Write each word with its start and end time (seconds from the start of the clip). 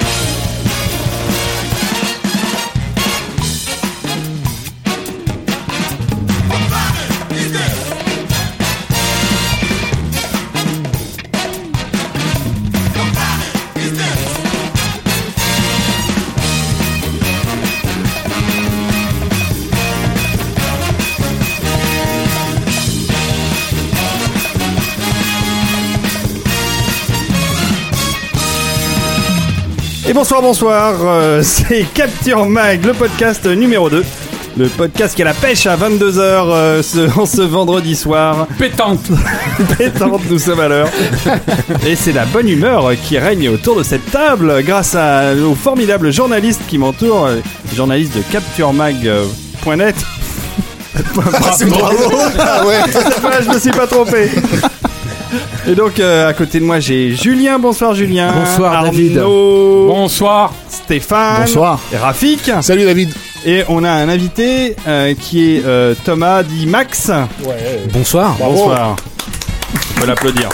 Yeah. 0.00 0.29
Et 30.10 30.12
bonsoir, 30.12 30.42
bonsoir, 30.42 30.96
euh, 31.04 31.40
c'est 31.44 31.84
Capture 31.94 32.44
Mag, 32.44 32.84
le 32.84 32.94
podcast 32.94 33.46
numéro 33.46 33.88
2. 33.88 34.04
Le 34.56 34.66
podcast 34.66 35.14
qui 35.14 35.22
a 35.22 35.26
la 35.26 35.34
pêche 35.34 35.66
à 35.66 35.76
22h 35.76 36.18
euh, 36.18 36.82
ce, 36.82 37.16
en 37.16 37.26
ce 37.26 37.42
vendredi 37.42 37.94
soir. 37.94 38.48
Pétante 38.58 39.08
Pétante, 39.78 40.22
nous 40.28 40.40
sommes 40.40 40.58
à 40.58 40.66
l'heure. 40.66 40.88
Et 41.86 41.94
c'est 41.94 42.10
la 42.10 42.24
bonne 42.24 42.48
humeur 42.48 42.90
qui 43.04 43.18
règne 43.18 43.50
autour 43.50 43.76
de 43.76 43.84
cette 43.84 44.10
table 44.10 44.64
grâce 44.64 44.96
à, 44.96 45.32
aux 45.48 45.54
formidables 45.54 46.12
journalistes 46.12 46.62
qui 46.66 46.76
m'entourent, 46.76 47.26
euh, 47.26 47.36
journalistes 47.72 48.16
de 48.16 48.22
CaptureMag.net. 48.32 49.94
bravo 51.14 52.16
Ah 52.36 52.66
ouais 52.66 52.80
Ah, 53.22 53.40
je 53.44 53.48
me 53.48 53.60
suis 53.60 53.70
pas 53.70 53.86
trompé. 53.86 54.28
Et 55.68 55.74
donc 55.74 56.00
euh, 56.00 56.28
à 56.28 56.32
côté 56.32 56.58
de 56.60 56.64
moi 56.64 56.80
j'ai 56.80 57.14
Julien, 57.14 57.58
bonsoir 57.58 57.94
Julien. 57.94 58.32
Bonsoir, 58.32 58.72
Arnaud, 58.74 58.90
David. 58.90 59.18
Bonsoir 59.20 60.52
Stéphane. 60.68 61.42
Bonsoir. 61.42 61.80
Et 61.92 61.96
Rafik. 61.96 62.50
Salut 62.62 62.84
David 62.84 63.10
Et 63.44 63.62
on 63.68 63.84
a 63.84 63.90
un 63.90 64.08
invité 64.08 64.74
euh, 64.88 65.14
qui 65.14 65.56
est 65.56 65.64
euh, 65.64 65.94
Thomas 66.04 66.42
dit 66.42 66.66
Max. 66.66 67.10
Ouais. 67.44 67.80
Bonsoir. 67.92 68.36
Bonsoir. 68.38 68.96
On 69.96 70.00
peut 70.00 70.06
l'applaudir. 70.06 70.48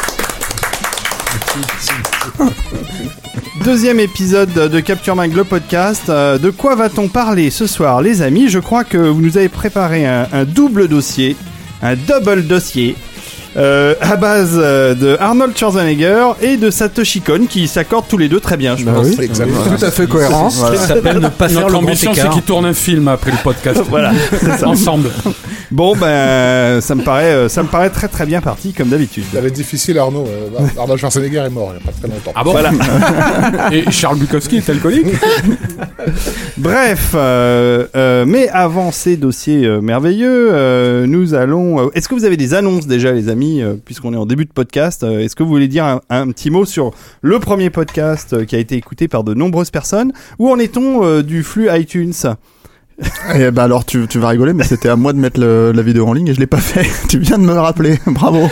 Deuxième 3.65 3.99
épisode 3.99 4.53
de 4.53 4.81
Capture 4.81 5.17
Mag, 5.17 5.35
le 5.35 5.45
podcast. 5.45 6.05
Euh, 6.09 6.39
de 6.39 6.51
quoi 6.51 6.75
va-t-on 6.77 7.09
parler 7.09 7.51
ce 7.51 7.67
soir, 7.67 8.03
les 8.03 8.23
amis? 8.23 8.49
Je 8.49 8.59
crois 8.59 8.85
que 8.85 8.99
vous 8.99 9.21
nous 9.21 9.39
avez 9.39 9.49
préparé 9.49 10.07
un, 10.07 10.27
un 10.33 10.45
double 10.45 10.87
dossier, 10.87 11.37
un 11.83 11.95
double 11.97 12.47
dossier. 12.47 12.95
Euh, 13.57 13.95
à 14.01 14.17
base 14.17 14.53
euh, 14.55 14.95
de 14.95 15.17
Arnold 15.19 15.57
Schwarzenegger 15.57 16.27
et 16.43 16.57
de 16.57 16.71
Satoshi 16.71 17.21
Kon 17.23 17.47
qui 17.49 17.69
s'accordent 17.69 18.07
tous 18.09 18.19
les 18.19 18.29
deux 18.29 18.41
très 18.41 18.57
bien, 18.57 18.77
je 18.77 18.85
pense. 18.85 19.19
Exactement. 19.19 19.63
Tout 19.77 19.85
à 19.85 19.91
fait 19.91 20.07
cohérent. 20.07 20.51
Ça 20.51 20.77
s'appelle 20.77 21.19
ne 21.19 21.29
pas 21.29 21.49
faire 21.49 21.63
Notre 21.63 21.77
ambition, 21.77 22.13
c'est 22.15 22.29
qu'ils 22.31 22.43
tournent 22.43 22.67
un 22.67 22.75
film 22.75 23.09
après 23.09 23.31
le 23.31 23.39
podcast. 23.43 23.81
Voilà, 23.89 24.13
c'est 24.31 24.59
ça. 24.59 24.69
Ensemble. 24.69 25.11
Bon, 25.71 25.97
ben, 25.97 26.81
ça 26.81 26.95
me 26.95 27.03
paraît, 27.03 27.33
euh, 27.33 27.49
ça 27.49 27.63
me 27.63 27.69
paraît 27.69 27.91
très 27.91 28.09
très 28.09 28.25
bien 28.25 28.41
parti 28.41 28.73
comme 28.73 28.89
d'habitude. 28.89 29.25
Ça 29.33 29.41
va 29.41 29.49
être 29.49 29.53
difficile, 29.55 29.99
Arnaud. 29.99 30.25
Euh, 30.27 30.49
Arnold 30.79 30.99
Schwarzenegger 31.01 31.39
est 31.47 31.51
mort 31.51 31.73
il 31.75 31.79
n'y 31.79 31.83
a 31.83 31.87
pas 31.87 31.93
très 31.99 32.09
longtemps. 32.09 32.33
Ah 32.35 32.45
bon 32.45 32.53
Voilà. 32.53 32.71
Et 33.73 33.91
Charles 33.91 34.19
Bukowski 34.19 34.59
est 34.59 34.69
alcoolique 34.71 35.07
Bref, 36.59 37.13
euh, 37.15 37.87
euh, 37.97 38.25
mais 38.27 38.49
avant 38.49 38.93
ces 38.93 39.17
dossiers 39.17 39.65
euh, 39.67 39.81
merveilleux, 39.81 40.49
euh, 40.53 41.07
nous 41.07 41.35
allons. 41.35 41.81
euh, 41.87 41.91
Est-ce 41.95 42.09
que 42.09 42.15
vous 42.15 42.25
avez 42.25 42.37
des 42.37 42.55
annonces 42.55 42.87
déjà, 42.87 43.13
les 43.13 43.29
amis, 43.29 43.63
euh, 43.63 43.75
puisqu'on 43.85 44.13
est 44.15 44.17
en 44.19 44.27
début 44.27 44.45
de 44.45 44.53
podcast 44.53 45.03
euh, 45.03 45.21
Est-ce 45.21 45.35
que 45.37 45.43
vous 45.43 45.49
voulez 45.49 45.69
dire 45.69 45.85
un, 45.85 46.01
un 46.11 46.29
petit 46.31 46.51
mot 46.51 46.65
sur 46.65 46.93
le 47.23 47.39
premier 47.41 47.71
podcast 47.71 48.33
euh, 48.33 48.45
qui 48.45 48.57
a 48.57 48.59
été 48.59 48.77
écouté 48.77 49.09
par 49.09 49.25
de 49.25 49.35
nombreuses 49.35 49.71
personnes 49.71 50.13
Où 50.39 50.49
en 50.51 50.59
est-on 50.59 51.05
euh, 51.05 51.23
du 51.23 51.43
flux 51.43 51.69
iTunes? 51.73 52.13
Et 53.35 53.51
bah 53.51 53.65
alors 53.65 53.85
tu, 53.85 54.07
tu 54.09 54.19
vas 54.19 54.29
rigoler 54.29 54.55
mais 54.55 54.65
c'était 54.65 54.89
à 54.89 54.97
moi 54.97 55.13
de 55.13 55.19
mettre 55.19 55.39
le- 55.39 55.73
la 55.73 55.83
vidéo 55.83 56.07
en 56.09 56.13
ligne 56.15 56.29
et 56.29 56.35
je 56.35 56.41
l'ai 56.41 56.47
pas 56.47 56.57
fait. 56.59 56.87
tu 57.09 57.19
viens 57.19 57.37
de 57.39 57.43
me 57.45 57.53
le 57.53 57.61
rappeler. 57.61 57.99
Bravo. 58.07 58.49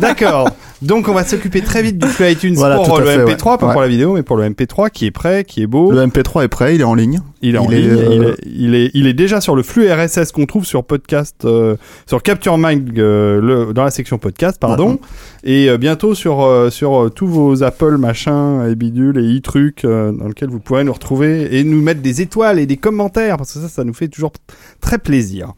D'accord. 0.00 0.48
Donc 0.82 1.08
on 1.08 1.14
va 1.14 1.24
s'occuper 1.24 1.62
très 1.62 1.82
vite 1.82 1.98
du 1.98 2.06
flux 2.06 2.30
iTunes 2.30 2.54
Voilà, 2.54 2.76
pour 2.76 2.98
le 3.00 3.06
fait, 3.06 3.24
MP3, 3.24 3.28
ouais. 3.28 3.58
pas 3.58 3.66
Ouais. 3.66 3.72
pour 3.72 3.80
la 3.80 3.88
vidéo, 3.88 4.14
mais 4.14 4.22
pour 4.22 4.36
le 4.36 4.44
MP3 4.44 4.90
qui 4.90 5.06
est 5.06 5.10
prêt, 5.10 5.44
qui 5.44 5.62
est 5.62 5.66
beau. 5.66 5.90
Le 5.90 6.02
MP3 6.06 6.44
est 6.44 6.48
prêt, 6.48 6.74
il 6.74 6.80
est 6.82 6.84
en 6.84 6.94
ligne. 6.94 7.20
Il 7.40 7.54
est 7.54 7.58
en 7.58 7.66
Il 7.70 7.74
est, 7.74 7.80
ligne, 7.80 7.90
euh, 7.92 8.06
il, 8.10 8.22
est, 8.24 8.36
il, 8.46 8.74
est, 8.74 8.90
il 8.94 9.06
est 9.06 9.14
déjà 9.14 9.40
sur 9.40 9.56
le 9.56 9.62
flux 9.62 9.90
RSS 9.90 10.32
qu'on 10.32 10.46
trouve 10.46 10.64
sur 10.66 10.84
podcast, 10.84 11.36
euh, 11.44 11.76
sur 12.06 12.22
Capture 12.22 12.58
Mag, 12.58 12.98
euh, 12.98 13.40
le, 13.40 13.72
dans 13.72 13.84
la 13.84 13.90
section 13.90 14.18
podcast, 14.18 14.58
pardon, 14.60 14.98
et 15.44 15.76
bientôt 15.78 16.14
sur, 16.14 16.46
sur 16.70 17.10
tous 17.14 17.26
vos 17.26 17.62
Apple 17.62 17.96
machins 17.96 18.66
et 18.70 18.74
bidules 18.74 19.18
et 19.18 19.38
e-trucs 19.38 19.84
euh, 19.84 20.12
dans 20.12 20.28
lesquels 20.28 20.50
vous 20.50 20.58
pourrez 20.60 20.84
nous 20.84 20.92
retrouver 20.92 21.56
et 21.58 21.64
nous 21.64 21.80
mettre 21.80 22.02
des 22.02 22.20
étoiles 22.20 22.58
et 22.58 22.66
des 22.66 22.76
commentaires 22.76 23.36
parce 23.36 23.54
que 23.54 23.60
ça, 23.60 23.68
ça 23.68 23.84
nous 23.84 23.94
fait 23.94 24.08
toujours 24.08 24.32
très 24.80 24.98
plaisir. 24.98 25.52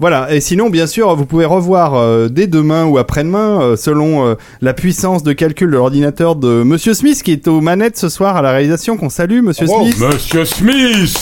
Voilà, 0.00 0.34
et 0.34 0.40
sinon, 0.40 0.70
bien 0.70 0.86
sûr, 0.86 1.14
vous 1.14 1.24
pouvez 1.26 1.44
revoir 1.44 1.94
euh, 1.94 2.28
dès 2.28 2.46
demain 2.46 2.84
ou 2.84 2.98
après-demain, 2.98 3.60
euh, 3.62 3.76
selon 3.76 4.26
euh, 4.26 4.34
la 4.60 4.74
puissance 4.74 5.22
de 5.22 5.32
calcul 5.32 5.70
de 5.70 5.76
l'ordinateur 5.76 6.34
de 6.36 6.62
Monsieur 6.64 6.94
Smith, 6.94 7.22
qui 7.22 7.30
est 7.32 7.46
aux 7.46 7.60
manettes 7.60 7.96
ce 7.96 8.08
soir 8.08 8.36
à 8.36 8.42
la 8.42 8.50
réalisation, 8.52 8.96
qu'on 8.96 9.08
salue, 9.10 9.40
Monsieur 9.42 9.66
Bravo. 9.66 9.84
Smith. 9.84 10.00
Monsieur 10.00 10.44
Smith 10.44 11.16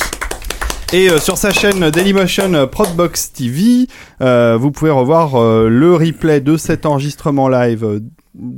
Et 0.94 1.10
euh, 1.10 1.18
sur 1.18 1.36
sa 1.36 1.50
chaîne 1.50 1.90
Dailymotion 1.90 2.66
Prodbox 2.70 3.32
TV, 3.32 3.86
euh, 4.22 4.56
vous 4.58 4.70
pouvez 4.70 4.90
revoir 4.90 5.34
euh, 5.40 5.68
le 5.68 5.94
replay 5.94 6.40
de 6.40 6.56
cet 6.56 6.86
enregistrement 6.86 7.48
live 7.48 7.84
euh, 7.84 8.00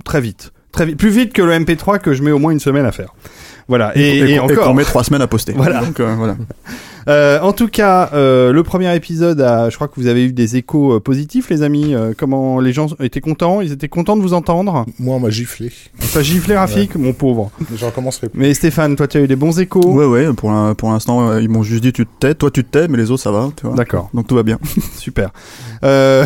très 0.04 0.20
vite. 0.20 0.52
Très 0.72 0.86
vite. 0.86 0.96
Plus 0.96 1.10
vite 1.10 1.32
que 1.32 1.42
le 1.42 1.52
MP3 1.52 1.98
que 1.98 2.14
je 2.14 2.22
mets 2.22 2.32
au 2.32 2.38
moins 2.38 2.52
une 2.52 2.60
semaine 2.60 2.86
à 2.86 2.92
faire. 2.92 3.14
Voilà. 3.68 3.92
Et, 3.96 4.18
et 4.18 4.36
qu'on- 4.38 4.44
encore. 4.44 4.64
qu'on 4.66 4.74
met 4.74 4.84
trois 4.84 5.02
semaines 5.04 5.22
à 5.22 5.26
poster. 5.26 5.54
Voilà. 5.56 5.80
Donc, 5.84 5.98
euh, 6.00 6.14
voilà. 6.16 6.36
Euh, 7.08 7.40
en 7.40 7.52
tout 7.52 7.68
cas, 7.68 8.10
euh, 8.12 8.52
le 8.52 8.62
premier 8.62 8.94
épisode, 8.94 9.40
a, 9.40 9.70
je 9.70 9.76
crois 9.76 9.88
que 9.88 9.94
vous 9.96 10.06
avez 10.06 10.24
eu 10.24 10.32
des 10.32 10.56
échos 10.56 10.94
euh, 10.94 11.00
positifs, 11.00 11.50
les 11.50 11.62
amis. 11.62 11.94
Euh, 11.94 12.12
comment 12.16 12.60
les 12.60 12.72
gens 12.72 12.88
étaient 13.00 13.20
contents? 13.20 13.60
Ils 13.60 13.72
étaient 13.72 13.88
contents 13.88 14.16
de 14.16 14.22
vous 14.22 14.34
entendre? 14.34 14.86
Moi, 14.98 15.16
on 15.16 15.20
m'a 15.20 15.30
giflé. 15.30 15.70
Ça 16.00 16.22
giflé, 16.22 16.56
Rafik, 16.56 16.96
mon 16.96 17.12
pauvre. 17.12 17.50
Mais 17.70 17.76
je 17.76 17.84
recommencerai 17.84 18.28
plus. 18.28 18.38
Mais 18.38 18.54
Stéphane, 18.54 18.96
toi, 18.96 19.06
tu 19.06 19.18
as 19.18 19.20
eu 19.20 19.26
des 19.26 19.36
bons 19.36 19.58
échos? 19.58 19.84
Ouais 19.86 20.06
ouais. 20.06 20.32
Pour 20.32 20.52
pour 20.76 20.90
l'instant 20.90 21.28
euh, 21.28 21.40
ils 21.40 21.48
m'ont 21.48 21.62
juste 21.62 21.82
dit 21.82 21.92
tu 21.92 22.06
te 22.06 22.10
tais, 22.18 22.34
toi 22.34 22.50
tu 22.50 22.64
te 22.64 22.70
tais, 22.70 22.88
mais 22.88 22.98
les 22.98 23.10
autres 23.10 23.22
ça 23.22 23.30
va. 23.30 23.50
Tu 23.56 23.66
vois. 23.66 23.76
D'accord. 23.76 24.10
Donc 24.14 24.26
tout 24.26 24.34
va 24.34 24.42
bien. 24.42 24.58
Super. 24.96 25.30
Euh... 25.82 26.24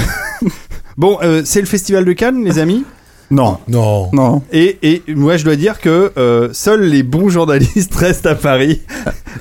bon, 0.97 1.19
euh, 1.23 1.43
c'est 1.45 1.61
le 1.61 1.67
festival 1.67 2.05
de 2.05 2.13
Cannes, 2.13 2.45
les 2.45 2.59
amis. 2.59 2.85
Non. 3.31 3.59
Non. 3.69 4.09
Non. 4.13 4.43
Et, 4.53 4.79
et 4.83 5.03
moi, 5.15 5.37
je 5.37 5.45
dois 5.45 5.57
dire 5.57 5.81
que 5.81 6.13
euh, 6.17 6.49
seuls 6.53 6.83
les 6.83 7.03
bons 7.03 7.29
journalistes 7.29 7.95
restent 7.97 8.27
à 8.27 8.35
Paris 8.35 8.81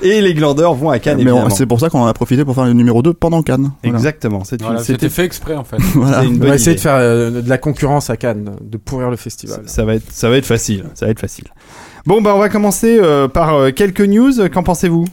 et 0.02 0.20
les 0.20 0.34
glandeurs 0.34 0.74
vont 0.74 0.90
à 0.90 0.98
Cannes. 0.98 1.20
mais 1.24 1.30
on- 1.32 1.48
c'est 1.50 1.66
pour 1.66 1.80
ça 1.80 1.88
qu'on 1.88 2.00
en 2.00 2.06
a 2.06 2.12
profité 2.14 2.44
pour 2.44 2.54
faire 2.54 2.64
le 2.66 2.74
numéro 2.74 3.00
2 3.02 3.14
pendant 3.14 3.42
Cannes. 3.42 3.70
Voilà. 3.82 3.96
Exactement. 3.96 4.42
Voilà, 4.60 4.82
c'était 4.84 5.08
fait 5.08 5.24
exprès 5.24 5.54
en 5.54 5.64
fait. 5.64 5.78
Voilà. 5.94 6.22
On 6.22 6.32
va 6.46 6.54
essayer 6.54 6.72
idée. 6.72 6.76
de 6.76 6.80
faire 6.80 6.94
euh, 6.96 7.40
de 7.40 7.48
la 7.48 7.58
concurrence 7.58 8.10
à 8.10 8.16
Cannes, 8.16 8.56
de 8.60 8.76
pourrir 8.76 9.10
le 9.10 9.16
festival. 9.16 9.60
Ça, 9.66 9.72
ça 9.76 9.84
va 9.84 9.94
être, 9.94 10.04
ça 10.12 10.28
va 10.28 10.36
être 10.36 10.46
facile. 10.46 10.84
Ça 10.94 11.06
va 11.06 11.12
être 11.12 11.20
facile. 11.20 11.44
Bon, 12.06 12.20
bah, 12.22 12.32
on 12.34 12.38
va 12.38 12.48
commencer 12.48 12.98
euh, 13.00 13.26
par 13.28 13.54
euh, 13.54 13.70
quelques 13.70 14.00
news. 14.02 14.32
Qu'en 14.52 14.62
pensez-vous? 14.62 15.06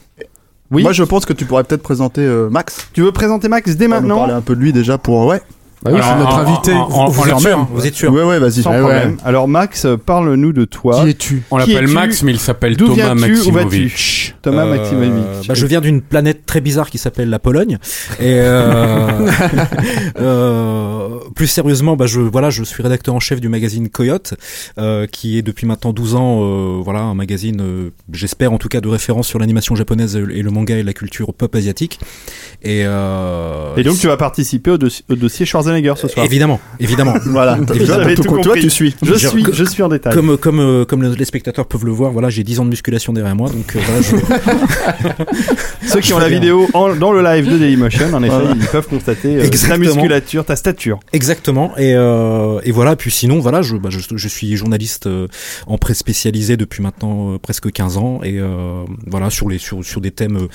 Oui. 0.72 0.82
Moi 0.82 0.94
je 0.94 1.04
pense 1.04 1.26
que 1.26 1.34
tu 1.34 1.46
pourrais 1.46 1.64
peut-être 1.64 1.84
présenter 1.84 2.22
euh, 2.22 2.50
Max. 2.50 2.90
Tu 2.94 3.02
veux 3.04 3.12
présenter 3.12 3.48
Max 3.50 3.76
dès 3.78 3.88
maintenant? 3.88 4.18
parler 4.18 4.34
un 4.34 4.42
peu 4.42 4.56
de 4.56 4.62
lui 4.62 4.74
déjà 4.74 4.98
pour 4.98 5.28
ouais. 5.28 5.40
Bah 5.86 5.92
oui, 5.94 6.00
Alors, 6.02 6.10
c'est 6.10 6.18
notre 6.24 6.38
invité. 6.40 6.74
en- 6.74 6.90
en- 6.90 7.08
Vous 7.10 7.30
êtes 7.30 7.38
sûr. 7.40 7.68
Vous 7.72 7.86
êtes 7.88 7.94
sûr 7.96 8.12
Ouais 8.12 8.24
ouais 8.24 8.40
vas-y. 8.40 8.64
Sans 8.64 8.72
Ouais, 8.72 8.80
problème. 8.80 9.18
Alors, 9.24 9.48
Max, 9.48 9.86
parle-nous 10.06 10.52
de 10.52 10.66
toi. 10.66 11.04
Qui 11.04 11.12
es-tu 11.12 11.44
On 11.52 11.58
l'appelle 11.58 11.88
Max, 11.88 12.24
mais 12.24 12.32
il 12.32 12.40
s'appelle 12.40 12.76
Thomas 12.76 13.14
Maximovitch. 13.14 14.36
Thomas 14.42 14.66
Euh, 14.66 14.76
Maximovitch. 14.78 15.48
bah, 15.48 15.54
Je 15.54 15.66
viens 15.68 15.82
d'une 15.82 16.02
planète 16.02 16.46
très 16.48 16.60
bizarre 16.60 16.90
qui 16.90 16.98
s'appelle 16.98 17.30
la 17.30 17.38
Pologne. 17.40 17.78
Et 18.20 18.34
euh, 18.40 19.10
euh, 20.20 21.10
plus 21.36 21.48
sérieusement, 21.48 21.96
bah, 21.96 22.06
je 22.08 22.20
voilà, 22.22 22.50
je 22.50 22.64
suis 22.64 22.82
rédacteur 22.82 23.14
en 23.16 23.20
chef 23.20 23.40
du 23.40 23.50
magazine 23.50 23.90
Coyote, 23.90 24.34
euh, 24.80 25.06
qui 25.08 25.38
est 25.38 25.42
depuis 25.42 25.68
maintenant 25.68 25.94
12 25.94 26.16
ans, 26.16 26.40
euh, 26.42 26.82
voilà, 26.84 27.02
un 27.02 27.14
magazine, 27.14 27.62
euh, 27.62 27.90
j'espère 28.12 28.54
en 28.54 28.58
tout 28.58 28.70
cas 28.70 28.82
de 28.82 28.88
référence 28.88 29.28
sur 29.28 29.40
l'animation 29.40 29.76
japonaise 29.76 30.16
et 30.16 30.42
le 30.42 30.50
manga 30.52 30.76
et 30.78 30.84
la 30.84 30.94
culture 30.94 31.34
pop 31.34 31.54
asiatique. 31.56 32.00
Et, 32.64 32.84
euh, 32.86 33.76
Et 33.78 33.84
donc, 33.84 33.98
tu 34.00 34.08
vas 34.08 34.18
participer 34.18 34.72
au 34.72 34.78
dossier 34.78 35.46
Schwarzenegger. 35.46 35.75
Schwarzenegger 35.76 35.94
ce 35.98 36.08
soir. 36.08 36.26
Évidemment, 36.26 36.60
évidemment. 36.80 37.14
Voilà, 37.26 37.58
Évidemment. 37.74 38.16
tout 38.16 38.24
tout. 38.24 38.40
Toi, 38.42 38.56
tu 38.60 38.70
suis. 38.70 38.96
Je 39.02 39.14
Je- 39.14 39.28
suis, 39.28 39.46
je 39.52 39.64
suis 39.64 39.84
en 39.84 39.90
détail. 39.90 40.14
Comme, 40.14 40.38
comme, 40.38 40.60
euh, 40.60 40.86
comme 40.86 41.02
le- 41.02 41.14
les 41.16 41.26
spectateurs 41.26 41.66
peuvent 41.66 41.86
le 41.86 41.92
voir, 41.92 42.12
voilà, 42.12 42.30
j'ai 42.30 42.44
10 42.44 42.60
ans 42.60 42.66
de 42.66 42.70
musculation 42.70 43.14
derrière 43.14 43.36
moi, 43.36 43.50
donc 43.50 43.76
euh, 43.76 43.80
voilà, 43.86 44.02
je- 44.02 45.88
Ceux 45.88 46.00
qui 46.02 46.14
ont 46.14 46.20
la 46.20 46.30
vidéo 46.30 46.68
en- 46.74 46.96
dans 46.96 47.12
le 47.12 47.22
live 47.24 47.50
de 47.52 47.58
Dailymotion, 47.58 48.14
en 48.14 48.24
effet, 48.24 48.36
ils 48.60 48.66
peuvent 48.68 48.88
constater 48.88 49.38
euh, 49.38 49.50
ta 49.50 49.78
musculature, 49.78 50.46
ta 50.46 50.56
stature. 50.56 51.00
exactement. 51.14 51.76
Et, 51.78 51.94
euh, 51.96 52.60
et 52.64 52.72
voilà, 52.72 52.96
puis 52.96 53.12
sinon, 53.12 53.40
voilà, 53.40 53.62
je, 53.62 53.76
bah, 53.76 53.90
je, 53.92 54.00
je 54.16 54.28
suis 54.28 54.56
journaliste 54.56 55.08
en 55.68 55.78
presse 55.78 55.98
spécialisée 56.00 56.58
depuis 56.58 56.82
maintenant 56.84 57.38
presque 57.40 57.72
15 57.72 57.98
ans, 57.98 58.20
et 58.24 58.40
voilà, 59.08 59.30
sur, 59.30 59.50
les, 59.50 59.58
sur, 59.58 59.84
sur 59.84 60.02
des 60.02 60.12
thèmes 60.12 60.48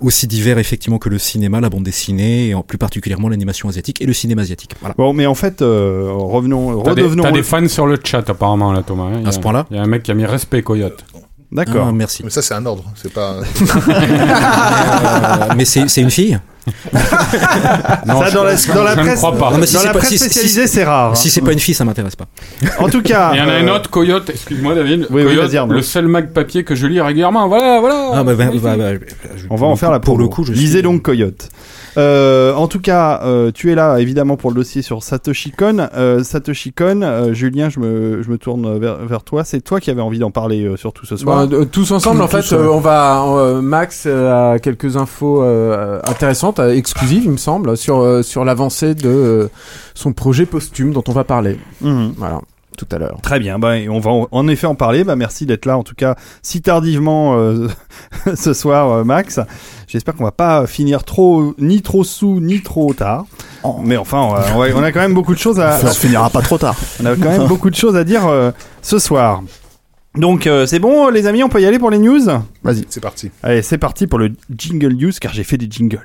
aussi 0.00 0.26
divers 0.26 0.58
effectivement 0.58 0.98
que 0.98 1.08
le 1.08 1.18
cinéma, 1.18 1.60
la 1.60 1.70
bande 1.70 1.84
dessinée, 1.84 2.48
et 2.48 2.54
en 2.54 2.62
plus 2.62 2.78
particulièrement 2.78 3.28
l'animation 3.28 3.68
asiatique 3.68 4.00
et 4.00 4.06
le 4.06 4.12
cinéma 4.12 4.42
asiatique. 4.42 4.55
Voilà. 4.80 4.94
Bon, 4.98 5.12
mais 5.12 5.26
en 5.26 5.34
fait, 5.34 5.62
euh, 5.62 6.08
revenons, 6.12 6.82
T'as 6.82 6.94
des, 6.94 7.02
redevenons. 7.02 7.22
t'as 7.22 7.30
des 7.32 7.42
fans 7.42 7.68
sur 7.68 7.86
le 7.86 7.96
chat 8.02 8.28
apparemment 8.28 8.72
là 8.72 8.82
Thomas. 8.82 9.04
hein. 9.04 9.12
Il 9.18 9.22
y 9.22 9.26
a- 9.26 9.28
À 9.28 9.32
ce 9.32 9.38
point-là 9.40 9.66
Il 9.70 9.76
y 9.76 9.80
a 9.80 9.82
un 9.82 9.86
mec 9.86 10.02
qui 10.02 10.10
a 10.10 10.14
mis 10.14 10.24
respect 10.26 10.62
Coyote. 10.62 11.04
D'accord. 11.52 11.86
Ah, 11.88 11.92
merci. 11.92 12.22
Mais 12.24 12.30
ça, 12.30 12.42
c'est 12.42 12.54
un 12.54 12.66
ordre. 12.66 12.82
C'est 12.96 13.12
pas. 13.12 13.34
Euh, 13.36 13.42
mais 15.56 15.64
c'est 15.64 15.88
c'est 15.88 16.00
une 16.00 16.10
fille 16.10 16.38
Non, 18.06 18.20
Ça, 18.20 18.28
je- 18.28 18.34
dans 18.34 18.42
la, 18.44 18.54
dans 18.96 19.02
presse, 19.02 19.20
pas. 19.20 19.30
Non, 19.30 19.62
si 19.64 19.74
dans 19.74 19.80
c'est 19.80 19.86
la 19.86 19.92
pas- 19.92 19.98
presse 20.00 20.10
si- 20.10 20.18
si- 20.18 20.24
spécialisée, 20.24 20.66
c'est 20.66 20.82
rare. 20.84 21.12
hein. 21.12 21.14
Si 21.14 21.30
c'est 21.30 21.40
pas 21.40 21.52
une 21.52 21.58
fille, 21.60 21.74
ça 21.74 21.84
m'intéresse 21.84 22.16
pas. 22.16 22.26
En 22.80 22.88
tout 22.88 23.02
cas, 23.02 23.30
Il 23.34 23.38
y 23.38 23.40
en 23.40 23.48
a 23.48 23.52
euh, 23.52 23.62
un 23.62 23.68
autre, 23.68 23.88
Coyote, 23.90 24.30
excuse-moi 24.30 24.74
David, 24.74 25.06
Oui, 25.10 25.22
Coyote, 25.24 25.52
le 25.70 25.82
seul 25.82 26.08
mag 26.08 26.32
papier 26.32 26.64
que 26.64 26.74
je 26.74 26.86
lis 26.88 27.00
régulièrement, 27.00 27.46
voilà, 27.48 27.78
voilà 27.80 28.10
Ah, 28.14 28.24
bah, 28.24 28.34
bah, 28.34 28.46
bah, 28.60 28.76
bah, 28.76 28.92
je- 29.36 29.46
On 29.48 29.54
va 29.56 29.66
en 29.68 29.76
faire 29.76 29.92
la 29.92 30.00
Pour 30.00 30.18
le 30.18 30.26
coup, 30.26 30.42
je 30.44 30.52
Lisez 30.52 30.72
suis- 30.78 30.82
donc 30.82 31.02
Coyote. 31.02 31.48
Euh, 31.96 32.54
en 32.54 32.68
tout 32.68 32.80
cas, 32.80 33.20
euh, 33.24 33.50
tu 33.52 33.72
es 33.72 33.74
là 33.74 33.98
évidemment 33.98 34.36
pour 34.36 34.50
le 34.50 34.56
dossier 34.56 34.82
sur 34.82 35.02
Satoshi 35.02 35.50
Kon. 35.50 35.88
Euh, 35.94 36.22
Satoshi 36.22 36.72
Kon, 36.72 37.00
euh, 37.02 37.32
Julien, 37.32 37.68
je 37.70 37.80
me, 37.80 38.22
je 38.22 38.30
me 38.30 38.38
tourne 38.38 38.78
vers, 38.78 38.96
vers 39.06 39.22
toi. 39.22 39.44
C'est 39.44 39.60
toi 39.60 39.80
qui 39.80 39.90
avais 39.90 40.02
envie 40.02 40.18
d'en 40.18 40.30
parler 40.30 40.64
euh, 40.64 40.76
surtout 40.76 41.06
ce 41.06 41.16
soir. 41.16 41.46
Bah, 41.46 41.56
euh, 41.56 41.64
tous 41.64 41.90
ensemble, 41.92 42.22
en 42.22 42.28
fait, 42.28 42.52
on 42.52 42.80
va. 42.80 43.24
euh, 43.26 43.60
Max 43.62 44.06
a 44.06 44.58
quelques 44.58 44.96
infos 44.96 45.42
euh, 45.42 46.00
intéressantes, 46.04 46.58
exclusives, 46.58 47.24
il 47.24 47.30
me 47.32 47.36
semble, 47.36 47.76
sur 47.76 47.98
euh, 48.00 48.22
sur 48.22 48.44
l'avancée 48.44 48.94
de 48.94 49.48
son 49.94 50.12
projet 50.12 50.46
posthume 50.46 50.92
dont 50.92 51.04
on 51.08 51.12
va 51.12 51.24
parler. 51.24 51.58
Mhm. 51.80 52.12
Voilà, 52.16 52.40
tout 52.76 52.86
à 52.92 52.98
l'heure. 52.98 53.18
Très 53.22 53.38
bien, 53.38 53.58
bah, 53.58 53.74
on 53.88 54.00
va 54.00 54.10
en, 54.30 54.48
effet 54.48 54.66
en 54.66 54.74
parler. 54.74 55.04
Bah, 55.04 55.16
merci 55.16 55.46
d'être 55.46 55.64
là, 55.66 55.78
en 55.78 55.82
tout 55.82 55.94
cas, 55.94 56.16
si 56.42 56.60
tardivement 56.62 57.38
euh, 57.38 57.68
ce 58.34 58.52
soir, 58.52 59.04
Max. 59.04 59.40
J'espère 59.88 60.14
qu'on 60.16 60.24
va 60.24 60.32
pas 60.32 60.66
finir 60.66 61.04
trop, 61.04 61.54
ni 61.58 61.80
trop 61.80 62.02
sous, 62.02 62.40
ni 62.40 62.60
trop 62.60 62.92
tard. 62.92 63.24
Oh. 63.62 63.76
Mais 63.82 63.96
enfin, 63.96 64.18
on, 64.18 64.30
va- 64.34 64.46
on 64.54 64.58
va- 64.58 64.66
on 64.74 64.82
a 64.82 64.90
quand 64.92 65.00
même 65.00 65.14
beaucoup 65.14 65.34
de 65.34 65.38
choses 65.38 65.60
à, 65.60 65.78
Ça 65.78 65.92
se 65.92 66.00
finira 66.00 66.28
pas 66.28 66.42
trop 66.42 66.58
tard. 66.58 66.74
on 67.00 67.06
a 67.06 67.14
quand 67.14 67.28
même 67.30 67.46
beaucoup 67.46 67.70
de 67.70 67.76
choses 67.76 67.96
à 67.96 68.02
dire 68.04 68.26
euh, 68.26 68.50
ce 68.82 68.98
soir. 68.98 69.42
Donc 70.16 70.46
euh, 70.46 70.66
c'est 70.66 70.78
bon, 70.80 71.08
les 71.08 71.26
amis, 71.26 71.44
on 71.44 71.48
peut 71.48 71.60
y 71.60 71.66
aller 71.66 71.78
pour 71.78 71.90
les 71.90 71.98
news. 71.98 72.20
Vas-y. 72.64 72.84
C'est 72.88 73.00
parti. 73.00 73.30
Allez, 73.42 73.62
c'est 73.62 73.78
parti 73.78 74.06
pour 74.06 74.18
le 74.18 74.32
jingle 74.56 74.92
news, 74.94 75.12
car 75.20 75.32
j'ai 75.32 75.44
fait 75.44 75.58
des 75.58 75.68
jingles. 75.70 76.00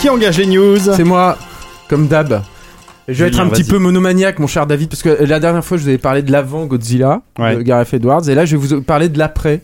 Qui 0.00 0.08
engage 0.08 0.38
les 0.38 0.46
news? 0.46 0.78
C'est 0.78 1.04
moi, 1.04 1.36
comme 1.90 2.06
d'hab. 2.06 2.42
Je 3.08 3.24
vais 3.24 3.28
être 3.30 3.40
un 3.40 3.48
petit 3.48 3.64
peu 3.64 3.78
monomaniaque, 3.78 4.38
mon 4.38 4.46
cher 4.46 4.66
David, 4.68 4.88
parce 4.88 5.02
que 5.02 5.24
la 5.24 5.40
dernière 5.40 5.64
fois, 5.64 5.76
je 5.76 5.82
vous 5.82 5.88
avais 5.88 5.98
parlé 5.98 6.22
de 6.22 6.30
l'avant 6.30 6.64
Godzilla, 6.66 7.22
Ouais. 7.40 7.56
de 7.56 7.62
Gareth 7.62 7.92
Edwards, 7.92 8.28
et 8.28 8.34
là, 8.36 8.44
je 8.44 8.56
vais 8.56 8.66
vous 8.66 8.82
parler 8.82 9.08
de 9.08 9.18
l'après. 9.18 9.62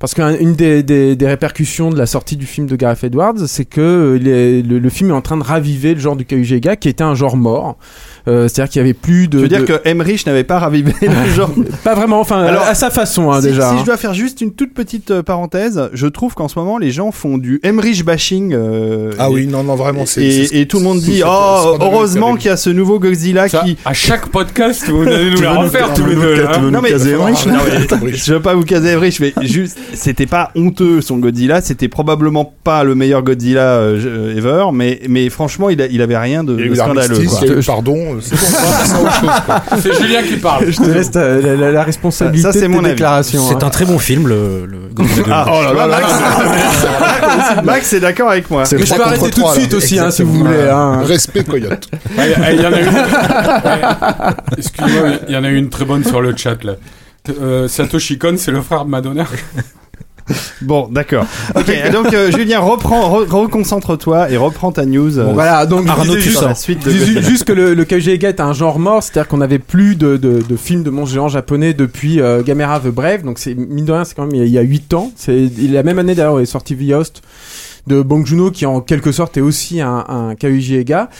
Parce 0.00 0.12
qu'une 0.12 0.54
des, 0.54 0.82
des, 0.82 1.16
des 1.16 1.26
répercussions 1.26 1.88
de 1.88 1.96
la 1.96 2.04
sortie 2.04 2.36
du 2.36 2.44
film 2.44 2.66
de 2.66 2.76
Gareth 2.76 3.04
Edwards, 3.04 3.38
c'est 3.46 3.64
que 3.64 3.80
euh, 3.80 4.62
le, 4.62 4.78
le 4.78 4.88
film 4.90 5.10
est 5.10 5.14
en 5.14 5.22
train 5.22 5.38
de 5.38 5.44
raviver 5.44 5.94
le 5.94 6.00
genre 6.00 6.16
du 6.16 6.26
Kaugega, 6.26 6.76
qui 6.76 6.88
était 6.90 7.04
un 7.04 7.14
genre 7.14 7.36
mort. 7.38 7.78
Euh, 8.26 8.48
C'est-à-dire 8.48 8.70
qu'il 8.72 8.80
y 8.80 8.84
avait 8.84 8.94
plus 8.94 9.28
de. 9.28 9.38
Je 9.38 9.42
veux 9.42 9.48
dire 9.48 9.60
de- 9.60 9.64
que 9.66 9.80
Emmerich 9.88 10.24
n'avait 10.26 10.44
pas 10.44 10.58
ravivé 10.58 10.92
le 11.02 11.32
genre. 11.34 11.50
Pas 11.84 11.94
vraiment, 11.94 12.20
enfin, 12.20 12.40
Alors, 12.42 12.62
à 12.64 12.74
sa 12.74 12.90
façon, 12.90 13.30
hein, 13.30 13.40
si, 13.42 13.48
déjà. 13.48 13.68
si 13.68 13.74
hein. 13.74 13.78
je 13.80 13.84
dois 13.84 13.96
faire 13.98 14.14
juste 14.14 14.40
une 14.40 14.52
toute 14.54 14.72
petite 14.72 15.10
euh, 15.10 15.22
parenthèse, 15.22 15.90
je 15.92 16.06
trouve 16.06 16.34
qu'en 16.34 16.48
ce 16.48 16.58
moment 16.58 16.78
les 16.78 16.90
gens 16.90 17.10
font 17.12 17.36
du 17.38 17.60
Emmerich 17.62 18.04
bashing. 18.04 18.52
euh, 18.54 19.12
Ah 19.18 19.28
et- 19.28 19.34
oui, 19.34 19.46
non, 19.46 19.62
non, 19.62 19.74
vraiment, 19.74 20.06
c'est. 20.06 20.24
Et, 20.52 20.66
tout 20.66 20.78
le 20.78 20.84
monde 20.84 21.00
dit 21.00 21.22
oh 21.26 21.76
heureusement 21.80 22.36
qu'il 22.36 22.46
y 22.46 22.50
a 22.50 22.56
ce 22.56 22.70
nouveau 22.70 22.98
Godzilla 22.98 23.48
Ça, 23.48 23.60
qui 23.60 23.76
à 23.84 23.92
chaque 23.92 24.28
podcast, 24.28 24.88
vous 24.88 25.02
allez 25.02 25.30
nous 25.30 25.36
Tu 25.36 25.42
la 25.42 25.50
veux 25.50 25.56
nous- 25.56 25.62
refaire 25.64 25.92
tu 25.92 26.00
tous 26.02 26.08
les 26.08 26.14
deux. 26.16 26.34
tu 26.54 26.60
Non, 26.70 26.80
mais- 26.80 26.90
je 28.14 28.32
veux 28.34 28.40
pas 28.40 28.54
vous 28.54 28.64
caser 28.64 28.88
Emmerich 28.90 29.20
mais 29.20 29.32
juste 29.42 29.78
c'était 29.92 30.26
pas 30.26 30.50
honteux 30.54 31.00
son 31.00 31.18
Godzilla 31.18 31.60
c'était 31.60 31.88
probablement 31.88 32.52
pas 32.64 32.84
le 32.84 32.94
meilleur 32.94 33.22
Godzilla 33.22 33.60
euh, 33.78 34.36
ever 34.36 34.66
mais 34.72 35.00
mais 35.08 35.28
franchement 35.30 35.68
il, 35.70 35.86
il 35.90 36.00
avait 36.02 36.16
rien 36.18 36.44
de, 36.44 36.56
scandaleux 36.74 37.18
pardon, 37.66 38.13
euh, 38.16 38.20
c'est 38.20 38.34
bon, 38.36 38.46
on 38.46 38.70
va 38.70 38.76
passer 38.78 38.94
à 38.94 39.00
autre 39.00 39.14
chose, 39.20 39.40
quoi. 39.46 39.62
C'est 39.80 39.94
Julien 40.02 40.22
qui 40.22 40.36
parle. 40.36 40.70
Je 40.70 40.76
te 40.78 40.90
laisse 40.90 41.10
ta- 41.10 41.36
la, 41.36 41.54
la- 41.56 41.72
la 41.72 41.82
responsabilité 41.82 42.42
Ça, 42.46 42.52
c'est 42.52 42.62
de 42.62 42.66
mon 42.68 42.78
avis. 42.84 42.90
déclarations. 42.90 43.42
C'est 43.48 43.54
hein. 43.62 43.66
un 43.66 43.70
très 43.70 43.84
bon 43.84 43.98
film, 43.98 44.28
le, 44.28 44.66
le 44.66 44.78
Godzilla 44.92 45.24
2. 45.24 45.30
Ah, 45.32 45.46
oh 45.50 45.62
là 45.74 45.86
là, 45.86 46.00
Max, 46.00 47.64
Max 47.64 47.92
est 47.92 48.00
d'accord 48.00 48.30
avec 48.30 48.50
moi. 48.50 48.64
Mais 48.72 48.84
je 48.86 48.94
peux 48.94 49.02
arrêter 49.02 49.30
tout 49.30 49.42
de 49.42 49.48
suite 49.60 49.74
aussi, 49.74 49.98
hein, 49.98 50.10
si 50.10 50.22
vous 50.22 50.32
voulez. 50.38 50.68
hein. 50.70 51.02
Respect, 51.04 51.44
Coyote. 51.44 51.88
Ah, 52.18 52.52
Il 52.52 52.60
y 52.60 52.66
en 52.66 52.72
a 52.72 52.80
une. 52.80 52.88
Ouais. 52.88 54.34
Excuse-moi, 54.58 55.08
il 55.28 55.34
y 55.34 55.36
en 55.36 55.44
a 55.44 55.48
une 55.48 55.68
très 55.68 55.84
bonne 55.84 56.04
sur 56.04 56.20
le 56.20 56.36
chat 56.36 56.62
là. 56.64 56.74
Euh, 57.40 57.68
Satoshi 57.68 58.18
Kon, 58.18 58.34
c'est 58.36 58.50
le 58.50 58.60
frère 58.62 58.84
de 58.84 58.90
Madonna. 58.90 59.24
Bon, 60.62 60.88
d'accord. 60.90 61.26
Ok, 61.54 61.70
donc 61.92 62.12
euh, 62.14 62.30
Julien, 62.30 62.60
reprends, 62.60 63.20
re- 63.20 63.28
reconcentre-toi 63.28 64.30
et 64.30 64.36
reprends 64.36 64.72
ta 64.72 64.86
news. 64.86 65.18
euh, 65.18 65.24
Bon, 65.26 65.32
voilà, 65.34 65.66
donc 65.66 65.86
Arnaud, 65.88 66.14
tu 66.14 66.22
juste- 66.22 66.38
sors 66.38 66.48
la 66.48 66.54
suite 66.54 66.84
de 66.84 66.90
juste 66.90 67.44
que 67.44 67.52
le, 67.52 67.74
le 67.74 67.84
est 68.24 68.40
un 68.40 68.52
genre 68.52 68.78
mort, 68.78 69.02
c'est-à-dire 69.02 69.28
qu'on 69.28 69.36
n'avait 69.38 69.58
plus 69.58 69.96
de, 69.96 70.16
de, 70.16 70.42
de 70.48 70.56
films 70.56 70.82
de 70.82 70.90
monstres 70.90 71.14
géants 71.14 71.28
japonais 71.28 71.74
depuis 71.74 72.20
euh, 72.20 72.42
Gamera 72.42 72.80
the 72.80 72.88
Brave, 72.88 73.22
donc 73.22 73.38
c'est 73.38 73.54
mine 73.54 73.84
de 73.84 73.92
rien, 73.92 74.04
c'est 74.04 74.14
quand 74.14 74.26
même 74.26 74.34
il 74.34 74.38
y 74.38 74.42
a- 74.42 74.46
il 74.46 74.52
y 74.52 74.58
a 74.58 74.62
8 74.62 74.94
ans. 74.94 75.12
C'est 75.16 75.50
la 75.70 75.82
même 75.82 75.98
année 75.98 76.14
d'ailleurs 76.14 76.34
où 76.34 76.38
est 76.38 76.46
sorti 76.46 76.74
The 76.76 76.92
Host 76.92 77.22
de 77.86 78.00
Bong 78.00 78.24
Joon-ho 78.24 78.50
qui 78.50 78.64
en 78.66 78.80
quelque 78.80 79.12
sorte 79.12 79.36
est 79.36 79.42
aussi 79.42 79.80
un, 79.82 80.04
un 80.08 80.34
Kaijega. 80.34 81.10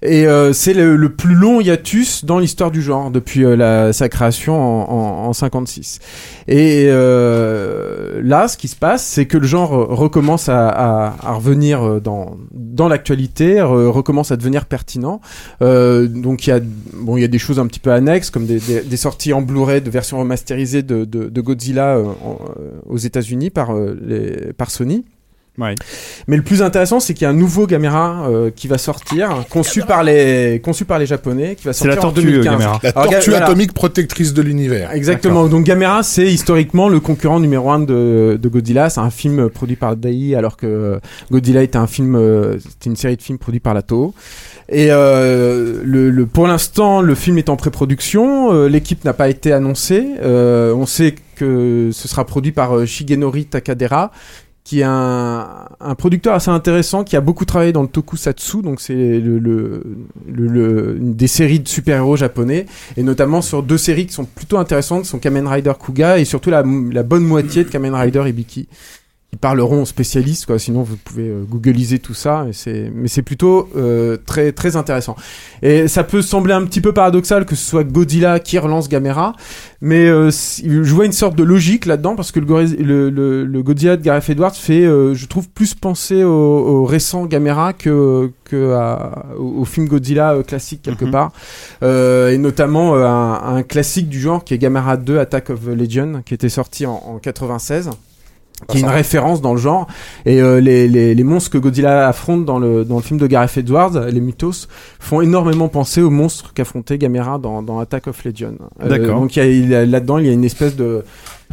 Et 0.00 0.28
euh, 0.28 0.52
c'est 0.52 0.74
le, 0.74 1.08
plus 1.08 1.34
long 1.34 1.60
hiatus 1.60 2.24
dans 2.24 2.38
l'histoire 2.38 2.70
du 2.70 2.82
genre 2.82 3.10
depuis 3.10 3.44
euh, 3.44 3.56
la, 3.56 3.92
sa 3.92 4.08
création 4.08 4.54
en, 4.54 4.90
en, 4.90 5.28
en 5.28 5.32
56. 5.32 5.98
Et 6.46 6.84
euh, 6.88 8.20
là, 8.22 8.46
ce 8.46 8.56
qui 8.56 8.68
se 8.68 8.76
passe, 8.76 9.04
c'est 9.04 9.26
que 9.26 9.36
le 9.36 9.46
genre 9.46 9.70
recommence 9.70 10.48
à, 10.48 10.68
à, 10.68 11.16
à 11.20 11.32
revenir 11.32 11.82
euh, 11.82 12.00
dans, 12.00 12.36
dans 12.52 12.86
l'actualité, 12.88 13.56
re- 13.56 13.88
recommence 13.88 14.30
à 14.30 14.36
devenir 14.36 14.66
pertinent. 14.66 15.20
Euh, 15.62 16.06
donc 16.06 16.46
il 16.46 16.50
y 16.50 16.52
a 16.52 16.60
bon, 16.94 17.16
il 17.16 17.22
y 17.22 17.24
a 17.24 17.28
des 17.28 17.38
choses 17.38 17.58
un 17.58 17.66
petit 17.66 17.80
peu 17.80 17.90
annexes 17.90 18.30
comme 18.30 18.46
des, 18.46 18.60
des, 18.60 18.96
sorties 18.96 19.32
en 19.32 19.42
Blu-ray 19.42 19.80
de 19.80 19.90
versions 19.90 20.20
remasterisées 20.20 20.82
de, 20.84 21.04
de, 21.04 21.28
de 21.28 21.40
Godzilla 21.40 21.98
aux 22.86 22.96
États-Unis 22.96 23.50
par 23.50 23.74
les, 23.74 24.52
par 24.52 24.70
Sony. 24.70 25.04
Ouais. 25.58 25.74
Mais 26.28 26.36
le 26.36 26.42
plus 26.42 26.62
intéressant, 26.62 27.00
c'est 27.00 27.14
qu'il 27.14 27.24
y 27.24 27.26
a 27.26 27.30
un 27.30 27.34
nouveau 27.34 27.66
Gamera 27.66 28.28
euh, 28.28 28.50
qui 28.54 28.68
va 28.68 28.78
sortir, 28.78 29.44
conçu 29.50 29.82
par 29.82 30.04
les 30.04 30.60
conçu 30.62 30.84
par 30.84 30.98
les 30.98 31.06
Japonais, 31.06 31.56
qui 31.56 31.64
va 31.64 31.72
C'est 31.72 31.88
la 31.88 31.94
sortir 31.94 32.10
en 32.10 32.12
tortue, 32.12 32.30
2015. 32.30 32.52
Gamera. 32.58 32.80
La 32.82 32.90
Alors, 32.90 33.10
tortue 33.10 33.30
voilà. 33.30 33.46
atomique 33.46 33.72
protectrice 33.72 34.32
de 34.34 34.42
l'univers. 34.42 34.92
Exactement. 34.92 35.48
Donc 35.48 35.64
Gamera, 35.64 36.02
c'est 36.04 36.26
historiquement 36.32 36.88
le 36.88 37.00
concurrent 37.00 37.40
numéro 37.40 37.70
un 37.70 37.80
de, 37.80 38.38
de 38.40 38.48
Godzilla. 38.48 38.88
C'est 38.88 39.00
un 39.00 39.10
film 39.10 39.48
produit 39.50 39.76
par 39.76 39.96
Dai, 39.96 40.34
alors 40.36 40.56
que 40.56 41.00
Godzilla 41.32 41.62
était 41.62 41.76
un 41.78 41.86
film, 41.88 42.14
euh, 42.14 42.58
c'était 42.60 42.90
une 42.90 42.96
série 42.96 43.16
de 43.16 43.22
films 43.22 43.38
produits 43.38 43.60
par 43.60 43.74
la 43.74 43.82
Toho. 43.82 44.14
Et 44.70 44.88
euh, 44.90 45.80
le, 45.82 46.10
le- 46.10 46.26
pour 46.26 46.46
l'instant, 46.46 47.00
le 47.00 47.14
film 47.14 47.38
est 47.38 47.48
en 47.48 47.56
pré-production. 47.56 48.52
euh, 48.52 48.68
L'équipe 48.68 49.04
n'a 49.04 49.14
pas 49.14 49.28
été 49.28 49.52
annoncée. 49.52 50.06
Euh, 50.22 50.72
on 50.74 50.84
sait 50.86 51.14
que 51.36 51.88
ce 51.92 52.06
sera 52.06 52.24
produit 52.26 52.52
par 52.52 52.76
euh, 52.76 52.84
Shigenori 52.86 53.46
Takadera 53.46 54.12
qui 54.68 54.80
est 54.80 54.84
un, 54.86 55.46
un 55.80 55.94
producteur 55.94 56.34
assez 56.34 56.50
intéressant 56.50 57.02
qui 57.02 57.16
a 57.16 57.22
beaucoup 57.22 57.46
travaillé 57.46 57.72
dans 57.72 57.80
le 57.80 57.88
tokusatsu 57.88 58.60
donc 58.60 58.82
c'est 58.82 58.92
le, 59.18 59.38
le, 59.38 59.82
le, 60.30 60.46
le- 60.46 60.96
des 61.00 61.26
séries 61.26 61.60
de 61.60 61.68
super-héros 61.68 62.16
japonais 62.16 62.66
et 62.98 63.02
notamment 63.02 63.40
sur 63.40 63.62
deux 63.62 63.78
séries 63.78 64.06
qui 64.06 64.12
sont 64.12 64.26
plutôt 64.26 64.58
intéressantes, 64.58 65.06
sont 65.06 65.18
Kamen 65.18 65.46
Rider 65.48 65.72
Kuga 65.82 66.18
et 66.18 66.26
surtout 66.26 66.50
la, 66.50 66.62
la 66.92 67.02
bonne 67.02 67.24
moitié 67.24 67.64
de 67.64 67.70
Kamen 67.70 67.94
Rider 67.94 68.22
Ibiki, 68.28 68.68
qui 69.30 69.36
parleront 69.36 69.82
aux 69.82 69.86
spécialistes, 69.86 70.46
quoi. 70.46 70.58
Sinon, 70.58 70.82
vous 70.82 70.96
pouvez 70.96 71.28
euh, 71.28 71.44
googliser 71.46 71.98
tout 71.98 72.14
ça, 72.14 72.46
et 72.48 72.54
c'est, 72.54 72.90
mais 72.94 73.08
c'est 73.08 73.20
plutôt 73.20 73.68
euh, 73.76 74.16
très 74.24 74.52
très 74.52 74.74
intéressant. 74.74 75.16
Et 75.60 75.86
ça 75.86 76.02
peut 76.02 76.22
sembler 76.22 76.54
un 76.54 76.64
petit 76.64 76.80
peu 76.80 76.92
paradoxal 76.94 77.44
que 77.44 77.54
ce 77.54 77.62
soit 77.68 77.84
Godzilla 77.84 78.40
qui 78.40 78.58
relance 78.58 78.88
Gamera, 78.88 79.34
mais 79.82 80.06
euh, 80.08 80.30
je 80.30 80.94
vois 80.94 81.04
une 81.04 81.12
sorte 81.12 81.36
de 81.36 81.44
logique 81.44 81.84
là-dedans 81.84 82.16
parce 82.16 82.32
que 82.32 82.40
le, 82.40 82.64
le, 82.64 83.10
le, 83.10 83.44
le 83.44 83.62
Godzilla 83.62 83.98
de 83.98 84.02
Gareth 84.02 84.30
Edwards 84.30 84.54
fait, 84.56 84.84
euh, 84.86 85.12
je 85.14 85.26
trouve, 85.26 85.46
plus 85.50 85.74
penser 85.74 86.24
au, 86.24 86.30
au 86.32 86.84
récent 86.86 87.26
Gamera 87.26 87.74
que 87.74 88.30
que 88.44 88.72
à- 88.72 89.26
au, 89.38 89.60
au 89.60 89.64
film 89.66 89.88
Godzilla 89.88 90.32
euh, 90.36 90.42
classique 90.42 90.80
quelque 90.82 91.04
Mhm. 91.04 91.10
part, 91.10 91.32
Euh, 91.82 92.30
et 92.30 92.38
notamment 92.38 92.94
euh, 92.96 93.04
un, 93.06 93.56
un 93.56 93.62
classique 93.62 94.08
du 94.08 94.20
genre 94.20 94.42
qui 94.42 94.54
est 94.54 94.58
Gamera 94.58 94.96
2 94.96 95.18
Attack 95.18 95.50
of 95.50 95.60
the 95.66 95.68
Legion, 95.76 96.22
qui 96.24 96.32
était 96.32 96.48
sorti 96.48 96.86
en, 96.86 96.94
en 97.06 97.18
96 97.18 97.90
qui 98.66 98.78
est 98.78 98.80
une 98.80 98.86
référence 98.88 99.40
dans 99.40 99.52
le 99.54 99.60
genre. 99.60 99.86
Et 100.26 100.42
euh, 100.42 100.60
les, 100.60 100.88
les, 100.88 101.14
les 101.14 101.24
monstres 101.24 101.50
que 101.50 101.58
Godzilla 101.58 102.08
affronte 102.08 102.44
dans 102.44 102.58
le 102.58 102.84
dans 102.84 102.96
le 102.96 103.02
film 103.02 103.18
de 103.20 103.26
Gareth 103.26 103.56
Edwards 103.56 104.06
les 104.10 104.20
Mythos 104.20 104.66
font 104.98 105.20
énormément 105.20 105.68
penser 105.68 106.02
aux 106.02 106.10
monstres 106.10 106.52
qu'affrontait 106.54 106.98
Gamera 106.98 107.38
dans, 107.38 107.62
dans 107.62 107.78
Attack 107.78 108.08
of 108.08 108.24
Legion. 108.24 108.54
Euh, 108.82 108.88
D'accord. 108.88 109.20
donc 109.20 109.36
il 109.36 109.38
y 109.38 109.42
a- 109.42 109.46
il 109.50 109.68
y 109.70 109.74
a- 109.74 109.86
là-dedans 109.86 110.18
il 110.18 110.26
y 110.26 110.28
a 110.28 110.32
une 110.32 110.44
espèce 110.44 110.74
de 110.76 111.04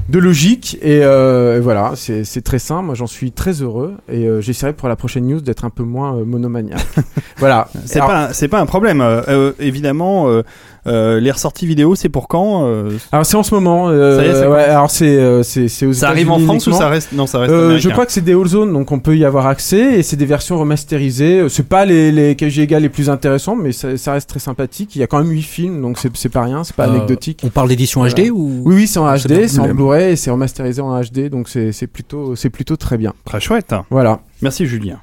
de 0.10 0.20
logique. 0.20 0.78
Et, 0.82 1.04
euh, 1.04 1.58
et 1.58 1.60
voilà 1.62 1.94
c'est 1.96 2.24
c'est 2.26 2.42
très 2.42 2.60
simple 2.60 2.86
moi 2.88 2.96
j'en 2.96 3.08
suis 3.08 3.32
très 3.32 3.62
heureux. 3.62 3.94
Et 4.10 4.26
euh, 4.28 4.42
j'essaierai 4.42 4.74
pour 4.74 4.90
la 4.90 4.96
prochaine 4.96 5.26
news 5.28 5.42
d'être 5.42 5.64
un 5.64 5.70
peu 5.70 5.84
moins 5.84 6.16
euh, 6.18 6.26
monomaniaque. 6.26 6.86
Voilà. 7.38 7.68
C'est 7.86 7.98
Alors- 8.00 8.10
pas, 8.10 8.26
un- 8.30 8.34
c'est 8.34 8.48
pas 8.48 8.60
un 8.62 8.66
problème. 8.66 9.02
Euh, 9.02 9.22
euh, 9.28 9.52
évidemment, 9.60 10.28
euh, 10.88 11.20
les 11.20 11.32
ressorties 11.32 11.66
vidéo, 11.66 11.96
c'est 11.96 12.10
pour 12.10 12.28
quand 12.28 12.66
euh, 12.68 12.92
alors 13.12 13.26
c'est 13.26 13.38
en 13.38 13.44
ce 13.44 13.54
moment 13.56 13.90
euh, 13.90 14.18
Ça 14.18 14.26
y 14.26 14.30
est, 14.44 14.48
ouais, 14.48 14.64
alors 14.64 14.92
c'est 14.92 15.18
euh, 15.18 15.42
c'est 15.44 15.68
c'est 15.68 15.86
aux 15.86 15.94
Ça 15.94 16.10
arrive 16.10 16.30
en 16.32 16.40
France 16.40 16.68
ou 16.68 16.72
ça 16.74 16.90
reste 16.90 17.12
Non, 17.14 17.26
ça 17.28 17.40
reste 17.40 17.52
Euh, 17.52 17.58
je 17.62 17.64
américain. 17.66 17.90
crois 17.92 18.06
que 18.06 18.12
c'est 18.12 18.22
des 18.24 18.34
All 18.34 18.46
Zone, 18.48 18.72
donc 18.74 18.92
on 18.92 19.00
peut 19.00 19.18
y 19.18 19.26
avoir 19.26 19.48
accès 19.48 19.98
et 20.00 20.04
c'est 20.04 20.16
des 20.16 20.26
versions 20.26 20.60
remasterisées. 20.60 21.40
Euh, 21.42 21.50
C'est 21.50 21.68
pas 21.68 21.86
les, 21.86 22.12
les 22.12 22.36
KGG 22.36 22.80
les 22.80 22.90
plus 22.90 23.10
intéressants, 23.10 23.56
mais 23.56 23.72
ça, 23.72 23.98
ça 23.98 24.14
reste 24.14 24.30
très 24.30 24.40
sympathique. 24.40 24.96
Il 24.96 25.00
y 25.00 25.04
a 25.04 25.08
quand 25.08 25.18
même 25.20 25.30
8 25.30 25.42
films, 25.42 25.82
donc 25.82 25.98
c'est 25.98 26.16
c'est 26.16 26.30
pas 26.30 26.44
rien, 26.44 26.64
c'est 26.64 26.76
pas 26.76 26.88
Euh, 26.88 26.92
anecdotique. 26.92 27.42
On 27.44 27.50
parle 27.50 27.70
d'édition 27.70 28.02
Voilà. 28.02 28.14
HD 28.16 28.30
ou 28.32 28.62
Oui, 28.66 28.76
oui, 28.76 28.88
c'est 28.88 29.00
en 29.00 29.08
HD, 29.12 29.48
c'est 29.48 29.60
en 29.60 29.64
Blu-ray. 29.64 29.74
Blu-ray 29.74 30.12
et 30.12 30.16
c'est 30.16 30.32
remasterisé 30.32 30.82
en 30.82 31.00
HD, 31.02 31.30
donc 31.30 31.50
c'est 31.50 31.72
c'est 31.72 31.88
plutôt, 31.88 32.36
c'est 32.36 32.50
plutôt 32.50 32.76
très 32.76 32.98
bien. 32.98 33.14
Très 33.26 33.40
chouette. 33.40 33.74
Voilà. 33.90 34.20
Merci 34.42 34.66
Julien. 34.66 35.00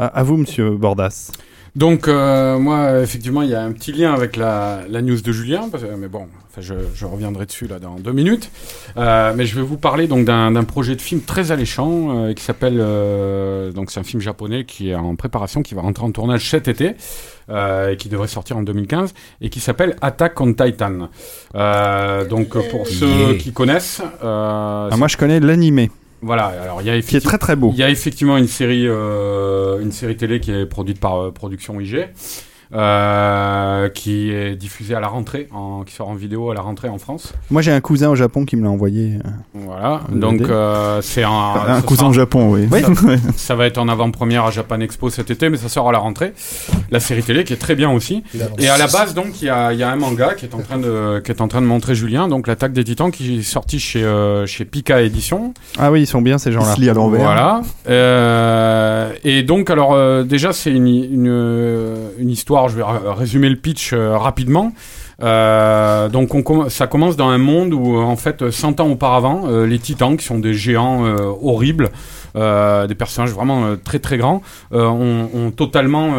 À, 0.00 0.06
à 0.06 0.22
vous, 0.22 0.36
Monsieur 0.38 0.70
Bordas. 0.70 1.30
Donc 1.76 2.08
euh, 2.08 2.58
moi 2.58 2.98
effectivement 3.00 3.42
il 3.42 3.50
y 3.50 3.54
a 3.54 3.62
un 3.62 3.70
petit 3.70 3.92
lien 3.92 4.12
avec 4.12 4.34
la, 4.36 4.80
la 4.88 5.02
news 5.02 5.20
de 5.20 5.30
Julien, 5.30 5.68
parce 5.70 5.84
mais 5.84 6.08
bon, 6.08 6.26
enfin, 6.50 6.60
je, 6.60 6.74
je 6.96 7.06
reviendrai 7.06 7.46
dessus 7.46 7.68
là 7.68 7.78
dans 7.78 7.94
deux 7.94 8.10
minutes. 8.10 8.50
Euh, 8.96 9.32
mais 9.36 9.46
je 9.46 9.54
vais 9.54 9.62
vous 9.62 9.76
parler 9.76 10.08
donc 10.08 10.24
d'un 10.24 10.50
d'un 10.50 10.64
projet 10.64 10.96
de 10.96 11.00
film 11.00 11.20
très 11.20 11.52
alléchant 11.52 11.92
euh, 12.26 12.32
qui 12.34 12.42
s'appelle 12.42 12.78
euh, 12.80 13.70
donc 13.70 13.92
c'est 13.92 14.00
un 14.00 14.02
film 14.02 14.20
japonais 14.20 14.64
qui 14.64 14.90
est 14.90 14.96
en 14.96 15.14
préparation, 15.14 15.62
qui 15.62 15.76
va 15.76 15.82
rentrer 15.82 16.04
en 16.04 16.10
tournage 16.10 16.50
cet 16.50 16.66
été. 16.66 16.96
euh, 17.50 17.92
et 17.92 17.96
qui 17.96 18.08
devrait 18.08 18.26
sortir 18.28 18.56
en 18.56 18.62
2015 18.64 19.12
et 19.40 19.48
qui 19.48 19.60
s'appelle 19.60 19.94
Attack 20.02 20.40
on 20.40 20.52
Titan. 20.54 21.08
Euh, 21.54 22.24
donc 22.24 22.48
pour 22.70 22.86
ceux 22.88 23.06
Yeah. 23.06 23.34
qui 23.38 23.52
connaissent, 23.52 24.00
euh, 24.24 24.88
Ah, 24.90 24.96
moi, 24.96 25.06
je 25.08 25.16
connais 25.16 25.38
l'animé, 25.40 25.90
voilà. 26.22 26.46
Alors 26.46 26.82
il 26.82 26.86
y 26.86 26.90
a 26.90 26.92
qui 26.92 26.96
est 26.96 26.98
effectivement 26.98 27.30
très 27.30 27.38
très 27.38 27.56
beau. 27.56 27.70
il 27.72 27.78
y 27.78 27.82
a 27.82 27.90
effectivement 27.90 28.36
une 28.36 28.46
série, 28.46 28.86
euh, 28.86 29.80
une 29.80 29.92
série 29.92 30.16
télé 30.16 30.40
qui 30.40 30.52
est 30.52 30.66
produite 30.66 31.00
par 31.00 31.16
euh, 31.16 31.30
Production 31.30 31.80
IG, 31.80 32.08
euh, 32.72 33.88
qui 33.88 34.30
est 34.30 34.54
diffusée 34.56 34.94
à 34.94 35.00
la 35.00 35.08
rentrée, 35.08 35.48
en, 35.52 35.82
qui 35.84 35.94
sort 35.94 36.08
en 36.08 36.14
vidéo 36.14 36.50
à 36.50 36.54
la 36.54 36.60
rentrée 36.60 36.88
en 36.88 36.98
France. 36.98 37.32
Moi, 37.50 37.62
j'ai 37.62 37.72
un 37.72 37.80
cousin 37.80 38.08
au 38.10 38.14
Japon 38.14 38.44
qui 38.44 38.56
me 38.56 38.62
l'a 38.64 38.70
envoyé. 38.70 39.18
Voilà. 39.54 40.00
Vous 40.08 40.18
Donc 40.18 40.40
euh, 40.42 41.00
c'est 41.02 41.22
un, 41.24 41.30
un 41.30 41.80
ce 41.80 41.86
cousin 41.86 42.00
sera- 42.00 42.10
au 42.10 42.12
Japon, 42.12 42.50
oui. 42.52 42.68
Oui. 42.70 42.82
ça 43.36 43.54
va 43.54 43.66
être 43.66 43.78
en 43.78 43.88
avant-première 43.88 44.44
à 44.44 44.50
Japan 44.50 44.80
Expo 44.80 45.10
cet 45.10 45.30
été, 45.30 45.48
mais 45.48 45.56
ça 45.56 45.68
sort 45.68 45.88
à 45.88 45.92
la 45.92 45.98
rentrée. 45.98 46.32
La 46.90 47.00
série 47.00 47.22
télé 47.22 47.44
qui 47.44 47.52
est 47.52 47.56
très 47.56 47.74
bien 47.74 47.90
aussi. 47.90 48.22
Et 48.58 48.68
à 48.68 48.78
la 48.78 48.86
base, 48.86 49.14
donc, 49.14 49.42
il 49.42 49.46
y 49.46 49.48
a, 49.50 49.72
il 49.72 49.78
y 49.78 49.82
a 49.82 49.90
un 49.90 49.96
manga 49.96 50.34
qui 50.34 50.44
est 50.46 50.54
en 50.54 50.60
train 50.60 50.78
de, 50.78 51.20
qui 51.24 51.30
est 51.30 51.40
en 51.40 51.48
train 51.48 51.60
de 51.60 51.66
montrer 51.66 51.94
Julien, 51.94 52.28
donc 52.28 52.46
l'attaque 52.46 52.72
des 52.72 52.84
Titans, 52.84 53.10
qui 53.10 53.38
est 53.38 53.42
sorti 53.42 53.78
chez, 53.80 54.02
euh, 54.04 54.46
chez 54.46 54.64
Pika 54.64 55.00
Édition. 55.02 55.54
Ah 55.78 55.90
oui, 55.90 56.02
ils 56.02 56.06
sont 56.06 56.22
bien 56.22 56.38
ces 56.38 56.52
gens-là. 56.52 56.74
se 56.74 56.80
lit 56.80 56.90
à 56.90 56.94
l'envers. 56.94 57.22
Voilà. 57.22 57.62
Euh, 57.88 59.12
et 59.24 59.42
donc, 59.42 59.70
alors, 59.70 59.92
euh, 59.94 60.22
déjà, 60.24 60.52
c'est 60.52 60.70
une, 60.70 60.86
une, 60.86 61.28
euh, 61.28 62.08
une 62.18 62.30
histoire, 62.30 62.59
je 62.68 62.76
vais 62.76 62.84
résumer 62.84 63.48
le 63.48 63.56
pitch 63.56 63.92
euh, 63.92 64.16
rapidement. 64.16 64.72
Euh, 65.22 66.08
donc, 66.08 66.30
ça 66.68 66.86
commence 66.86 67.16
dans 67.16 67.28
un 67.28 67.38
monde 67.38 67.74
où, 67.74 67.96
en 67.96 68.16
fait, 68.16 68.50
100 68.50 68.80
ans 68.80 68.88
auparavant, 68.88 69.44
euh, 69.48 69.66
les 69.66 69.78
titans, 69.78 70.16
qui 70.16 70.24
sont 70.24 70.38
des 70.38 70.54
géants 70.54 71.04
horribles, 71.42 71.90
des 72.34 72.94
personnages 72.94 73.30
vraiment 73.30 73.76
très 73.82 73.98
très 73.98 74.16
grands, 74.16 74.42
ont, 74.72 75.52
totalement 75.54 76.14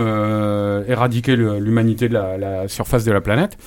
éradiqué 0.88 1.36
l'humanité 1.36 2.10
de 2.10 2.14
la, 2.14 2.68
surface 2.68 3.06
de 3.06 3.12
la 3.12 3.22
planète. 3.22 3.58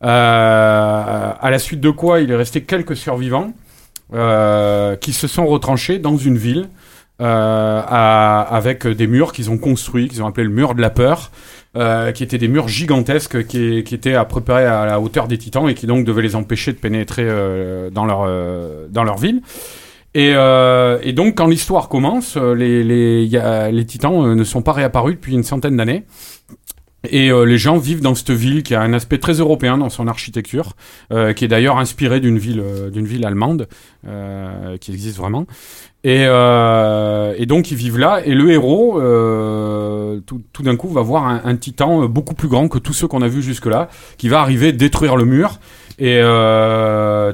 À 0.00 1.50
la 1.50 1.58
suite 1.58 1.80
de 1.80 1.90
quoi, 1.90 2.20
il 2.20 2.30
est 2.30 2.36
resté 2.36 2.62
quelques 2.62 2.96
survivants 2.96 3.52
qui 4.12 5.12
se 5.12 5.28
sont 5.28 5.46
retranchés 5.46 5.98
dans 5.98 6.16
une 6.16 6.38
ville 6.38 6.68
avec 7.20 8.86
des 8.86 9.06
murs 9.06 9.32
qu'ils 9.32 9.50
ont 9.50 9.58
construits, 9.58 10.08
qu'ils 10.08 10.22
ont 10.22 10.26
appelé 10.26 10.44
le 10.44 10.52
mur 10.52 10.74
de 10.74 10.80
la 10.80 10.90
peur, 10.90 11.30
euh, 11.76 12.10
qui 12.12 12.22
étaient 12.24 12.38
des 12.38 12.48
murs 12.48 12.68
gigantesques 12.68 13.46
qui, 13.46 13.84
qui 13.84 13.94
étaient 13.94 14.14
à 14.14 14.24
près 14.24 14.64
à 14.64 14.86
la 14.86 15.00
hauteur 15.00 15.28
des 15.28 15.38
titans 15.38 15.68
et 15.68 15.74
qui 15.74 15.86
donc 15.86 16.04
devaient 16.04 16.22
les 16.22 16.34
empêcher 16.34 16.72
de 16.72 16.78
pénétrer 16.78 17.24
euh, 17.24 17.90
dans, 17.90 18.06
leur, 18.06 18.24
euh, 18.26 18.86
dans 18.90 19.04
leur 19.04 19.18
ville. 19.18 19.42
Et, 20.14 20.32
euh, 20.34 20.98
et 21.02 21.12
donc, 21.12 21.36
quand 21.36 21.46
l'histoire 21.46 21.88
commence, 21.88 22.36
euh, 22.36 22.54
les, 22.54 22.82
les, 22.82 23.26
les 23.70 23.86
titans 23.86 24.26
euh, 24.26 24.34
ne 24.34 24.42
sont 24.42 24.62
pas 24.62 24.72
réapparus 24.72 25.14
depuis 25.14 25.34
une 25.34 25.44
centaine 25.44 25.76
d'années. 25.76 26.04
Et 27.08 27.30
euh, 27.30 27.44
les 27.44 27.56
gens 27.56 27.78
vivent 27.78 28.02
dans 28.02 28.14
cette 28.14 28.30
ville 28.30 28.62
qui 28.62 28.74
a 28.74 28.82
un 28.82 28.92
aspect 28.92 29.18
très 29.18 29.34
européen 29.34 29.78
dans 29.78 29.88
son 29.88 30.06
architecture, 30.06 30.74
euh, 31.12 31.32
qui 31.32 31.44
est 31.44 31.48
d'ailleurs 31.48 31.78
inspirée 31.78 32.20
d'une 32.20 32.38
ville, 32.38 32.60
euh, 32.60 32.90
d'une 32.90 33.06
ville 33.06 33.24
allemande 33.24 33.68
euh, 34.06 34.76
qui 34.76 34.92
existe 34.92 35.16
vraiment. 35.16 35.46
Et, 36.04 36.24
euh, 36.26 37.34
et 37.38 37.46
donc 37.46 37.70
ils 37.70 37.76
vivent 37.76 37.98
là. 37.98 38.20
Et 38.24 38.34
le 38.34 38.50
héros, 38.50 39.00
tout, 40.26 40.42
tout 40.52 40.62
d'un 40.62 40.76
coup, 40.76 40.88
va 40.88 41.00
voir 41.00 41.26
un, 41.26 41.56
titan 41.56 42.06
beaucoup 42.06 42.34
plus 42.34 42.48
grand 42.48 42.68
que 42.68 42.78
tous 42.78 42.92
ceux 42.92 43.06
qu'on 43.06 43.22
a 43.22 43.28
vus 43.28 43.42
jusque-là, 43.42 43.88
qui 44.18 44.28
va 44.28 44.40
arriver 44.40 44.72
détruire 44.72 45.16
le 45.16 45.24
mur. 45.24 45.58
Et 45.98 46.22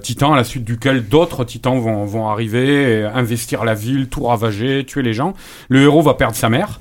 titan 0.03 0.33
à 0.33 0.37
la 0.37 0.43
suite 0.43 0.65
duquel 0.65 1.07
d'autres 1.09 1.45
titans 1.45 1.79
vont, 1.79 2.05
vont 2.05 2.29
arriver, 2.29 3.05
investir 3.05 3.65
la 3.65 3.75
ville, 3.75 4.09
tout 4.09 4.25
ravager, 4.25 4.85
tuer 4.85 5.03
les 5.03 5.13
gens. 5.13 5.35
Le 5.69 5.83
héros 5.83 6.03
va 6.03 6.15
perdre 6.15 6.35
sa 6.35 6.49
mère. 6.49 6.81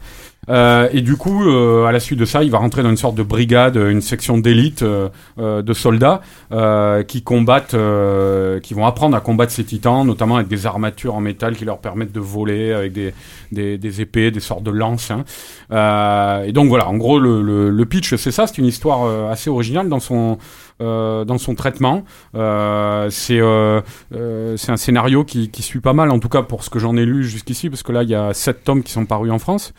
Euh, 0.49 0.87
et 0.91 1.01
du 1.01 1.15
coup, 1.15 1.43
euh, 1.43 1.85
à 1.85 1.91
la 1.91 1.99
suite 1.99 2.19
de 2.19 2.25
ça, 2.25 2.43
il 2.43 2.51
va 2.51 2.57
rentrer 2.59 2.83
dans 2.83 2.89
une 2.89 2.97
sorte 2.97 3.15
de 3.15 3.23
brigade, 3.23 3.75
une 3.77 4.01
section 4.01 4.37
d'élite 4.37 4.83
euh, 4.83 5.09
euh, 5.39 5.61
de 5.61 5.73
soldats 5.73 6.21
euh, 6.51 7.03
qui 7.03 7.23
combattent, 7.23 7.73
euh, 7.73 8.59
qui 8.59 8.73
vont 8.73 8.85
apprendre 8.85 9.17
à 9.17 9.21
combattre 9.21 9.51
ces 9.51 9.63
titans, 9.63 10.05
notamment 10.05 10.35
avec 10.35 10.47
des 10.47 10.65
armatures 10.65 11.15
en 11.15 11.21
métal 11.21 11.55
qui 11.55 11.65
leur 11.65 11.79
permettent 11.79 12.11
de 12.11 12.19
voler, 12.19 12.73
avec 12.73 12.93
des, 12.93 13.13
des, 13.51 13.77
des 13.77 14.01
épées, 14.01 14.31
des 14.31 14.39
sortes 14.39 14.63
de 14.63 14.71
lances. 14.71 15.11
hein. 15.11 15.23
Et 16.45 16.51
donc 16.51 16.67
voilà, 16.69 16.87
en 16.87 16.97
gros, 16.97 17.19
le, 17.19 17.41
le, 17.41 17.69
le 17.69 17.85
pitch, 17.85 18.15
c'est 18.15 18.31
ça. 18.31 18.47
C'est 18.47 18.57
une 18.59 18.65
histoire 18.65 19.31
assez 19.31 19.49
originale 19.49 19.89
dans 19.89 19.99
son 19.99 20.37
euh, 20.81 21.23
dans 21.23 21.37
son 21.37 21.55
traitement. 21.55 22.03
Euh, 22.35 23.09
c'est 23.09 23.39
euh, 23.39 23.81
c'est 24.57 24.71
un 24.71 24.77
scénario 24.77 25.23
qui, 25.23 25.49
qui 25.49 25.61
suit 25.61 25.79
pas 25.79 25.93
mal, 25.93 26.11
en 26.11 26.19
tout 26.19 26.29
cas 26.29 26.41
pour 26.41 26.63
ce 26.63 26.69
que 26.69 26.79
j'en 26.79 26.97
ai 26.97 27.05
lu 27.05 27.23
jusqu'ici, 27.23 27.69
parce 27.69 27.83
que 27.83 27.91
là, 27.91 28.03
il 28.03 28.09
y 28.09 28.15
a 28.15 28.33
sept 28.33 28.63
tomes 28.63 28.83
qui 28.83 28.91
sont 28.91 29.05
parus 29.05 29.31
en 29.31 29.39
France. 29.39 29.73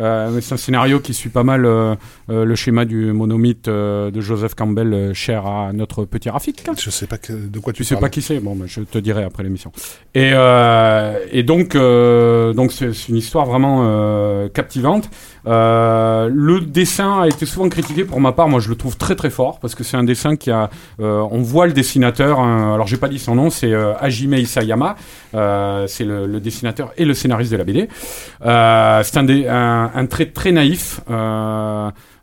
Euh, 0.00 0.40
c'est 0.40 0.54
un 0.54 0.56
scénario 0.56 0.98
qui 1.00 1.12
suit 1.14 1.28
pas 1.28 1.42
mal 1.44 1.66
euh, 1.66 1.94
euh, 2.30 2.44
le 2.44 2.54
schéma 2.54 2.84
du 2.84 3.12
monomythe 3.12 3.68
de 3.68 4.20
Joseph 4.20 4.54
Campbell, 4.54 5.12
cher 5.14 5.46
à 5.46 5.72
notre 5.72 6.04
petit 6.04 6.30
Rafik. 6.30 6.64
Je 6.78 6.90
sais 6.90 7.06
pas 7.06 7.18
que- 7.18 7.32
de 7.32 7.58
quoi 7.58 7.72
tu, 7.72 7.78
Tu 7.78 7.84
sais 7.84 7.94
parles. 7.94 8.02
pas 8.02 8.08
qui 8.10 8.22
c'est 8.22 8.40
Bon, 8.40 8.54
bah, 8.56 8.64
je 8.66 8.80
te 8.80 8.98
dirai 8.98 9.22
après 9.24 9.42
l'émission. 9.42 9.72
Et, 10.14 10.30
et 11.32 11.42
donc, 11.42 11.76
donc 11.76 12.72
c'est 12.72 13.08
une 13.08 13.16
histoire 13.16 13.46
vraiment 13.46 14.48
captivante. 14.48 15.10
Euh, 15.46 16.28
le 16.32 16.60
dessin 16.60 17.22
a 17.22 17.26
été 17.28 17.46
souvent 17.46 17.68
critiqué 17.68 18.04
pour 18.04 18.20
ma 18.20 18.32
part. 18.32 18.48
Moi, 18.48 18.60
je 18.60 18.68
le 18.68 18.76
trouve 18.76 18.96
très 18.96 19.14
très 19.16 19.30
fort 19.30 19.58
parce 19.60 19.74
que 19.74 19.84
c'est 19.84 19.96
un 19.96 20.04
dessin 20.04 20.36
qui 20.36 20.50
a. 20.50 20.70
euh, 21.00 21.26
on 21.30 21.42
voit 21.42 21.66
le 21.66 21.72
dessinateur. 21.72 22.40
hein, 22.40 22.74
alors, 22.74 22.86
j'ai 22.86 22.96
pas 22.96 23.08
dit 23.08 23.18
son 23.18 23.34
nom. 23.34 23.50
C'est 23.50 23.72
euh, 23.72 23.94
Hajime 24.00 24.34
Isayama. 24.34 24.96
Euh, 25.34 25.86
c'est 25.86 26.04
le, 26.04 26.40
dessinateur 26.40 26.92
et 26.96 27.04
le 27.04 27.14
scénariste 27.14 27.52
de 27.52 27.56
la 27.56 27.64
BD. 27.64 27.88
Euh, 28.44 29.02
c'est 29.02 29.16
un, 29.18 29.28
un, 29.28 29.90
un 29.94 30.06
trait 30.06 30.26
très 30.26 30.52
naïf. 30.52 31.00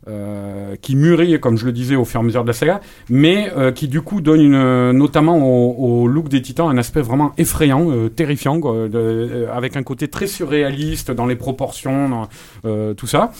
Euh, 0.08 0.76
qui 0.80 0.96
mûrit, 0.96 1.38
comme 1.38 1.58
je 1.58 1.66
le 1.66 1.72
disais, 1.72 1.94
au 1.94 2.06
fur 2.06 2.20
et 2.20 2.22
à 2.22 2.26
mesure 2.26 2.42
de 2.42 2.48
la 2.48 2.54
saga, 2.54 2.80
mais 3.10 3.50
euh, 3.56 3.72
qui 3.72 3.88
du 3.88 4.00
coup 4.00 4.22
donne 4.22 4.40
une, 4.40 4.92
notamment 4.92 5.36
au, 5.36 6.02
au 6.02 6.08
look 6.08 6.28
des 6.28 6.40
Titans 6.40 6.68
un 6.68 6.78
aspect 6.78 7.02
vraiment 7.02 7.32
effrayant, 7.36 7.90
euh, 7.90 8.08
terrifiant, 8.08 8.58
euh, 8.64 9.48
avec 9.52 9.76
un 9.76 9.82
côté 9.82 10.08
très 10.08 10.26
surréaliste 10.26 11.10
dans 11.10 11.26
les 11.26 11.36
proportions, 11.36 12.26
euh, 12.64 12.94
tout 12.94 13.06
ça. 13.06 13.32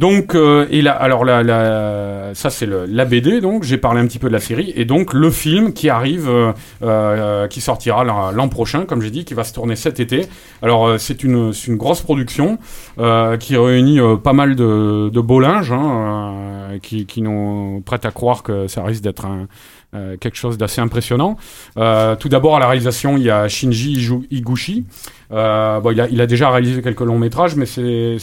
Donc, 0.00 0.34
euh, 0.34 0.66
et 0.70 0.80
là, 0.80 0.92
alors 0.92 1.26
la, 1.26 1.42
la, 1.42 2.30
ça 2.32 2.48
c'est 2.48 2.66
la 2.66 3.04
BD, 3.04 3.42
donc 3.42 3.64
j'ai 3.64 3.76
parlé 3.76 4.00
un 4.00 4.06
petit 4.06 4.18
peu 4.18 4.28
de 4.28 4.32
la 4.32 4.40
série, 4.40 4.72
et 4.74 4.86
donc 4.86 5.12
le 5.12 5.30
film 5.30 5.74
qui 5.74 5.90
arrive, 5.90 6.26
euh, 6.26 6.52
euh, 6.82 7.46
qui 7.48 7.60
sortira 7.60 8.02
l'an 8.02 8.48
prochain, 8.48 8.86
comme 8.86 9.02
j'ai 9.02 9.10
dit, 9.10 9.26
qui 9.26 9.34
va 9.34 9.44
se 9.44 9.52
tourner 9.52 9.76
cet 9.76 10.00
été. 10.00 10.24
Alors 10.62 10.86
euh, 10.86 10.96
c'est 10.96 11.22
une, 11.22 11.52
une 11.68 11.76
grosse 11.76 12.00
production 12.00 12.58
euh, 12.98 13.36
qui 13.36 13.58
réunit 13.58 14.00
pas 14.24 14.32
mal 14.32 14.56
de, 14.56 15.10
de 15.10 15.20
beaux 15.20 15.38
linges, 15.38 15.70
hein, 15.70 16.78
qui, 16.80 17.04
qui 17.04 17.20
nous 17.20 17.82
prêtent 17.84 18.06
à 18.06 18.10
croire 18.10 18.42
que 18.42 18.68
ça 18.68 18.82
risque 18.82 19.02
d'être 19.02 19.26
un, 19.26 19.48
euh, 19.94 20.16
quelque 20.16 20.36
chose 20.36 20.56
d'assez 20.56 20.80
impressionnant. 20.80 21.36
Euh, 21.76 22.14
tout 22.14 22.28
d'abord 22.28 22.56
à 22.56 22.60
la 22.60 22.66
réalisation, 22.68 23.16
il 23.16 23.24
y 23.24 23.30
a 23.30 23.48
Shinji 23.48 24.08
Higuchi. 24.30 24.84
Euh, 25.32 25.80
il, 26.10 26.20
a, 26.20 26.26
déjà 26.26 26.50
réalisé 26.50 26.80
quelques 26.82 27.00
longs 27.00 27.18
métrages, 27.18 27.56
mais 27.56 27.66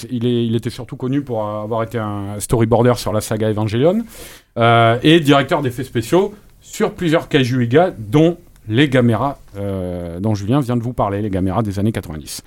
il, 0.09 0.55
était 0.55 0.69
surtout 0.69 0.95
connu 0.95 1.21
pour 1.21 1.45
avoir 1.45 1.83
été 1.83 1.97
un 1.97 2.39
storyboarder 2.39 2.93
sur 2.95 3.11
la 3.11 3.21
saga 3.21 3.49
Evangelion 3.49 4.03
et 4.57 5.19
directeur 5.19 5.61
d'effets 5.61 5.83
spéciaux 5.83 6.33
sur 6.61 6.93
plusieurs 6.93 7.29
Kaiju 7.29 7.69
dont 7.97 8.37
les 8.67 8.89
euh, 9.57 10.19
dont 10.19 10.35
Julien 10.35 10.59
vient 10.59 10.75
de 10.75 10.83
vous 10.83 10.93
parler, 10.93 11.21
les 11.21 11.29
Gamera 11.29 11.63
des 11.63 11.79
années 11.79 11.91
90. 11.91 12.43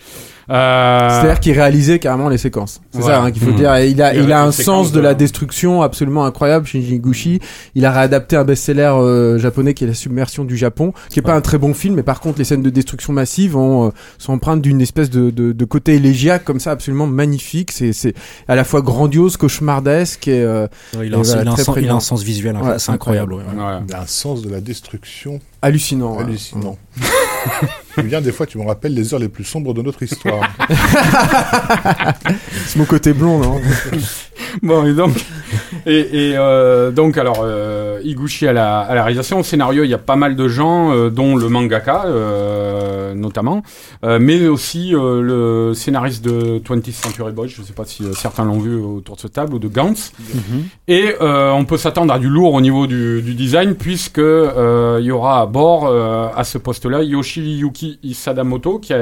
Euh, 0.50 1.08
C'est-à-dire 1.10 1.40
qu'il 1.40 1.52
réalisait 1.52 1.98
carrément 2.00 2.28
les 2.28 2.38
séquences. 2.38 2.80
C'est 2.92 3.02
ça 3.02 3.22
hein, 3.22 3.30
qu'il 3.30 3.42
faut 3.42 3.52
dire. 3.52 3.74
Et 3.76 3.88
il 3.90 4.02
a, 4.02 4.14
Il 4.14 4.24
il 4.24 4.32
a 4.32 4.42
un 4.42 4.50
sens 4.52 4.90
de 4.92 5.00
la 5.00 5.14
destruction 5.14 5.82
absolument 5.82 6.24
incroyable, 6.24 6.66
Shinji 6.66 6.96
Higuchi. 6.96 7.40
Il 7.74 7.86
a 7.86 7.92
réadapté 7.92 8.36
un 8.36 8.44
best-seller 8.44 8.82
euh, 8.96 9.38
japonais 9.38 9.74
qui 9.74 9.84
est 9.84 9.86
La 9.86 9.94
Submersion 9.94 10.44
du 10.44 10.56
Japon, 10.56 10.92
qui 11.08 11.18
est 11.20 11.22
pas 11.22 11.34
un 11.34 11.40
très 11.40 11.56
bon 11.58 11.72
film, 11.72 11.94
mais 11.94 12.02
par 12.02 12.20
contre 12.20 12.38
les 12.38 12.44
scènes 12.44 12.62
de 12.62 12.70
destruction 12.70 13.12
massive 13.12 13.56
ont, 13.56 13.86
euh, 13.88 13.90
sont 14.18 14.32
empreintes 14.32 14.60
d'une 14.62 14.80
espèce 14.80 15.08
de, 15.10 15.30
de, 15.30 15.52
de 15.52 15.64
côté 15.64 15.94
élégiaque 15.94 16.44
comme 16.44 16.58
ça, 16.60 16.72
absolument 16.72 17.06
magnifique. 17.06 17.70
C'est, 17.70 17.92
c'est 17.92 18.14
à 18.48 18.56
la 18.56 18.64
fois 18.64 18.80
grandiose, 18.82 19.36
cauchemardesque 19.36 20.26
et 20.28 20.42
euh, 20.42 20.66
Ouais, 20.98 21.06
il, 21.06 21.12
Et 21.12 21.14
a 21.14 21.18
un, 21.18 21.22
voilà, 21.22 21.42
il 21.42 21.48
a 21.48 21.50
un 21.50 21.54
très 21.54 21.62
sens, 21.64 21.76
il 21.80 21.88
a 21.88 21.94
un 21.94 22.00
sens 22.00 22.22
visuel, 22.22 22.56
hein, 22.56 22.66
Ouais, 22.66 22.78
c'est 22.78 22.90
incroyable. 22.92 23.34
ouais, 23.34 23.42
ouais. 23.44 23.62
ouais. 23.62 23.78
Il 23.88 23.94
a 23.94 24.00
un 24.02 24.06
sens 24.06 24.42
de 24.42 24.50
la 24.50 24.60
destruction 24.60 25.38
hallucinant. 25.62 26.16
ouais. 26.16 26.22
hallucinant. 26.24 26.76
Julien, 27.98 28.20
des 28.20 28.32
fois, 28.32 28.46
tu 28.46 28.58
me 28.58 28.66
rappelles 28.66 28.94
les 28.94 29.12
heures 29.14 29.20
les 29.20 29.28
plus 29.28 29.44
sombres 29.44 29.74
de 29.74 29.82
notre 29.82 30.02
histoire. 30.02 30.42
C'est 32.66 32.76
mon 32.78 32.84
côté 32.84 33.12
blond, 33.12 33.38
non 33.38 33.60
Bon, 34.62 34.84
et 34.84 34.94
donc, 34.94 35.12
et, 35.86 36.30
et, 36.30 36.36
euh, 36.36 36.90
donc 36.90 37.16
alors, 37.18 37.42
euh, 37.44 38.00
Higuchi 38.02 38.48
à 38.48 38.52
la, 38.52 38.80
à 38.80 38.94
la 38.94 39.02
réalisation, 39.04 39.38
au 39.40 39.42
scénario, 39.44 39.84
il 39.84 39.90
y 39.90 39.94
a 39.94 39.98
pas 39.98 40.16
mal 40.16 40.34
de 40.34 40.48
gens, 40.48 40.92
euh, 40.92 41.08
dont 41.10 41.36
le 41.36 41.48
mangaka, 41.48 42.04
euh, 42.06 43.14
notamment, 43.14 43.62
euh, 44.04 44.18
mais 44.20 44.48
aussi 44.48 44.94
euh, 44.94 45.20
le 45.22 45.74
scénariste 45.74 46.24
de 46.24 46.58
20th 46.58 46.92
Century 46.92 47.32
Boys, 47.32 47.46
je 47.48 47.62
sais 47.62 47.72
pas 47.72 47.84
si 47.84 48.02
euh, 48.04 48.12
certains 48.12 48.44
l'ont 48.44 48.58
vu 48.58 48.74
autour 48.74 49.16
de 49.16 49.20
cette 49.20 49.34
table, 49.34 49.54
ou 49.54 49.58
de 49.60 49.68
Gantz. 49.68 50.12
Et 50.88 51.14
euh, 51.20 51.52
on 51.52 51.64
peut 51.64 51.76
s'attendre 51.78 52.12
à 52.12 52.18
du 52.18 52.28
lourd 52.28 52.54
au 52.54 52.60
niveau 52.60 52.86
du, 52.88 53.22
du 53.22 53.34
design, 53.34 53.74
puisque 53.74 54.18
euh, 54.18 54.98
il 55.00 55.06
y 55.06 55.12
aura 55.12 55.42
à 55.42 55.46
bord, 55.46 55.86
euh, 55.86 56.26
à 56.34 56.42
ce 56.44 56.58
poste-là, 56.58 57.02
Yoshiyuki 57.82 58.14
Sadamoto, 58.14 58.78
qui 58.78 58.92
a 58.92 58.98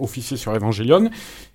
officié 0.00 0.36
sur 0.36 0.52
Evangelion, 0.54 1.10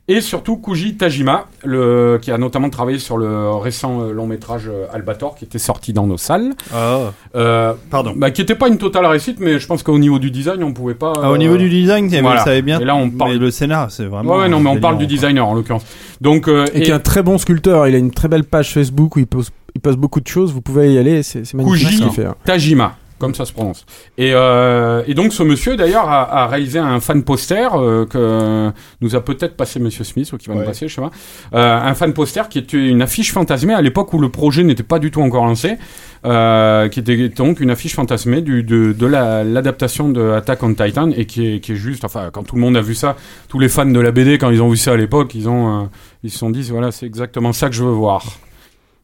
et 0.07 0.21
surtout 0.21 0.57
Kuji 0.57 0.95
Tajima, 0.97 1.45
le, 1.63 2.17
qui 2.19 2.31
a 2.31 2.37
notamment 2.39 2.69
travaillé 2.71 2.97
sur 2.97 3.17
le 3.17 3.51
récent 3.51 4.01
euh, 4.01 4.11
long 4.11 4.25
métrage 4.25 4.63
euh, 4.67 4.87
Albator, 4.91 5.35
qui 5.35 5.45
était 5.45 5.59
sorti 5.59 5.93
dans 5.93 6.07
nos 6.07 6.17
salles. 6.17 6.53
Ah, 6.73 7.11
Euh, 7.35 7.73
pardon. 7.91 8.13
bah, 8.15 8.31
qui 8.31 8.41
n'était 8.41 8.55
pas 8.55 8.69
une 8.69 8.79
totale 8.79 9.05
réussite, 9.05 9.39
mais 9.39 9.59
je 9.59 9.67
pense 9.67 9.83
qu'au 9.83 9.99
niveau 9.99 10.17
du 10.17 10.31
design, 10.31 10.63
on 10.63 10.73
pouvait 10.73 10.95
pas. 10.95 11.13
Ah, 11.21 11.29
au 11.29 11.35
euh, 11.35 11.37
niveau 11.37 11.57
du 11.57 11.69
design, 11.69 12.09
ça 12.09 12.21
voilà. 12.21 12.43
savait 12.43 12.63
bien. 12.63 12.79
Et 12.79 12.85
là, 12.85 12.95
on 12.95 13.09
parle- 13.11 13.33
Mais 13.33 13.37
le 13.37 13.51
scénar, 13.51 13.91
c'est 13.91 14.05
vraiment. 14.05 14.33
Ouais, 14.33 14.39
ouais, 14.41 14.49
non, 14.49 14.59
mais 14.59 14.69
on 14.71 14.79
parle 14.79 14.97
du 14.97 15.05
designer 15.05 15.47
en 15.47 15.53
l'occurrence. 15.53 15.85
Donc, 16.21 16.47
euh, 16.47 16.65
Et 16.73 16.81
qui 16.81 16.89
est 16.89 16.93
un 16.93 16.99
très 16.99 17.21
bon 17.21 17.37
sculpteur. 17.37 17.87
Il 17.87 17.93
a 17.93 17.99
une 17.99 18.11
très 18.11 18.27
belle 18.27 18.45
page 18.45 18.73
Facebook 18.73 19.15
où 19.15 19.19
il 19.19 19.27
poste, 19.27 19.53
il 19.75 19.81
poste 19.81 19.99
beaucoup 19.99 20.21
de 20.21 20.27
choses. 20.27 20.51
Vous 20.51 20.61
pouvez 20.61 20.91
y 20.91 20.97
aller. 20.97 21.21
C'est 21.21 21.53
magnifique 21.53 21.85
Kuji 21.87 21.97
ce 21.97 22.03
qu'il 22.03 22.11
fait. 22.11 22.25
hein. 22.25 22.35
Tajima, 22.45 22.95
comme 23.19 23.35
ça 23.35 23.45
se 23.45 23.53
prononce. 23.53 23.85
Et, 24.17 24.31
euh, 24.33 25.03
et 25.07 25.13
donc 25.13 25.33
ce 25.33 25.43
monsieur 25.43 25.75
d'ailleurs 25.75 26.09
a, 26.09 26.43
a 26.43 26.47
réalisé 26.47 26.79
un 26.79 26.99
fan 26.99 27.23
poster 27.23 27.69
euh, 27.75 28.05
que 28.05 28.71
nous 29.01 29.15
a 29.15 29.21
peut-être 29.23 29.55
passé 29.55 29.79
Monsieur 29.79 30.03
Smith 30.03 30.31
ou 30.33 30.37
qui 30.37 30.47
va 30.47 30.55
nous 30.55 30.61
passer, 30.65 30.87
je 30.87 30.95
sais 30.95 31.01
pas. 31.01 31.11
Euh, 31.53 31.79
un 31.89 31.93
fan 31.93 32.13
poster 32.13 32.49
qui 32.49 32.57
était 32.59 32.77
une 32.77 33.01
affiche 33.01 33.31
fantasmée 33.33 33.73
à 33.73 33.81
l'époque 33.81 34.13
où 34.13 34.19
le 34.19 34.29
projet 34.29 34.63
n'était 34.63 34.83
pas 34.83 34.97
du 34.99 35.11
tout 35.11 35.21
encore 35.21 35.45
lancé, 35.45 35.77
qui 36.23 36.99
était 36.99 37.29
donc 37.29 37.59
une 37.59 37.69
affiche 37.69 37.93
fantasmée 37.95 38.41
du, 38.41 38.63
de, 38.63 38.93
de 38.93 39.05
la- 39.05 39.43
l'adaptation 39.43 40.09
de 40.09 40.31
Attack 40.31 40.63
on 40.63 40.73
Titan 40.73 41.11
et 41.11 41.25
qui 41.25 41.45
est, 41.55 41.59
qui 41.59 41.73
est 41.73 41.75
juste, 41.75 42.05
enfin 42.05 42.29
quand 42.31 42.43
tout 42.43 42.55
le 42.55 42.61
monde 42.61 42.77
a 42.77 42.81
vu 42.81 42.95
ça, 42.95 43.15
tous 43.47 43.59
les 43.59 43.69
fans 43.69 43.85
de 43.85 43.99
la 43.99 44.11
BD 44.11 44.37
quand 44.37 44.49
ils 44.49 44.61
ont 44.61 44.69
vu 44.69 44.77
ça 44.77 44.93
à 44.93 44.97
l'époque, 44.97 45.35
ils 45.35 45.47
ont, 45.49 45.89
ils 46.23 46.31
se 46.31 46.37
sont 46.39 46.49
dit 46.49 46.61
voilà 46.69 46.91
c'est 46.91 47.05
exactement 47.05 47.53
ça 47.53 47.69
que 47.69 47.75
je 47.75 47.83
veux 47.83 47.91
voir. 47.91 48.23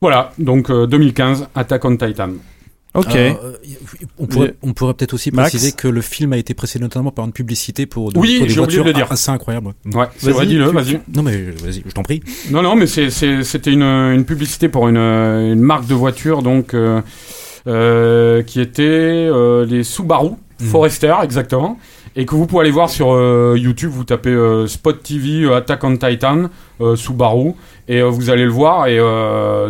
Voilà, 0.02 0.32
donc 0.38 0.70
euh, 0.70 0.86
2015, 0.88 1.48
Attack 1.56 1.86
on 1.86 1.96
Titan. 1.96 2.30
Ok. 2.96 3.16
Euh, 3.16 3.34
on 4.18 4.26
pourrait, 4.26 4.56
on 4.64 4.74
pourrait 4.74 4.94
peut-être 4.94 5.14
aussi 5.14 5.32
Max 5.32 5.50
préciser 5.50 5.72
que 5.74 5.88
le 5.88 6.02
film 6.02 6.34
a 6.34 6.38
été 6.38 6.54
précédé 6.54 6.84
notamment 6.84 7.12
par 7.12 7.26
une 7.26 7.32
publicité 7.34 7.86
pour, 7.86 8.12
de, 8.12 8.20
Oui, 8.20 8.44
j'ai 8.48 8.60
oublié 8.60 8.80
de 8.80 8.84
le 8.86 8.94
dire. 8.94 9.12
assez 9.12 9.30
incroyable. 9.32 9.74
ouais. 9.94 10.06
C'est 10.18 10.32
vrai, 10.32 10.46
dis-le, 10.46 10.66
vas-y. 10.72 11.00
Non 11.14 11.22
mais 11.24 11.38
vas-y, 11.64 11.84
je 11.86 11.92
t'en 11.92 12.04
prie. 12.04 12.22
Non, 12.52 12.62
non, 12.62 12.76
mais 12.76 12.88
c'est- 12.88 13.10
c'est- 13.10 13.44
c'était 13.44 13.72
une, 13.74 13.84
une 13.84 14.26
publicité 14.26 14.70
pour 14.70 14.88
une, 14.88 14.98
une 14.98 15.60
marque 15.62 15.88
de 15.88 15.94
voiture, 15.94 16.42
donc, 16.42 16.74
euh, 16.74 17.02
euh, 17.68 18.42
qui 18.44 18.60
était 18.62 19.30
les 19.68 19.84
Subaru 19.84 20.32
Mhm. 20.62 20.68
Forester, 20.68 21.14
exactement, 21.22 21.78
et 22.16 22.26
que 22.26 22.34
vous 22.36 22.48
pouvez 22.48 22.62
aller 22.62 22.72
voir 22.72 22.90
sur 22.90 23.12
euh, 23.12 23.56
YouTube, 23.58 23.92
vous 23.92 24.06
tapez 24.06 24.30
euh, 24.30 24.68
Spot 24.68 25.02
TV 25.02 25.44
euh, 25.44 25.58
Attack 25.58 25.84
on 25.84 25.98
Titan 25.98 26.50
Subaru, 26.96 27.54
et 27.88 28.02
vous 28.02 28.30
allez 28.30 28.44
le 28.44 28.52
voir, 28.52 28.88
et 28.88 29.00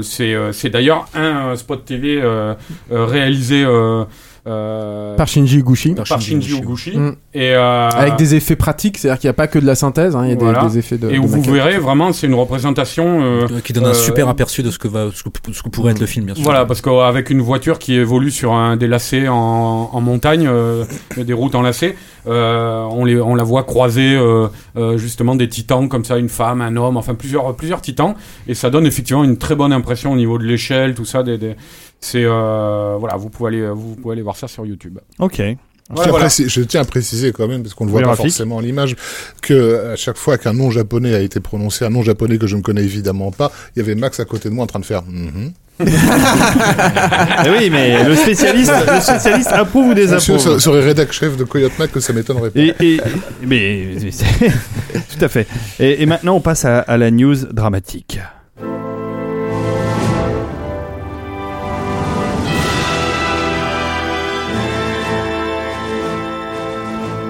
c'est 0.02 0.70
d'ailleurs 0.70 1.08
un 1.14 1.56
Spot 1.56 1.86
TV 1.86 2.20
réalisé 2.90 3.64
Par 4.46 5.28
Shinji 5.28 5.58
Higuchi. 5.60 5.96
par 5.96 6.22
Shinji 6.22 6.54
Oguchi, 6.54 6.96
Mm. 6.98 7.16
et, 7.34 7.54
euh, 7.56 7.90
Avec 7.90 8.16
des 8.18 8.36
effets 8.36 8.56
pratiques, 8.56 8.98
c'est-à-dire 9.00 9.20
qu'il 9.20 9.28
n'y 9.28 9.32
a 9.32 9.34
pas 9.34 9.48
que 9.48 9.58
de 9.60 9.66
la 9.66 9.74
synthèse, 9.76 10.16
hein, 10.16 10.22
il 10.26 10.30
y 10.30 10.34
a 10.34 10.36
des- 10.36 10.44
Voilà. 10.44 10.66
des, 10.66 10.78
effets 10.78 10.98
de. 10.98 11.10
et 11.10 11.14
de 11.16 11.20
où 11.20 11.24
vous 11.28 11.38
maquette. 11.38 11.52
verrez 11.54 11.78
vraiment, 11.80 12.14
c'est 12.14 12.28
une 12.28 12.36
représentation... 12.36 13.22
euh, 13.24 13.48
Euh, 13.52 13.60
qui 13.64 13.74
donne 13.74 13.86
un 13.86 13.90
euh, 13.90 13.94
super 13.94 14.30
aperçu 14.30 14.62
de 14.64 14.70
ce 14.72 14.78
que 14.78 14.88
va, 14.88 15.08
ce 15.14 15.24
que, 15.24 15.30
ce 15.52 15.64
que 15.64 15.70
pourrait 15.70 15.92
être 15.94 16.00
le 16.00 16.06
film, 16.06 16.26
bien 16.26 16.36
sûr. 16.36 16.44
Voilà, 16.44 16.66
parce 16.66 16.82
qu'avec 16.82 17.30
une 17.32 17.42
voiture 17.42 17.80
qui 17.80 17.96
évolue 17.96 18.32
sur 18.32 18.54
un 18.54 18.78
des 18.78 18.88
lacets 18.88 19.28
en, 19.28 19.90
en 19.92 20.02
montagne, 20.02 20.48
euh, 20.48 20.86
des 21.18 21.34
routes 21.34 21.56
en 21.56 21.62
lacets, 21.64 21.96
euh, 22.28 22.84
on, 22.92 23.06
les, 23.06 23.20
on 23.20 23.36
la 23.36 23.44
voit 23.44 23.64
croiser 23.64 24.16
euh, 24.16 24.48
euh, 24.78 24.98
justement 24.98 25.36
des 25.36 25.48
titans 25.50 25.90
comme 25.90 26.06
ça, 26.06 26.18
une 26.18 26.30
femme, 26.30 26.62
un 26.62 26.76
homme, 26.76 26.98
enfin 26.98 27.14
plusieurs, 27.16 27.56
plusieurs 27.56 27.82
titans, 27.82 28.14
et 28.48 28.54
ça 28.54 28.70
donne 28.70 28.86
effectivement 28.86 29.24
une 29.24 29.38
très 29.38 29.56
bonne 29.56 29.74
impression 29.74 30.12
au 30.12 30.16
niveau 30.16 30.38
de 30.38 30.44
l'échelle, 30.44 30.94
tout 30.96 31.06
ça. 31.06 31.24
Des, 31.24 31.38
des- 31.38 31.56
c'est 32.06 32.24
euh, 32.24 32.98
voilà, 33.00 33.16
vous 33.18 33.30
pouvez 33.30 33.50
aller, 33.50 33.68
vous 33.70 33.96
pouvez 33.96 34.14
aller 34.14 34.22
voir 34.22 34.36
ça 34.38 34.48
sur 34.48 34.66
YouTube. 34.66 35.00
Ok. 35.20 35.42
Je 35.88 35.94
Voilà, 35.94 36.02
tiens 36.02 36.04
à 36.04 36.10
voilà. 36.10 36.26
préciser- 36.26 36.50
je 36.50 36.62
tiens 36.62 36.82
à 36.82 36.86
préciser 36.86 37.32
quand 37.32 37.48
même, 37.48 37.62
parce 37.62 37.76
qu'on 37.76 37.86
ne 37.86 37.92
voit 37.92 38.02
pas 38.02 38.16
forcément 38.16 38.60
l'image, 38.60 38.96
que 39.44 39.92
à 39.94 39.96
chaque 39.96 40.18
fois 40.18 40.38
qu'un 40.40 40.54
nom 40.54 40.72
japonais 40.72 41.14
a 41.14 41.20
été 41.20 41.40
prononcé, 41.40 41.86
un 41.86 41.92
nom 41.92 42.02
japonais 42.02 42.40
que 42.40 42.48
je 42.48 42.56
ne 42.58 42.62
connais 42.64 42.84
évidemment 42.84 43.32
pas, 43.32 43.52
il 43.76 43.80
y 43.80 43.82
avait 43.84 43.94
Max 43.94 44.20
à 44.20 44.26
côté 44.26 44.50
de 44.50 44.54
moi 44.56 44.64
en 44.64 44.68
train 44.68 44.80
de 44.80 44.86
faire. 44.86 45.04
Mhm. 45.04 45.52
Eh 47.46 47.50
oui, 47.50 47.70
mais 47.70 48.04
le 48.04 48.16
spécialiste, 48.16 48.72
le 48.92 49.00
spécialiste 49.02 49.52
approuve 49.52 49.88
ou 49.90 49.94
désapprouve. 49.94 50.60
serait 50.60 50.82
rédac 50.84 51.12
chef 51.12 51.38
de 51.38 51.44
Coyote 51.44 51.78
Mac 51.78 51.92
que 51.92 52.00
ça 52.00 52.14
m'étonnerait 52.14 52.50
pas. 52.52 52.60
Et, 52.60 52.74
et- 52.80 53.02
mais 53.46 53.88
tout 54.94 55.24
à 55.24 55.28
fait. 55.28 55.48
Et, 55.80 56.02
et 56.02 56.06
maintenant, 56.06 56.36
on 56.36 56.42
passe 56.42 56.66
à, 56.66 56.80
à 56.80 56.98
la 56.98 57.12
news 57.12 57.36
dramatique. 57.52 58.20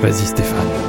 Vas-y, 0.05 0.27
Stéphane. 0.27 0.84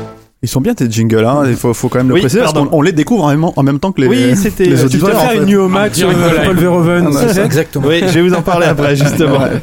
Ils 0.46 0.48
sont 0.48 0.60
bien 0.60 0.74
tes 0.74 0.88
jingles, 0.88 1.24
hein. 1.24 1.42
Il 1.48 1.56
faut, 1.56 1.74
faut 1.74 1.88
quand 1.88 1.98
même 1.98 2.06
le 2.06 2.14
Oui, 2.14 2.20
préciser 2.20 2.40
parce 2.40 2.52
pardon. 2.52 2.70
qu'on 2.70 2.78
on 2.78 2.82
les 2.82 2.92
découvre 2.92 3.24
en 3.24 3.30
même, 3.30 3.44
en 3.44 3.62
même 3.64 3.80
temps 3.80 3.90
que 3.90 4.00
les, 4.00 4.06
Oui, 4.06 4.36
c'était- 4.36 4.66
les 4.66 4.86
tu 4.88 4.98
faire 4.98 5.16
en 5.20 5.26
fait. 5.28 5.36
une 5.38 5.44
New 5.46 5.66
Max 5.68 5.96
Direct 5.98 6.18
euh, 6.20 6.30
de 6.30 6.34
live. 6.36 6.44
Paul 6.46 6.56
Verhoeven. 6.56 7.06
Ah, 7.08 7.10
bah, 7.10 7.18
c'est 7.26 7.34
ça 7.34 7.44
Exactement. 7.44 7.88
Oui, 7.88 8.00
je 8.06 8.12
vais 8.14 8.22
vous 8.22 8.34
en 8.34 8.42
parler 8.42 8.66
après, 8.66 8.94
justement. 9.04 9.38
Ouais. 9.40 9.60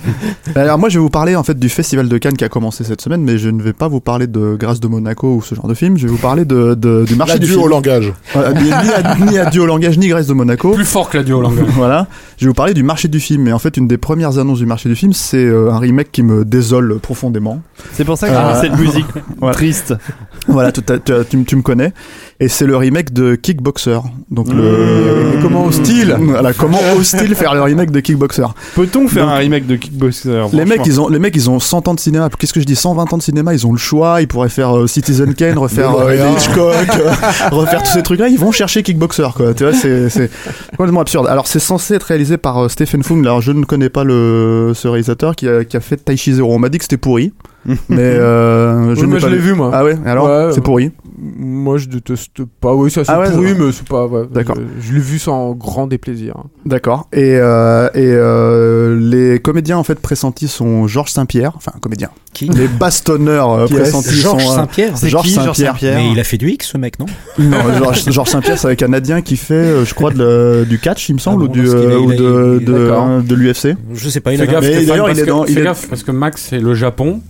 Alors 0.56 0.78
moi 0.78 0.90
je 0.90 0.96
vais 1.00 1.02
vous 1.02 1.10
parler 1.10 1.36
en 1.38 1.44
fait 1.44 1.58
du 1.58 1.70
festival 1.70 2.10
de 2.10 2.18
Cannes 2.18 2.36
qui 2.36 2.44
a 2.44 2.50
commencé 2.50 2.84
cette 2.84 3.00
semaine, 3.02 3.24
mais 3.24 3.38
je 3.38 3.50
ne 3.50 3.62
vais 3.62 3.72
pas 3.74 3.88
vous 3.88 4.02
parler 4.02 4.28
de 4.28 4.56
Grâce 4.60 4.80
de 4.82 4.88
Monaco 4.90 5.36
ou 5.36 5.42
ce 5.42 5.56
genre 5.56 5.68
de 5.68 5.74
film. 5.74 5.98
Je 5.98 6.04
vais 6.06 6.12
vous 6.12 6.18
parler 6.18 6.44
de, 6.44 6.74
de- 6.76 7.06
du 7.08 7.16
marché 7.16 7.36
du 7.36 7.42
L'adieu 7.46 7.54
film. 7.56 7.64
au 7.66 7.68
langage. 7.70 8.12
Voilà, 8.34 8.52
ni, 8.54 8.66
ni, 8.66 8.70
à- 8.72 9.16
ni 9.32 9.38
adieu 9.40 9.62
au 9.62 9.66
langage 9.66 9.98
ni 9.98 10.10
Grâce 10.10 10.28
de 10.28 10.34
Monaco. 10.34 10.72
Plus 10.72 10.84
fort 10.86 11.10
que 11.10 11.18
la 11.18 11.24
duo 11.24 11.40
langage. 11.42 11.66
Voilà, 11.76 12.08
je 12.38 12.46
vais 12.46 12.50
vous 12.50 12.54
parler 12.54 12.74
du 12.74 12.84
marché 12.84 13.08
du 13.08 13.20
film. 13.22 13.48
Et 13.48 13.54
en 13.54 13.60
fait, 13.60 13.78
une 13.78 13.88
des 13.88 13.98
premières 13.98 14.38
annonces 14.38 14.60
du 14.60 14.66
marché 14.66 14.90
du 14.90 14.96
film, 14.96 15.14
c'est 15.14 15.38
euh, 15.38 15.72
un 15.72 15.80
remake 15.80 16.12
qui 16.12 16.24
me 16.24 16.44
désole 16.44 17.00
profondément. 17.00 17.62
C'est 17.94 18.04
pour 18.04 18.18
ça 18.18 18.28
que 18.28 18.34
j'ai 18.34 18.40
Ah. 18.40 18.54
mis 18.54 18.62
cette 18.62 18.78
musique 18.78 19.06
triste. 19.54 19.94
Voilà, 20.48 20.72
tu, 20.74 21.26
tu, 21.30 21.44
tu 21.46 21.56
me 21.56 21.62
connais. 21.62 21.92
Et 22.40 22.48
c'est 22.48 22.66
le 22.66 22.76
remake 22.76 23.14
de 23.14 23.36
Kickboxer. 23.36 24.00
Donc 24.32 24.48
Mmh. 24.48 24.58
le. 24.58 25.42
Comment 25.42 25.66
hostile 25.66 26.16
Voilà, 26.20 26.54
comment 26.54 26.80
hostile 26.98 27.36
faire 27.36 27.54
le 27.54 27.62
remake 27.62 27.92
de 27.92 28.00
Kickboxer 28.00 28.46
Peut-on 28.76 29.08
faire 29.08 29.26
Donc- 29.26 29.34
un 29.34 29.38
remake 29.38 29.66
de 29.68 29.76
Kickboxer 29.76 30.46
Les 30.54 30.66
mecs, 30.66 30.82
ils 30.86 31.00
ont, 31.00 31.08
les 31.10 31.20
mecs, 31.20 31.36
ils 31.36 31.50
ont 31.50 31.60
100 31.60 31.88
ans 31.88 31.94
de 31.94 32.00
cinéma. 32.00 32.30
Qu'est-ce 32.38 32.54
que 32.54 32.60
je 32.60 32.66
dis 32.66 32.76
120 32.76 33.14
ans 33.14 33.18
de 33.18 33.22
cinéma, 33.24 33.54
ils 33.54 33.66
ont 33.68 33.72
le 33.72 33.78
choix. 33.78 34.22
Ils 34.22 34.28
pourraient 34.28 34.50
faire 34.50 34.76
euh, 34.78 34.88
Citizen 34.88 35.34
Kane, 35.34 35.58
refaire 35.58 35.96
euh. 36.00 36.32
Hitchcock, 36.36 36.88
euh, 37.00 37.12
refaire 37.52 37.84
tous 37.84 37.92
ces 37.92 38.04
trucs-là. 38.04 38.28
Ils 38.28 38.40
vont 38.40 38.52
chercher 38.52 38.84
Kickboxer, 38.84 39.28
quoi. 39.36 39.54
Tu 39.54 39.64
vois, 39.64 39.74
c'est, 39.74 40.10
c'est 40.10 40.30
complètement 40.78 41.02
absurde. 41.02 41.28
Alors, 41.28 41.48
c'est 41.48 41.60
censé 41.60 41.94
être 41.96 42.04
réalisé 42.04 42.38
par 42.38 42.64
euh, 42.64 42.70
Stephen 42.70 43.04
Fung. 43.04 43.20
Alors, 43.22 43.42
je 43.42 43.52
ne 43.52 43.64
connais 43.66 43.90
pas 43.90 44.04
le, 44.04 44.72
ce 44.74 44.88
réalisateur 44.88 45.36
qui 45.36 45.48
a, 45.48 45.64
qui 45.64 45.78
a 45.78 45.80
fait 45.82 45.98
Taichi 45.98 46.34
Zero. 46.34 46.54
On 46.54 46.60
m'a 46.60 46.70
dit 46.70 46.78
que 46.78 46.84
c'était 46.84 46.98
pourri. 46.98 47.34
Mais, 47.90 48.00
euh, 48.00 48.96
je 48.96 49.00
Oui, 49.00 49.02
n'ai 49.02 49.08
moi 49.08 49.20
je 49.20 49.26
pas 49.26 49.32
l'ai 49.32 49.38
vu. 49.38 49.50
vu 49.52 49.54
moi. 49.56 49.72
Ah 49.74 49.84
ouais, 49.84 49.98
alors, 50.06 50.26
Ouais, 50.26 50.54
c'est 50.54 50.62
pourri. 50.62 50.92
Moi 51.18 51.78
je 51.78 51.88
déteste 51.88 52.44
pas. 52.60 52.74
Oui, 52.74 52.92
ça 52.92 53.06
c'est 53.06 53.12
Ah 53.12 53.20
ouais, 53.20 53.32
pourri, 53.32 53.54
mais 53.58 53.72
c'est 53.72 53.88
pas. 53.88 54.06
ouais, 54.08 54.24
D'accord. 54.32 54.56
Je, 54.82 54.88
je 54.88 54.94
l'ai 54.94 55.00
vu 55.00 55.20
sans 55.20 55.52
grand 55.54 55.88
déplaisir. 55.88 56.36
D'accord. 56.66 57.08
Et, 57.14 57.38
euh, 57.38 57.88
et 57.94 58.00
euh, 58.12 58.98
les 59.00 59.40
comédiens, 59.40 59.78
en 59.78 59.84
fait, 59.84 60.00
pressentis 60.00 60.48
sont 60.48 60.88
Georges 60.88 61.12
Saint-Pierre. 61.12 61.54
Enfin, 61.56 61.72
comédiens. 61.82 62.10
Qui 62.34 62.48
Les 62.50 62.68
bastonneurs 62.68 63.52
euh, 63.52 63.66
Qui 63.68 63.76
pressentis 63.76 64.16
Georges 64.16 64.44
sont. 64.44 64.52
euh, 64.52 64.56
Saint-Pierre 64.56 64.98
C'est 64.98 65.10
Georges 65.10 65.28
qui, 65.28 65.34
Georges 65.36 65.58
Saint-Pierre. 65.58 65.96
Mais 65.96 66.12
il 66.12 66.20
a 66.20 66.24
fait 66.24 66.38
du 66.38 66.50
X 66.50 66.68
ce 66.70 66.78
mec, 66.78 67.00
non? 67.00 67.06
Non, 67.38 67.58
Georges 68.10 68.30
Saint-Pierre, 68.30 68.58
c'est 68.58 68.70
un 68.70 68.76
Canadien 68.76 69.22
qui 69.22 69.38
fait, 69.38 69.54
euh, 69.54 69.86
je 69.86 69.94
crois, 69.94 70.12
de 70.12 70.66
du 70.68 70.80
catch, 70.80 71.10
il 71.10 71.14
me 71.14 71.20
semble, 71.20 71.44
Ah 71.44 71.48
bon, 71.48 71.52
ou, 71.52 71.56
du, 71.56 71.68
euh, 71.70 72.00
ou 72.00 72.10
a- 72.12 72.16
de, 72.16 72.90
hein, 72.92 73.24
l'UFC. 73.30 73.76
Je 73.94 74.10
sais 74.10 74.20
pas, 74.20 74.34
il 74.34 74.42
a 74.42 74.46
d'ailleurs, 74.46 74.64
il 74.64 75.20
est 75.20 75.26
dans- 75.26 75.46
il 75.46 75.54
fais 75.54 75.62
est- 75.62 75.64
gaffe, 75.64 75.88
parce 75.88 76.04
que 76.04 76.12
Max, 76.12 76.48
c'est 76.50 76.60
le 76.60 76.74
Japon 76.74 77.22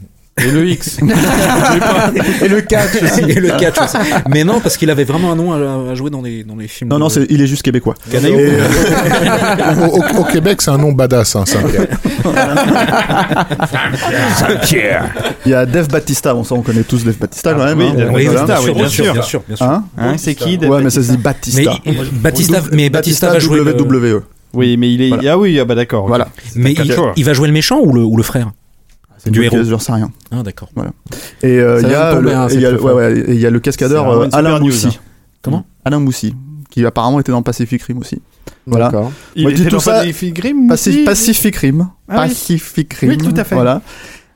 et 0.41 0.49
le 0.51 0.67
X. 0.67 0.97
Et 2.41 2.47
le 2.47 2.61
catch 2.61 2.89
aussi. 3.03 3.21
et 3.29 3.39
le 3.39 3.49
catch 3.59 3.77
aussi. 3.79 3.97
Mais 4.29 4.43
non, 4.43 4.59
parce 4.59 4.77
qu'il 4.77 4.89
avait 4.89 5.03
vraiment 5.03 5.31
un 5.31 5.35
nom 5.35 5.53
à, 5.53 5.91
à 5.91 5.95
jouer 5.95 6.09
dans 6.09 6.21
les, 6.21 6.43
dans 6.43 6.55
les 6.55 6.67
films. 6.67 6.89
Non, 6.89 6.95
de- 6.97 7.01
non, 7.01 7.25
il 7.29 7.41
est 7.41 7.47
juste 7.47 7.61
québécois. 7.61 7.93
Et, 8.11 8.17
euh, 8.17 8.59
au, 9.91 9.97
au- 9.99 10.21
au 10.21 10.23
Québec, 10.23 10.61
c'est 10.61 10.71
un 10.71 10.77
nom 10.77 10.91
badass, 10.91 11.35
hein, 11.35 11.45
Saint-Pierre. 11.45 11.87
il 15.45 15.51
y 15.51 15.53
a 15.53 15.65
Dave 15.65 15.87
Batista, 15.89 16.33
bon 16.33 16.43
ça 16.43 16.55
on 16.55 16.61
connaît 16.61 16.83
tous 16.83 17.03
Dave 17.03 17.17
Batista 17.17 17.53
quand 17.53 17.65
même. 17.65 17.79
oui, 17.79 17.85
hein. 17.97 18.09
Oui, 18.13 18.27
bien 18.27 18.45
sûr, 18.45 18.55
oui, 18.59 18.65
bien 18.65 18.73
bien 18.73 18.87
sûr, 18.89 19.03
sûr. 19.05 19.13
bien 19.13 19.21
sûr, 19.23 19.41
bien 19.47 19.55
sûr. 19.55 19.65
Hein 19.65 19.83
Hein, 19.97 20.15
c'est 20.17 20.35
qui 20.35 20.57
ouais, 20.57 20.81
mais 20.83 20.89
ça 20.89 21.01
se 21.01 21.07
dit 21.11 21.17
Mais 21.17 21.17
Batista. 21.23 21.71
il- 21.85 21.95
Batista, 22.11 22.61
mais 22.71 22.89
Batista 22.89 23.31
va 23.31 23.39
jouer. 23.39 23.59
le- 23.63 23.73
WWE. 23.73 24.21
Oui, 24.53 24.77
mais 24.77 24.91
il 24.93 25.01
est. 25.01 25.09
Voilà. 25.09 25.33
Ah 25.33 25.37
oui, 25.37 25.59
ah 25.59 25.65
bah 25.65 25.73
d'accord. 25.75 26.07
Voilà. 26.07 26.27
Mais 26.55 26.75
il 27.15 27.25
va 27.25 27.33
jouer 27.33 27.47
le 27.47 27.53
méchant 27.53 27.79
ou 27.81 27.91
le, 27.93 28.01
ou 28.01 28.17
le 28.17 28.23
frère? 28.23 28.51
C'est 29.23 29.31
Du 29.31 29.43
héros. 29.43 29.55
héros. 29.57 29.65
Je 29.65 29.77
sais 29.83 29.91
rien. 29.93 30.11
Ah, 30.31 30.43
d'accord. 30.43 30.69
Et 31.43 31.47
euh, 31.59 31.79
Ça 31.79 31.81
il 31.81 31.85
y 31.87 31.89
vient 31.89 31.99
de 31.99 32.03
a, 32.05 32.13
tomber, 32.15 32.29
le- 32.31 32.35
hein, 32.35 32.47
et 32.49 32.53
il 32.55 32.61
y 32.61 32.65
a, 32.65 32.71
le- 32.71 32.81
ouais, 32.81 32.93
ouais, 32.93 33.35
y 33.37 33.45
a 33.45 33.49
le 33.49 33.59
cascadeur 33.59 34.09
euh, 34.09 34.27
Alain 34.33 34.59
news, 34.59 34.65
Moussy. 34.65 34.87
hein. 34.87 34.91
Comment 35.41 35.65
Alain 35.85 35.99
Moussy, 35.99 36.35
qui 36.69 36.85
apparemment 36.85 37.19
était 37.19 37.31
dans 37.31 37.41
Pacific 37.41 37.81
Rim 37.83 37.99
aussi. 37.99 38.21
Voilà. 38.65 38.85
D'accord. 38.85 39.11
Il 39.35 39.43
Moi, 39.43 39.51
était 39.51 39.63
tout 39.65 39.69
dans 39.71 39.79
ça- 39.79 39.99
Pacific 39.99 40.37
Rim 40.39 40.67
Pacific, 40.67 40.99
aussi 40.99 41.05
Pacific 41.05 41.55
Rim. 41.57 41.89
Ah 42.09 42.23
oui. 42.23 42.29
Pacific 42.29 42.93
Rim. 42.93 43.09
Oui, 43.09 43.17
tout 43.17 43.33
à 43.35 43.43
fait. 43.43 43.55
Voilà. 43.55 43.81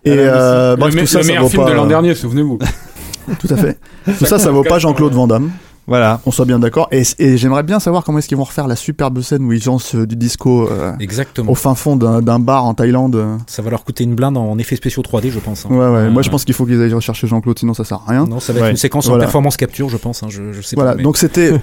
Et 0.06 0.12
euh, 0.12 0.72
le 0.72 0.80
bref, 0.80 0.96
me- 0.96 1.00
tout 1.02 1.08
ça, 1.08 1.18
le 1.20 1.24
ça 1.24 1.28
meilleur 1.28 1.44
vaut 1.44 1.50
film 1.50 1.64
pas. 1.64 1.70
de 1.70 1.76
l'an 1.76 1.86
dernier, 1.88 2.16
souvenez-vous. 2.16 2.60
Tout 3.42 3.48
à 3.50 3.58
fait. 3.58 3.78
Tout 4.18 4.24
ça, 4.26 4.40
ça 4.40 4.52
vaut 4.52 4.64
pas 4.64 4.80
Jean-Claude 4.80 5.12
Van 5.14 5.28
Damme. 5.28 5.52
Voilà. 5.88 6.20
On 6.26 6.32
soit 6.32 6.46
bien 6.46 6.60
d'accord. 6.60 6.88
Et, 6.92 7.04
et 7.20 7.38
j'aimerais 7.38 7.64
bien 7.64 7.80
savoir 7.80 8.04
comment 8.04 8.20
est-ce 8.20 8.28
qu'ils 8.28 8.38
vont 8.38 8.44
refaire 8.44 8.68
la 8.68 8.76
superbe 8.76 9.22
scène 9.22 9.44
où 9.46 9.54
ils 9.54 9.64
lancent 9.66 9.96
euh, 9.96 10.06
du 10.06 10.16
disco 10.18 10.70
euh, 10.70 10.92
Exactement. 11.00 11.50
au 11.52 11.56
fin 11.56 11.76
fond 11.76 11.96
d'un 11.96 12.40
bar 12.40 12.66
en 12.66 12.74
Thaïlande. 12.74 13.16
euh. 13.16 13.38
Ça 13.48 13.62
va 13.62 13.70
leur 13.70 13.84
coûter 13.86 14.04
une 14.04 14.14
blinde 14.16 14.38
en 14.38 14.58
effets 14.58 14.76
spéciaux 14.76 15.02
3D, 15.02 15.32
je 15.32 15.40
pense. 15.40 15.66
hein. 15.66 15.70
Ouais, 15.70 15.88
ouais. 15.88 16.10
Moi, 16.10 16.22
je 16.22 16.30
pense 16.30 16.44
qu'il 16.44 16.54
faut 16.54 16.66
qu'ils 16.66 16.82
aillent 16.82 16.94
rechercher 16.94 17.28
Jean-Claude, 17.28 17.58
sinon 17.58 17.74
ça 17.74 17.84
sert 17.86 18.02
à 18.06 18.12
rien. 18.12 18.26
Non, 18.26 18.40
ça 18.40 18.52
va 18.54 18.60
être 18.60 18.66
Ouais. 18.66 18.72
une 18.72 18.78
séquence 18.78 19.08
en 19.08 19.18
performance 19.18 19.56
capture, 19.58 19.88
je 19.90 19.98
pense. 19.98 20.24
hein, 20.24 20.28
je, 20.30 20.52
je 20.52 20.62
sais 20.62 20.76
Voilà. 20.76 20.92
pas. 20.92 20.98
mais- 20.98 21.04
Donc 21.04 21.18
c'était. 21.18 21.54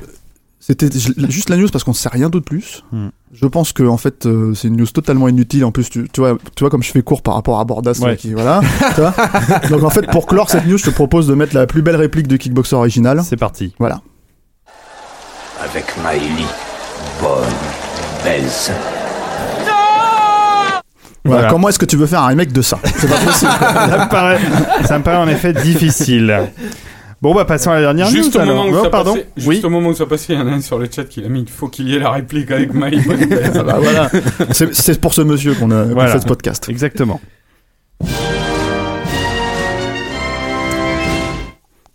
C'était 0.67 0.89
ju- 0.99 1.13
juste 1.29 1.51
la 1.51 1.59
news 1.59 1.69
parce 1.71 1.85
qu'on 1.85 1.93
sait 1.93 2.09
rien 2.09 2.31
d'autre 2.31 2.47
plus. 2.47 2.85
Hmm. 2.91 3.09
Je 3.35 3.45
pense 3.45 3.75
que 3.75 3.83
en 3.83 3.99
fait 3.99 4.25
euh, 4.25 4.55
c'est 4.55 4.69
une 4.69 4.79
news 4.79 4.87
totalement 4.87 5.29
inutile. 5.29 5.63
En 5.67 5.73
plus 5.73 5.91
tu, 5.91 6.09
tu 6.11 6.21
vois, 6.23 6.39
tu 6.57 6.63
vois 6.65 6.71
comme 6.71 6.83
je 6.83 6.91
fais 6.91 7.03
court 7.03 7.21
par 7.21 7.35
rapport 7.35 7.61
à 7.61 7.67
Bordas, 7.67 8.01
Ouais. 8.01 8.17
qui 8.17 8.33
voilà. 8.33 8.63
tu 8.95 9.03
vois 9.03 9.13
Donc 9.69 9.83
en 9.83 9.91
fait 9.91 10.07
pour 10.11 10.25
clore 10.25 10.49
cette 10.49 10.67
news, 10.67 10.79
je 10.79 10.85
te 10.87 10.91
propose 10.91 11.27
de 11.27 11.35
mettre 11.35 11.55
la 11.55 11.67
plus 11.67 11.83
belle 11.83 11.97
réplique 11.97 12.29
de 12.29 12.39
Kickboxer 12.39 12.77
original. 12.77 13.21
C'est 13.25 13.37
parti. 13.37 13.75
Voilà. 13.79 14.01
Avec 15.65 15.85
Maëlie. 16.03 16.47
Bonne, 17.21 17.45
belle. 18.25 18.43
Voilà. 19.65 20.81
Voilà. 21.25 21.49
Comment 21.49 21.69
est-ce 21.71 21.79
que 21.79 21.87
tu 21.87 21.97
veux 21.97 22.07
faire 22.07 22.21
un 22.23 22.27
remake 22.29 22.53
de 22.53 22.61
ça? 22.63 22.79
C'est 22.85 23.09
pas 23.09 23.17
possible. 23.17 23.51
ça, 23.61 24.05
me 24.05 24.11
paraît, 24.11 24.39
ça 24.85 24.99
me 24.99 25.05
paraît 25.05 25.17
en 25.17 25.29
effet 25.29 25.53
difficile. 25.53 26.51
Bon, 27.23 27.35
bah 27.35 27.47
passons 27.47 27.71
à 27.71 27.77
la 27.77 27.81
dernière 27.81 28.09
Juste 28.09 28.35
news 28.35 28.43
au, 28.43 28.45
moment 28.47 28.63
alors. 28.65 28.75
où 28.75 28.79
Oh, 28.81 28.85
ça 28.85 28.91
pardon. 28.91 29.13
passait, 29.15 29.27
juste 29.39 29.49
Oui. 29.49 29.61
au 29.65 29.71
moment 29.71 29.89
où 29.89 29.95
ça 29.95 30.05
passait, 30.05 30.35
il 30.35 30.39
y 30.39 30.43
en 30.43 30.47
a 30.47 30.51
un 30.51 30.61
sur 30.61 30.79
le 30.79 30.87
chat 30.95 31.05
qui 31.05 31.23
l'a 31.23 31.29
mis. 31.31 31.41
Il 31.43 31.49
faut 31.51 31.69
qu'il 31.69 31.89
y 31.89 31.97
ait 31.97 31.99
la 31.99 32.11
réplique 32.11 32.51
avec 32.51 32.75
Maï. 32.75 33.01
Bah, 33.55 33.79
voilà. 33.81 34.11
C'est 34.53 35.01
pour 35.01 35.15
ce 35.15 35.23
monsieur 35.23 35.55
qu'on 35.55 35.71
a 35.71 35.85
Voilà. 35.85 36.13
fait 36.13 36.21
ce 36.21 36.27
podcast. 36.27 36.69
Exactement. 36.69 37.21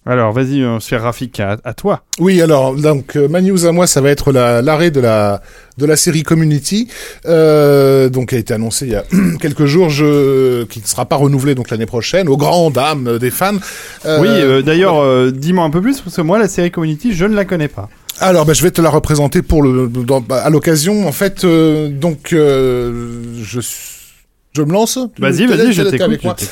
Alors, 0.10 0.34
vas-y, 0.34 0.65
on 0.65 0.80
se 0.80 0.88
fait 0.88 0.98
Rafik 0.98 1.39
à, 1.39 1.58
à 1.63 1.74
toi. 1.76 2.02
Oui, 2.19 2.41
alors 2.41 2.74
donc 2.76 3.15
euh, 3.15 3.28
ma 3.28 3.41
news 3.41 3.65
à 3.67 3.72
moi, 3.72 3.86
ça 3.86 4.02
va 4.02 4.10
être 4.10 4.32
la- 4.32 4.62
l'arrêt 4.63 4.89
de 4.89 5.00
la 5.00 5.41
de 5.78 5.86
la 5.86 5.95
série 5.95 6.24
Community, 6.24 6.88
euh, 7.28 8.10
donc 8.10 8.30
qui 8.30 8.36
a 8.36 8.38
été 8.39 8.54
annoncé 8.54 8.86
il 8.88 8.91
y 8.91 8.95
a 8.95 9.04
quelques 9.39 9.65
jours, 9.65 9.89
je, 9.89 10.63
qui 10.63 10.80
ne 10.82 10.86
sera 10.86 11.06
pas 11.06 11.15
renouvelé 11.15 11.54
donc 11.54 11.69
l'année 11.69 11.86
prochaine, 11.86 12.28
aux 12.28 12.38
grandes 12.38 12.74
dames 12.74 13.19
des 13.19 13.30
fans. 13.30 13.54
Euh, 14.06 14.19
oui, 14.19 14.28
euh, 14.30 14.62
d'ailleurs, 14.63 15.00
euh, 15.00 15.32
dis-moi 15.32 15.63
un 15.63 15.69
peu 15.69 15.80
plus, 15.82 16.02
parce 16.02 16.15
que 16.15 16.22
moi, 16.22 16.39
la 16.39 16.48
série 16.48 16.72
Community, 16.72 17.13
je 17.13 17.26
ne 17.26 17.36
la 17.36 17.45
connais 17.45 17.67
pas. 17.67 17.88
Alors, 18.19 18.45
bah, 18.45 18.54
je 18.54 18.63
vais 18.63 18.72
te 18.72 18.82
la 18.82 18.89
représenter 18.89 19.41
pour 19.43 19.62
le 19.62 19.88
dans- 19.88 20.22
bah, 20.22 20.41
à 20.43 20.50
l'occasion. 20.50 21.08
En 21.08 21.12
fait, 21.13 21.43
euh, 21.43 21.88
donc 21.89 22.34
euh, 22.34 23.22
je 23.41 23.60
je 24.54 24.62
me 24.63 24.74
lance. 24.74 24.98
Vas-y, 25.19 25.45
vas-y, 25.45 25.72
je 25.74 25.84
t'écoute. 25.91 26.50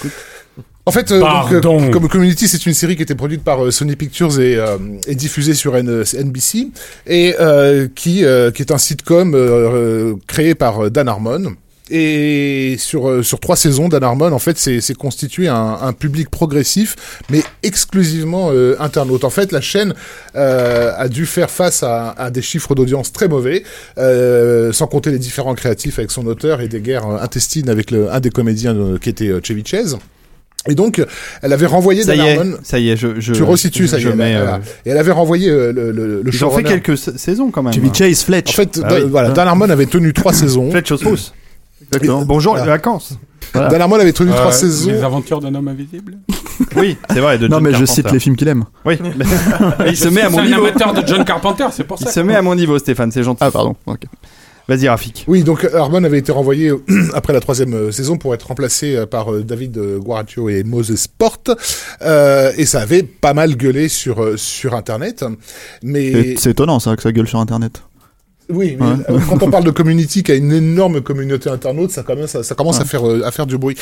En 0.85 0.91
fait, 0.91 1.11
euh, 1.11 1.19
donc, 1.19 1.51
euh, 1.51 1.59
comme 1.91 2.07
Community, 2.07 2.47
c'est 2.47 2.65
une 2.65 2.73
série 2.73 2.95
qui 2.95 3.03
était 3.03 3.13
produite 3.15 3.43
par 3.43 3.63
euh, 3.65 3.71
Sony 3.71 3.95
Pictures 3.97 4.39
et, 4.39 4.55
euh, 4.55 4.77
et 5.05 5.15
diffusée 5.15 5.53
sur 5.53 5.75
N- 5.75 6.03
NBC, 6.17 6.69
et 7.05 7.35
euh, 7.41 7.87
qui, 7.93 8.23
qui 8.53 8.61
est 8.61 8.71
un 8.71 8.77
sitcom 8.77 9.35
créé 10.27 10.55
par 10.55 10.89
Dan 10.89 11.07
Harmon. 11.09 11.55
Et 11.89 12.75
sur 12.79 13.23
sur 13.23 13.39
trois 13.39 13.55
saisons, 13.55 13.87
Dan 13.87 14.03
Harmon, 14.03 14.33
en 14.33 14.39
fait, 14.39 14.57
c'est 14.57 14.93
constitué 14.93 15.47
un, 15.47 15.77
un 15.81 15.93
public 15.93 16.29
progressif, 16.29 16.95
mais 17.29 17.41
exclusivement 17.63 18.49
euh, 18.51 18.75
internaute. 18.79 19.23
En 19.23 19.29
fait, 19.29 19.51
la 19.53 19.61
chaîne 19.61 19.93
euh, 20.35 20.91
a 20.97 21.07
dû 21.07 21.25
faire 21.25 21.49
face 21.49 21.83
à, 21.83 22.09
à 22.11 22.29
des 22.29 22.41
chiffres 22.41 22.75
d'audience 22.75 23.13
très 23.13 23.29
mauvais, 23.29 23.63
euh, 23.97 24.73
sans 24.73 24.87
compter 24.87 25.11
les 25.11 25.19
différents 25.19 25.55
créatifs 25.55 25.97
avec 25.99 26.11
son 26.11 26.25
auteur 26.27 26.59
et 26.59 26.67
des 26.67 26.81
guerres 26.81 27.07
intestines 27.07 27.69
avec 27.69 27.91
le, 27.91 28.11
un 28.11 28.19
des 28.19 28.31
comédiens 28.31 28.75
qui 29.01 29.09
était 29.09 29.31
Chevy 29.41 29.63
Chase. 29.65 29.97
Et 30.67 30.75
donc, 30.75 31.03
elle 31.41 31.53
avait 31.53 31.65
renvoyé 31.65 32.03
Ça 32.03 32.15
Dan 32.15 32.25
y 32.25 32.29
est, 32.29 32.37
Harmon. 32.37 32.57
ça 32.63 32.79
y 32.79 32.89
est, 32.89 32.97
je, 32.97 33.19
je 33.19 33.33
Tu 33.33 33.43
resitues, 33.43 33.87
ça 33.87 33.99
y 33.99 34.05
est. 34.05 34.13
mets, 34.15 34.35
euh, 34.35 34.57
Et 34.85 34.89
elle 34.89 34.97
avait 34.97 35.11
renvoyé 35.11 35.49
euh, 35.49 35.71
le, 35.71 35.91
le, 35.91 36.21
le 36.21 36.31
Ils 36.33 36.45
ont 36.45 36.51
fait 36.51 36.63
quelques 36.63 36.97
sa- 36.97 37.17
saisons 37.17 37.51
quand 37.51 37.63
même. 37.63 37.73
Chevy 37.73 37.89
Chase, 37.93 38.23
Fletch. 38.23 38.49
En 38.49 38.53
fait, 38.53 38.79
Ah 38.83 38.87
Dan- 38.89 39.03
oui. 39.03 39.09
voilà, 39.09 39.29
Dan 39.29 39.47
Harmon 39.47 39.69
avait 39.69 39.85
tenu 39.85 40.13
trois 40.13 40.33
saisons. 40.33 40.69
Fletch 40.71 40.91
aux 40.91 40.97
trousses. 40.97 41.33
Exactement. 41.89 42.23
Bonjour 42.25 42.53
Voilà. 42.53 42.65
les 42.65 42.71
vacances. 42.71 43.13
Voilà. 43.53 43.69
Dan 43.69 43.81
Harmon 43.81 43.95
avait 43.95 44.11
tenu 44.13 44.31
trois 44.31 44.47
Euh, 44.47 44.51
saisons. 44.51 44.91
Les 44.91 45.03
aventures 45.03 45.39
d'un 45.39 45.53
homme 45.55 45.67
invisible. 45.67 46.17
Oui, 46.75 46.97
c'est 47.11 47.19
vrai. 47.19 47.37
De 47.37 47.47
Non 47.47 47.57
John 47.57 47.63
mais 47.63 47.69
je 47.69 47.77
Carpenter. 47.77 47.93
cite 47.93 48.11
les 48.11 48.19
films 48.19 48.35
qu'il 48.35 48.47
aime. 48.47 48.65
Oui. 48.83 48.97
il 49.87 49.95
se 49.95 50.07
met 50.09 50.21
à 50.21 50.29
mon 50.29 50.37
C'est 50.37 50.43
un 50.43 50.45
niveau. 50.47 50.65
amateur 50.65 50.93
de 50.93 51.07
John 51.07 51.23
Carpenter, 51.23 51.65
c'est 51.71 51.83
pour 51.85 51.97
Il 52.01 52.05
ça. 52.05 52.11
se 52.11 52.19
met 52.19 52.35
à 52.35 52.41
mon 52.41 52.55
niveau, 52.55 52.77
Stéphane. 52.79 53.11
C'est 53.11 53.23
gentil. 53.23 53.37
Ah 53.41 53.51
pardon. 53.51 53.75
ok. 53.85 54.01
Vas-y, 54.67 54.89
Rafik. 54.89 55.23
Oui, 55.27 55.43
donc 55.43 55.63
Harmon 55.73 56.03
avait 56.03 56.17
été 56.19 56.31
renvoyé 56.33 56.69
euh, 56.69 56.77
après 57.13 57.31
la 57.33 57.39
troisième 57.39 57.73
euh, 57.73 57.91
saison 57.91 58.17
pour 58.17 58.33
être 58.33 58.47
remplacé 58.47 58.95
euh, 58.95 59.05
par 59.05 59.33
euh, 59.33 59.41
David 59.43 59.77
euh, 59.77 59.97
Guaraccio 59.97 60.49
et 60.49 60.63
Moses 60.63 61.07
Porte, 61.07 61.51
euh, 62.01 62.51
et 62.57 62.65
ça 62.65 62.81
avait 62.81 63.03
pas 63.03 63.33
mal 63.33 63.55
gueulé 63.55 63.87
sur 63.87 64.21
euh, 64.21 64.35
sur 64.35 64.73
Internet. 64.75 65.23
Mais 65.83 66.35
C'est 66.37 66.51
étonnant 66.51 66.79
ça 66.79 66.95
que 66.97 67.01
ça 67.01 67.11
gueule 67.13 67.27
sur 67.27 67.39
internet. 67.39 67.81
Oui, 68.49 68.77
mais 68.79 68.85
Ouais. 68.85 68.95
euh, 69.09 69.19
quand 69.27 69.43
on 69.43 69.49
parle 69.51 69.65
de 69.65 69.71
community 69.71 70.23
qui 70.23 70.31
a 70.31 70.35
une 70.35 70.53
énorme 70.53 71.01
communauté 71.01 71.49
internaute, 71.49 71.91
ça 71.91 72.03
commence, 72.03 72.33
à, 72.35 72.43
ça 72.43 72.55
commence 72.55 72.77
à 72.77 72.83
Ouais. 72.83 72.85
faire 72.87 73.05
euh, 73.05 73.21
à 73.25 73.31
faire 73.31 73.45
du 73.45 73.57
bruit. 73.57 73.75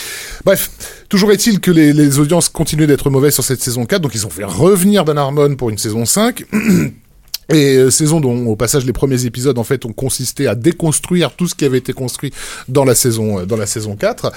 Bref, 0.44 0.72
toujours 1.10 1.32
est-il 1.32 1.60
que 1.60 1.70
les, 1.72 1.94
les 1.94 2.18
audiences 2.20 2.50
continuent 2.50 2.88
d'être 2.88 3.10
mauvaises 3.12 3.34
sur 3.36 3.44
cette 3.44 3.62
saison 3.62 3.86
4, 3.86 4.02
donc 4.02 4.16
ils 4.16 4.26
ont 4.26 4.32
fait 4.32 4.44
revenir 4.44 5.04
Dan 5.06 5.18
Harmon 5.20 5.56
pour 5.56 5.70
une 5.70 5.78
saison 5.78 6.06
5. 6.06 6.46
Et 7.50 7.78
euh, 7.78 7.90
saison 7.92 8.20
dont, 8.20 8.48
au 8.48 8.56
passage, 8.56 8.86
les 8.86 8.94
premiers 8.94 9.26
épisodes 9.26 9.58
en 9.60 9.64
fait 9.64 9.86
ont 9.86 9.94
consisté 9.94 10.48
à 10.48 10.56
déconstruire 10.56 11.32
tout 11.32 11.48
ce 11.48 11.56
qui 11.56 11.66
avait 11.66 11.78
été 11.78 11.94
construit 11.94 12.34
dans 12.68 12.86
la 12.86 12.96
saison 12.96 13.40
euh, 13.40 13.46
dans 13.46 13.58
la 13.58 13.66
saison 13.68 13.96
4. 13.96 14.32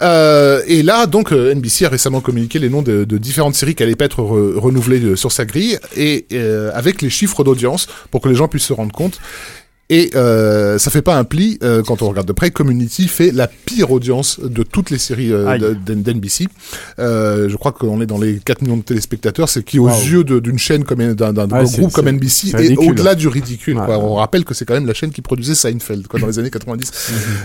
Euh, 0.00 0.62
et 0.66 0.82
là, 0.82 1.06
donc, 1.06 1.32
euh, 1.32 1.54
NBC 1.54 1.86
a 1.86 1.88
récemment 1.88 2.20
communiqué 2.20 2.58
les 2.58 2.68
noms 2.68 2.82
de, 2.82 3.04
de 3.04 3.18
différentes 3.18 3.54
séries 3.54 3.74
qui 3.74 3.82
allaient 3.82 3.94
être 3.98 4.20
re- 4.20 4.58
renouvelées 4.58 5.00
euh, 5.00 5.16
sur 5.16 5.32
sa 5.32 5.44
grille 5.44 5.78
et 5.96 6.26
euh, 6.32 6.70
avec 6.74 7.02
les 7.02 7.10
chiffres 7.10 7.44
d'audience 7.44 7.86
pour 8.10 8.20
que 8.20 8.28
les 8.28 8.34
gens 8.34 8.48
puissent 8.48 8.64
se 8.64 8.72
rendre 8.72 8.92
compte. 8.92 9.20
Et 9.90 10.10
euh, 10.14 10.78
ça 10.78 10.90
fait 10.90 11.02
pas 11.02 11.16
un 11.16 11.24
pli 11.24 11.58
euh, 11.62 11.82
quand 11.82 12.00
on 12.02 12.08
regarde 12.08 12.26
de 12.26 12.32
près. 12.32 12.50
Community 12.50 13.08
fait 13.08 13.32
la 13.32 13.48
pire 13.48 13.90
audience 13.90 14.40
de 14.40 14.62
toutes 14.62 14.90
les 14.90 14.98
séries 14.98 15.32
euh, 15.32 15.74
d'NBC. 15.74 16.46
Euh, 16.98 17.48
je 17.48 17.56
crois 17.56 17.72
qu'on 17.72 18.00
est 18.00 18.06
dans 18.06 18.18
les 18.18 18.38
4 18.38 18.62
millions 18.62 18.76
de 18.76 18.82
téléspectateurs, 18.82 19.48
ce 19.48 19.58
qui 19.58 19.78
aux 19.78 19.88
yeux 19.88 20.24
d'une 20.24 20.58
chaîne 20.58 20.84
comme 20.84 21.14
d'un 21.14 21.50
Ouais, 21.50 21.64
groupe 21.64 21.92
comme 21.92 22.08
NBC 22.08 22.50
est 22.56 22.76
au-delà 22.78 23.14
du 23.14 23.28
ridicule. 23.28 23.76
Ouais. 23.78 23.84
quoi. 23.84 23.98
On 23.98 24.14
rappelle 24.14 24.44
que 24.44 24.54
c'est 24.54 24.64
quand 24.64 24.74
même 24.74 24.86
la 24.86 24.94
chaîne 24.94 25.10
qui 25.10 25.22
produisait 25.22 25.54
Seinfeld 25.54 26.06
quoi, 26.06 26.20
dans 26.20 26.26
les 26.26 26.38
années 26.38 26.50
90. 26.50 26.90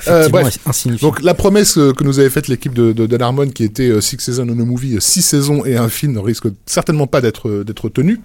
Euh, 0.07 0.27
Effectivement, 0.27 0.41
bref. 0.41 1.01
Donc 1.01 1.23
la 1.23 1.33
promesse 1.33 1.77
euh, 1.77 1.93
que 1.93 2.03
nous 2.03 2.19
avait 2.19 2.29
faite 2.29 2.47
l'équipe 2.47 2.73
de, 2.73 2.91
de 2.91 3.05
Dan 3.05 3.21
Harmon, 3.21 3.47
qui 3.47 3.63
était 3.63 3.89
euh, 3.89 4.01
Six 4.01 4.17
Seasons 4.19 4.47
on 4.49 4.59
a 4.59 4.65
Movie, 4.65 4.97
6 4.99 5.21
saisons 5.21 5.65
et 5.65 5.77
un 5.77 5.89
film, 5.89 6.13
ne 6.13 6.19
risque 6.19 6.45
certainement 6.65 7.07
pas 7.07 7.21
d'être 7.21 7.49
euh, 7.49 7.63
d'être 7.63 7.89
tenu. 7.89 8.19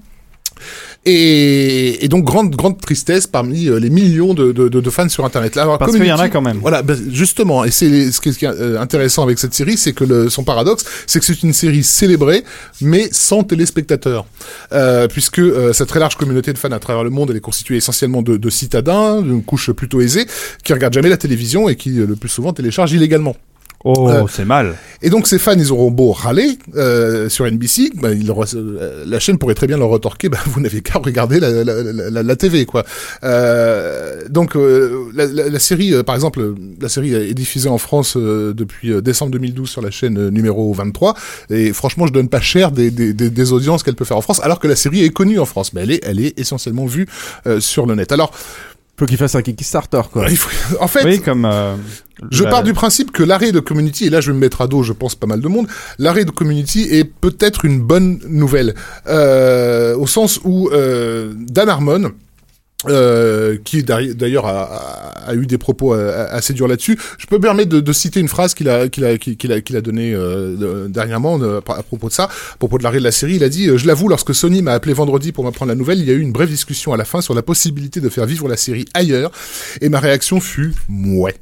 Et, 1.07 2.05
et 2.05 2.09
donc 2.09 2.25
grande 2.25 2.55
grande 2.55 2.79
tristesse 2.79 3.27
parmi 3.27 3.69
euh, 3.69 3.81
les 3.81 3.89
millions 3.89 4.35
de, 4.35 4.53
de, 4.53 4.69
de- 4.69 4.91
fans 4.91 5.09
sur 5.09 5.25
Internet. 5.25 5.57
Là, 5.57 5.63
alors, 5.63 5.79
Parce 5.79 5.93
qu'il 5.97 6.05
y 6.05 6.13
en 6.13 6.19
a 6.19 6.29
quand 6.29 6.43
même. 6.43 6.59
Voilà, 6.61 6.83
ben, 6.83 6.95
justement, 7.11 7.65
et 7.65 7.71
c'est 7.71 8.13
ce 8.13 8.21
qui 8.21 8.29
est 8.29 8.45
euh, 8.45 8.79
intéressant 8.79 9.23
avec 9.23 9.39
cette 9.39 9.55
série, 9.55 9.79
c'est 9.79 9.95
que 9.95 10.05
le, 10.05 10.29
son 10.29 10.45
paradoxe, 10.45 10.85
c'est 11.07 11.19
que 11.19 11.25
c'est 11.25 11.43
une 11.43 11.55
série 11.55 11.85
célébrée, 11.85 12.45
mais 12.83 13.09
sans 13.13 13.45
téléspectateurs, 13.45 14.27
euh, 14.73 15.09
puisque 15.09 15.39
euh, 15.39 15.73
cette 15.73 15.89
très 15.89 16.01
large 16.01 16.17
communauté 16.17 16.53
de 16.53 16.59
fans 16.59 16.71
à 16.71 16.79
travers 16.79 17.03
le 17.03 17.11
monde, 17.11 17.31
elle 17.31 17.37
est 17.39 17.41
constituée 17.41 17.77
essentiellement 17.79 18.21
de, 18.21 18.37
de 18.37 18.51
citadins, 18.51 19.23
d'une 19.23 19.43
couche 19.43 19.71
plutôt 19.73 20.03
aisée, 20.03 20.27
qui 20.65 20.75
regardent 20.75 20.95
jamais 20.95 21.09
la 21.09 21.17
télévision 21.17 21.71
et 21.71 21.77
qui 21.77 21.99
euh, 21.99 22.07
le 22.07 22.17
plus 22.17 22.29
souvent 22.29 22.53
téléchargent 22.53 22.93
illégalement. 22.93 23.37
Oh, 23.83 24.11
Euh, 24.11 24.25
c'est 24.29 24.45
mal. 24.45 24.75
Et 25.01 25.09
donc 25.09 25.27
ces 25.27 25.39
fans, 25.39 25.55
ils 25.57 25.73
auront 25.73 25.91
beau 25.91 26.13
râler 26.13 26.59
euh, 26.77 27.31
sur 27.31 27.47
NBC, 27.47 27.91
bah, 27.95 28.13
ils 28.13 28.27
leur- 28.27 28.45
euh, 28.55 29.05
la 29.07 29.19
chaîne 29.19 29.39
pourrait 29.39 29.55
très 29.55 29.67
bien 29.67 29.79
leur 29.79 29.89
retorquer, 29.89 30.29
bah, 30.29 30.37
vous 30.47 30.61
n'avez 30.61 30.83
qu'à 30.83 30.99
regarder 30.99 31.41
la, 31.41 31.51
la, 31.65 31.83
la, 31.83 32.11
la- 32.11 32.23
la 32.23 32.37
TV, 32.37 32.67
quoi. 32.67 32.85
Euh, 33.25 34.29
donc 34.29 34.55
euh, 34.57 35.07
la, 35.15 35.59
série, 35.59 35.95
par 36.05 36.15
exemple, 36.15 36.55
la 36.81 36.91
série 36.91 37.15
est 37.15 37.33
diffusée 37.33 37.71
en 37.71 37.79
France 37.79 38.15
euh, 38.19 38.53
depuis 38.53 38.93
euh, 38.93 39.01
décembre 39.01 39.33
2012 39.33 39.71
sur 39.71 39.81
la 39.81 39.91
chaîne 39.91 40.29
numéro 40.29 40.73
23, 40.75 41.15
et 41.49 41.73
franchement, 41.73 42.07
je 42.07 42.13
donne 42.13 42.29
pas 42.29 42.41
cher 42.43 42.73
des, 42.73 42.91
des, 42.91 43.15
des, 43.15 43.31
des 43.31 43.53
audiences 43.53 43.83
qu'elle 43.83 43.95
peut 43.97 44.05
faire 44.05 44.19
en 44.19 44.23
France, 44.23 44.41
alors 44.43 44.59
que 44.59 44.69
la 44.69 44.77
série 44.77 45.03
est 45.05 45.11
connue 45.11 45.39
en 45.39 45.47
France, 45.47 45.73
mais 45.73 45.83
elle 45.83 45.93
est, 45.93 46.01
elle 46.05 46.21
est 46.21 46.39
essentiellement 46.39 46.85
vue 46.85 47.07
euh, 47.47 47.61
sur 47.61 47.87
le 47.87 47.95
net. 47.95 48.13
Alors, 48.13 48.33
Faut 49.01 49.07
qu'il 49.07 49.17
fasse 49.17 49.35
un 49.35 49.41
Kickstarter, 49.41 50.03
quoi. 50.13 50.27
il 50.29 50.37
faut- 50.37 50.77
en 50.79 50.87
fait, 50.87 51.05
Oui, 51.07 51.21
comme. 51.23 51.47
euh, 51.47 51.75
je 52.31 52.45
la- 52.45 52.51
pars 52.51 52.63
du 52.63 52.75
principe 52.75 53.13
que 53.13 53.23
l'arrêt 53.23 53.51
de 53.51 53.59
Community, 53.61 54.05
et 54.05 54.11
là 54.11 54.21
je 54.21 54.27
vais 54.31 54.35
me 54.35 54.41
mettre 54.41 54.61
à 54.61 54.67
dos, 54.67 54.83
je 54.83 54.93
pense 54.93 55.15
pas 55.15 55.27
mal 55.27 55.41
de 55.41 55.49
monde, 55.49 55.67
l'arrêt 55.99 56.27
de 56.27 56.31
Community 56.31 56.83
est 56.91 57.05
peut-être 57.05 57.65
une 57.65 57.81
bonne 57.81 58.21
nouvelle, 58.29 58.75
euh, 59.07 59.97
au 59.97 60.07
sens 60.07 60.39
où 60.45 60.69
euh, 60.73 61.33
Dan 61.35 61.71
Harmon, 61.71 62.13
euh, 62.89 63.59
qui 63.65 63.83
d'ailleurs 63.83 64.47
a, 64.47 64.63
a- 64.63 65.31
a 65.31 65.35
eu 65.35 65.47
des 65.47 65.59
propos 65.59 65.95
euh, 65.95 66.27
assez 66.31 66.55
durs 66.55 66.67
là-dessus. 66.67 66.99
Je 67.19 67.27
peux 67.27 67.37
me 67.37 67.41
permettre 67.43 67.69
de, 67.69 67.81
de 67.81 67.93
citer 67.93 68.21
une 68.21 68.29
phrase 68.29 68.55
qu'il 68.55 68.69
a 68.71 68.89
qu'il 68.89 69.05
a 69.05 69.19
qu'il 69.19 69.53
a 69.53 69.61
qu'il 69.61 69.77
a 69.77 69.81
donnée 69.83 70.15
euh, 70.15 70.57
de- 70.57 70.89
dernièrement 70.89 71.39
euh, 71.43 71.59
à 71.59 71.83
propos 71.83 72.09
de 72.09 72.13
ça, 72.15 72.25
à 72.25 72.57
propos 72.59 72.79
de 72.79 72.83
l'arrêt 72.83 72.99
de 72.99 73.05
la 73.05 73.13
série. 73.13 73.35
Il 73.37 73.45
a 73.45 73.49
dit 73.51 73.69
euh, 73.69 73.77
"Je 73.77 73.87
l'avoue, 73.87 74.09
lorsque 74.09 74.35
Sony 74.35 74.63
m'a 74.63 74.73
appelé 74.73 74.95
vendredi 74.95 75.31
pour 75.33 75.45
m'apprendre 75.45 75.69
la 75.69 75.75
nouvelle, 75.75 75.99
il 75.99 76.07
y 76.07 76.11
a 76.11 76.15
eu 76.15 76.21
une 76.21 76.33
brève 76.33 76.49
discussion 76.49 76.93
à 76.95 76.97
la 76.97 77.05
fin 77.05 77.21
sur 77.21 77.35
la 77.35 77.43
possibilité 77.43 78.01
de 78.01 78.09
faire 78.09 78.25
vivre 78.27 78.49
la 78.49 78.57
série 78.57 78.87
ailleurs, 78.95 79.31
et 79.83 79.89
ma 79.91 80.01
réaction 80.01 80.41
fut 80.41 80.73
mouais." 80.89 81.37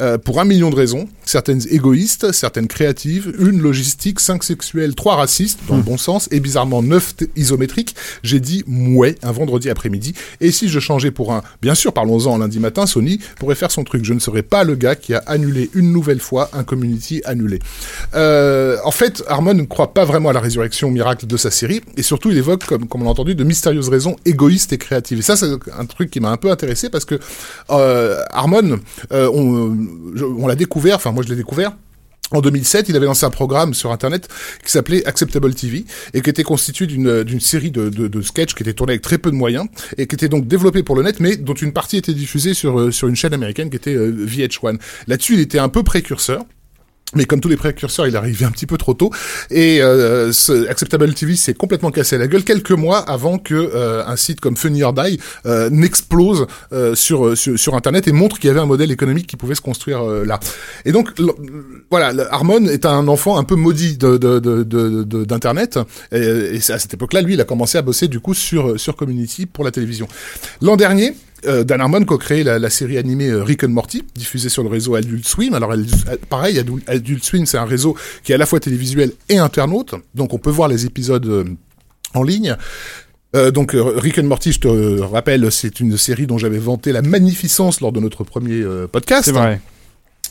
Euh, 0.00 0.18
pour 0.18 0.40
un 0.40 0.44
million 0.44 0.70
de 0.70 0.76
raisons, 0.76 1.08
certaines 1.24 1.62
égoïstes, 1.70 2.30
certaines 2.32 2.68
créatives, 2.68 3.34
une 3.40 3.60
logistique, 3.60 4.20
cinq 4.20 4.44
sexuelles, 4.44 4.94
trois 4.94 5.16
racistes, 5.16 5.58
dans 5.68 5.76
le 5.76 5.82
bon 5.82 5.96
sens, 5.98 6.28
et 6.30 6.38
bizarrement 6.38 6.82
neuf 6.82 7.14
isométriques, 7.34 7.96
j'ai 8.22 8.38
dit 8.40 8.62
mouais 8.66 9.16
un 9.22 9.32
vendredi 9.32 9.68
après-midi. 9.70 10.14
Et 10.40 10.52
si 10.52 10.68
je 10.68 10.75
changeais 10.80 11.10
pour 11.10 11.32
un, 11.32 11.42
bien 11.62 11.74
sûr, 11.74 11.92
parlons-en 11.92 12.38
lundi 12.38 12.58
matin, 12.60 12.86
Sony 12.86 13.20
pourrait 13.38 13.54
faire 13.54 13.70
son 13.70 13.84
truc. 13.84 14.04
Je 14.04 14.12
ne 14.14 14.18
serais 14.18 14.42
pas 14.42 14.64
le 14.64 14.74
gars 14.74 14.94
qui 14.96 15.14
a 15.14 15.22
annulé 15.26 15.70
une 15.74 15.92
nouvelle 15.92 16.20
fois 16.20 16.50
un 16.52 16.64
community 16.64 17.22
annulé. 17.24 17.58
Euh, 18.14 18.76
en 18.84 18.90
fait, 18.90 19.22
Harmon 19.28 19.54
ne 19.54 19.62
croit 19.64 19.92
pas 19.94 20.04
vraiment 20.04 20.30
à 20.30 20.32
la 20.32 20.40
résurrection 20.40 20.90
miracle 20.90 21.26
de 21.26 21.36
sa 21.36 21.50
série, 21.50 21.80
et 21.96 22.02
surtout 22.02 22.30
il 22.30 22.38
évoque, 22.38 22.64
comme, 22.64 22.86
on 22.94 23.04
l'a 23.04 23.10
entendu, 23.10 23.34
de 23.34 23.44
mystérieuses 23.44 23.88
raisons 23.88 24.16
égoïstes 24.24 24.72
et 24.72 24.78
créatives. 24.78 25.18
Et 25.18 25.22
ça, 25.22 25.36
c'est 25.36 25.46
un 25.76 25.84
truc 25.86 26.10
qui 26.10 26.20
m'a 26.20 26.30
un 26.30 26.36
peu 26.36 26.50
intéressé 26.50 26.88
parce 26.90 27.04
que 27.04 27.18
euh, 27.70 28.20
Harmon, 28.30 28.78
euh, 29.12 29.28
je- 30.14 30.24
on 30.24 30.46
l'a 30.46 30.54
découvert, 30.56 30.96
enfin 30.96 31.12
moi 31.12 31.22
je 31.24 31.28
l'ai 31.30 31.36
découvert. 31.36 31.72
En 32.32 32.40
2007, 32.40 32.88
il 32.88 32.96
avait 32.96 33.06
lancé 33.06 33.24
un 33.24 33.30
programme 33.30 33.72
sur 33.72 33.92
Internet 33.92 34.28
qui 34.64 34.72
s'appelait 34.72 35.04
Acceptable 35.06 35.54
TV 35.54 35.84
et 36.12 36.22
qui 36.22 36.30
était 36.30 36.42
constitué 36.42 36.86
d'une 36.86 37.40
série 37.40 37.70
de, 37.70 37.88
de, 37.88 38.22
sketchs 38.22 38.54
qui 38.54 38.62
étaient 38.62 38.72
tournés 38.72 38.94
avec 38.94 39.02
très 39.02 39.18
peu 39.18 39.30
de 39.30 39.36
moyens 39.36 39.68
et 39.96 40.06
qui 40.06 40.16
étaient 40.16 40.28
donc 40.28 40.48
développés 40.48 40.82
pour 40.82 40.96
le 40.96 41.02
net, 41.02 41.20
mais 41.20 41.36
dont 41.36 41.54
une 41.54 41.72
partie 41.72 41.98
était 41.98 42.14
diffusée 42.14 42.54
sur 42.54 42.80
euh, 42.80 42.90
sur 42.90 43.06
une 43.08 43.14
chaîne 43.14 43.32
américaine 43.32 43.70
qui 43.70 43.76
était 43.76 43.94
euh, 43.94 44.26
VH1. 44.26 44.78
Là-dessus, 45.06 45.34
il 45.34 45.40
était 45.40 45.58
un 45.58 45.68
peu 45.68 45.84
précurseur. 45.84 46.44
Mais 47.14 47.24
comme 47.24 47.40
tous 47.40 47.48
les 47.48 47.56
précurseurs, 47.56 48.06
il 48.08 48.14
est 48.14 48.18
arrivé 48.18 48.44
un 48.44 48.50
petit 48.50 48.66
peu 48.66 48.76
trop 48.76 48.92
tôt. 48.92 49.10
Et 49.50 49.80
euh, 49.80 50.32
ce 50.32 50.68
Acceptable 50.68 51.14
TV 51.14 51.36
s'est 51.36 51.54
complètement 51.54 51.92
cassé 51.92 52.18
la 52.18 52.26
gueule 52.26 52.42
quelques 52.42 52.72
mois 52.72 52.98
avant 52.98 53.38
que 53.38 53.54
euh, 53.54 54.04
un 54.04 54.16
site 54.16 54.40
comme 54.40 54.56
Funny 54.56 54.82
or 54.82 54.92
Die 54.92 55.20
euh, 55.46 55.70
n'explose 55.70 56.46
euh, 56.72 56.96
sur, 56.96 57.38
sur 57.38 57.56
sur 57.58 57.74
Internet 57.76 58.08
et 58.08 58.12
montre 58.12 58.38
qu'il 58.40 58.48
y 58.48 58.50
avait 58.50 58.60
un 58.60 58.66
modèle 58.66 58.90
économique 58.90 59.28
qui 59.28 59.36
pouvait 59.36 59.54
se 59.54 59.60
construire 59.60 60.02
euh, 60.02 60.24
là. 60.24 60.40
Et 60.84 60.90
donc 60.90 61.10
voilà, 61.90 62.12
Harmon 62.32 62.64
est 62.66 62.84
un 62.84 63.06
enfant 63.06 63.38
un 63.38 63.44
peu 63.44 63.54
maudit 63.54 63.96
de 63.96 64.16
de 64.16 64.40
de 64.40 64.64
de- 64.64 65.04
de- 65.04 65.24
d'internet. 65.24 65.78
Et, 66.10 66.18
et 66.56 66.72
à 66.72 66.78
cette 66.80 66.92
époque-là, 66.92 67.22
lui, 67.22 67.34
il 67.34 67.40
a 67.40 67.44
commencé 67.44 67.78
à 67.78 67.82
bosser 67.82 68.08
du 68.08 68.18
coup 68.18 68.34
sur 68.34 68.78
sur 68.80 68.96
Community 68.96 69.46
pour 69.46 69.62
la 69.64 69.70
télévision. 69.70 70.08
L'an 70.60 70.76
dernier. 70.76 71.14
Euh, 71.46 71.64
Dan 71.64 71.80
Harmon 71.80 72.04
qui 72.04 72.14
a 72.14 72.18
créé 72.18 72.44
la, 72.44 72.58
la 72.58 72.70
série 72.70 72.98
animée 72.98 73.28
euh, 73.28 73.42
Rick 73.42 73.64
and 73.64 73.68
Morty, 73.68 74.04
diffusée 74.14 74.48
sur 74.48 74.62
le 74.62 74.68
réseau 74.68 74.94
Adult 74.94 75.26
Swim. 75.26 75.54
Alors, 75.54 75.72
pareil, 76.28 76.58
Adult, 76.58 77.24
Swim, 77.24 77.46
c'est 77.46 77.58
un 77.58 77.64
réseau 77.64 77.96
qui 78.24 78.32
est 78.32 78.34
à 78.34 78.38
la 78.38 78.46
fois 78.46 78.60
télévisuel 78.60 79.12
et 79.28 79.38
internaute, 79.38 79.94
donc 80.14 80.34
on 80.34 80.38
peut 80.38 80.50
voir 80.50 80.68
les 80.68 80.86
épisodes 80.86 81.26
euh, 81.26 81.44
en 82.14 82.22
ligne. 82.22 82.56
Euh, 83.34 83.50
donc 83.50 83.72
Rick 83.74 84.18
and 84.18 84.24
Morty, 84.24 84.52
je 84.52 84.60
te 84.60 84.68
euh, 84.68 85.04
rappelle, 85.04 85.50
c'est 85.52 85.80
une 85.80 85.96
série 85.96 86.26
dont 86.26 86.38
j'avais 86.38 86.58
vanté 86.58 86.92
la 86.92 87.02
magnificence 87.02 87.80
lors 87.80 87.92
de 87.92 88.00
notre 88.00 88.24
premier 88.24 88.62
euh, 88.62 88.86
podcast. 88.86 89.24
C'est 89.24 89.32
vrai. 89.32 89.60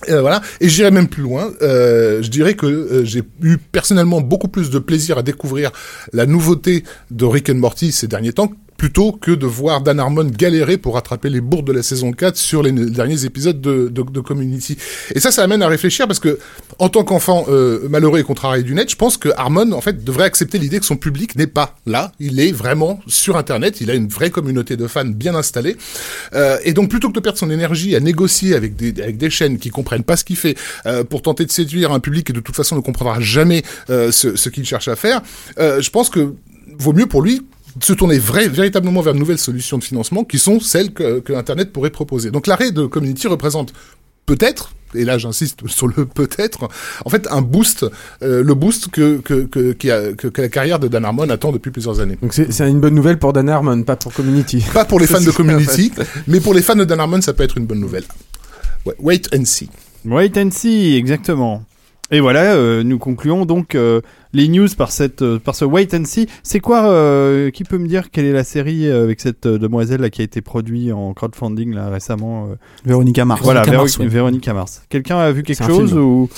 Voilà. 0.07 0.41
Et 0.59 0.67
j'irai 0.67 0.91
même 0.91 1.07
plus 1.07 1.23
loin. 1.23 1.51
Je 1.61 2.27
dirais 2.27 2.53
que 2.53 3.03
j'ai 3.05 3.23
eu 3.41 3.57
personnellement 3.57 4.21
beaucoup 4.21 4.49
plus 4.49 4.69
de 4.69 4.77
plaisir 4.77 5.17
à 5.17 5.23
découvrir 5.23 5.71
la 6.11 6.25
nouveauté 6.25 6.83
de 7.11 7.25
Rick 7.25 7.49
and 7.49 7.55
Morty 7.55 7.91
ces 7.91 8.07
derniers 8.07 8.33
temps 8.33 8.51
plutôt 8.77 9.11
que 9.11 9.31
de 9.31 9.45
voir 9.45 9.81
Dan 9.81 9.99
Harmon 9.99 10.25
galérer 10.25 10.77
pour 10.77 10.95
rattraper 10.95 11.29
les 11.29 11.41
bourdes 11.41 11.67
de 11.67 11.71
la 11.71 11.83
saison 11.83 12.11
4 12.11 12.35
sur 12.35 12.63
les 12.63 12.71
derniers 12.71 13.25
épisodes 13.25 13.59
de, 13.61 13.87
de, 13.87 14.01
de 14.03 14.19
Community. 14.19 14.77
Et 15.13 15.19
ça, 15.19 15.31
ça 15.31 15.43
amène 15.43 15.61
à 15.61 15.67
réfléchir 15.67 16.07
parce 16.07 16.19
que, 16.19 16.39
en 16.79 16.89
tant 16.89 17.03
qu'enfant 17.03 17.45
euh, 17.49 17.87
malheureux 17.89 18.19
et 18.19 18.23
contrarié 18.23 18.63
du 18.63 18.73
net, 18.73 18.89
je 18.89 18.95
pense 18.95 19.17
que 19.17 19.29
Harmon, 19.37 19.71
en 19.71 19.81
fait, 19.81 20.03
devrait 20.03 20.25
accepter 20.25 20.57
l'idée 20.57 20.79
que 20.79 20.85
son 20.85 20.97
public 20.97 21.35
n'est 21.35 21.47
pas 21.47 21.75
là. 21.85 22.11
Il 22.19 22.39
est 22.39 22.51
vraiment 22.51 22.99
sur 23.07 23.37
Internet. 23.37 23.81
Il 23.81 23.89
a 23.91 23.93
une 23.93 24.07
vraie 24.07 24.29
communauté 24.29 24.75
de 24.77 24.87
fans 24.87 25.05
bien 25.05 25.35
installée. 25.35 25.77
Euh, 26.33 26.57
et 26.63 26.73
donc, 26.73 26.89
plutôt 26.89 27.09
que 27.09 27.13
de 27.13 27.19
perdre 27.19 27.37
son 27.37 27.49
énergie 27.49 27.95
à 27.95 27.99
négocier 27.99 28.55
avec 28.55 28.75
des, 28.75 29.01
avec 29.01 29.17
des 29.17 29.29
chaînes 29.29 29.57
qui 29.57 29.69
comprennent 29.69 30.03
pas 30.03 30.17
ce 30.17 30.23
qu'il 30.23 30.35
fait, 30.35 30.55
euh, 30.85 31.03
pour 31.03 31.21
tenter 31.21 31.45
de 31.45 31.51
séduire 31.51 31.91
un 31.91 31.99
public 31.99 32.27
qui 32.27 32.33
de 32.33 32.39
toute 32.39 32.55
façon 32.55 32.75
ne 32.75 32.81
comprendra 32.81 33.19
jamais 33.19 33.63
euh, 33.89 34.11
ce, 34.11 34.35
ce 34.35 34.49
qu'il 34.49 34.65
cherche 34.65 34.87
à 34.87 34.95
faire, 34.95 35.21
euh, 35.59 35.81
je 35.81 35.89
pense 35.89 36.09
que 36.09 36.33
vaut 36.77 36.93
mieux 36.93 37.05
pour 37.05 37.21
lui 37.21 37.41
se 37.81 37.93
tourner 37.93 38.17
vrai, 38.19 38.47
véritablement 38.47 39.01
vers 39.01 39.13
de 39.13 39.19
nouvelles 39.19 39.37
solutions 39.37 39.77
de 39.77 39.83
financement 39.83 40.23
qui 40.23 40.39
sont 40.39 40.59
celles 40.59 40.93
que, 40.93 41.19
que 41.19 41.33
Internet 41.33 41.73
pourrait 41.73 41.89
proposer. 41.89 42.31
Donc 42.31 42.47
l'arrêt 42.47 42.71
de 42.71 42.85
Community 42.85 43.27
représente 43.27 43.73
peut-être, 44.25 44.73
et 44.95 45.03
là 45.05 45.17
j'insiste 45.17 45.67
sur 45.67 45.87
le 45.87 46.05
peut-être, 46.05 46.67
en 47.03 47.09
fait 47.09 47.27
un 47.29 47.41
boost, 47.41 47.85
euh, 48.23 48.43
le 48.43 48.53
boost 48.55 48.87
que, 48.89 49.17
que, 49.17 49.43
que, 49.45 49.73
qui 49.73 49.91
a- 49.91 50.13
que, 50.13 50.27
que 50.29 50.41
la 50.41 50.49
carrière 50.49 50.79
de 50.79 50.87
Dan 50.87 51.05
Harmon 51.05 51.29
attend 51.29 51.51
depuis 51.51 51.69
plusieurs 51.69 51.99
années. 51.99 52.17
Donc 52.21 52.33
c'est 52.33 52.51
c'est 52.51 52.67
une 52.69 52.79
bonne 52.79 52.95
nouvelle 52.95 53.19
pour 53.19 53.33
Dan 53.33 53.49
Harmon, 53.49 53.83
pas 53.83 53.97
pour 53.97 54.13
Community. 54.13 54.63
Pas 54.73 54.85
pour 54.85 54.99
les 54.99 55.07
fans 55.13 55.21
de 55.21 55.31
Community, 55.31 55.91
mais 56.27 56.39
pour 56.39 56.53
les 56.53 56.61
fans 56.61 56.75
de 56.75 56.85
Dan 56.85 56.99
Harmon, 56.99 57.21
ça 57.21 57.33
peut 57.33 57.43
être 57.43 57.57
une 57.57 57.65
bonne 57.65 57.79
nouvelle. 57.81 58.05
Ouais, 58.85 58.95
wait 58.99 59.27
and 59.35 59.45
see. 59.45 59.69
Wait 60.05 60.37
and 60.37 60.51
see, 60.51 60.95
exactement. 60.95 61.63
Et 62.11 62.19
voilà, 62.19 62.53
euh, 62.53 62.83
nous 62.83 62.99
concluons 62.99 63.45
donc 63.45 63.73
euh, 63.73 63.99
les 64.31 64.47
news 64.47 64.67
par 64.77 64.91
cette 64.91 65.23
euh, 65.23 65.39
par 65.39 65.55
ce 65.55 65.65
Wait 65.65 65.91
and 65.95 66.05
See. 66.05 66.27
C'est 66.43 66.59
quoi 66.59 66.85
euh, 66.87 67.49
Qui 67.49 67.63
peut 67.63 67.79
me 67.79 67.87
dire 67.87 68.11
quelle 68.11 68.25
est 68.25 68.31
la 68.31 68.43
série 68.43 68.87
euh, 68.87 69.03
avec 69.05 69.19
cette 69.19 69.47
euh, 69.47 69.57
demoiselle 69.57 70.01
là 70.01 70.11
qui 70.11 70.21
a 70.21 70.23
été 70.23 70.41
produite 70.41 70.91
en 70.93 71.13
crowdfunding 71.15 71.73
là 71.73 71.89
récemment 71.89 72.45
euh 72.51 72.55
Véronica 72.85 73.25
Mars. 73.25 73.41
Voilà, 73.43 73.61
Véronica 73.61 73.77
Véro- 73.77 73.83
Mars, 73.85 73.97
ouais. 73.99 74.07
Véronica 74.07 74.53
Mars. 74.53 74.83
Quelqu'un 74.89 75.17
a 75.17 75.31
vu 75.31 75.41
quelque 75.41 75.63
chose 75.65 75.89
film. 75.89 76.01
ou 76.01 76.29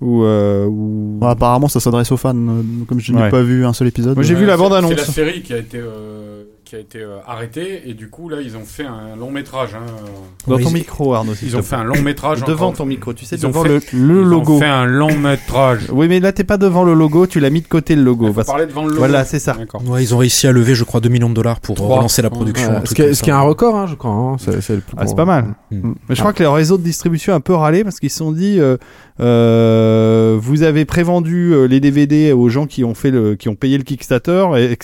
ou, 0.00 0.24
euh, 0.24 0.66
ou... 0.66 1.20
Apparemment, 1.22 1.68
ça 1.68 1.78
s'adresse 1.78 2.10
aux 2.10 2.16
fans. 2.16 2.34
euh, 2.34 2.62
Comme 2.88 2.98
je 2.98 3.12
n'ai 3.12 3.22
Ouais. 3.22 3.30
pas 3.30 3.42
vu 3.42 3.64
un 3.64 3.72
seul 3.72 3.86
épisode. 3.86 4.16
Moi, 4.16 4.24
j'ai 4.24 4.34
vu 4.34 4.44
la 4.46 4.54
C'est- 4.54 4.58
bande 4.58 4.72
annonce. 4.74 4.90
C'est 4.90 4.96
la 4.96 5.04
série 5.04 5.42
qui 5.42 5.52
a 5.52 5.58
été, 5.58 5.78
euh, 5.78 6.42
qui 6.72 6.76
a 6.76 6.80
été 6.80 7.00
euh, 7.02 7.18
arrêté 7.26 7.82
et 7.86 7.92
du 7.92 8.08
coup 8.08 8.30
là 8.30 8.38
ils 8.40 8.56
ont 8.56 8.64
fait 8.64 8.86
un 8.86 9.14
long 9.14 9.30
métrage. 9.30 9.74
Hein, 9.74 9.82
euh, 9.86 10.06
Dans 10.48 10.56
Oui, 10.56 10.62
ton 10.62 10.70
ils- 10.70 10.72
micro, 10.72 11.12
Arnaud. 11.12 11.34
ils 11.42 11.54
ont 11.54 11.62
fait 11.62 11.76
un 11.76 11.84
long 11.84 12.00
métrage. 12.00 12.40
Devant 12.46 12.68
encore. 12.68 12.78
ton 12.78 12.86
micro, 12.86 13.12
tu 13.12 13.26
sais, 13.26 13.36
Ils 13.36 13.44
ont 13.44 13.50
devant 13.50 13.62
fait- 13.64 13.68
le, 13.68 13.74
le 14.14 14.22
Ils 14.22 14.26
logo. 14.26 14.54
ont 14.54 14.58
fait 14.58 14.64
un 14.64 14.86
long 14.86 15.14
métrage. 15.14 15.88
Oui, 15.92 16.08
mais 16.08 16.18
là, 16.18 16.32
t'es 16.32 16.44
pas 16.44 16.56
devant 16.56 16.82
le 16.84 16.94
logo, 16.94 17.26
tu 17.26 17.40
l'as 17.40 17.50
mis 17.50 17.60
de 17.60 17.68
côté 17.68 17.94
le 17.94 18.02
logo. 18.02 18.32
Parce- 18.32 18.46
parler 18.46 18.64
devant 18.64 18.84
le 18.84 18.88
logo. 18.88 19.00
Voilà, 19.00 19.26
c'est 19.26 19.38
ça. 19.38 19.54
Ouais, 19.86 20.02
ils 20.02 20.14
ont 20.14 20.18
réussi 20.18 20.46
à 20.46 20.52
lever, 20.52 20.74
je 20.74 20.84
crois, 20.84 21.00
2 21.00 21.10
millions 21.10 21.28
de 21.28 21.34
dollars 21.34 21.60
pour 21.60 21.74
Trois. 21.74 21.96
relancer 21.98 22.22
la 22.22 22.30
production. 22.30 22.70
Ouais, 22.70 22.80
ce, 22.86 22.94
qui 22.94 23.02
est, 23.02 23.04
comme 23.04 23.14
ce 23.16 23.22
qui 23.22 23.28
est 23.28 23.32
ça. 23.34 23.38
un 23.38 23.42
record, 23.42 23.76
hein, 23.76 23.86
je 23.86 23.94
crois. 23.94 24.10
hein. 24.10 24.36
C'est 24.38 24.80
Ah, 24.96 25.04
pas 25.14 25.24
mal. 25.26 25.54
Mm. 25.70 25.92
Mais 26.08 26.14
je 26.14 26.20
crois 26.20 26.32
que 26.32 26.42
les 26.42 26.48
réseaux 26.48 26.78
de 26.78 26.82
distribution 26.84 27.34
ont 27.34 27.36
un 27.36 27.40
peu 27.40 27.54
râlé 27.54 27.84
parce 27.84 28.00
qu'ils 28.00 28.08
se 28.08 28.16
sont 28.16 28.32
dit 28.32 28.58
euh, 28.58 28.78
euh, 29.22 30.36
vous 30.40 30.62
avez 30.62 30.84
prévendu 30.84 31.52
euh, 31.52 31.66
les 31.66 31.80
DVD 31.80 32.32
aux 32.32 32.48
gens 32.48 32.66
qui 32.66 32.82
ont 32.82 32.94
fait 32.94 33.10
le 33.10 33.36
qui 33.36 33.48
ont 33.48 33.54
payé 33.54 33.78
le 33.78 33.84
Kickstarter 33.84 34.46
et, 34.56 34.72
et 34.72 34.76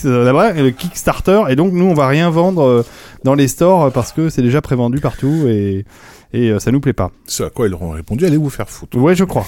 le 0.62 0.70
Kickstarter 0.70 1.42
et 1.48 1.57
donc 1.57 1.72
nous 1.72 1.87
on 1.87 1.94
va 1.94 2.07
rien 2.07 2.31
vendre 2.31 2.62
euh, 2.62 2.83
dans 3.24 3.35
les 3.35 3.48
stores 3.48 3.90
parce 3.92 4.12
que 4.12 4.29
c'est 4.29 4.42
déjà 4.42 4.61
prévendu 4.62 5.01
partout 5.01 5.46
et 5.48 5.85
et 6.33 6.53
ça 6.59 6.70
nous 6.70 6.81
plaît 6.81 6.92
pas. 6.92 7.11
Ce 7.27 7.42
à 7.42 7.48
quoi 7.48 7.66
ils 7.66 7.70
leur 7.70 7.81
ont 7.81 7.90
répondu, 7.90 8.27
allez 8.27 8.37
vous 8.37 8.51
faire 8.51 8.68
foutre. 8.68 8.98
Ouais, 8.98 9.14
je 9.14 9.24
crois. 9.24 9.46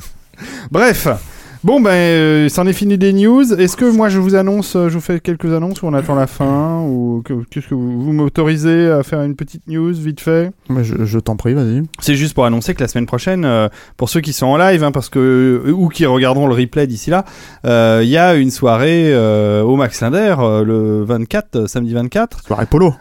Bref. 0.70 1.06
Bon 1.64 1.80
ben, 1.80 1.90
euh, 1.90 2.48
c'en 2.48 2.68
est 2.68 2.72
fini 2.72 2.96
des 2.98 3.12
news. 3.12 3.52
Est-ce 3.52 3.76
que 3.76 3.84
moi 3.84 4.08
je 4.08 4.20
vous 4.20 4.36
annonce, 4.36 4.76
euh, 4.76 4.88
je 4.88 4.94
vous 4.94 5.00
fais 5.00 5.18
quelques 5.18 5.52
annonces 5.52 5.82
ou 5.82 5.86
on 5.88 5.92
attend 5.92 6.14
la 6.14 6.28
fin 6.28 6.82
ou 6.82 7.20
que- 7.24 7.42
qu'est-ce 7.50 7.66
que 7.66 7.74
vous, 7.74 8.00
vous 8.00 8.12
m'autorisez 8.12 8.88
à 8.88 9.02
faire 9.02 9.22
une 9.22 9.34
petite 9.34 9.66
news 9.66 9.92
vite 9.92 10.20
fait? 10.20 10.52
Mais 10.70 10.84
je, 10.84 11.04
je 11.04 11.18
t'en 11.18 11.34
prie, 11.34 11.54
vas-y. 11.54 11.82
C'est 11.98 12.14
juste 12.14 12.34
pour 12.34 12.44
annoncer 12.44 12.74
que 12.74 12.80
la 12.80 12.86
semaine 12.86 13.06
prochaine, 13.06 13.44
euh, 13.44 13.68
pour 13.96 14.08
ceux 14.08 14.20
qui 14.20 14.32
sont 14.32 14.46
en 14.46 14.56
live, 14.56 14.84
hein, 14.84 14.92
parce 14.92 15.08
que 15.08 15.64
ou 15.74 15.88
qui 15.88 16.06
regarderont 16.06 16.46
le 16.46 16.54
replay 16.54 16.86
d'ici 16.86 17.10
là, 17.10 17.24
euh, 17.64 18.02
il 18.04 18.08
y 18.08 18.16
a 18.16 18.36
une 18.36 18.52
soirée 18.52 19.12
euh, 19.12 19.62
au 19.62 19.74
Max 19.74 20.00
Linder 20.00 20.36
euh, 20.38 20.62
le 20.64 21.02
24, 21.02 21.56
euh, 21.56 21.66
samedi 21.66 21.92
24. 21.92 22.44
Soirée 22.46 22.66
polo. 22.66 22.94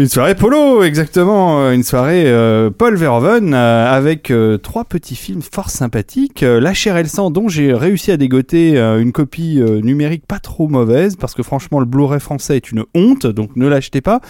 Une 0.00 0.06
soirée 0.06 0.36
polo, 0.36 0.84
exactement. 0.84 1.60
euh, 1.60 1.72
Une 1.72 1.82
soirée 1.82 2.22
euh, 2.26 2.70
Paul 2.70 2.94
Verhoeven 2.94 3.52
euh, 3.52 3.92
avec 3.92 4.30
euh, 4.30 4.56
trois 4.56 4.84
petits 4.84 5.16
films 5.16 5.42
fort 5.42 5.70
sympathiques. 5.70 6.42
La 6.42 6.72
chair 6.72 6.96
et 6.98 7.02
le 7.02 7.08
sang, 7.08 7.32
dont 7.32 7.48
j'ai 7.48 7.74
réussi 7.74 8.12
à 8.12 8.16
dégoter 8.16 8.78
une 8.78 9.10
copie 9.10 9.60
numérique 9.82 10.22
pas 10.24 10.38
trop 10.38 10.68
mauvaise, 10.68 11.16
parce 11.16 11.34
que 11.34 11.42
franchement 11.42 11.80
le 11.80 11.84
Blu-ray 11.86 12.20
français 12.20 12.54
est 12.54 12.70
une 12.70 12.84
honte, 12.94 13.26
donc 13.26 13.56
ne 13.56 13.66
l'achetez 13.66 14.00
pas. 14.00 14.20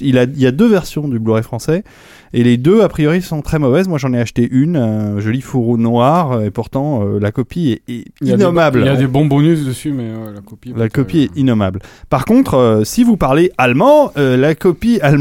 Il, 0.00 0.16
a, 0.16 0.22
il 0.22 0.40
y 0.40 0.46
a 0.46 0.50
deux 0.50 0.66
versions 0.66 1.08
du 1.08 1.18
Blu-ray 1.18 1.42
français, 1.42 1.84
et 2.32 2.42
les 2.42 2.56
deux 2.56 2.80
a 2.80 2.88
priori 2.88 3.20
sont 3.20 3.42
très 3.42 3.58
mauvaises. 3.58 3.86
Moi 3.86 3.98
j'en 3.98 4.14
ai 4.14 4.20
acheté 4.20 4.48
une, 4.50 4.76
un 4.76 5.20
joli 5.20 5.42
fourreau 5.42 5.76
noir, 5.76 6.42
et 6.42 6.50
pourtant 6.50 7.04
la 7.20 7.32
copie 7.32 7.72
est, 7.86 7.92
est 7.92 8.04
Il 8.22 8.28
des- 8.28 8.32
innommable. 8.32 8.80
Il 8.80 8.86
y 8.86 8.88
a 8.88 8.96
des 8.96 9.06
bons 9.06 9.26
bonus 9.26 9.62
dessus, 9.66 9.92
mais 9.92 10.08
la 10.34 10.40
copie. 10.40 10.72
La 10.74 10.88
copie 10.88 11.20
est 11.24 11.38
innommable. 11.38 11.80
Par 12.08 12.24
contre, 12.24 12.80
si 12.84 13.04
vous 13.04 13.18
parlez 13.18 13.52
allemand, 13.58 14.10
la 14.16 14.54
copie 14.54 14.98
allemande 15.02 15.17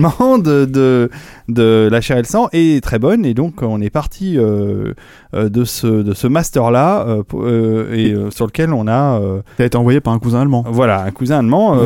de, 0.67 1.09
La 1.49 2.01
chair 2.01 2.17
et 2.17 2.21
le 2.21 2.25
sang 2.27 2.49
est 2.51 2.83
très 2.83 2.99
bonne 2.99 3.25
et 3.25 3.33
donc 3.33 3.61
on 3.61 3.79
est 3.81 3.89
parti 3.89 4.37
euh, 4.37 4.93
euh, 5.33 5.47
de 5.49 5.63
ce, 5.63 5.87
de 5.87 6.13
ce 6.13 6.27
master-là 6.27 7.05
euh, 7.07 7.23
euh, 7.35 7.93
et 7.93 8.11
euh, 8.13 8.29
sur 8.31 8.45
lequel 8.47 8.73
on 8.73 8.87
a 8.87 9.19
euh, 9.21 9.39
Qui 9.55 9.61
a 9.63 9.65
été 9.65 9.77
envoyé 9.77 10.01
par 10.01 10.13
un 10.13 10.19
cousin 10.19 10.41
allemand. 10.41 10.65
voilà 10.69 11.03
un 11.03 11.11
cousin 11.11 11.39
allemand 11.39 11.77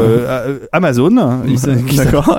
Amazon 0.72 1.18
hein, 1.18 1.42
D'accord. 1.96 2.38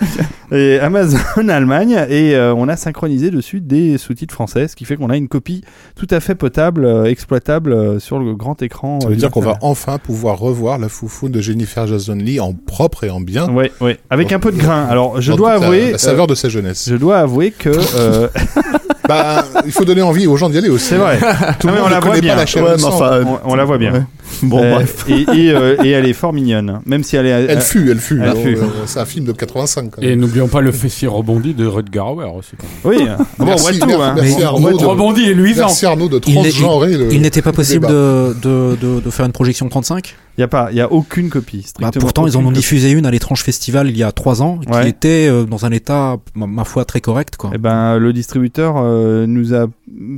et 0.50 0.78
Amazon 0.80 1.18
Allemagne 1.48 2.04
et 2.08 2.34
euh, 2.34 2.54
on 2.54 2.68
a 2.68 2.76
synchronisé 2.76 3.30
dessus 3.30 3.60
des 3.60 3.98
sous-titres 3.98 4.34
français 4.34 4.68
ce 4.68 4.76
qui 4.76 4.84
fait 4.84 4.96
qu'on 4.96 5.10
a 5.10 5.16
une 5.16 5.28
copie 5.28 5.62
tout 5.96 6.06
à 6.10 6.20
fait 6.20 6.34
potable 6.34 6.84
euh, 6.84 7.04
exploitable 7.04 7.72
euh, 7.72 7.98
sur 7.98 8.18
le 8.18 8.34
grand 8.34 8.60
écran 8.62 9.00
Ça 9.00 9.08
veut 9.08 9.16
dire 9.16 9.30
qu'on 9.30 9.40
va 9.40 9.58
enfin 9.60 9.98
pouvoir 9.98 10.38
revoir 10.38 10.78
la 10.78 10.88
foufoune 10.88 11.32
de 11.32 11.40
Jennifer 11.40 11.86
Jason 11.86 12.14
Lee 12.14 12.40
en 12.40 12.52
propre 12.52 13.04
et 13.04 13.10
en 13.10 13.20
bien. 13.20 13.48
Ouais, 13.48 13.70
ouais, 13.80 13.98
avec 14.10 14.32
un 14.32 14.38
peu 14.38 14.50
de 14.52 14.58
grain. 14.58 14.84
Alors, 14.88 15.20
je 15.20 15.32
dois 15.32 15.52
toute 15.54 15.60
la- 15.60 15.66
avouer, 15.66 15.92
La, 15.92 15.98
saveur 15.98 16.26
de 16.26 16.34
sa 16.34 16.48
jeunesse. 16.48 16.86
je 16.88 16.96
dois 16.96 17.11
avouer 17.20 17.50
que 17.50 17.70
euh, 17.96 18.28
bah, 19.08 19.44
il 19.66 19.72
faut 19.72 19.84
donner 19.84 20.02
envie 20.02 20.26
aux 20.26 20.36
gens 20.36 20.48
d'y 20.48 20.58
aller 20.58 20.68
aussi. 20.68 20.86
c'est 20.86 20.96
vrai. 20.96 21.18
Tout 21.60 21.66
le 21.68 21.74
monde 21.74 21.82
on 21.86 21.88
la 21.88 22.00
voit 22.00 22.18
bien. 22.20 22.34
pas 22.36 22.44
la 22.44 22.62
Ouais, 22.62 22.84
enfin, 22.84 23.20
On, 23.44 23.52
on 23.52 23.54
la 23.54 23.64
voit 23.64 23.78
bien. 23.78 23.92
Ouais. 23.92 24.02
Bon, 24.42 24.62
Euh, 24.62 24.74
bref. 24.76 25.04
Et, 25.08 25.20
et, 25.34 25.52
euh, 25.52 25.76
et 25.84 25.90
elle 25.90 26.06
est 26.06 26.12
fort 26.14 26.32
mignonne, 26.32 26.80
même 26.86 27.02
si 27.04 27.16
elle 27.16 27.26
est. 27.26 27.30
Elle 27.30 27.60
fut, 27.60 27.90
elle 27.90 27.98
fut. 27.98 28.16
Elle 28.22 28.30
Alors, 28.30 28.42
fut. 28.42 28.56
euh, 28.56 28.60
C'est 28.86 28.98
un 29.00 29.04
film 29.04 29.26
de 29.26 29.32
85 29.32 29.90
quand 29.90 30.02
Et 30.02 30.16
n'oublions 30.16 30.48
pas 30.48 30.60
le 30.60 30.72
fessier 30.72 31.06
rebondi 31.08 31.52
de 31.54 31.66
Rutger 31.66 32.00
Hauer 32.00 32.24
aussi. 32.36 32.52
Oui. 32.84 32.96
Bon, 32.98 33.24
on 33.40 33.44
Merci, 33.44 33.62
voit 33.62 33.72
tout. 33.72 33.86
merci, 33.86 34.02
hein. 34.02 34.14
merci 34.16 34.36
Mais- 34.38 34.44
Arnaud 34.44 34.78
de- 34.78 34.84
Rebondi 34.84 35.22
et 35.28 35.34
luisant. 35.34 35.66
Merci 35.66 35.86
Arnaud 35.86 36.08
de 36.08 36.20
Il 36.26 36.34
transgenrer 36.34 36.96
n'était 37.18 37.42
pas 37.42 37.52
possible 37.52 37.86
de, 37.86 38.34
de, 38.42 38.76
de, 38.80 39.00
de 39.00 39.10
faire 39.10 39.26
une 39.26 39.32
projection 39.32 39.68
35 39.68 40.16
Il 40.42 40.44
y 40.44 40.46
a 40.46 40.48
pas, 40.48 40.68
il 40.72 40.76
y 40.76 40.80
a 40.80 40.90
aucune 40.90 41.30
copie. 41.30 41.64
Bah, 41.78 41.92
Pourtant, 42.00 42.26
ils 42.26 42.36
en 42.36 42.40
ont 42.40 42.44
copie. 42.46 42.56
diffusé 42.56 42.90
une 42.90 43.06
à 43.06 43.12
l'étrange 43.12 43.44
festival 43.44 43.88
il 43.88 43.96
y 43.96 44.02
a 44.02 44.10
3 44.10 44.42
ans, 44.42 44.58
qui 44.58 44.68
Ouais. 44.72 44.88
était 44.88 45.28
euh, 45.30 45.44
dans 45.44 45.64
un 45.66 45.70
état, 45.70 46.16
ma, 46.34 46.48
ma 46.48 46.64
foi, 46.64 46.84
très 46.84 47.00
correct. 47.00 47.36
Quoi. 47.36 47.52
Eh 47.54 47.58
ben, 47.58 47.96
le 47.98 48.12
distributeur 48.12 48.74
euh, 48.78 49.24
nous 49.28 49.54
a 49.54 49.66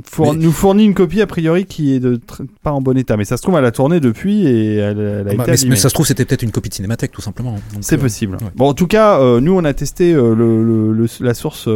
four- 0.03 0.33
Mais- 0.33 0.39
nous 0.43 0.51
fournit 0.51 0.83
une 0.85 0.95
copie 0.95 1.21
a 1.21 1.27
priori 1.27 1.65
qui 1.65 1.93
est 1.93 1.99
de 1.99 2.19
pas 2.63 2.71
en 2.71 2.81
bon 2.81 2.97
état, 2.97 3.17
mais 3.17 3.25
ça 3.25 3.37
se 3.37 3.43
trouve 3.43 3.55
elle 3.59 3.65
a 3.65 3.71
tourné 3.71 3.99
depuis 3.99 4.47
et 4.47 4.77
elle, 4.77 4.97
elle 4.99 5.05
a 5.05 5.19
Ah 5.19 5.23
bah, 5.23 5.31
été 5.33 5.37
mais, 5.37 5.49
abîmée. 5.53 5.69
mais 5.69 5.75
ça 5.75 5.89
se 5.89 5.93
trouve, 5.93 6.07
c'était 6.07 6.25
peut-être 6.25 6.41
une 6.41 6.51
copie 6.51 6.69
de 6.69 6.73
cinémathèque, 6.73 7.11
tout 7.11 7.21
simplement. 7.21 7.55
C'est 7.81 7.99
euh, 7.99 8.01
possible. 8.01 8.37
ouais. 8.41 8.49
Bon, 8.55 8.67
en 8.69 8.73
tout 8.73 8.87
cas, 8.87 9.19
nous, 9.39 9.53
on 9.55 9.63
a 9.63 9.73
testé 9.75 10.13
le, 10.13 10.33
le- 10.33 10.91
le- 10.91 11.07
la 11.19 11.35
source 11.35 11.69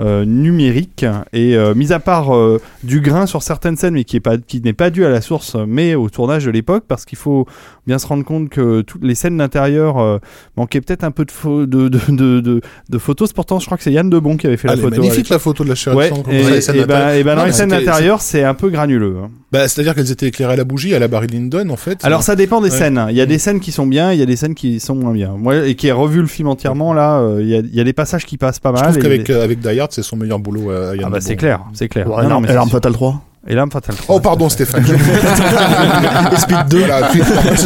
euh, 0.00 0.24
numérique 0.24 1.04
et 1.32 1.56
euh, 1.56 1.74
mis 1.74 1.92
à 1.92 2.00
part 2.00 2.34
euh, 2.34 2.60
du 2.82 3.00
grain 3.00 3.26
sur 3.26 3.42
certaines 3.42 3.76
scènes, 3.76 3.94
mais 3.94 4.04
qui 4.04 4.16
est 4.16 4.20
pas 4.20 4.38
qui 4.38 4.60
n'est 4.60 4.72
pas 4.72 4.90
dû 4.90 5.04
à 5.04 5.10
la 5.10 5.20
source, 5.20 5.56
mais 5.68 5.94
au 5.94 6.08
tournage 6.08 6.44
de 6.46 6.50
l'époque, 6.50 6.84
parce 6.88 7.04
qu'il 7.04 7.18
faut 7.18 7.46
bien 7.86 7.98
se 7.98 8.06
rendre 8.06 8.24
compte 8.24 8.48
que 8.48 8.80
toutes 8.82 9.04
les 9.04 9.14
scènes 9.14 9.36
d'intérieur 9.36 10.20
manquaient 10.56 10.80
peut-être 10.80 11.04
un 11.04 11.10
peu 11.10 11.24
de, 11.24 11.30
pho- 11.32 11.66
de, 11.66 11.88
de, 11.88 12.00
de, 12.08 12.40
de- 12.40 12.60
de 12.88 12.98
photos. 12.98 13.32
Pourtant, 13.32 13.58
je 13.60 13.66
crois 13.66 13.76
que 13.76 13.82
c'est 13.84 13.92
Yann 13.92 14.08
Debon 14.10 14.36
qui 14.36 14.46
avait 14.46 14.56
fait 14.56 14.68
Ah, 14.68 14.72
la 14.76 14.78
est 14.78 14.82
photo. 14.82 14.96
magnifique 15.02 15.28
la 15.28 15.38
photo 15.38 15.64
de 15.64 15.68
la 15.68 15.74
chair 15.74 15.92
et 15.92 15.96
Ouais, 15.96 16.10
et, 16.30 16.42
voit 16.42 16.50
les 16.50 16.60
scènes 16.60 16.76
et 16.76 16.78
ben, 16.80 16.86
d'intérieur. 16.86 17.14
et 17.14 17.24
dans 17.24 17.30
Non, 17.36 17.40
les 17.42 17.46
mais 17.48 17.52
scènes 17.52 17.70
c'était- 17.70 17.84
d'intérieur, 17.84 18.20
c'est 18.20 18.44
un 18.44 18.54
peu 18.54 18.68
granuleux. 18.70 19.16
hein. 19.24 19.30
Bah, 19.52 19.66
c'est-à-dire 19.66 19.94
qu'elles 19.94 20.10
étaient 20.12 20.28
éclairées 20.28 20.52
à 20.52 20.56
la 20.56 20.64
bougie, 20.64 20.94
à 20.94 20.98
la 21.00 21.08
Barry 21.08 21.26
Lyndon, 21.26 21.68
en 21.70 21.76
fait. 21.76 21.98
Alors 22.04 22.22
ça 22.22 22.36
dépend 22.36 22.60
des 22.60 22.70
Ouais. 22.70 22.76
scènes. 22.76 23.04
Il 23.10 23.16
y 23.16 23.20
a 23.20 23.26
des 23.26 23.38
scènes 23.38 23.58
qui 23.60 23.72
sont 23.72 23.86
bien, 23.86 24.12
il 24.12 24.18
y 24.20 24.22
a 24.22 24.26
des 24.26 24.36
scènes 24.36 24.54
qui 24.54 24.78
sont 24.78 24.94
moins 24.94 25.12
bien. 25.12 25.34
Moi, 25.36 25.66
et 25.66 25.74
qui 25.74 25.88
ai 25.88 25.92
revu 25.92 26.20
le 26.20 26.26
film 26.28 26.48
entièrement 26.48 26.94
là, 26.94 27.20
il 27.40 27.48
y, 27.48 27.54
a, 27.56 27.58
il 27.58 27.74
y 27.74 27.80
a 27.80 27.84
des 27.84 27.92
passages 27.92 28.24
qui 28.26 28.36
passent 28.38 28.60
pas 28.60 28.70
je 28.76 28.80
mal. 28.80 28.92
trouve 28.92 28.98
et 29.12 29.22
qu'avec 29.24 29.30
avec 29.30 29.60
Die 29.60 29.80
Hard, 29.80 29.89
c'est 29.90 30.02
son 30.02 30.16
meilleur 30.16 30.38
boulot 30.38 30.70
à 30.70 30.94
Yann 30.96 31.04
ah 31.06 31.10
bah 31.10 31.20
c'est 31.20 31.36
clair, 31.36 31.60
c'est 31.72 31.88
clair. 31.88 32.08
Ouais, 32.08 32.22
Non, 32.24 32.28
non, 32.30 32.40
mais 32.40 32.52
l'arme 32.52 32.70
fatale 32.70 32.92
3. 32.92 33.22
Et 33.48 33.54
l'arme 33.54 33.70
fatale 33.70 33.96
3. 33.96 34.16
Oh, 34.16 34.20
pardon, 34.20 34.50
Stéphane. 34.50 34.84
Et 36.32 36.36
Speed 36.36 36.68
2. 36.68 36.78
voilà, 36.84 37.08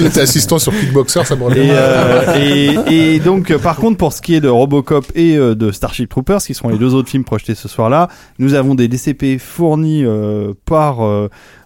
étais 0.06 0.20
assistant 0.20 0.60
sur 0.60 0.72
Kickboxer, 0.72 1.24
ça 1.24 1.34
me. 1.34 1.50
Et, 1.56 1.70
euh, 1.72 2.36
et, 2.88 3.14
et 3.16 3.18
donc, 3.18 3.50
euh, 3.50 3.58
par 3.58 3.76
contre, 3.76 3.96
pour 3.96 4.12
ce 4.12 4.22
qui 4.22 4.36
est 4.36 4.40
de 4.40 4.48
Robocop 4.48 5.04
et 5.16 5.36
euh, 5.36 5.56
de 5.56 5.72
Starship 5.72 6.08
Troopers, 6.08 6.38
qui 6.42 6.54
sont 6.54 6.68
les 6.68 6.78
deux 6.78 6.94
autres 6.94 7.08
films 7.08 7.24
projetés 7.24 7.56
ce 7.56 7.66
soir-là, 7.66 8.08
nous 8.38 8.54
avons 8.54 8.76
des 8.76 8.86
DCP 8.86 9.38
fournis 9.38 10.04
euh, 10.04 10.52
par 10.64 10.98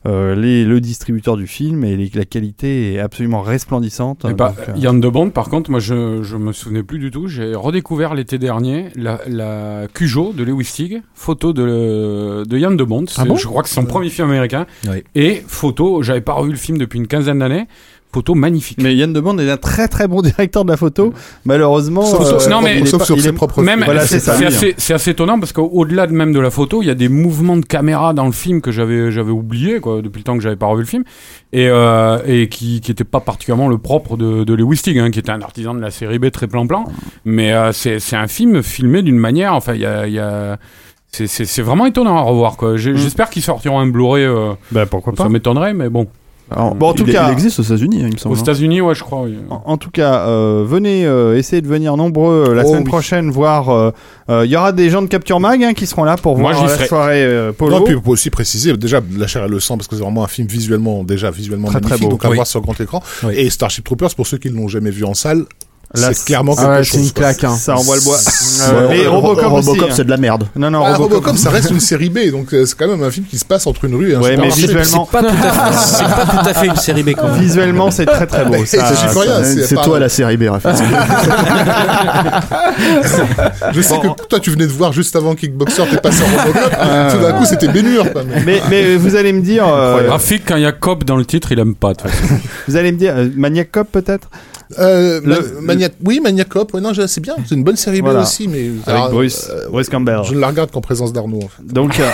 euh, 0.07 0.35
les, 0.35 0.65
le 0.65 0.81
distributeur 0.81 1.37
du 1.37 1.47
film 1.47 1.85
et 1.85 1.97
les- 1.97 2.11
la 2.15 2.25
qualité 2.25 2.95
est 2.95 2.99
absolument 2.99 3.43
resplendissante. 3.43 4.25
Eh 4.29 4.33
bah, 4.35 4.55
Donc, 4.57 4.69
euh, 4.69 4.79
Yann 4.79 5.01
de 5.01 5.09
Bond, 5.09 5.31
par 5.31 5.49
contre, 5.49 5.71
moi 5.71 5.81
je, 5.81 6.23
je 6.23 6.37
me 6.37 6.53
souvenais 6.53 6.83
plus 6.83 6.99
du 6.99 7.11
tout. 7.11 7.27
J'ai 7.29 7.55
redécouvert 7.55 8.15
l'été 8.15 8.39
dernier 8.39 8.89
la, 8.97 9.21
la 9.29 9.87
Cujo 9.93 10.33
de 10.33 10.45
Lewis 10.45 10.65
Stig, 10.65 11.03
photo 11.15 11.53
de, 11.53 12.45
de 12.47 12.59
Yann 12.59 12.77
de 12.77 12.85
Bond. 12.85 13.05
Ah 13.17 13.25
bon? 13.25 13.37
je 13.37 13.47
crois 13.47 13.63
que 13.63 13.69
c'est 13.69 13.75
son 13.75 13.85
premier 13.87 14.09
film 14.11 14.29
américain. 14.29 14.67
Oui. 14.89 15.03
Et 15.15 15.43
photo, 15.47 16.03
j'avais 16.03 16.21
pas 16.21 16.33
revu 16.35 16.51
le 16.53 16.57
film 16.59 16.79
depuis 16.79 16.99
une 16.99 17.07
quinzaine 17.07 17.39
d'années. 17.41 17.67
Photo 18.13 18.35
magnifique. 18.35 18.79
Mais 18.83 18.97
Yann 18.97 19.13
de 19.13 19.21
Bond 19.21 19.37
est 19.39 19.51
un 19.51 19.57
très 19.59 19.87
très 19.87 20.09
bon 20.09 20.23
directeur 20.23 20.65
de 20.65 20.71
la 20.71 20.77
photo. 20.79 21.13
Malheureusement, 21.45 22.03
Sauf 22.05 22.27
sur- 22.27 22.41
euh, 22.41 22.51
non, 22.51 22.63
mais- 22.63 22.79
il 22.79 22.83
est 22.83 22.87
sauf 22.87 23.01
pas- 23.01 23.05
sur 23.05 23.17
il 23.17 23.23
ses 23.23 23.33
propres 23.33 23.63
Même, 23.63 23.83
Voilà, 23.85 24.01
c'est 24.03 24.19
c'est 24.19 24.21
ça. 24.21 24.35
c'est 24.37 24.47
assez, 24.47 24.75
c'est 24.79 24.95
assez 24.95 25.11
étonnant 25.11 25.39
parce 25.39 25.53
qu'au-delà 25.53 26.07
de 26.07 26.13
même 26.13 26.33
de 26.33 26.41
la 26.41 26.51
photo, 26.51 26.83
il 26.83 26.87
y 26.87 26.91
a 26.91 26.95
des 26.95 27.09
mouvements 27.09 27.57
de 27.57 27.65
caméra 27.67 28.15
dans 28.15 28.27
le 28.27 28.33
film 28.33 28.61
que 28.61 28.73
j'avais 28.73 29.11
j'avais 29.11 29.31
oublié 29.31 29.81
quoi 29.81 30.01
depuis 30.03 30.19
le 30.21 30.25
temps 30.25 30.37
que 30.37 30.43
j'avais 30.43 30.57
pas 30.57 30.67
revu 30.67 30.83
le 30.83 30.89
film 30.89 31.05
et 31.53 31.69
euh, 31.69 32.19
et 32.27 32.49
qui 32.49 32.81
qui 32.81 32.91
était 32.91 33.05
pas 33.05 33.21
particulièrement 33.21 33.69
le 33.69 33.79
propre 33.79 34.17
de, 34.17 34.45
de 34.45 34.55
Lewis 34.55 34.79
Stig, 34.79 34.99
hein, 34.99 35.11
qui 35.11 35.19
était 35.19 35.31
un 35.31 35.43
artisan 35.43 35.75
de 35.75 35.81
la 35.81 35.91
série 35.91 36.19
B 36.19 36.31
très 36.31 36.47
plan 36.47 36.67
plan. 36.67 36.85
Mais 37.25 37.53
euh, 37.53 37.73
c'est 37.73 37.99
c'est 38.01 38.17
un 38.17 38.27
film 38.27 38.63
filmé 38.63 39.03
d'une 39.03 39.19
manière, 39.19 39.55
enfin 39.55 39.75
il 39.75 39.81
y 39.81 39.87
a 39.87 40.07
il 40.07 40.15
y 40.15 40.19
a 40.19 40.59
c'est- 41.13 41.27
c'est 41.27 41.45
c'est 41.45 41.63
vraiment 41.63 41.87
étonnant 41.87 42.17
à 42.17 42.23
revoir 42.23 42.57
quoi. 42.57 42.77
J'ai- 42.77 42.97
J'espère 42.97 43.31
qu'ils 43.31 43.43
sortiront 43.43 43.79
un 43.81 43.87
Blu-ray. 43.87 44.25
euh, 44.25 44.53
Bah, 44.73 44.85
pourquoi 44.87 45.13
pas. 45.15 45.23
ça 45.25 45.29
m'étonnerait, 45.29 45.73
mais 45.75 45.89
bon. 45.89 46.07
Alors, 46.51 46.75
Bon, 46.75 46.89
en 46.89 46.93
tout 46.95 47.05
il, 47.07 47.13
cas- 47.13 47.29
il 47.29 47.33
existe 47.33 47.59
aux 47.61 47.63
États-Unis, 47.63 47.99
hein, 48.03 48.07
il 48.09 48.15
me 48.15 48.19
semble. 48.19 48.35
Aux 48.35 48.39
États-Unis, 48.39 48.81
ouais, 48.81 48.95
je 48.95 49.03
crois. 49.05 49.23
oui. 49.23 49.37
En, 49.51 49.63
en 49.67 49.77
tout 49.77 49.91
cas, 49.91 50.27
euh, 50.29 50.65
venez 50.67 51.05
euh, 51.07 51.37
essayer 51.37 51.61
de 51.61 51.67
venir 51.69 51.97
nombreux 51.97 52.47
euh, 52.49 52.55
la 52.55 52.63
Oh 52.65 52.69
semaine 52.69 52.83
oui. 52.85 52.89
prochaine 52.89 53.31
voir. 53.31 53.69
euh, 53.69 53.91
euh, 54.31 54.47
Il 54.47 54.51
y 54.51 54.57
aura 54.57 54.73
des 54.73 54.89
gens 54.91 55.03
de 55.03 55.07
Capture 55.09 55.41
Mag 55.41 55.63
hein, 55.63 55.75
qui 55.75 55.87
seront 55.87 56.05
là 56.05 56.17
pour 56.17 56.39
Moi, 56.39 56.53
voir 56.53 56.67
la 56.67 56.87
soirée 56.87 57.23
euh, 57.25 57.53
polo. 57.53 57.79
Non, 57.79 57.85
puis 57.85 57.95
on 57.97 58.01
peut 58.01 58.11
aussi 58.11 58.31
préciser, 58.31 58.77
déjà, 58.77 59.01
La 59.17 59.27
chair 59.27 59.45
et 59.45 59.49
le 59.49 59.61
sang, 59.61 59.77
parce 59.77 59.89
que 59.89 59.97
c'est 59.97 60.03
vraiment 60.03 60.25
un 60.25 60.29
film 60.29 60.49
visuellement, 60.49 61.05
déjà 61.05 61.31
visuellement 61.31 61.69
Très, 61.69 61.81
très 61.81 61.91
magnifique, 61.91 62.09
beau. 62.09 62.15
donc 62.17 62.25
à 62.25 62.29
Oui. 62.31 62.37
voir 62.37 62.47
sur 62.47 62.61
grand 62.63 62.81
écran. 62.81 63.03
Oui. 63.25 63.35
Et 63.37 63.51
Starship 63.51 63.85
Troopers, 63.85 64.15
pour 64.15 64.27
ceux 64.27 64.39
qui 64.39 64.51
ne 64.51 64.57
l'ont 64.57 64.69
jamais 64.69 64.91
vu 64.91 65.05
en 65.05 65.15
salle, 65.15 65.45
c'est 65.95 66.25
clairement 66.25 66.55
Ah 66.59 66.63
quelque 66.63 66.71
ouais, 66.73 66.85
chose. 66.85 67.01
c'est 67.01 67.07
une 67.07 67.13
claque. 67.13 67.45
Hein. 67.45 67.55
Ça 67.57 67.77
envoie 67.77 67.97
le 67.97 68.03
bois. 68.03 68.17
Ouais, 68.17 68.89
Mais 68.91 69.07
Ro- 69.07 69.21
Robocop, 69.21 69.89
hein. 69.91 69.95
c'est 69.95 70.05
de 70.05 70.11
la 70.11 70.17
merde. 70.19 70.47
Non, 70.57 70.71
non, 70.71 70.83
Ah, 70.85 70.93
Robocop. 70.95 71.19
Robocop, 71.25 71.37
ça 71.39 71.51
reste 71.51 71.71
une 71.71 71.81
série 71.81 72.11
B, 72.11 72.31
donc 72.31 72.53
euh, 72.53 72.67
c'est 72.67 72.77
quand 72.77 72.89
même 72.89 73.03
un 73.03 73.11
film 73.11 73.27
qui 73.27 73.39
se 73.39 73.45
passe 73.45 73.67
entre 73.67 73.85
une 73.87 73.95
rue 73.95 74.13
et 74.13 74.15
un 74.15 74.21
Ouais, 74.21 74.37
mais 74.37 74.49
visuellement, 74.51 75.09
C'est 75.11 75.13
pas, 75.13 75.23
tout 75.23 75.29
à 75.29 75.53
fait- 75.53 75.79
c'est 75.79 76.05
pas 76.05 76.27
tout 76.43 76.49
à 76.49 76.55
fait 76.55 76.67
une 76.67 76.77
série 76.77 77.03
B 77.03 77.11
quand 77.17 77.29
même. 77.29 77.41
visuellement, 77.41 77.91
c'est 77.91 78.07
très 78.07 78.27
très 78.27 78.45
beau. 78.45 78.55
C'est 78.67 79.77
toi 79.83 79.99
la 79.99 80.09
série 80.09 80.37
B, 80.37 80.45
Raphaël. 80.51 80.77
Je 83.73 83.81
sais 83.81 83.99
que 83.99 84.09
toi, 84.29 84.41
tu 84.41 84.51
venais 84.51 84.67
de 84.67 84.73
voir 84.73 84.93
juste 84.93 85.15
avant 85.17 85.35
Kickboxer, 85.35 85.85
t'es 85.91 85.97
passé 85.99 86.23
en 86.23 86.37
Robocop. 86.39 86.71
Tout 87.13 87.19
d'un 87.23 87.33
coup, 87.33 87.45
c'était 87.45 87.69
Bénure, 87.69 88.13
quoi. 88.13 88.23
mais- 88.25 88.43
Mais, 88.45 88.63
mais 88.71 88.97
vous 88.97 89.17
allez 89.17 89.33
me 89.33 89.41
dire, 89.43 89.67
euh, 89.67 90.07
Graphique, 90.07 90.43
quand 90.47 90.57
il 90.57 90.63
y 90.63 90.67
a 90.67 90.73
Cop 90.73 91.05
dans 91.05 91.17
le 91.17 91.25
titre, 91.25 91.53
il 91.53 91.59
aime 91.59 91.75
pas. 91.75 91.93
vous 92.69 92.77
allez 92.77 92.93
me 92.93 92.99
dire, 92.99 93.15
euh, 93.17 93.29
Maniac 93.37 93.71
Cop 93.71 93.89
peut-être? 93.91 94.29
Euh, 94.79 95.21
Le- 95.25 95.61
Maniac, 95.63 95.93
oui, 96.05 96.21
Maniac 96.21 96.49
Cop, 96.49 96.75
ouais, 96.75 96.81
non, 96.81 96.93
c'est 96.95 97.21
bien, 97.21 97.35
c'est 97.47 97.55
une 97.55 97.65
bonne 97.65 97.77
série 97.77 98.01
B 98.03 98.05
Voilà. 98.05 98.23
aussi, 98.23 98.49
mais 98.49 98.65
avec 98.69 98.89
alors, 98.89 99.11
Bruce, 99.11 99.49
euh, 99.51 99.69
Bruce 99.71 99.89
Campbell. 99.89 100.21
je 100.25 100.35
ne 100.35 100.41
la 100.41 100.49
regarde 100.49 100.71
qu'en 100.71 100.81
présence 100.83 101.13
d'Arnaud. 101.13 101.39
En 101.43 101.49
fait. 101.49 101.65
Donc 101.73 101.99
euh, 102.01 102.11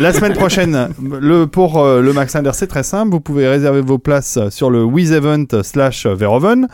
la 0.00 0.12
semaine 0.12 0.34
prochaine, 0.34 0.90
le 1.20 1.46
pour 1.46 1.78
euh, 1.82 2.00
le 2.02 2.12
Max 2.12 2.36
c'est 2.52 2.66
très 2.66 2.82
simple. 2.82 3.10
Vous 3.12 3.20
pouvez 3.20 3.48
réserver 3.48 3.80
vos 3.80 3.98
places 3.98 4.38
sur 4.50 4.68
le 4.70 4.84
WizEvent 4.84 5.62
slash 5.62 6.06
Veroven 6.06 6.68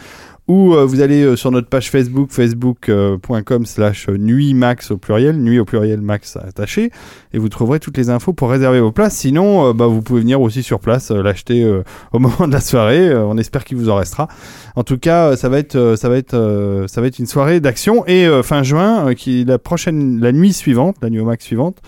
ou 0.47 0.75
euh, 0.75 0.85
vous 0.85 1.01
allez 1.01 1.23
euh, 1.23 1.37
sur 1.37 1.51
notre 1.51 1.69
page 1.69 1.91
Facebook 1.91 2.31
facebook.com 2.31 3.65
slash 3.65 4.09
nuit 4.09 4.53
max 4.53 4.91
au 4.91 4.99
pluriel, 4.99 5.39
nuit 5.39 5.59
au 5.59 5.65
pluriel 5.65 6.03
max 6.03 6.37
attaché 6.37 6.91
et 7.33 7.39
vous 7.39 7.49
trouverez 7.49 7.81
toutes 7.81 7.97
les 7.97 8.11
infos 8.11 8.35
pour 8.35 8.51
réserver 8.51 8.81
vos 8.81 8.93
places. 8.93 9.17
Sinon, 9.17 9.69
euh, 9.69 9.73
bah, 9.73 9.87
vous 9.87 10.03
pouvez 10.03 10.21
venir 10.21 10.43
aussi 10.43 10.63
sur 10.63 10.81
place 10.81 11.11
l'acheter 11.11 11.65
au 12.13 12.19
moment 12.19 12.47
de 12.47 12.53
la 12.53 12.61
soirée. 12.61 13.15
On 13.15 13.39
espère 13.39 13.65
qu'il 13.65 13.79
vous 13.79 13.89
en 13.89 13.97
restera. 13.97 14.29
En 14.77 14.85
tout 14.85 14.99
cas, 14.99 15.37
ça 15.37 15.49
va 15.49 15.59
être, 15.59 15.97
ça 15.97 16.09
va 16.09 16.17
être, 16.17 16.85
ça 16.89 17.01
va 17.01 17.07
être 17.07 17.19
une 17.19 17.27
soirée 17.27 17.61
d'action 17.61 18.05
et 18.07 18.29
fin 18.43 18.63
juin, 18.63 19.15
qui 19.15 19.45
la 19.45 19.59
prochaine, 19.59 20.21
la 20.21 20.33
nuit 20.33 20.53
suivante, 20.53 20.97
la 21.01 21.11
nuit 21.11 21.21
au 21.21 21.25
max 21.25 21.45
suivante. 21.45 21.79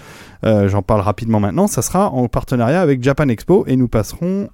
J'en 0.43 0.83
parle 0.83 1.01
rapidement 1.01 1.41
maintenant. 1.41 1.67
Ça 1.67 1.83
sera 1.83 2.11
en 2.11 2.29
partenariat 2.29 2.81
avec 2.81 3.03
Japan 3.03 3.29
Expo 3.29 3.65
et 3.67 3.77
nous 3.77 3.89
passerons 3.89 4.49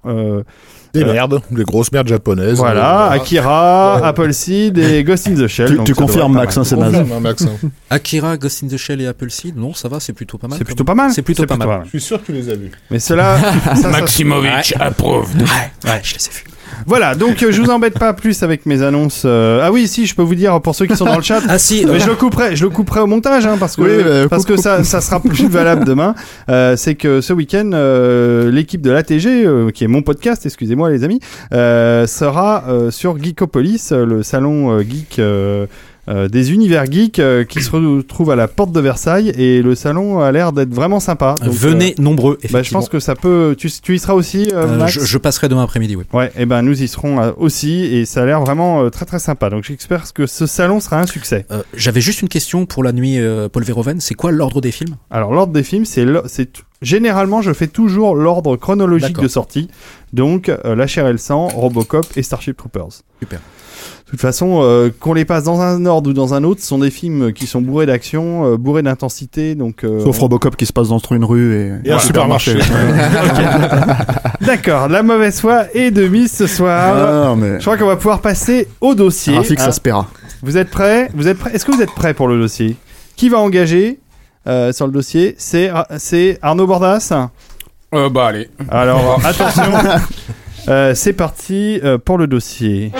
Des 0.93 1.03
Euh, 1.03 1.11
merdes, 1.11 1.41
des 1.49 1.63
grosses 1.63 1.91
merdes 1.91 2.07
japonaises. 2.07 2.57
voilà, 2.57 3.07
Euh, 3.07 3.15
Akira, 3.15 4.05
Appleseed 4.05 4.77
et 4.77 5.03
Ghost 5.03 5.27
in 5.27 5.33
the 5.33 5.47
Shell. 5.47 5.69
Tu, 5.69 5.75
Donc 5.77 5.85
tu 5.87 5.95
confirmes, 5.95 6.33
Max, 6.33 6.55
hein, 6.57 6.63
c'est 6.63 6.75
naze. 6.75 6.91
confirme, 6.91 7.11
hein, 7.13 7.19
Max. 7.19 7.43
hein. 7.43 7.69
Akira, 7.89 8.37
Ghost 8.37 8.63
in 8.63 8.67
the 8.67 8.77
Shell 8.77 9.01
et 9.01 9.07
Appleseed, 9.07 9.57
non, 9.57 9.73
ça 9.73 9.87
va, 9.87 9.99
c'est 9.99 10.13
plutôt 10.13 10.37
pas 10.37 10.47
mal. 10.47 10.57
C'est 10.59 10.65
plutôt 10.65 10.83
pas 10.83 10.93
mal. 10.95 11.11
C'est 11.11 11.23
plutôt 11.23 11.45
pas 11.47 11.57
mal. 11.57 11.81
Je 11.85 11.89
suis 11.89 12.01
sûr 12.01 12.19
que 12.21 12.27
tu 12.27 12.31
les 12.33 12.49
as 12.49 12.55
vus. 12.55 12.71
Mais 12.91 12.99
cela, 12.99 13.37
Maximovic 13.91 14.75
approuve. 14.79 15.27
Ouais, 15.85 16.01
je 16.03 16.13
les 16.15 16.25
ai 16.25 16.29
vus. 16.29 16.43
voilà. 16.87 17.13
Donc 17.15 17.41
euh, 17.43 17.51
je 17.51 17.61
vous 17.61 17.69
embête 17.69 17.97
pas 17.99 18.13
plus 18.13 18.41
avec 18.43 18.65
mes 18.65 18.81
annonces. 18.81 19.23
euh, 19.25 19.61
Ah 19.63 19.71
oui, 19.71 19.87
si, 19.87 20.05
je 20.05 20.15
peux 20.15 20.21
vous 20.23 20.35
dire 20.35 20.59
pour 20.61 20.73
ceux 20.75 20.85
qui 20.85 20.95
sont 20.95 21.05
dans 21.05 21.15
le 21.17 21.21
chat. 21.21 21.41
Ah 21.49 21.57
si, 21.59 21.85
Mais 21.85 21.99
je 21.99 22.07
le 22.07 22.15
couperai, 22.15 22.55
je 22.55 22.63
le 22.63 22.69
couperai 22.71 22.99
au 23.01 23.07
montage, 23.07 23.45
hein, 23.45 23.57
parce 23.59 23.75
que 23.75 23.81
Oui, 23.81 23.87
euh, 23.91 24.27
parce 24.27 24.45
coupe, 24.45 24.55
que 24.55 24.61
ça, 24.61 24.83
ça 24.83 25.01
sera 25.01 25.19
plus 25.19 25.47
valable 25.47 25.85
demain. 25.85 26.15
Euh, 26.49 26.75
c'est 26.75 26.95
que 26.95 27.21
ce 27.21 27.31
week-end, 27.33 27.69
euh, 27.73 28.49
l'équipe 28.51 28.81
de 28.81 28.91
l'ATG, 28.91 29.27
euh, 29.45 29.69
qui 29.71 29.83
est 29.83 29.87
mon 29.87 30.01
podcast, 30.01 30.45
excusez-moi 30.45 30.82
les 30.89 31.03
amis, 31.03 31.19
euh, 31.53 32.07
sera 32.07 32.65
euh, 32.67 32.91
sur 32.91 33.21
Geekopolis, 33.21 33.89
euh, 33.91 34.05
le 34.05 34.23
salon 34.23 34.79
geek. 34.81 35.21
Euh, 36.07 36.13
euh, 36.13 36.27
des 36.27 36.51
univers 36.51 36.85
geeks 36.91 37.19
euh, 37.19 37.43
qui 37.43 37.61
se 37.61 37.71
retrouvent 37.71 38.31
à 38.31 38.35
la 38.35 38.47
porte 38.47 38.71
de 38.71 38.79
Versailles 38.79 39.29
et 39.37 39.61
le 39.61 39.73
salon 39.73 40.19
a 40.19 40.31
l'air 40.31 40.51
d'être 40.51 40.73
vraiment 40.73 40.99
sympa. 40.99 41.35
Donc, 41.43 41.53
venez 41.53 41.95
nombreux, 41.97 42.33
euh, 42.33 42.35
bah, 42.35 42.39
je 42.41 42.47
effectivement. 42.57 42.79
pense 42.81 42.89
que 42.89 42.99
ça 42.99 43.15
peut. 43.15 43.55
Tu, 43.57 43.69
tu 43.81 43.95
y 43.95 43.99
seras 43.99 44.13
aussi, 44.13 44.49
euh, 44.53 44.63
Euh, 44.67 44.77
Max 44.77 44.93
je, 44.93 44.99
je 45.01 45.17
passerai 45.17 45.49
demain 45.49 45.63
après-midi, 45.63 45.95
oui. 45.95 46.03
Ouais, 46.13 46.31
et 46.37 46.45
ben 46.45 46.61
nous 46.61 46.81
y 46.83 46.87
serons 46.87 47.21
euh, 47.21 47.31
aussi 47.37 47.83
et 47.85 48.05
ça 48.05 48.23
a 48.23 48.25
l'air 48.25 48.41
vraiment 48.41 48.83
euh, 48.83 48.89
très 48.89 49.05
très 49.05 49.19
sympa. 49.19 49.49
Donc 49.49 49.63
j'espère 49.63 50.11
que 50.13 50.27
ce 50.27 50.45
salon 50.45 50.79
sera 50.79 50.99
un 50.99 51.07
succès. 51.07 51.45
Euh, 51.51 51.63
J'avais 51.75 52.01
juste 52.01 52.21
une 52.21 52.29
question 52.29 52.65
pour 52.65 52.83
la 52.83 52.91
nuit 52.91 53.19
euh, 53.19 53.49
Paul 53.49 53.63
Verhoeven. 53.63 53.99
C'est 54.01 54.15
quoi 54.15 54.31
l'ordre 54.31 54.61
des 54.61 54.71
films? 54.71 54.95
Alors 55.09 55.33
l'ordre 55.33 55.53
des 55.53 55.63
films, 55.63 55.85
c'est 55.85 56.05
c'est 56.27 56.63
généralement 56.81 57.41
je 57.41 57.53
fais 57.53 57.67
toujours 57.67 58.15
l'ordre 58.15 58.55
chronologique 58.57 59.17
de 59.19 59.27
sortie. 59.27 59.69
Donc 60.11 60.49
euh, 60.49 60.75
La 60.75 60.85
chair 60.87 61.07
et 61.07 61.11
le 61.13 61.17
sang, 61.17 61.47
Robocop 61.47 62.05
et 62.17 62.23
Starship 62.23 62.57
Troopers. 62.57 63.03
Super. 63.21 63.39
De 64.13 64.15
toute 64.15 64.21
façon, 64.21 64.59
euh, 64.61 64.91
qu'on 64.99 65.15
les 65.15 65.25
passe 65.25 65.45
dans 65.45 65.59
un 65.61 65.87
ordre 65.87 66.11
ou 66.11 66.13
dans 66.13 66.35
un 66.35 66.43
autre, 66.43 66.61
ce 66.61 66.67
sont 66.67 66.77
des 66.77 66.91
films 66.91 67.33
qui 67.33 67.47
sont 67.47 67.61
bourrés 67.61 67.87
d'action, 67.87 68.45
euh, 68.45 68.57
bourrés 68.57 68.83
d'intensité. 68.83 69.55
Donc 69.55 69.83
euh, 69.83 70.01
Sauf 70.03 70.19
Robocop 70.19 70.55
qui 70.55 70.67
se 70.67 70.71
passe 70.71 70.89
dans 70.89 70.99
une 71.09 71.25
rue 71.25 71.55
et, 71.55 71.89
Et 71.89 71.91
un 71.91 71.97
supermarché. 71.97 72.59
D'accord, 74.41 74.87
la 74.87 75.01
mauvaise 75.01 75.41
foi 75.41 75.63
est 75.73 75.89
de 75.89 76.07
mise 76.07 76.31
ce 76.31 76.45
soir. 76.45 76.93
Ah, 76.95 77.25
non, 77.29 77.35
mais. 77.37 77.55
Je 77.59 77.63
crois 77.65 77.75
qu'on 77.75 77.87
va 77.87 77.95
pouvoir 77.95 78.21
passer 78.21 78.67
au 78.81 78.93
dossier. 78.93 79.33
Graphique, 79.33 79.57
Ah, 79.59 79.65
ça 79.65 79.71
se 79.71 79.81
paiera. 79.81 80.07
Vous 80.43 80.57
êtes 80.57 80.69
prêts? 80.69 81.09
Vous 81.15 81.27
êtes 81.27 81.39
prêts? 81.39 81.51
Est-ce 81.55 81.65
que 81.65 81.71
vous 81.71 81.81
êtes 81.81 81.95
prêts 81.95 82.13
pour 82.13 82.27
le 82.27 82.37
dossier? 82.37 82.75
Qui 83.15 83.29
va 83.29 83.39
engager 83.39 83.97
euh, 84.45 84.71
sur 84.73 84.85
le 84.85 84.91
dossier? 84.93 85.33
C'est 85.39 85.71
c'est 85.97 86.37
Arnaud 86.43 86.67
Bordas? 86.67 87.11
Euh, 87.95 88.09
bah 88.09 88.27
allez. 88.27 88.47
Alors 88.69 89.19
attention, 89.25 89.63
Euh, 90.69 90.93
c'est 90.95 91.13
parti 91.13 91.81
pour 92.05 92.19
le 92.19 92.27
dossier. 92.27 92.91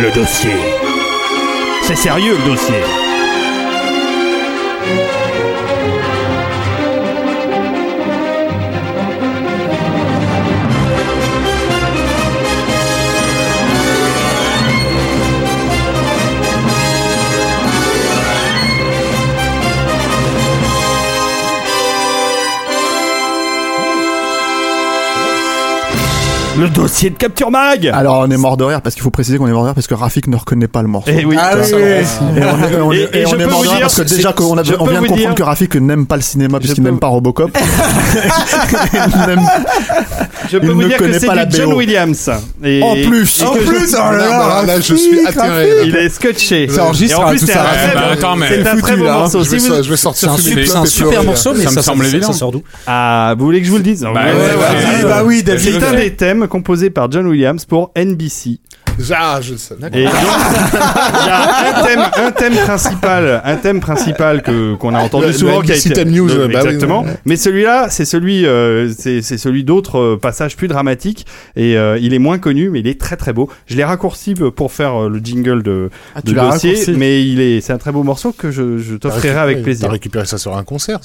Le 0.00 0.12
dossier. 0.12 0.52
C'est 1.82 1.96
sérieux 1.96 2.36
le 2.38 2.50
dossier. 2.50 3.07
Le 26.58 26.68
dossier 26.68 27.10
de 27.10 27.16
Capture 27.16 27.50
Mag 27.50 27.88
Alors 27.94 28.24
on 28.26 28.30
est 28.30 28.36
mort 28.36 28.56
de 28.56 28.64
rire 28.64 28.80
parce 28.82 28.94
qu'il 28.94 29.02
faut 29.04 29.10
préciser 29.10 29.38
qu'on 29.38 29.46
est 29.46 29.52
mort 29.52 29.62
de 29.62 29.66
rire 29.68 29.74
parce 29.74 29.86
que 29.86 29.94
Rafik 29.94 30.26
ne 30.26 30.36
reconnaît 30.36 30.66
pas 30.68 30.82
le 30.82 30.88
morceau. 30.88 31.10
Eh 31.16 31.24
oui. 31.24 31.36
Ah 31.38 31.52
oui. 31.56 31.70
Et 31.70 32.04
on 32.42 32.62
est, 32.64 32.80
on 32.80 32.92
est- 32.92 32.96
Et- 32.96 33.00
et 33.18 33.20
et 33.20 33.26
on 33.26 33.30
je 33.30 33.36
est 33.36 33.38
peux 33.44 33.50
mort 33.50 33.58
vous 33.58 33.64
de 33.64 33.68
rire 33.68 33.76
dire, 33.78 33.80
parce 33.82 33.96
que 34.00 34.08
c'est- 34.08 34.16
déjà 34.16 34.32
qu'on 34.32 34.54
vient 34.54 34.62
de 34.62 34.72
comprendre 34.76 35.16
dire- 35.16 35.34
que 35.34 35.42
Rafik 35.42 35.76
n'aime 35.76 36.06
pas 36.06 36.16
le 36.16 36.22
cinéma 36.22 36.58
puisqu'il 36.58 36.82
n'aime 36.82 36.98
pas 36.98 37.06
Robocop. 37.08 37.56
Je 40.50 40.56
peux 40.56 40.66
Il 40.66 40.72
vous 40.72 40.82
ne 40.82 40.88
dire 40.88 40.96
que 40.96 41.04
connaît 41.04 41.18
c'est 41.18 41.26
pas 41.26 41.34
la 41.34 41.44
du 41.44 41.56
John. 41.58 41.74
Williams. 41.74 42.30
Et, 42.64 42.82
En 42.82 42.94
plus. 42.94 43.40
et 43.42 43.44
En 43.44 43.52
plus, 43.54 43.94
oh 43.94 44.12
là 44.12 44.16
là, 44.16 44.28
Là, 44.38 44.62
là, 44.66 44.80
je 44.80 44.94
suis 44.94 45.24
Rafik, 45.26 45.38
attiré. 45.38 45.68
Il 45.84 45.94
est 45.96 46.08
scotché. 46.08 46.68
Ça 46.68 46.84
enregistre 46.86 47.20
Et 47.20 47.22
en 47.22 47.28
plus, 47.28 47.40
tout 47.40 47.46
c'est 47.46 47.52
ça. 47.52 47.60
un 47.60 47.64
très 47.64 47.90
Eh 47.92 47.94
ben, 47.94 48.00
beau- 48.00 48.12
attends, 48.12 48.36
mais- 48.36 48.48
c'est 48.48 48.66
un 48.66 48.74
C'est 48.76 48.80
très 48.80 48.92
hein. 48.94 48.96
morceau. 48.96 49.38
Je 49.40 49.44
Si 49.44 49.54
vais, 49.90 49.96
sortir 49.96 50.30
C'est 50.30 50.34
un, 50.34 50.36
c'est 50.38 50.84
et 50.84 50.86
super 50.86 51.22
morceau, 51.24 51.52
mais 51.54 51.64
Ça 51.64 51.70
me 51.72 51.82
semble 51.82 52.06
évident. 52.06 52.32
ça 52.32 52.38
sort 52.38 52.50
d'où 52.52 52.62
Ah, 52.86 53.34
vous 53.38 53.44
voulez 53.44 53.60
que 53.60 53.66
je 53.66 53.70
vous 53.70 53.76
le 53.76 53.82
dise 53.82 54.00
Bah, 54.02 54.10
bah 54.14 55.22
oui, 55.24 55.38
C'est 55.38 55.44
David. 55.44 55.84
un 55.84 55.92
des 55.96 56.12
thèmes 56.14 56.47
composés 56.48 56.90
par 56.90 57.10
John 57.10 57.26
Williams 57.26 57.64
pour 57.64 57.92
NBC. 57.94 58.60
Ah, 59.14 59.38
je 59.40 59.52
le 59.52 59.58
sais. 59.58 59.74
Et 59.74 59.80
donc, 59.80 59.90
il 59.94 61.26
y 61.26 61.30
a 61.30 61.80
un 61.80 61.82
thème, 61.84 62.02
un 62.26 62.30
thème 62.30 62.54
principal, 62.54 63.40
un 63.44 63.56
thème 63.56 63.80
principal 63.80 64.42
que 64.42 64.74
qu'on 64.74 64.94
a 64.94 64.98
entendu 65.00 65.26
Le- 65.26 65.32
souvent, 65.32 65.60
le 65.60 65.64
qui 65.66 65.72
a 65.72 65.76
été 65.76 66.04
News, 66.04 66.30
Euh, 66.30 66.48
bah 66.48 66.60
exactement. 66.62 67.02
oui. 67.06 67.10
Mais 67.24 67.36
celui-là, 67.36 67.86
c'est 67.90 68.04
celui, 68.04 68.46
euh, 68.46 68.90
c'est 68.96 69.22
c'est 69.22 69.38
celui 69.38 69.64
d'autres 69.64 69.98
euh, 69.98 70.16
passages 70.20 70.56
plus 70.56 70.68
dramatiques 70.68 71.26
et 71.56 71.76
euh, 71.76 71.98
il 72.00 72.14
est 72.14 72.18
moins 72.18 72.38
connu, 72.38 72.70
mais 72.70 72.80
il 72.80 72.86
est 72.88 73.00
très 73.00 73.16
très 73.16 73.32
beau. 73.32 73.48
Je 73.66 73.76
l'ai 73.76 73.84
raccourci 73.84 74.34
pour 74.34 74.72
faire 74.72 75.02
euh, 75.04 75.08
le 75.08 75.18
jingle 75.18 75.62
de, 75.62 75.90
Ah, 76.14 76.20
de 76.22 76.32
dossier, 76.32 76.70
raccourci. 76.70 76.92
mais 76.96 77.24
il 77.24 77.40
est, 77.40 77.60
c'est 77.60 77.72
un 77.72 77.78
très 77.78 77.92
beau 77.92 78.02
morceau 78.02 78.32
que 78.36 78.50
je, 78.50 78.78
je 78.78 78.94
t'offrirai 78.96 79.38
avec 79.38 79.62
plaisir. 79.62 79.86
T'as 79.86 79.92
récupéré 79.92 80.26
ça 80.26 80.38
sur 80.38 80.56
un 80.56 80.64
concert 80.64 80.98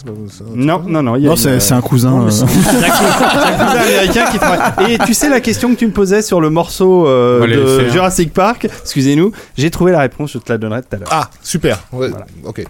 Non, 0.55 0.81
non, 0.87 1.03
non. 1.03 1.17
Non, 1.17 1.35
c'est 1.35 1.49
euh, 1.49 1.59
c'est 1.59 1.73
un 1.73 1.81
cousin. 1.81 2.23
euh, 2.25 2.29
C'est 2.29 2.43
un 2.43 2.47
c'est 2.47 2.85
un 2.85 2.89
cousin 2.89 3.79
américain 3.81 4.25
qui 4.31 4.39
travaille. 4.39 4.93
Et 4.93 4.97
tu 4.99 5.13
sais 5.13 5.29
la 5.29 5.39
question 5.41 5.69
que 5.73 5.79
tu 5.79 5.85
me 5.87 5.91
posais 5.91 6.21
sur 6.21 6.41
le 6.41 6.49
morceau 6.49 7.07
euh, 7.07 7.45
les 7.45 7.55
de. 7.85 7.89
Jurassic 7.89 8.33
Park, 8.33 8.65
excusez-nous, 8.83 9.31
j'ai 9.57 9.69
trouvé 9.71 9.91
la 9.91 9.99
réponse, 9.99 10.31
je 10.33 10.37
te 10.39 10.51
la 10.51 10.57
donnerai 10.57 10.81
tout 10.81 10.95
à 10.95 10.97
l'heure. 10.99 11.09
Ah, 11.11 11.29
super. 11.41 11.79
Ouais, 11.91 12.09
Ok. 12.45 12.63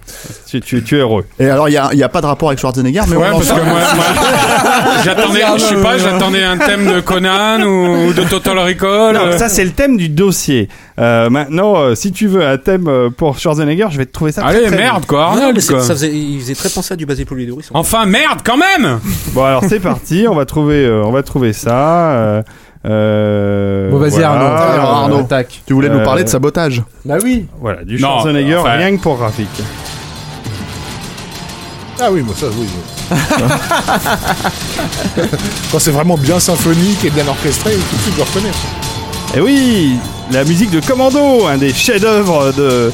Tu, 0.48 0.62
tu, 0.62 0.84
tu 0.84 0.96
es 0.98 1.00
heureux. 1.00 1.26
Et 1.40 1.48
alors, 1.50 1.70
il 1.70 1.74
y 1.74 1.78
a, 1.78 1.90
il 1.94 2.00
y 2.00 2.04
a 2.04 2.10
pas 2.10 2.22
de 2.22 2.26
rapport 2.28 2.50
avec 2.50 2.60
Schwarzenegger, 2.60 3.02
mais 3.10 3.16
Ouais, 3.16 3.28
on 3.32 3.36
en 3.36 3.40
parce 3.40 3.48
que 3.50 3.54
parle. 3.56 3.68
moi, 3.68 3.80
moi, 3.96 4.06
j'attendais, 5.04 5.42
je 5.58 5.64
sais 5.64 5.82
pas, 5.82 5.98
j'attendais 5.98 6.44
un 6.44 6.58
thème 6.58 6.86
de 6.92 7.00
Conan 7.02 7.62
ou, 7.64 8.08
ou 8.10 8.14
de 8.14 8.24
Total 8.24 8.58
Recall. 8.60 9.16
Non, 9.16 9.26
euh. 9.28 9.38
ça 9.38 9.50
c'est 9.50 9.64
le 9.66 9.72
thème 9.72 9.98
du 9.98 10.10
dossier. 10.10 10.70
Euh, 11.00 11.30
maintenant, 11.30 11.76
euh, 11.78 11.96
si 11.96 12.12
tu 12.12 12.28
veux 12.28 12.46
un 12.46 12.58
thème 12.58 12.88
euh, 12.88 13.10
pour 13.10 13.38
Schwarzenegger, 13.40 13.88
je 13.92 13.98
vais 13.98 14.06
te 14.06 14.12
trouver 14.14 14.32
ça. 14.32 14.42
très, 14.44 14.58
Allez, 14.58 14.68
très 14.68 14.78
merde, 14.78 15.06
quoi, 15.06 15.20
Non, 15.20 15.26
Arnold, 15.38 15.56
mais 15.56 15.62
c'est- 15.62 15.74
quoi. 15.74 15.82
ça 15.84 15.94
faisait, 15.94 16.12
il 16.14 16.40
faisait 16.40 16.56
très 16.56 16.70
penser 16.70 16.94
à 16.94 16.96
du 16.98 17.06
basé 17.06 17.26
Paul 17.26 17.40
Enfin, 17.74 18.06
merde, 18.06 18.40
quand 18.46 18.58
même. 18.58 19.00
Bon 19.34 19.44
alors 19.44 19.64
c'est 19.68 19.80
parti, 19.80 20.26
on 20.30 20.36
va 20.36 20.46
trouver, 20.46 20.86
euh, 20.86 21.04
on 21.04 21.12
va 21.12 21.24
trouver 21.24 21.52
ça. 21.54 22.12
euh, 22.14 22.42
Euh, 22.86 23.90
Bon, 23.92 23.98
vas-y, 23.98 24.12
voilà. 24.12 24.30
Arnaud. 24.32 24.46
Alors, 24.74 24.90
Arnaud. 24.92 25.20
attaque. 25.20 25.62
Tu 25.66 25.74
voulais 25.74 25.90
nous 25.90 26.00
Euh, 26.00 26.04
parler 26.04 26.24
de 26.24 26.30
sabotage 26.30 26.82
Bah 27.06 27.16
oui. 27.24 27.46
Voilà, 27.62 27.84
du 27.84 27.94
Non, 27.96 28.10
Schwarzenegger, 28.20 28.58
enfin- 28.58 28.72
rien 28.72 28.96
que 28.98 29.02
pour 29.02 29.18
Rafik. 29.20 29.48
Ah 32.02 32.10
oui, 32.12 32.22
moi 32.22 32.34
ça, 32.38 32.48
oui. 32.58 32.68
Quand 35.72 35.80
c'est 35.80 35.92
vraiment 35.92 36.18
bien 36.18 36.40
symphonique 36.40 37.06
et 37.06 37.10
bien 37.10 37.28
orchestré, 37.28 37.74
tout 37.74 37.96
de 37.96 38.02
suite 38.02 38.14
je 38.14 38.18
le 38.18 38.24
reconnais. 38.24 38.52
Et 39.36 39.40
oui, 39.42 39.98
la 40.32 40.44
musique 40.44 40.72
de 40.72 40.80
Commando, 40.80 41.48
un 41.48 41.58
des 41.58 41.74
chefs-d'œuvre 41.74 42.52
de, 42.54 42.92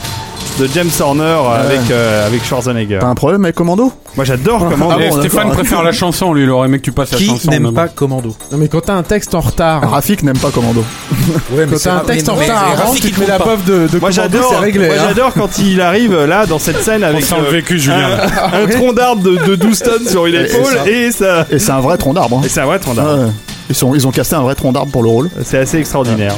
de 0.60 0.68
James 0.74 0.90
Horner 1.00 1.38
avec, 1.56 1.90
euh, 1.90 2.28
avec 2.28 2.44
Schwarzenegger. 2.44 2.98
T'as 3.00 3.08
un 3.08 3.16
problème 3.16 3.46
avec 3.46 3.56
Commando? 3.56 3.94
Moi 4.16 4.26
j'adore 4.26 4.68
Commando. 4.70 4.92
Ah 4.92 4.96
bon, 4.96 5.00
Et 5.02 5.04
d'accord. 5.06 5.20
Stéphane 5.20 5.50
préfère 5.52 5.84
la 5.84 5.92
chanson, 5.94 6.34
lui, 6.34 6.44
il 6.44 6.50
aurait 6.50 6.68
aimé 6.68 6.80
que 6.80 6.84
tu 6.84 6.92
passes 6.92 7.12
la 7.12 7.18
Qui 7.18 7.28
chanson. 7.28 7.50
n'aime 7.50 7.72
pas 7.74 7.88
Commando? 7.88 8.36
Non 8.52 8.58
mais 8.58 8.68
quand 8.68 8.82
t'as 8.82 8.96
un 8.96 9.04
texte 9.04 9.34
en 9.36 9.40
retard, 9.40 9.90
Rafik 9.90 10.22
n'aime 10.24 10.38
pas 10.38 10.52
Commando. 10.52 10.84
Ouais, 11.52 11.66
quand 11.70 11.78
t'as 11.82 11.94
un 11.96 12.00
texte 12.00 12.28
en 12.30 12.36
mais- 12.36 12.44
retard, 12.46 12.66
avant, 12.74 12.94
tu 12.94 13.08
il 13.08 13.14
te 13.14 13.20
mets 13.22 13.28
la 13.28 13.40
pof 13.40 13.64
de, 13.66 13.72
de 13.72 13.78
Moi 13.78 13.88
Commando, 14.10 14.12
j'adore, 14.12 14.50
c'est 14.52 14.58
réglé. 14.66 14.88
moi 14.88 14.96
hein. 15.00 15.04
j'adore 15.08 15.34
quand 15.34 15.58
il 15.60 15.80
arrive 15.80 16.14
euh, 16.14 16.28
là 16.28 16.46
dans 16.46 16.60
cette 16.60 16.82
scène 16.84 17.04
avec 17.04 17.24
On 17.24 17.26
sent 17.28 17.36
le 17.42 17.48
euh, 17.48 17.52
vécu, 17.52 17.80
Julien. 17.80 18.10
un, 18.52 18.64
un 18.64 18.68
tronc 18.68 18.94
d'arbre 18.94 19.22
de, 19.24 19.38
de 19.38 19.56
12 19.56 19.80
tonnes 19.80 20.08
sur 20.08 20.26
une 20.26 20.36
épaule 20.36 20.78
et 20.88 21.12
ça. 21.12 21.46
Et 21.52 21.60
c'est 21.60 21.72
un 21.72 21.80
vrai 21.80 21.98
tronc 21.98 22.14
d'arbre. 22.14 22.38
hein. 22.40 22.46
Et 22.46 22.50
c'est 22.50 22.60
un 22.62 22.66
vrai 22.66 22.80
tronc 22.80 22.96
d'arbre. 22.96 23.24
Ouais. 23.26 23.32
Ils, 23.70 23.76
sont, 23.76 23.94
ils 23.96 24.06
ont 24.08 24.12
cassé 24.12 24.34
un 24.36 24.42
vrai 24.42 24.56
tronc 24.56 24.72
d'arbre 24.74 24.92
pour 24.92 25.04
le 25.04 25.10
rôle. 25.10 25.30
C'est 25.44 25.60
assez 25.60 25.78
extraordinaire. 25.78 26.34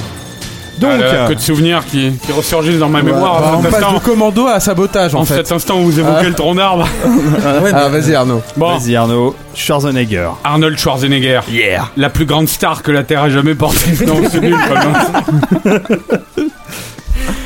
Donc, 0.81 0.89
Ah, 0.95 0.97
là, 0.97 1.03
euh, 1.05 1.27
que 1.29 1.33
de 1.35 1.39
souvenirs 1.39 1.85
qui, 1.85 2.11
qui 2.25 2.31
ressurgissent 2.31 2.79
dans 2.79 2.89
ma 2.89 3.01
mémoire 3.03 3.39
Bah, 3.39 3.51
en 3.55 3.59
on 3.59 3.61
passe 3.61 3.75
instant. 3.75 3.93
de 3.93 3.99
commando 3.99 4.47
à 4.47 4.59
sabotage 4.59 5.13
en 5.15 5.19
En 5.21 5.25
fait. 5.25 5.35
cet 5.35 5.51
instant 5.51 5.79
où 5.79 5.83
vous 5.83 5.99
évoquez 5.99 6.25
le 6.27 6.33
tronc 6.33 6.55
d'arbre. 6.55 6.87
Ah 7.73 7.87
vas-y 7.89 8.15
Arnaud. 8.15 8.41
Bon, 8.57 8.77
vas-y 8.77 8.95
Arnaud, 8.95 9.35
Schwarzenegger. 9.53 10.29
Arnold 10.43 10.77
Schwarzenegger. 10.79 11.41
Yeah. 11.51 11.89
La 11.97 12.09
plus 12.09 12.25
grande 12.25 12.49
star 12.49 12.81
que 12.83 12.91
la 12.91 13.03
Terre 13.03 13.25
ait 13.25 13.31
jamais 13.31 13.53
portée. 13.55 13.91
Non, 14.07 14.15
c'est 14.29 14.41
nul 14.41 14.55
quand 14.67 15.65
même. 15.69 15.79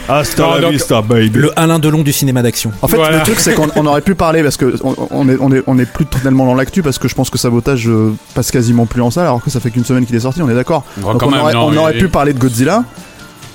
Hasta 0.07 0.43
Non, 0.43 0.53
la 0.55 0.61
donc- 0.61 0.71
vista, 0.73 1.01
baby. 1.01 1.31
Le 1.33 1.51
Alain 1.59 1.79
Delon 1.79 2.03
du 2.03 2.13
cinéma 2.13 2.41
d'action. 2.43 2.71
En 2.83 2.87
fait, 2.87 2.95
Voilà. 2.95 3.17
le 3.17 3.23
truc, 3.23 3.39
c'est 3.39 3.55
qu'on 3.55 3.67
on 3.75 3.85
aurait 3.87 4.01
pu 4.01 4.13
parler 4.13 4.43
parce 4.43 4.55
que 4.55 4.75
on, 4.83 4.95
on 5.09 5.27
est, 5.27 5.37
on, 5.41 5.51
est, 5.51 5.63
on 5.65 5.79
est 5.79 5.91
plus 5.91 6.05
tellement 6.05 6.45
dans 6.45 6.53
l'actu 6.53 6.83
parce 6.83 6.99
que 6.99 7.07
je 7.07 7.15
pense 7.15 7.29
que 7.31 7.37
Sabotage 7.39 7.87
euh, 7.89 8.13
passe 8.35 8.51
quasiment 8.51 8.85
plus 8.85 9.01
en 9.01 9.09
salle 9.09 9.25
alors 9.25 9.43
que 9.43 9.49
ça 9.49 9.59
fait 9.59 9.71
qu'une 9.71 9.83
semaine 9.83 10.05
qu'il 10.05 10.15
est 10.15 10.19
sorti, 10.19 10.41
on 10.43 10.49
est 10.49 10.53
d'accord. 10.53 10.83
On 11.03 11.13
même, 11.15 11.41
aurait, 11.41 11.53
non, 11.53 11.65
on 11.71 11.75
aurait 11.77 11.93
pu 11.97 12.07
parler 12.07 12.33
de 12.33 12.39
Godzilla, 12.39 12.83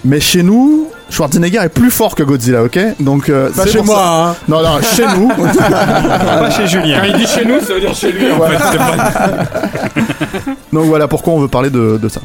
mais 0.04 0.20
chez 0.20 0.42
nous, 0.42 0.88
Schwarzenegger 1.10 1.60
est 1.64 1.68
plus 1.68 1.90
fort 1.90 2.14
que 2.14 2.22
Godzilla, 2.22 2.62
ok? 2.62 2.78
Donc, 3.00 3.28
euh, 3.28 3.50
Pas 3.50 3.66
chez 3.66 3.82
moi. 3.82 3.96
ça- 3.96 4.28
Hein. 4.30 4.36
Non, 4.48 4.62
non, 4.62 4.80
chez 4.82 5.06
nous. 5.06 5.28
Pas 5.58 6.50
chez 6.50 6.66
Julien. 6.66 7.00
Quand 7.00 7.06
il 7.06 7.16
dit 7.16 7.26
chez 7.26 7.44
nous, 7.44 7.60
ça 7.60 7.74
veut 7.74 7.80
dire 7.80 7.94
chez 7.94 8.12
lui 8.12 8.30
en 8.30 8.40
fait. 8.40 8.58
c'est 8.72 8.78
pas- 8.78 9.44
Donc 10.72 10.84
voilà 10.86 11.08
pourquoi 11.08 11.32
on 11.34 11.40
veut 11.40 11.48
parler 11.48 11.70
de, 11.70 11.98
de 12.00 12.08
ça. 12.08 12.20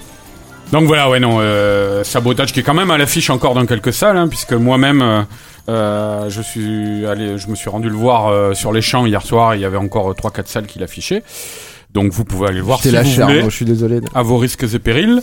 Donc 0.72 0.86
voilà, 0.86 1.10
ouais, 1.10 1.20
non, 1.20 1.38
euh, 1.40 2.04
sabotage 2.04 2.52
qui 2.52 2.60
est 2.60 2.64
quand 2.64 2.74
même 2.74 2.90
à 2.92 2.98
l'affiche 2.98 3.30
encore 3.30 3.54
dans 3.54 3.66
quelques 3.66 3.94
salles, 3.94 4.18
hein, 4.18 4.28
puisque 4.28 4.54
moi-même, 4.54 5.26
euh, 5.70 6.30
je 6.30 6.42
suis 6.42 7.06
allé, 7.06 7.38
je 7.38 7.48
me 7.50 7.56
suis 7.56 7.70
rendu 7.70 7.88
le 7.90 7.96
voir 7.96 8.28
euh, 8.30 8.54
sur 8.54 8.72
les 8.74 8.82
champs 8.82 9.06
hier 9.06 9.22
soir. 9.22 9.56
Il 9.56 9.62
y 9.62 9.66
avait 9.66 9.78
encore 9.78 10.12
3-4 10.14 10.48
salles 10.48 10.66
qui 10.66 10.80
l'affichaient. 10.80 11.24
Donc 11.96 12.12
vous 12.12 12.26
pouvez 12.26 12.50
aller 12.50 12.58
le 12.58 12.64
voir 12.64 12.82
si 12.82 12.92
lâché 12.92 13.22
vous 13.22 13.28
voulez. 13.28 13.38
Arnaud, 13.40 13.50
je 13.50 13.56
suis 13.56 13.66
désolé. 13.66 14.02
à 14.14 14.22
vos 14.22 14.38
risques 14.38 14.66
et 14.72 14.80
périls. 14.80 15.22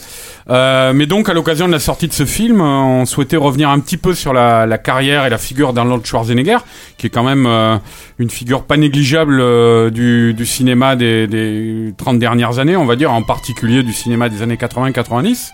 Euh, 0.48 0.92
mais 0.94 1.04
donc, 1.04 1.28
à 1.28 1.34
l'occasion 1.34 1.66
de 1.68 1.72
la 1.72 1.78
sortie 1.78 2.08
de 2.08 2.14
ce 2.14 2.24
film, 2.24 2.60
euh, 2.62 2.64
on 2.64 3.04
souhaitait 3.04 3.36
revenir 3.36 3.68
un 3.68 3.78
petit 3.78 3.98
peu 3.98 4.14
sur 4.14 4.32
la, 4.32 4.64
la 4.66 4.78
carrière 4.78 5.26
et 5.26 5.30
la 5.30 5.36
figure 5.36 5.74
d'Arnold 5.74 6.04
Schwarzenegger, 6.06 6.56
qui 6.96 7.06
est 7.08 7.10
quand 7.10 7.22
même 7.24 7.44
euh, 7.46 7.76
une 8.18 8.30
figure 8.30 8.62
pas 8.64 8.78
négligeable 8.78 9.38
euh, 9.40 9.90
du, 9.90 10.32
du 10.32 10.46
cinéma 10.46 10.96
des, 10.96 11.26
des 11.26 11.92
30 11.98 12.18
dernières 12.18 12.58
années, 12.58 12.76
on 12.76 12.86
va 12.86 12.96
dire, 12.96 13.12
en 13.12 13.22
particulier 13.22 13.82
du 13.82 13.92
cinéma 13.92 14.30
des 14.30 14.40
années 14.40 14.56
80-90, 14.56 15.50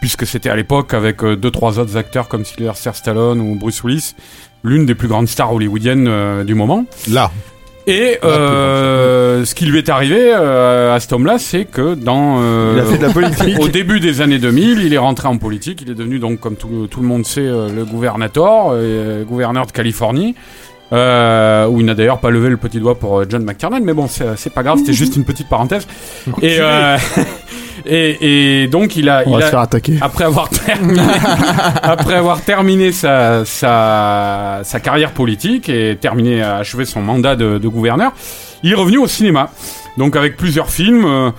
puisque 0.00 0.26
c'était 0.26 0.48
à 0.48 0.56
l'époque, 0.56 0.94
avec 0.94 1.22
euh, 1.22 1.36
deux, 1.36 1.50
trois 1.50 1.78
autres 1.78 1.98
acteurs 1.98 2.28
comme 2.28 2.46
Sylvester 2.46 2.92
Stallone 2.94 3.40
ou 3.40 3.56
Bruce 3.56 3.84
Willis, 3.84 4.14
l'une 4.64 4.86
des 4.86 4.94
plus 4.94 5.08
grandes 5.08 5.28
stars 5.28 5.52
hollywoodiennes 5.52 6.06
euh, 6.08 6.44
du 6.44 6.54
moment. 6.54 6.86
Là. 7.10 7.30
Et 7.86 8.18
euh, 8.22 9.44
ce 9.44 9.54
qui 9.54 9.66
lui 9.66 9.78
est 9.78 9.88
arrivé 9.88 10.32
euh, 10.32 10.94
à 10.94 11.00
cet 11.00 11.12
homme-là, 11.12 11.38
c'est 11.38 11.64
que 11.64 11.94
dans 11.94 12.38
euh, 12.40 12.74
Il 12.76 12.80
a 12.80 12.84
fait 12.84 12.98
de 12.98 13.06
la 13.06 13.12
politique. 13.12 13.58
au 13.58 13.68
début 13.68 13.98
des 13.98 14.20
années 14.20 14.38
2000, 14.38 14.82
il 14.82 14.94
est 14.94 14.98
rentré 14.98 15.26
en 15.28 15.36
politique. 15.36 15.82
Il 15.82 15.90
est 15.90 15.94
devenu 15.94 16.18
donc, 16.18 16.38
comme 16.38 16.56
tout, 16.56 16.86
tout 16.88 17.00
le 17.00 17.06
monde 17.06 17.26
sait, 17.26 17.40
euh, 17.40 17.68
le 17.74 17.84
gouvernateur, 17.84 18.68
euh, 18.70 19.24
gouverneur 19.24 19.66
de 19.66 19.72
Californie. 19.72 20.34
Euh, 20.92 21.66
où 21.68 21.80
il 21.80 21.86
n'a 21.86 21.94
d'ailleurs 21.94 22.18
pas 22.18 22.28
levé 22.28 22.50
le 22.50 22.58
petit 22.58 22.78
doigt 22.78 22.98
pour 22.98 23.20
euh, 23.20 23.24
John 23.26 23.42
McTiernan, 23.44 23.80
mais 23.82 23.94
bon, 23.94 24.08
c'est 24.08 24.36
c'est 24.36 24.52
pas 24.52 24.62
grave, 24.62 24.76
c'était 24.78 24.92
juste 25.02 25.16
une 25.16 25.24
petite 25.24 25.48
parenthèse. 25.48 25.86
Et, 26.42 26.58
euh, 26.60 26.98
et, 27.86 28.62
et 28.62 28.66
donc 28.68 28.96
il 28.96 29.08
a, 29.08 29.22
On 29.26 29.30
il 29.30 29.38
va 29.38 29.44
a 29.44 29.46
se 29.46 29.50
faire 29.50 29.60
attaquer. 29.60 29.94
après 30.00 30.24
avoir 30.24 30.48
terminé, 30.66 31.00
après 31.82 32.14
avoir 32.14 32.40
terminé 32.42 32.92
sa, 32.92 33.44
sa, 33.44 34.60
sa 34.64 34.80
carrière 34.80 35.12
politique 35.12 35.68
et 35.68 35.96
terminé, 36.00 36.42
achevé 36.42 36.84
son 36.84 37.02
mandat 37.02 37.36
de, 37.36 37.58
de 37.58 37.68
gouverneur, 37.68 38.12
il 38.62 38.72
est 38.72 38.76
revenu 38.76 38.98
au 38.98 39.06
cinéma. 39.06 39.50
Donc 39.96 40.16
avec 40.16 40.36
plusieurs 40.36 40.70
films. 40.70 41.04
euh, 41.04 41.30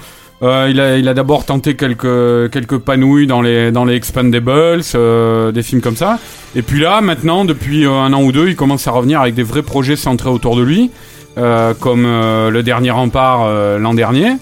euh, 0.41 0.67
il 0.69 0.81
a, 0.81 0.97
il 0.97 1.07
a 1.07 1.13
d'abord 1.13 1.45
tenté 1.45 1.75
quelques, 1.77 2.51
quelques 2.51 2.77
panouilles 2.77 3.27
dans 3.27 3.41
les, 3.41 3.71
dans 3.71 3.85
les 3.85 3.95
Expendables, 3.95 4.81
euh, 4.93 5.53
des 5.53 5.63
films 5.63 5.79
comme 5.79 5.95
ça. 5.95 6.19
Et 6.53 6.61
puis 6.63 6.81
là, 6.81 6.99
maintenant, 6.99 7.45
depuis 7.45 7.85
euh, 7.85 7.91
un 7.91 8.11
an 8.11 8.21
ou 8.21 8.33
deux, 8.33 8.49
il 8.49 8.57
commence 8.57 8.85
à 8.85 8.91
revenir 8.91 9.21
avec 9.21 9.35
des 9.35 9.43
vrais 9.43 9.61
projets 9.61 9.95
centrés 9.95 10.29
autour 10.29 10.57
de 10.57 10.63
lui, 10.63 10.91
euh, 11.37 11.73
comme 11.79 12.03
euh, 12.05 12.49
Le 12.49 12.61
Dernier 12.61 12.91
Rempart 12.91 13.43
euh, 13.45 13.79
l'an 13.79 13.93
dernier, 13.93 14.33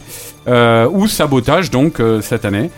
ou 0.48 1.08
Sabotage, 1.08 1.70
donc, 1.72 2.00
euh, 2.00 2.22
cette 2.22 2.46
année. 2.46 2.70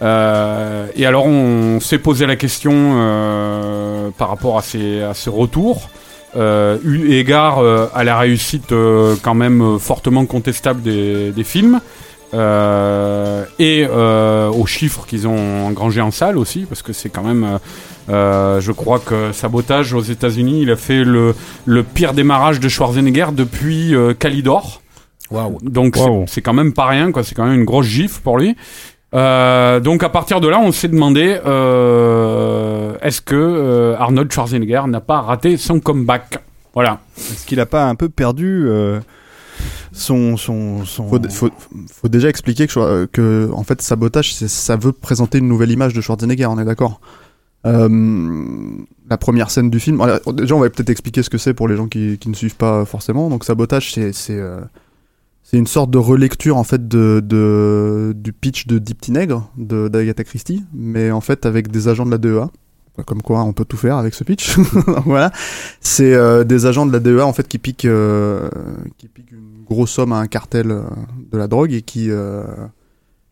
Euh, 0.00 0.86
et 0.94 1.06
alors, 1.06 1.26
on 1.26 1.80
s'est 1.80 1.98
posé 1.98 2.26
la 2.26 2.36
question 2.36 2.72
euh, 2.74 4.10
par 4.16 4.28
rapport 4.28 4.58
à, 4.58 4.62
ces, 4.62 5.02
à 5.02 5.14
ce 5.14 5.30
retour, 5.30 5.90
euh, 6.36 6.78
eu 6.84 7.12
égard 7.12 7.58
euh, 7.58 7.86
à 7.94 8.04
la 8.04 8.18
réussite 8.18 8.72
euh, 8.72 9.16
quand 9.22 9.34
même 9.34 9.60
euh, 9.62 9.78
fortement 9.78 10.26
contestable 10.26 10.82
des, 10.82 11.30
des 11.30 11.44
films. 11.44 11.80
Euh, 12.34 13.46
et 13.58 13.86
euh, 13.90 14.50
aux 14.50 14.66
chiffres 14.66 15.06
qu'ils 15.06 15.26
ont 15.26 15.66
engrangés 15.66 16.02
en 16.02 16.10
salle 16.10 16.36
aussi, 16.36 16.66
parce 16.68 16.82
que 16.82 16.92
c'est 16.92 17.08
quand 17.08 17.22
même, 17.22 17.44
euh, 17.44 17.58
euh, 18.10 18.60
je 18.60 18.70
crois 18.70 18.98
que 18.98 19.32
Sabotage 19.32 19.94
aux 19.94 20.02
États-Unis, 20.02 20.60
il 20.60 20.70
a 20.70 20.76
fait 20.76 21.04
le, 21.04 21.34
le 21.64 21.82
pire 21.82 22.12
démarrage 22.12 22.60
de 22.60 22.68
Schwarzenegger 22.68 23.28
depuis 23.32 23.94
euh, 23.94 24.12
Calidor. 24.12 24.82
Waouh. 25.30 25.58
Donc 25.62 25.96
c'est- 26.26 26.40
quand 26.42 26.54
même 26.54 26.72
pas 26.72 26.86
rien, 26.86 27.12
quoi. 27.12 27.22
C'est 27.24 27.34
quand 27.34 27.44
même 27.46 27.58
une 27.60 27.64
grosse 27.64 27.86
gifle 27.86 28.20
pour 28.22 28.38
lui. 28.38 28.56
Euh, 29.14 29.80
donc 29.80 30.02
à 30.02 30.08
partir 30.10 30.40
de 30.40 30.48
là, 30.48 30.58
on 30.62 30.70
s'est 30.72 30.88
demandé 30.88 31.38
euh, 31.46 32.94
est-ce 33.02 33.20
que 33.20 33.34
euh, 33.34 33.96
Arnold 33.98 34.30
Schwarzenegger 34.30 34.82
n'a 34.88 35.00
pas 35.00 35.20
raté 35.20 35.56
son 35.56 35.80
comeback? 35.80 36.38
Voilà. 36.74 37.00
Est-ce 37.16 37.46
qu'il 37.46 37.58
a 37.60 37.66
pas 37.66 37.86
un 37.88 37.94
peu 37.94 38.08
perdu 38.08 38.64
euh, 38.68 39.00
son, 39.92 40.36
son, 40.36 40.84
son... 40.84 41.08
Faut, 41.08 41.18
faut, 41.30 41.50
faut 41.90 42.08
déjà 42.08 42.28
expliquer 42.28 42.66
que, 42.66 43.06
que 43.06 43.50
en 43.52 43.64
fait, 43.64 43.80
sabotage, 43.82 44.34
ça 44.34 44.76
veut 44.76 44.92
présenter 44.92 45.38
une 45.38 45.48
nouvelle 45.48 45.70
image 45.70 45.94
de 45.94 46.00
Schwarzenegger, 46.00 46.46
on 46.46 46.58
est 46.58 46.64
d'accord? 46.64 47.00
Euh, 47.66 47.88
La 49.10 49.16
première 49.18 49.50
scène 49.50 49.70
du 49.70 49.80
film. 49.80 50.00
alors, 50.00 50.20
Déjà, 50.32 50.54
on 50.54 50.60
va 50.60 50.70
peut-être 50.70 50.90
expliquer 50.90 51.22
ce 51.22 51.30
que 51.30 51.38
c'est 51.38 51.54
pour 51.54 51.66
les 51.66 51.76
gens 51.76 51.88
qui, 51.88 52.18
qui 52.18 52.28
ne 52.28 52.34
suivent 52.34 52.56
pas 52.56 52.84
forcément. 52.84 53.28
Donc, 53.30 53.44
sabotage, 53.44 53.92
c'est 53.92 54.12
c'est 55.50 55.56
une 55.56 55.66
sorte 55.66 55.90
de 55.90 55.96
relecture 55.96 56.58
en 56.58 56.62
fait 56.62 56.88
de, 56.88 57.22
de 57.24 58.12
du 58.14 58.34
pitch 58.34 58.66
de 58.66 58.78
Deep 58.78 59.00
Tinègre 59.00 59.50
d'Agatha 59.56 60.22
Christie, 60.22 60.62
mais 60.74 61.10
en 61.10 61.22
fait 61.22 61.46
avec 61.46 61.70
des 61.70 61.88
agents 61.88 62.04
de 62.04 62.10
la 62.10 62.18
DEA. 62.18 62.50
Comme 63.06 63.22
quoi, 63.22 63.44
on 63.44 63.52
peut 63.52 63.64
tout 63.64 63.76
faire 63.76 63.96
avec 63.96 64.12
ce 64.12 64.24
pitch. 64.24 64.58
voilà, 65.06 65.30
c'est 65.80 66.12
euh, 66.12 66.44
des 66.44 66.66
agents 66.66 66.84
de 66.84 66.92
la 66.92 66.98
DEA 66.98 67.22
en 67.22 67.32
fait 67.32 67.48
qui 67.48 67.58
piquent 67.58 67.86
euh, 67.86 68.50
qui 68.98 69.08
piquent 69.08 69.32
une 69.32 69.64
grosse 69.64 69.92
somme 69.92 70.12
à 70.12 70.18
un 70.18 70.26
cartel 70.26 70.70
euh, 70.70 70.82
de 71.32 71.38
la 71.38 71.46
drogue 71.46 71.72
et 71.72 71.80
qui 71.80 72.10
euh, 72.10 72.44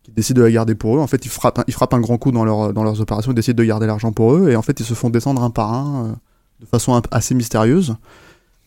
qui 0.03 0.11
décident 0.13 0.41
de 0.41 0.47
la 0.47 0.53
garder 0.53 0.75
pour 0.75 0.97
eux. 0.97 1.01
En 1.01 1.09
fait, 1.09 1.27
ils 1.27 1.31
frappent 1.31 1.65
ils 1.67 1.75
frappent 1.75 1.95
un 1.95 2.01
grand 2.01 2.17
coup 2.17 2.31
dans 2.31 2.73
dans 2.73 2.85
leurs 2.85 3.01
opérations, 3.03 3.33
ils 3.33 3.35
décident 3.35 3.59
de 3.59 3.69
garder 3.69 3.87
l'argent 3.87 4.13
pour 4.13 4.35
eux 4.37 4.49
et 4.49 4.57
en 4.57 4.63
fait, 4.63 4.81
ils 4.81 4.87
se 4.87 4.95
font 4.95 5.11
descendre 5.11 5.43
un 5.43 5.51
par 5.51 5.75
un 5.75 6.17
de 6.61 6.67
façon 6.67 6.99
assez 7.11 7.35
mystérieuse. 7.35 7.97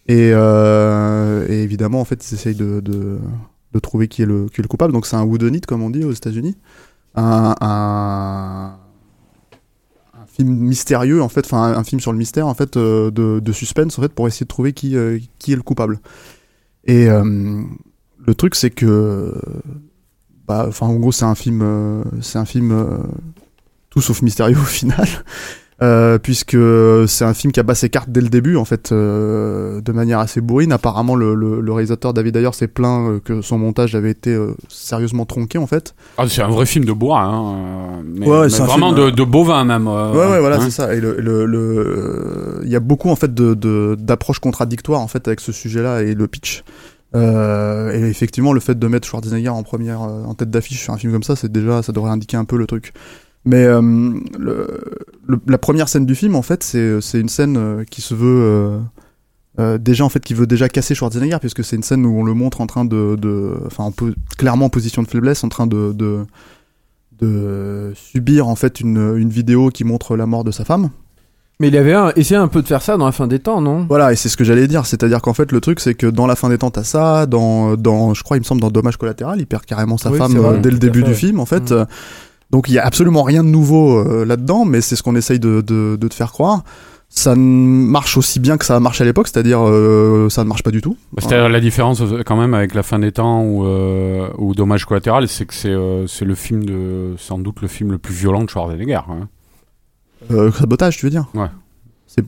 Et, 0.10 0.32
euh, 0.34 1.46
et 1.48 1.62
évidemment, 1.62 2.02
en 2.02 2.04
fait, 2.04 2.28
ils 2.28 2.34
essayent 2.34 2.56
de, 2.56 2.80
de, 2.82 3.80
trouver 3.80 4.08
qui 4.08 4.24
est, 4.24 4.26
le, 4.26 4.48
qui 4.48 4.60
est 4.60 4.64
le 4.64 4.68
coupable. 4.68 4.92
Donc, 4.92 5.06
c'est 5.06 5.16
un 5.16 5.24
whodunit, 5.24 5.62
comme 5.62 5.84
on 5.84 5.92
dit 5.92 6.04
aux 6.04 6.12
États-Unis. 6.12 6.58
Un, 7.16 8.76
film 10.28 10.50
mystérieux, 10.50 11.22
en 11.22 11.30
fait, 11.30 11.46
enfin, 11.46 11.78
un, 11.78 11.84
film 11.84 12.02
sur 12.02 12.12
le 12.12 12.18
mystère, 12.18 12.48
en 12.48 12.56
fait, 12.56 12.76
euh, 12.76 13.12
de, 13.12 13.52
suspense, 13.52 14.00
en 14.00 14.02
fait, 14.02 14.12
pour 14.12 14.28
essayer 14.28 14.46
de 14.46 14.48
trouver 14.48 14.74
qui, 14.74 14.96
euh, 14.98 15.20
qui 15.38 15.54
est 15.54 15.56
le 15.56 15.62
coupable. 15.62 16.00
Et 16.86 17.06
le 17.06 18.34
truc, 18.36 18.56
c'est 18.56 18.72
que, 18.72 19.40
bah, 20.48 20.66
enfin, 20.68 20.88
en 20.88 20.96
gros, 20.96 21.12
c'est 21.12 21.26
un 21.26 21.36
film, 21.36 22.04
c'est 22.22 22.40
un 22.40 22.46
film 22.46 23.00
tout 23.92 24.02
sauf 24.02 24.24
mystérieux 24.24 24.58
au 24.60 24.64
final. 24.64 25.08
Euh, 25.82 26.18
puisque 26.18 26.58
c'est 27.08 27.24
un 27.26 27.34
film 27.34 27.54
qui 27.54 27.60
a 27.60 27.64
passé 27.64 27.82
ses 27.82 27.90
cartes 27.90 28.10
dès 28.10 28.20
le 28.22 28.30
début, 28.30 28.58
en 28.58 28.66
fait, 28.66 28.92
euh, 28.92 29.80
de 29.82 29.92
manière 29.94 30.20
assez 30.20 30.42
bourrine. 30.42 30.72
Apparemment, 30.74 31.16
le, 31.16 31.34
le, 31.36 31.62
le 31.62 31.72
réalisateur 31.72 32.14
David 32.14 32.36
Ayer 32.36 32.52
s'est 32.54 32.68
plaint 32.68 33.10
euh, 33.10 33.20
que 33.24 33.42
son 33.42 33.58
montage 33.58 33.96
avait 33.96 34.12
été 34.12 34.34
euh, 34.34 34.56
sérieusement 34.68 35.26
tronqué, 35.26 35.58
en 35.58 35.68
fait. 35.68 35.96
Ah, 36.18 36.28
c'est 36.28 36.42
un 36.42 36.50
vrai 36.50 36.66
film 36.66 36.84
de 36.86 36.92
bois, 36.92 37.22
hein. 37.22 37.54
euh, 37.54 38.02
Mais, 38.06 38.28
Ouais, 38.28 38.48
mais 38.50 38.66
vraiment 38.66 38.94
film, 38.94 39.06
de, 39.06 39.10
de 39.12 39.24
bovin 39.24 39.64
même. 39.64 39.88
euh, 39.88 40.12
ouais, 40.12 40.32
ouais, 40.32 40.40
voilà, 40.40 40.58
hein. 40.58 40.62
c'est 40.66 40.72
ça. 40.72 40.94
Et 40.94 41.00
le, 41.00 41.16
le, 41.20 41.46
le- 41.46 41.60
euh, 41.60 42.62
il 42.64 42.70
y 42.70 42.76
a 42.76 42.80
beaucoup 42.82 43.10
en 43.10 43.16
fait 43.16 43.34
de 43.34 43.54
de- 43.54 43.96
d'approches 44.00 44.40
contradictoires 44.40 45.00
en 45.02 45.08
fait 45.08 45.28
avec 45.28 45.40
ce 45.40 45.52
sujet-là 45.52 46.02
et 46.04 46.14
le 46.14 46.28
pitch. 46.28 46.64
Euh, 47.16 47.92
et 47.94 48.08
effectivement, 48.10 48.54
le 48.54 48.60
fait 48.60 48.78
de 48.78 48.88
mettre 48.88 49.08
Schwarzenegger 49.08 49.50
en 49.50 49.64
première, 49.64 50.04
euh, 50.04 50.24
en 50.26 50.36
tête 50.36 50.50
d'affiche 50.52 50.82
sur 50.84 50.94
un 50.94 50.98
film 50.98 51.12
comme 51.12 51.24
ça, 51.24 51.36
c'est 51.36 51.52
déjà, 51.52 51.82
ça 51.82 51.92
devrait 51.92 52.12
indiquer 52.12 52.38
un 52.38 52.46
peu 52.46 52.58
le 52.58 52.68
truc. 52.68 52.94
Mais 53.46 53.64
euh, 53.66 53.82
le, 54.38 54.68
le- 55.28 55.40
la 55.48 55.58
première 55.58 55.88
scène 55.90 56.06
du 56.06 56.16
film, 56.16 56.36
en 56.36 56.42
fait, 56.42 56.64
c'est 56.64 57.00
c'est 57.02 57.20
une 57.20 57.30
scène 57.30 57.58
euh, 57.58 57.84
qui 57.90 58.02
se 58.02 58.14
veut 58.14 58.42
euh, 58.42 58.80
euh, 59.60 59.78
déjà 59.78 60.04
en 60.06 60.10
fait 60.10 60.20
qui 60.24 60.34
veut 60.34 60.46
déjà 60.48 60.70
casser 60.70 60.94
Schwarzenegger 60.94 61.38
puisque 61.40 61.64
c'est 61.64 61.76
une 61.76 61.84
scène 61.84 62.06
où 62.06 62.20
on 62.20 62.24
le 62.24 62.34
montre 62.34 62.62
en 62.62 62.68
train 62.68 62.86
de, 62.86 63.16
de 63.16 63.54
enfin, 63.66 63.92
clairement 64.38 64.66
en 64.66 64.70
position 64.70 65.02
de 65.04 65.08
faiblesse, 65.08 65.44
en 65.44 65.50
train 65.50 65.68
de, 65.68 65.94
de 65.94 66.26
de 67.20 67.92
subir 67.96 68.48
en 68.48 68.56
fait 68.56 68.80
une, 68.80 69.18
une 69.18 69.30
vidéo 69.30 69.70
qui 69.70 69.84
montre 69.84 70.16
la 70.16 70.26
mort 70.26 70.44
de 70.44 70.52
sa 70.52 70.64
femme. 70.64 70.90
Mais 71.60 71.68
il 71.68 71.76
avait 71.76 71.94
un- 71.94 72.14
essayé 72.16 72.38
un 72.38 72.48
peu 72.48 72.62
de 72.62 72.68
faire 72.68 72.82
ça 72.82 72.96
dans 72.96 73.06
la 73.06 73.12
fin 73.12 73.28
des 73.28 73.40
temps, 73.40 73.60
non? 73.60 73.86
Voilà, 73.90 74.14
et 74.14 74.16
c'est 74.16 74.30
ce 74.30 74.38
que 74.38 74.46
j'allais 74.46 74.68
dire, 74.68 74.86
c'est-à-dire 74.86 75.22
qu'en 75.22 75.34
fait 75.34 75.52
le 75.52 75.60
truc 75.60 75.82
c'est 75.82 75.94
que 75.96 76.08
dans 76.08 76.26
la 76.28 76.38
fin 76.38 76.48
des 76.48 76.58
temps 76.58 76.72
t'as 76.72 76.84
ça, 76.86 77.26
dans, 77.26 77.76
dans 77.76 78.14
je 78.14 78.24
crois 78.24 78.38
il 78.38 78.42
me 78.42 78.46
semble 78.46 78.62
dans 78.62 78.72
Dommage 78.72 78.96
collatéral, 78.96 79.40
il 79.42 79.46
perd 79.48 79.66
carrément 79.66 79.98
sa 79.98 80.12
Oui, 80.12 80.18
femme 80.18 80.38
euh, 80.38 80.60
dès 80.60 80.72
le 80.72 80.78
début 80.80 81.00
fait, 81.00 81.06
du 81.06 81.12
ouais. 81.12 81.16
film 81.18 81.40
en 81.42 81.46
fait. 81.46 81.72
Mm. 81.72 81.86
Donc 82.52 82.68
il 82.68 82.74
y 82.74 82.80
a 82.80 82.86
absolument 82.86 83.24
rien 83.24 83.44
de 83.44 83.50
nouveau 83.50 83.98
euh, 84.00 84.26
là-dedans, 84.26 84.66
mais 84.66 84.82
c'est 84.82 84.96
ce 84.96 85.04
qu'on 85.04 85.16
essaye 85.16 85.40
de, 85.40 85.62
de, 85.62 85.98
de 86.00 86.08
te 86.08 86.14
faire 86.14 86.32
croire. 86.32 86.64
Ça 87.12 87.36
ne 87.36 87.42
marche 87.42 88.18
aussi 88.18 88.40
bien 88.40 88.58
que 88.58 88.66
ça 88.66 88.76
a 88.76 88.80
marché 88.80 89.04
à 89.04 89.06
l'époque, 89.06 89.28
c'est-à-dire 89.28 89.60
euh, 89.68 90.30
ça 90.30 90.44
ne 90.44 90.50
marche 90.50 90.62
pas 90.62 90.70
du 90.70 90.80
tout. 90.82 90.96
Bah, 91.12 91.24
C'est-à-dire 91.26 91.50
la 91.50 91.60
différence 91.60 92.02
euh, 92.02 92.22
quand 92.24 92.36
même 92.38 92.54
avec 92.54 92.76
la 92.76 92.84
fin 92.84 93.00
des 93.00 93.12
temps 93.12 93.44
ou, 93.44 93.66
euh, 93.66 94.30
ou 94.38 94.54
Dommage 94.54 94.86
collatéral, 94.86 95.28
c'est 95.28 95.46
que 95.46 95.54
c'est 95.56 95.70
euh, 95.72 96.06
le 96.22 96.36
film 96.36 96.64
de 96.66 97.16
sans 97.18 97.40
doute 97.40 97.62
le 97.62 97.68
film 97.68 97.92
le 97.92 97.98
plus 97.98 98.14
violent 98.14 98.44
de 98.44 98.50
Schwarzenegger. 98.50 99.00
Hein. 99.10 99.28
Euh, 100.32 100.52
sabotage, 100.52 100.98
tu 100.98 101.06
veux 101.06 101.10
dire? 101.12 101.26
Ouais. 101.34 101.48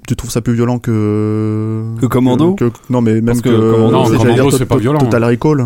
Tu 0.07 0.15
trouves 0.15 0.29
ça 0.31 0.41
plus 0.41 0.53
violent 0.53 0.79
que 0.79 1.83
Que 1.99 2.05
Commando? 2.05 2.53
que- 2.55 2.71
Non, 2.89 3.01
mais 3.01 3.15
même 3.15 3.25
Parce 3.25 3.41
que 3.41 3.49
que, 3.49 3.71
Commando, 3.75 4.51
c'est 4.51 4.65
pas 4.65 4.77
violent. 4.77 4.99
Total 4.99 5.25
Recall. 5.25 5.65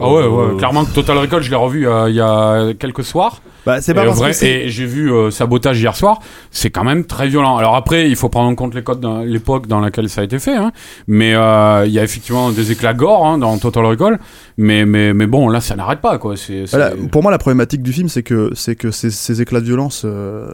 Ah 0.00 0.08
ouais, 0.08 0.26
ouais, 0.26 0.44
Euh, 0.52 0.56
clairement 0.56 0.84
que 0.84 0.92
Total 0.92 1.18
Recall, 1.18 1.42
je 1.42 1.50
l'ai 1.50 1.56
revu 1.56 1.88
euh, 1.88 2.08
il 2.08 2.14
y 2.14 2.20
a 2.20 2.72
quelques 2.78 3.02
soirs. 3.04 3.40
Bah, 3.66 3.80
c'est 3.82 3.92
Et, 3.92 3.94
pas 3.96 4.04
parce 4.04 4.18
vrai- 4.18 4.30
que 4.30 4.36
c'est- 4.36 4.66
et 4.66 4.68
j'ai 4.68 4.86
vu 4.86 5.12
euh, 5.12 5.30
Sabotage 5.30 5.78
hier 5.80 5.94
soir, 5.96 6.20
c'est 6.50 6.70
quand 6.70 6.84
même 6.84 7.04
très 7.04 7.26
violent. 7.28 7.56
Alors 7.56 7.74
après, 7.74 8.08
il 8.08 8.14
faut 8.16 8.28
prendre 8.28 8.48
en 8.48 8.54
compte 8.54 8.74
les 8.74 8.82
codes 8.82 9.00
dans- 9.00 9.20
l'époque 9.22 9.66
dans 9.66 9.80
laquelle 9.80 10.08
ça 10.08 10.20
a 10.20 10.24
été 10.24 10.38
fait, 10.38 10.54
hein. 10.56 10.70
mais 11.08 11.34
euh, 11.34 11.84
il 11.84 11.92
y 11.92 11.98
a 11.98 12.04
effectivement 12.04 12.50
des 12.50 12.70
éclats 12.72 12.94
gore 12.94 13.26
hein, 13.26 13.38
dans 13.38 13.58
Total 13.58 13.84
Recall, 13.84 14.18
mais, 14.56 14.86
mais, 14.86 15.12
mais 15.12 15.26
bon, 15.26 15.48
là 15.48 15.60
ça 15.60 15.74
n'arrête 15.76 16.00
pas 16.00 16.16
quoi. 16.18 16.36
C'est, 16.36 16.66
c'est- 16.66 16.76
Voilà, 16.76 16.92
pour 17.10 17.22
moi, 17.22 17.30
la 17.32 17.38
problématique 17.38 17.82
du 17.82 17.92
film, 17.92 18.08
c'est 18.08 18.22
que 18.22 18.50
c'est 18.54 18.76
que 18.76 18.90
ces, 18.92 19.10
ces 19.10 19.42
éclats 19.42 19.60
de 19.60 19.66
violence, 19.66 20.02
euh, 20.04 20.46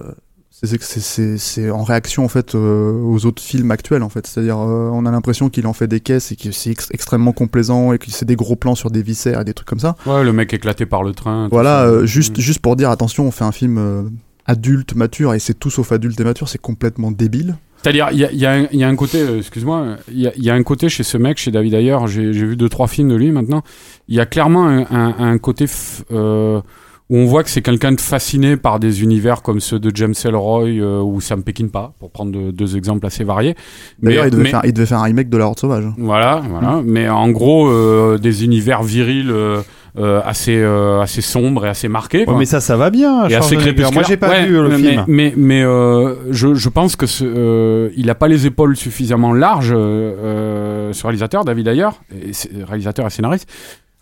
c'est- 1.38 1.70
en 1.70 1.82
réaction 1.82 2.24
en 2.24 2.28
fait 2.28 2.54
euh, 2.54 2.92
aux 3.02 3.26
autres 3.26 3.42
films 3.42 3.70
actuels 3.70 4.02
en 4.02 4.08
fait. 4.08 4.26
C'est-à-dire, 4.26 4.58
euh, 4.58 4.88
on 4.92 5.04
a 5.04 5.10
l'impression 5.10 5.48
qu'il 5.50 5.66
en 5.66 5.72
fait 5.72 5.88
des 5.88 6.00
caisses 6.00 6.32
et 6.32 6.36
que 6.36 6.52
c'est 6.52 6.70
ex- 6.70 6.88
extrêmement 6.92 7.32
complaisant 7.32 7.92
et 7.92 7.98
que 7.98 8.10
c'est 8.10 8.24
des 8.24 8.36
gros 8.36 8.56
plans 8.56 8.74
sur 8.74 8.90
des 8.90 9.02
viscères 9.02 9.40
et 9.40 9.44
des 9.44 9.54
trucs 9.54 9.68
comme 9.68 9.80
ça. 9.80 9.96
Ouais, 10.06 10.22
le 10.24 10.32
mec 10.32 10.52
éclaté 10.54 10.86
par 10.86 11.02
le 11.02 11.12
train. 11.12 11.48
Voilà, 11.50 11.82
euh, 11.84 12.06
juste 12.06 12.38
juste 12.40 12.60
pour 12.60 12.76
dire 12.76 12.90
attention, 12.90 13.26
on 13.26 13.30
fait 13.30 13.44
un 13.44 13.52
film 13.52 13.78
euh, 13.78 14.02
adulte, 14.46 14.94
mature 14.94 15.34
et 15.34 15.38
c'est 15.38 15.54
tout 15.58 15.70
sauf 15.70 15.90
adulte 15.92 16.18
et 16.20 16.24
mature, 16.24 16.48
c'est 16.48 16.60
complètement 16.60 17.10
débile. 17.10 17.56
C'est-à-dire, 17.82 18.08
il 18.12 18.18
y 18.18 18.24
a, 18.24 18.32
y 18.32 18.46
a 18.46 18.72
y 18.72 18.82
a 18.84 18.88
un 18.88 18.96
côté, 18.96 19.20
euh, 19.20 19.38
excuse-moi, 19.40 19.96
il 20.10 20.20
y 20.20 20.26
a, 20.26 20.32
il 20.36 20.42
y 20.42 20.48
a 20.48 20.54
un 20.54 20.62
côté 20.62 20.88
chez 20.88 21.02
ce 21.02 21.18
mec, 21.18 21.36
chez 21.36 21.50
David 21.50 21.74
Ayer, 21.74 21.98
j'ai 22.06 22.30
vu 22.30 22.56
deux, 22.56 22.70
trois 22.70 22.86
films 22.88 23.10
de 23.10 23.14
lui 23.14 23.30
maintenant, 23.30 23.62
il 24.08 24.14
y 24.14 24.20
a 24.20 24.24
clairement 24.26 24.66
un, 24.66 24.86
un- 24.90 25.14
un 25.18 25.36
côté 25.38 25.66
euh, 26.10 26.62
où 27.10 27.18
on 27.18 27.26
voit 27.26 27.42
que 27.44 27.50
c'est 27.50 27.60
quelqu'un 27.60 27.92
de 27.92 28.00
fasciné 28.00 28.56
par 28.56 28.80
des 28.80 29.02
univers 29.02 29.42
comme 29.42 29.60
ceux 29.60 29.78
de 29.78 29.90
James 29.94 30.14
Ellroy 30.24 30.64
euh, 30.80 31.00
ou 31.02 31.20
Sam 31.20 31.42
Peckinpah, 31.42 31.92
pour 31.98 32.10
prendre 32.10 32.32
deux, 32.32 32.50
deux 32.50 32.76
exemples 32.78 33.04
assez 33.06 33.24
variés. 33.24 33.54
D'ailleurs, 34.02 34.22
Mais- 34.24 34.28
il, 34.28 34.32
devait 34.32 34.42
mais- 34.44 34.48
faire- 34.50 34.62
il 34.64 34.72
devait 34.72 34.86
faire 34.86 34.98
un 35.00 35.04
remake 35.04 35.28
de 35.28 35.36
La 35.36 35.44
Horde 35.46 35.58
Sauvage. 35.58 35.84
Voilà, 35.98 36.40
voilà. 36.48 36.80
Mais 36.84 37.08
en 37.08 37.28
gros, 37.30 37.68
euh, 37.68 38.16
des 38.16 38.44
univers 38.44 38.82
virils 38.82 39.30
euh, 39.30 39.60
euh, 39.98 40.20
assez, 40.24 40.56
euh, 40.56 41.02
assez 41.02 41.20
sombres 41.20 41.66
et 41.66 41.68
assez 41.68 41.88
marqués. 41.88 42.20
Ouais, 42.20 42.24
quoi. 42.24 42.38
mais 42.38 42.46
ça, 42.46 42.60
ça 42.60 42.76
va 42.78 42.88
bien. 42.90 43.28
et 43.28 43.34
assez. 43.34 43.56
Moi, 43.92 44.02
j'ai 44.08 44.16
pas 44.16 44.30
Ouais, 44.30 44.46
vu 44.46 44.56
euh, 44.58 44.62
le 44.62 44.68
mais, 44.70 44.76
film. 44.78 45.04
Mais, 45.06 45.34
mais 45.36 45.62
euh, 45.62 46.14
je, 46.32 46.54
je 46.54 46.68
pense 46.70 46.96
que 46.96 47.06
ce, 47.06 47.22
euh, 47.24 47.90
il 47.96 48.08
a 48.10 48.14
pas 48.14 48.28
les 48.28 48.46
épaules 48.46 48.76
suffisamment 48.76 49.32
larges, 49.34 49.68
ce 49.74 51.02
réalisateur, 51.02 51.44
David 51.44 51.70
c'est- 52.32 52.50
réalisateur 52.64 53.06
et 53.06 53.10
scénariste, 53.10 53.48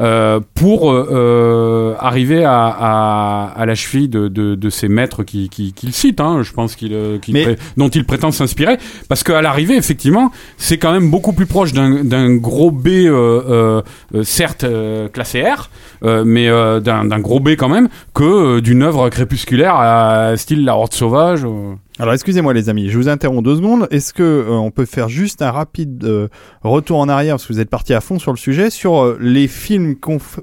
euh, 0.00 0.40
pour 0.54 0.90
euh, 0.90 1.08
euh, 1.12 1.94
arriver 2.00 2.44
à, 2.44 2.66
à, 2.66 3.52
à 3.56 3.66
la 3.66 3.74
cheville 3.74 4.08
de, 4.08 4.26
de, 4.28 4.54
de 4.56 4.70
ces 4.70 4.88
maîtres 4.88 5.22
qu'il 5.22 5.48
qui, 5.48 5.72
qu'il 5.74 5.92
cite, 5.92 6.20
hein, 6.20 6.40
je 6.42 6.52
pense 6.52 6.74
qu'il, 6.74 6.92
euh, 6.92 7.18
qu'il 7.18 7.34
Mais- 7.34 7.42
pré- 7.44 7.58
dont 7.76 7.88
il 7.88 8.04
prétend 8.04 8.32
s'inspirer, 8.32 8.78
parce 9.08 9.22
qu'à 9.22 9.42
l'arrivée, 9.42 9.76
effectivement, 9.76 10.32
c'est 10.56 10.78
quand 10.78 10.92
même 10.92 11.10
beaucoup 11.10 11.32
plus 11.34 11.46
proche 11.46 11.72
d'un, 11.72 12.02
d'un 12.04 12.34
gros 12.34 12.70
B, 12.70 12.88
euh, 12.88 13.82
certes 14.24 14.64
euh, 14.64 15.08
classé 15.08 15.42
R, 15.42 15.70
euh, 16.04 16.24
mais 16.26 16.48
euh, 16.48 16.80
d'un, 16.80 17.04
d'un 17.04 17.20
gros 17.20 17.38
B 17.38 17.50
quand 17.50 17.68
même, 17.68 17.88
que 18.14 18.58
d'une 18.60 18.82
œuvre 18.82 19.08
crépusculaire 19.08 19.76
à 19.76 20.36
style 20.36 20.64
La 20.64 20.74
Horde 20.76 20.94
Sauvage. 20.94 21.46
Alors 21.98 22.14
excusez-moi 22.14 22.54
les 22.54 22.68
amis, 22.70 22.88
je 22.88 22.96
vous 22.96 23.08
interromps 23.10 23.42
deux 23.44 23.56
secondes. 23.56 23.86
Est-ce 23.90 24.14
que 24.14 24.22
euh, 24.22 24.50
on 24.52 24.70
peut 24.70 24.86
faire 24.86 25.08
juste 25.10 25.42
un 25.42 25.50
rapide 25.50 26.02
euh, 26.04 26.28
retour 26.62 26.98
en 26.98 27.08
arrière 27.08 27.34
parce 27.34 27.46
que 27.46 27.52
vous 27.52 27.60
êtes 27.60 27.68
parti 27.68 27.92
à 27.92 28.00
fond 28.00 28.18
sur 28.18 28.32
le 28.32 28.38
sujet 28.38 28.70
sur 28.70 29.02
euh, 29.02 29.18
les 29.20 29.46
films 29.46 29.96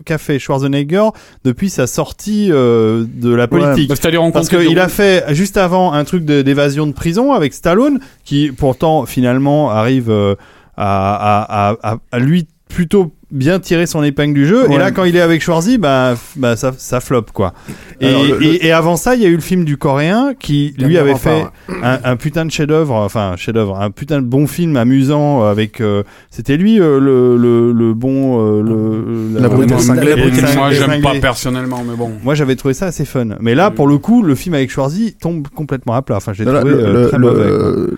qu'a 0.05 0.17
fait 0.19 0.37
Schwarzenegger 0.37 1.09
depuis 1.43 1.69
sa 1.71 1.87
sortie 1.87 2.49
euh, 2.51 3.03
de 3.11 3.33
la 3.33 3.47
politique? 3.47 3.89
Bah, 3.89 3.95
Parce 4.31 4.49
qu'il 4.67 4.79
a 4.79 4.87
fait 4.89 5.25
juste 5.33 5.57
avant 5.57 5.91
un 5.93 6.03
truc 6.03 6.23
de- 6.23 6.43
d'évasion 6.43 6.85
de 6.85 6.93
prison 6.93 7.33
avec 7.33 7.53
Stallone, 7.53 7.99
qui 8.23 8.51
pourtant 8.51 9.05
finalement 9.07 9.71
arrive 9.71 10.11
euh, 10.11 10.35
à, 10.77 11.71
à, 11.71 11.77
à- 11.93 11.97
à 12.11 12.19
lui 12.19 12.47
plutôt 12.69 13.11
bien 13.31 13.59
tirer 13.59 13.85
son 13.85 14.03
épingle 14.03 14.33
du 14.33 14.45
jeu. 14.47 14.65
Et 14.71 14.77
là, 14.77 14.91
quand 14.91 15.03
il 15.03 15.15
est 15.15 15.21
avec 15.21 15.41
Schwarzy, 15.41 15.77
bah, 15.77 16.15
bah 16.35 16.55
ça, 16.55 16.71
ça 16.77 16.99
floppe 16.99 17.31
quoi. 17.31 17.53
Et, 18.01 18.07
Alors, 18.07 18.23
le- 18.23 18.43
et, 18.43 18.67
et 18.67 18.71
avant 18.71 18.95
ça, 18.95 19.15
il 19.15 19.21
y 19.21 19.25
a 19.25 19.29
eu 19.29 19.35
le 19.35 19.41
film 19.41 19.65
du 19.65 19.77
coréen 19.77 20.33
qui 20.39 20.73
lui 20.79 20.97
avait 20.97 21.15
fait 21.15 21.43
un, 21.83 21.99
un 22.03 22.15
putain 22.15 22.45
de 22.45 22.51
chef-d'œuvre, 22.51 22.95
enfin 22.95 23.35
chef-d'œuvre, 23.37 23.79
un 23.79 23.91
putain 23.91 24.19
de 24.21 24.25
bon 24.25 24.47
film 24.47 24.77
amusant 24.77 25.43
euh, 25.43 25.51
avec. 25.51 25.79
euh, 25.81 26.03
C'était 26.31 26.57
lui 26.57 26.79
euh, 26.79 26.99
le, 26.99 27.37
le, 27.37 27.71
le 27.71 27.93
bon. 27.93 28.39
euh, 28.39 28.63
le, 28.63 29.39
La 29.39 29.47
Moi, 29.47 29.57
moi, 29.65 29.95
la 29.95 30.15
brute 30.15 30.55
moi, 30.55 30.71
j'aime 30.71 31.01
pas 31.01 31.15
personnellement, 31.19 31.83
mais 31.87 31.95
bon. 31.95 32.11
Moi, 32.23 32.35
j'avais 32.35 32.55
trouvé 32.55 32.73
ça 32.73 32.87
assez 32.87 33.05
fun. 33.05 33.27
Mais 33.39 33.53
là, 33.55 33.69
pour 33.71 33.87
le 33.87 33.97
coup, 33.97 34.23
le 34.23 34.35
film 34.35 34.55
avec 34.55 34.71
Schwarzy 34.71 35.13
tombe 35.19 35.47
complètement 35.53 35.93
à 35.93 36.01
plat. 36.01 36.15
Enfin, 36.17 36.33
j'ai 36.33 36.45
trouvé 36.45 36.71
euh, 36.71 37.07
très 37.09 37.17
le- 37.17 37.27
mauvais. 37.27 37.89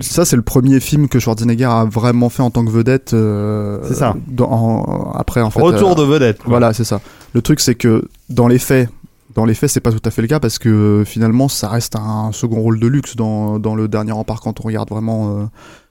Ça, 0.00 0.24
c'est 0.24 0.36
le 0.36 0.42
premier 0.42 0.80
film 0.80 1.08
que 1.08 1.18
Schwarzenegger 1.18 1.64
a 1.64 1.84
vraiment 1.84 2.28
fait 2.28 2.42
en 2.42 2.50
tant 2.50 2.64
que 2.64 2.70
vedette. 2.70 3.12
euh, 3.14 3.78
C'est 3.84 3.94
ça. 3.94 4.14
dans- 4.28 4.50
en- 4.50 5.12
après, 5.12 5.40
en 5.40 5.50
fait. 5.50 5.60
Retour 5.60 5.92
euh, 5.92 5.94
de 5.94 6.02
vedette. 6.02 6.38
quoi. 6.38 6.50
Voilà, 6.50 6.72
c'est 6.72 6.84
ça. 6.84 7.00
Le 7.32 7.42
truc, 7.42 7.60
c'est 7.60 7.74
que 7.74 8.04
dans 8.30 8.48
les 8.48 8.58
faits, 8.58 8.88
dans 9.34 9.44
les 9.44 9.54
faits, 9.54 9.70
c'est 9.70 9.80
pas 9.80 9.92
tout 9.92 10.02
à 10.04 10.10
fait 10.10 10.22
le 10.22 10.28
cas 10.28 10.40
parce 10.40 10.58
que 10.58 10.68
euh, 10.68 11.04
finalement, 11.04 11.48
ça 11.48 11.68
reste 11.68 11.96
un 11.96 12.30
second 12.32 12.60
rôle 12.60 12.78
de 12.80 12.86
luxe 12.86 13.16
dans, 13.16 13.58
dans 13.58 13.74
le 13.74 13.88
dernier 13.88 14.12
rempart 14.12 14.40
quand 14.40 14.60
on 14.60 14.62
regarde 14.64 14.88
vraiment. 14.90 15.38
euh, 15.38 15.44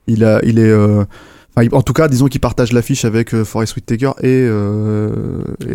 il 0.06 0.24
a, 0.24 0.40
il 0.44 0.58
est. 0.58 0.62
euh, 0.70 1.04
enfin, 1.56 1.66
en 1.72 1.82
tout 1.82 1.92
cas, 1.94 2.08
disons 2.08 2.26
qu'il 2.26 2.40
partage 2.40 2.72
l'affiche 2.72 3.04
avec 3.04 3.34
euh, 3.34 3.44
Forest 3.44 3.76
Whitaker 3.76 4.12
et 4.22 4.46
euh, 4.48 5.10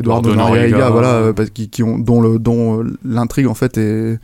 Noriega, 0.04 0.36
Noriega. 0.36 0.90
voilà, 0.90 1.14
euh, 1.14 1.34
parce 1.34 1.50
qu'ils- 1.52 1.70
qui 1.70 1.84
ont, 1.84 1.98
dont 2.00 2.22
le, 2.22 2.38
dont 2.40 2.84
l'intrigue 3.04 3.48
en 3.48 3.54
fait 3.56 3.78
est 3.78 4.20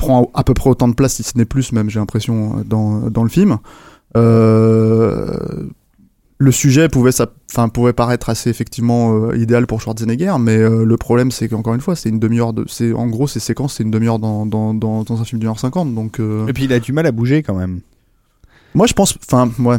prend 0.00 0.30
à 0.34 0.42
peu 0.44 0.54
près 0.54 0.70
autant 0.70 0.88
de 0.88 0.94
place, 0.94 1.14
si 1.14 1.22
ce 1.22 1.36
n'est 1.36 1.44
plus 1.44 1.72
même, 1.72 1.90
j'ai 1.90 2.00
l'impression, 2.00 2.58
euh, 2.58 2.64
dans, 2.64 3.10
dans 3.10 3.22
le 3.22 3.28
film. 3.28 3.58
Euh, 4.16 5.68
le 6.38 6.52
sujet 6.52 6.88
pouvait, 6.88 7.12
ça, 7.12 7.28
pouvait 7.72 7.92
paraître 7.92 8.30
assez 8.30 8.48
effectivement 8.48 9.12
euh, 9.14 9.36
idéal 9.36 9.66
pour 9.66 9.82
Schwarzenegger, 9.82 10.34
mais 10.40 10.56
euh, 10.56 10.84
le 10.84 10.96
problème 10.96 11.30
c'est 11.30 11.48
qu'encore 11.48 11.74
une 11.74 11.82
fois, 11.82 11.96
c'est 11.96 12.08
une 12.08 12.18
demi-heure 12.18 12.54
de, 12.54 12.64
c'est 12.66 12.94
en 12.94 13.08
gros 13.08 13.28
ces 13.28 13.40
séquences, 13.40 13.74
c'est 13.74 13.82
une 13.82 13.90
demi-heure 13.90 14.18
dans, 14.18 14.46
dans, 14.46 14.72
dans, 14.72 15.02
dans 15.04 15.20
un 15.20 15.24
film 15.24 15.38
d'une 15.38 15.50
heure 15.50 15.60
cinquante, 15.60 15.94
donc 15.94 16.18
Et 16.18 16.52
puis, 16.54 16.64
il 16.64 16.72
a 16.72 16.80
du 16.80 16.92
mal 16.92 17.06
à 17.06 17.12
bouger 17.12 17.42
quand 17.42 17.54
même. 17.54 17.80
moi 18.74 18.86
je 18.86 18.94
pense, 18.94 19.16
enfin 19.26 19.50
ouais, 19.58 19.76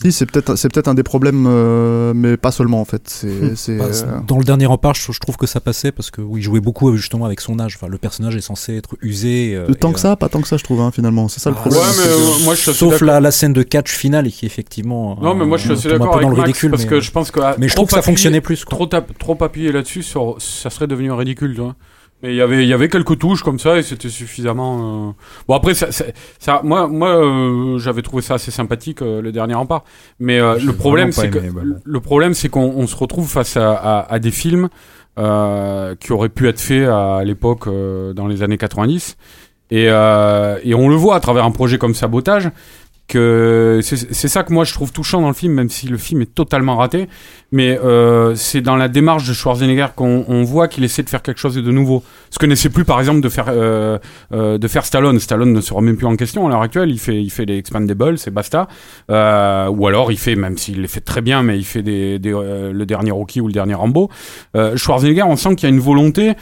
si 0.00 0.12
c'est 0.12 0.26
peut-être 0.30 0.54
c'est 0.56 0.72
peut-être 0.72 0.88
un 0.88 0.94
des 0.94 1.02
problèmes, 1.02 1.46
euh, 1.48 2.12
mais 2.14 2.36
pas 2.36 2.52
seulement 2.52 2.80
en 2.80 2.84
fait, 2.84 3.02
c'est 3.06 3.56
c'est 3.56 3.76
Bah, 3.76 3.86
euh, 3.86 4.20
Dans 4.26 4.38
le 4.38 4.44
dernier 4.44 4.66
rempart, 4.66 4.94
je, 4.94 5.10
je 5.12 5.18
trouve 5.18 5.36
que 5.36 5.46
ça 5.46 5.60
passait 5.60 5.90
parce 5.92 6.10
que 6.10 6.20
oui, 6.20 6.40
il 6.40 6.42
jouait 6.44 6.60
beaucoup 6.60 6.88
euh, 6.90 6.96
justement 6.96 7.24
avec 7.24 7.40
son 7.40 7.58
âge. 7.58 7.74
Enfin, 7.76 7.88
le 7.88 7.98
personnage 7.98 8.36
est 8.36 8.40
censé 8.40 8.76
être 8.76 8.96
usé. 9.02 9.54
euh, 9.56 9.66
tant 9.74 9.90
et, 9.90 9.94
que 9.94 10.00
ça, 10.00 10.14
pas 10.16 10.28
tant 10.28 10.40
que 10.40 10.48
ça 10.48 10.56
je 10.56 10.64
trouve 10.64 10.80
hein, 10.80 10.90
finalement, 10.92 11.28
c'est 11.28 11.40
ça 11.40 11.50
le 11.50 11.56
Ah, 11.58 11.60
problème. 11.60 11.82
Ouais, 11.82 11.88
mais 11.98 12.12
euh, 12.12 12.44
moi 12.44 12.54
je 12.54 12.60
suis 12.60 12.70
assez 12.70 12.78
Sauf 12.78 13.00
la, 13.00 13.20
la 13.20 13.30
scène 13.30 13.52
de 13.52 13.62
catch 13.62 13.90
finale 13.90 14.30
qui 14.30 14.46
effectivement. 14.46 15.18
Non, 15.20 15.34
mais 15.34 15.44
moi 15.44 15.58
je 15.58 15.72
suis 15.74 15.88
euh, 15.88 15.90
d'accord 15.98 16.10
peu 16.10 16.16
avec 16.18 16.22
dans 16.22 16.30
le 16.30 16.36
Max 16.36 16.46
ridicule. 16.46 16.70
parce 16.70 16.82
mais, 16.84 16.88
que 16.88 17.00
je 17.00 17.10
pense 17.10 17.30
que 17.30 17.40
mais 17.58 17.68
je 17.68 17.74
trouve 17.74 17.88
que 17.88 17.94
ça 17.94 18.02
fonctionnait 18.02 18.40
plus. 18.40 18.64
quoi. 18.64 18.86
trop, 18.86 19.00
trop 19.18 19.44
appuyer 19.44 19.72
là-dessus 19.72 20.02
ça 20.02 20.70
serait 20.70 20.86
devenu 20.86 21.10
ridicule 21.12 21.54
tu 21.54 21.60
vois 21.60 21.74
Mais 22.22 22.30
il 22.30 22.36
y 22.36 22.40
avait, 22.40 22.64
il 22.64 22.68
y 22.68 22.72
avait 22.72 22.88
quelques 22.88 23.16
touches 23.18 23.42
comme 23.44 23.58
ça 23.60 23.78
et 23.78 23.82
c'était 23.82 24.08
suffisamment. 24.08 25.10
euh, 25.10 25.12
Bon 25.46 25.54
après, 25.54 25.74
ça, 25.74 25.92
ça, 25.92 26.04
ça- 26.40 26.60
moi, 26.64 26.88
moi, 26.88 27.10
euh, 27.10 27.78
j'avais 27.78 28.02
trouvé 28.02 28.22
ça 28.22 28.34
assez 28.34 28.50
sympathique 28.50 29.02
euh, 29.02 29.22
le 29.22 29.30
dernier 29.30 29.54
rempart. 29.54 29.84
Mais 30.18 30.40
euh, 30.40 30.58
le 30.58 30.72
problème, 30.72 31.12
c'est 31.12 31.30
que 31.30 31.38
voilà. 31.38 31.76
le 31.84 32.00
problème, 32.00 32.34
c'est 32.34 32.48
qu'on 32.48 32.72
on 32.76 32.86
se 32.88 32.96
retrouve 32.96 33.28
face 33.28 33.56
à, 33.56 33.72
à, 33.72 34.12
à 34.12 34.18
des 34.18 34.32
films 34.32 34.68
euh, 35.18 35.94
qui 35.96 36.12
auraient 36.12 36.28
pu 36.28 36.48
être 36.48 36.60
faits 36.60 36.88
à 36.88 37.22
l'époque 37.24 37.66
euh, 37.68 38.12
dans 38.14 38.26
les 38.26 38.42
années 38.42 38.58
90 38.58 39.16
et, 39.70 39.86
euh, 39.88 40.58
et 40.64 40.74
on 40.74 40.88
le 40.88 40.94
voit 40.96 41.14
à 41.16 41.20
travers 41.20 41.44
un 41.44 41.50
projet 41.50 41.76
comme 41.78 41.94
Sabotage 41.94 42.50
que 43.08 43.80
c'est 43.82 44.28
ça 44.28 44.42
que 44.42 44.52
moi 44.52 44.64
je 44.64 44.74
trouve 44.74 44.92
touchant 44.92 45.20
dans 45.20 45.28
le 45.28 45.34
film, 45.34 45.54
même 45.54 45.70
si 45.70 45.88
le 45.88 45.96
film 45.96 46.22
est 46.22 46.34
totalement 46.34 46.76
raté. 46.76 47.08
Mais 47.50 47.78
euh, 47.82 48.34
c'est 48.34 48.60
dans 48.60 48.76
la 48.76 48.88
démarche 48.88 49.26
de 49.26 49.32
Schwarzenegger 49.32 49.86
qu'on 49.96 50.24
on 50.28 50.44
voit 50.44 50.68
qu'il 50.68 50.84
essaie 50.84 51.02
de 51.02 51.08
faire 51.08 51.22
quelque 51.22 51.40
chose 51.40 51.54
de 51.54 51.72
nouveau. 51.72 52.02
Ce 52.30 52.38
que 52.38 52.44
n'essaie 52.44 52.68
plus, 52.68 52.84
par 52.84 53.00
exemple, 53.00 53.22
de 53.22 53.28
faire 53.30 53.46
euh, 53.48 53.98
euh, 54.32 54.58
de 54.58 54.68
faire 54.68 54.84
Stallone. 54.84 55.18
Stallone 55.18 55.52
ne 55.54 55.60
se 55.62 55.72
remet 55.72 55.94
plus 55.94 56.06
en 56.06 56.16
question 56.16 56.46
à 56.46 56.50
l'heure 56.50 56.60
actuelle. 56.60 56.90
Il 56.90 56.98
fait 56.98 57.22
il 57.22 57.30
fait 57.30 57.46
les 57.46 57.56
Expandables, 57.56 58.18
c'est 58.18 58.30
basta. 58.30 58.68
Euh, 59.10 59.68
ou 59.68 59.86
alors 59.86 60.12
il 60.12 60.18
fait, 60.18 60.36
même 60.36 60.58
s'il 60.58 60.82
les 60.82 60.88
fait 60.88 61.00
très 61.00 61.22
bien, 61.22 61.42
mais 61.42 61.58
il 61.58 61.64
fait 61.64 61.82
des, 61.82 62.18
des, 62.18 62.34
euh, 62.34 62.72
le 62.72 62.86
dernier 62.86 63.10
Rocky 63.10 63.40
ou 63.40 63.46
le 63.46 63.52
dernier 63.52 63.74
Rambo. 63.74 64.10
Euh, 64.54 64.76
Schwarzenegger, 64.76 65.22
on 65.22 65.36
sent 65.36 65.54
qu'il 65.56 65.68
y 65.68 65.72
a 65.72 65.74
une 65.74 65.80
volonté 65.80 66.34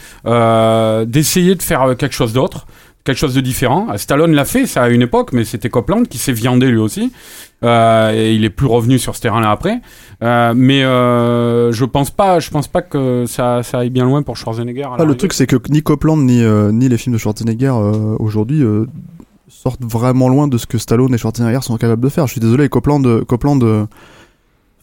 d'essayer 1.05 1.55
de 1.55 1.61
faire 1.61 1.95
quelque 1.97 2.13
chose 2.13 2.33
d'autre 2.33 2.67
quelque 3.07 3.17
chose 3.17 3.33
de 3.33 3.41
différent. 3.41 3.87
Euh, 3.91 3.97
Stallone 3.97 4.33
l'a 4.33 4.45
fait, 4.45 4.67
ça 4.67 4.83
à 4.83 4.89
une 4.89 5.01
époque, 5.01 5.31
mais 5.33 5.43
c'était 5.45 5.69
Copland 5.69 6.03
qui 6.07 6.19
s'est 6.19 6.31
viandé 6.33 6.67
lui 6.69 6.77
aussi. 6.77 7.11
Euh, 7.63 8.11
et 8.13 8.35
il 8.35 8.45
est 8.45 8.51
plus 8.51 8.67
revenu 8.67 8.99
sur 8.99 9.15
ce 9.15 9.21
terrain-là 9.21 9.49
après. 9.49 9.81
Euh, 10.21 10.53
mais 10.55 10.83
euh, 10.83 11.71
je 11.71 11.85
pense 11.85 12.11
pas, 12.11 12.39
je 12.39 12.51
pense 12.51 12.67
pas 12.67 12.83
que 12.83 13.25
ça, 13.25 13.63
ça 13.63 13.79
aille 13.79 13.89
bien 13.89 14.05
loin 14.05 14.21
pour 14.21 14.37
Schwarzenegger. 14.37 14.85
Ah, 14.99 15.03
le 15.05 15.15
truc, 15.15 15.33
c'est 15.33 15.47
que 15.47 15.55
ni 15.69 15.81
Copland 15.81 16.17
ni, 16.17 16.43
ni 16.73 16.87
les 16.87 16.97
films 16.97 17.13
de 17.15 17.19
Schwarzenegger 17.19 17.73
aujourd'hui 18.19 18.63
sortent 19.47 19.83
vraiment 19.83 20.29
loin 20.29 20.47
de 20.47 20.57
ce 20.59 20.67
que 20.67 20.77
Stallone 20.77 21.13
et 21.15 21.17
Schwarzenegger 21.17 21.61
sont 21.61 21.77
capables 21.77 22.03
de 22.03 22.09
faire. 22.09 22.27
Je 22.27 22.33
suis 22.33 22.41
désolé, 22.41 22.69
Copland, 22.69 23.23
Copland 23.25 23.87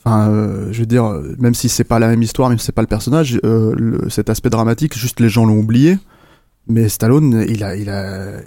enfin, 0.05 0.29
euh, 0.31 0.69
je 0.73 0.81
veux 0.81 0.87
dire, 0.87 1.05
même 1.39 1.55
si 1.55 1.69
c'est 1.69 1.85
pas 1.85 1.99
la 1.99 2.09
même 2.09 2.23
histoire, 2.23 2.49
même 2.49 2.59
si 2.59 2.67
c'est 2.67 2.73
pas 2.73 2.83
le 2.83 2.89
personnage, 2.89 3.39
euh, 3.45 3.73
le- 3.77 4.11
cet 4.11 4.29
aspect 4.31 4.51
dramatique, 4.51 4.99
juste 4.99 5.21
les 5.21 5.29
gens 5.29 5.47
l'ont 5.47 5.59
oublié. 5.59 5.97
Mais 6.67 6.89
Stallone, 6.89 7.45
il 7.47 7.63
a, 7.63 7.75
il 7.75 7.91
a, 7.91 8.41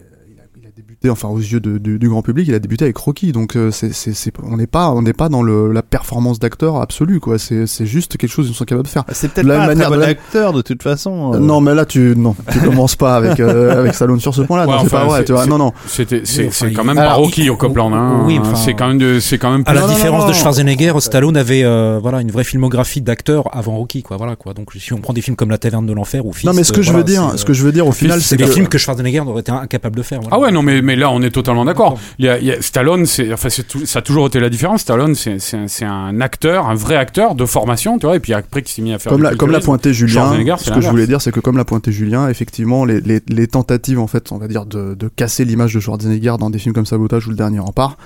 débuté, 1.01 1.09
enfin 1.09 1.27
aux 1.29 1.39
yeux 1.39 1.59
de- 1.59 1.77
du, 1.77 1.99
du 1.99 2.09
grand 2.09 2.21
public, 2.21 2.47
il 2.47 2.53
a 2.53 2.59
débuté 2.59 2.85
avec 2.85 2.97
Rocky. 2.97 3.31
Donc 3.31 3.55
euh, 3.55 3.71
c'est, 3.71 3.93
c'est, 3.93 4.13
c'est, 4.13 4.31
on 4.43 4.57
n'est 4.57 4.67
pas, 4.67 4.89
on 4.91 5.01
n'est 5.01 5.13
pas 5.13 5.29
dans 5.29 5.41
le, 5.43 5.71
la 5.71 5.81
performance 5.83 6.39
d'acteur 6.39 6.77
absolue, 6.81 7.19
quoi. 7.19 7.37
C'est, 7.37 7.67
c'est 7.67 7.85
juste 7.85 8.17
quelque 8.17 8.29
chose 8.31 8.47
qu'ils 8.47 8.55
sont 8.55 8.65
capables 8.65 8.85
de 8.87 8.91
faire. 8.91 9.03
C'est 9.11 9.31
peut-être 9.31 9.47
pas 9.47 9.63
un 9.63 9.67
manière- 9.67 9.87
très 9.89 9.97
bon 9.97 10.01
de 10.03 10.09
acteur 10.09 10.53
de 10.53 10.61
toute 10.61 10.83
façon. 10.83 11.33
euh. 11.33 11.39
Non, 11.39 11.61
mais 11.61 11.73
là, 11.75 11.85
tu 11.85 12.13
non, 12.17 12.35
tu 12.51 12.59
commences 12.59 12.95
pas 12.95 13.15
avec 13.15 13.39
euh, 13.39 13.79
avec 13.79 13.93
Stallone 13.93 14.19
sur 14.19 14.33
ce 14.33 14.41
point-là. 14.41 14.65
Ouais, 14.67 14.73
non, 14.73 14.79
c'est 14.81 14.85
enfin, 14.87 14.97
pas 14.99 15.05
vrai. 15.05 15.19
c'est- 15.19 15.25
Tu 15.25 15.31
vois. 15.33 15.43
c'est- 15.43 15.49
Non, 15.49 15.57
non. 15.57 15.73
C'était, 15.87 16.21
c'est, 16.23 16.47
enfin, 16.47 16.69
quand 16.73 16.83
même 16.83 16.97
Alors, 16.97 17.11
pas 17.13 17.17
Rocky 17.17 17.43
il- 17.43 17.49
au 17.51 17.57
Copland. 17.57 17.93
Hein. 17.93 18.23
oui, 18.25 18.39
enfin- 18.41 18.55
c'est 18.55 18.73
quand 18.73 18.87
même 18.87 18.97
de, 18.97 19.19
c'est 19.19 19.37
quand 19.37 19.51
même. 19.51 19.63
À 19.65 19.73
la 19.73 19.81
Non, 19.81 19.87
non, 19.87 19.93
différence 19.93 20.23
non, 20.23 20.29
de. 20.29 20.33
Schwarzenegger, 20.33 20.93
Stallone 20.99 21.37
avait 21.37 21.63
euh, 21.63 21.99
voilà 22.01 22.21
une 22.21 22.31
vraie 22.31 22.43
filmographie 22.43 23.01
d'acteur 23.01 23.55
avant 23.55 23.77
Rocky 23.77 24.03
quoi 24.03 24.17
voilà 24.17 24.35
quoi. 24.35 24.53
Donc 24.53 24.71
si 24.77 24.93
on 24.93 24.97
prend 24.97 25.13
des 25.13 25.21
films 25.21 25.35
comme 25.35 25.49
La 25.49 25.57
Taverne 25.57 25.85
de 25.85 25.93
l'enfer 25.93 26.25
ou 26.25 26.33
Fist, 26.33 26.45
Non, 26.45 26.53
mais 26.53 26.63
ce 26.63 26.71
que 26.71 26.79
euh, 26.79 26.83
je 26.83 26.91
veux 26.93 27.03
dire, 27.03 27.29
c'est, 27.31 27.37
ce 27.37 27.45
que 27.45 27.53
je 27.53 27.63
veux 27.63 27.71
dire 27.71 27.85
au 27.87 27.91
final, 27.91 28.21
c'est 28.21 28.37
des 28.37 28.47
films 28.47 28.67
que 28.67 28.77
Schwarzenegger 28.77 29.19
aurait 29.21 29.41
été 29.41 29.51
incapable 29.51 29.95
de 29.95 30.01
faire. 30.03 30.19
Ah 30.31 30.39
ouais, 30.39 30.51
non, 30.51 30.61
mais, 30.61 30.81
mais 30.87 30.95
là, 30.95 31.11
on 31.11 31.21
est 31.21 31.29
totalement 31.29 31.65
d'accord. 31.65 31.99
Il 32.17 32.25
y 32.25 32.29
a, 32.29 32.39
il 32.39 32.45
y 32.45 32.51
a- 32.51 32.61
Stallone, 32.61 33.05
c'est, 33.05 33.31
enfin, 33.33 33.49
c'est 33.49 33.67
tout- 33.67 33.85
ça 33.85 33.99
a 33.99 34.01
toujours 34.01 34.25
été 34.27 34.39
la 34.39 34.49
différence. 34.49 34.81
Stallone, 34.81 35.13
c'est, 35.13 35.37
c'est, 35.39 35.57
un- 35.57 35.67
c'est 35.67 35.85
un 35.85 36.19
acteur, 36.21 36.67
un 36.67 36.75
vrai 36.75 36.95
acteur 36.95 37.35
de 37.35 37.45
formation, 37.45 37.99
tu 37.99 38.05
vois, 38.07 38.15
et 38.15 38.19
puis 38.19 38.33
après, 38.33 38.61
qui 38.63 38.73
s'est 38.73 38.81
mis 38.81 38.93
à 38.93 38.99
faire 38.99 39.11
comme 39.11 39.21
la 39.21 39.35
comme 39.35 39.51
l'a 39.51 39.59
pointé 39.59 39.93
Julien, 39.93 40.31
ce 40.57 40.71
que 40.71 40.81
je 40.81 40.89
voulais 40.89 41.05
dire, 41.07 41.21
c'est 41.21 41.31
que 41.31 41.39
comme 41.41 41.57
l'a 41.57 41.65
pointé 41.65 41.91
Julien, 41.91 42.29
effectivement, 42.29 42.85
les, 42.85 43.01
les, 43.01 43.21
les 43.27 43.47
tentatives 43.47 43.99
en 43.99 44.07
fait, 44.07 44.31
on 44.31 44.37
va 44.37 44.47
dire 44.47 44.65
de, 44.65 44.95
de 44.95 45.07
casser 45.09 45.45
l'image 45.45 45.73
de 45.73 45.79
Schwarzenegger 45.79 46.35
dans 46.39 46.49
des 46.49 46.57
films 46.59 46.73
comme 46.73 46.85
Sabotage 46.85 47.27
ou 47.27 47.31
Le 47.31 47.35
Dernier 47.35 47.59
Rempart, 47.59 47.97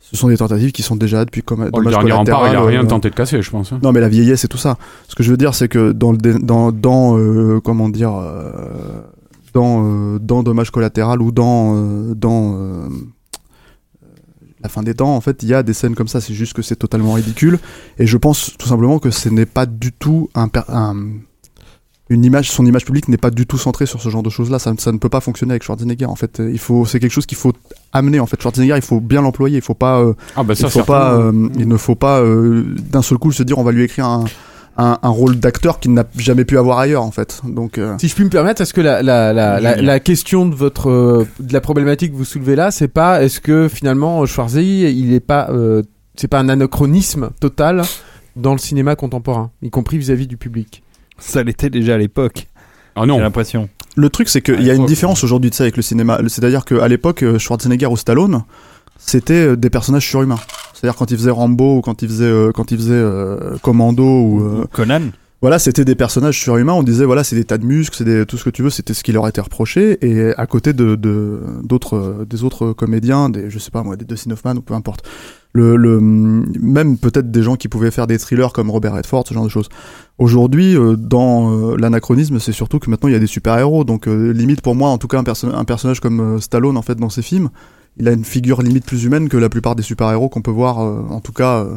ce 0.00 0.16
sont 0.16 0.28
des 0.28 0.36
tentatives 0.36 0.72
qui 0.72 0.82
sont 0.82 0.96
déjà 0.96 1.24
depuis 1.24 1.42
comme 1.42 1.70
Oh, 1.72 1.80
le 1.80 1.88
dernier 1.90 2.12
rempart, 2.12 2.40
il 2.42 2.44
a 2.44 2.48
collatéral, 2.50 2.68
rien 2.68 2.82
euh, 2.84 2.86
tenté 2.86 3.08
de 3.08 3.14
casser, 3.14 3.40
je 3.40 3.50
pense. 3.50 3.72
hein. 3.72 3.78
Non, 3.82 3.92
mais 3.92 4.00
la 4.00 4.08
vieillesse 4.10 4.44
et 4.44 4.48
tout 4.48 4.58
ça. 4.58 4.76
Ce 5.08 5.14
que 5.14 5.22
je 5.22 5.30
veux 5.30 5.38
dire, 5.38 5.54
c'est 5.54 5.68
que 5.68 5.92
dans 5.92 6.12
le 6.12 6.18
dans 6.18 6.70
dans 6.70 7.16
euh, 7.16 7.60
comment 7.64 7.88
dire 7.88 8.12
euh, 8.14 8.50
dans 9.52 9.84
euh, 9.84 10.18
dans 10.18 10.42
dommage 10.42 10.70
collatéral 10.70 11.20
ou 11.22 11.32
dans 11.32 11.74
euh, 11.76 12.14
dans 12.14 12.54
euh, 12.56 12.88
la 14.62 14.68
fin 14.68 14.82
des 14.82 14.94
temps, 14.94 15.16
en 15.16 15.20
fait, 15.20 15.42
il 15.42 15.48
y 15.48 15.54
a 15.54 15.62
des 15.62 15.72
scènes 15.72 15.94
comme 15.96 16.06
ça. 16.08 16.20
C'est 16.20 16.34
juste 16.34 16.52
que 16.52 16.62
c'est 16.62 16.76
totalement 16.76 17.14
ridicule. 17.14 17.58
Et 17.98 18.06
je 18.06 18.16
pense 18.16 18.52
tout 18.58 18.68
simplement 18.68 18.98
que 19.00 19.10
ce 19.10 19.28
n'est 19.28 19.46
pas 19.46 19.66
du 19.66 19.90
tout 19.92 20.30
un, 20.36 20.46
per- 20.46 20.62
un- 20.68 21.08
une 22.08 22.24
image, 22.24 22.50
son 22.50 22.64
image 22.64 22.84
publique 22.84 23.08
n'est 23.08 23.16
pas 23.16 23.30
du 23.32 23.46
tout 23.46 23.58
centrée 23.58 23.86
sur 23.86 24.00
ce 24.00 24.08
genre 24.08 24.22
de 24.22 24.30
choses-là. 24.30 24.60
Ça, 24.60 24.72
ça 24.78 24.92
ne 24.92 24.98
peut 24.98 25.08
pas 25.08 25.20
fonctionner 25.20 25.52
avec 25.52 25.64
Schwarzenegger. 25.64 26.04
En 26.06 26.14
fait, 26.14 26.40
il 26.52 26.58
faut, 26.60 26.84
c'est 26.86 27.00
quelque 27.00 27.10
chose 27.10 27.26
qu'il 27.26 27.38
faut 27.38 27.52
amener. 27.92 28.20
En 28.20 28.26
fait, 28.26 28.40
Schwarzenegger, 28.40 28.76
il 28.76 28.82
faut 28.82 29.00
bien 29.00 29.20
l'employer. 29.22 29.56
Il 29.56 29.62
faut 29.62 29.74
pas, 29.74 29.98
euh, 30.00 30.14
Ah, 30.36 30.44
bah, 30.44 30.54
ça, 30.54 30.68
il, 30.68 30.70
faut 30.70 30.84
pas, 30.84 31.14
euh, 31.14 31.48
il 31.58 31.66
ne 31.66 31.76
faut 31.76 31.96
pas 31.96 32.20
euh, 32.20 32.62
d'un 32.88 33.02
seul 33.02 33.18
coup 33.18 33.32
se 33.32 33.42
dire 33.42 33.58
on 33.58 33.64
va 33.64 33.72
lui 33.72 33.82
écrire 33.82 34.06
un, 34.06 34.24
un, 34.76 34.98
un 35.02 35.08
rôle 35.08 35.36
d'acteur 35.38 35.80
qu'il 35.80 35.92
n'a 35.92 36.04
jamais 36.16 36.44
pu 36.44 36.56
avoir 36.58 36.78
ailleurs 36.78 37.02
en 37.02 37.10
fait. 37.10 37.40
Donc 37.44 37.78
euh, 37.78 37.96
Si 37.98 38.08
je 38.08 38.14
puis 38.14 38.24
me 38.24 38.30
permettre, 38.30 38.62
est-ce 38.62 38.72
que 38.74 38.80
la, 38.80 39.02
la, 39.02 39.32
la, 39.32 39.60
la, 39.60 39.76
la 39.76 40.00
question 40.00 40.46
de 40.46 40.54
votre 40.54 40.88
euh, 40.90 41.26
de 41.40 41.52
la 41.52 41.60
problématique 41.60 42.12
que 42.12 42.16
vous 42.16 42.24
soulevez 42.24 42.56
là, 42.56 42.70
c'est 42.70 42.88
pas 42.88 43.22
est-ce 43.22 43.40
que 43.40 43.68
finalement 43.68 44.24
Schwarzy, 44.26 44.90
il 44.90 45.12
est 45.12 45.20
pas 45.20 45.48
euh, 45.50 45.82
c'est 46.16 46.28
pas 46.28 46.38
un 46.40 46.48
anachronisme 46.48 47.30
total 47.40 47.82
dans 48.36 48.52
le 48.52 48.58
cinéma 48.58 48.96
contemporain, 48.96 49.50
y 49.62 49.70
compris 49.70 49.98
vis-à-vis 49.98 50.26
du 50.26 50.36
public? 50.38 50.82
Ça 51.18 51.42
l'était 51.42 51.70
déjà 51.70 51.94
à 51.94 51.98
l'époque. 51.98 52.48
Ah 52.96 53.02
J'ai 53.02 53.06
non. 53.08 53.18
l'impression. 53.18 53.68
le 53.96 54.08
truc 54.10 54.28
c'est 54.28 54.40
qu'il 54.42 54.62
y 54.62 54.70
a 54.70 54.74
une 54.74 54.86
différence 54.86 55.22
aujourd'hui 55.22 55.50
de 55.50 55.54
ça 55.54 55.64
avec 55.64 55.76
le 55.76 55.82
cinéma. 55.82 56.18
C'est-à-dire 56.28 56.64
qu'à 56.64 56.88
l'époque 56.88 57.22
euh, 57.22 57.38
Schwarzenegger 57.38 57.86
ou 57.86 57.96
Stallone, 57.96 58.42
c'était 58.98 59.48
euh, 59.48 59.56
des 59.56 59.68
personnages 59.70 60.06
surhumains. 60.08 60.38
C'est-à-dire 60.82 60.98
quand 60.98 61.10
ils 61.12 61.16
faisaient 61.16 61.30
Rambo 61.30 61.76
ou 61.78 61.80
quand 61.80 62.02
ils 62.02 62.08
faisaient 62.08 62.24
euh, 62.24 62.50
quand 62.52 62.72
ils 62.72 62.76
faisaient 62.76 62.92
euh, 62.94 63.56
Commando 63.62 64.02
ou 64.04 64.40
euh, 64.42 64.64
Conan. 64.72 65.00
voilà, 65.40 65.60
c'était 65.60 65.84
des 65.84 65.94
personnages 65.94 66.40
surhumains. 66.40 66.72
On 66.72 66.82
disait 66.82 67.04
voilà, 67.04 67.22
c'est 67.22 67.36
des 67.36 67.44
tas 67.44 67.56
de 67.58 67.64
muscles, 67.64 67.94
c'est 67.96 68.04
des- 68.04 68.26
tout 68.26 68.36
ce 68.36 68.44
que 68.44 68.50
tu 68.50 68.62
veux. 68.62 68.70
C'était 68.70 68.92
ce 68.92 69.04
qui 69.04 69.12
leur 69.12 69.28
était 69.28 69.40
reproché. 69.40 69.98
Et 70.04 70.34
à 70.36 70.46
côté 70.46 70.72
de 70.72 70.96
d'autres 71.62 72.26
des 72.28 72.42
autres 72.42 72.72
comédiens, 72.72 73.28
des 73.30 73.48
je 73.48 73.58
sais 73.60 73.70
pas 73.70 73.84
moi, 73.84 73.94
des 73.94 74.04
Dustin 74.04 74.32
Hoffman 74.32 74.56
ou 74.56 74.60
peu 74.62 74.74
importe. 74.74 75.04
Le, 75.54 75.76
le 75.76 76.00
même 76.00 76.96
peut-être 76.96 77.30
des 77.30 77.42
gens 77.42 77.56
qui 77.56 77.68
pouvaient 77.68 77.90
faire 77.90 78.06
des 78.06 78.18
thrillers 78.18 78.52
comme 78.54 78.70
Robert 78.70 78.94
Redford, 78.94 79.24
ce 79.28 79.34
genre 79.34 79.44
de 79.44 79.50
choses. 79.50 79.68
Aujourd'hui, 80.18 80.76
dans 80.98 81.76
l'anachronisme, 81.76 82.38
c'est 82.38 82.52
surtout 82.52 82.78
que 82.78 82.88
maintenant 82.90 83.08
il 83.08 83.12
y 83.12 83.16
a 83.16 83.20
des 83.20 83.26
super 83.26 83.58
héros. 83.58 83.84
Donc 83.84 84.06
limite 84.06 84.62
pour 84.62 84.74
moi, 84.74 84.88
en 84.88 84.98
tout 84.98 85.08
cas 85.08 85.18
un, 85.18 85.24
perso- 85.24 85.52
un 85.54 85.64
personnage 85.64 86.00
comme 86.00 86.40
Stallone 86.40 86.76
en 86.78 86.82
fait 86.82 86.94
dans 86.96 87.10
ses 87.10 87.20
films, 87.22 87.50
il 87.98 88.08
a 88.08 88.12
une 88.12 88.24
figure 88.24 88.62
limite 88.62 88.84
plus 88.86 89.04
humaine 89.04 89.28
que 89.28 89.36
la 89.36 89.48
plupart 89.48 89.74
des 89.76 89.82
super 89.82 90.10
héros 90.10 90.28
qu'on 90.28 90.42
peut 90.42 90.50
voir. 90.50 90.80
euh, 90.80 91.02
en 91.10 91.20
tout 91.20 91.32
cas. 91.32 91.64
euh, 91.64 91.74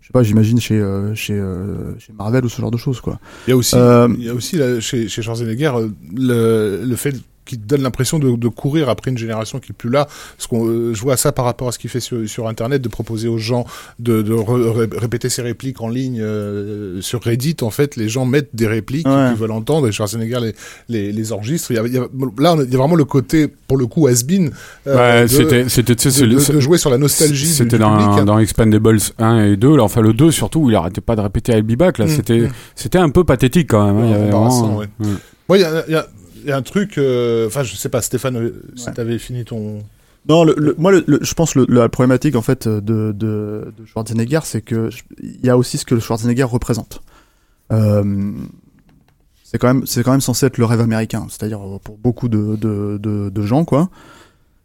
je 0.00 0.06
sais 0.06 0.12
pas, 0.12 0.22
j'imagine 0.22 0.58
chez 0.60 0.80
euh, 0.80 1.14
chez 1.14 1.34
euh, 1.34 1.96
chez 1.98 2.12
Marvel 2.12 2.44
ou 2.44 2.48
ce 2.48 2.60
genre 2.60 2.70
de 2.70 2.76
choses 2.78 3.00
quoi. 3.00 3.20
Il 3.46 3.50
y 3.50 3.52
a 3.52 3.56
aussi, 3.56 3.76
Euh, 3.76 4.08
il 4.18 4.24
y 4.24 4.28
a 4.30 4.34
aussi 4.34 4.56
là, 4.56 4.80
chez, 4.80 5.08
chez 5.08 5.22
Schwarzenegger 5.22 5.72
euh, 5.76 5.88
le, 6.16 6.82
le 6.84 6.96
fait 6.96 7.14
qu'il 7.50 7.66
donne 7.66 7.82
l'impression 7.82 8.18
de, 8.18 8.34
de 8.36 8.48
courir 8.48 8.88
après 8.88 9.10
une 9.10 9.18
génération 9.18 9.58
qui 9.60 9.72
est 9.72 9.74
plus 9.76 9.90
là. 9.90 10.06
Parce 10.36 10.46
qu'on, 10.48 10.66
euh, 10.68 10.94
je 10.94 11.00
vois 11.02 11.16
ça 11.16 11.32
par 11.32 11.44
rapport 11.44 11.68
à 11.68 11.72
ce 11.72 11.78
qu'il 11.78 11.90
fait 11.90 12.00
sur, 12.00 12.28
sur 12.28 12.48
Internet, 12.48 12.80
de 12.82 12.88
proposer 12.88 13.28
aux 13.28 13.38
gens 13.38 13.64
de, 13.98 14.22
de 14.22 14.32
re- 14.34 14.70
ré- 14.70 14.88
répéter 14.98 15.28
ses 15.28 15.42
répliques 15.42 15.80
en 15.80 15.88
ligne 15.88 16.20
euh, 16.20 17.00
sur 17.00 17.22
Reddit. 17.22 17.56
En 17.62 17.70
fait, 17.70 17.96
les 17.96 18.08
gens 18.08 18.24
mettent 18.24 18.50
des 18.54 18.66
répliques 18.66 19.06
Ouais. 19.06 19.28
qu'ils 19.30 19.38
veulent 19.38 19.50
entendre 19.50 19.88
et 19.88 19.92
Schwarzenegger 19.92 20.40
les, 20.40 20.54
les, 20.88 21.12
les 21.12 21.32
enregistre. 21.32 21.70
Il 21.70 21.76
y 21.76 21.78
a, 21.78 21.86
il 21.86 21.92
y 21.94 21.98
a- 21.98 22.06
là, 22.38 22.56
il 22.64 22.70
y 22.70 22.74
a 22.74 22.78
vraiment 22.78 22.94
le 22.96 23.04
côté, 23.04 23.48
pour 23.68 23.76
le 23.76 23.86
coup, 23.86 24.06
has-been. 24.06 24.50
euh, 24.86 25.22
Ouais, 25.22 25.28
c'était, 25.28 25.68
c'était, 25.68 25.94
de, 25.94 26.60
jouer 26.60 26.78
sur 26.78 26.90
la 26.90 26.98
nostalgie 26.98 27.46
C'était 27.46 27.78
dans, 27.78 27.96
public. 27.96 28.18
hein. 28.20 28.24
dans 28.24 28.38
Expendables 28.38 28.98
1 29.18 29.44
et 29.46 29.56
2, 29.56 29.76
là, 29.76 29.82
enfin 29.84 30.00
le 30.00 30.12
2 30.12 30.30
surtout, 30.30 30.60
où 30.60 30.70
il 30.70 30.76
arrêtait 30.76 31.00
pas 31.00 31.16
de 31.16 31.20
répéter 31.20 31.52
I'll 31.52 31.62
be 31.62 31.76
back, 31.76 31.98
là, 31.98 32.04
Mm, 32.06 32.08
c'était, 32.08 32.38
mm. 32.40 32.50
c'était 32.74 32.98
un 32.98 33.08
peu 33.10 33.24
pathétique 33.24 33.68
quand 33.70 33.84
même. 33.86 33.96
hein, 33.98 34.04
il 34.06 34.10
y 34.10 34.14
avait 34.14 34.32
Embarrassant, 34.32 34.66
vraiment- 34.74 34.78
ouais. 35.48 35.60
y 35.60 35.64
a, 35.64 35.84
il 35.88 35.92
y 35.92 35.96
a 35.96 36.06
un 36.48 36.62
truc, 36.62 36.98
euh, 36.98 37.46
enfin, 37.46 37.62
je 37.62 37.74
sais 37.76 37.88
pas, 37.88 38.00
Stéphane, 38.02 38.36
euh, 38.36 38.62
si 38.76 38.86
Ouais. 38.86 38.92
t'avais 38.92 39.18
fini 39.18 39.44
ton. 39.44 39.78
Non, 40.28 40.44
le, 40.44 40.54
le- 40.58 40.74
moi, 40.78 40.92
le, 40.92 41.02
le- 41.06 41.18
je 41.22 41.32
pense 41.34 41.54
que 41.54 41.60
la 41.68 41.88
problématique 41.88 42.36
en 42.36 42.42
fait 42.42 42.68
de, 42.68 42.80
de, 42.80 43.12
de 43.76 43.86
Schwarzenegger, 43.86 44.40
c'est 44.44 44.60
que 44.60 44.90
il 45.22 45.44
y 45.44 45.48
a 45.50 45.56
aussi 45.56 45.78
ce 45.78 45.84
que 45.84 45.94
le 45.94 46.00
Schwarzenegger 46.00 46.42
représente. 46.44 47.02
Euh, 47.72 48.32
c'est 49.44 49.58
quand 49.58 49.68
même, 49.72 49.86
c'est 49.86 50.02
quand 50.02 50.10
même 50.12 50.20
censé 50.20 50.46
être 50.46 50.58
le 50.58 50.64
rêve 50.66 50.80
américain, 50.80 51.26
c'est-à-dire 51.30 51.60
pour 51.82 51.96
beaucoup 51.98 52.28
de, 52.28 52.56
de, 52.56 52.98
de, 52.98 53.30
de 53.30 53.42
gens, 53.42 53.64
quoi. 53.64 53.88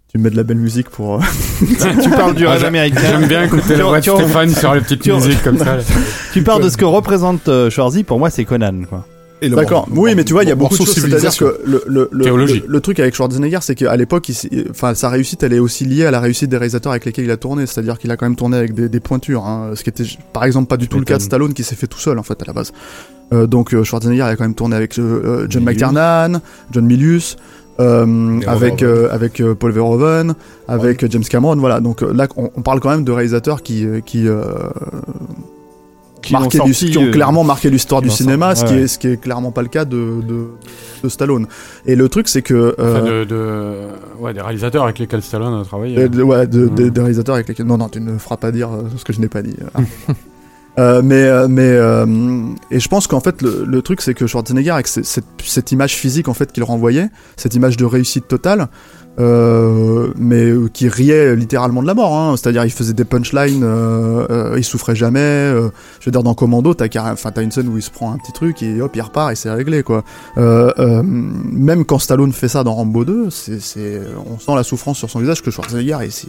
Tu 0.10 0.18
mets 0.22 0.30
de 0.30 0.36
la 0.38 0.44
belle 0.44 0.58
musique 0.60 0.90
pour. 0.90 1.22
tu 1.60 2.10
parles 2.10 2.36
du 2.36 2.46
Ah, 2.48 2.52
rêve 2.52 2.62
j'a- 2.62 2.68
américain. 2.68 3.02
J'aime 3.02 3.28
bien 3.28 3.44
écouter 3.44 3.76
la 3.76 3.84
voix 3.86 4.00
de 4.00 4.04
Stéphane 4.06 4.50
sur 4.50 4.74
les 4.74 4.82
petites 4.82 5.06
musiques 5.08 5.42
comme 5.44 5.58
ça. 5.58 5.78
là. 5.78 5.84
Tu 6.34 6.44
parles 6.44 6.64
de 6.64 6.70
ce 6.70 6.78
que 6.78 6.86
représente 6.86 7.48
euh, 7.48 7.70
Schwarzy. 7.70 8.04
Pour 8.04 8.20
moi, 8.20 8.30
c'est 8.30 8.44
Conan. 8.46 8.84
Quoi. 8.88 9.06
D'accord. 9.42 9.88
Oui, 9.92 10.16
mais 10.16 10.24
tu 10.24 10.34
vois, 10.34 10.44
il 10.44 10.50
y 10.50 10.52
a 10.52 10.56
beaucoup 10.56 10.74
de 10.74 10.86
choses. 10.86 10.94
C'est-à-dire 10.94 11.36
que 11.38 11.60
le, 11.66 11.84
le, 11.88 12.10
le, 12.12 12.66
le, 12.68 12.82
truc 12.82 13.00
avec 13.00 13.16
Schwarzenegger, 13.16 13.60
c'est 13.62 13.76
qu'à 13.76 13.96
l'époque, 13.96 14.32
enfin, 14.70 14.96
sa 14.96 15.10
réussite, 15.10 15.44
elle 15.44 15.54
est 15.54 15.60
aussi 15.60 15.86
liée 15.86 16.06
à 16.06 16.12
la 16.12 16.20
réussite 16.20 16.50
des 16.50 16.58
réalisateurs 16.58 16.92
avec 16.92 17.06
lesquels 17.06 17.26
il 17.26 17.32
a 17.32 17.38
tourné. 17.38 17.66
C'est-à-dire 17.66 18.00
qu'il 18.00 18.12
a 18.12 18.18
quand 18.18 18.26
même 18.26 18.36
tourné 18.36 18.58
avec 18.58 18.74
des, 18.74 18.90
des 18.90 19.00
pointures, 19.00 19.46
hein, 19.46 19.72
ce 19.76 19.84
qui 19.84 19.90
était, 19.90 20.06
par 20.34 20.46
exemple, 20.46 20.68
pas 20.68 20.78
du 20.78 20.88
tout 20.88 21.00
le 21.00 21.06
cas 21.06 21.18
de. 21.18 21.22
Stallone 21.22 21.54
qui 21.54 21.64
s'est 21.64 21.76
fait 21.76 21.88
tout 21.88 22.00
seul, 22.00 22.18
en 22.18 22.24
fait, 22.24 22.42
à 22.42 22.46
la 22.46 22.54
base. 22.54 22.72
Euh, 23.34 23.48
donc 23.48 23.74
euh, 23.74 23.84
Schwarzenegger 23.84 24.20
il 24.20 24.22
a 24.22 24.36
quand 24.36 24.44
même 24.44 24.54
tourné 24.54 24.76
avec 24.76 25.00
euh, 25.00 25.22
euh, 25.26 25.48
John. 25.50 25.64
McTiernan, 25.64 26.40
John 26.72 26.86
Milius, 26.86 27.38
euh, 27.80 28.40
avec 28.46 28.84
euh, 28.84 29.10
avec 29.12 29.42
euh, 29.42 29.56
Paul 29.56 29.72
Verhoeven, 29.72 30.36
avec 30.68 31.10
James 31.12 31.24
Cameron. 31.24 31.56
Voilà. 31.56 31.80
Donc 31.80 32.02
là, 32.02 32.28
on, 32.38 32.52
on 32.56 32.62
parle 32.62 32.80
quand 32.80 32.92
même 32.92 33.04
de 33.04 33.12
réalisateurs 33.12 33.64
qui 33.64 33.86
qui 34.06 34.28
Qui 36.26 36.34
marqué 36.34 36.58
l'ont 36.58 36.66
du- 36.66 36.74
sorti, 36.74 36.92
qui 36.92 36.98
ont 36.98 37.06
euh, 37.06 37.12
clairement 37.12 37.44
marqué 37.44 37.70
l'histoire 37.70 38.02
du 38.02 38.10
cinéma, 38.10 38.56
sorti, 38.56 38.74
ce 38.74 38.76
qui 38.76 38.80
est 38.84 38.88
ce 38.88 39.00
qui 39.00 39.08
est 39.08 39.18
clairement 39.18 39.52
pas 39.52 39.62
le 39.62 39.68
cas 39.70 39.86
de 39.86 40.22
de, 40.28 40.48
de 41.04 41.10
Stallone. 41.10 41.48
Et 41.86 41.96
le 41.96 42.10
truc 42.10 42.28
c'est 42.28 42.42
que 42.42 42.74
Enfin, 42.78 43.06
euh, 43.06 43.26
de, 43.26 43.30
de- 43.30 44.22
ouais, 44.24 44.34
des 44.34 44.42
réalisateurs 44.42 44.84
avec 44.84 45.00
lesquels 45.00 45.22
Stallone 45.22 45.62
a 45.62 45.64
travaillé. 45.66 45.98
euh, 45.98 46.08
de- 46.08 46.24
ouais, 46.24 46.48
de- 46.48 46.68
de- 46.68 46.86
Mm. 46.86 46.90
des 46.90 47.00
réalisateurs 47.02 47.36
avec 47.36 47.48
lesquels 47.48 47.66
non 47.68 47.78
non 47.78 47.90
tu 47.90 48.02
ne 48.02 48.18
feras 48.18 48.38
pas 48.38 48.52
dire 48.52 48.70
ce 48.98 49.04
que 49.04 49.14
je 49.14 49.20
n'ai 49.22 49.30
pas 49.30 49.42
dit. 49.42 49.56
Euh, 50.78 51.02
mais 51.02 51.48
mais 51.48 51.70
euh, 51.70 52.06
et 52.70 52.82
je 52.82 52.90
pense 52.90 53.08
qu'en 53.08 53.22
fait 53.22 53.42
le, 53.42 53.64
le 53.66 53.82
truc 53.82 54.02
c'est 54.02 54.14
que 54.14 54.28
Schwarzenegger 54.28 54.72
avec 54.72 54.88
ce- 54.88 55.04
cette, 55.04 55.24
cette 55.42 55.72
image 55.72 55.96
physique 55.96 56.28
en 56.28 56.34
fait 56.34 56.52
qu'il 56.52 56.64
renvoyait 56.64 57.08
cette 57.38 57.56
image 57.56 57.78
de 57.78 57.86
réussite 57.86 58.28
totale 58.28 58.68
euh, 59.20 60.12
mais 60.18 60.44
euh, 60.50 60.68
qui 60.72 60.88
riait 60.90 61.36
littéralement 61.36 61.82
de 61.82 61.88
la 61.88 61.94
mort 61.94 62.14
hein. 62.16 62.36
c'est-à-dire 62.38 62.66
il 62.66 62.72
faisait 62.72 62.94
des 62.94 63.06
punchlines 63.06 63.64
euh, 63.64 64.56
il 64.58 64.64
souffrait 64.64 64.96
jamais 64.96 65.22
je 66.00 66.06
veux 66.06 66.12
dire 66.12 66.24
dans 66.24 66.34
Commando 66.34 66.74
t'as 66.74 66.88
une 67.42 67.52
scène 67.52 67.68
où 67.70 67.78
il 67.78 67.82
se 67.84 67.92
prend 67.92 68.12
un 68.14 68.18
petit 68.18 68.34
truc 68.34 68.62
et 68.62 68.82
hop 68.82 68.92
il 68.96 69.02
repart 69.02 69.32
et 69.32 69.36
c'est 69.36 69.52
réglé 69.52 69.84
quoi 69.84 70.04
même 70.36 71.86
quand 71.86 72.00
Stallone 72.00 72.34
fait 72.34 72.48
ça 72.50 72.64
dans 72.64 72.74
Rambo 72.74 73.06
2 73.06 73.30
c'est 73.30 73.62
c'est 73.62 74.02
on 74.30 74.38
sent 74.40 74.56
la 74.56 74.64
souffrance 74.64 74.98
sur 74.98 75.10
son 75.10 75.20
visage 75.20 75.42
que 75.42 75.52
Schwarzenegger 75.52 75.98
il, 76.04 76.12
c'est- 76.12 76.28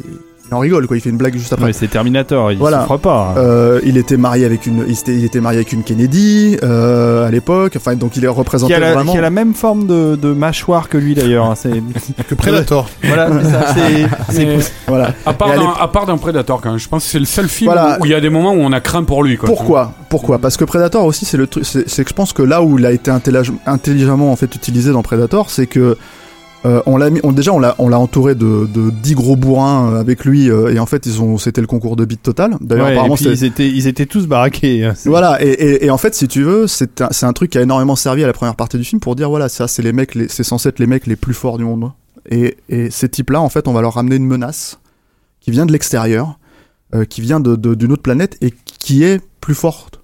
il 0.48 0.54
en 0.54 0.60
rigole 0.60 0.86
quoi 0.86 0.96
il 0.96 1.00
fait 1.00 1.10
une 1.10 1.16
blague 1.16 1.34
juste 1.36 1.52
après 1.52 1.66
Ouais, 1.66 1.72
c'est 1.72 1.88
Terminator, 1.88 2.52
il 2.52 2.58
Voilà. 2.58 2.82
souffre 2.82 2.98
pas. 2.98 3.34
euh, 3.36 3.80
il 3.84 3.96
était 3.96 4.16
marié 4.16 4.44
avec 4.44 4.66
une, 4.66 4.84
il 4.86 4.92
était, 4.92 5.14
il 5.14 5.24
était 5.24 5.40
marié 5.40 5.58
avec 5.58 5.72
une 5.72 5.82
Kennedy 5.82 6.56
euh, 6.62 7.26
à 7.26 7.30
l'époque. 7.30 7.74
Enfin, 7.76 7.96
donc 7.96 8.16
il 8.16 8.24
est 8.24 8.28
qui 8.28 8.32
représenté 8.32 8.74
a, 8.74 8.78
la, 8.78 8.94
vraiment. 8.94 9.12
qui 9.12 9.18
a 9.18 9.22
la 9.22 9.30
même 9.30 9.54
forme 9.54 9.86
de, 9.86 10.14
de 10.14 10.32
mâchoire 10.32 10.88
que 10.88 10.98
lui 10.98 11.14
d'ailleurs. 11.14 11.46
hein, 11.46 11.54
C'est 11.56 11.82
Que 12.28 12.34
Predator. 12.36 12.88
voilà, 13.02 13.28
c'est 13.42 13.50
ça, 13.50 13.74
c'est- 13.74 14.06
c'est 14.32 14.44
Mais 14.46 14.58
Voilà. 14.86 15.14
à 15.26 15.32
part 15.32 15.48
d'un- 15.48 15.54
l'époque- 15.56 15.76
à 15.80 15.88
part 15.88 16.06
d'un 16.06 16.16
Predator, 16.18 16.60
quand 16.60 16.70
même, 16.70 16.78
je 16.78 16.88
pense 16.88 17.04
que 17.04 17.10
c'est 17.10 17.18
le 17.18 17.24
seul 17.24 17.48
film 17.48 17.72
Voilà. 17.72 17.98
où 18.00 18.04
il 18.06 18.12
y 18.12 18.14
a 18.14 18.20
des 18.20 18.30
moments 18.30 18.52
où 18.52 18.58
on 18.60 18.72
a 18.72 18.80
craint 18.80 19.02
pour 19.04 19.24
lui. 19.24 19.36
Quoi, 19.36 19.48
Pourquoi 19.48 19.92
Pourquoi? 20.08 20.38
Parce 20.38 20.56
que 20.56 20.64
Predator 20.64 21.04
aussi, 21.04 21.24
c'est 21.24 21.36
le 21.36 21.46
truc, 21.48 21.64
c'est 21.66 21.88
c'est 21.88 22.04
que 22.04 22.10
je 22.10 22.14
pense 22.14 22.32
que 22.32 22.42
là 22.42 22.62
où 22.62 22.78
il 22.78 22.86
a 22.86 22.92
été 22.92 23.10
intellig- 23.10 23.52
intelligemment 23.66 24.30
en 24.32 24.36
fait 24.36 24.54
utilisé 24.54 24.92
dans 24.92 25.02
Predator, 25.02 25.50
c'est 25.50 25.66
que 25.66 25.96
euh, 26.66 26.82
on 26.86 26.96
l'a 26.96 27.08
mis, 27.10 27.20
on, 27.22 27.32
déjà 27.32 27.52
on 27.52 27.58
l'a, 27.58 27.74
on 27.78 27.88
l'a 27.88 27.98
entouré 27.98 28.34
de, 28.34 28.66
de 28.66 28.90
10 28.90 29.14
gros 29.14 29.36
bourrins 29.36 29.92
euh, 29.92 30.00
avec 30.00 30.24
lui 30.24 30.50
euh, 30.50 30.72
et 30.74 30.78
en 30.78 30.86
fait 30.86 31.06
ils 31.06 31.22
ont, 31.22 31.38
c'était 31.38 31.60
le 31.60 31.66
concours 31.66 31.96
de 31.96 32.04
beat 32.04 32.22
total. 32.22 32.56
D'ailleurs 32.60 32.86
Ouais, 32.86 32.90
et 32.92 32.94
apparemment 32.96 33.14
puis 33.14 33.24
ils 33.26 33.44
étaient, 33.44 33.68
ils 33.68 33.86
étaient 33.86 34.06
tous 34.06 34.26
baraqués. 34.26 34.84
hein, 34.84 34.94
Voilà, 35.04 35.42
et, 35.44 35.48
et, 35.48 35.86
et 35.86 35.90
en 35.90 35.98
fait, 35.98 36.14
si 36.14 36.26
tu 36.28 36.42
veux, 36.42 36.66
c'est 36.66 37.00
un, 37.00 37.08
c'est 37.12 37.24
un 37.26 37.32
truc 37.32 37.50
qui 37.52 37.58
a 37.58 37.62
énormément 37.62 37.96
servi 37.96 38.24
à 38.24 38.26
la 38.26 38.32
première 38.32 38.56
partie 38.56 38.76
du 38.78 38.84
film 38.84 39.00
pour 39.00 39.16
dire 39.16 39.28
voilà, 39.30 39.48
ça, 39.48 39.68
c'est 39.68 39.82
les 39.82 39.92
mecs, 39.92 40.14
les- 40.14 40.28
c'est 40.28 40.42
censé 40.44 40.68
être 40.68 40.78
les 40.78 40.86
mecs 40.86 41.06
les 41.06 41.16
plus 41.16 41.34
forts 41.34 41.56
du 41.58 41.64
monde. 41.64 41.92
Et, 42.30 42.56
et 42.68 42.90
ces 42.90 43.08
types-là, 43.08 43.40
en 43.40 43.48
fait, 43.48 43.68
on 43.68 43.72
va 43.72 43.80
leur 43.82 43.94
ramener 43.94 44.16
une 44.16 44.26
menace 44.26 44.78
qui 45.40 45.52
vient 45.52 45.66
de 45.66 45.72
l'extérieur, 45.72 46.38
euh, 46.94 47.04
qui 47.04 47.20
vient 47.20 47.38
de- 47.38 47.54
de- 47.54 47.74
d'une 47.74 47.92
autre 47.92 48.02
planète 48.02 48.36
et 48.40 48.52
qui 48.78 49.04
est 49.04 49.20
plus 49.40 49.54
forte. 49.54 49.95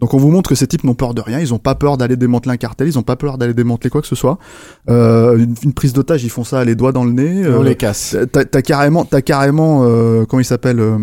Donc 0.00 0.12
on 0.12 0.18
vous 0.18 0.30
montre 0.30 0.50
que 0.50 0.54
ces 0.56 0.66
types 0.66 0.84
n'ont 0.84 0.94
peur 0.94 1.14
de 1.14 1.20
rien, 1.20 1.38
ils 1.38 1.54
ont 1.54 1.58
pas 1.58 1.74
peur 1.74 1.96
d'aller 1.96 2.16
démanteler 2.16 2.52
un 2.52 2.56
cartel, 2.56 2.88
ils 2.88 2.98
ont 2.98 3.02
pas 3.02 3.16
peur 3.16 3.38
d'aller 3.38 3.54
démanteler 3.54 3.90
quoi 3.90 4.02
que 4.02 4.08
ce 4.08 4.16
soit. 4.16 4.38
Euh, 4.90 5.38
une, 5.38 5.54
une 5.62 5.72
prise 5.72 5.92
d'otage, 5.92 6.24
ils 6.24 6.30
font 6.30 6.44
ça 6.44 6.64
les 6.64 6.74
doigts 6.74 6.92
dans 6.92 7.04
le 7.04 7.12
nez. 7.12 7.46
On 7.46 7.62
euh, 7.62 7.64
les 7.64 7.76
casse. 7.76 8.16
T'as 8.32 8.44
carrément, 8.62 9.04
t'as 9.04 9.22
carrément, 9.22 9.82
euh, 9.84 10.24
comment 10.24 10.40
il 10.40 10.44
s'appelle, 10.44 10.80
euh, 10.80 10.98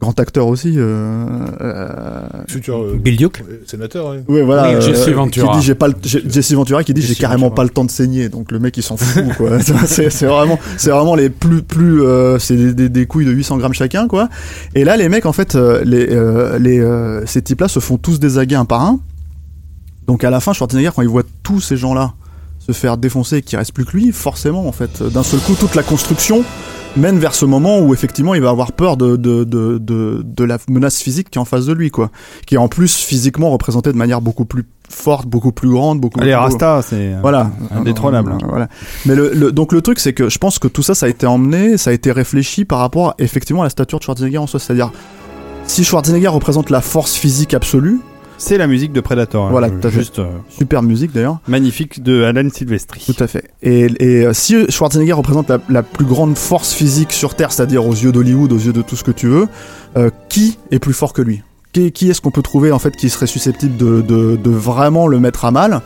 grand 0.00 0.18
acteur 0.18 0.46
aussi. 0.48 0.74
Euh, 0.76 1.26
euh, 1.60 2.26
Futur 2.48 2.78
euh, 2.82 2.98
Bill 3.02 3.16
Duke. 3.16 3.42
euh, 3.48 3.62
sénateur, 3.66 4.10
ouais. 4.10 4.22
ouais, 4.28 4.42
voilà. 4.42 4.68
Oui, 4.70 4.74
euh, 4.74 4.80
Jesse 4.80 5.08
Ventura. 5.10 5.52
Qui 5.52 5.58
dit, 5.60 5.64
j'ai 5.66 5.74
pas 5.74 5.88
le, 5.88 5.94
j'ai- 6.02 6.22
Jesse 6.28 6.52
Ventura 6.52 6.82
qui 6.84 6.92
dit, 6.94 7.00
j'ai 7.02 7.14
carrément 7.14 7.46
Ventura. 7.46 7.54
pas 7.56 7.62
le 7.64 7.70
temps 7.70 7.84
de 7.84 7.90
saigner. 7.90 8.28
Donc 8.28 8.50
le 8.52 8.58
mec, 8.58 8.76
il 8.76 8.82
s'en 8.82 8.96
fout, 8.96 9.24
quoi. 9.36 9.58
c'est 9.86 10.10
c'est 10.10 10.26
vraiment, 10.26 10.58
c'est 10.76 10.90
vraiment 10.90 11.14
les 11.14 11.30
plus, 11.30 11.62
plus, 11.62 12.02
euh, 12.02 12.38
c'est 12.38 12.56
des, 12.56 12.74
des, 12.74 12.88
des 12.88 13.06
couilles 13.06 13.24
de 13.26 13.30
800 13.32 13.56
grammes 13.58 13.72
chacun, 13.74 14.08
quoi. 14.08 14.28
Et 14.74 14.84
là, 14.84 14.96
les 14.96 15.08
mecs, 15.08 15.26
en 15.26 15.32
fait, 15.32 15.54
euh, 15.54 15.82
les, 15.84 16.08
euh, 16.10 16.58
les, 16.58 16.80
euh, 16.80 17.24
ces 17.26 17.40
types-là 17.42 17.68
se 17.68 17.78
font 17.80 17.96
tous 17.96 18.18
désaguer 18.18 18.56
un 18.56 18.64
par 18.64 18.82
un. 18.82 18.98
Donc 20.06 20.22
à 20.24 20.30
la 20.30 20.40
fin, 20.40 20.52
Schwarzenegger, 20.52 20.90
quand 20.94 21.02
il 21.02 21.08
voit 21.08 21.22
tous 21.42 21.60
ces 21.60 21.76
gens-là 21.76 22.12
se 22.66 22.72
faire 22.72 22.96
défoncer 22.96 23.36
et 23.38 23.42
qu'il 23.42 23.58
reste 23.58 23.72
plus 23.72 23.84
que 23.84 23.92
lui, 23.96 24.12
forcément, 24.12 24.66
en 24.66 24.72
fait, 24.72 25.02
d'un 25.02 25.22
seul 25.22 25.40
coup, 25.40 25.54
toute 25.54 25.74
la 25.74 25.82
construction 25.82 26.44
mène 26.96 27.18
vers 27.18 27.34
ce 27.34 27.44
moment 27.44 27.80
où 27.80 27.92
effectivement 27.92 28.34
il 28.34 28.40
va 28.40 28.50
avoir 28.50 28.70
peur 28.70 28.96
de, 28.96 29.16
de, 29.16 29.42
de, 29.42 29.78
de, 29.78 30.22
de 30.24 30.44
la 30.44 30.58
menace 30.68 31.00
physique 31.00 31.28
qui 31.28 31.38
est 31.38 31.40
en 31.40 31.44
face 31.44 31.66
de 31.66 31.72
lui, 31.72 31.90
quoi. 31.90 32.10
Qui 32.46 32.54
est 32.54 32.58
en 32.58 32.68
plus 32.68 32.94
physiquement 32.94 33.50
représentée 33.50 33.90
de 33.92 33.96
manière 33.96 34.20
beaucoup 34.20 34.44
plus 34.44 34.64
forte, 34.88 35.26
beaucoup 35.26 35.50
plus 35.50 35.68
grande, 35.70 36.00
beaucoup 36.00 36.20
Les 36.20 36.26
plus... 36.26 36.34
Rasta, 36.34 36.82
c'est 36.82 37.14
Voilà. 37.20 37.50
indétrônable. 37.72 38.32
Euh, 38.40 38.46
Voilà. 38.48 38.68
Mais 39.06 39.16
le, 39.16 39.32
le- 39.34 39.50
donc 39.50 39.72
le 39.72 39.82
truc, 39.82 39.98
c'est 39.98 40.12
que 40.12 40.28
je 40.28 40.38
pense 40.38 40.60
que 40.60 40.68
tout 40.68 40.84
ça, 40.84 40.94
ça 40.94 41.06
a 41.06 41.08
été 41.08 41.26
emmené, 41.26 41.76
ça 41.78 41.90
a 41.90 41.92
été 41.92 42.12
réfléchi 42.12 42.64
par 42.64 42.78
rapport 42.78 43.14
effectivement 43.18 43.62
à 43.62 43.64
la 43.64 43.70
stature 43.70 43.98
de 43.98 44.04
Schwarzenegger 44.04 44.38
en 44.38 44.46
soi. 44.46 44.60
C'est-à-dire, 44.60 44.92
si 45.66 45.82
Schwarzenegger 45.82 46.28
représente 46.28 46.70
la 46.70 46.80
force 46.80 47.14
physique 47.14 47.54
absolue, 47.54 47.98
C'est 48.46 48.58
la 48.58 48.66
musique 48.66 48.92
de 48.92 49.00
Predator. 49.00 49.46
hein, 49.46 49.50
Voilà, 49.50 49.68
juste 49.88 50.18
euh, 50.18 50.26
super 50.50 50.82
musique 50.82 51.12
d'ailleurs, 51.14 51.38
magnifique 51.48 52.02
de 52.02 52.24
Alan 52.24 52.46
Silvestri. 52.52 53.02
tout 53.06 53.24
à 53.24 53.26
fait. 53.26 53.50
Et, 53.62 53.86
et 54.00 54.26
euh, 54.26 54.34
si 54.34 54.70
Schwarzenegger 54.70 55.14
représente 55.14 55.48
la, 55.48 55.58
la 55.70 55.82
plus 55.82 56.04
grande 56.04 56.36
force 56.36 56.74
physique 56.74 57.12
sur 57.14 57.34
Terre, 57.36 57.52
c'est-à-dire 57.52 57.86
aux 57.86 57.94
yeux 57.94 58.12
d'Hollywood, 58.12 58.52
aux 58.52 58.58
yeux 58.58 58.74
de 58.74 58.82
tout 58.82 58.96
ce 58.96 59.04
que 59.04 59.12
tu 59.12 59.28
veux, 59.28 59.48
euh, 59.96 60.10
qui 60.28 60.58
est 60.70 60.78
plus 60.78 60.92
fort 60.92 61.14
que 61.14 61.22
lui? 61.22 61.42
Qui, 61.72 61.90
qui 61.90 62.10
est-ce 62.10 62.20
qu'on 62.20 62.30
peut 62.30 62.42
trouver 62.42 62.70
en 62.70 62.78
fait 62.78 62.94
qui 62.94 63.08
serait 63.08 63.26
susceptible 63.26 63.78
de, 63.78 64.02
de, 64.02 64.36
de 64.36 64.50
vraiment 64.50 65.06
le 65.08 65.18
mettre 65.20 65.46
à 65.46 65.50
mal? 65.50 65.80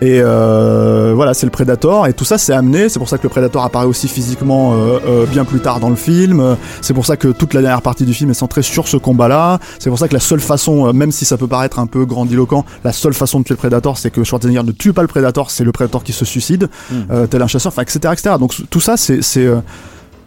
Et 0.00 0.20
euh, 0.20 1.12
voilà, 1.14 1.34
c'est 1.34 1.46
le 1.46 1.50
Predator, 1.52 2.06
et 2.06 2.12
tout 2.12 2.24
ça 2.24 2.36
c'est 2.36 2.52
amené. 2.52 2.88
C'est 2.88 2.98
pour 2.98 3.08
ça 3.08 3.16
que 3.16 3.22
le 3.22 3.28
Predator 3.28 3.62
apparaît 3.64 3.86
aussi 3.86 4.08
physiquement 4.08 4.74
euh, 4.74 4.98
euh, 5.06 5.26
bien 5.26 5.44
plus 5.44 5.60
tard 5.60 5.80
dans 5.80 5.88
le 5.88 5.96
film. 5.96 6.56
C'est 6.82 6.94
pour 6.94 7.06
ça 7.06 7.16
que 7.16 7.28
toute 7.28 7.54
la 7.54 7.60
dernière 7.62 7.80
partie 7.82 8.04
du 8.04 8.12
film 8.12 8.30
est 8.30 8.34
centrée 8.34 8.62
sur 8.62 8.88
ce 8.88 8.96
combat-là. 8.96 9.60
C'est 9.78 9.90
pour 9.90 9.98
ça 9.98 10.08
que 10.08 10.14
la 10.14 10.20
seule 10.20 10.40
façon, 10.40 10.86
euh, 10.88 10.92
même 10.92 11.12
si 11.12 11.24
ça 11.24 11.36
peut 11.36 11.46
paraître 11.46 11.78
un 11.78 11.86
peu 11.86 12.04
grandiloquent, 12.04 12.64
la 12.82 12.92
seule 12.92 13.14
façon 13.14 13.38
de 13.40 13.44
tuer 13.44 13.54
le 13.54 13.58
Predator, 13.58 13.96
c'est 13.96 14.10
que 14.10 14.24
Schwarzenegger 14.24 14.62
ne 14.64 14.72
tue 14.72 14.92
pas 14.92 15.02
le 15.02 15.08
Predator, 15.08 15.50
c'est 15.50 15.64
le 15.64 15.72
Predator 15.72 16.02
qui 16.04 16.12
se 16.12 16.24
suicide, 16.24 16.68
Mm. 16.90 16.94
euh, 17.10 17.26
tel 17.26 17.40
un 17.42 17.46
chasseur, 17.46 17.72
enfin, 17.72 17.82
etc., 17.82 17.98
etc. 18.12 18.34
Donc 18.38 18.52
tout 18.68 18.80
ça, 18.80 18.96
c'est 18.96 19.22
c'est 19.22 19.46
euh, 19.46 19.56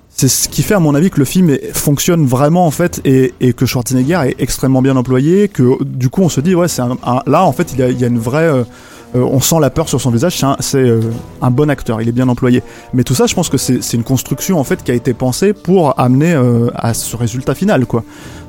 c'est 0.10 0.28
ce 0.30 0.50
qui 0.50 0.64
fait 0.64 0.74
à 0.74 0.80
mon 0.80 0.96
avis 0.96 1.12
que 1.12 1.20
le 1.20 1.26
film 1.26 1.50
est- 1.52 1.72
fonctionne 1.78 2.26
vraiment 2.26 2.66
en 2.66 2.72
fait 2.72 3.02
et, 3.06 3.34
et 3.40 3.54
que 3.54 3.68
Schwarzenegger 3.68 4.22
est 4.30 4.36
extrêmement 4.42 4.82
bien 4.82 4.96
employé 4.96 5.48
que 5.48 5.84
du 5.84 6.10
coup 6.10 6.24
on 6.24 6.30
se 6.30 6.42
dit 6.42 6.56
ouais 6.56 6.68
c'est 6.68 6.82
un, 6.82 6.98
un- 7.06 7.22
là 7.28 7.44
en 7.44 7.52
fait 7.52 7.72
il 7.74 7.80
y 7.80 7.84
a, 7.84 7.90
il 7.90 8.00
y 8.00 8.04
a 8.04 8.08
une 8.08 8.18
vraie 8.18 8.50
euh, 9.18 9.22
on 9.24 9.40
sent 9.42 9.56
la 9.60 9.70
peur 9.70 9.90
sur 9.90 10.00
son 10.00 10.12
visage 10.12 10.38
c'est 10.38 10.46
un, 10.46 10.58
euh, 10.76 11.02
un 11.42 11.52
bon 11.52 11.70
acteur 11.70 12.02
il 12.02 12.08
est 12.08 12.12
bien 12.14 12.28
employé 12.30 12.62
mais 12.94 13.04
tout 13.04 13.16
ça 13.16 13.26
je 13.26 13.34
pense 13.36 13.50
que 13.50 13.58
c'est 13.58 13.94
une 13.94 14.04
construction 14.04 14.60
en 14.60 14.64
fait 14.64 14.84
qui 14.84 14.92
a 14.92 14.94
été 14.94 15.14
pensée 15.14 15.54
pour 15.54 16.00
amener 16.00 16.34
euh, 16.34 16.70
à 16.76 16.94
ce 16.94 17.16
résultat 17.18 17.56
final 17.56 17.86
quoi 17.86 18.04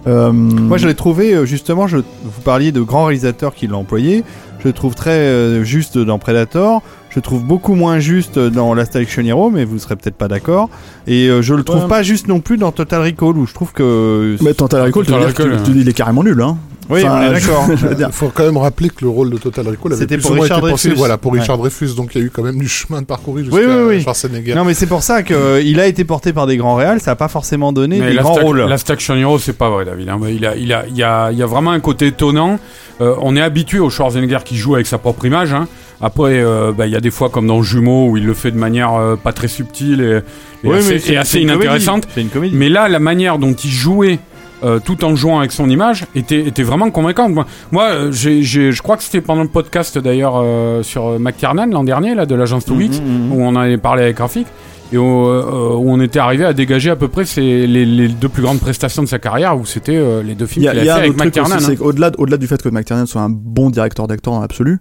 Euh, 0.06 0.32
Moi, 0.32 0.78
je 0.78 0.86
l'ai 0.86 0.94
trouvé 0.94 1.44
justement. 1.44 1.86
Je, 1.88 1.98
vous 1.98 2.40
parliez 2.44 2.70
de 2.72 2.80
grands 2.80 3.04
réalisateurs 3.06 3.52
qui 3.54 3.66
l'ont 3.66 3.80
employé. 3.80 4.24
Je 4.60 4.68
le 4.68 4.72
trouve 4.72 4.94
très 4.94 5.10
euh, 5.10 5.64
juste 5.64 5.98
dans 5.98 6.18
Predator. 6.18 6.82
Je 7.10 7.16
le 7.16 7.22
trouve 7.22 7.42
beaucoup 7.44 7.74
moins 7.74 7.98
juste 7.98 8.38
dans 8.38 8.72
Last 8.74 8.94
Action 8.96 9.22
Hero, 9.24 9.50
mais 9.50 9.64
vous 9.66 9.78
serez 9.78 9.96
peut-être 9.96 10.16
pas 10.16 10.28
d'accord. 10.28 10.70
Et 11.08 11.28
euh, 11.28 11.42
je 11.42 11.52
le 11.54 11.62
trouve 11.64 11.82
Ouais. 11.82 11.88
pas 11.88 12.02
juste 12.02 12.28
non 12.28 12.40
plus 12.40 12.56
dans 12.58 12.72
Total 12.72 13.02
Recall, 13.02 13.36
où 13.36 13.44
je 13.46 13.52
trouve 13.52 13.72
que. 13.72 14.36
mais 14.42 14.54
Total 14.54 14.82
Recall, 14.82 15.04
tu 15.04 15.10
veux 15.12 15.16
Total 15.18 15.26
dire 15.26 15.34
que 15.34 15.42
Recall, 15.42 15.58
tu- 15.58 15.64
tu 15.64 15.72
dis, 15.76 15.80
il 15.82 15.88
est 15.88 15.92
carrément 15.92 16.22
nul 16.22 16.40
hein 16.40 16.56
Oui, 16.90 17.02
Enfin, 17.04 17.20
on 17.20 17.30
est 17.30 17.32
d'accord. 17.40 17.66
Il 17.98 18.12
faut 18.12 18.30
quand 18.32 18.44
même 18.44 18.56
rappeler 18.56 18.88
que 18.88 18.96
le 19.02 19.08
rôle 19.10 19.30
de 19.30 19.36
Total 19.38 19.66
Recall 19.68 19.92
avait 19.92 20.00
C'était 20.00 20.16
plus 20.16 20.22
pour 20.22 20.30
ou 20.32 20.34
moins 20.36 20.42
Richard 20.44 20.58
été 20.60 20.70
pensé, 20.70 20.90
voilà, 20.94 21.18
pour 21.18 21.32
Ouais. 21.32 21.40
Richard 21.40 21.58
Dreyfus, 21.58 21.94
donc 21.94 22.14
il 22.14 22.20
y 22.20 22.24
a 22.24 22.26
eu 22.26 22.30
quand 22.30 22.42
même 22.42 22.58
du 22.58 22.68
chemin 22.68 23.02
de 23.02 23.06
parcourir 23.06 23.44
jusqu'à 23.44 23.60
Oui, 23.60 23.66
oui, 23.68 23.82
oui. 23.96 24.00
Schwarzenegger. 24.02 24.54
Non, 24.54 24.64
mais 24.64 24.74
c'est 24.74 24.86
pour 24.86 25.02
ça 25.02 25.22
qu'il 25.22 25.80
a 25.80 25.86
été 25.86 26.04
porté 26.04 26.32
par 26.32 26.46
des 26.46 26.56
grands 26.56 26.74
réals. 26.76 27.00
Ça 27.00 27.10
a 27.10 27.16
pas 27.16 27.28
forcément 27.28 27.72
donné 27.72 27.98
Mais 28.00 28.10
des 28.12 28.16
grands 28.16 28.34
rôles. 28.34 28.60
Last 28.62 28.88
Action 28.90 29.14
Hero, 29.16 29.38
c'est 29.38 29.52
pas 29.52 29.68
vrai, 29.70 29.84
David. 29.84 30.08
hein. 30.08 30.18
Il, 30.30 30.46
a, 30.46 30.56
il, 30.56 30.72
a, 30.72 30.84
il, 30.88 30.96
y 30.96 31.02
a, 31.02 31.30
il 31.30 31.38
y 31.38 31.42
a 31.42 31.46
vraiment 31.46 31.72
un 31.72 31.80
côté 31.80 32.06
étonnant. 32.06 32.58
Euh, 33.00 33.14
on 33.20 33.36
est 33.36 33.40
habitué 33.42 33.78
au 33.78 33.90
Schwarzenegger 33.90 34.38
qui 34.44 34.56
joue 34.56 34.74
avec 34.74 34.86
sa 34.86 34.98
propre 34.98 35.24
image. 35.26 35.52
hein. 35.52 35.68
Après, 36.00 36.38
euh, 36.42 36.72
bah, 36.72 36.86
il 36.86 36.92
y 36.92 36.96
a 36.96 37.00
des 37.00 37.10
fois, 37.10 37.28
comme 37.28 37.46
dans 37.48 37.60
Jumeaux, 37.62 38.08
où 38.08 38.16
il 38.16 38.24
le 38.24 38.32
fait 38.34 38.50
de 38.52 38.56
manière 38.56 38.94
euh, 38.94 39.16
pas 39.16 39.32
très 39.32 39.48
subtile 39.48 40.00
et, 40.00 40.66
et 40.66 40.70
Oui, 40.70 40.76
assez, 40.78 40.92
mais 40.94 40.98
c'est- 41.00 41.12
et 41.12 41.16
assez 41.16 41.30
c'est 41.32 41.42
une 41.42 41.48
comédie. 41.48 41.64
inintéressante. 41.66 42.08
C'est 42.14 42.20
une 42.22 42.28
comédie. 42.28 42.54
Mais 42.56 42.68
là, 42.68 42.88
la 42.88 42.98
manière 43.00 43.38
dont 43.38 43.52
il 43.52 43.70
jouait, 43.70 44.18
euh, 44.64 44.78
tout 44.84 45.04
en 45.04 45.14
jouant 45.16 45.38
avec 45.38 45.52
son 45.52 45.68
image, 45.70 46.04
était, 46.14 46.40
était 46.40 46.62
vraiment 46.62 46.90
convaincante. 46.90 47.32
Moi, 47.32 47.46
moi 47.70 47.84
euh, 47.90 48.12
je 48.12 48.80
crois 48.82 48.96
que 48.96 49.02
c'était 49.02 49.20
pendant 49.20 49.42
le 49.42 49.48
podcast 49.48 49.98
d'ailleurs 49.98 50.34
euh, 50.42 50.82
sur 50.82 51.06
euh, 51.06 51.18
McTiernan 51.18 51.66
l'an 51.70 51.84
dernier, 51.84 52.14
là, 52.14 52.26
de 52.26 52.34
l'agence 52.34 52.64
To 52.64 52.74
Weeks, 52.74 53.00
Mhm, 53.00 53.26
mhm. 53.28 53.32
où 53.32 53.42
on 53.42 53.54
avait 53.56 53.78
parlé 53.78 54.02
avec 54.04 54.16
Graphique. 54.16 54.46
Et 54.90 54.96
où, 54.96 55.26
euh, 55.26 55.74
où 55.74 55.90
on 55.90 56.00
était 56.00 56.18
arrivé 56.18 56.46
à 56.46 56.54
dégager 56.54 56.88
à 56.88 56.96
peu 56.96 57.08
près 57.08 57.26
ces, 57.26 57.66
les, 57.66 57.84
les 57.84 58.08
deux 58.08 58.30
plus 58.30 58.42
grandes 58.42 58.58
prestations 58.58 59.02
de 59.02 59.08
sa 59.08 59.18
carrière, 59.18 59.58
où 59.58 59.66
c'était 59.66 59.94
euh, 59.94 60.22
les 60.22 60.34
deux 60.34 60.46
Il 60.46 60.48
films 60.48 60.66
a, 60.68 60.70
qu'il 60.70 60.80
il 60.80 60.86
y 60.86 60.88
a 60.88 60.94
a 60.94 60.96
fait 61.00 61.04
avec 61.08 61.18
McTiernan. 61.18 61.56
hein. 61.56 61.60
c'est 61.60 61.76
qu'au-delà, 61.76 62.10
au-delà 62.16 62.38
du 62.38 62.46
fait 62.46 62.62
que 62.62 62.70
McTiernan 62.70 63.04
soit 63.04 63.20
un 63.20 63.28
bon 63.28 63.68
directeur 63.68 64.06
d'acteur 64.06 64.32
dans 64.32 64.40
l'absolu, 64.40 64.80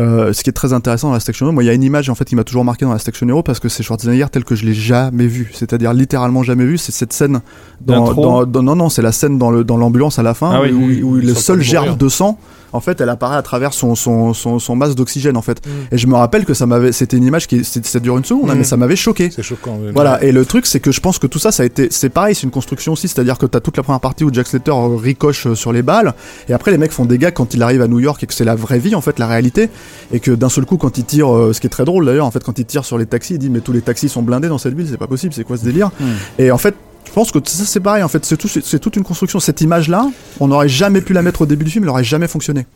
euh, 0.00 0.32
ce 0.32 0.42
qui 0.42 0.50
est 0.50 0.52
très 0.52 0.72
intéressant 0.72 1.08
dans 1.08 1.14
la 1.14 1.20
Action 1.26 1.46
Hero, 1.46 1.52
moi 1.52 1.62
il 1.62 1.66
y 1.66 1.70
a 1.70 1.72
une 1.72 1.82
image 1.82 2.10
en 2.10 2.14
fait 2.14 2.24
qui 2.26 2.36
m'a 2.36 2.44
toujours 2.44 2.64
marqué 2.64 2.84
dans 2.84 2.90
la 2.92 2.98
Action 3.04 3.26
Hero 3.28 3.42
parce 3.42 3.60
que 3.60 3.68
c'est 3.70 3.82
Schwarzenegger 3.82 4.26
tel 4.30 4.44
que 4.44 4.54
je 4.54 4.64
l'ai 4.66 4.74
jamais 4.74 5.26
vu, 5.26 5.50
c'est-à-dire 5.54 5.92
littéralement 5.94 6.42
jamais 6.42 6.66
vu, 6.66 6.76
c'est 6.78 6.92
cette 6.92 7.12
scène 7.14 7.40
dans, 7.80 8.12
dans, 8.12 8.44
dans- 8.46 8.62
non 8.62 8.76
non 8.76 8.88
c'est 8.90 9.02
la 9.02 9.12
scène 9.12 9.38
dans 9.38 9.50
le 9.50 9.64
dans 9.64 9.76
l'ambulance 9.78 10.18
à 10.18 10.22
la 10.22 10.34
fin 10.34 10.50
Ah 10.52 10.60
oui, 10.62 11.02
où, 11.02 11.08
où 11.12 11.18
il 11.18 11.26
le 11.26 11.34
seul 11.34 11.56
mourir. 11.58 11.96
de 11.96 12.08
sang 12.08 12.38
en 12.72 12.80
fait, 12.80 13.00
elle 13.00 13.08
apparaît 13.08 13.36
à 13.36 13.42
travers 13.42 13.72
son 13.72 13.94
son 13.94 14.34
son, 14.34 14.76
d'oxygène 14.76 15.36
en 15.36 15.42
fait. 15.42 15.64
Mm. 15.66 15.70
Et 15.94 15.98
je 15.98 16.06
me 16.06 16.14
rappelle 16.14 16.44
que 16.44 16.54
ça 16.54 16.66
m'avait, 16.66 16.92
c'était 16.92 17.16
une 17.16 17.24
image 17.24 17.46
qui, 17.46 17.64
ça 17.64 18.00
dure 18.00 18.18
une 18.18 18.24
seconde, 18.24 18.50
hein, 18.50 18.54
Mm. 18.54 18.58
mais 18.58 18.64
ça 18.64 18.76
m'avait 18.76 18.96
choqué. 18.96 19.30
C'est 19.30 19.42
choquant. 19.42 19.78
Voilà, 19.94 20.22
et 20.22 20.32
le 20.32 20.44
truc 20.44 20.66
c'est 20.66 20.80
que 20.80 20.92
je 20.92 21.00
pense 21.00 21.18
que 21.18 21.26
tout 21.26 21.38
ça, 21.38 21.52
ça 21.52 21.62
a 21.62 21.66
été, 21.66 21.88
c'est 21.90 22.08
pareil, 22.08 22.34
c'est 22.34 22.44
une 22.44 22.50
construction 22.50 22.92
aussi, 22.92 23.08
c'est-à-dire 23.08 23.38
que 23.38 23.46
t'as 23.46 23.60
toute 23.60 23.76
la 23.76 23.82
première 23.82 24.00
partie 24.00 24.24
où 24.24 24.32
Jack 24.32 24.46
Slater 24.46 24.72
ricoche 24.96 25.46
euh, 25.46 25.54
sur 25.54 25.72
les 25.72 25.82
balles, 25.82 26.14
et 26.48 26.52
après 26.52 26.70
les 26.70 26.78
mecs 26.78 26.92
font 26.92 27.04
des 27.04 27.18
gags 27.18 27.34
quand 27.34 27.54
il 27.54 27.62
arrive 27.62 27.82
à 27.82 27.88
New 27.88 28.00
York 28.00 28.22
et 28.22 28.26
que 28.26 28.34
c'est 28.34 28.44
la 28.44 28.54
vraie 28.54 28.78
vie 28.78 28.94
en 28.94 29.00
fait, 29.00 29.18
la 29.18 29.26
réalité, 29.26 29.70
et 30.12 30.20
que 30.20 30.30
d'un 30.30 30.48
seul 30.48 30.64
coup 30.66 30.76
quand 30.76 30.98
il 30.98 31.04
tire, 31.04 31.34
euh, 31.34 31.52
ce 31.52 31.60
qui 31.60 31.66
est 31.66 31.70
très 31.70 31.84
drôle 31.84 32.06
d'ailleurs, 32.06 32.26
en 32.26 32.30
fait 32.30 32.44
quand 32.44 32.58
il 32.58 32.64
tire 32.64 32.84
sur 32.84 32.98
les 32.98 33.06
taxis, 33.06 33.34
il 33.34 33.38
dit 33.38 33.50
mais 33.50 33.60
tous 33.60 33.72
les 33.72 33.82
taxis 33.82 34.08
sont 34.08 34.22
blindés 34.22 34.48
dans 34.48 34.58
cette 34.58 34.74
ville, 34.74 34.86
c'est 34.88 34.96
pas 34.96 35.06
possible, 35.06 35.32
c'est 35.34 35.44
quoi 35.44 35.56
ce 35.56 35.64
délire? 35.64 35.90
Et 36.38 36.50
en 36.50 36.58
fait 36.58 36.74
je 37.06 37.12
pense 37.12 37.30
que 37.32 37.38
ça 37.44 37.64
c'est 37.64 37.80
pareil 37.80 38.02
en 38.02 38.08
fait, 38.08 38.24
c'est 38.24 38.36
tout, 38.36 38.48
toute 38.48 38.96
une 38.96 39.04
construction. 39.04 39.40
Cette 39.40 39.60
image 39.60 39.88
là, 39.88 40.10
on 40.40 40.48
n'aurait 40.48 40.68
jamais 40.68 41.00
pu 41.00 41.12
la 41.12 41.22
mettre 41.22 41.42
au 41.42 41.46
début 41.46 41.64
du 41.64 41.70
film, 41.70 41.84
elle 41.84 41.90
aurait 41.90 42.04
jamais 42.04 42.28
fonctionné. 42.28 42.66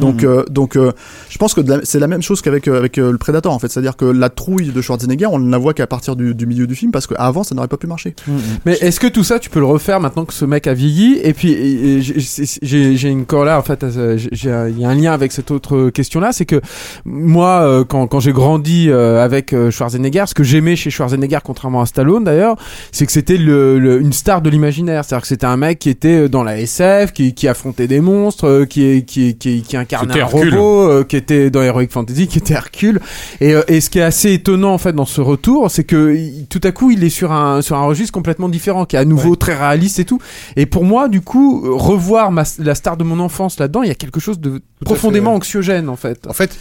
Donc, 0.00 0.24
euh, 0.24 0.44
donc, 0.50 0.76
euh, 0.76 0.92
je 1.28 1.38
pense 1.38 1.54
que 1.54 1.60
de 1.60 1.74
la- 1.74 1.80
c'est 1.84 1.98
la 2.00 2.06
même 2.08 2.22
chose 2.22 2.42
qu'avec 2.42 2.66
euh, 2.68 2.78
avec 2.78 2.98
euh, 2.98 3.12
le 3.12 3.18
Predator 3.18 3.52
en 3.52 3.58
fait, 3.58 3.68
c'est-à-dire 3.70 3.96
que 3.96 4.04
la 4.04 4.28
trouille 4.30 4.66
de 4.72 4.80
Schwarzenegger, 4.82 5.26
on 5.26 5.38
ne 5.38 5.50
la 5.50 5.58
voit 5.58 5.74
qu'à 5.74 5.86
partir 5.86 6.16
du, 6.16 6.34
du 6.34 6.46
milieu 6.46 6.66
du 6.66 6.74
film 6.74 6.90
parce 6.92 7.06
qu'avant 7.06 7.44
ça 7.44 7.54
n'aurait 7.54 7.68
pas 7.68 7.76
pu 7.76 7.86
marcher. 7.86 8.14
Mais 8.64 8.72
est-ce 8.80 8.98
que 9.00 9.06
tout 9.06 9.24
ça, 9.24 9.38
tu 9.38 9.48
peux 9.50 9.60
le 9.60 9.66
refaire 9.66 10.00
maintenant 10.00 10.24
que 10.24 10.34
ce 10.34 10.44
mec 10.44 10.66
a 10.66 10.74
vieilli? 10.74 11.18
Et 11.22 11.32
puis, 11.32 12.02
j'ai- 12.02 12.20
c'est- 12.20 12.58
j'ai 12.62 12.96
j'ai 12.96 13.08
une 13.08 13.26
corrélation, 13.26 13.60
en 13.60 13.62
fait, 13.62 13.84
euh, 13.84 14.16
j'ai- 14.16 14.28
j'ai 14.32 14.50
un- 14.52 14.68
il 14.68 14.78
y 14.80 14.84
a 14.84 14.88
un 14.88 14.94
lien 14.94 15.12
avec 15.12 15.32
cette 15.32 15.50
autre 15.50 15.90
question-là, 15.90 16.32
c'est 16.32 16.46
que 16.46 16.60
moi, 17.04 17.62
euh, 17.62 17.84
quand, 17.84 18.06
quand 18.06 18.20
j'ai 18.20 18.32
grandi 18.32 18.88
euh, 18.90 19.22
avec 19.24 19.52
euh, 19.52 19.70
Schwarzenegger, 19.70 20.24
ce 20.26 20.34
que 20.34 20.42
j'aimais 20.44 20.76
chez 20.76 20.90
Schwarzenegger, 20.90 21.38
contrairement 21.44 21.80
à 21.82 21.86
Stallone 21.86 22.24
d'ailleurs, 22.24 22.56
c'est 22.92 23.06
que 23.06 23.12
c'était 23.12 23.36
le, 23.36 23.78
le- 23.78 24.00
une 24.00 24.12
star 24.12 24.42
de 24.42 24.50
l'imaginaire. 24.50 25.04
C'est-à-dire 25.04 25.22
que 25.22 25.28
c'était 25.28 25.46
un 25.46 25.56
mec 25.56 25.78
qui 25.78 25.90
était 25.90 26.28
dans 26.28 26.42
la 26.42 26.58
SF, 26.58 27.12
qui, 27.12 27.34
qui 27.34 27.48
affrontait 27.48 27.86
des 27.86 28.00
monstres, 28.00 28.64
qui, 28.68 29.04
qui, 29.04 29.36
qui, 29.36 29.62
qui 29.84 29.94
incarnait 29.94 30.14
un 30.14 30.26
Hercule. 30.26 30.54
robot, 30.54 30.90
euh, 30.90 31.04
qui 31.04 31.16
était 31.16 31.50
dans 31.50 31.62
Heroic 31.62 31.88
Fantasy, 31.90 32.26
qui 32.28 32.38
était 32.38 32.54
Hercule. 32.54 33.00
Et, 33.40 33.54
euh, 33.54 33.62
et 33.68 33.80
ce 33.80 33.90
qui 33.90 33.98
est 33.98 34.02
assez 34.02 34.32
étonnant 34.32 34.72
en 34.72 34.78
fait 34.78 34.92
dans 34.92 35.04
ce 35.06 35.20
retour, 35.20 35.70
c'est 35.70 35.84
que 35.84 36.14
il- 36.14 36.46
tout 36.48 36.60
à 36.64 36.72
coup 36.72 36.90
il 36.90 37.02
est 37.04 37.10
sur 37.10 37.32
un 37.32 37.62
sur 37.62 37.76
un 37.76 37.84
registre 37.86 38.12
complètement 38.12 38.48
différent, 38.48 38.84
qui 38.86 38.96
est 38.96 38.98
à 38.98 39.04
nouveau 39.04 39.36
très 39.36 39.54
réaliste 39.56 39.98
et 39.98 40.04
tout. 40.04 40.20
Et 40.56 40.66
pour 40.66 40.84
moi, 40.84 41.08
du 41.08 41.20
coup, 41.20 41.76
revoir 41.76 42.30
ma, 42.32 42.44
la 42.58 42.74
star 42.74 42.96
de 42.96 43.04
mon 43.04 43.20
enfance 43.20 43.58
là-dedans, 43.58 43.82
il 43.82 43.88
y 43.88 43.92
a 43.92 43.94
quelque 43.94 44.20
chose 44.20 44.40
de 44.40 44.60
profondément 44.84 45.30
fait. 45.32 45.36
anxiogène 45.36 45.88
en 45.88 45.96
fait. 45.96 46.26
En 46.26 46.32
fait, 46.32 46.56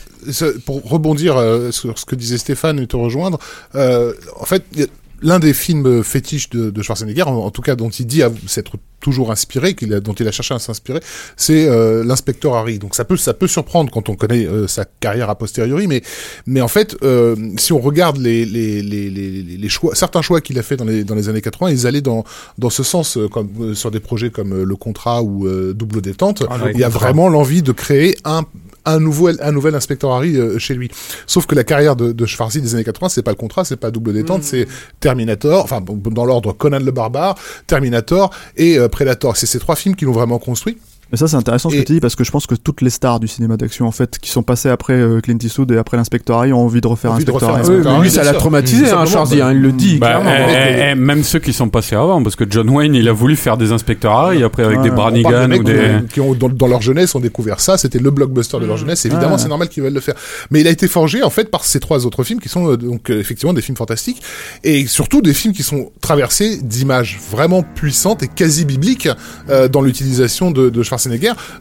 pour 0.65 0.81
rebondir 0.83 1.37
euh, 1.37 1.71
sur 1.71 1.97
ce 1.99 2.05
que 2.05 2.15
disait 2.15 2.37
Stéphane 2.37 2.79
et 2.79 2.87
te 2.87 2.95
rejoindre, 2.95 3.39
euh, 3.75 4.13
en 4.39 4.45
fait, 4.45 4.63
y 4.75 4.83
a- 4.83 4.87
l'un 5.21 5.39
des 5.39 5.53
films 5.53 6.03
fétiches 6.03 6.49
de, 6.49 6.69
de 6.69 6.81
Schwarzenegger, 6.81 7.23
en, 7.23 7.35
en 7.37 7.51
tout 7.51 7.61
cas 7.61 7.75
dont 7.75 7.89
il 7.89 8.05
dit 8.07 8.21
s'être 8.47 8.77
toujours 9.05 9.31
inspiré, 9.31 9.75
qu'il 9.75 9.93
a, 9.93 9.99
dont 9.99 10.13
il 10.13 10.27
a 10.27 10.31
cherché 10.31 10.55
à 10.55 10.59
s'inspirer, 10.59 10.99
c'est 11.37 11.67
euh, 11.67 12.03
l'inspecteur 12.03 12.55
Harry. 12.55 12.79
Donc 12.79 12.95
ça 12.95 13.05
peut 13.05 13.17
ça 13.17 13.35
peut 13.35 13.45
surprendre 13.45 13.91
quand 13.91 14.09
on 14.09 14.15
connaît 14.15 14.47
euh, 14.47 14.67
sa 14.67 14.83
carrière 14.85 15.29
a 15.29 15.35
posteriori, 15.35 15.85
mais 15.85 16.01
mais 16.47 16.59
en 16.59 16.67
fait, 16.67 16.97
euh, 17.03 17.35
si 17.57 17.71
on 17.71 17.79
regarde 17.79 18.17
les 18.17 18.45
les, 18.45 18.81
les, 18.81 19.11
les, 19.11 19.43
les 19.43 19.69
choix, 19.69 19.93
certains 19.93 20.23
choix 20.23 20.41
qu'il 20.41 20.57
a 20.57 20.63
fait 20.63 20.75
dans 20.75 20.85
les 20.85 21.03
dans 21.03 21.13
les 21.13 21.29
années 21.29 21.41
80, 21.41 21.69
ils 21.69 21.85
allaient 21.85 22.01
dans 22.01 22.23
dans 22.57 22.71
ce 22.71 22.81
sens, 22.81 23.19
comme 23.31 23.75
sur 23.75 23.91
des 23.91 23.99
projets 23.99 24.31
comme 24.31 24.63
Le 24.63 24.75
Contrat 24.75 25.21
ou 25.21 25.47
Double 25.73 26.01
Détente. 26.01 26.43
il 26.73 26.79
y 26.79 26.83
a 26.83 26.89
vraiment 26.89 27.29
l'envie 27.29 27.61
de 27.61 27.73
créer 27.73 28.17
un 28.23 28.43
un 28.85 28.99
nouvel, 28.99 29.37
un 29.41 29.51
nouvel 29.51 29.75
inspecteur 29.75 30.11
Harry 30.11 30.37
euh, 30.37 30.59
chez 30.59 30.73
lui. 30.73 30.89
Sauf 31.27 31.45
que 31.45 31.55
la 31.55 31.63
carrière 31.63 31.95
de, 31.95 32.11
de 32.11 32.25
Schwarzy 32.25 32.61
des 32.61 32.75
années 32.75 32.83
80, 32.83 33.09
c'est 33.09 33.23
pas 33.23 33.31
le 33.31 33.37
contrat, 33.37 33.65
c'est 33.65 33.77
pas 33.77 33.91
double 33.91 34.13
détente, 34.13 34.43
c'est 34.43 34.67
Terminator, 34.99 35.63
enfin 35.63 35.81
dans 35.81 36.25
l'ordre 36.25 36.53
Conan 36.53 36.79
le 36.79 36.91
barbare, 36.91 37.35
Terminator 37.67 38.31
et 38.57 38.77
euh, 38.77 38.87
Predator. 38.87 39.37
C'est 39.37 39.47
ces 39.47 39.59
trois 39.59 39.75
films 39.75 39.95
qui 39.95 40.05
l'ont 40.05 40.11
vraiment 40.11 40.39
construit. 40.39 40.77
Mais 41.11 41.17
ça 41.17 41.27
c'est 41.27 41.35
intéressant 41.35 41.69
ce 41.69 41.75
Et- 41.75 41.81
que 41.81 41.85
tu 41.87 41.93
dis 41.93 41.99
parce 41.99 42.15
que 42.15 42.23
je 42.23 42.31
pense 42.31 42.47
que 42.47 42.55
toutes 42.55 42.81
les 42.81 42.89
stars 42.89 43.19
du 43.19 43.27
cinéma 43.27 43.57
d'action 43.57 43.85
en 43.87 43.91
fait 43.91 44.17
qui 44.19 44.29
sont 44.31 44.41
passées 44.43 44.69
après 44.69 44.93
euh, 44.93 45.21
Clint 45.21 45.37
Eastwood 45.41 45.71
et 45.71 45.77
après 45.77 45.97
l'inspecteur 45.97 46.39
Harry 46.39 46.51
ont 46.53 46.61
envie 46.65 46.81
de 46.81 46.87
refaire 46.87 47.11
Envie 47.11 47.23
de 47.25 47.29
inspecteur 47.29 47.49
refaire 47.57 47.65
Harry. 47.65 47.77
Inspector 47.77 47.97
Oui, 47.99 48.03
lui, 48.05 48.11
ça 48.11 48.23
l'a 48.23 48.33
traumatisé, 48.33 48.85
Mmh. 48.85 48.95
hein, 48.97 49.05
Schwarzy, 49.05 49.41
hein, 49.41 49.51
il 49.51 49.61
le 49.61 49.71
dit 49.71 49.97
Bah, 49.97 50.21
eh, 50.25 50.91
eh, 50.91 50.95
même 50.95 51.23
ceux 51.23 51.39
qui 51.39 51.53
sont 51.53 51.69
passés 51.69 51.95
avant, 51.95 52.21
parce 52.23 52.35
que 52.35 52.43
John 52.49 52.69
Wayne, 52.69 52.95
il 52.95 53.07
a 53.07 53.13
voulu 53.13 53.35
faire 53.35 53.57
des 53.57 53.71
inspecteurs 53.71 54.13
Harry 54.13 54.43
après 54.43 54.63
avec 54.63 54.77
Ouais, 54.79 54.83
des 54.83 54.89
Branigan 54.91 55.47
de 55.47 55.55
ou 55.57 55.63
des. 55.63 55.91
qui, 56.11 56.19
ont, 56.21 56.33
dans, 56.33 56.49
dans 56.49 56.67
leur 56.67 56.81
jeunesse, 56.81 57.13
ont 57.15 57.19
découvert 57.19 57.59
ça. 57.59 57.77
C'était 57.77 57.99
le 57.99 58.09
blockbuster 58.11 58.59
de 58.59 58.65
leur 58.65 58.77
jeunesse. 58.77 59.05
Évidemment, 59.05 59.33
Ouais. 59.33 59.37
c'est 59.37 59.47
normal 59.47 59.69
qu'ils 59.69 59.83
veulent 59.83 59.93
le 59.93 59.99
faire. 59.99 60.15
Mais 60.51 60.61
il 60.61 60.67
a 60.67 60.71
été 60.71 60.87
forgé, 60.87 61.21
en 61.23 61.29
fait, 61.29 61.49
par 61.51 61.63
ces 61.65 61.79
trois 61.79 62.05
autres 62.05 62.23
films 62.23 62.39
qui 62.39 62.49
sont, 62.49 62.71
euh, 62.71 62.77
donc, 62.77 63.09
euh, 63.11 63.19
effectivement, 63.19 63.53
des 63.53 63.61
films 63.61 63.77
fantastiques. 63.77 64.21
Et 64.63 64.87
surtout 64.87 65.21
des 65.21 65.33
films 65.33 65.53
qui 65.53 65.63
sont 65.63 65.91
traversés 66.01 66.57
d'images 66.61 67.19
vraiment 67.31 67.61
puissantes 67.63 68.23
et 68.23 68.27
quasi 68.27 68.65
bibliques, 68.65 69.07
euh, 69.49 69.67
dans 69.67 69.81
l'utilisation 69.81 70.51
de, 70.51 70.69
de 70.69 70.83
Schwarzenegger. 70.83 70.95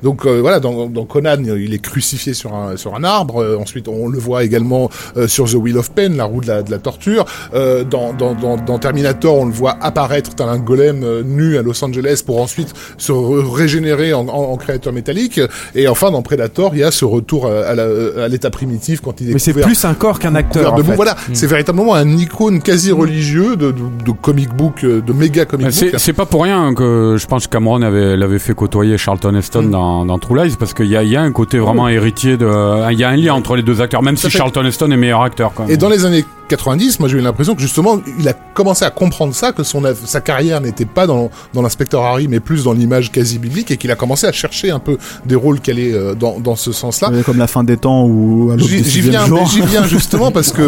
Donc, 0.02 0.26
euh, 0.26 0.40
voilà, 0.40 0.60
dans, 0.60 0.86
dans 0.88 1.04
Conan, 1.04 1.36
il 1.44 1.74
est 1.74 1.78
crucifié 1.82 2.34
sur 2.34 2.54
un, 2.54 2.76
sur 2.76 2.94
un 2.94 3.04
arbre. 3.04 3.42
Euh, 3.42 3.58
ensuite, 3.58 3.88
on 3.88 4.08
le 4.08 4.18
voit 4.18 4.44
également 4.44 4.90
euh, 5.16 5.28
sur 5.28 5.48
The 5.50 5.54
Wheel 5.54 5.78
of 5.78 5.90
Pain, 5.92 6.10
la 6.10 6.24
roue 6.24 6.40
de 6.40 6.46
la, 6.48 6.62
de 6.62 6.70
la 6.70 6.78
torture. 6.78 7.24
Euh, 7.54 7.84
dans, 7.84 8.12
dans, 8.12 8.34
dans, 8.34 8.56
dans 8.56 8.78
Terminator, 8.78 9.36
on 9.36 9.46
le 9.46 9.52
voit 9.52 9.76
apparaître 9.80 10.34
tel 10.34 10.48
un 10.48 10.58
golem 10.58 11.02
euh, 11.04 11.22
nu 11.24 11.56
à 11.58 11.62
Los 11.62 11.84
Angeles 11.84 12.22
pour 12.24 12.40
ensuite 12.40 12.72
se 12.98 13.12
re- 13.12 13.50
régénérer 13.50 14.12
en, 14.14 14.26
en, 14.28 14.52
en 14.52 14.56
créateur 14.56 14.92
métallique. 14.92 15.40
Et 15.74 15.88
enfin, 15.88 16.10
dans 16.10 16.22
Predator, 16.22 16.70
il 16.74 16.80
y 16.80 16.84
a 16.84 16.90
ce 16.90 17.04
retour 17.04 17.46
à, 17.46 18.28
l'état 18.28 18.50
primitif 18.50 19.00
quand 19.00 19.20
il 19.20 19.30
est 19.30 19.32
Mais 19.34 19.38
c'est 19.38 19.52
plus 19.52 19.84
un 19.84 19.94
corps 19.94 20.18
qu'un 20.18 20.34
acteur. 20.34 20.74
en 20.74 20.76
fait. 20.78 20.94
Voilà, 20.94 21.16
c'est 21.32 21.46
véritablement 21.46 21.94
un 21.94 22.08
icône 22.16 22.60
quasi 22.60 22.92
religieux 22.92 23.56
de, 23.56 23.70
de, 23.70 23.82
de 24.04 24.12
comic 24.12 24.54
book, 24.54 24.82
de 24.84 25.12
méga 25.12 25.44
comic 25.44 25.66
book. 25.68 25.94
c'est 25.98 26.12
pas 26.12 26.26
pour 26.26 26.42
rien 26.44 26.74
que 26.74 27.16
je 27.18 27.26
pense 27.26 27.46
que 27.46 27.52
Cameron 27.52 27.82
avait 27.82 28.16
l'avait 28.16 28.38
fait 28.38 28.54
côtoyer 28.54 28.96
Charlton 29.24 29.38
Heston 29.38 29.62
Mm. 29.62 29.70
dans, 29.70 30.04
dans 30.04 30.18
True 30.18 30.44
Lies 30.44 30.56
parce 30.58 30.74
qu'il 30.74 30.86
y 30.86 30.96
a, 30.96 31.02
il 31.02 31.08
y 31.08 31.16
a 31.16 31.22
un 31.22 31.32
côté 31.32 31.58
vraiment 31.58 31.88
héritier 31.88 32.36
de 32.36 32.46
il 32.92 32.98
y 32.98 33.04
a 33.04 33.08
un 33.08 33.16
lien 33.16 33.32
entre 33.34 33.56
les 33.56 33.62
deux 33.62 33.80
acteurs 33.80 34.02
même 34.02 34.16
si 34.16 34.30
fait. 34.30 34.38
Charlton 34.38 34.64
Heston 34.64 34.90
est 34.90 34.96
meilleur 34.96 35.22
acteur 35.22 35.52
quand 35.54 35.62
même. 35.64 35.72
Et 35.72 35.76
dans 35.76 35.88
les 35.88 36.04
années 36.04 36.24
90, 36.48 37.00
moi 37.00 37.08
j'ai 37.08 37.18
eu 37.18 37.20
l'impression 37.20 37.54
que 37.54 37.60
justement 37.62 38.00
il 38.18 38.28
a 38.28 38.32
commencé 38.32 38.84
à 38.84 38.90
comprendre 38.90 39.34
ça, 39.34 39.52
que 39.52 39.62
son 39.62 39.82
sa 40.04 40.20
carrière 40.20 40.60
n'était 40.60 40.84
pas 40.84 41.06
dans, 41.06 41.30
dans 41.52 41.62
l'inspecteur 41.62 42.02
Harry, 42.02 42.28
mais 42.28 42.40
plus 42.40 42.64
dans 42.64 42.72
l'image 42.72 43.10
quasi 43.12 43.38
biblique, 43.38 43.70
et 43.70 43.76
qu'il 43.76 43.90
a 43.90 43.96
commencé 43.96 44.26
à 44.26 44.32
chercher 44.32 44.70
un 44.70 44.78
peu 44.78 44.98
des 45.26 45.34
rôles 45.34 45.60
qui 45.60 45.70
allaient 45.70 45.92
euh, 45.92 46.14
dans, 46.14 46.38
dans 46.40 46.56
ce 46.56 46.72
sens-là. 46.72 47.10
Comme 47.24 47.38
la 47.38 47.46
fin 47.46 47.64
des 47.64 47.76
temps 47.76 48.04
ou 48.06 48.52
J'y 48.58 49.00
viens, 49.00 49.26
j'y 49.46 49.60
viens 49.62 49.86
justement 49.86 50.30
parce 50.30 50.52
que 50.52 50.62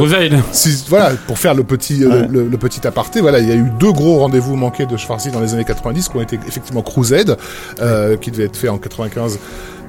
si, 0.52 0.84
voilà, 0.88 1.10
pour 1.26 1.38
faire 1.38 1.54
le 1.54 1.62
petit, 1.64 2.04
euh, 2.04 2.08
Ouais. 2.22 2.28
le, 2.30 2.48
le 2.48 2.56
petit 2.56 2.86
aparté, 2.86 3.20
voilà, 3.20 3.40
il 3.40 3.48
y 3.48 3.52
a 3.52 3.56
eu 3.56 3.66
deux 3.78 3.92
gros 3.92 4.18
rendez-vous 4.20 4.56
manqués 4.56 4.86
de 4.86 4.96
Schwarzy 4.96 5.30
dans 5.30 5.40
les 5.40 5.52
années 5.54 5.64
90 5.64 6.08
qui 6.08 6.16
ont 6.16 6.22
été 6.22 6.38
effectivement 6.46 6.82
Crusade, 6.82 7.36
euh, 7.80 8.16
qui 8.16 8.30
devait 8.30 8.44
être 8.44 8.56
fait 8.56 8.68
en 8.68 8.78
95, 8.78 9.38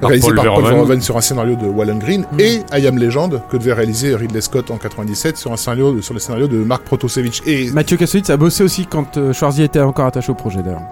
Par 0.00 0.10
réalisé 0.10 0.28
Paul 0.28 0.36
par 0.36 0.44
Paul 0.44 0.54
Verhoeven. 0.54 0.74
Verhoeven 0.74 1.00
sur 1.00 1.16
un 1.16 1.20
scénario 1.20 1.56
de 1.56 1.66
Wallen 1.66 1.98
Green, 1.98 2.24
et 2.38 2.60
I 2.72 2.86
Am 2.86 2.98
Legend, 2.98 3.40
que 3.50 3.56
devait 3.56 3.72
réaliser 3.72 4.14
Ridley 4.14 4.40
Scott 4.40 4.70
en 4.70 4.76
97 4.76 5.36
sur 5.36 5.52
un 5.52 5.56
scénario, 5.56 6.00
sur 6.02 6.14
le 6.14 6.20
scénario 6.20 6.46
de 6.46 6.58
Mark 6.58 6.82
Protosevich. 6.84 7.42
Et 7.46 7.70
Mathieu 7.72 7.96
Kassovitz 7.96 8.30
a 8.30 8.36
bossé 8.36 8.62
aussi 8.64 8.86
quand 8.86 9.16
euh, 9.16 9.32
Schwarzy 9.32 9.62
était 9.62 9.80
encore 9.80 10.06
attaché 10.06 10.30
au 10.30 10.34
projet 10.34 10.62
d'ailleurs. 10.62 10.82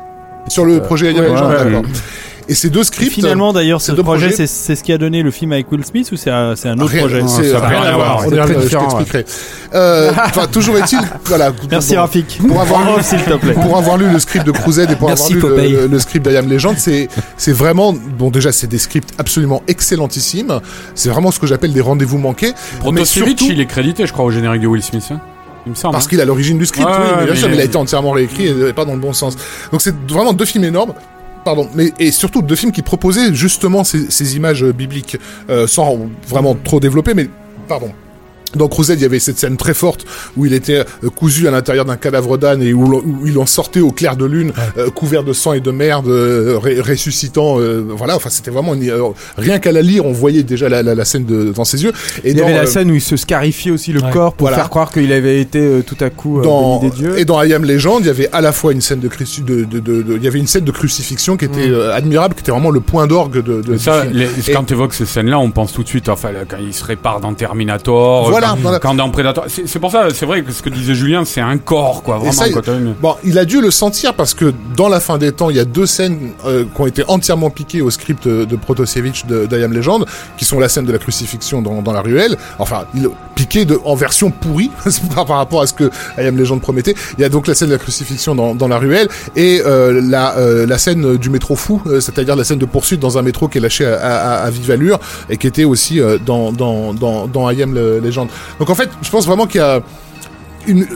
sur 0.49 0.65
le 0.65 0.81
projet 0.81 1.13
I 1.13 1.19
Am 1.19 1.25
ouais, 1.25 1.31
Legend, 1.31 1.51
ouais, 1.51 1.65
d'accord. 1.65 1.83
Et 2.49 2.55
ces 2.55 2.71
deux 2.71 2.81
Et 2.83 2.85
scripts. 2.85 3.13
finalement, 3.13 3.53
d'ailleurs, 3.53 3.81
ces 3.81 3.91
ce 3.91 3.97
deux 3.97 4.03
projet, 4.05 4.27
projets- 4.29 4.37
c'est 4.37 4.47
c'est 4.47 4.77
ce 4.77 4.85
qui 4.85 4.93
a 4.93 4.99
donné 4.99 5.23
le 5.23 5.31
film 5.33 5.51
avec 5.53 5.71
Will 5.73 5.85
Smith 5.85 6.09
ou 6.13 6.17
c'est 6.17 6.31
un, 6.31 6.55
c'est 6.55 6.69
un 6.69 6.79
autre 6.79 6.93
Rien- 6.93 7.01
projet 7.01 7.23
c'est- 7.27 7.51
Ça 7.51 7.59
a 7.65 7.69
rien, 7.69 7.83
à 7.83 7.93
voir. 7.97 8.23
On 8.25 8.31
je 8.31 8.77
t'expliquerai. 8.77 9.25
Euh, 9.75 10.13
Enfin, 10.17 10.47
toujours 10.47 10.77
est-il, 10.79 11.01
voilà. 11.25 11.53
Merci 11.71 11.95
Bon, 11.95 12.01
Rafik. 12.03 12.39
Pour 12.47 12.61
avoir 12.61 12.97
lu, 12.97 13.03
s'il 13.03 13.19
te 13.23 13.35
plaît. 13.35 13.53
pour 13.55 13.77
avoir 13.77 13.97
lu 13.99 14.09
le 14.11 14.19
script 14.21 14.47
de 14.47 14.53
Cruzet 14.53 14.85
et 14.85 14.95
pour 14.97 15.09
Merci, 15.09 15.35
avoir 15.35 15.53
lu 15.57 15.71
le, 15.73 15.87
le 15.89 15.99
script 15.99 16.29
d'I 16.29 16.37
Am 16.37 16.49
Legend, 16.49 16.75
c'est 16.79 17.09
c'est 17.37 17.53
vraiment 17.53 17.93
bon 17.93 18.31
déjà 18.31 18.53
c'est 18.53 18.69
des 18.69 18.79
scripts 18.79 19.11
absolument 19.19 19.63
excellentissimes. 19.67 20.61
C'est 20.95 21.09
vraiment 21.09 21.31
ce 21.33 21.41
que 21.41 21.47
j'appelle 21.47 21.73
des 21.73 21.81
rendez-vous 21.81 22.19
manqués. 22.19 22.53
mais 22.75 22.79
Protosevich, 22.81 23.39
surtout 23.39 23.47
il 23.53 23.61
est 23.61 23.67
crédité 23.67 24.07
je 24.07 24.13
crois 24.13 24.25
au 24.25 24.31
générique 24.31 24.63
de 24.63 24.67
Will 24.69 24.83
Smith. 24.83 25.05
hein. 25.11 25.21
Il 25.67 25.71
me 25.71 25.75
semble. 25.75 25.93
parce 25.95 26.05
hein. 26.07 26.09
qu'il 26.11 26.21
a 26.21 26.25
l'origine 26.25 26.59
du 26.59 26.67
script, 26.67 26.87
Ouais, 26.87 26.95
oui, 26.97 27.03
mais 27.19 27.25
bien 27.25 27.33
mais 27.35 27.39
sûr, 27.41 27.49
il 27.49 27.51
mais 27.51 27.57
il 27.57 27.61
a 27.61 27.65
été 27.65 27.77
entièrement 27.77 28.13
réécrit 28.13 28.47
et 28.47 28.73
pas 28.73 28.85
dans 28.85 28.93
le 28.95 29.01
bon 29.01 29.13
sens. 29.13 29.37
Donc 29.73 29.83
c'est 29.83 29.93
vraiment 30.09 30.33
deux 30.33 30.45
films 30.45 30.63
énormes. 30.63 30.93
Pardon, 31.47 31.69
mais 31.77 31.93
et 32.01 32.11
surtout 32.11 32.43
deux 32.43 32.57
films 32.57 32.73
qui 32.73 32.83
proposaient 32.83 33.33
justement 33.33 33.85
ces, 33.85 34.37
images 34.37 34.65
euh, 34.65 34.73
bibliques 34.73 35.17
euh, 35.49 35.69
sans 35.69 35.97
vraiment 36.27 36.57
trop 36.57 36.81
développer, 36.81 37.15
mais 37.15 37.29
pardon. 37.69 37.93
Dans 38.57 38.69
Crusade, 38.69 38.99
il 38.99 39.03
y 39.03 39.07
avait 39.07 39.19
cette 39.19 39.39
scène 39.39 39.57
très 39.57 39.75
forte 39.75 40.05
où 40.37 40.47
il 40.47 40.53
était 40.53 40.79
euh, 41.05 41.11
cousu 41.15 41.47
à 41.49 41.51
l'intérieur 41.51 41.85
d'un 41.85 41.97
cadavre 41.97 42.37
d'âne 42.39 42.63
et 42.63 42.73
où, 42.73 43.03
il 43.27 43.39
en 43.39 43.47
sortait 43.47 43.81
au 43.81 43.91
clair 43.91 44.17
de 44.17 44.25
lune, 44.25 44.53
euh, 44.79 44.91
couvert 44.91 45.25
de 45.25 45.33
sang 45.33 45.53
et 45.53 45.61
de 45.61 45.71
merde, 45.71 46.09
euh, 46.09 46.59
ré- 46.59 46.81
ressuscitant. 46.81 47.59
euh, 47.61 47.85
voilà, 47.89 48.17
enfin 48.17 48.31
c'était 48.31 48.51
vraiment 48.51 48.75
une- 48.75 48.89
euh, 48.91 49.03
rien 49.37 49.59
qu'à 49.59 49.73
la 49.73 49.83
lire, 49.83 50.05
on 50.07 50.13
voyait 50.13 50.43
déjà 50.43 50.69
la, 50.69 50.83
la, 50.83 50.95
la 50.95 51.05
scène 51.05 51.25
de, 51.25 51.53
dans 51.53 51.65
ses 51.65 51.83
yeux. 51.85 51.93
Et 52.25 52.31
Il 52.31 52.37
y 52.37 52.41
dans, 52.41 52.45
avait 52.47 52.55
la 52.55 52.61
euh, 52.63 52.67
scène 52.67 52.91
où 52.91 52.95
il 52.95 53.01
se 53.01 53.17
scarifiait 53.17 53.71
aussi 53.73 53.93
le 53.93 54.01
Ouais. 54.01 54.11
corps 54.11 54.33
pour 54.35 54.47
Voilà. 54.49 54.57
faire 54.59 54.71
croire 54.71 54.91
qu'il 54.93 55.13
avait 55.13 55.41
été 55.41 55.59
euh, 55.61 55.83
tout 55.87 55.97
à 56.01 56.11
coup 56.11 56.41
euh, 56.41 56.43
dans, 56.43 56.81
des 56.81 56.91
dieux. 56.91 57.19
et 57.19 57.25
dans 57.25 57.43
I 57.43 57.53
Am 57.55 57.65
Legend, 57.65 57.99
il 58.01 58.07
y 58.07 58.11
avait 58.11 58.29
à 58.33 58.41
la 58.41 58.53
fois 58.53 58.73
une 58.73 58.81
scène 58.81 59.01
de, 59.01 59.09
cruci- 59.09 59.45
de, 59.45 59.65
de, 59.65 59.79
de- 59.81 60.03
de- 60.03 60.17
il 60.17 60.23
y 60.23 60.29
avait 60.29 60.39
une 60.39 60.47
scène 60.47 60.65
de 60.65 60.71
crucifixion 60.71 61.37
qui 61.37 61.45
était 61.47 61.69
euh, 61.69 61.95
admirable, 61.95 62.35
qui 62.35 62.41
était 62.41 62.53
vraiment 62.53 62.71
le 62.71 62.81
point 62.81 63.07
d'orgue 63.07 63.35
de, 63.43 63.63
de 63.63 63.63
Mais 63.69 63.77
du 63.77 63.83
ça, 63.83 64.03
film. 64.03 64.15
les- 64.15 64.53
quand 64.53 64.65
tu 64.65 64.75
évoques 64.75 64.95
ces 64.95 65.07
scènes-là, 65.07 65.39
on 65.39 65.51
pense 65.51 65.73
tout 65.73 65.83
de 65.83 65.89
suite, 65.89 66.09
enfin, 66.09 66.31
quand 66.49 66.57
il 66.61 66.73
se 66.75 66.85
répare 66.85 67.21
dans 67.21 67.33
Terminator, 67.35 68.31
Voilà, 68.31 68.46
Voilà, 68.49 68.63
voilà. 68.63 68.79
Quand 68.79 68.95
dans 68.95 69.11
Predator, 69.11 69.45
c'est 69.49 69.79
pour 69.79 69.91
ça, 69.91 70.09
c'est 70.15 70.27
vrai 70.27 70.43
que 70.43 70.53
ce 70.53 70.63
que 70.63 70.69
disait 70.71 70.95
Julien, 70.95 71.25
c'est 71.25 71.41
un 71.41 71.59
corps, 71.59 72.03
quoi, 72.03 72.17
vraiment. 72.17 72.33
ça, 72.33 72.49
quoi, 72.51 72.63
une- 72.75 72.95
Bon, 73.01 73.15
il 73.25 73.39
a 73.39 73.45
dû 73.45 73.61
le 73.61 73.71
sentir 73.71 74.15
parce 74.15 74.35
que 74.35 74.53
dans 74.77 74.89
la 74.89 75.01
fin 75.01 75.19
des 75.19 75.33
temps, 75.33 75.51
il 75.51 75.57
y 75.57 75.61
a 75.61 75.65
deux 75.65 75.87
scènes 75.87 76.33
euh, 76.47 76.65
qui 76.65 76.81
ont 76.81 76.87
été 76.87 77.03
entièrement 77.09 77.51
piquées 77.51 77.83
au 77.83 77.91
script 77.91 78.27
de, 78.29 78.57
Protosevich 78.57 79.27
de 79.27 79.47
d'I 79.47 79.63
Am 79.63 79.73
Legend, 79.73 80.05
qui 80.37 80.45
sont 80.45 80.59
la 80.59 80.69
scène 80.69 80.85
de 80.87 80.93
la 80.93 80.99
crucifixion 80.99 81.63
dans, 81.63 81.83
dans 81.83 81.93
la 81.93 82.01
ruelle. 82.01 82.37
Enfin, 82.59 82.85
il 82.95 83.09
piqué 83.35 83.67
de, 83.67 83.79
en 83.85 83.95
version 83.95 84.31
pourrie 84.31 84.71
par, 85.15 85.27
par 85.27 85.37
rapport 85.37 85.61
à 85.63 85.67
ce 85.67 85.75
que 85.75 85.85
I 86.19 86.23
Am 86.27 86.37
Legend 86.39 86.61
promettait. 86.61 86.95
Il 87.19 87.23
y 87.23 87.25
a 87.25 87.29
donc 87.29 87.47
la 87.47 87.55
scène 87.55 87.69
de 87.69 87.75
la 87.75 87.79
crucifixion 87.79 88.35
dans, 88.35 88.55
dans 88.55 88.67
la 88.69 88.79
ruelle 88.79 89.09
et 89.37 89.61
euh, 89.67 90.01
la, 90.03 90.37
euh, 90.39 90.67
la 90.67 90.79
scène 90.79 91.17
du 91.19 91.29
métro 91.29 91.55
fou, 91.55 91.83
euh, 91.87 92.01
c'est-à-dire 92.01 92.35
la 92.35 92.45
scène 92.45 92.59
de 92.59 92.65
poursuite 92.65 92.99
dans 93.01 93.19
un 93.19 93.23
métro 93.23 93.49
qui 93.49 93.59
est 93.59 93.61
lâché 93.61 93.85
à, 93.85 93.97
à, 93.99 94.35
à 94.45 94.51
vive 94.51 94.71
allure 94.71 94.99
et 95.29 95.37
qui 95.37 95.47
était 95.47 95.65
aussi 95.65 96.01
euh, 96.01 96.17
dans, 96.25 96.51
dans, 96.53 96.95
dans, 96.95 97.27
dans 97.27 97.51
I 97.51 97.63
Am 97.63 97.75
Legend. 97.75 98.29
Donc 98.59 98.71
en 98.71 98.75
fait, 98.75 98.91
je 99.03 99.11
pense 99.11 99.27
vraiment 99.27 99.47
qu'il 99.47 99.61
y 99.61 99.65
a 99.65 99.81
une 100.67 100.87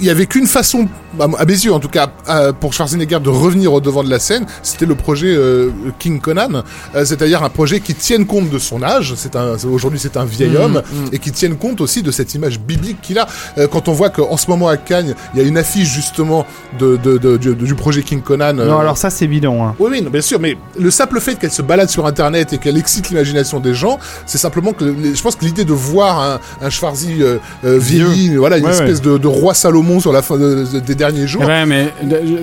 il 0.00 0.06
y 0.06 0.10
avait 0.10 0.26
qu'une 0.26 0.46
façon, 0.46 0.86
à 1.20 1.24
à 1.38 1.44
mes 1.44 1.52
yeux 1.52 1.72
en 1.72 1.80
tout 1.80 1.88
cas, 1.88 2.08
euh, 2.28 2.52
pour 2.52 2.72
Schwarzenegger 2.74 3.18
de 3.20 3.28
revenir 3.28 3.72
au 3.72 3.80
devant 3.80 4.02
de 4.04 4.10
la 4.10 4.18
scène, 4.18 4.46
c'était 4.62 4.86
le 4.86 4.94
projet 4.94 5.34
euh, 5.34 5.70
King 5.98 6.20
Conan, 6.20 6.62
euh, 6.94 7.04
c'est-à-dire 7.04 7.42
un 7.42 7.48
projet 7.48 7.80
qui 7.80 7.94
tienne 7.94 8.26
compte 8.26 8.50
de 8.50 8.58
son 8.58 8.82
âge. 8.82 9.14
C'est 9.16 9.34
un, 9.36 9.58
c'est- 9.58 9.66
aujourd'hui 9.66 9.98
c'est 9.98 10.16
un 10.16 10.24
vieil 10.24 10.56
homme 10.56 10.82
et 11.12 11.18
qui 11.18 11.32
tienne 11.32 11.56
compte 11.56 11.80
aussi 11.80 12.02
de 12.02 12.10
cette 12.10 12.34
image 12.34 12.60
biblique 12.60 13.00
qu'il 13.00 13.18
a. 13.18 13.26
Euh, 13.58 13.66
quand 13.66 13.88
on 13.88 13.92
voit 13.92 14.10
qu'en 14.10 14.36
ce 14.36 14.48
moment 14.50 14.68
à 14.68 14.76
Cannes, 14.76 15.14
il 15.34 15.40
y 15.40 15.44
a 15.44 15.46
une 15.46 15.58
affiche 15.58 15.88
justement 15.88 16.46
de, 16.78 16.96
de, 16.96 17.18
de- 17.18 17.36
du, 17.36 17.54
du 17.54 17.74
projet 17.74 18.02
King 18.02 18.20
Conan. 18.22 18.52
Non, 18.54 18.78
alors 18.78 18.96
ça, 18.98 19.10
c'est 19.10 19.26
bidon. 19.26 19.64
Hein. 19.64 19.74
oui, 19.78 19.88
oui, 19.92 20.02
non, 20.02 20.10
bien 20.10 20.20
sûr, 20.20 20.38
mais 20.40 20.56
le 20.78 20.90
simple 20.90 21.20
fait 21.20 21.36
qu'elle 21.38 21.50
se 21.52 21.62
balade 21.62 21.88
sur 21.90 22.06
Internet 22.06 22.52
et 22.52 22.58
qu'elle 22.58 22.76
excite 22.78 23.08
l'imagination 23.10 23.58
des 23.60 23.74
gens, 23.74 23.98
c'est 24.26 24.38
simplement 24.38 24.72
que 24.72 24.84
je 25.14 25.22
pense 25.22 25.36
que 25.36 25.44
l'idée 25.44 25.64
de 25.64 25.72
voir 25.72 26.20
un, 26.20 26.66
un 26.66 26.70
Schwarzy 26.70 27.22
vieilli, 27.64 28.36
voilà, 28.36 28.58
une 28.58 28.64
Ouais, 28.68 28.72
espèce 28.72 29.00
de 29.00 29.26
roi 29.26 29.54
Salomon 29.54 29.87
sur 30.00 30.12
la 30.12 30.22
fin 30.22 30.36
de- 30.36 30.66
de- 30.72 30.80
des 30.80 30.94
derniers 30.94 31.26
jours. 31.26 31.42
Eh 31.44 31.46
ben, 31.46 31.66
mais 31.66 31.92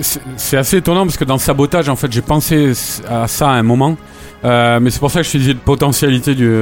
c'est- 0.02 0.56
assez 0.56 0.78
étonnant 0.78 1.04
parce 1.04 1.16
que 1.16 1.24
dans 1.24 1.38
Sabotage, 1.38 1.88
en 1.88 1.96
fait, 1.96 2.10
j'ai 2.12 2.22
pensé 2.22 2.72
à 3.08 3.26
ça 3.28 3.48
à 3.50 3.52
un 3.52 3.62
moment. 3.62 3.96
Euh, 4.44 4.78
mais 4.80 4.90
c'est 4.90 4.98
pour 5.00 5.10
ça 5.10 5.22
que 5.22 5.26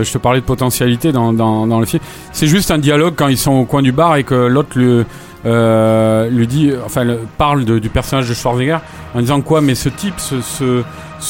je 0.05 0.13
te 0.13 0.19
parlais 0.19 0.41
de 0.41 0.45
potentialité 0.47 1.13
dans, 1.13 1.33
le 1.81 1.87
film. 1.87 2.03
C'est 2.33 2.47
juste 2.47 2.71
un 2.71 2.79
dialogue 2.79 3.15
quand 3.17 3.29
ils 3.29 3.37
sont 3.39 3.53
au 3.53 3.65
coin 3.65 3.83
du 3.83 3.93
bar 3.93 4.17
et 4.17 4.23
que 4.25 4.35
l'autre 4.35 4.79
lui, 4.79 5.05
euh, 5.45 6.47
dit, 6.47 6.71
enfin, 6.85 7.05
le- 7.05 7.19
parle 7.37 7.65
du 7.65 7.89
personnage 7.91 8.29
de 8.29 8.35
Schwarzenegger 8.35 8.79
en 9.15 9.21
disant 9.21 9.41
quoi, 9.41 9.61
mais 9.61 9.75
ce 9.75 9.89
type, 9.89 10.15
ce, 10.19 10.37
ce, 10.41 10.83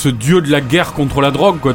dieu 0.09 0.41
de 0.43 0.51
la 0.51 0.61
guerre 0.61 0.93
contre 0.93 1.21
la 1.21 1.31
drogue, 1.31 1.59
quoi. 1.61 1.75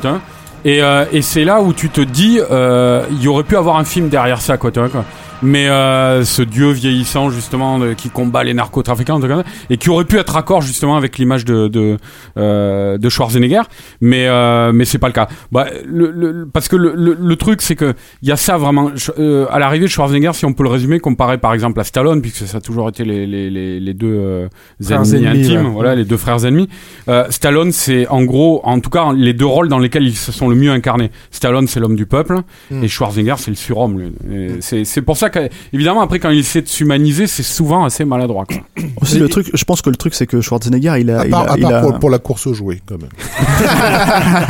Et, 0.66 0.82
euh, 0.82 1.06
et 1.12 1.22
c'est 1.22 1.44
là 1.46 1.62
où 1.62 1.74
tu 1.74 1.90
te 1.90 2.02
dis, 2.02 2.40
euh, 2.52 3.04
il 3.12 3.22
y 3.24 3.28
aurait 3.28 3.44
pu 3.44 3.56
avoir 3.56 3.78
un 3.78 3.86
film 3.86 4.10
derrière 4.10 4.42
ça, 4.42 4.58
quoi, 4.58 4.72
tu 4.72 4.80
vois, 4.80 4.90
quoi. 4.90 5.06
Mais 5.42 5.70
euh, 5.70 6.26
ce 6.26 6.42
dieu 6.42 6.70
vieillissant 6.72 7.30
justement 7.30 7.80
de- 7.80 7.94
qui 7.94 8.10
combat 8.10 8.44
les 8.44 8.54
narcotrafiquants, 8.54 9.22
et 9.70 9.78
qui 9.78 9.90
aurait 9.90 10.04
pu 10.04 10.18
être 10.18 10.32
raccord 10.34 10.62
justement 10.62 10.98
avec 10.98 11.18
l'image 11.18 11.46
de 11.46 11.70
de, 11.70 11.96
euh, 12.38 12.98
de 12.98 13.08
Schwarzenegger, 13.08 13.62
mais 14.02 14.28
euh, 14.28 14.74
mais 14.74 14.84
c'est 14.84 14.98
pas 14.98 15.08
le 15.08 15.14
cas. 15.14 15.30
Bah, 15.54 15.68
le, 15.86 16.12
le- 16.12 16.46
parce 16.52 16.68
que 16.68 16.76
le, 16.76 16.92
le, 16.94 17.16
le 17.18 17.36
truc 17.38 17.62
c'est 17.62 17.78
que 17.78 17.94
il 18.22 18.28
y 18.28 18.34
a 18.34 18.36
ça 18.36 18.58
vraiment 18.58 18.92
euh, 19.18 19.46
à 19.50 19.60
l'arrivée 19.60 19.86
de 19.86 19.90
Schwarzenegger, 19.90 20.32
si 20.34 20.44
on 20.46 20.52
peut 20.52 20.64
le 20.64 20.70
résumer, 20.70 21.00
comparé 21.00 21.38
par 21.38 21.54
exemple 21.54 21.80
à 21.80 21.86
Stallone, 21.86 22.22
puisque 22.22 22.46
ça 22.46 22.58
a 22.58 22.62
toujours 22.62 22.90
été 22.90 23.06
les 23.06 23.26
les 23.26 23.50
les, 23.50 23.80
les 23.80 23.94
deux 23.94 24.08
euh, 24.14 24.48
ennemis, 24.90 25.16
ennemis, 25.16 25.28
intimes, 25.28 25.66
ouais. 25.68 25.72
voilà 25.72 25.96
les 25.96 26.04
deux 26.04 26.18
frères 26.18 26.44
ennemis. 26.46 26.68
Euh, 27.08 27.24
Stallone 27.30 27.72
c'est 27.72 28.10
en 28.10 28.24
gros, 28.24 28.60
en 28.66 28.82
tout 28.82 28.90
cas 28.90 29.14
les 29.16 29.32
deux 29.32 29.46
rôles 29.46 29.70
dans 29.70 29.80
lesquels 29.80 30.04
ils 30.06 30.18
se 30.18 30.34
sont 30.34 30.49
le 30.50 30.56
mieux 30.56 30.72
incarnés. 30.72 31.12
Stallone 31.32 31.68
c'est 31.68 31.80
l'homme 31.80 31.96
du 31.96 32.06
peuple 32.06 32.42
Mm. 32.72 32.84
et 32.84 32.88
Schwarzenegger 32.88 33.36
c'est 33.38 33.52
le 33.52 33.56
surhomme. 33.56 34.12
C'est 34.60 34.86
c'est 34.86 35.02
pour 35.02 35.18
ça 35.18 35.30
qu'évidemment 35.30 36.02
après 36.02 36.20
quand 36.20 36.30
il 36.30 36.40
essaie 36.40 36.62
de 36.62 36.68
s'humaniser, 36.68 37.28
c'est 37.28 37.44
souvent 37.44 37.86
assez 37.86 38.06
maladroit. 38.06 38.46
Quoi. 38.46 38.58
Aussi, 39.02 39.20
le 39.20 39.30
truc, 39.30 39.50
je 39.54 39.64
pense 39.64 39.82
que 39.82 39.90
le 39.90 39.96
truc, 39.96 40.14
c'est 40.14 40.28
que 40.28 40.42
Schwarzenegger, 40.42 40.96
il 41.00 41.10
a, 41.12 41.22
À 41.22 41.26
il 41.26 41.32
part, 41.32 41.50
a, 41.50 41.54
à 41.54 41.58
il 41.58 41.64
part 41.64 41.74
a- 41.74 41.82
pour, 41.82 42.00
pour 42.00 42.10
la 42.10 42.20
course 42.20 42.48
aux 42.48 42.54
jouets, 42.54 42.82
quand 42.86 42.98
même. 42.98 43.10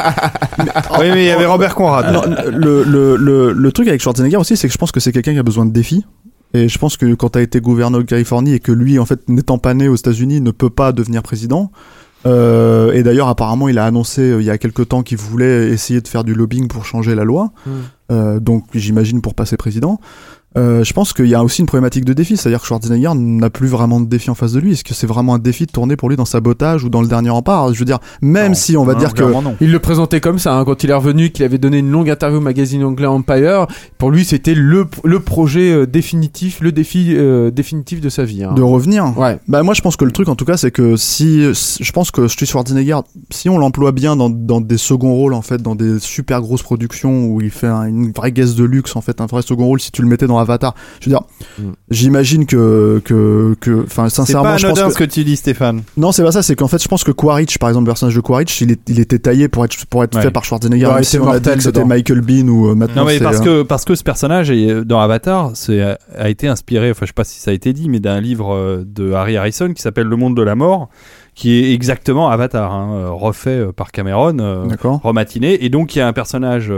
Oui, 1.00 1.06
mais 1.14 1.24
il 1.24 1.28
y 1.28 1.32
avait 1.32 1.46
Robert 1.46 1.76
Conrad. 1.76 2.14
Non, 2.14 2.22
le, 2.52 2.84
le, 2.84 3.16
le, 3.16 3.52
le 3.54 3.72
truc 3.72 3.88
avec 3.88 4.02
Schwarzenegger 4.02 4.38
aussi, 4.38 4.58
c'est 4.58 4.68
que 4.68 4.74
je 4.74 4.78
pense 4.78 4.92
que 4.92 5.00
c'est 5.00 5.12
quelqu'un 5.12 5.34
qui 5.34 5.40
a 5.40 5.44
besoin 5.44 5.66
de 5.66 5.72
défis. 5.72 6.06
Et 6.54 6.68
je 6.68 6.78
pense 6.80 6.98
que 6.98 7.14
quand 7.14 7.30
tu 7.30 7.40
as 7.40 7.42
été 7.42 7.62
gouverneur 7.62 8.02
de 8.02 8.06
Californie 8.06 8.54
et 8.56 8.60
que 8.60 8.72
lui, 8.72 8.98
en 8.98 9.06
fait, 9.06 9.30
n'étant 9.30 9.60
pas 9.60 9.74
né 9.76 9.88
aux 9.88 9.96
États-Unis, 9.96 10.42
ne 10.42 10.52
peut 10.52 10.72
pas 10.72 10.92
devenir 10.92 11.22
président. 11.22 11.72
Euh, 12.26 12.92
et 12.92 13.04
d'ailleurs, 13.04 13.28
apparemment, 13.28 13.70
il 13.70 13.78
a 13.78 13.86
annoncé 13.86 14.22
euh, 14.22 14.42
il 14.42 14.46
y 14.46 14.50
a 14.50 14.58
quelque 14.58 14.82
temps 14.82 15.04
qu'il 15.04 15.18
voulait 15.18 15.70
essayer 15.70 16.02
de 16.02 16.08
faire 16.08 16.24
du 16.24 16.34
lobbying 16.34 16.68
pour 16.68 16.86
changer 16.86 17.16
la 17.16 17.24
loi. 17.24 17.52
Mm. 17.66 17.72
Euh, 18.12 18.40
donc, 18.40 18.66
j'imagine 18.74 19.22
pour 19.22 19.36
passer 19.36 19.58
président. 19.58 20.00
Euh, 20.58 20.84
je 20.84 20.94
pense 20.94 21.14
qu'il 21.14 21.28
y 21.28 21.36
a 21.36 21.44
aussi 21.44 21.62
une 21.62 21.68
problématique 21.68 22.06
de 22.06 22.14
défi, 22.14 22.36
c'est-à-dire 22.36 22.60
que 22.60 22.66
Schwarzenegger 22.66 23.12
n'a 23.16 23.52
plus 23.52 23.68
vraiment 23.68 24.00
de 24.02 24.08
défi 24.08 24.32
en 24.32 24.36
face 24.36 24.52
de 24.54 24.60
lui. 24.60 24.72
Est-ce 24.74 24.84
que 24.84 24.96
c'est 24.96 25.06
vraiment 25.06 25.36
un 25.36 25.40
défi 25.40 25.68
de 25.68 25.72
tourner 25.72 25.96
pour 25.96 26.10
lui 26.10 26.16
dans 26.18 26.26
sabotage 26.26 26.84
ou 26.84 26.90
dans 26.90 27.02
le 27.04 27.08
dernier 27.08 27.30
rempart? 27.30 27.72
Je 27.72 27.78
veux 27.80 27.86
dire, 27.86 28.00
même 28.24 28.50
Non, 28.50 28.54
si 28.56 28.76
on 28.76 28.84
va 28.84 28.94
non, 28.94 29.00
dire 29.00 29.14
que 29.14 29.22
non. 29.22 29.56
Il 29.62 29.72
le 29.72 29.78
présentait 29.80 30.20
comme 30.22 30.40
ça 30.40 30.56
hein, 30.58 30.66
quand 30.66 30.84
il 30.84 30.90
est 30.90 30.94
revenu, 30.96 31.30
qu'il 31.30 31.46
avait 31.46 31.60
donné 31.60 31.78
une 31.78 31.92
longue 31.92 32.10
interview 32.10 32.40
au 32.40 32.42
magazine 32.42 32.84
anglais 32.84 33.06
Empire. 33.06 33.68
Pour 34.00 34.10
lui, 34.10 34.26
c'était 34.26 34.56
le, 34.56 34.88
le 35.04 35.20
projet 35.20 35.72
euh, 35.72 35.86
définitif, 35.86 36.62
le 36.62 36.72
défi 36.72 37.14
euh, 37.16 37.52
définitif 37.52 38.02
de 38.02 38.10
sa 38.10 38.24
vie. 38.26 38.44
hein. 38.44 38.54
de 38.54 38.62
revenir. 38.64 39.16
Ouais. 39.20 39.38
Bah 39.48 39.62
moi 39.62 39.76
je 39.76 39.82
pense 39.82 39.98
que 39.98 40.06
le 40.06 40.12
truc 40.12 40.30
en 40.30 40.36
tout 40.36 40.46
cas 40.46 40.58
c'est 40.58 40.72
que 40.72 40.96
si 40.96 41.42
je 41.54 41.92
pense 41.92 42.10
que 42.10 42.28
Stu 42.28 42.46
Schwarzenegger 42.48 42.98
si 43.30 43.50
on 43.50 43.58
l'emploie 43.60 43.92
bien 43.92 44.16
dans, 44.16 44.30
dans 44.32 44.62
des 44.62 44.78
seconds 44.78 45.14
rôles 45.14 45.34
en 45.36 45.42
fait 45.44 45.62
dans 45.62 45.76
des 45.76 46.00
super 46.00 46.42
grosses 46.42 46.64
productions 46.64 47.26
où 47.28 47.40
il 47.42 47.52
fait 47.52 47.68
un- 47.68 47.86
une 47.86 48.12
vraie 48.12 48.32
guest 48.32 48.58
de 48.58 48.64
luxe 48.64 48.96
en 48.96 49.02
fait 49.02 49.22
un 49.22 49.26
vrai 49.28 49.42
second 49.44 49.66
rôle 49.66 49.80
si 49.80 49.92
tu 49.92 50.02
le 50.02 50.08
mettais 50.08 50.26
dans 50.28 50.39
Avatar 50.40 50.76
je 51.00 51.06
veux 51.10 51.16
dire 51.16 51.24
Mm. 51.60 51.72
j'imagine 51.90 52.46
que 52.46 53.02
que 53.04 53.56
que 53.60 53.84
enfin 53.84 54.08
C'est 54.10 54.16
sincèrement 54.18 54.44
pas 54.52 54.58
je 54.58 54.68
pense 54.68 54.80
que 54.82 54.90
ce 54.92 54.98
que 54.98 55.04
tu 55.04 55.24
dis, 55.24 55.36
Stéphane. 55.36 55.82
non 55.98 56.12
c'est 56.12 56.24
pas 56.24 56.32
ça 56.32 56.42
c'est 56.44 56.56
qu'en 56.56 56.68
fait 56.68 56.82
je 56.82 56.88
pense 56.88 57.04
que 57.04 57.12
Quaritch 57.12 57.58
par 57.58 57.70
exemple 57.70 57.86
le 57.86 57.90
personnage 57.92 58.16
de 58.16 58.22
Quaritch 58.22 58.62
il, 58.62 58.72
est, 58.72 58.80
il 58.88 59.00
était 59.00 59.20
taillé 59.20 59.48
pour 59.48 59.66
être 59.66 59.86
pour 59.88 60.04
être 60.04 60.16
Ouais. 60.16 60.22
fait 60.24 60.32
par 60.32 60.44
Schwarzenegger 60.46 60.90
été 60.96 61.04
si 61.04 61.20
on 61.20 61.28
a 61.30 61.40
dit 61.40 61.50
que 61.50 61.60
c'était. 61.62 61.84
Michael 61.86 62.22
Bean 62.22 62.48
ou 62.48 62.70
euh, 62.70 62.76
maintenant 62.76 63.02
Non, 63.04 63.08
mais 63.08 63.20
parce 63.20 63.40
euh, 63.42 63.44
que, 63.44 63.62
parce 63.64 63.86
que 63.86 63.96
ce 63.96 64.04
personnage 64.04 64.50
est, 64.52 64.84
dans 64.86 65.00
Avatar 65.00 65.52
c'est, 65.54 65.82
a, 65.82 65.98
a 66.18 66.30
été 66.30 66.48
inspiré, 66.48 66.92
enfin, 66.92 67.02
je 67.06 67.08
sais 67.08 67.14
pas 67.14 67.24
si 67.24 67.40
ça 67.40 67.52
a 67.52 67.54
été 67.54 67.74
dit, 67.74 67.90
mais 67.90 68.00
d'un 68.00 68.20
livre 68.22 68.54
euh, 68.54 68.84
de 68.86 69.12
Harry 69.14 69.38
Harrison 69.38 69.72
qui 69.74 69.82
s'appelle 69.82 70.08
Le 70.08 70.16
Monde 70.16 70.36
de 70.36 70.42
la 70.42 70.56
Mort, 70.56 70.90
qui 71.40 71.54
est 71.54 71.74
exactement 71.74 72.30
Avatar, 72.30 72.74
hein, 72.74 72.92
euh, 72.92 73.12
refait 73.12 73.52
euh, 73.52 73.72
par 73.72 73.94
Cameron. 73.94 74.40
euh, 74.40 74.66
rematiné 74.98 75.64
et 75.64 75.70
donc 75.70 75.96
il 75.96 76.00
y 76.00 76.02
a 76.02 76.08
un 76.08 76.12
personnage 76.12 76.70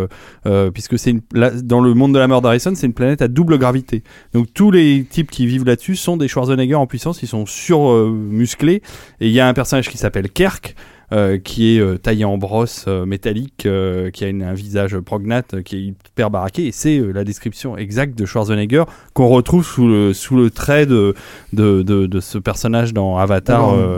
euh, 0.46 0.70
puisque 0.70 1.00
c'est 1.00 1.16
dans 1.64 1.82
le 1.82 1.96
monde 1.96 2.14
de 2.14 2.20
la 2.20 2.28
mort 2.28 2.44
d'Harrison 2.44 2.74
c'est 2.76 2.86
une 2.86 2.94
planète 2.94 3.24
à 3.24 3.28
double 3.28 3.58
gravité. 3.58 4.04
Donc 4.36 4.54
tous 4.54 4.70
les 4.70 5.04
types 5.04 5.32
qui 5.32 5.48
vivent 5.48 5.66
là-dessus 5.66 5.96
sont 5.96 6.16
des 6.16 6.28
Schwarzenegger 6.28 6.76
en 6.76 6.86
puissance. 6.86 7.24
Ils 7.24 7.28
sont 7.28 7.48
sur 7.48 7.90
euh, 7.90 8.12
musclés 8.12 8.84
et 9.20 9.28
il 9.30 9.32
y 9.32 9.40
a 9.40 9.48
un 9.48 9.54
personnage 9.56 9.90
qui 9.90 9.98
s'appelle 9.98 10.30
Kerk 10.30 10.76
euh, 10.76 10.91
qui 11.38 11.76
est 11.76 11.80
euh, 11.80 11.98
taillé 11.98 12.24
en 12.26 12.38
brosse 12.38 12.86
euh, 12.88 13.06
métallique, 13.06 13.66
euh, 13.66 14.10
qui 14.12 14.24
a 14.24 14.28
une- 14.30 14.44
un 14.44 14.54
visage 14.54 14.98
prognate, 15.00 15.56
euh, 15.56 15.62
qui 15.62 15.76
est 15.76 15.82
hyper 15.82 16.30
baraqué, 16.30 16.68
et 16.68 16.72
c'est 16.72 16.98
euh, 17.00 17.12
la 17.12 17.24
description 17.24 17.76
exacte 17.78 18.18
de 18.18 18.26
Schwarzenegger 18.26 18.84
qu'on 19.14 19.28
retrouve 19.28 19.66
sous 19.66 19.88
le, 19.88 20.14
sous 20.14 20.36
le 20.38 20.50
trait 20.50 20.86
de, 20.86 21.14
de, 21.54 21.82
de, 21.82 22.06
de 22.06 22.20
ce 22.20 22.38
personnage 22.38 22.94
dans 22.94 23.18
Avatar. 23.18 23.74
euh, 23.74 23.98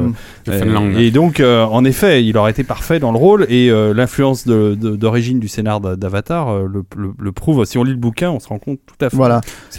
et, 1.00 1.12
donc, 1.12 1.40
euh, 1.40 1.64
en 1.66 1.86
effet, 1.86 2.24
il 2.26 2.38
aurait 2.38 2.52
été 2.52 2.64
parfait 2.64 3.00
dans 3.00 3.12
le 3.12 3.18
rôle 3.18 3.46
et 3.50 3.70
euh, 3.70 3.94
l'influence 3.94 4.48
d'origine 4.48 5.40
du 5.40 5.48
scénar 5.48 5.80
d'A- 5.82 5.96
d'Avatar 5.96 6.50
euh, 6.50 6.68
le, 6.72 6.84
le- 6.96 7.14
le 7.18 7.32
prouve. 7.32 7.64
Si 7.66 7.78
on 7.78 7.84
lit 7.84 7.92
le 7.92 7.98
bouquin, 7.98 8.32
on 8.32 8.40
se 8.40 8.48
rend 8.48 8.60
compte 8.60 8.80
tout 8.86 9.06
à 9.06 9.10
fait. 9.10 9.18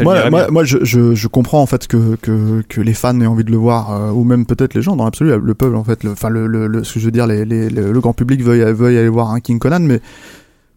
voilà 0.04 0.22
moi, 0.50 0.64
je, 0.64 0.78
je, 0.82 1.14
je 1.14 1.28
comprends 1.28 1.60
en 1.62 1.66
fait 1.66 1.86
que, 1.86 2.16
que, 2.16 2.62
que 2.68 2.80
les 2.80 2.94
fans 2.94 3.18
aient 3.20 3.26
envie 3.26 3.44
de 3.44 3.50
le 3.50 3.56
voir, 3.56 3.92
euh, 3.92 4.10
ou 4.12 4.24
même 4.24 4.46
peut-être 4.46 4.74
les 4.74 4.82
gens 4.82 4.96
dans 4.96 5.04
l'absolu, 5.04 5.32
le 5.40 5.54
peuple 5.54 5.76
en 5.76 5.84
fait, 5.84 6.04
enfin 6.06 6.28
le, 6.28 6.46
le, 6.46 6.66
le- 6.66 6.84
ce 6.84 6.94
que 6.94 7.00
je 7.00 7.04
veux 7.06 7.10
dire, 7.10 7.23
les, 7.26 7.44
les, 7.44 7.68
le, 7.70 7.92
le 7.92 8.00
grand 8.00 8.12
public 8.12 8.42
veuille, 8.42 8.64
veuille 8.72 8.98
aller 8.98 9.08
voir 9.08 9.30
un 9.30 9.40
King 9.40 9.58
Conan, 9.58 9.80
mais 9.80 10.00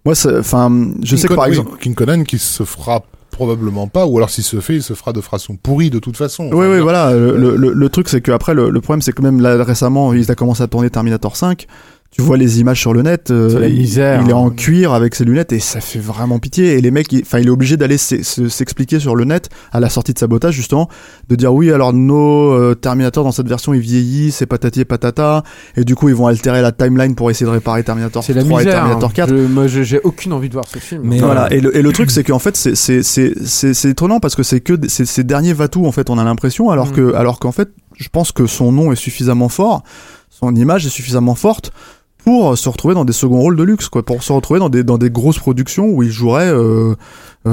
moi, 0.05 0.13
enfin, 0.39 0.69
je 1.03 1.09
King 1.09 1.17
sais 1.17 1.27
que 1.27 1.33
par 1.33 1.45
oui, 1.45 1.49
exemple, 1.51 1.77
King 1.79 1.93
Conan 1.95 2.23
qui 2.23 2.37
se 2.37 2.63
fera 2.63 3.03
probablement 3.31 3.87
pas, 3.87 4.05
ou 4.07 4.17
alors 4.17 4.29
s'il 4.29 4.43
se 4.43 4.59
fait, 4.61 4.75
il 4.75 4.83
se 4.83 4.93
fera 4.93 5.13
de 5.13 5.21
façon 5.21 5.57
pourrie 5.57 5.89
de 5.89 5.99
toute 5.99 6.17
façon. 6.17 6.45
oui, 6.45 6.53
Enfin, 6.55 6.71
oui, 6.75 6.79
voilà, 6.79 7.13
le, 7.13 7.37
le, 7.55 7.71
le- 7.73 7.89
truc 7.89 8.09
c'est 8.09 8.21
que 8.21 8.31
après 8.31 8.53
le, 8.53 8.69
le 8.69 8.81
problème 8.81 9.01
c'est 9.01 9.11
que 9.11 9.21
même 9.21 9.41
là 9.41 9.61
récemment, 9.63 10.13
il 10.13 10.31
a 10.31 10.35
commencé 10.35 10.63
à 10.63 10.67
tourner 10.67 10.89
Terminator 10.89 11.35
5. 11.35 11.67
Tu 12.17 12.23
vois 12.23 12.35
les 12.37 12.59
images 12.59 12.79
sur 12.79 12.93
le 12.93 13.03
net, 13.03 13.29
euh, 13.29 13.69
misère, 13.69 14.21
il 14.23 14.29
est 14.31 14.33
en 14.33 14.49
cuir 14.49 14.91
avec 14.93 15.13
ses 15.13 15.23
lunettes 15.23 15.53
et 15.53 15.59
ça 15.59 15.81
fait 15.81 15.99
vraiment 15.99 16.39
pitié. 16.39 16.73
Et 16.73 16.81
les 16.81 16.89
mecs, 16.89 17.11
il- 17.13 17.21
enfin, 17.21 17.37
il, 17.37 17.45
est 17.45 17.51
obligé 17.51 17.77
d'aller 17.77 17.97
s'e- 17.97 18.23
se- 18.23 18.49
s'expliquer 18.49 18.99
sur 18.99 19.15
le 19.15 19.23
net 19.23 19.49
à 19.71 19.79
la 19.79 19.87
sortie 19.89 20.13
de 20.13 20.19
sabotage 20.19 20.55
justement, 20.55 20.89
de 21.29 21.35
dire 21.35 21.53
oui, 21.53 21.71
alors 21.71 21.93
nos 21.93 22.51
euh, 22.53 22.73
Terminator 22.73 23.23
dans 23.23 23.31
cette 23.31 23.47
version 23.47 23.71
ils 23.75 23.81
vieillissent, 23.81 24.37
c'est 24.37 24.47
patati 24.47 24.81
et 24.81 24.85
patata, 24.85 25.43
et 25.75 25.83
du 25.83 25.93
coup 25.93 26.09
ils 26.09 26.15
vont 26.15 26.25
altérer 26.25 26.63
la 26.63 26.71
timeline 26.71 27.13
pour 27.13 27.29
essayer 27.29 27.45
de 27.45 27.51
réparer 27.51 27.83
Terminator 27.83 28.23
C'est 28.23 28.33
la 28.33 28.43
3 28.43 28.61
et 28.61 28.65
misère. 28.65 28.79
Terminator 28.79 29.09
hein. 29.09 29.13
4. 29.15 29.29
Je- 29.29 29.35
moi, 29.35 29.67
j'ai 29.67 29.99
aucune 30.03 30.33
envie 30.33 30.47
de 30.49 30.53
voir 30.53 30.65
ce 30.67 30.79
film. 30.79 31.01
Mais- 31.05 31.19
Voilà. 31.19 31.53
Et 31.53 31.61
le, 31.61 31.77
et 31.77 31.83
le 31.83 31.91
truc, 31.93 32.09
c'est 32.09 32.23
qu'en 32.23 32.39
fait, 32.39 32.57
c'est- 32.57 32.73
c'est 32.75 33.03
c'est- 33.03 33.33
c'est- 33.45 33.75
c'est 33.75 33.89
étonnant 33.91 34.19
parce 34.19 34.35
que 34.35 34.41
c'est 34.43 34.59
que 34.59 34.73
ces 34.87 35.23
derniers 35.23 35.53
Vatou, 35.53 35.85
en 35.85 35.91
fait, 35.91 36.09
on 36.09 36.17
a 36.17 36.23
l'impression, 36.23 36.71
alors 36.71 36.87
Mm. 36.87 36.91
que, 36.93 37.13
alors 37.13 37.37
qu'en 37.37 37.51
fait, 37.51 37.69
je 37.95 38.09
pense 38.09 38.31
que 38.31 38.47
son 38.47 38.71
nom 38.71 38.91
est 38.91 38.95
suffisamment 38.95 39.49
fort, 39.49 39.83
son 40.29 40.55
image 40.55 40.85
est 40.85 40.89
suffisamment 40.89 41.35
forte 41.35 41.71
pour 42.27 42.57
se 42.57 42.67
retrouver 42.67 42.93
dans 42.93 43.05
des 43.05 43.13
seconds 43.13 43.39
rôles 43.39 43.55
de 43.55 43.63
luxe, 43.63 43.87
quoi, 43.87 44.03
pour 44.03 44.21
se 44.21 44.33
retrouver 44.33 44.59
dans 44.59 44.67
des, 44.67 44.83
dans 44.83 44.97
des 44.97 45.09
grosses 45.09 45.39
productions 45.39 45.87
où 45.87 46.03
il 46.03 46.11
jouerait, 46.11 46.49
euh, 46.49 46.93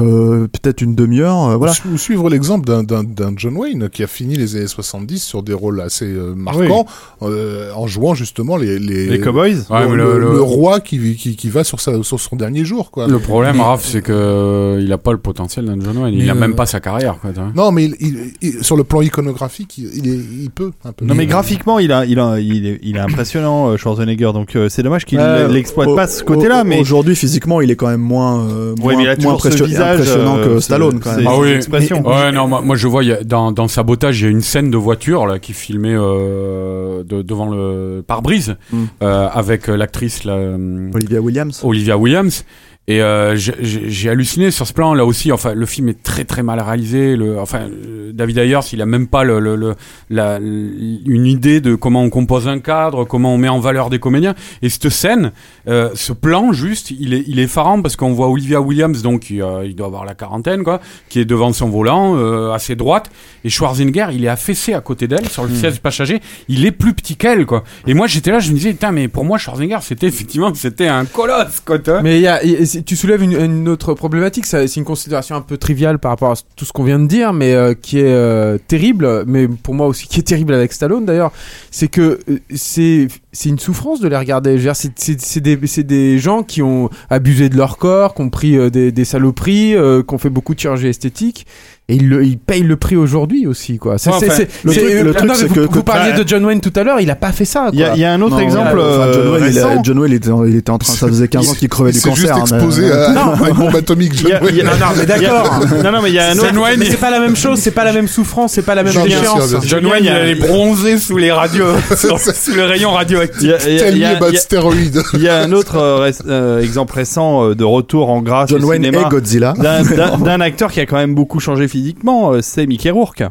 euh, 0.03 0.47
peut-être 0.47 0.81
une 0.81 0.95
demi-heure. 0.95 1.49
euh, 1.49 1.55
voilà. 1.57 1.71
Ou 1.71 1.75
su- 1.75 1.87
Ou 1.93 1.97
suivre 1.97 2.29
l'exemple 2.29 2.65
d'un- 2.67 2.83
d'un 2.83 3.03
d'un 3.03 3.33
John 3.35 3.55
Wayne 3.57 3.89
qui 3.89 4.03
a 4.03 4.07
fini 4.07 4.35
les 4.35 4.55
années 4.55 4.67
70 4.67 5.23
sur 5.23 5.43
des 5.43 5.53
rôles 5.53 5.81
assez 5.81 6.05
euh, 6.05 6.33
marquants 6.35 6.85
euh, 7.21 7.71
en 7.75 7.87
jouant 7.87 8.13
justement 8.13 8.57
les 8.57 8.79
les, 8.79 9.07
Les 9.07 9.19
Cowboys 9.19 9.57
Ouais, 9.69 9.83
le, 9.83 9.89
mais 9.89 9.95
le- 9.95 10.19
le- 10.19 10.31
le 10.33 10.41
roi 10.41 10.79
qui, 10.79 11.15
qui, 11.15 11.35
qui 11.35 11.49
va 11.49 11.63
sur, 11.63 11.79
sa, 11.79 12.01
sur 12.03 12.19
son 12.19 12.35
dernier 12.35 12.65
jour 12.65 12.91
quoi. 12.91 13.07
Le 13.07 13.19
problème, 13.19 13.59
Raph, 13.61 13.85
c'est 13.85 14.01
que 14.01 14.11
euh, 14.11 14.79
il 14.81 14.91
a 14.91 14.97
pas 14.97 15.11
le 15.11 15.17
potentiel 15.17 15.65
d'un 15.65 15.79
John 15.79 15.97
Wayne. 15.97 16.13
Il 16.15 16.23
Mais, 16.25 16.29
a 16.29 16.33
euh, 16.35 16.39
même 16.39 16.55
pas 16.55 16.65
sa 16.65 16.79
carrière. 16.79 17.17
Quoi. 17.21 17.31
Non 17.55 17.71
mais 17.71 17.85
il, 17.85 17.95
il- 17.99 18.33
il- 18.41 18.63
sur 18.63 18.75
le 18.77 18.83
plan 18.83 19.01
iconographique 19.01 19.77
il, 19.77 19.89
il, 19.95 20.07
est, 20.09 20.19
il 20.43 20.49
peut 20.51 20.71
un 20.83 20.91
peu. 20.91 21.05
Non 21.05 21.15
mais 21.15 21.25
graphiquement 21.25 21.79
il 21.79 21.91
a 21.91 22.05
il 22.05 22.19
a 22.19 22.39
il 22.39 22.65
est, 22.65 22.79
il 22.83 22.95
est 22.97 22.99
impressionnant 22.99 23.75
Schwarzenegger 23.77 24.31
donc 24.33 24.55
euh, 24.55 24.69
c'est 24.69 24.83
dommage 24.83 25.05
qu'il 25.05 25.19
Euh, 25.19 25.47
l'exploite 25.47 25.87
au- 25.89 25.95
pas 25.95 26.07
ce 26.07 26.23
côté-là 26.23 26.61
au- 26.61 26.65
mais 26.65 26.79
Aujourd'hui, 26.79 27.15
physiquement, 27.15 27.61
il 27.61 27.71
est 27.71 27.75
quand 27.75 27.87
même 27.87 28.01
moins, 28.01 28.47
euh, 28.47 28.73
Ouais, 28.73 28.79
moins, 28.81 28.97
mais 28.97 29.03
il 29.03 29.09
a 29.09 29.15
moins 29.15 29.35
toujours 29.37 29.41
ce 29.41 29.47
impressio- 29.47 29.65
visage, 29.65 29.84
impressionnant 29.93 30.37
euh, 30.37 30.43
que 30.45 30.53
c'est- 30.55 30.65
Stallone, 30.65 30.99
quand 30.99 31.09
c'est- 31.11 31.17
même. 31.17 31.27
Ah 31.27 31.37
oui. 31.39 31.49
expression. 31.51 32.05
Ouais, 32.07 32.31
non, 32.31 32.47
moi, 32.47 32.61
moi, 32.61 32.75
je 32.75 32.87
vois 32.87 33.03
y 33.03 33.11
a- 33.11 33.23
dans, 33.23 33.51
dans 33.51 33.67
Sabotage, 33.67 34.19
il 34.21 34.23
y 34.25 34.27
a 34.27 34.31
une 34.31 34.41
scène 34.41 34.71
de 34.71 34.77
voiture 34.77 35.25
là 35.25 35.39
qui 35.39 35.53
filmait 35.53 35.95
euh, 35.95 37.03
de- 37.03 37.21
devant 37.21 37.49
le 37.49 38.03
pare-brise 38.05 38.55
Mm. 38.71 38.83
euh, 39.03 39.27
avec 39.31 39.69
euh, 39.69 39.75
l'actrice 39.77 40.21
euh, 40.25 40.91
Olivia 40.93 41.19
Williams. 41.21 41.61
Olivia 41.63 41.97
Williams. 41.97 42.45
Et 42.87 43.01
euh, 43.01 43.35
j'ai- 43.35 44.09
halluciné 44.11 44.51
sur 44.51 44.67
ce 44.67 44.73
plan 44.73 44.93
là 44.93 45.05
aussi. 45.05 45.31
Enfin, 45.31 45.55
le 45.55 45.65
film 45.65 45.89
est 45.89 46.03
très 46.03 46.23
très 46.23 46.43
mal 46.43 46.59
réalisé. 46.61 47.15
Le, 47.15 47.39
enfin, 47.39 47.61
euh, 47.61 48.11
David 48.13 48.37
Ayers, 48.37 48.59
il 48.73 48.81
a 48.81 48.85
même 48.85 49.07
pas 49.07 49.23
le, 49.23 49.39
le, 49.39 49.55
le- 49.55 49.73
la, 50.11 50.37
une 50.39 51.25
idée 51.25 51.61
de 51.61 51.73
comment 51.73 52.03
on 52.03 52.11
compose 52.11 52.47
un 52.47 52.59
cadre, 52.59 53.03
comment 53.03 53.33
on 53.33 53.39
met 53.39 53.49
en 53.49 53.59
valeur 53.59 53.89
des 53.89 53.97
comédiens. 53.97 54.35
Et 54.61 54.69
cette 54.69 54.89
scène, 54.89 55.31
euh, 55.67 55.89
ce 55.95 56.13
plan 56.13 56.53
juste, 56.53 56.91
il 56.91 57.15
est, 57.15 57.23
il 57.25 57.39
est 57.39 57.43
effarant 57.45 57.81
parce 57.81 57.95
qu'on 57.95 58.13
voit 58.13 58.27
Olivia 58.29 58.61
Williams, 58.61 59.01
donc 59.01 59.31
il, 59.31 59.41
euh, 59.41 59.65
il 59.65 59.75
doit 59.75 59.87
avoir 59.87 60.05
la 60.05 60.13
quarantaine, 60.13 60.63
quoi, 60.63 60.79
qui 61.09 61.19
est 61.19 61.25
devant 61.25 61.53
son 61.53 61.69
volant, 61.69 62.15
euh, 62.17 62.51
à 62.51 62.59
ses 62.59 62.75
droites, 62.75 63.09
et 63.43 63.49
Schwarzenegger, 63.49 64.09
il 64.13 64.23
est 64.25 64.29
affaissé 64.29 64.75
à 64.75 64.81
côté 64.81 65.07
d'elle 65.07 65.27
sur 65.27 65.43
le 65.45 65.55
siège 65.55 65.79
passager. 65.79 66.21
Il 66.49 66.63
est 66.67 66.71
plus 66.71 66.93
petit 66.93 67.15
qu'elle, 67.15 67.47
quoi. 67.47 67.63
Et 67.87 67.95
moi, 67.95 68.05
j'étais 68.05 68.29
là, 68.29 68.37
je 68.37 68.51
me 68.51 68.55
disais, 68.57 68.71
putain, 68.73 68.91
mais 68.91 69.07
pour 69.07 69.25
moi, 69.25 69.39
Schwarzenegger, 69.39 69.79
c'était 69.81 70.05
effectivement, 70.07 70.53
c'était 70.53 70.87
un 70.87 71.05
colosse, 71.05 71.61
quoi. 71.65 71.79
Mais 72.03 72.17
il 72.19 72.21
y 72.21 72.27
a, 72.27 72.43
il 72.43 72.51
y 72.51 72.55
a- 72.57 72.74
tu 72.83 72.95
soulèves 72.95 73.21
une, 73.23 73.69
autre 73.69 73.93
problématique, 73.93 74.45
c'est 74.45 74.65
une 74.75 74.83
considération 74.83 75.35
un 75.35 75.41
peu 75.41 75.57
triviale 75.57 75.99
par 75.99 76.11
rapport 76.11 76.31
à 76.31 76.35
tout 76.55 76.65
ce 76.65 76.73
qu'on 76.73 76.83
vient 76.83 76.99
de 76.99 77.07
dire, 77.07 77.33
mais 77.33 77.53
euh, 77.53 77.73
qui 77.73 77.99
est 77.99 78.03
euh, 78.05 78.57
terrible, 78.67 79.23
mais 79.25 79.47
pour 79.47 79.73
moi 79.73 79.87
aussi 79.87 80.07
qui 80.07 80.19
est 80.19 80.23
terrible 80.23 80.53
avec 80.53 80.73
Stallone 80.73 81.05
d'ailleurs, 81.05 81.31
c'est 81.71 81.87
que 81.87 82.19
euh, 82.29 82.39
c'est 82.53 83.07
c'est 83.31 83.49
une 83.49 83.59
souffrance 83.59 83.99
de 83.99 84.07
les 84.07 84.17
regarder. 84.17 84.57
C'est- 84.73 85.39
des, 85.41 85.57
des 85.57 86.19
gens 86.19 86.41
qui 86.43 86.61
ont 86.61 86.89
abusé 87.09 87.49
de 87.49 87.57
leur 87.57 87.77
corps, 87.77 88.15
qui 88.15 88.21
ont 88.21 88.29
pris 88.29 88.71
des, 88.71 88.91
des 88.93 89.05
saloperies, 89.05 89.75
qui 90.07 90.13
ont 90.13 90.17
fait 90.17 90.29
beaucoup 90.29 90.55
de 90.55 90.59
chirurgie 90.59 90.87
esthétique. 90.87 91.45
Et 91.87 91.97
ils, 91.97 92.09
le- 92.09 92.25
ils 92.25 92.39
payent 92.39 92.63
le 92.63 92.77
prix 92.77 92.95
aujourd'hui 92.95 93.45
aussi, 93.45 93.77
quoi. 93.77 93.99
C'est- 93.99 94.09
enfin, 94.09 94.25
c'est- 94.27 94.47
le 94.63 94.71
c'est- 94.73 94.79
truc- 94.81 94.91
le 94.91 95.03
non, 95.03 95.13
truc, 95.13 95.31
c'est 95.35 95.45
vous, 95.45 95.53
que- 95.53 95.59
vous 95.59 95.67
que- 95.67 95.79
parliez 95.81 96.13
bah, 96.13 96.23
de 96.23 96.27
John 96.27 96.43
Wayne 96.43 96.59
tout 96.59 96.73
à 96.75 96.83
l'heure, 96.83 96.99
il 96.99 97.11
a 97.11 97.15
pas 97.15 97.31
fait 97.31 97.45
ça, 97.45 97.69
il 97.73 97.77
y, 97.79 97.83
a- 97.83 97.89
quoi. 97.89 97.95
il 97.95 98.01
y 98.01 98.05
a 98.05 98.11
un 98.11 98.21
autre 98.23 98.37
Non, 98.37 98.41
exemple 98.41 98.79
enfin, 98.79 99.11
John 99.13 99.21
euh, 99.27 99.31
Wayne, 99.33 99.45
il, 99.51 99.59
a- 99.59 99.67
récent. 99.67 99.83
John 99.83 99.99
Wayne, 99.99 100.11
il 100.11 100.15
était, 100.15 100.31
en- 100.31 100.45
il 100.45 100.55
était 100.55 100.71
en 100.71 100.79
train, 100.79 100.93
ça 100.95 101.07
faisait 101.07 101.27
15 101.27 101.47
ans 101.47 101.53
qu'il 101.53 101.69
crevait 101.69 101.91
Il 101.91 101.93
du 101.93 101.99
s'est 101.99 102.15
juste 102.15 102.29
cancer. 102.31 102.55
hein, 102.55 102.57
exposé 102.57 102.81
mais- 102.87 102.91
à 102.91 103.45
à 103.45 103.49
une 103.49 103.55
bombe 103.55 103.75
atomique. 103.75 104.13
Il 104.15 104.19
John 104.19 104.31
il 104.41 104.45
Wayne. 104.45 104.65
Non, 104.65 104.71
non, 104.79 104.91
mais 104.97 105.05
d'accord. 105.05 105.59
non 105.83 105.91
non 105.91 106.01
mais 106.01 106.09
il 106.09 106.15
y 106.15 106.19
a 106.19 106.29
un 106.29 106.33
autre 106.33 106.45
John 106.47 106.57
Wayne, 106.57 106.79
Mais 106.79 106.85
c'est 106.89 106.97
pas 106.97 107.11
la 107.11 107.19
même 107.19 107.35
chose, 107.35 107.59
c'est 107.59 107.69
pas 107.69 107.83
la 107.83 107.93
même 107.93 108.07
souffrance, 108.07 108.53
c'est 108.53 108.63
pas 108.63 108.73
la 108.73 108.81
même 108.81 108.93
Non, 108.95 109.03
déchéance. 109.03 109.47
sûr. 109.49 109.61
John 109.61 109.85
Wayne, 109.85 110.05
il 110.05 110.09
allait 110.09 110.33
bronzer 110.33 110.97
sous 110.97 111.17
les 111.17 111.31
radios, 111.31 111.65
sous, 111.95 112.55
les 112.55 112.63
rayons 112.63 112.93
radioactifs. 112.93 113.41
il 113.43 113.47
y 113.75 113.79
a- 113.83 113.89
il 113.91 113.97
il 113.97 114.17
il 114.31 114.37
stéroïdes. 114.39 115.03
il 115.13 115.21
y 115.21 115.29
un 115.29 115.51
autre 115.51 115.75
euh, 115.77 116.11
euh, 116.27 116.61
exemple 116.61 116.95
récent 116.95 117.49
euh, 117.49 117.53
de 117.53 117.63
retour 117.63 118.09
en 118.09 118.23
grâce 118.23 118.49
John 118.49 118.63
Wayne 118.63 118.85
et 118.85 118.91
Godzilla. 118.91 119.53
d'un 119.55 120.41
acteur 120.41 120.71
qui 120.71 120.79
a 120.79 120.87
quand 120.87 120.97
même 120.97 121.13
beaucoup 121.13 121.39
changé 121.39 121.67
physiquement, 121.79 122.31
euh, 122.31 122.39
c'est 122.41 122.65
Mickey 122.67 122.89
Rourke. 122.89 123.23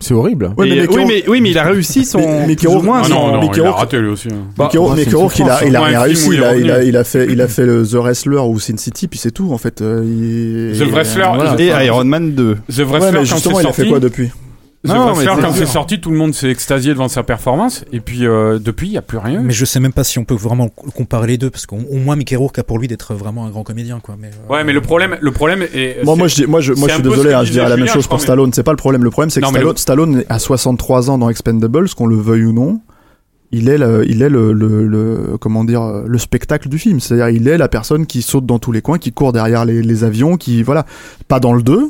C'est 0.00 0.12
horrible. 0.14 0.52
Ouais, 0.58 0.68
mais 0.68 0.80
Mickey 0.82 0.96
oui, 0.96 1.04
mais, 1.06 1.24
oui, 1.28 1.40
mais 1.40 1.50
il 1.50 1.58
a 1.58 1.62
réussi 1.62 2.04
son. 2.04 2.18
Mais- 2.18 2.46
Mickey 2.48 2.66
Rourke- 2.66 2.84
moins 2.84 3.02
Ah 3.04 3.08
non, 3.08 3.32
non, 3.32 3.40
Mickey 3.40 3.60
il 3.60 3.66
a 3.66 3.70
raté 3.70 4.00
lui 4.00 4.08
aussi. 4.08 4.28
hein. 4.28 4.48
Mickey 4.58 4.76
Rourke- 4.76 4.90
bah, 4.90 4.96
Mickey 4.96 5.14
Rourke, 5.16 5.38
il 5.38 5.48
a, 5.48 5.64
il 5.64 5.76
a 5.76 5.80
rien 5.82 5.98
Ouais, 6.00 6.04
réussi. 6.06 6.28
Il 6.32 6.42
a, 6.44 6.56
il 6.56 6.70
a, 6.70 6.82
il 6.82 6.96
a 6.96 7.04
fait, 7.04 7.26
il 7.30 7.40
a 7.40 7.46
fait 7.48 7.64
le 7.64 7.86
The 7.86 7.94
Wrestler 7.94 8.38
ou 8.40 8.58
Sin 8.58 8.76
City, 8.76 9.06
puis 9.06 9.18
c'est 9.20 9.30
tout 9.30 9.52
en 9.52 9.56
fait. 9.58 9.80
euh, 9.80 10.02
il- 10.04 10.78
The 10.78 10.90
Wrestler, 10.90 11.26
voilà. 11.36 11.56
Et 11.58 11.86
Iron 11.86 12.04
Man 12.04 12.32
2. 12.32 12.56
The 12.68 12.78
Ouais, 12.78 12.84
Wrestler, 12.84 13.12
mais 13.12 13.18
quand 13.18 13.24
justement, 13.24 13.54
c'est 13.56 13.62
il 13.62 13.66
a 13.68 13.72
fait 13.72 13.82
sorti, 13.82 13.88
quoi 13.90 14.00
depuis 14.00 14.30
Non, 14.84 15.14
mais 15.16 15.24
quand 15.24 15.52
c'est 15.52 15.66
sorti, 15.66 16.00
tout 16.00 16.10
le 16.10 16.16
monde 16.16 16.34
s'est 16.34 16.50
extasié 16.50 16.92
devant 16.92 17.08
sa 17.08 17.22
performance. 17.22 17.84
Et 17.92 18.00
puis, 18.00 18.26
euh, 18.26 18.58
depuis, 18.58 18.88
il 18.88 18.90
n'y 18.90 18.98
a 18.98 19.02
plus 19.02 19.18
rien. 19.18 19.40
Mais 19.42 19.52
je 19.52 19.64
sais 19.64 19.80
même 19.80 19.92
pas 19.92 20.04
si 20.04 20.18
on 20.18 20.24
peut 20.24 20.34
vraiment 20.34 20.68
comparer 20.68 21.26
les 21.28 21.38
deux, 21.38 21.48
parce 21.50 21.64
qu'au 21.66 21.78
au 21.90 21.96
moins 21.96 22.16
Mickey 22.16 22.36
Rourke 22.36 22.58
a 22.58 22.62
pour 22.64 22.78
lui 22.78 22.86
d'être 22.88 23.14
vraiment 23.14 23.46
un 23.46 23.50
grand 23.50 23.62
comédien, 23.62 24.00
quoi. 24.00 24.16
Mais, 24.20 24.28
euh, 24.28 24.52
Ouais, 24.52 24.62
mais 24.64 24.72
le 24.72 24.80
problème, 24.82 25.16
le 25.20 25.30
problème 25.32 25.62
est. 25.62 26.04
Moi, 26.04 26.16
moi, 26.16 26.28
je, 26.28 26.34
dis- 26.34 26.46
moi, 26.46 26.60
je, 26.60 26.72
moi, 26.74 26.88
suis 26.88 27.02
désolé, 27.02 27.32
hein, 27.32 27.44
je 27.44 27.52
dirais 27.52 27.68
la 27.68 27.76
même 27.76 27.86
chose 27.86 28.06
pour 28.06 28.16
crois, 28.18 28.26
Stallone. 28.26 28.52
C'est 28.52 28.62
pas 28.62 28.72
le 28.72 28.76
problème. 28.76 29.04
Le 29.04 29.10
problème, 29.10 29.30
c'est 29.30 29.40
que 29.40 29.46
Non, 29.46 29.52
mais 29.52 29.58
Stallone, 29.76 30.16
le- 30.16 30.20
Stallone, 30.20 30.24
à 30.28 30.38
63 30.38 31.10
ans 31.10 31.18
dans 31.18 31.30
Expendables, 31.30 31.88
qu'on 31.90 32.06
le 32.06 32.16
veuille 32.16 32.44
ou 32.44 32.52
non, 32.52 32.80
il 33.52 33.68
est, 33.68 33.78
le, 33.78 34.04
il 34.08 34.20
est 34.22 34.28
le, 34.28 34.52
le, 34.52 34.86
le- 34.86 35.38
comment 35.40 35.64
dire, 35.64 36.02
le 36.06 36.18
spectacle 36.18 36.68
du 36.68 36.78
film. 36.78 37.00
C'est-à-dire, 37.00 37.28
il 37.30 37.46
est 37.48 37.56
la 37.56 37.68
personne 37.68 38.04
qui 38.04 38.20
saute 38.20 38.44
dans 38.46 38.58
tous 38.58 38.72
les 38.72 38.82
coins, 38.82 38.98
qui 38.98 39.12
court 39.12 39.32
derrière 39.32 39.64
les, 39.64 39.80
les 39.80 40.04
avions, 40.04 40.36
qui, 40.36 40.62
voilà, 40.62 40.84
pas 41.28 41.40
dans 41.40 41.52
le 41.54 41.62
2. 41.62 41.88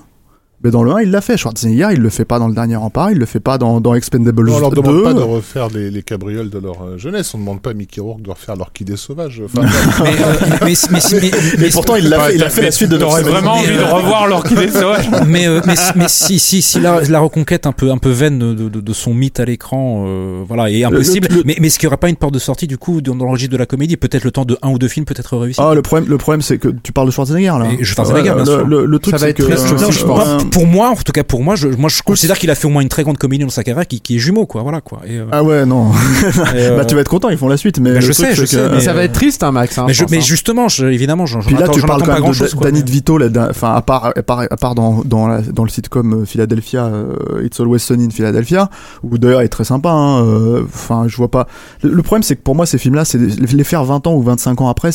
Mais 0.62 0.70
dans 0.70 0.82
le 0.82 0.93
1, 0.93 1.02
il 1.02 1.10
l'a 1.10 1.20
fait. 1.20 1.36
Schwarzenegger, 1.36 1.89
il 1.93 2.01
le 2.01 2.09
fait 2.09 2.24
pas 2.24 2.39
dans 2.39 2.48
le 2.48 2.55
dernier 2.55 2.76
rempart, 2.76 3.10
il 3.10 3.18
le 3.18 3.26
fait 3.26 3.40
pas 3.40 3.59
dans, 3.59 3.82
dans 3.82 3.94
Expendables 3.94 4.48
On 4.48 4.59
leur 4.59 4.70
2. 4.70 4.76
demande 4.81 5.02
pas 5.02 5.12
de 5.12 5.20
refaire 5.20 5.68
les, 5.68 5.90
les 5.90 6.02
cabrioles 6.02 6.48
de 6.48 6.59
leur 6.59 6.82
euh, 6.82 6.97
jeunesse. 6.97 7.35
On 7.35 7.39
demande 7.39 7.60
pas 7.60 7.70
à 7.70 7.74
Mickey 7.74 8.01
Rourke 8.01 8.22
de 8.22 8.31
refaire 8.31 8.56
l'orchidée 8.56 8.97
sauvage. 8.97 9.43
Enfin, 9.44 9.60
mais, 10.05 10.10
euh, 10.10 10.32
mais, 10.64 10.72
mais, 10.90 10.98
mais, 11.12 11.31
mais- 11.59 11.66
Et 11.66 11.70
pourtant, 11.72 11.97
il 11.97 12.09
l'a 12.09 12.18
fait, 12.20 12.35
il 12.36 12.43
a 12.43 12.48
fait 12.48 12.62
la 12.62 12.70
suite 12.70 12.89
de 12.90 12.97
Dr. 12.97 13.09
vraiment 13.09 13.56
Mais, 13.56 13.60
envie 13.60 13.76
de 13.76 13.82
euh, 13.82 13.93
revoir 13.93 14.26
l'orchidée 14.26 14.68
sauvage. 14.70 15.10
mais, 15.26 15.47
euh, 15.47 15.60
mais, 15.66 15.74
mais 15.97 16.06
si, 16.09 16.39
si, 16.39 16.62
si 16.62 16.81
la, 16.81 17.02
la 17.02 17.20
reconquête 17.20 17.66
un 17.66 17.72
peu, 17.72 17.90
un 17.90 17.98
peu 17.98 18.10
vaine 18.10 18.39
de, 18.39 18.55
de, 18.55 18.81
de 18.81 18.93
son 18.94 19.12
mythe 19.12 19.40
à 19.40 19.44
l'écran, 19.44 20.05
euh, 20.06 20.43
voilà, 20.48 20.70
est 20.70 20.82
impossible. 20.85 21.28
le- 21.31 21.43
Mais, 21.44 21.56
mais 21.60 21.66
est-ce 21.66 21.78
qu'il 21.78 21.86
n'y 21.89 21.90
aura 21.90 21.98
pas 21.98 22.09
une 22.09 22.16
porte 22.16 22.32
de 22.32 22.39
sortie 22.39 22.66
du 22.66 22.78
coup 22.78 23.02
dans, 23.02 23.14
le 23.14 23.31
registre 23.31 23.52
de 23.52 23.59
la 23.59 23.66
comédie? 23.66 23.98
Peut-être 23.98 24.24
le 24.24 24.31
temps 24.31 24.47
de 24.47 24.56
un 24.62 24.70
ou 24.70 24.78
deux 24.78 24.89
films 24.89 25.05
peut 25.05 25.14
être 25.18 25.36
réussi. 25.36 25.60
Ah, 25.62 25.74
le 25.74 25.82
problème, 25.82 26.09
le 26.09 26.16
problème, 26.16 26.40
c'est 26.40 26.56
que 26.56 26.68
tu 26.68 26.93
parles 26.93 27.09
de 27.09 27.12
Schwarzenegger, 27.12 27.59
là. 27.59 27.66
Et 27.78 27.85
Schwarzenegger, 27.85 28.31
Ouais, 28.31 28.35
bien 28.36 28.44
le, 28.44 28.51
sûr. 28.51 28.66
Le, 28.66 28.86
le 28.86 28.98
truc, 28.98 29.16
c'est 29.18 29.35
que, 29.35 29.43
euh, 29.43 29.90
je 29.90 30.05
pense. 30.06 30.53
Pour 30.55 30.66
moi, 30.68 30.89
en 30.90 30.94
tout 30.94 31.10
cas 31.12 31.24
pour 31.24 31.43
moi, 31.43 31.56
je, 31.56 31.66
moi 31.68 31.90
je 31.90 32.01
considère 32.02 32.39
qu'il 32.39 32.48
a 32.51 32.55
fait 32.55 32.66
au 32.66 32.70
moins 32.70 32.81
une 32.81 32.89
très 32.89 33.02
grande 33.02 33.18
comédie 33.18 33.43
dans 33.44 33.51
sa 33.51 33.64
carrière 33.64 33.86
qui, 33.89 34.01
qui 34.01 34.16
est 34.16 34.18
jumeau, 34.20 34.47
quoi. 34.47 34.62
Voilà, 34.62 34.81
quoi. 34.81 35.01
Et, 35.05 35.18
euh, 35.18 35.24
Ah 35.32 35.43
ouais, 35.43 35.66
non. 35.66 35.90
et, 36.32 36.39
euh, 36.55 36.76
bah, 36.76 36.85
tu 36.85 36.94
vas 36.94 37.01
être 37.01 37.09
content, 37.10 37.28
ils 37.28 37.36
font 37.36 37.48
la 37.48 37.56
suite, 37.56 37.81
mais 37.81 37.94
Bah, 37.94 38.01
je 38.01 38.12
truc, 38.12 38.26
sais, 38.28 38.35
je 38.36 38.44
sais, 38.44 38.56
que- 38.56 38.74
mais- 38.74 38.81
ça 38.81 38.93
va 38.93 39.02
être 39.02 39.12
triste, 39.12 39.43
hein, 39.43 39.51
Max. 39.51 39.76
hein, 39.78 39.85
mais, 39.89 39.93
je 39.94 40.05
mais 40.10 40.20
justement, 40.20 40.68
je, 40.68 40.86
évidemment, 40.86 41.26
j'en 41.26 41.40
j'en 41.40 41.48
Puis 41.48 41.56
là, 41.56 41.64
attends, 41.64 41.72
tu 41.72 41.81
parles 41.82 42.01
quand 42.02 42.06
pas 42.06 42.20
même 42.20 42.31
de 42.32 42.60
Danny 42.62 42.82
DeVito, 42.85 43.18
enfin, 43.51 43.74
à 43.74 43.82
part, 43.82 44.06
à 44.16 44.22
part, 44.22 44.40
à 44.48 44.56
part 44.56 44.74
dans, 44.76 45.02
dans, 45.05 45.26
la- 45.26 45.43
dans 45.43 45.64
le 45.64 45.70
sitcom 45.70 46.22
euh, 46.22 46.24
Philadelphia, 46.24 46.85
euh, 46.85 47.43
It's 47.44 47.59
Always 47.59 47.81
Sunny 47.81 48.05
in 48.06 48.10
Philadelphia, 48.10 48.70
où 49.02 49.18
d'ailleurs 49.18 49.40
est 49.40 49.48
très 49.48 49.64
sympa, 49.64 49.90
hein, 49.90 50.24
euh, 50.24 50.62
enfin, 50.72 51.06
je 51.09 51.16
vois 51.16 51.31
pas. 51.32 51.48
Le, 51.82 51.90
le 51.90 52.02
problème, 52.02 52.22
c'est 52.22 52.36
que 52.36 52.43
pour 52.43 52.55
moi, 52.55 52.64
ces 52.66 52.78
films-là, 52.78 53.05
c'est 53.05 53.18
les 53.18 53.64
faire 53.64 53.85
20 53.85 54.06
ans 54.06 54.14
ou 54.14 54.22
25 54.22 54.60
ans 54.60 54.68
après, 54.68 54.90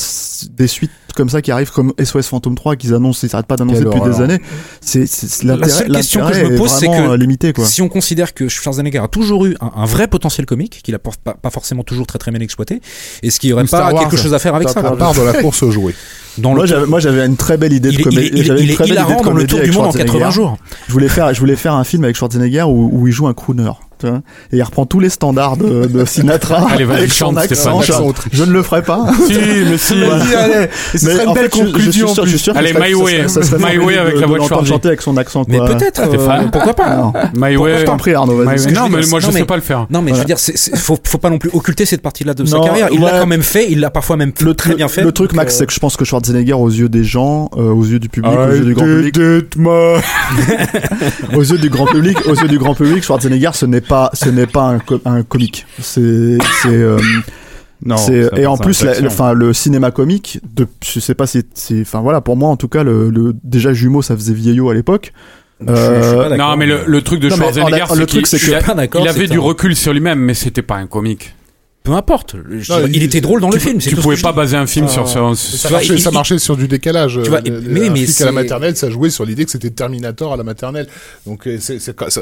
des 0.58 0.68
suites 0.68 0.92
comme 1.16 1.28
ça 1.28 1.42
qui 1.42 1.52
arrivent 1.52 1.72
comme 1.72 1.92
SOS 2.02 2.28
Phantom 2.28 2.56
3 2.56 2.76
qu'ils 2.78 2.94
annoncent, 2.94 3.22
ils 3.24 3.30
s'arrêtent 3.30 3.48
pas 3.48 3.58
d'annoncer 3.58 3.84
depuis 3.84 4.00
des 4.00 4.22
années. 4.22 4.40
C'est- 4.80 5.06
La 5.44 5.68
seule 5.68 5.92
question 5.92 6.28
que 6.28 6.34
je 6.34 6.46
me 6.46 6.58
pose, 6.58 6.72
c'est 6.72 6.88
que 6.88 7.10
euh, 7.10 7.18
limité, 7.18 7.54
quoi. 7.54 7.66
Si 7.66 7.82
on 7.82 7.90
considère 7.90 8.34
que 8.34 8.48
Schwarzenegger 8.48 9.00
a 9.00 9.08
toujours 9.08 9.46
eu 9.46 9.56
un, 9.62 9.72
un 9.76 9.86
vrai 9.86 10.08
potentiel 10.08 10.46
comique, 10.46 10.82
qu'il 10.84 10.96
a 10.96 11.00
pas, 11.00 11.50
forcément 11.50 11.84
toujours 11.84 12.08
très 12.08 12.20
très 12.20 12.32
bien 12.32 12.42
exploité, 12.42 12.82
est-ce 13.24 13.40
qu'il 13.40 13.50
y 13.50 13.54
aurait 13.54 13.64
Ou 13.64 13.68
Star 13.68 13.88
pas 13.88 13.94
Wars, 13.94 14.04
quelque 14.04 14.22
chose 14.22 14.34
à 14.34 14.40
faire 14.40 14.56
avec 14.56 14.70
ça? 14.70 14.80
à 14.80 14.96
part 14.96 15.14
de 15.14 15.22
la 15.22 15.42
course 15.42 15.64
aux 15.64 15.72
jouets. 15.72 15.96
Dans 16.38 16.52
Moi 16.52 16.62
le 16.62 16.68
j'avais, 16.68 16.86
moi 16.86 17.00
j'avais 17.00 17.26
une 17.26 17.36
très 17.38 17.58
belle 17.58 17.74
idée 17.74 17.90
de 17.90 17.94
il, 17.96 18.00
est- 18.00 18.04
comédie. 18.04 18.30
il 18.34 18.44
j'avais 18.46 18.60
il 18.62 18.66
une 18.66 18.72
est 18.72 18.76
très 18.76 18.84
belle 18.86 18.94
idée 18.94 19.02
hilarant 19.02 19.20
de 19.20 19.26
dans 19.26 19.32
le 19.32 19.36
comédie 19.36 19.48
tour 19.48 19.60
du 19.62 19.72
monde 19.72 19.78
en 19.88 19.92
Schwarzenegger. 19.92 20.12
80 20.20 20.30
jours. 20.32 20.58
Je 20.88 20.94
voulais 20.94 21.10
faire, 21.10 21.34
je 21.34 21.40
voulais 21.40 21.56
faire 21.56 21.74
un 21.74 21.84
film 21.84 22.04
avec 22.04 22.16
Schwarzenegger 22.16 22.64
où, 22.64 22.90
où 22.94 23.08
il 23.08 23.14
joue 23.14 23.28
un 23.28 23.34
crooner. 23.34 23.72
tu 24.00 24.08
vois. 24.08 24.22
Et 24.54 24.58
il 24.58 24.64
reprend 24.64 24.86
tous 24.86 25.00
les 25.02 25.10
standards 25.10 25.58
de, 25.58 25.86
de 25.88 26.06
Sinatra 26.06 26.68
Allez, 26.72 26.86
vas-y, 26.86 26.98
avec 27.00 27.12
son 27.12 27.36
accent. 27.36 27.82
Je, 27.82 27.92
je 28.32 28.44
ne 28.46 28.52
le 28.52 28.64
ferai 28.64 28.84
pas. 28.84 29.08
si, 29.28 29.34
mais 29.70 29.78
si. 29.78 29.94
Allez. 30.04 30.70
Ce 30.96 31.06
Mais 31.06 31.14
serait 31.14 31.24
une 31.24 31.30
en 31.30 31.34
belle 31.34 31.50
fait, 31.50 31.58
je- 31.58 31.58
je 31.58 31.64
suis 31.66 31.72
conclusion. 31.74 32.08
sûr- 32.08 32.24
en 32.24 32.26
je 32.26 32.30
suis 32.30 32.38
plus. 32.38 32.44
sûr 32.44 32.54
que 32.54 32.60
Allez, 32.60 32.74
My 32.74 32.92
ça 32.92 32.98
Way. 32.98 33.12
serait- 33.12 33.28
ça 33.28 33.44
serait 33.44 33.58
My 33.74 33.78
Way 33.84 33.98
avec 33.98 34.16
de- 34.16 34.20
la 34.20 34.26
de 34.26 34.30
voix 34.32 34.40
de 34.40 34.44
Schwarzy. 34.46 34.68
chanter 34.70 34.88
avec 34.90 35.02
son 35.02 35.18
accent. 35.18 35.44
Mais 35.50 35.58
quoi. 35.58 35.68
peut-être, 35.76 36.02
euh, 36.02 36.48
pourquoi 36.52 36.74
pas 36.74 36.96
Non. 36.96 37.14
My 37.36 37.56
Pour- 37.56 37.66
Way. 37.66 37.80
Je 37.80 37.86
t'en 37.86 37.98
prie 37.98 38.14
Arnaud, 38.14 38.34
Non, 38.44 38.90
mais 38.90 39.06
moi, 39.08 39.20
je 39.20 39.26
non, 39.26 39.32
sais 39.34 39.40
mais- 39.40 39.46
pas 39.46 39.56
le 39.58 39.62
faire. 39.62 39.86
Non, 39.90 40.02
mais 40.02 40.12
je 40.12 40.16
Voilà. 40.24 40.36
veux 40.36 40.54
dire, 40.54 40.80
faut, 40.80 40.98
faut 41.04 41.18
pas 41.18 41.30
non 41.30 41.38
plus 41.40 41.50
occulter 41.54 41.86
cette 41.86 42.02
partie-là 42.02 42.34
de 42.34 42.46
sa 42.46 42.60
carrière. 42.60 42.88
Il 42.94 43.02
l'a 43.02 43.20
quand 43.20 43.28
même 43.28 43.44
fait, 43.44 43.68
il 43.70 43.80
l'a 43.82 43.90
parfois 43.90 44.16
même 44.16 44.32
très 44.32 44.70
le- 44.70 44.76
bien 44.76 44.88
fait. 44.88 45.02
le 45.04 45.12
truc, 45.12 45.34
Max, 45.34 45.58
c'est 45.58 45.66
que 45.66 45.74
je 45.74 45.80
pense 45.80 45.98
que 45.98 46.06
Schwarzenegger, 46.20 46.54
aux 46.54 46.70
yeux 46.70 46.90
des 46.90 47.04
gens, 47.04 47.50
euh, 47.56 47.72
aux 47.72 47.84
yeux 47.86 48.00
du 48.00 48.10
public, 48.10 48.32
aux 48.38 48.52
yeux 48.52 48.66
du 48.66 48.74
grand 48.74 48.86
public, 48.86 49.16
aux 51.34 51.44
yeux 51.44 51.58
du 51.58 51.70
grand 51.70 51.86
public, 51.86 52.18
aux 52.28 52.36
yeux 52.36 52.48
du 52.48 52.58
grand 52.58 52.76
public, 52.76 53.04
Schwarzenegger, 53.04 53.52
ce 53.54 53.66
n'est 53.66 53.82
pas, 53.82 54.10
ce 54.14 54.30
n'est 54.30 54.48
pas 54.48 54.64
un, 54.64 54.80
co- 54.80 55.02
un 55.06 55.24
comique. 55.24 55.66
C'est, 55.82 56.38
c'est, 56.62 56.68
euh, 56.70 57.00
Non. 57.86 57.96
et 58.36 58.46
en 58.46 58.58
plus, 58.58 58.84
la- 58.84 59.00
le, 59.00 59.08
enfin, 59.08 59.34
le 59.34 59.54
cinéma 59.54 59.92
comique, 59.92 60.40
de, 60.56 60.68
je 60.84 61.00
sais 61.00 61.16
pas 61.16 61.28
si, 61.28 61.44
c'est, 61.54 61.82
enfin 61.82 62.02
voilà, 62.02 62.22
pour 62.22 62.36
moi 62.36 62.50
en 62.50 62.58
tout 62.58 62.68
cas, 62.68 62.84
le, 62.84 63.10
le 63.10 63.34
déjà 63.44 63.74
jumeau, 63.74 64.02
ça 64.02 64.16
faisait 64.16 64.34
vieillot 64.34 64.70
à 64.70 64.74
l'époque. 64.74 65.14
Euh. 65.68 66.38
Non, 66.38 66.56
mais 66.56 66.66
le, 66.66 66.80
le 66.88 67.02
truc 67.02 67.20
de 67.20 67.30
Schwarzenegger, 67.30 67.84
c'est 67.90 68.06
truc, 68.06 68.26
qu'il 68.26 69.08
avait 69.08 69.28
du 69.28 69.38
un- 69.38 69.42
recul 69.42 69.76
sur 69.76 69.94
lui-même, 69.94 70.20
mais 70.20 70.34
c'était 70.34 70.62
pas 70.62 70.76
un 70.76 70.88
comique. 70.88 71.34
Peu 71.90 71.96
importe. 71.96 72.36
Je- 72.60 72.72
Non, 72.72 72.80
il, 72.88 72.96
il- 72.98 73.04
était 73.04 73.22
drôle 73.22 73.42
dans 73.42 73.50
le 73.50 73.58
film. 73.60 73.80
tu 73.80 73.90
tout 73.90 73.96
ce 73.98 74.02
pouvais 74.02 74.18
pas 74.18 74.32
baser 74.32 74.58
un 74.58 74.68
film 74.68 74.88
sur 74.88 75.08
sur- 75.08 75.36
ça, 75.36 75.70
marchait, 75.70 75.94
il- 75.96 76.00
ça 76.02 76.10
il- 76.12 76.14
marchait 76.14 76.38
sur 76.40 76.56
du 76.58 76.68
décalage. 76.68 77.20
Tu 77.24 77.30
vois, 77.30 77.40
Euh, 77.40 77.62
mais- 77.68 77.88
un 77.88 77.92
mais 77.92 78.22
à 78.22 78.26
la 78.26 78.32
maternelle, 78.32 78.76
ça 78.76 78.90
jouait 78.90 79.10
sur 79.10 79.26
l'idée 79.26 79.46
que 79.46 79.52
c'était 79.52 79.70
Terminator 79.72 80.34
à 80.34 80.38
la 80.38 80.44
maternelle. 80.44 80.88
Donc 81.26 81.48
euh, 81.48 81.58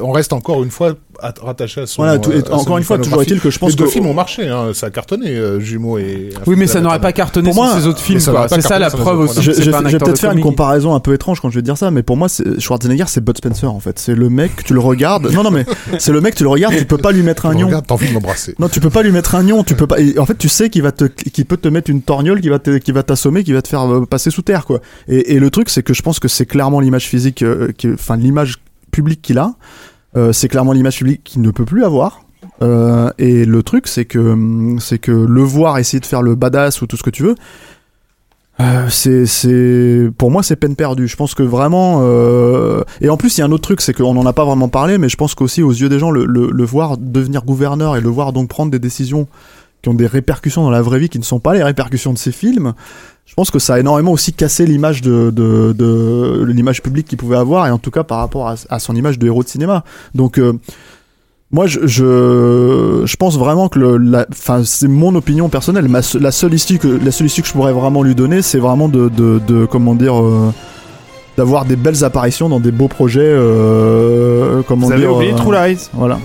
on 0.02 0.11
reste 0.11 0.34
encore 0.34 0.64
une 0.64 0.72
fois 0.72 0.94
at- 1.22 1.34
rattaché 1.41 1.81
à 1.81 1.85
son. 1.88 2.02
Voilà, 2.03 2.18
tout- 2.19 2.31
et 2.31 2.35
euh, 2.35 2.41
à 2.41 2.45
son 2.45 2.53
encore 2.53 2.77
une 2.77 2.84
fois, 2.84 2.98
toujours 2.98 3.22
est-il 3.22 3.39
que 3.39 3.49
je 3.49 3.60
pense 3.60 3.72
Les 3.72 3.76
deux 3.76 3.85
que- 3.85 3.89
films 3.91 4.06
ont 4.07 4.14
marché, 4.14 4.48
hein, 4.48 4.72
ça 4.73 4.88
a 4.88 4.89
cartonné, 4.89 5.31
euh, 5.31 5.60
Jumeaux 5.60 5.98
et. 5.98 6.30
Oui, 6.45 6.56
mais 6.57 6.68
ça 6.68 6.80
n'aurait 6.81 7.02
pas 7.02 7.11
cartonné 7.14 7.49
Pour 7.52 7.56
sur 7.56 7.64
moi- 7.64 7.80
ces 7.81 7.88
autres 7.88 7.99
films, 7.99 8.19
C'est 8.19 8.61
ça 8.61 8.80
la 8.80 8.89
preuve 8.89 9.18
les 9.23 9.30
aussi. 9.30 9.41
Je, 9.41 9.52
vais 9.52 9.98
peut-être 9.99 10.19
faire 10.19 10.31
une 10.31 10.41
comparaison 10.41 10.95
un 10.95 10.99
peu 10.99 11.14
étrange 11.14 11.39
quand 11.41 11.49
je 11.49 11.56
vais 11.56 11.61
dire 11.61 11.77
ça, 11.77 11.91
mais 11.91 12.03
pour 12.03 12.18
moi, 12.18 12.27
Schwarzenegger, 12.60 13.06
c'est 13.07 13.23
Bud 13.23 13.38
Spencer 13.38 13.72
en 13.72 13.80
fait. 13.80 13.99
C'est 13.99 14.15
le 14.15 14.30
mec, 14.30 14.64
tu 14.64 14.73
le 14.73 14.80
regardes. 14.80 15.31
Non, 15.31 15.44
non, 15.44 15.52
mais 15.52 15.65
c'est 15.99 16.11
le 16.11 16.22
mec, 16.22 16.35
tu 16.35 16.44
le 16.44 16.49
regardes, 16.49 16.76
tu 16.77 16.85
peux 16.85 16.98
pas 16.98 17.11
lui 17.11 17.23
mettre 17.23 17.45
un 17.45 17.52
Tu 17.52 17.57
nion. 17.57 17.68
regardes, 17.68 17.85
t'as 17.88 17.94
envie 17.95 18.07
de 18.10 18.14
l'embrasser. 18.14 18.56
Non, 18.60 18.69
tu 18.69 18.80
peux 18.80 18.89
pas 18.89 19.02
lui 19.03 19.11
mettre 19.11 19.35
un 19.35 19.44
nion. 19.44 19.57
Tu 19.64 19.76
peux 19.76 19.88
pas. 19.88 20.00
et 20.00 20.18
en 20.20 20.26
fait, 20.26 20.38
tu 20.38 20.50
sais 20.50 20.70
qu'il 20.70 20.82
va 20.82 20.92
te, 20.92 21.06
qu'il 21.06 21.46
peut 21.46 21.58
te 21.58 21.68
mettre 21.68 21.90
une 21.90 22.02
torgnole, 22.02 22.42
qui 22.42 22.50
va 22.50 22.60
te, 22.60 22.78
qui 22.78 22.92
va 22.92 23.04
t'assommer, 23.04 23.44
qui 23.44 23.54
va 23.54 23.62
te 23.62 23.68
faire 23.68 23.82
euh, 23.92 24.06
passer 24.06 24.30
sous 24.32 24.42
terre, 24.42 24.66
quoi. 24.66 24.80
Et, 25.08 25.34
et 25.36 25.40
le 25.40 25.50
truc, 25.50 25.70
c'est 25.70 25.84
que 25.84 25.94
je 25.94 26.02
pense 26.02 26.20
que 26.20 26.28
c'est 26.28 26.46
clairement 26.46 26.80
l'image 26.80 27.08
physique, 27.08 27.42
euh, 27.44 27.72
qui- 27.78 27.92
enfin 27.94 28.18
l'image 28.18 28.58
publique 28.92 29.22
qu'il 29.22 29.38
a. 29.38 29.54
Euh, 30.16 30.32
c'est 30.34 30.48
clairement 30.48 30.72
l'image 30.74 30.98
publique 30.98 31.22
qu'il 31.24 31.42
ne 31.42 31.52
peut 31.52 31.66
plus 31.66 31.84
avoir. 31.84 32.22
Euh, 32.62 33.12
et 33.18 33.46
le 33.46 33.62
truc, 33.62 33.88
c'est 33.88 34.06
que, 34.06 34.36
c'est 34.80 34.98
que 35.00 35.12
le 35.12 35.42
voir 35.42 35.78
essayer 35.78 36.00
de 36.00 36.06
faire 36.06 36.22
le 36.22 36.36
badass 36.36 36.82
ou 36.82 36.88
tout 36.88 36.98
ce 36.98 37.04
que 37.04 37.10
tu 37.10 37.24
veux, 37.24 37.36
euh, 38.60 38.88
c'est, 38.90 39.26
c'est, 39.26 40.10
pour 40.18 40.32
moi, 40.32 40.44
c'est 40.44 40.56
peine 40.56 40.76
perdue. 40.76 41.08
Je 41.08 41.16
pense 41.16 41.36
que 41.36 41.44
vraiment, 41.44 42.00
euh, 42.02 42.84
et 43.02 43.10
en 43.10 43.18
plus, 43.18 43.38
il 43.38 43.42
y 43.42 43.44
a 43.44 43.46
un 43.46 43.52
autre 43.52 43.64
truc, 43.64 43.82
c'est 43.82 43.94
qu'on 43.94 44.14
n'en 44.14 44.26
a 44.26 44.34
pas 44.34 44.46
vraiment 44.46 44.70
parlé, 44.70 44.98
mais 44.98 45.10
je 45.10 45.18
pense 45.18 45.36
qu'aussi 45.36 45.62
aux 45.62 45.72
yeux 45.72 45.90
des 45.90 46.00
gens, 46.00 46.12
le, 46.12 46.26
le, 46.26 46.50
le 46.52 46.66
voir 46.66 46.98
devenir 46.98 47.44
gouverneur 47.44 47.96
et 47.96 48.02
le 48.02 48.10
voir 48.10 48.34
donc 48.34 48.50
prendre 48.50 48.72
des 48.72 48.80
décisions 48.80 49.28
qui 49.84 49.90
ont 49.90 49.94
des 49.94 50.08
répercussions 50.08 50.64
dans 50.64 50.72
la 50.72 50.82
vraie 50.82 51.00
vie 51.00 51.10
qui 51.10 51.20
ne 51.20 51.24
sont 51.24 51.40
pas 51.40 51.54
les 51.54 51.62
répercussions 51.64 52.14
de 52.14 52.18
ces 52.18 52.32
films. 52.32 52.74
Je 53.28 53.34
pense 53.36 53.52
que 53.52 53.60
ça 53.60 53.76
a 53.76 53.80
énormément 53.80 54.12
aussi 54.12 54.34
cassé 54.34 54.66
l'image 54.66 55.02
de, 55.02 55.30
de, 55.30 55.74
de 55.74 56.46
l'image 56.48 56.82
publique 56.82 57.08
qu'il 57.08 57.18
pouvait 57.18 57.38
avoir 57.38 57.68
et 57.68 57.72
en 57.72 57.78
tout 57.78 57.92
cas 57.92 58.04
par 58.04 58.20
rapport 58.20 58.48
à, 58.48 58.56
à 58.70 58.80
son 58.80 58.96
image 58.96 59.20
de 59.20 59.28
héros 59.28 59.44
de 59.44 59.50
cinéma. 59.50 59.84
Donc 60.16 60.40
euh, 60.40 60.54
moi 61.52 61.65
je, 61.68 61.88
je 61.88 63.03
je 63.06 63.15
pense 63.15 63.38
vraiment 63.38 63.69
que 63.69 63.80
le 63.80 63.98
la 63.98 64.26
enfin 64.32 64.61
c'est 64.65 64.88
mon 64.90 65.15
opinion 65.15 65.48
personnelle 65.48 65.88
ma 65.88 66.02
la 66.19 66.32
seule 66.32 66.53
issue 66.53 66.78
que 66.78 66.88
la 66.88 67.11
seule 67.11 67.28
issue 67.28 67.41
que 67.41 67.48
je 67.48 67.53
pourrais 67.53 67.72
vraiment 67.72 68.03
lui 68.03 68.15
donner 68.15 68.41
c'est 68.41 68.60
vraiment 68.60 68.90
de, 68.90 69.07
de 69.10 69.40
de 69.48 69.65
comment 69.65 69.95
dire 69.95 70.22
euh, 70.22 70.52
d'avoir 71.38 71.64
des 71.64 71.78
belles 71.78 72.03
apparitions 72.03 72.49
dans 72.49 72.60
des 72.60 72.72
beaux 72.72 72.90
projets 72.90 73.22
euh, 73.24 74.61
comment 74.68 74.88
Vous 74.88 74.94
avez 74.94 75.07
oublié 75.07 75.32
euh, 75.34 75.38
True 75.38 75.53
Lies. 75.53 75.90
voilà 75.94 76.19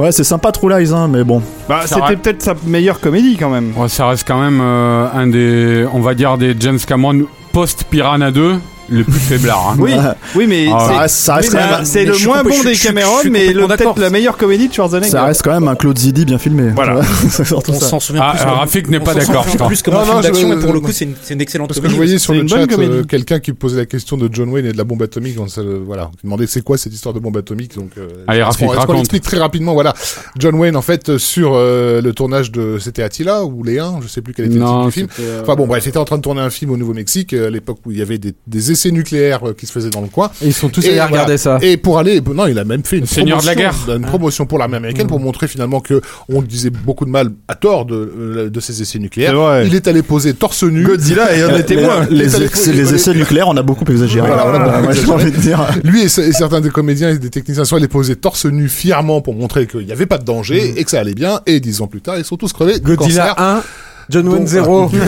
ouais 0.00 0.10
c'est 0.10 0.24
sympa 0.24 0.50
True 0.50 0.70
Lies 0.76 0.90
hein 0.92 1.06
mais 1.08 1.22
bon 1.22 1.40
Bah, 1.68 1.82
c'était 1.86 2.16
peut-être 2.16 2.42
sa 2.42 2.54
meilleure 2.66 2.98
comédie 2.98 3.36
quand 3.36 3.50
même. 3.50 3.72
Ouais, 3.76 3.88
ça 3.88 4.08
reste 4.08 4.26
quand 4.26 4.40
même 4.40 4.60
euh, 4.60 5.06
un 5.14 5.26
des, 5.28 5.86
on 5.92 6.00
va 6.00 6.14
dire, 6.14 6.36
des 6.38 6.56
James 6.58 6.78
Cameron 6.84 7.26
post-Piranha 7.52 8.30
2 8.32 8.54
le 8.88 9.04
plus 9.04 9.12
faiblard. 9.20 9.70
hein. 9.70 9.76
Oui, 9.78 9.92
oui, 10.34 10.46
mais 10.46 10.66
Ah, 10.72 11.06
c'est- 11.08 11.32
mais 11.52 12.04
le 12.04 12.26
moins 12.26 12.42
bon 12.42 12.62
des 12.62 12.74
Cameron, 12.74 13.18
mais 13.30 13.52
peut-être 13.52 13.98
la 13.98 14.10
meilleure 14.10 14.36
comédie 14.36 14.68
de 14.68 14.74
Schwarzenegger. 14.74 15.10
ça 15.10 15.24
reste 15.24 15.42
quand 15.42 15.52
même 15.52 15.68
un 15.68 15.74
Claude 15.76 15.96
Zidi 15.98 16.24
bien 16.24 16.38
filmé 16.38 16.70
Voilà. 16.74 17.00
On 17.68 17.72
s'en 17.80 18.00
souvient 18.00 18.22
Ah, 18.24 18.32
plus. 18.34 18.44
comme- 18.44 18.52
Rafik 18.54 18.88
n'est 18.88 18.98
on 19.00 19.04
pas 19.04 19.14
d'accord, 19.14 19.46
je 19.50 19.54
crois. 19.56 19.66
plus 19.68 19.82
comme 19.82 19.94
Non, 19.94 20.00
un 20.00 20.04
film 20.04 20.14
non, 20.16 20.22
je- 20.22 20.26
d'action, 20.28 20.48
mais 20.48 20.56
pour 20.60 20.72
le 20.72 20.80
coup, 20.80 20.92
c'est 20.92 21.04
une, 21.04 21.14
une 21.30 21.40
excellente 21.40 21.68
Parce 21.68 21.78
que 21.80 21.82
comédie. 21.86 21.94
je 21.94 22.04
voyais 22.04 22.18
sur 22.18 22.34
le 22.34 22.46
chat 22.46 22.66
euh, 22.78 23.04
quelqu'un 23.04 23.40
qui 23.40 23.52
posait 23.52 23.76
la 23.78 23.86
question 23.86 24.16
de 24.16 24.28
John 24.32 24.48
Wayne 24.50 24.66
et 24.66 24.72
de 24.72 24.76
la 24.78 24.84
bombe 24.84 25.02
atomique. 25.02 25.36
Euh, 25.58 25.80
voilà, 25.84 26.10
qui 26.18 26.24
demandait 26.26 26.46
c'est 26.46 26.62
quoi 26.62 26.76
cette 26.76 26.92
histoire 26.92 27.14
de 27.14 27.20
bombe 27.20 27.36
atomique. 27.36 27.74
Donc, 27.76 27.90
euh, 27.98 28.08
Allez, 28.26 28.42
Rafik, 28.42 28.68
raconte. 28.70 28.96
l'explique 28.96 29.22
très 29.22 29.38
rapidement. 29.38 29.72
Voilà, 29.74 29.94
John 30.38 30.54
Wayne 30.56 30.76
en 30.76 30.82
fait 30.82 31.08
euh, 31.08 31.18
sur 31.18 31.52
le 31.54 32.10
tournage 32.12 32.50
de 32.52 32.78
c'était 32.78 33.02
Attila 33.02 33.44
ou 33.44 33.62
les 33.64 33.78
1, 33.78 34.00
je 34.02 34.08
sais 34.08 34.20
plus 34.22 34.34
quel 34.34 34.46
était 34.46 34.54
le 34.54 34.60
Non, 34.60 34.88
titre 34.90 35.06
du 35.06 35.14
film. 35.16 35.38
Enfin 35.42 35.54
bon, 35.54 35.66
bref, 35.66 35.84
il 35.86 35.88
était 35.90 35.98
en 35.98 36.04
train 36.04 36.16
de 36.18 36.22
tourner 36.22 36.40
un 36.40 36.50
film 36.50 36.70
au 36.70 36.76
Nouveau-Mexique 36.76 37.32
à 37.32 37.50
l'époque 37.50 37.78
où 37.86 37.90
il 37.92 37.98
y 37.98 38.02
avait 38.02 38.18
des, 38.18 38.34
des 38.46 38.71
essais 38.72 38.90
nucléaires 38.90 39.46
euh, 39.48 39.54
qui 39.54 39.66
se 39.66 39.72
faisaient 39.72 39.90
dans 39.90 40.00
le 40.00 40.08
coin. 40.08 40.30
Et 40.42 40.46
ils 40.48 40.52
sont 40.54 40.68
tous 40.68 40.80
allés 40.84 40.92
voilà. 40.94 41.06
regarder 41.06 41.38
ça. 41.38 41.58
Et 41.62 41.76
pour 41.76 41.98
aller, 41.98 42.20
non, 42.20 42.46
il 42.46 42.58
a 42.58 42.64
même 42.64 42.82
fait 42.84 42.96
une 42.96 43.02
Le 43.02 43.06
Seigneur 43.06 43.40
de 43.40 43.46
la 43.46 43.52
promotion, 43.54 43.86
guerre. 43.86 43.96
une 43.96 44.04
promotion 44.06 44.46
pour 44.46 44.58
l'armée 44.58 44.76
américaine 44.76 45.06
pour 45.06 45.20
montrer 45.20 45.48
finalement 45.48 45.80
que 45.80 46.00
on 46.28 46.42
disait 46.42 46.70
beaucoup 46.70 47.04
de 47.04 47.10
mal 47.10 47.30
à 47.48 47.54
tort 47.54 47.84
de, 47.86 47.94
euh, 47.94 48.50
de 48.50 48.60
ces 48.60 48.82
essais 48.82 48.98
nucléaires. 48.98 49.34
Il 49.64 49.74
est 49.74 49.86
allé 49.88 50.02
poser 50.02 50.34
torse 50.34 50.62
nu. 50.64 50.84
Godzilla 50.84 51.34
et 51.36 51.42
un 51.42 51.56
des 51.56 51.64
témoins. 51.64 52.06
les, 52.10 52.26
Les- 52.26 52.42
ex- 52.44 52.66
les 52.68 52.94
essais 52.94 53.14
nucléaires 53.14 53.48
on 53.48 53.56
a 53.56 53.62
beaucoup 53.62 53.84
exagéré 53.90 54.26
Voilà, 54.26 54.46
on 54.46 54.54
a 54.54 54.58
beaucoup 54.68 54.82
Moi, 54.82 54.92
j'ai 54.92 55.00
exagéré. 55.00 55.22
envie 55.22 55.32
de 55.32 55.36
dire 55.40 55.66
Lui 55.84 56.02
et, 56.02 56.04
et 56.06 56.08
certains 56.32 56.60
des 56.60 56.70
comédiens 56.70 57.10
et 57.10 57.18
des 57.18 57.30
techniciens 57.30 57.64
sont 57.64 57.76
allés 57.76 57.88
poser 57.88 58.16
torse 58.16 58.46
nu 58.46 58.68
fièrement 58.68 59.20
pour 59.20 59.34
montrer 59.34 59.66
qu'il 59.66 59.84
n'y 59.86 59.92
avait 59.92 60.06
pas 60.06 60.18
de 60.18 60.24
danger 60.24 60.74
et 60.78 60.84
que 60.84 60.90
ça 60.90 61.00
allait 61.00 61.14
bien. 61.14 61.40
Et 61.46 61.60
dix 61.60 61.80
ans 61.80 61.86
plus 61.86 62.00
tard, 62.00 62.16
ils 62.18 62.24
sont 62.24 62.36
tous 62.36 62.52
crevés. 62.52 62.80
Godzilla 62.80 63.34
cancer. 63.34 63.34
1, 63.38 63.62
John 64.10 64.28
Wayne 64.28 64.40
Donc, 64.40 64.48
0. 64.48 64.90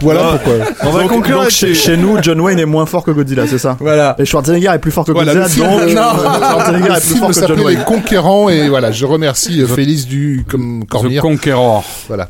Voilà 0.00 0.38
pourquoi. 0.38 0.54
On 0.84 0.90
va 0.90 1.00
donc, 1.02 1.10
conclure 1.10 1.40
donc, 1.42 1.50
chez, 1.50 1.74
chez 1.74 1.96
nous 1.96 2.18
John 2.22 2.40
Wayne 2.40 2.58
est 2.58 2.64
moins 2.66 2.86
fort 2.86 3.02
que 3.04 3.10
Godzilla 3.10 3.46
c'est 3.46 3.58
ça 3.58 3.76
Voilà. 3.80 4.14
et 4.18 4.24
Schwarzenegger 4.24 4.70
est 4.74 4.78
plus 4.78 4.90
fort 4.90 5.04
que 5.04 5.12
Voilà, 5.12 5.34
Godzilla 5.34 5.68
film, 5.68 5.80
donc 5.86 5.94
non, 5.94 6.02
Schwarzenegger 6.38 6.88
le 6.88 6.94
est 6.94 7.00
plus 7.00 7.06
film 7.08 7.18
fort 7.18 7.28
que 7.28 7.34
John 7.34 7.42
s'appelait 7.42 7.56
Les 7.56 7.64
Wayne 7.64 7.84
Conquérants 7.84 8.48
et 8.48 8.68
voilà, 8.68 8.92
je 8.92 9.04
remercie 9.06 9.62
euh, 9.62 9.66
Félix 9.66 10.06
du 10.06 10.44
comme 10.48 10.84
The 10.84 10.88
Cormire, 10.88 11.22
Conqueror. 11.22 11.84
voilà, 12.08 12.28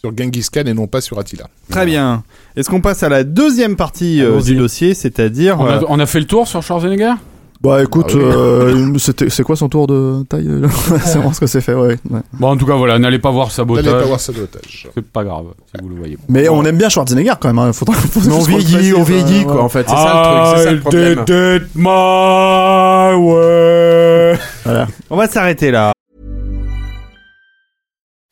sur 0.00 0.12
Genghis 0.16 0.46
Khan 0.52 0.62
et 0.66 0.74
non 0.74 0.86
pas 0.86 1.00
sur 1.00 1.18
Attila. 1.18 1.44
Très 1.70 1.86
bien. 1.86 2.22
Est-ce 2.56 2.68
qu'on 2.70 2.80
passe 2.80 3.02
à 3.02 3.08
la 3.08 3.24
deuxième 3.24 3.76
partie 3.76 4.22
euh, 4.22 4.40
du 4.40 4.54
dossier, 4.56 4.94
c'est-à-dire 4.94 5.56
On 5.60 5.66
euh, 5.66 5.80
on 5.88 5.98
a 6.00 6.06
fait 6.06 6.20
le 6.20 6.26
tour 6.26 6.46
sur 6.46 6.62
Schwarzenegger? 6.62 7.12
Bah 7.60 7.82
écoute 7.82 8.06
Ah 8.10 8.16
oui. 8.16 8.22
euh, 8.22 8.98
c'était- 8.98 9.30
c'est 9.30 9.42
quoi 9.42 9.56
son 9.56 9.68
tour 9.68 9.86
de 9.86 10.22
taille 10.28 10.48
c'est 11.04 11.14
vraiment 11.18 11.32
ce 11.32 11.40
que 11.40 11.46
c'est 11.46 11.60
fait 11.60 11.74
ouais, 11.74 11.96
ouais. 12.10 12.20
Bon, 12.34 12.48
en 12.48 12.56
tout 12.56 12.66
cas, 12.66 12.74
voilà, 12.74 12.98
n'allez 12.98 13.18
pas 13.18 13.30
voir 13.30 13.50
Sabotage. 13.50 13.84
N'allez 13.86 13.98
pas 14.00 14.06
voir 14.06 14.20
sabotage. 14.20 14.88
C'est 14.94 15.04
pas 15.10 15.24
grave, 15.24 15.46
si 15.74 15.82
vous 15.82 15.88
le 15.88 15.96
voyez. 15.96 16.18
mais 16.28 16.48
on 16.48 16.64
aime 16.64 16.76
bien 16.76 16.88
Schwarzenegger 16.88 17.34
quand 17.40 17.48
même 17.48 17.58
hein. 17.58 17.72
Faudra- 17.72 17.94
faut- 17.94 18.20
Mais 18.20 18.32
on 18.34 18.40
vieillit, 18.42 18.92
on 18.94 19.02
vieillit, 19.02 19.44
quoi, 19.44 19.62
en 19.62 19.68
fait. 19.68 19.84
C'est 19.88 19.94
ça 19.96 20.12
le 20.14 20.22
truc, 20.24 20.58
c'est 20.58 20.64
ça 20.64 20.72
le 20.72 20.80
problème. 20.80 21.24
did 21.24 21.62
it 21.62 21.74
my 21.74 23.14
way. 23.16 24.38
voilà. 24.64 24.86
on 25.10 25.16
va 25.16 25.26
s'arrêter 25.28 25.70
là. 25.70 25.92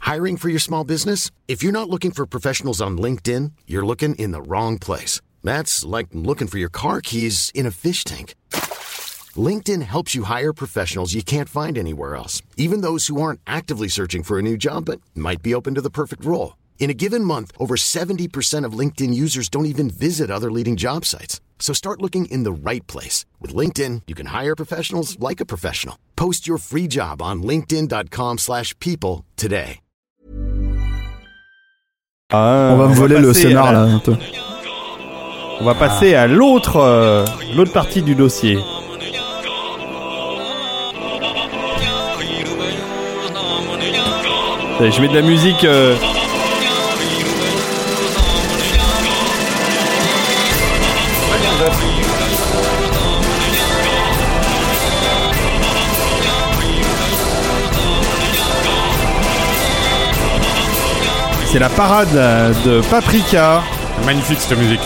Hiring 0.07 0.37
for 0.37 0.49
your 0.51 0.61
small 0.61 0.85
business? 0.85 1.31
If 1.49 1.63
you're 1.63 1.73
not 1.73 1.89
looking 1.89 2.13
for 2.13 2.27
professionals 2.27 2.81
on 2.83 2.97
LinkedIn, 2.99 3.53
you're 3.67 3.87
looking 3.87 4.15
in 4.19 4.33
the 4.33 4.43
wrong 4.47 4.79
place. 4.79 5.21
That's 5.43 5.85
like 5.85 6.09
looking 6.13 6.47
for 6.47 6.59
your 6.59 6.71
car 6.71 7.01
keys 7.01 7.51
in 7.55 7.67
a 7.67 7.71
fish 7.71 8.05
tank. 8.05 8.35
LinkedIn 9.37 9.83
helps 9.83 10.15
you 10.15 10.25
hire 10.25 10.53
professionals 10.53 11.15
you 11.15 11.23
can't 11.23 11.49
find 11.49 11.79
anywhere 11.79 12.15
else, 12.15 12.43
even 12.57 12.83
those 12.83 13.07
who 13.09 13.21
aren't 13.21 13.41
actively 13.47 13.89
searching 13.89 14.23
for 14.23 14.39
a 14.39 14.43
new 14.43 14.57
job 14.57 14.85
but 14.85 15.01
might 15.15 15.43
be 15.43 15.55
open 15.55 15.75
to 15.75 15.81
the 15.81 15.91
perfect 15.91 16.25
role. 16.25 16.57
In 16.79 16.91
a 16.91 16.95
given 16.95 17.25
month, 17.25 17.51
over 17.59 17.77
70% 17.77 18.65
of 18.67 18.79
LinkedIn 18.79 19.15
users 19.15 19.49
don't 19.49 19.67
even 19.67 19.89
visit 19.89 20.31
other 20.31 20.51
leading 20.53 20.77
job 20.77 21.05
sites. 21.05 21.41
So 21.59 21.73
start 21.73 22.03
looking 22.03 22.27
in 22.27 22.43
the 22.45 22.53
right 22.53 22.87
place. 22.87 23.25
With 23.41 23.55
LinkedIn, 23.55 24.03
you 24.07 24.15
can 24.15 24.27
hire 24.27 24.55
professionals 24.55 25.19
like 25.19 25.41
a 25.41 25.47
professional. 25.47 25.97
Post 26.15 26.47
your 26.47 26.59
free 26.59 26.87
job 26.87 27.23
on 27.23 27.43
linkedin.com/people 27.43 28.37
slash 28.39 28.79
people 28.81 29.25
today. 29.37 29.81
Ah, 32.33 32.71
on 32.73 32.79
va 32.79 32.89
me 32.89 32.95
voler 32.95 33.21
le 33.21 33.33
scénar 33.33 33.67
la- 33.67 33.73
là 33.73 33.95
un 33.95 33.99
peu. 34.01 34.17
On 35.61 35.65
va 35.65 35.75
passer 35.75 36.15
à 36.15 36.27
l'autre 36.27 36.77
euh, 36.79 37.25
l'autre 37.57 37.73
partie 37.73 38.03
du 38.03 38.15
dossier. 38.17 38.59
Je 44.91 45.01
mets 45.01 45.09
de 45.09 45.15
la 45.15 45.23
musique. 45.23 45.65
euh, 45.65 45.97
C'est 61.47 61.59
la 61.59 61.69
parade 61.69 62.11
de 62.65 62.81
Paprika. 62.91 63.63
Magnifique 64.05 64.39
cette 64.41 64.59
musique. 64.59 64.81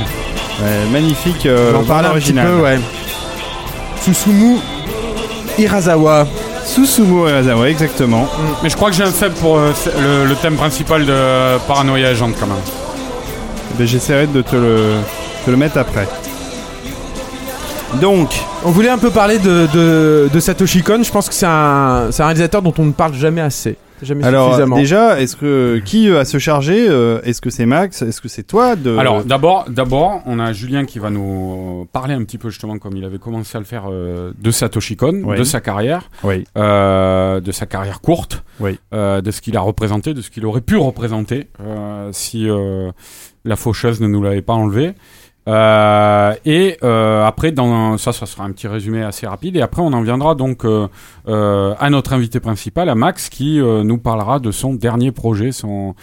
Ouais, 0.61 0.85
magnifique. 0.93 1.47
Euh, 1.47 1.73
On 1.77 1.85
parle 1.85 2.07
un 2.07 2.11
petit 2.15 2.33
peu, 2.33 2.57
ouais. 2.61 2.79
Susumu 4.03 4.57
Hirasawa. 5.59 6.27
Susumu 6.75 7.29
Erasawa, 7.29 7.69
exactement. 7.71 8.29
Mais 8.63 8.69
je 8.69 8.77
crois 8.77 8.91
que 8.91 8.97
j'ai 8.97 9.03
un 9.03 9.11
faible 9.11 9.35
pour 9.37 9.59
euh, 9.59 9.73
le, 9.99 10.29
le 10.29 10.35
thème 10.37 10.57
principal 10.57 11.05
de 11.07 11.59
Paranoia 11.67 12.09
Agent 12.09 12.31
quand 12.39 12.47
même. 12.47 12.57
Ben, 13.79 13.87
J'essaierai 13.87 14.27
de 14.27 14.43
te 14.43 14.55
le, 14.57 14.97
te 15.47 15.51
le 15.51 15.57
mettre 15.57 15.79
après. 15.79 16.07
Donc, 18.01 18.29
On 18.65 18.71
voulait 18.71 18.91
un 18.91 18.99
peu 18.99 19.09
parler 19.11 19.39
de, 19.39 19.67
de, 19.73 20.29
de 20.33 20.41
Satoshi 20.41 20.83
Kon. 20.83 21.03
Je 21.03 21.11
pense 21.11 21.29
que 21.29 21.35
c'est 21.35 21.47
un, 21.47 22.09
c'est 22.11 22.23
un 22.23 22.27
réalisateur 22.27 22.61
dont 22.61 22.75
on 22.79 22.85
ne 22.85 22.93
parle 22.93 23.15
jamais 23.15 23.41
assez. 23.41 23.77
Jamais 24.07 24.25
Alors 24.25 24.49
suffisamment. 24.51 24.77
déjà, 24.77 25.21
est-ce 25.21 25.37
que 25.37 25.81
qui 25.85 26.09
va 26.09 26.25
se 26.25 26.39
charger 26.39 26.87
euh, 26.89 27.21
Est-ce 27.25 27.41
que 27.41 27.51
c'est 27.51 27.67
Max 27.67 28.03
Est-ce 28.03 28.21
que 28.21 28.29
c'est 28.29 28.43
toi 28.43 28.77
de 28.77 28.97
Alors 28.97 29.25
d'abord, 29.25 29.67
d'abord, 29.69 30.23
on 30.27 30.39
a 30.39 30.53
Julien 30.53 30.85
qui 30.85 30.99
va 30.99 31.11
nous 31.11 31.87
parler 31.93 32.15
un 32.15 32.23
petit 32.25 32.39
peu 32.39 32.51
justement 32.51 32.79
comme 32.79 32.97
il 32.97 33.05
avait 33.05 33.19
commencé 33.19 33.57
à 33.57 33.61
le 33.61 33.67
faire 33.67 33.85
euh, 33.91 34.33
de 34.39 34.51
Satoshi 34.51 34.97
Kon, 34.97 35.23
Oui. 35.25 35.37
de 35.39 35.45
sa 35.45 35.61
carrière, 35.61 36.11
Oui. 36.25 36.45
euh, 36.57 37.41
de 37.41 37.53
sa 37.53 37.67
carrière 37.67 38.01
courte, 38.01 38.45
Oui. 38.61 38.79
euh, 38.95 39.21
de 39.21 39.31
ce 39.31 39.41
qu'il 39.41 39.57
a 39.57 39.61
représenté, 39.61 40.15
de 40.15 40.21
ce 40.23 40.31
qu'il 40.31 40.45
aurait 40.47 40.61
pu 40.61 40.77
représenter 40.77 41.49
euh, 41.61 42.11
si 42.13 42.49
euh, 42.49 42.91
la 43.45 43.57
faucheuse 43.57 44.01
ne 44.01 44.07
nous 44.09 44.23
l'avait 44.23 44.43
pas 44.43 44.55
enlevé. 44.55 44.93
Euh, 45.49 46.35
et 46.45 46.77
euh, 46.85 47.25
après, 47.25 47.53
dans 47.53 47.97
ça, 47.97 48.13
ça 48.13 48.27
sera 48.27 48.45
un 48.45 48.53
petit 48.53 48.69
résumé 48.69 49.03
assez 49.03 49.27
rapide. 49.27 49.57
Et 49.57 49.63
après, 49.63 49.81
on 49.83 49.93
en 49.93 50.03
viendra 50.03 50.35
donc 50.35 50.65
euh, 50.65 50.89
euh, 51.27 51.75
à 51.79 51.89
notre 51.91 52.13
invité 52.13 52.39
principal, 52.39 52.89
à 52.89 52.95
Max, 52.95 53.29
qui 53.31 53.61
euh, 53.61 53.83
nous 53.83 53.99
parlera 53.99 54.39
de 54.41 54.51
son 54.51 54.75
dernier 54.75 55.11
projet, 55.13 55.53
son 55.53 55.95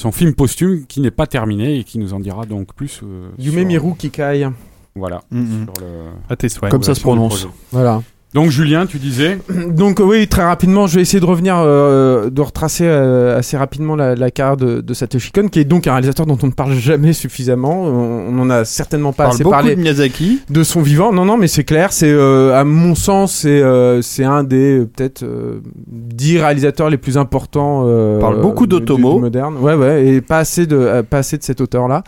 son 0.00 0.10
film 0.10 0.34
posthume 0.34 0.86
qui 0.86 1.00
n'est 1.00 1.10
pas 1.10 1.26
terminé 1.26 1.76
et 1.78 1.84
qui 1.84 1.98
nous 1.98 2.14
en 2.14 2.20
dira 2.20 2.46
donc 2.46 2.74
plus. 2.74 3.00
Euh, 3.02 3.28
Yume 3.38 3.54
sur- 3.54 3.66
Miru 3.66 3.94
Kikai. 3.96 4.48
Voilà. 4.96 5.20
Sur 5.30 5.38
le- 5.38 6.10
à 6.28 6.36
tes 6.36 6.48
souhaits 6.48 6.70
Comme 6.70 6.82
ça 6.82 6.94
se 6.94 7.00
prononce. 7.00 7.46
Voilà. 7.72 8.00
Donc 8.34 8.50
Julien, 8.50 8.84
tu 8.86 8.98
disais. 8.98 9.38
Donc 9.70 10.00
oui, 10.04 10.26
très 10.26 10.42
rapidement, 10.42 10.88
je 10.88 10.96
vais 10.96 11.02
essayer 11.02 11.20
de 11.20 11.24
revenir, 11.24 11.54
euh, 11.58 12.30
de 12.30 12.40
retracer 12.42 12.84
euh, 12.84 13.38
assez 13.38 13.56
rapidement 13.56 13.94
la, 13.94 14.16
la 14.16 14.30
carrière 14.32 14.56
de, 14.56 14.80
de 14.80 14.94
Satoshi 14.94 15.30
Kon, 15.30 15.46
qui 15.48 15.60
est 15.60 15.64
donc 15.64 15.86
un 15.86 15.92
réalisateur 15.92 16.26
dont 16.26 16.36
on 16.42 16.48
ne 16.48 16.52
parle 16.52 16.72
jamais 16.74 17.12
suffisamment. 17.12 17.84
On 17.84 18.24
on 18.34 18.38
en 18.40 18.50
a 18.50 18.64
certainement 18.64 19.12
pas 19.12 19.24
On 19.24 19.26
parle 19.26 19.34
assez 19.34 19.44
beaucoup 19.44 19.52
parlé 19.54 19.76
de 19.76 19.80
Miyazaki. 19.80 20.40
de 20.50 20.62
son 20.64 20.82
vivant. 20.82 21.12
Non, 21.12 21.24
non, 21.24 21.36
mais 21.36 21.46
c'est 21.46 21.62
clair. 21.62 21.92
C'est 21.92 22.10
euh, 22.10 22.58
à 22.58 22.64
mon 22.64 22.96
sens, 22.96 23.32
c'est 23.32 23.62
euh, 23.62 24.02
c'est 24.02 24.24
un 24.24 24.42
des 24.42 24.80
euh, 24.80 24.84
peut-être 24.86 25.22
euh, 25.22 25.60
dix 25.86 26.38
réalisateurs 26.38 26.90
les 26.90 26.98
plus 26.98 27.16
importants. 27.16 27.84
Euh, 27.86 28.16
On 28.16 28.20
parle 28.20 28.40
beaucoup 28.40 28.66
d'Otomo. 28.66 29.20
moderne. 29.20 29.56
Ouais, 29.60 29.74
ouais, 29.74 30.06
et 30.06 30.20
pas 30.20 30.38
assez 30.38 30.66
de 30.66 30.76
euh, 30.76 31.02
pas 31.04 31.18
assez 31.18 31.38
de 31.38 31.44
cet 31.44 31.60
auteur-là. 31.60 32.02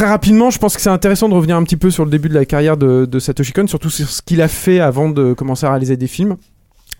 Très 0.00 0.08
rapidement, 0.08 0.48
je 0.48 0.58
pense 0.58 0.76
que 0.76 0.80
c'est 0.80 0.88
intéressant 0.88 1.28
de 1.28 1.34
revenir 1.34 1.58
un 1.58 1.62
petit 1.62 1.76
peu 1.76 1.90
sur 1.90 2.06
le 2.06 2.10
début 2.10 2.30
de 2.30 2.34
la 2.34 2.46
carrière 2.46 2.78
de, 2.78 3.18
Satoshi 3.18 3.52
Kon, 3.52 3.66
surtout 3.66 3.90
sur 3.90 4.08
ce 4.08 4.22
qu'il 4.22 4.40
a 4.40 4.48
fait 4.48 4.80
avant 4.80 5.10
de 5.10 5.34
commencer 5.34 5.66
à 5.66 5.70
réaliser 5.72 5.98
des 5.98 6.06
films. 6.06 6.38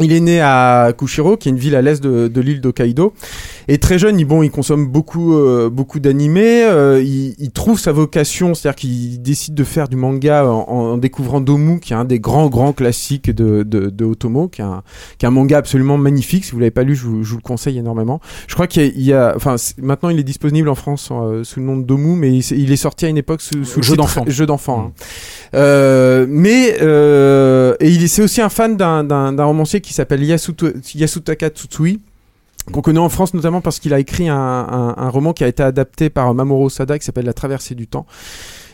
Il 0.00 0.12
est 0.12 0.20
né 0.20 0.40
à 0.40 0.92
Kushiro, 0.96 1.36
qui 1.36 1.48
est 1.48 1.52
une 1.52 1.58
ville 1.58 1.74
à 1.76 1.82
l'est 1.82 2.02
de, 2.02 2.28
de 2.28 2.40
l'île 2.40 2.60
d'Hokkaido. 2.60 3.12
Et 3.68 3.78
très 3.78 3.98
jeune, 3.98 4.18
il, 4.18 4.24
bon, 4.24 4.42
il 4.42 4.50
consomme 4.50 4.86
beaucoup, 4.86 5.34
euh, 5.34 5.68
beaucoup 5.70 6.00
d'animés. 6.00 6.64
euh, 6.64 7.02
il, 7.02 7.34
il 7.38 7.50
trouve 7.50 7.78
sa 7.78 7.92
vocation, 7.92 8.54
c'est-à-dire 8.54 8.76
qu'il 8.76 9.20
décide 9.22 9.54
de 9.54 9.62
faire 9.64 9.88
du 9.88 9.96
manga 9.96 10.46
en, 10.46 10.66
en 10.68 10.96
découvrant 10.96 11.40
Domu, 11.40 11.80
qui 11.80 11.92
est 11.92 11.96
un 11.96 12.04
des 12.06 12.18
grands, 12.18 12.48
grands 12.48 12.72
classiques 12.72 13.30
de, 13.30 13.62
de, 13.62 13.90
de 13.90 14.04
Otomo, 14.04 14.48
qui 14.48 14.62
est, 14.62 14.64
un, 14.64 14.82
qui 15.18 15.26
est 15.26 15.28
un 15.28 15.32
manga 15.32 15.58
absolument 15.58 15.98
magnifique. 15.98 16.44
Si 16.44 16.52
vous 16.52 16.58
l'avez 16.60 16.70
pas 16.70 16.82
lu, 16.82 16.94
je 16.96 17.04
vous, 17.06 17.22
je 17.22 17.30
vous 17.30 17.36
le 17.36 17.42
conseille 17.42 17.78
énormément. 17.78 18.20
Je 18.48 18.54
crois 18.54 18.66
qu'il 18.66 18.82
y 18.82 18.86
a, 18.86 18.88
il 18.96 19.02
y 19.04 19.12
a- 19.12 19.34
enfin, 19.36 19.56
maintenant 19.78 20.08
il 20.08 20.18
est 20.18 20.24
disponible 20.24 20.68
en 20.68 20.74
France 20.74 21.10
euh, 21.12 21.44
sous 21.44 21.60
le 21.60 21.66
nom 21.66 21.76
de 21.76 21.84
Domu, 21.84 22.16
mais 22.16 22.32
il, 22.38 22.72
est 22.72 22.76
sorti 22.76 23.04
à 23.04 23.08
une 23.08 23.18
époque 23.18 23.42
sous, 23.42 23.64
sous 23.64 23.80
le 23.80 23.84
Jeu 23.84 23.96
d'enfant. 23.96 24.24
Jeu 24.26 24.46
d'enfant. 24.46 24.86
hein. 24.88 24.92
Euh, 25.54 26.26
mais 26.28 26.76
euh, 26.80 27.74
et 27.80 27.88
il 27.90 28.02
est 28.04 28.08
c'est 28.08 28.22
aussi 28.22 28.40
un 28.40 28.48
fan 28.48 28.76
d'un 28.76 29.04
d'un 29.04 29.32
d'un 29.32 29.44
romancier 29.44 29.80
qui 29.80 29.89
s'appelle 29.94 30.22
Yasuto- 30.22 30.72
Yasutaka 30.94 31.48
Tsutsui 31.48 32.00
qu'on 32.72 32.82
connaît 32.82 33.00
en 33.00 33.08
France 33.08 33.34
notamment 33.34 33.60
parce 33.60 33.78
qu'il 33.78 33.94
a 33.94 33.98
écrit 33.98 34.28
un, 34.28 34.36
un, 34.36 35.08
roman 35.08 35.32
qui 35.32 35.44
a 35.44 35.48
été 35.48 35.62
adapté 35.62 36.10
par 36.10 36.32
Mamoru 36.34 36.66
Osada 36.66 36.98
qui 36.98 37.04
s'appelle 37.04 37.24
La 37.24 37.32
Traversée 37.32 37.74
du 37.74 37.86
temps. 37.86 38.06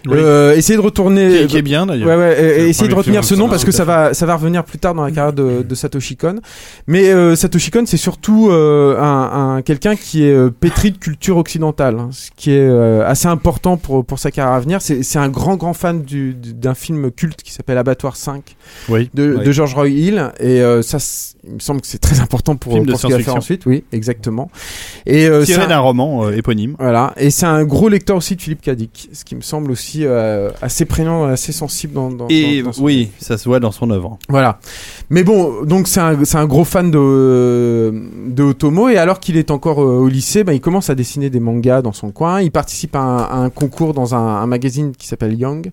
Oui. 0.07 0.17
Euh, 0.19 0.55
essayez 0.55 0.77
de 0.77 0.83
retourner. 0.83 1.41
Qui, 1.43 1.47
qui 1.47 1.57
est 1.57 1.63
bien 1.63 1.87
d'ailleurs. 1.87 2.09
Ouais, 2.09 2.17
ouais, 2.17 2.69
essayez 2.69 2.89
de 2.89 2.95
retenir 2.95 3.25
ce 3.25 3.35
nom 3.35 3.49
parce 3.49 3.65
que 3.65 3.73
ça 3.73 3.85
va, 3.85 4.15
ça 4.15 4.27
va 4.27 4.37
revenir 4.37 4.65
plus 4.65 4.79
tard 4.79 4.95
dans 4.95 5.05
la 5.05 5.11
carrière 5.11 5.33
de, 5.33 5.63
de 5.63 5.75
Satoshi 5.75 6.17
Kon. 6.17 6.37
Mais 6.87 7.09
euh, 7.11 7.35
Satoshi 7.37 7.71
Kon, 7.71 7.85
c'est 7.87 7.97
surtout 7.97 8.49
euh, 8.51 8.99
un, 9.01 9.57
un- 9.57 9.63
quelqu'un 9.63 9.97
qui 9.97 10.25
est 10.25 10.51
pétri 10.51 10.93
de 10.93 10.99
culture 10.99 11.37
occidentale, 11.37 11.99
hein, 11.99 12.09
ce 12.13 12.31
qui 12.37 12.53
est 12.53 12.69
assez 13.05 13.27
important 13.29 13.77
pour, 13.77 14.05
pour 14.05 14.19
sa 14.19 14.31
carrière 14.31 14.55
à 14.55 14.61
venir. 14.61 14.81
C'est 14.81 15.19
un 15.19 15.29
grand, 15.29 15.57
grand 15.57 15.73
fan 15.75 16.03
du- 16.03 16.35
du- 16.35 16.55
d'un 16.55 16.75
film 16.75 17.11
culte 17.11 17.43
qui 17.43 17.53
s'appelle 17.53 17.79
Abattoir 17.79 18.17
5 18.17 18.57
Oui. 18.89 19.11
de, 19.15 19.37
Oui. 19.39 19.45
de 19.45 19.53
George 19.53 19.75
Roy 19.75 19.89
Hill. 19.89 20.31
Et 20.41 20.61
ça, 20.83 20.99
il 21.49 21.55
me 21.55 21.59
semble 21.61 21.81
que 21.81 21.87
c'est 21.87 21.99
très 21.99 22.21
important 22.21 22.57
pour, 22.57 22.73
Film 22.75 22.87
de 22.87 22.93
pour 22.93 23.01
ce 23.01 23.07
qu'il 23.07 23.17
va 23.17 23.23
faire 23.23 23.37
ensuite. 23.37 23.67
Oui, 23.67 23.85
exactement. 23.93 24.51
Et 25.07 25.29
Tiré 25.45 25.65
un- 25.65 25.69
d'un 25.69 25.79
roman 25.79 26.31
éponyme. 26.31 26.75
voilà, 26.79 27.13
et 27.17 27.31
c'est 27.31 27.47
un 27.47 27.65
gros 27.65 27.89
lecteur 27.89 28.17
aussi 28.17 28.37
de 28.37 28.43
Philippe 28.43 28.63
Cadic, 28.63 29.09
ce 29.13 29.25
qui 29.25 29.35
me 29.37 29.41
semble 29.41 29.71
aussi 29.71 29.86
euh, 30.05 30.51
assez 30.63 30.85
prégnant, 30.85 31.25
assez 31.25 31.53
sensible 31.53 31.93
dans, 31.95 32.11
dans 32.11 32.27
Et 32.29 32.61
dans- 32.61 32.67
dans 32.69 32.73
son- 32.73 32.83
oui, 32.83 33.11
ça 33.19 33.39
se 33.39 33.49
voit 33.49 33.61
dans 33.61 33.73
son 33.73 33.91
œuvre. 33.91 34.19
Voilà. 34.29 34.59
Mais 35.11 35.23
bon, 35.25 35.65
donc 35.65 35.89
c'est 35.89 36.01
un, 36.01 36.17
un 36.35 36.47
gros 36.47 36.65
fan 36.65 36.91
de, 36.91 37.93
de 38.29 38.43
Otomo, 38.43 38.89
et 38.89 38.97
alors 38.99 39.21
qu'il 39.21 39.37
est 39.37 39.51
encore 39.51 39.81
euh, 39.81 39.99
au 39.99 40.09
lycée, 40.09 40.45
bah, 40.45 40.53
il 40.55 40.61
commence 40.61 40.91
à 40.91 40.95
dessiner 40.95 41.31
des 41.31 41.41
mangas 41.41 41.83
dans 41.83 41.93
son 41.93 42.11
coin, 42.11 42.41
il 42.41 42.51
participe 42.51 42.97
à 42.97 43.01
un, 43.01 43.19
à 43.19 43.35
un 43.37 43.51
concours 43.51 43.95
dans 43.95 44.15
un, 44.15 44.19
un 44.43 44.47
magazine 44.47 44.93
qui 44.97 45.07
s'appelle 45.07 45.39
Young. 45.39 45.71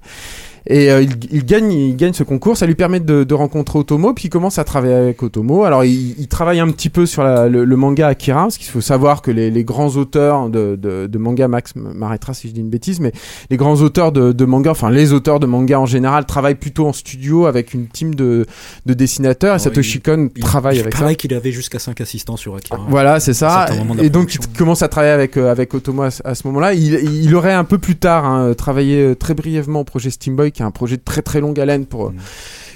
Et 0.68 0.90
euh, 0.92 1.02
il, 1.02 1.12
il 1.32 1.46
gagne, 1.46 1.72
il 1.74 1.96
gagne 1.98 2.14
ce 2.14 2.24
concours, 2.24 2.56
ça 2.56 2.66
lui 2.66 2.76
permet 2.76 3.00
de, 3.02 3.24
de 3.26 3.34
rencontrer 3.34 3.80
Otomo, 3.80 4.14
puis 4.14 4.26
il 4.26 4.30
commence 4.30 4.60
à 4.60 4.64
travailler 4.64 4.94
avec 4.94 5.22
Otomo. 5.22 5.64
Alors 5.66 5.84
il, 5.84 6.16
il 6.18 6.28
travaille 6.30 6.60
un 6.62 6.70
petit 6.70 6.90
peu 6.90 7.06
sur 7.06 7.22
la- 7.24 7.50
le, 7.50 7.66
le 7.66 7.76
manga 7.76 8.08
Akira, 8.08 8.44
parce 8.44 8.58
qu'il 8.58 8.68
faut 8.70 8.80
savoir 8.80 9.22
que 9.22 9.30
les, 9.32 9.52
les 9.52 9.64
grands 9.66 9.90
auteurs 9.98 10.50
de, 10.50 10.78
de, 10.82 11.08
de 11.08 11.18
manga, 11.18 11.50
Max 11.50 11.74
m'arrêtera 11.76 12.34
si 12.34 12.48
je 12.48 12.54
dis 12.54 12.62
une 12.62 12.70
bêtise, 12.70 13.02
mais 13.02 13.12
les 13.50 13.58
grands 13.58 13.76
auteurs 13.82 14.14
de, 14.14 14.32
de 14.32 14.46
manga, 14.46 14.72
enfin 14.72 14.90
les 14.90 15.12
auteurs 15.12 15.42
de 15.42 15.46
manga 15.48 15.80
en 15.82 15.86
général, 15.86 16.26
travaillent 16.26 16.56
plutôt 16.56 16.88
en 16.88 16.94
studio 16.94 17.46
avec 17.46 17.74
une 17.74 17.88
team 17.88 18.16
de, 18.16 18.46
de 18.86 18.94
dessinateurs. 18.94 19.58
Et 19.58 19.60
Satoshi 19.60 20.00
Kon 20.00 20.30
Il- 20.36 20.44
travaille 20.44 20.78
il 20.78 20.82
avec 20.82 20.94
ça. 20.94 21.00
paraît 21.02 21.16
qu'il 21.16 21.34
avait 21.34 21.52
jusqu'à 21.52 21.80
5 21.80 22.00
assistants 22.00 22.38
sur 22.38 22.56
Akira. 22.56 22.80
Voilà, 22.88 23.20
c'est 23.20 23.34
ça. 23.34 23.66
Et 24.02 24.10
donc, 24.10 24.34
il 24.36 24.40
commence 24.58 24.82
à 24.82 24.88
travailler 24.88 25.12
avec, 25.14 25.36
euh, 25.36 25.52
avec 25.52 25.74
Otomo 25.74 26.04
à, 26.04 26.12
ce- 26.12 26.22
à 26.26 26.36
ce 26.36 26.48
moment-là. 26.48 26.74
Il, 26.74 26.94
il 26.94 27.36
aurait 27.36 27.52
un 27.54 27.66
peu 27.66 27.80
plus 27.80 27.98
tard 27.98 28.24
hein, 28.24 28.54
travaillé 28.54 29.02
euh, 29.02 29.14
très 29.16 29.34
brièvement 29.34 29.82
au 29.82 29.84
projet 29.84 30.10
Steamboy, 30.10 30.53
qui 30.54 30.62
est 30.62 30.66
un 30.66 30.72
projet 30.72 30.98
de 30.98 31.02
très 31.04 31.22
très 31.22 31.42
longue 31.42 31.60
haleine 31.60 31.86
pour, 31.86 32.12
Mm. 32.12 32.16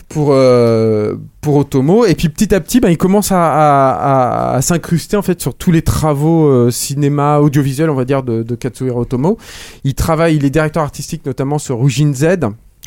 pour, 0.09 0.29
euh, 0.31 1.15
pour 1.41 1.55
Otomo. 1.57 2.05
Et 2.05 2.15
puis 2.15 2.29
petit 2.29 2.53
à 2.55 2.59
petit, 2.59 2.79
ben, 2.79 2.89
il 2.89 2.97
commence 2.97 3.31
à, 3.31 3.45
à, 3.45 3.91
à- 4.51 4.55
à 4.55 4.61
s'incruster 4.61 5.17
en 5.17 5.21
fait 5.21 5.39
sur 5.41 5.53
tous 5.53 5.71
les 5.71 5.81
travaux 5.81 6.47
euh, 6.47 6.71
cinéma, 6.71 7.39
audiovisuel, 7.39 7.89
on 7.89 7.95
va 7.95 8.05
dire, 8.05 8.23
de, 8.23 8.41
de 8.43 8.55
Katsuhiro 8.55 9.01
Otomo. 9.01 9.37
Il 9.83 9.93
travaille, 9.95 10.35
il 10.37 10.45
est 10.45 10.49
directeur 10.49 10.83
artistique 10.83 11.25
notamment 11.25 11.57
sur 11.59 11.79
Rujin 11.79 12.13
Z. 12.13 12.25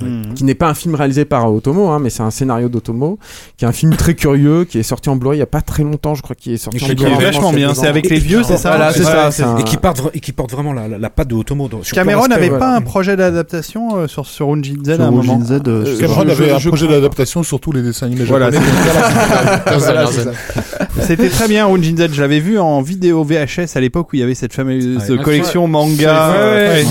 Mhm. 0.05 0.35
qui 0.35 0.45
n'est 0.45 0.55
pas 0.55 0.69
un 0.69 0.75
film 0.75 0.95
réalisé 0.95 1.25
par 1.25 1.53
Otomo, 1.53 1.89
hein, 1.89 1.99
mais 2.01 2.11
c'est 2.11 2.23
un 2.23 2.31
scénario 2.31 2.69
d'Otomo, 2.69 3.19
qui 3.57 3.65
est 3.65 3.69
un 3.69 3.73
film 3.73 3.95
très 3.97 4.15
curieux, 4.15 4.65
qui 4.65 4.79
est 4.79 4.83
sorti 4.83 5.09
en 5.11 5.17
Blu-ray 5.17 5.39
il 5.39 5.41
y 5.41 5.43
a 5.43 5.47
pas 5.47 5.61
très 5.61 5.83
longtemps, 5.83 6.15
je 6.15 6.23
crois 6.23 6.37
qu'il 6.37 6.53
est 6.53 6.57
sorti 6.57 6.79
Et 6.79 6.83
en 6.83 6.87
qui- 6.87 6.95
Qui 6.97 7.05
Blu-ray. 7.05 7.21
est 7.21 7.25
vachement 7.25 7.53
bien. 7.53 7.75
C'est 7.75 7.87
avec 7.87 8.09
les 8.09 8.19
vieux, 8.19 8.43
c'est 8.43 8.57
ça 8.57 8.71
Voilà, 8.71 8.93
c'est 8.93 9.03
ça, 9.05 9.31
c'est 9.31 9.43
un- 9.43 9.59
Et 9.59 9.65
qui, 9.65 9.77
porte, 9.77 10.03
et 10.15 10.21
qui 10.21 10.33
porte 10.33 10.53
vraiment 10.53 10.73
la, 10.73 10.89
la, 10.89 10.99
la 10.99 11.11
patte 11.11 11.29
de 11.29 11.35
Otomo. 11.35 11.69
dans- 11.69 11.83
sur 11.83 11.95
Cameron 11.95 12.27
n'avait 12.29 12.51
pas 12.51 12.71
ouais. 12.71 12.77
un 12.77 12.81
projet 12.81 13.17
d'adaptation 13.17 13.97
euh, 13.99 14.07
sur 14.07 14.27
sur 14.27 14.49
Unjin 14.49 14.77
Z 14.85 14.91
à 15.01 15.05
un 15.07 15.11
moment. 15.11 15.41
Z, 15.45 15.61
euh, 15.67 15.85
sais 15.97 16.01
Cameron 16.03 16.21
avait 16.23 16.35
je- 16.49 16.55
un 16.55 16.59
je 16.59 16.69
projet 16.69 16.89
d'adaptation 16.89 17.43
sur 17.43 17.61
tous 17.61 17.73
les 17.73 17.83
dessins 17.83 18.07
animés 18.07 18.25
Voilà. 18.25 18.51
C'était 21.01 21.29
très 21.29 21.49
bien 21.49 21.67
Unjin 21.67 21.97
Z. 21.97 22.09
Je 22.13 22.21
l'avais 22.21 22.41
vu 22.41 22.59
en 22.59 22.83
vidéo 22.83 23.25
VHS 23.25 23.77
à 23.77 23.81
l'époque 23.81 24.09
où 24.13 24.17
il 24.17 24.21
y 24.21 24.23
avait 24.23 24.35
cette 24.35 24.53
fameuse 24.53 25.11
Ouais. 25.11 25.19
collection 25.23 25.65
C'est- 25.65 25.71
manga 25.71 26.29
euh, 26.31 26.77
euh, 26.77 26.83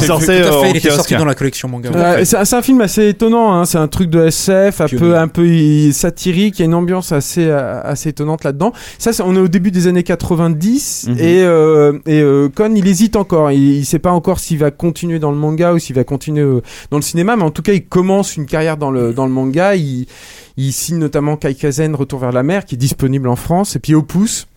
il 0.69 0.77
était 0.77 0.89
sorti 0.91 1.15
dans 1.15 1.25
la 1.25 1.35
collection 1.35 1.67
manga. 1.69 1.89
C'est 2.25 2.53
un 2.53 2.61
film 2.61 2.81
assez 2.81 2.98
étonnant, 3.07 3.53
hein. 3.53 3.65
c'est 3.65 3.77
un 3.77 3.87
truc 3.87 4.09
de 4.09 4.25
SF, 4.25 4.81
un 4.81 4.85
Pionnier. 4.87 4.97
peu, 5.05 5.17
un 5.17 5.27
peu 5.27 5.47
i- 5.47 5.93
satirique, 5.93 6.59
il 6.59 6.61
y 6.61 6.63
a 6.63 6.65
une 6.65 6.73
ambiance 6.73 7.11
assez, 7.11 7.45
euh, 7.45 7.81
assez 7.83 8.09
étonnante 8.09 8.43
là-dedans. 8.43 8.73
Ça, 8.97 9.11
on 9.25 9.35
est 9.35 9.39
au 9.39 9.47
début 9.47 9.71
des 9.71 9.87
années 9.87 10.03
90 10.03 11.07
Mhm. 11.09 11.17
et, 11.19 11.41
euh, 11.43 11.93
et 12.05 12.19
euh, 12.21 12.49
il 12.75 12.87
hésite 12.87 13.15
encore, 13.15 13.51
il, 13.51 13.77
il 13.77 13.85
sait 13.85 13.99
pas 13.99 14.11
encore 14.11 14.39
s'il 14.39 14.57
va 14.57 14.71
continuer 14.71 15.19
dans 15.19 15.31
le 15.31 15.37
manga 15.37 15.73
ou 15.73 15.79
s'il 15.79 15.95
va 15.95 16.03
continuer 16.03 16.41
euh, 16.41 16.61
dans 16.91 16.97
le 16.97 17.03
cinéma, 17.03 17.35
mais 17.35 17.43
en 17.43 17.51
tout 17.51 17.61
cas, 17.61 17.73
il 17.73 17.85
commence 17.85 18.35
une 18.35 18.45
carrière 18.45 18.77
dans 18.77 18.91
le, 18.91 19.13
dans 19.13 19.25
le 19.25 19.31
manga, 19.31 19.75
il, 19.75 20.05
il 20.57 20.71
signe 20.73 20.97
notamment 20.97 21.37
Kaikazen, 21.37 21.95
Retour 21.95 22.19
vers 22.19 22.31
la 22.31 22.43
mer, 22.43 22.65
qui 22.65 22.75
est 22.75 22.77
disponible 22.77 23.27
en 23.29 23.35
France, 23.35 23.75
et 23.75 23.79
puis 23.79 23.95
Opus. 23.95 24.47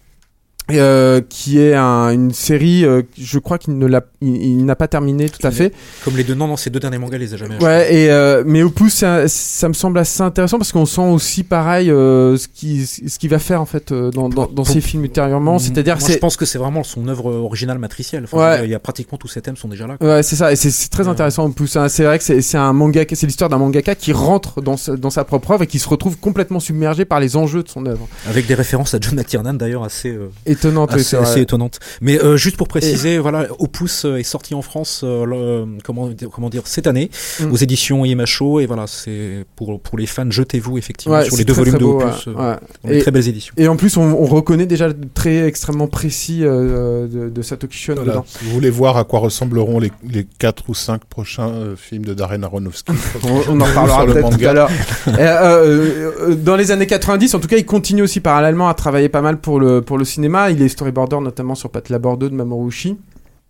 Euh, 0.70 1.20
qui 1.28 1.58
est 1.58 1.74
un- 1.74 2.10
une 2.10 2.32
série, 2.32 2.84
euh, 2.84 3.02
je 3.18 3.38
crois 3.38 3.58
qu'il 3.58 3.76
ne 3.76 3.86
l'a, 3.86 4.02
il, 4.20 4.36
il 4.36 4.64
n'a 4.64 4.76
pas 4.76 4.88
terminé 4.88 5.28
tout 5.28 5.44
à 5.46 5.50
fait. 5.50 5.72
Comme 6.04 6.16
les 6.16 6.24
deux 6.24 6.34
noms 6.34 6.48
dans 6.48 6.56
ces 6.56 6.70
deux 6.70 6.78
derniers 6.80 6.98
mangas, 6.98 7.16
il 7.16 7.20
les 7.20 7.34
a 7.34 7.36
jamais 7.36 7.56
achetés. 7.56 7.64
Ouais, 7.66 7.94
et 7.94 8.10
euh, 8.10 8.42
mais 8.46 8.62
Opus, 8.62 8.94
ça, 8.94 9.26
ça 9.28 9.68
me 9.68 9.74
semble 9.74 9.98
assez 9.98 10.22
intéressant 10.22 10.58
parce 10.58 10.72
qu'on 10.72 10.86
sent 10.86 11.02
aussi 11.02 11.42
pareil 11.42 11.90
euh, 11.90 12.36
ce 12.36 12.46
qui 12.48 12.86
ce 12.86 13.18
qu'il 13.18 13.28
va 13.28 13.38
faire 13.40 13.60
en 13.60 13.66
fait 13.66 13.90
euh, 13.92 14.10
dans 14.12 14.28
dans, 14.28 14.46
dans 14.46 14.64
ses 14.64 14.80
films 14.80 15.04
ultérieurement, 15.04 15.58
c'est-à-dire 15.58 15.96
Moi, 15.98 16.06
je 16.08 16.12
c'est 16.14 16.18
pense 16.20 16.36
que 16.36 16.44
c'est 16.46 16.58
vraiment 16.58 16.84
son 16.84 17.08
œuvre 17.08 17.32
originale 17.32 17.78
matricielle. 17.78 18.24
Enfin, 18.24 18.38
Ouais. 18.38 18.64
Il 18.64 18.70
y 18.70 18.74
a 18.74 18.78
pratiquement 18.78 19.18
tous 19.18 19.28
ces 19.28 19.42
thèmes 19.42 19.56
sont 19.56 19.68
déjà 19.68 19.86
là. 19.86 19.96
quoi. 19.98 20.06
Ouais, 20.16 20.22
c'est 20.22 20.36
ça, 20.36 20.52
et 20.52 20.56
c'est- 20.56 20.70
c'est 20.70 20.88
très 20.88 21.02
Ouais. 21.04 21.08
intéressant 21.10 21.44
Opus. 21.46 21.76
hein. 21.76 21.88
C'est 21.88 22.04
vrai 22.04 22.18
que 22.18 22.24
c'est 22.24 22.40
c'est 22.40 22.56
un 22.58 22.72
mangaka, 22.72 23.14
c'est 23.16 23.26
l'histoire 23.26 23.50
d'un 23.50 23.58
mangaka 23.58 23.94
qui 23.94 24.12
rentre 24.12 24.62
dans, 24.62 24.76
sa- 24.76 24.96
dans 24.96 25.10
sa 25.10 25.24
propre 25.24 25.50
œuvre 25.50 25.62
et 25.64 25.66
qui 25.66 25.78
se 25.80 25.88
retrouve 25.88 26.16
complètement 26.18 26.60
submergé 26.60 27.04
par 27.04 27.18
les 27.20 27.36
enjeux 27.36 27.62
de 27.64 27.68
son 27.68 27.84
œuvre. 27.86 28.06
Avec 28.28 28.46
des 28.46 28.54
références 28.54 28.94
à 28.94 28.98
John 29.00 29.16
McTiernan 29.16 29.54
d'ailleurs 29.54 29.82
assez. 29.84 30.10
euh, 30.10 30.30
étonnante. 30.52 30.96
c'est 30.98 31.16
assez 31.16 31.40
étonnante. 31.40 31.78
Mais 32.00 32.20
euh, 32.22 32.36
juste 32.36 32.56
pour 32.56 32.68
préciser, 32.68 33.18
voilà, 33.18 33.46
Opus 33.58 34.04
euh, 34.04 34.16
est 34.16 34.22
sorti 34.22 34.54
en 34.54 34.62
France, 34.62 35.02
euh, 35.04 35.24
le- 35.26 35.78
comment, 35.84 36.08
dire- 36.08 36.28
comment 36.30 36.48
dire, 36.50 36.62
cette 36.66 36.86
année, 36.86 37.10
Mm. 37.40 37.52
aux 37.52 37.56
éditions 37.56 38.04
IMHO, 38.04 38.60
et 38.60 38.66
voilà, 38.66 38.86
c'est 38.86 39.44
pour, 39.56 39.80
pour 39.80 39.98
les 39.98 40.06
fans, 40.06 40.30
jetez-vous 40.30 40.78
effectivement 40.78 41.16
Ouais, 41.16 41.24
sur 41.24 41.36
les 41.36 41.44
deux 41.44 41.52
très, 41.52 41.60
volumes 41.62 41.74
très 41.74 41.80
de 41.80 41.84
beau, 41.84 42.00
Opus. 42.00 42.26
ouais, 42.26 42.32
euh, 42.36 42.56
Et- 42.88 42.98
très 43.00 43.10
belles 43.10 43.28
éditions. 43.28 43.54
Et 43.56 43.68
en 43.68 43.76
plus, 43.76 43.96
on, 43.96 44.02
on 44.02 44.24
reconnaît 44.26 44.66
déjà 44.66 44.88
le 44.88 44.94
trait 45.14 45.46
extrêmement 45.46 45.88
précis 45.88 46.40
euh, 46.42 47.06
de, 47.06 47.28
de 47.28 47.42
Satoshi 47.42 47.78
Shon 47.78 47.94
Voilà. 47.96 48.10
dedans. 48.12 48.24
Si 48.26 48.44
vous 48.44 48.50
voulez 48.52 48.70
voir 48.70 48.96
à 48.96 49.04
quoi 49.04 49.20
ressembleront 49.20 49.78
les, 49.80 49.90
les 50.08 50.26
4 50.38 50.64
ou 50.68 50.74
5 50.74 51.04
prochains 51.04 51.48
euh, 51.50 51.74
films 51.76 52.04
de 52.04 52.14
Darren 52.14 52.42
Aronofsky? 52.42 52.92
On, 53.24 53.52
on 53.52 53.60
en 53.60 54.04
le 54.06 54.12
peut-être 54.12 54.38
tout 54.38 54.46
à 54.46 54.52
l'heure. 54.52 54.70
Et, 55.06 55.10
euh, 55.18 56.28
euh, 56.30 56.34
dans 56.34 56.56
les 56.56 56.70
années 56.70 56.86
90, 56.86 57.34
en 57.34 57.40
tout 57.40 57.48
cas, 57.48 57.56
il 57.56 57.64
continue 57.66 58.02
aussi 58.02 58.20
parallèlement 58.20 58.68
à 58.68 58.74
travailler 58.74 59.08
pas 59.08 59.20
mal 59.22 59.38
pour 59.38 59.60
le, 59.60 59.80
pour 59.82 59.98
le 59.98 60.04
cinéma. 60.04 60.41
Il 60.50 60.62
est 60.62 60.68
storyboarder 60.68 61.18
notamment 61.20 61.54
sur 61.54 61.70
Bordeaux 61.70 62.28
de 62.28 62.34
Mamoru 62.34 62.66
Oshii. 62.68 62.96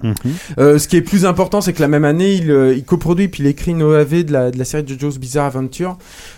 Mhm. 0.02 0.14
Euh, 0.58 0.78
ce 0.78 0.88
qui 0.88 0.96
est 0.96 1.02
plus 1.02 1.24
important, 1.24 1.60
c'est 1.60 1.72
que 1.72 1.80
la 1.80 1.88
même 1.88 2.04
année, 2.04 2.34
il, 2.34 2.50
euh, 2.50 2.74
il 2.74 2.84
coproduit 2.84 3.28
puis 3.28 3.42
il 3.42 3.46
écrit 3.46 3.70
une 3.70 3.82
OAV 3.82 4.24
de 4.24 4.32
la, 4.32 4.50
de 4.50 4.58
la 4.58 4.64
série 4.64 4.84
JoJo's 4.86 5.18
Bizarre 5.18 5.46
Adventure, 5.46 5.96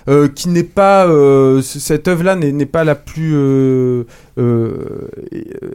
euh, 0.09 0.29
qui 0.29 0.49
n'est 0.49 0.63
pas 0.65 1.07
euh, 1.07 1.63
cette 1.63 2.09
œuvre-là 2.09 2.37
n'est 2.37 2.67
pas 2.67 2.85
la 2.85 2.95
plus 2.95 3.35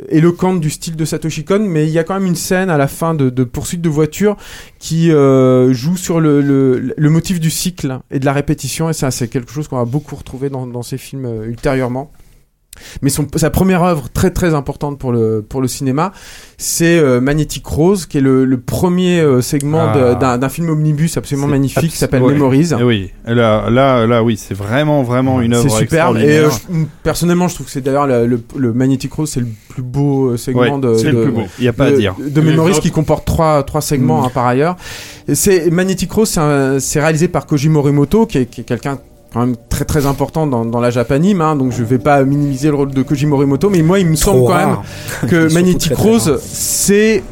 éloquente 0.10 0.60
du 0.60 0.70
style 0.70 0.96
de 0.96 1.06
Satoshi 1.06 1.44
Kon, 1.46 1.66
mais 1.68 1.88
il 1.88 1.92
y 1.92 2.00
a 2.00 2.04
quand 2.04 2.14
même 2.14 2.28
une 2.28 2.36
scène 2.36 2.70
à 2.70 2.78
la 2.78 2.88
fin 2.88 3.14
de, 3.16 3.30
de 3.30 3.44
poursuite 3.44 3.82
de 3.82 3.90
voiture 3.90 4.38
qui 4.78 5.10
joue 5.10 5.98
sur 5.98 6.20
le, 6.20 6.42
le, 6.42 6.94
le 6.96 7.10
motif 7.10 7.40
du 7.40 7.50
cycle 7.50 8.00
et 8.12 8.20
de 8.20 8.26
la 8.26 8.34
répétition, 8.34 8.90
et 8.90 8.94
ça, 8.94 9.12
c'est 9.12 9.28
quelque 9.28 9.52
chose 9.52 9.68
qu'on 9.68 9.78
va 9.78 9.86
beaucoup 9.86 10.16
retrouver 10.16 10.50
dans, 10.50 10.68
dans 10.68 10.84
ces 10.84 10.98
films 10.98 11.44
ultérieurement. 11.46 12.12
Mais 13.02 13.10
son, 13.10 13.28
sa 13.36 13.50
première 13.50 13.84
œuvre 13.84 14.08
très 14.10 14.32
très 14.32 14.54
importante 14.54 14.98
pour 15.00 15.12
le, 15.12 15.42
pour 15.48 15.60
le 15.62 15.68
cinéma, 15.68 16.14
c'est 16.58 16.98
euh, 16.98 17.20
Magnetic 17.20 17.66
Rose, 17.66 18.06
qui 18.06 18.20
est 18.20 18.22
le, 18.22 18.46
le 18.46 18.58
premier 18.60 19.20
euh, 19.20 19.42
segment 19.42 19.88
Ah. 19.94 20.16
d'un 20.16 20.38
d'un 20.38 20.50
film 20.50 20.70
omnibus 20.70 21.18
absolument 21.18 21.48
magnifique 21.48 21.92
qui 21.92 21.98
s'appelle 21.98 22.22
ouais. 22.24 22.32
Memories. 22.34 22.70
Eh 22.80 22.84
oui, 22.84 23.12
là, 23.26 23.70
là, 23.70 24.08
là, 24.08 24.24
oui, 24.24 24.38
c'est 24.38 24.54
vraiment, 24.54 25.04
vraiment 25.04 25.42
une 25.42 25.54
œuvre 25.56 25.70
C'est 25.70 25.80
superbe. 25.80 26.18
Et 26.18 26.38
euh, 26.40 26.50
je- 26.50 26.74
personnellement, 27.04 27.50
je 27.50 27.56
trouve 27.56 27.66
que 27.66 27.72
c'est 27.74 27.82
d'ailleurs 27.82 28.08
le, 28.08 28.26
le, 28.26 28.42
le 28.56 28.72
Magnetic 28.74 29.12
Rose, 29.12 29.30
c'est 29.30 29.42
le 29.42 29.48
plus 29.68 29.84
beau 29.84 30.38
segment 30.38 30.62
Ouais, 30.62 30.80
de, 30.80 30.96
c'est 30.96 31.12
le 31.12 31.24
plus 31.24 31.32
beau. 31.32 31.44
Il 31.60 31.66
y 31.66 31.68
a 31.68 31.74
pas 31.74 31.86
à 31.88 31.92
dire. 31.92 32.16
De 32.18 32.40
Memories 32.40 32.72
autres- 32.72 32.82
qui 32.82 32.92
comporte 32.92 33.26
trois, 33.26 33.62
trois 33.64 33.82
segments 33.82 34.22
Mm. 34.22 34.26
hein, 34.26 34.32
par 34.34 34.46
ailleurs. 34.48 34.78
Et 35.28 35.36
C'est 35.36 35.70
Magnetic 35.70 36.10
Rose, 36.12 36.40
c'est 36.80 37.00
réalisé 37.02 37.28
par 37.28 37.46
Koji 37.46 37.68
Morimoto, 37.68 38.26
qui 38.26 38.38
est, 38.38 38.46
qui 38.46 38.62
est 38.62 38.64
quelqu'un 38.64 39.00
quand 39.34 39.42
même 39.42 39.56
très 39.70 39.86
très 39.86 40.06
important 40.06 40.48
dans, 40.48 40.66
dans 40.66 40.80
la 40.80 40.90
japanime, 40.90 41.42
hein, 41.42 41.56
donc 41.56 41.72
je 41.72 41.84
vais 41.84 42.00
pas 42.00 42.24
minimiser 42.24 42.70
le 42.70 42.76
rôle 42.76 42.92
de 42.92 43.02
Koji 43.04 43.26
Morimoto, 43.26 43.70
mais 43.70 43.82
moi 43.82 44.00
il 44.00 44.08
me 44.08 44.16
semble 44.16 44.46
quand 44.46 44.56
même 44.56 44.78
que 45.30 45.54
Magnetic 45.54 45.96
Rose, 45.96 46.40
c'est 46.42 47.24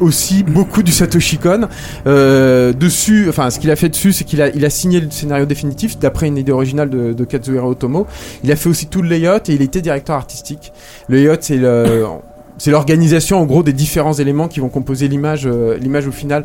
aussi 0.00 0.42
beaucoup 0.42 0.82
du 0.82 0.92
Satoshi 0.92 1.38
Kon. 1.38 1.68
Euh, 2.06 2.72
dessus, 2.72 3.26
enfin, 3.28 3.50
ce 3.50 3.58
qu'il 3.58 3.70
a 3.70 3.76
fait 3.76 3.88
dessus, 3.88 4.12
c'est 4.12 4.24
qu'il 4.24 4.42
a, 4.42 4.48
il 4.50 4.64
a 4.64 4.70
signé 4.70 5.00
le 5.00 5.10
scénario 5.10 5.46
définitif 5.46 5.98
d'après 5.98 6.26
une 6.26 6.36
idée 6.36 6.52
originale 6.52 6.90
de, 6.90 7.12
de 7.12 7.24
Kazuhiro 7.24 7.70
Otomo. 7.70 8.06
Il 8.44 8.52
a 8.52 8.56
fait 8.56 8.68
aussi 8.68 8.86
tout 8.86 9.02
le 9.02 9.08
layout 9.08 9.48
et 9.48 9.54
il 9.54 9.62
était 9.62 9.80
directeur 9.80 10.16
artistique. 10.16 10.72
Le 11.08 11.16
layout, 11.16 11.38
c'est 11.40 11.56
le 11.56 12.04
c'est 12.58 12.70
l'organisation 12.70 13.40
en 13.40 13.44
gros 13.46 13.62
des 13.62 13.72
différents 13.72 14.14
éléments 14.14 14.48
qui 14.48 14.60
vont 14.60 14.68
composer 14.68 15.08
l'image 15.08 15.46
euh, 15.46 15.76
l'image 15.78 16.06
au 16.06 16.12
final 16.12 16.44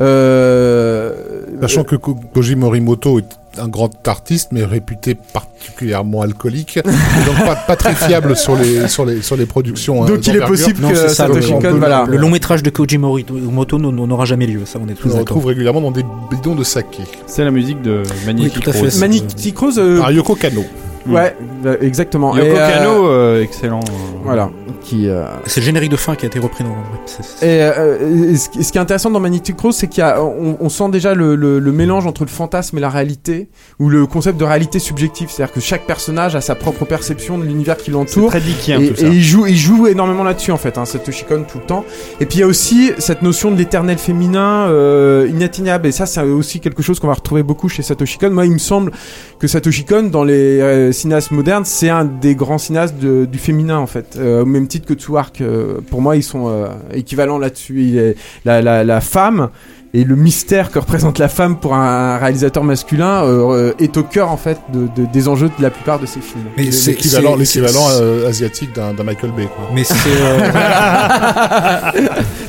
euh, 0.00 1.12
Sachant 1.60 1.84
que 1.84 1.96
Ko- 1.96 2.16
Koji 2.34 2.56
Morimoto 2.56 3.18
est 3.20 3.26
un 3.58 3.68
grand 3.68 3.90
artiste, 4.08 4.48
mais 4.52 4.64
réputé 4.64 5.14
particulièrement 5.14 6.22
alcoolique, 6.22 6.76
et 6.78 6.82
donc 6.82 7.36
pas, 7.46 7.54
pas 7.54 7.76
très 7.76 7.94
fiable 7.94 8.34
sur 8.34 8.56
les, 8.56 8.88
sur 8.88 9.04
les, 9.04 9.20
sur 9.20 9.36
les 9.36 9.44
productions. 9.44 10.02
hein, 10.02 10.06
donc 10.06 10.26
il 10.26 10.34
est 10.36 10.40
possible 10.46 10.80
Non, 10.80 10.88
que 10.88 10.94
c'est 10.96 11.08
ça, 11.10 11.26
Satoshi 11.28 11.52
le- 11.52 11.58
Kon 11.60 11.70
le- 11.72 11.78
voilà 11.78 12.06
Le 12.08 12.16
long 12.16 12.30
métrage 12.30 12.62
de 12.62 12.70
Koji 12.70 12.96
Morimoto 12.98 13.78
n'aura 13.78 14.24
jamais 14.24 14.46
lieu, 14.46 14.62
ça 14.64 14.78
on 14.82 14.88
est 14.88 14.92
On 14.92 14.94
tous 14.94 15.02
le 15.04 15.08
d'accord. 15.10 15.20
retrouve 15.20 15.46
régulièrement 15.46 15.82
dans 15.82 15.90
des 15.90 16.04
bidons 16.30 16.54
de 16.54 16.64
saké. 16.64 17.02
C'est 17.26 17.44
la 17.44 17.50
musique 17.50 17.82
de 17.82 18.02
Magnifique 18.26 18.64
Oui. 18.66 18.80
Rose. 18.80 18.98
Magnetic 18.98 19.58
Rose 19.58 19.78
euh, 19.78 20.00
Yoko 20.10 20.34
Kano. 20.34 20.64
Ouais 21.06 21.34
euh, 21.66 21.76
exactement 21.80 22.34
Yoko 22.36 22.46
Et, 22.46 22.58
euh, 22.58 22.68
Kano, 22.78 23.06
euh, 23.08 23.42
excellent. 23.42 23.80
voilà 24.24 24.50
qui 24.82 25.08
euh, 25.08 25.24
C'est 25.46 25.60
le 25.60 25.66
générique 25.66 25.90
de 25.90 25.96
fin 25.96 26.16
qui 26.16 26.24
a 26.24 26.28
été 26.28 26.38
repris 26.40 26.64
dans. 26.64 26.74
c'est- 27.06 27.22
c'est- 27.22 27.46
Et, 27.46 27.62
euh, 27.62 28.32
et 28.32 28.36
ce, 28.36 28.48
qui- 28.48 28.58
est 28.58 28.76
intéressant 28.80 29.10
dans 29.10 29.20
Magnetic 29.20 29.58
Rose, 29.60 29.76
c'est 29.76 29.86
qu'il 29.86 30.00
y 30.00 30.04
a, 30.04 30.20
on, 30.22 30.56
on 30.60 30.68
sent 30.68 30.88
déjà 30.90 31.14
le, 31.14 31.36
le- 31.36 31.60
le 31.60 31.72
mélange 31.72 32.04
entre 32.06 32.24
le 32.24 32.28
fantasme 32.30 32.78
et 32.78 32.80
la 32.80 32.90
réalité, 32.90 33.48
ou 33.78 33.88
le 33.88 34.06
concept 34.06 34.38
de 34.40 34.44
réalité 34.44 34.80
subjective, 34.80 35.28
c'est-à-dire 35.30 35.54
que 35.54 35.60
chaque 35.60 35.86
personnage 35.86 36.34
a 36.34 36.40
sa 36.40 36.56
propre 36.56 36.84
perception 36.84 37.38
de 37.38 37.44
l'univers 37.44 37.76
qui 37.76 37.86
C'est 37.86 37.90
l'entoure. 37.92 38.30
très 38.30 38.40
dickien 38.40 38.80
Et, 38.80 38.88
tout 38.90 38.96
ça. 38.96 39.06
et 39.06 39.10
il 39.10 39.22
joue, 39.22 39.46
il 39.46 39.56
joue 39.56 39.86
énormément 39.86 40.24
là-dessus 40.24 40.50
en 40.50 40.56
fait, 40.56 40.76
hein, 40.78 40.84
Satoshi 40.84 41.24
Kon 41.26 41.44
tout 41.50 41.58
le 41.58 41.64
temps. 41.66 41.84
Et 42.20 42.26
puis 42.26 42.38
il 42.38 42.40
y 42.40 42.44
a 42.44 42.48
aussi 42.48 42.90
cette 42.98 43.22
notion 43.22 43.52
de 43.52 43.56
l'éternel 43.56 43.98
féminin 43.98 44.66
euh, 44.68 45.28
inatteignable. 45.30 45.86
Et 45.86 45.92
ça, 45.92 46.06
c'est 46.06 46.22
aussi 46.22 46.58
quelque 46.58 46.82
chose 46.82 46.98
qu'on 46.98 47.06
va 47.08 47.14
retrouver 47.14 47.44
beaucoup 47.44 47.68
chez 47.68 47.82
Satoshi 47.82 48.18
Kon. 48.18 48.30
Moi, 48.30 48.46
il 48.46 48.52
me 48.52 48.58
semble 48.58 48.90
que 49.38 49.46
Satoshi 49.46 49.84
Kon, 49.84 50.04
dans 50.04 50.24
les 50.24 50.91
cinéastes 50.92 51.30
modernes, 51.30 51.64
c'est 51.64 51.88
un 51.90 52.04
des 52.04 52.34
grands 52.34 52.58
cinéastes 52.58 52.96
du 52.96 53.38
féminin 53.38 53.78
en 53.78 53.86
fait, 53.86 54.16
Euh, 54.18 54.42
au 54.42 54.46
même 54.46 54.66
titre 54.68 54.86
que 54.86 54.94
Tsuark. 54.94 55.40
euh, 55.40 55.80
pour 55.90 56.00
moi, 56.00 56.16
ils 56.16 56.22
sont 56.22 56.48
euh, 56.48 56.68
équivalents 56.92 57.38
là-dessus. 57.38 58.14
La 58.44 59.00
femme. 59.00 59.48
Et 59.94 60.04
le 60.04 60.16
mystère 60.16 60.70
que 60.70 60.78
représente 60.78 61.18
la 61.18 61.28
femme 61.28 61.58
pour 61.58 61.74
un 61.74 62.16
réalisateur 62.16 62.64
masculin 62.64 63.24
euh, 63.24 63.70
euh, 63.70 63.74
est 63.78 63.96
au 63.98 64.02
cœur 64.02 64.30
en 64.30 64.38
fait 64.38 64.58
de, 64.72 64.86
de- 64.96 65.06
des 65.12 65.28
enjeux 65.28 65.48
de 65.48 65.62
la 65.62 65.68
plupart 65.70 65.98
de 65.98 66.06
ses 66.06 66.20
films. 66.20 66.44
Mais 66.56 66.70
c'est- 66.72 66.92
L'équivalent, 66.92 67.36
l'équivalent 67.36 67.86
euh, 67.90 68.26
asiatique 68.26 68.74
d'un 68.74 68.94
d'un 68.94 69.04
Michael 69.04 69.32
Bay. 69.32 69.48
Quoi. 69.54 69.68
Mais 69.74 69.84
c'est. 69.84 69.94
euh, 70.06 70.50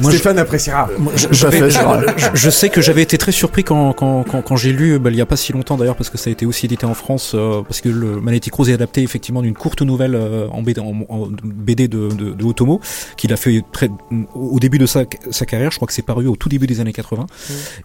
je- 0.02 0.07
Stéphane 0.07 0.38
appréciera. 0.40 0.88
Moi, 0.98 1.11
je, 1.15 1.28
fait, 1.48 2.52
sais 2.52 2.70
que 2.70 2.82
j'avais 2.82 3.02
été 3.02 3.18
très 3.18 3.32
surpris 3.34 3.64
quand, 3.65 3.91
quand, 3.94 4.24
quand, 4.24 4.41
quand 4.41 4.56
j'ai 4.56 4.72
lu, 4.72 4.98
bah, 4.99 5.10
il 5.10 5.15
y 5.18 5.22
a 5.22 5.26
pas 5.26 5.36
si 5.36 5.52
longtemps 5.53 5.76
d'ailleurs, 5.78 5.95
parce 5.95 6.10
que 6.10 6.18
ça 6.18 6.30
a 6.30 6.34
été 6.34 6.45
aussi 6.45 6.65
édité 6.68 6.86
en 6.86 6.94
France, 6.94 7.34
euh, 7.36 7.61
parce 7.64 7.82
que 7.82 7.90
le 7.90 8.22
Magnetic 8.22 8.53
Rose 8.53 8.70
est 8.70 8.74
adapté 8.74 9.02
effectivement 9.03 9.41
d'une 9.41 9.53
courte 9.56 9.82
nouvelle 9.82 10.15
euh, 10.15 10.48
en 10.52 10.61
BD, 10.61 10.80
en, 10.80 10.94
en 11.10 11.28
BD 11.44 11.88
de, 11.88 12.07
de, 12.10 12.32
de 12.32 12.44
Otomo, 12.45 12.80
qu'il 13.18 13.34
a 13.34 13.38
fait 13.38 13.64
très, 13.74 13.90
au 14.34 14.60
début 14.60 14.78
de 14.78 14.86
sa, 14.86 15.02
sa 15.32 15.45
carrière, 15.45 15.72
je 15.72 15.78
crois 15.78 15.88
que 15.88 15.94
c'est 15.94 16.02
paru 16.03 16.28
au 16.28 16.36
tout 16.38 16.48
début 16.49 16.68
des 16.68 16.80
années 16.80 16.94
80. 16.94 17.26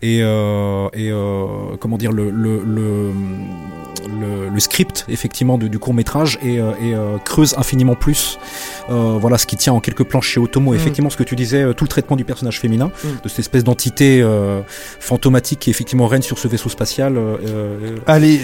Et, 0.03 0.21
euh, 0.23 0.89
et 0.93 1.11
euh, 1.11 1.77
comment 1.81 1.99
dire, 1.99 2.13
le, 2.13 2.31
le, 2.31 2.63
le, 2.65 3.11
le, 4.09 4.49
le 4.49 4.61
script 4.61 5.05
effectivement 5.09 5.59
du, 5.59 5.69
du 5.69 5.79
court 5.79 5.95
métrage 5.95 6.39
et, 6.43 6.59
euh, 6.61 6.73
et 6.83 6.95
creuse 7.25 7.55
infiniment 7.59 7.95
plus 7.95 8.39
voilà 8.89 9.37
ce 9.39 9.47
qui 9.47 9.57
tient 9.57 9.73
en 9.75 9.81
quelques 9.81 10.05
planches 10.05 10.29
chez 10.29 10.41
Otomo 10.41 10.73
Mm. 10.73 10.77
effectivement 10.77 11.11
ce 11.11 11.17
que 11.17 11.23
tu 11.25 11.37
disais 11.37 11.75
tout 11.75 11.85
le 11.85 11.89
traitement 11.89 12.17
du 12.17 12.25
personnage 12.25 12.59
féminin 12.61 12.91
Mm. 13.05 13.09
de 13.25 13.29
cette 13.29 13.41
espèce 13.41 13.65
d'entité 13.65 14.25
fantomatique 15.01 15.59
qui 15.61 15.71
effectivement 15.71 16.07
règne 16.07 16.23
sur 16.23 16.39
ce 16.39 16.49
vaisseau 16.49 16.69
spatial 16.69 17.19
Allez, 18.07 18.41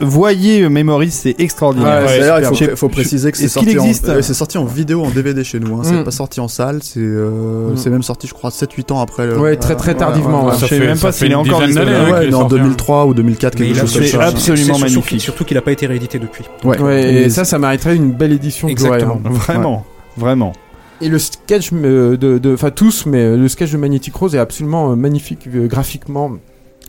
voyez 0.00 0.62
euh, 0.62 0.68
Memories, 0.68 1.10
c'est 1.10 1.34
extraordinaire. 1.40 2.04
Ouais, 2.04 2.20
il 2.60 2.76
faut, 2.76 2.88
préciser 2.88 3.32
que 3.32 3.38
c'est 3.38 3.48
sorti, 3.48 3.78
en- 3.78 3.84
existe 3.84 4.08
euh, 4.08 4.22
c'est 4.22 4.34
sorti 4.34 4.58
en 4.58 4.64
vidéo, 4.64 5.02
en 5.04 5.10
DVD 5.10 5.42
chez 5.44 5.60
nous. 5.60 5.76
Hein. 5.76 5.82
C'est 5.84 5.92
Mm. 5.94 6.04
pas 6.04 6.10
sorti 6.10 6.40
en 6.40 6.48
salle. 6.48 6.80
C'est 6.82 7.00
euh, 7.00 7.70
Mm. 7.72 7.76
c'est 7.76 7.90
même 7.90 8.02
sorti, 8.02 8.26
je 8.26 8.34
crois, 8.34 8.50
7-8 8.50 8.92
ans 8.92 9.00
après. 9.00 9.26
Le... 9.26 9.38
Ouais, 9.38 9.56
très 9.56 9.76
très 9.76 9.94
tardivement. 9.94 10.42
ouais, 10.44 10.48
ouais. 10.50 10.54
Je 10.56 10.60
Ça 10.60 10.68
sais 10.68 10.78
fait- 10.78 10.86
même 10.86 10.96
ça 10.96 11.08
pas 11.08 11.12
fait 11.12 11.18
s'il 11.18 11.26
est 11.28 11.30
une 11.30 11.36
encore 11.36 11.60
dizaine 11.66 11.84
disponible. 11.84 11.92
d'années, 11.92 12.12
Ouais, 12.28 12.34
en 12.34 12.40
sorti, 12.40 12.54
hein. 12.54 12.58
2003 12.58 13.06
ou 13.06 13.14
2004, 13.14 13.58
mais 13.58 13.66
quelque 13.66 13.78
a 13.78 13.80
chose 13.80 13.92
c'est 13.92 13.98
comme 14.10 14.20
ça. 14.20 14.26
absolument 14.26 14.66
surtout- 14.74 14.80
magnifique. 14.82 15.20
surtout 15.20 15.44
qu'il 15.44 15.54
n'a 15.56 15.62
pas 15.62 15.72
été 15.72 15.86
réédité 15.86 16.18
depuis 16.18 16.44
Ouais. 16.64 17.24
Et 17.24 17.30
ça, 17.30 17.44
ça 17.44 17.58
mériterait 17.58 17.96
une 17.96 18.12
belle 18.12 18.32
édition. 18.32 18.68
Exactement. 18.68 19.20
hein. 19.24 19.28
Vraiment, 19.30 19.84
vraiment. 20.16 20.52
Et 21.00 21.08
le 21.08 21.18
sketch 21.18 21.70
euh, 21.72 22.16
de, 22.16 22.54
enfin 22.54 22.70
tous, 22.70 23.06
mais 23.06 23.36
le 23.36 23.48
sketch 23.48 23.72
de 23.72 23.76
Magnetic 23.76 24.14
Rose 24.14 24.36
est 24.36 24.38
absolument 24.38 24.92
euh, 24.92 24.94
magnifique 24.94 25.48
graphiquement. 25.66 26.30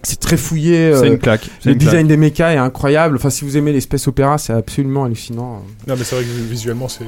C'est 0.04 0.20
très 0.20 0.38
fouillé. 0.38 0.92
euh, 0.92 1.00
C'est 1.00 1.08
une 1.08 1.18
claque. 1.20 1.46
le 1.66 1.72
une 1.72 1.78
claque. 1.78 1.90
design 1.92 2.08
des 2.08 2.18
mechas 2.18 2.54
est 2.54 2.58
incroyable. 2.58 3.16
Enfin, 3.16 3.30
si 3.30 3.46
vous 3.46 3.56
aimez 3.58 3.72
l'espèce 3.72 4.08
opéra, 4.08 4.38
c'est 4.38 4.54
absolument 4.54 5.06
hallucinant. 5.06 5.62
Non, 5.88 5.96
mais 5.98 6.04
c'est 6.04 6.16
vrai 6.16 6.24
que 6.26 6.30
visuellement, 6.30 6.88
c'est 6.90 7.06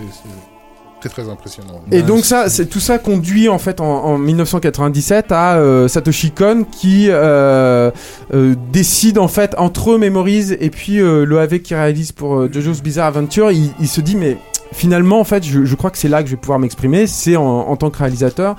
très 1.01 1.09
très 1.09 1.29
impressionnant. 1.29 1.81
Et 1.91 2.01
donc 2.01 2.25
ça, 2.25 2.49
c'est 2.49 2.65
tout 2.65 2.79
ça 2.79 2.97
conduit 2.97 3.47
en 3.49 3.59
fait 3.59 3.79
en, 3.79 3.85
en 4.05 4.17
1997 4.17 5.31
à 5.31 5.57
euh, 5.57 5.87
Satoshi 5.87 6.31
Kon 6.31 6.65
qui 6.71 7.07
euh, 7.09 7.91
euh, 8.33 8.55
décide 8.71 9.19
en 9.19 9.27
fait 9.27 9.53
entre 9.57 9.97
Memories 9.97 10.53
et 10.59 10.69
puis 10.71 10.99
euh, 10.99 11.23
l'OAV 11.25 11.59
qui 11.59 11.75
réalise 11.75 12.11
pour 12.11 12.35
euh, 12.39 12.49
JoJo's 12.51 12.81
Bizarre 12.81 13.07
Adventure, 13.07 13.51
il, 13.51 13.71
il 13.79 13.87
se 13.87 14.01
dit 14.01 14.15
mais 14.15 14.37
finalement 14.75 15.19
en 15.19 15.23
fait 15.23 15.43
je, 15.43 15.75
crois 15.75 15.89
que 15.89 15.97
c'est 15.97 16.09
là 16.09 16.21
que 16.21 16.29
je 16.29 16.35
vais 16.35 16.39
pouvoir 16.39 16.59
m'exprimer, 16.59 17.07
c'est 17.07 17.35
en, 17.35 17.75
tant 17.77 17.89
que 17.89 17.97
réalisateur. 17.97 18.55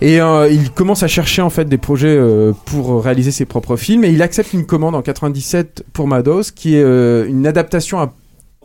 Et 0.00 0.20
euh, 0.20 0.48
il 0.50 0.70
commence 0.70 1.02
à 1.02 1.08
chercher 1.08 1.42
en 1.42 1.50
fait 1.50 1.66
des 1.66 1.78
projets 1.78 2.16
euh, 2.16 2.52
pour 2.64 3.04
réaliser 3.04 3.30
ses 3.30 3.44
propres 3.44 3.76
films. 3.76 4.04
Et 4.04 4.10
il 4.10 4.22
accepte 4.22 4.52
une 4.52 4.66
commande 4.66 4.94
en 4.94 5.02
97 5.02 5.84
pour 5.92 6.06
Mados 6.06 6.50
qui 6.54 6.76
est 6.76 6.82
euh, 6.82 7.26
une 7.28 7.46
adaptation 7.46 8.00
à 8.00 8.12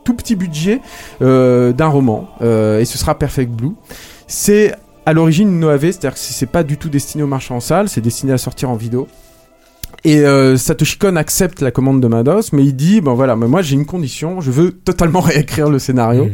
tout 0.03 0.13
petit 0.13 0.35
budget 0.35 0.81
d'un 1.19 1.87
roman. 1.87 2.29
Et 2.41 2.85
ce 2.85 2.97
sera 2.97 3.17
Perfect 3.17 3.51
Blue. 3.51 3.71
C'est 4.27 4.75
à 5.07 5.13
l'origine 5.13 5.49
une 5.49 5.79
c'est-à-dire 5.79 6.13
que 6.13 6.19
c'est 6.19 6.45
pas 6.45 6.63
du 6.63 6.77
tout 6.77 6.89
destiné 6.89 7.23
au 7.23 7.27
marché 7.27 7.53
en 7.53 7.59
salle, 7.59 7.89
c'est 7.89 8.01
destiné 8.01 8.31
à 8.33 8.37
sortir 8.37 8.69
en 8.69 8.75
vidéo. 8.75 9.07
Et 10.07 10.19
euh, 10.19 10.55
Satoshi 10.55 10.99
Kon 10.99 11.15
accepte 11.15 11.61
la 11.61 11.71
commande 11.71 11.99
de 11.99 12.07
Mados, 12.07 12.51
mais 12.53 12.63
il 12.63 12.75
dit 12.75 13.01
bon 13.01 13.15
voilà, 13.15 13.35
mais 13.35 13.47
moi 13.47 13.63
j'ai 13.63 13.73
une 13.73 13.87
condition, 13.87 14.39
je 14.39 14.51
veux 14.51 14.71
totalement 14.71 15.19
réécrire 15.31 15.67
le 15.67 15.79
scénario. 15.79 16.29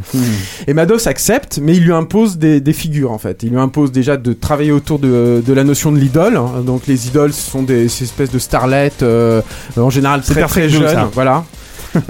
Et 0.66 0.74
Mados 0.74 1.06
accepte, 1.08 1.58
mais 1.62 1.74
il 1.76 1.82
lui 1.84 1.92
impose 1.94 2.36
des, 2.36 2.60
des 2.60 2.72
figures 2.74 3.12
en 3.12 3.18
fait. 3.18 3.42
Il 3.42 3.48
lui 3.50 3.58
impose 3.58 3.90
déjà 3.90 4.18
de 4.18 4.34
travailler 4.34 4.72
autour 4.72 4.98
de, 4.98 5.42
de 5.44 5.52
la 5.54 5.64
notion 5.64 5.90
de 5.90 5.98
l'idole. 5.98 6.36
hein. 6.36 6.62
Donc 6.66 6.86
les 6.86 7.08
idoles 7.08 7.32
ce 7.32 7.50
sont 7.50 7.62
des 7.62 7.88
ces 7.88 8.04
espèces 8.04 8.30
de 8.30 8.38
starlettes 8.38 9.02
euh, 9.02 9.40
en 9.78 9.88
général 9.90 10.20
très 10.20 10.34
très 10.48 10.68
jeunes, 10.68 11.08
voilà. 11.14 11.44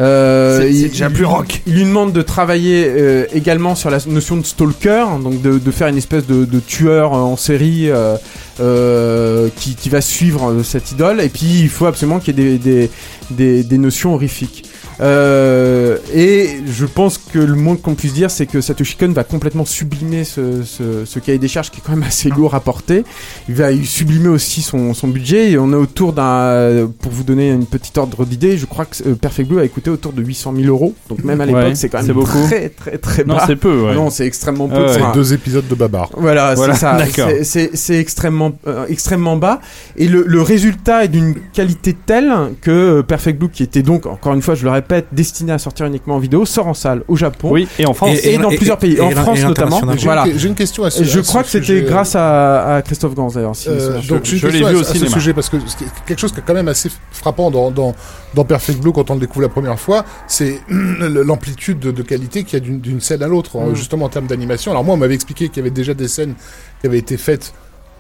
Euh, 0.01 0.69
il- 0.71 0.89
déjà 0.91 1.11
plus 1.11 1.25
rock. 1.25 1.63
Il 1.67 1.75
lui 1.75 1.85
demande 1.85 2.13
de 2.13 2.23
travailler 2.23 2.87
euh, 2.89 3.27
également 3.35 3.75
sur 3.75 3.91
la 3.91 3.99
notion 4.07 4.37
de 4.37 4.45
stalker, 4.47 5.05
donc 5.23 5.43
de, 5.43 5.59
de 5.59 5.71
faire 5.71 5.89
une 5.89 5.97
espèce 5.99 6.27
de, 6.27 6.45
de 6.45 6.61
tueur 6.61 7.15
euh, 7.15 7.19
en 7.19 7.37
série 7.37 7.91
euh, 7.91 8.17
euh, 8.61 9.49
qui, 9.57 9.75
qui 9.75 9.89
va 9.89 10.01
suivre 10.01 10.63
cette 10.63 10.93
idole. 10.93 11.21
Et 11.21 11.29
puis 11.29 11.47
il 11.61 11.69
faut 11.69 11.87
absolument 11.87 12.21
qu'il 12.21 12.39
y 12.39 12.43
ait 12.43 12.59
des, 12.59 12.59
des, 12.59 12.91
des, 13.31 13.63
des 13.65 13.79
notions 13.79 14.15
horrifiques. 14.15 14.65
Euh, 15.01 15.97
et 16.15 16.61
je 16.67 16.87
pense 16.87 17.19
que 17.19 17.39
le 17.39 17.55
moins 17.55 17.77
qu'on 17.77 17.95
puisse 17.95 18.13
dire, 18.13 18.31
c'est 18.31 18.47
que 18.47 18.61
Satoshi 18.61 18.97
Kon 18.97 19.13
va 19.13 19.25
complètement 19.25 19.65
sublimer 19.65 20.25
ce, 20.25 20.63
ce, 20.63 21.05
ce 21.05 21.19
cahier 21.19 21.39
des 21.39 21.49
charges 21.49 21.71
qui 21.71 21.79
est 21.79 21.83
quand 21.85 21.93
même 21.93 22.03
assez 22.03 22.29
lourd 22.29 22.55
à 22.55 22.61
porter. 22.61 23.05
Il 23.49 23.55
va 23.55 23.69
sublimer 23.85 24.29
aussi 24.29 24.63
son, 24.63 24.95
son 24.95 25.09
budget. 25.09 25.51
Et 25.53 25.59
on 25.59 25.73
est 25.73 25.77
autour 25.77 26.13
d'un, 26.13 26.89
pour 27.01 27.13
vous 27.13 27.25
donner 27.25 27.51
une 27.51 27.67
petite 27.67 27.97
ordre 27.99 28.25
d'idée, 28.25 28.57
je 28.57 28.67
crois 28.67 28.85
que 28.85 28.97
euh, 29.09 29.15
Perfect 29.15 29.49
Blue 29.49 29.61
a 29.61 29.69
coûté 29.69 29.91
autour 29.91 30.13
de 30.13 30.23
800 30.23 30.55
000 30.57 30.69
euros. 30.69 30.95
Donc 31.09 31.25
même 31.25 31.41
à 31.41 31.47
l'époque, 31.47 31.63
Ouais, 31.63 31.75
c'est 31.75 31.89
quand 31.89 32.03
même 32.03 32.13
beaucoup. 32.13 32.43
très 32.47 32.69
très 32.69 32.99
très 32.99 33.25
Non, 33.25 33.37
bas. 33.37 33.45
c'est 33.47 33.57
peu, 33.57 33.83
ouais. 33.87 33.95
Non, 33.95 34.11
c'est 34.11 34.27
extrêmement 34.27 34.69
peu. 34.69 34.87
Ah 34.89 34.93
C'est 34.95 35.15
deux 35.19 35.33
épisodes 35.33 35.67
de 35.69 35.75
Babar. 35.75 36.11
voilà, 36.17 36.55
Voilà, 36.55 36.75
c'est 36.75 36.81
ça. 36.81 36.93
d'accord. 36.99 37.29
C'est- 37.31 37.45
C'est 37.45 37.71
c'est 37.75 37.99
extrêmement, 37.99 38.53
euh, 38.67 38.87
extrêmement 38.89 39.37
bas. 39.37 39.61
Et 39.97 40.09
le, 40.09 40.25
le 40.27 40.43
résultat 40.43 41.05
est 41.05 41.09
d'une 41.09 41.35
qualité 41.53 41.95
telle 42.07 42.33
que 42.61 43.01
Perfect 43.03 43.39
Blue, 43.39 43.49
qui 43.51 43.63
était 43.63 43.83
donc, 43.83 44.07
encore 44.07 44.35
une 44.35 44.43
fois, 44.43 44.55
je 44.55 44.65
le 44.65 44.71
répète, 44.71 44.82
destiné 45.13 45.53
à 45.53 45.59
sortir 45.59 45.87
uniquement 45.87 46.17
en 46.17 46.19
vidéo, 46.19 46.45
sort 46.45 46.67
en 46.67 46.75
salle 46.75 47.03
au 47.09 47.17
Japon. 47.17 47.51
Oui, 47.53 47.69
et 47.79 47.87
en 47.87 47.95
France. 47.95 48.19
Et, 48.23 48.35
et 48.35 48.39
dans 48.39 48.51
plusieurs 48.51 48.79
pays, 48.79 49.01
en 49.01 49.11
France 49.11 49.41
notamment. 49.43 49.81
J'ai 49.81 49.87
une- 49.93 49.99
Voilà. 50.05 50.25
J'ai 50.37 50.49
une 50.49 50.55
question 50.55 50.85
à 50.85 50.91
ce 50.91 51.03
Et 51.03 51.05
je 51.05 51.21
à 51.21 51.23
ce 51.23 51.29
crois 51.29 51.43
que 51.43 51.49
c'était 51.51 51.65
sujet. 51.67 51.83
grâce 51.83 52.15
à, 52.17 52.77
à 52.77 52.83
Christophe 52.83 53.15
Gans 53.15 53.29
d'ailleurs. 53.29 53.57
si 53.57 53.69
Euh, 53.69 54.01
donc 54.09 54.31
une 54.31 54.39
je 54.39 54.47
l'ai 54.49 54.59
vu 54.59 54.65
à, 54.67 54.73
au 54.73 54.83
ce 54.83 55.07
sujet 55.07 55.33
parce 55.35 55.49
que 55.49 55.57
c'est 55.67 55.85
quelque 56.07 56.19
chose 56.21 56.33
qui 56.33 56.41
est 56.41 56.45
quand 56.47 56.55
même 56.55 56.69
assez 56.69 56.91
frappant 57.13 57.51
dans, 57.51 57.71
dans, 57.71 57.95
dans 58.35 58.45
Perfect 58.45 58.81
Blue 58.81 58.93
quand 58.93 59.11
on 59.11 59.15
le 59.15 59.21
découvre 59.21 59.43
la 59.43 59.49
première 59.49 59.79
fois, 59.79 60.05
c'est 60.27 60.61
l'amplitude 60.69 61.79
de, 61.79 61.91
de 61.91 62.03
qualité 62.03 62.45
qu'il 62.45 62.59
y 62.59 62.63
a 62.63 62.65
d'une- 62.65 63.01
scène 63.01 63.23
à 63.23 63.29
l'autre, 63.29 63.57
Mm. 63.59 63.63
en- 63.63 63.75
justement 63.75 64.07
en 64.07 64.09
termes 64.09 64.27
d'animation. 64.27 64.71
Alors 64.71 64.85
moi, 64.85 64.95
on 64.95 64.99
m'avait 64.99 65.15
expliqué 65.15 65.49
qu'il 65.49 65.59
y 65.59 65.61
avait 65.61 65.71
déjà 65.71 65.95
des 65.95 66.09
scènes 66.09 66.35
qui 66.81 66.87
avaient 66.87 66.99
été 66.99 67.17
faites 67.17 67.53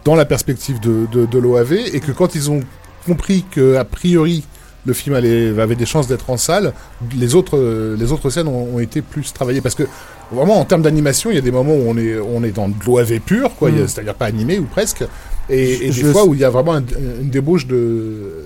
dans 0.04 0.14
la 0.14 0.24
perspective 0.24 0.80
de, 0.80 1.06
de, 1.12 1.26
de 1.26 1.38
l'OAV 1.38 1.72
et 1.92 2.00
que 2.00 2.12
quand 2.12 2.34
ils 2.34 2.50
ont 2.50 2.60
compris 3.06 3.44
que 3.50 3.76
a 3.76 3.84
priori 3.84 4.44
le 4.84 4.92
film 4.92 5.14
allait, 5.14 5.58
avait 5.60 5.76
des 5.76 5.86
chances 5.86 6.08
d'être 6.08 6.28
en 6.30 6.36
salle, 6.36 6.72
les 7.16 7.34
autres, 7.34 7.56
euh, 7.56 7.96
les 7.96 8.10
autres 8.12 8.30
scènes 8.30 8.48
ont, 8.48 8.74
ont 8.74 8.78
été 8.80 9.00
plus 9.02 9.32
travaillées 9.32 9.60
parce 9.60 9.74
que 9.76 9.84
vraiment 10.32 10.58
en 10.58 10.64
termes 10.64 10.82
d'animation, 10.82 11.30
il 11.30 11.34
y 11.34 11.38
a 11.38 11.42
des 11.42 11.52
moments 11.52 11.74
où 11.74 11.84
on 11.86 11.96
est, 11.96 12.18
on 12.18 12.42
est 12.42 12.50
dans 12.50 12.68
de 12.68 12.74
l'OAV 12.86 13.20
pur, 13.20 13.54
quoi, 13.56 13.70
Mm. 13.70 13.86
c'est-à-dire 13.86 14.14
pas 14.14 14.26
animé 14.26 14.58
ou 14.58 14.64
presque, 14.64 15.04
et, 15.50 15.90
des 15.90 16.04
fois 16.04 16.24
où 16.24 16.34
il 16.34 16.40
y 16.40 16.44
a 16.44 16.50
vraiment 16.50 16.74
un- 16.74 16.84
une 17.20 17.30
débauche 17.30 17.66
de 17.66 18.44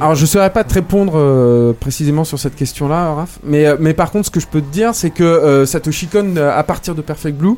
Alors 0.00 0.14
je 0.14 0.26
saurais 0.26 0.50
pas 0.50 0.64
te 0.64 0.74
répondre 0.74 1.14
euh, 1.16 1.72
précisément 1.72 2.24
sur 2.24 2.38
cette 2.38 2.54
question-là, 2.54 3.14
Raph. 3.14 3.38
Mais 3.44 3.66
euh, 3.66 3.76
mais 3.80 3.94
par 3.94 4.10
contre, 4.10 4.26
ce 4.26 4.30
que 4.30 4.40
je 4.40 4.46
peux 4.46 4.60
te 4.60 4.72
dire, 4.72 4.94
c'est 4.94 5.10
que 5.10 5.24
euh, 5.24 5.66
Satoshi 5.66 6.06
Kon, 6.06 6.36
à 6.36 6.62
partir 6.62 6.94
de 6.94 7.02
Perfect 7.02 7.36
Blue, 7.36 7.56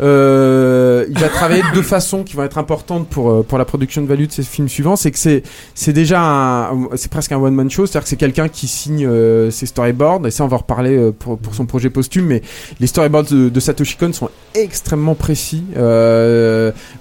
il 0.00 1.18
va 1.18 1.28
travailler 1.28 1.62
de 1.62 1.74
deux 1.74 1.82
façons 1.82 2.22
qui 2.22 2.36
vont 2.36 2.44
être 2.44 2.58
importantes 2.58 3.08
pour 3.08 3.44
pour 3.44 3.58
la 3.58 3.64
production 3.64 4.02
de 4.02 4.06
value 4.06 4.26
de 4.26 4.32
ses 4.32 4.42
films 4.42 4.68
suivants. 4.68 4.96
C'est 4.96 5.10
que 5.10 5.18
c'est 5.18 5.42
c'est 5.74 5.92
déjà 5.92 6.70
c'est 6.96 7.10
presque 7.10 7.32
un 7.32 7.38
one 7.38 7.54
man 7.54 7.70
show, 7.70 7.86
c'est-à-dire 7.86 8.04
que 8.04 8.08
c'est 8.08 8.16
quelqu'un 8.16 8.48
qui 8.48 8.66
signe 8.66 9.08
ses 9.50 9.66
storyboards. 9.66 10.26
Et 10.26 10.30
ça, 10.30 10.44
on 10.44 10.48
va 10.48 10.58
reparler 10.58 11.12
pour 11.12 11.38
pour 11.38 11.54
son 11.54 11.66
projet 11.66 11.90
posthume. 11.90 12.26
Mais 12.26 12.42
les 12.80 12.86
storyboards 12.86 13.24
de, 13.24 13.60
Satoshi 13.60 13.96
Kon 13.96 14.12
sont 14.12 14.30
extrêmement 14.54 15.14
précis, 15.14 15.64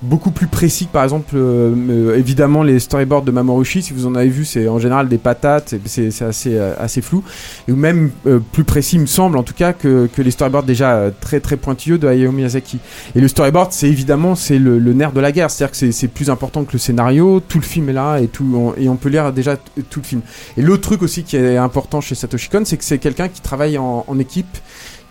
beaucoup 0.01 0.31
plus 0.31 0.47
précis 0.47 0.87
que 0.87 0.91
par 0.91 1.03
exemple 1.03 1.35
évidemment 2.15 2.63
les 2.63 2.79
storyboards 2.79 3.23
de 3.23 3.31
Mamorushi. 3.31 3.81
Si 3.81 3.93
vous 3.93 4.05
en 4.05 4.15
avez 4.15 4.32
vu, 4.33 4.43
c'est 4.45 4.67
en 4.67 4.79
général 4.79 5.07
des 5.07 5.17
patates, 5.17 5.75
c'est- 5.85 6.21
assez 6.21 6.57
euh, 6.57 6.73
assez 6.79 7.01
flou, 7.01 7.23
ou 7.69 7.75
même 7.75 8.11
euh, 8.27 8.39
plus 8.51 8.63
précis, 8.65 8.99
me 8.99 9.05
semble 9.05 9.37
en 9.37 9.43
tout 9.43 9.53
cas 9.53 9.71
que, 9.73 10.09
que 10.13 10.21
les 10.21 10.31
storyboards 10.31 10.63
déjà 10.63 10.95
euh, 10.95 11.11
très 11.21 11.39
très 11.39 11.55
pointilleux 11.57 11.97
de 11.97 12.07
Hayao 12.07 12.31
Miyazaki. 12.31 12.79
Et 13.15 13.21
le 13.21 13.27
storyboard, 13.27 13.71
c'est 13.71 13.87
évidemment 13.87 14.35
c'est 14.35 14.57
le, 14.59 14.77
nerf 14.93 15.11
de 15.13 15.21
la 15.21 15.31
guerre, 15.31 15.49
c'est-à-dire 15.49 15.71
que 15.71 15.77
c'est- 15.91 16.07
plus 16.07 16.29
important 16.29 16.63
que 16.65 16.73
le 16.73 16.79
scénario. 16.79 17.39
Tout 17.47 17.59
le 17.59 17.63
film 17.63 17.89
est 17.89 17.93
là 17.93 18.17
et 18.19 18.27
tout, 18.27 18.45
on- 18.53 18.73
et 18.75 18.89
on 18.89 18.95
peut 18.97 19.09
lire 19.09 19.31
déjà 19.31 19.55
tout 19.89 19.99
le 20.01 20.05
film. 20.05 20.21
Et 20.57 20.61
l'autre 20.61 20.81
truc 20.83 21.01
aussi 21.01 21.23
qui 21.23 21.37
est 21.37 21.57
important 21.57 22.01
chez 22.01 22.15
Satoshi 22.15 22.49
Kon, 22.49 22.63
c'est 22.65 22.77
que 22.77 22.83
c'est 22.83 22.97
quelqu'un 22.97 23.29
qui 23.29 23.41
travaille 23.41 23.77
en, 23.77 24.03
en 24.07 24.19
équipe, 24.19 24.57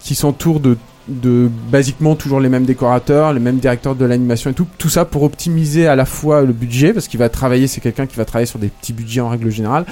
qui 0.01 0.15
s'entoure 0.15 0.61
de 0.61 0.77
de 1.09 1.51
basiquement 1.70 2.15
toujours 2.15 2.41
les 2.41 2.49
mêmes 2.49 2.65
décorateurs, 2.65 3.33
les 3.33 3.41
mêmes 3.41 3.59
directeurs 3.59 3.95
de 3.95 4.05
l'animation 4.05 4.51
et 4.51 4.55
tout, 4.55 4.66
tout 4.79 4.89
ça 4.89 5.05
pour 5.05 5.23
optimiser 5.23 5.87
à 5.87 5.97
la 5.97 6.05
fois 6.05 6.43
le 6.43 6.53
budget 6.53 6.93
parce 6.93 7.09
qu'il 7.09 7.19
va 7.19 7.29
travailler, 7.29 7.66
c'est 7.66 7.81
quelqu'un 7.81 8.07
qui 8.07 8.16
va 8.16 8.24
travailler 8.24 8.47
sur 8.47 8.59
des 8.59 8.69
petits 8.69 8.93
budgets 8.93 9.20
en 9.20 9.29
règle 9.29 9.51
générale 9.51 9.85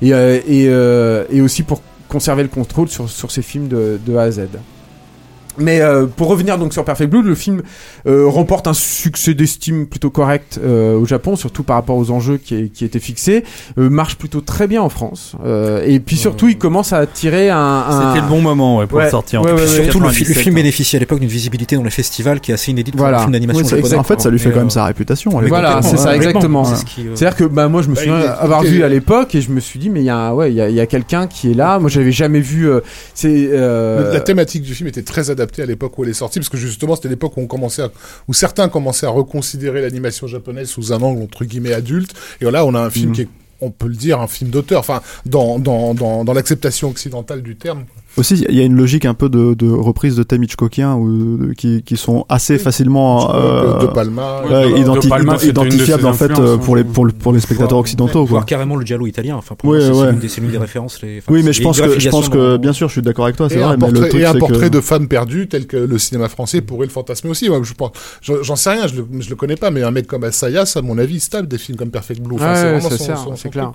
et 0.00 0.14
euh, 0.14 0.40
et, 0.46 0.66
euh, 0.68 1.24
et 1.30 1.40
aussi 1.40 1.62
pour 1.62 1.82
conserver 2.08 2.42
le 2.42 2.48
contrôle 2.48 2.88
sur 2.88 3.08
sur 3.08 3.30
ses 3.30 3.42
films 3.42 3.68
de, 3.68 3.98
de 4.04 4.16
A 4.16 4.22
à 4.22 4.30
Z. 4.30 4.40
Mais 5.58 5.80
euh, 5.80 6.06
pour 6.06 6.28
revenir 6.28 6.56
donc 6.58 6.72
sur 6.72 6.84
Perfect 6.84 7.10
Blue, 7.10 7.22
le 7.22 7.34
film 7.34 7.62
euh, 8.06 8.26
remporte 8.26 8.66
un 8.66 8.72
succès 8.74 9.34
d'estime 9.34 9.86
plutôt 9.86 10.10
correct 10.10 10.58
euh, 10.64 10.96
au 10.98 11.04
Japon, 11.06 11.36
surtout 11.36 11.62
par 11.62 11.76
rapport 11.76 11.96
aux 11.96 12.10
enjeux 12.10 12.38
qui, 12.38 12.70
qui 12.70 12.84
étaient 12.84 12.98
fixés. 13.00 13.44
Euh, 13.78 13.90
marche 13.90 14.16
plutôt 14.16 14.40
très 14.40 14.66
bien 14.66 14.80
en 14.82 14.88
France. 14.88 15.34
Euh, 15.44 15.84
et 15.86 16.00
puis 16.00 16.16
surtout, 16.16 16.48
il 16.48 16.56
commence 16.58 16.92
à 16.92 16.98
attirer 16.98 17.50
un. 17.50 17.58
un- 17.58 18.08
C'était 18.14 18.24
le 18.24 18.30
bon 18.30 18.40
moment 18.40 18.78
ouais, 18.78 18.86
pour 18.86 18.98
Ouais, 18.98 19.04
le 19.04 19.10
sortir. 19.10 19.42
en 19.42 19.44
ouais. 19.44 19.66
Surtout, 19.66 20.00
le, 20.00 20.08
fi- 20.08 20.24
le 20.24 20.28
97, 20.30 20.36
film 20.38 20.54
hein. 20.54 20.56
bénéficie 20.56 20.96
à 20.96 20.98
l'époque 20.98 21.20
d'une 21.20 21.28
visibilité 21.28 21.76
dans 21.76 21.82
les 21.84 21.90
festivals 21.90 22.40
qui 22.40 22.50
est 22.50 22.54
assez 22.54 22.70
inédite 22.70 22.94
pour 22.94 23.02
Voilà. 23.04 23.18
un 23.18 23.20
film 23.22 23.32
d'animation 23.32 23.64
japonais. 23.66 23.94
En 23.96 24.02
fait, 24.04 24.20
ça 24.20 24.30
lui 24.30 24.38
fait 24.38 24.50
quand 24.50 24.56
même 24.58 24.66
euh, 24.66 24.70
sa 24.70 24.86
réputation. 24.86 25.30
Voilà, 25.48 25.82
c'est 25.82 25.96
ça, 25.98 26.10
ouais, 26.10 26.16
exactement. 26.16 26.64
C'est 26.64 26.76
ce 26.76 26.84
qui, 26.86 27.06
euh, 27.06 27.14
C'est-à-dire 27.14 27.36
que 27.36 27.44
bah, 27.44 27.68
moi 27.68 27.82
je 27.82 27.88
me 27.88 27.94
Bah, 27.94 28.00
souviens 28.00 28.16
avoir 28.40 28.62
vu 28.62 28.82
à 28.84 28.88
l'époque 28.88 29.34
et 29.34 29.40
je 29.42 29.50
me 29.50 29.60
suis 29.60 29.78
dit 29.78 29.90
mais 29.90 30.00
il 30.00 30.06
y 30.06 30.10
a 30.10 30.34
ouais 30.34 30.50
il 30.50 30.56
y 30.56 30.60
a, 30.60 30.68
il 30.68 30.74
y 30.74 30.80
a 30.80 30.86
quelqu'un 30.86 31.26
qui 31.26 31.50
est 31.50 31.54
là. 31.54 31.78
Moi 31.78 31.90
j'avais 31.90 32.12
jamais 32.12 32.40
vu. 32.40 32.68
euh, 32.70 32.80
c'est 33.14 33.48
euh, 33.52 34.12
La 34.14 34.20
thématique 34.20 34.62
du 34.62 34.74
film 34.74 34.88
était 34.88 35.02
très 35.02 35.28
adaptée 35.30 35.41
à 35.42 35.66
l'époque 35.66 35.98
où 35.98 36.04
elle 36.04 36.10
est 36.10 36.14
sortie, 36.14 36.38
parce 36.38 36.48
que 36.48 36.56
justement 36.56 36.96
c'était 36.96 37.08
l'époque 37.08 37.36
où 37.36 37.40
on 37.40 37.46
commençait 37.46 37.82
à, 37.82 37.90
où 38.28 38.34
certains 38.34 38.68
commençaient 38.68 39.06
à 39.06 39.10
reconsidérer 39.10 39.80
l'animation 39.82 40.26
japonaise 40.26 40.68
sous 40.68 40.92
un 40.92 41.00
angle 41.02 41.22
entre 41.22 41.44
guillemets 41.44 41.72
adulte. 41.72 42.12
Et 42.40 42.50
là, 42.50 42.64
on 42.64 42.74
a 42.74 42.80
un 42.80 42.90
film 42.90 43.08
Mhm. 43.10 43.14
qui 43.14 43.20
est, 43.22 43.28
on 43.60 43.70
peut 43.70 43.86
le 43.88 43.94
dire, 43.94 44.20
un 44.20 44.26
film 44.26 44.50
d'auteur, 44.50 44.80
enfin 44.80 45.02
dans 45.26 45.58
dans 45.58 45.94
dans, 45.94 46.24
dans 46.24 46.32
l'acceptation 46.32 46.88
occidentale 46.90 47.42
du 47.42 47.56
terme. 47.56 47.84
Aussi, 48.18 48.44
il 48.48 48.54
y 48.54 48.60
a 48.60 48.64
une 48.64 48.76
logique 48.76 49.06
un 49.06 49.14
peu 49.14 49.28
de, 49.30 49.54
de 49.54 49.70
reprise 49.70 50.16
de 50.16 50.22
thèmes 50.22 50.42
Hitchcockiens 50.44 50.94
ou 50.96 51.36
de- 51.48 51.52
qui, 51.54 51.82
qui 51.82 51.96
sont 51.96 52.26
assez 52.28 52.58
facilement 52.58 53.34
euh, 53.34 53.80
de 53.80 53.86
Palma. 53.86 54.42
ouais, 54.44 54.70
identi- 54.80 55.08
identifiables 55.48 56.06
en 56.06 56.12
fait 56.12 56.30
euh, 56.38 56.56
hein. 56.56 56.58
pour 56.58 56.76
les 56.76 56.84
pour, 56.84 57.06
le- 57.06 57.12
pour 57.12 57.32
les 57.32 57.40
spectateurs 57.40 57.78
occidentaux 57.78 58.24
voire 58.26 58.42
quoi. 58.42 58.46
carrément 58.46 58.76
le 58.76 58.84
giallo 58.84 59.06
italien. 59.06 59.36
Enfin, 59.36 59.54
moi, 59.64 59.80
c'est 59.80 59.90
ouais. 59.90 59.94
c'est 60.08 60.12
une 60.12 60.18
des- 60.18 60.40
l'une 60.42 60.50
des 60.50 60.58
références. 60.58 61.00
les- 61.02 61.22
Oui, 61.30 61.42
mais 61.42 61.52
je 61.54 61.62
pense 61.62 61.80
que 61.80 61.98
je 61.98 62.08
pense 62.10 62.28
que 62.28 62.52
dans- 62.52 62.58
bien 62.58 62.72
sûr, 62.74 62.88
je 62.88 62.92
suis 62.92 63.02
d'accord 63.02 63.24
avec 63.24 63.36
toi, 63.36 63.48
c'est 63.48 63.56
vrai, 63.56 63.64
un 63.64 63.76
mais 63.78 63.86
le 63.86 63.92
portrait, 63.92 64.08
truc 64.10 64.20
et 64.22 64.26
un 64.26 64.34
portrait 64.34 64.68
que 64.68 64.74
de 64.74 64.80
femme 64.82 65.08
perdue 65.08 65.48
tel 65.48 65.66
que 65.66 65.76
le 65.78 65.98
cinéma 65.98 66.28
français 66.28 66.60
pourrait 66.60 66.86
le 66.86 66.92
fantasmer 66.92 67.30
aussi. 67.30 67.48
Moi, 67.48 67.60
je 67.62 67.72
pense, 67.72 67.92
j'en 68.20 68.56
sais 68.56 68.70
rien, 68.70 68.86
je 68.88 68.96
le, 68.96 69.06
je 69.20 69.30
le 69.30 69.36
connais 69.36 69.56
pas, 69.56 69.70
mais 69.70 69.82
un 69.82 69.90
mec 69.90 70.06
comme 70.06 70.24
Asayas, 70.24 70.70
à 70.76 70.82
mon 70.82 70.98
avis, 70.98 71.18
tape 71.30 71.46
des 71.46 71.56
films 71.58 71.78
comme 71.78 71.90
Perfect 71.90 72.20
Blue. 72.20 72.36
C'est 73.36 73.48
clair. 73.50 73.72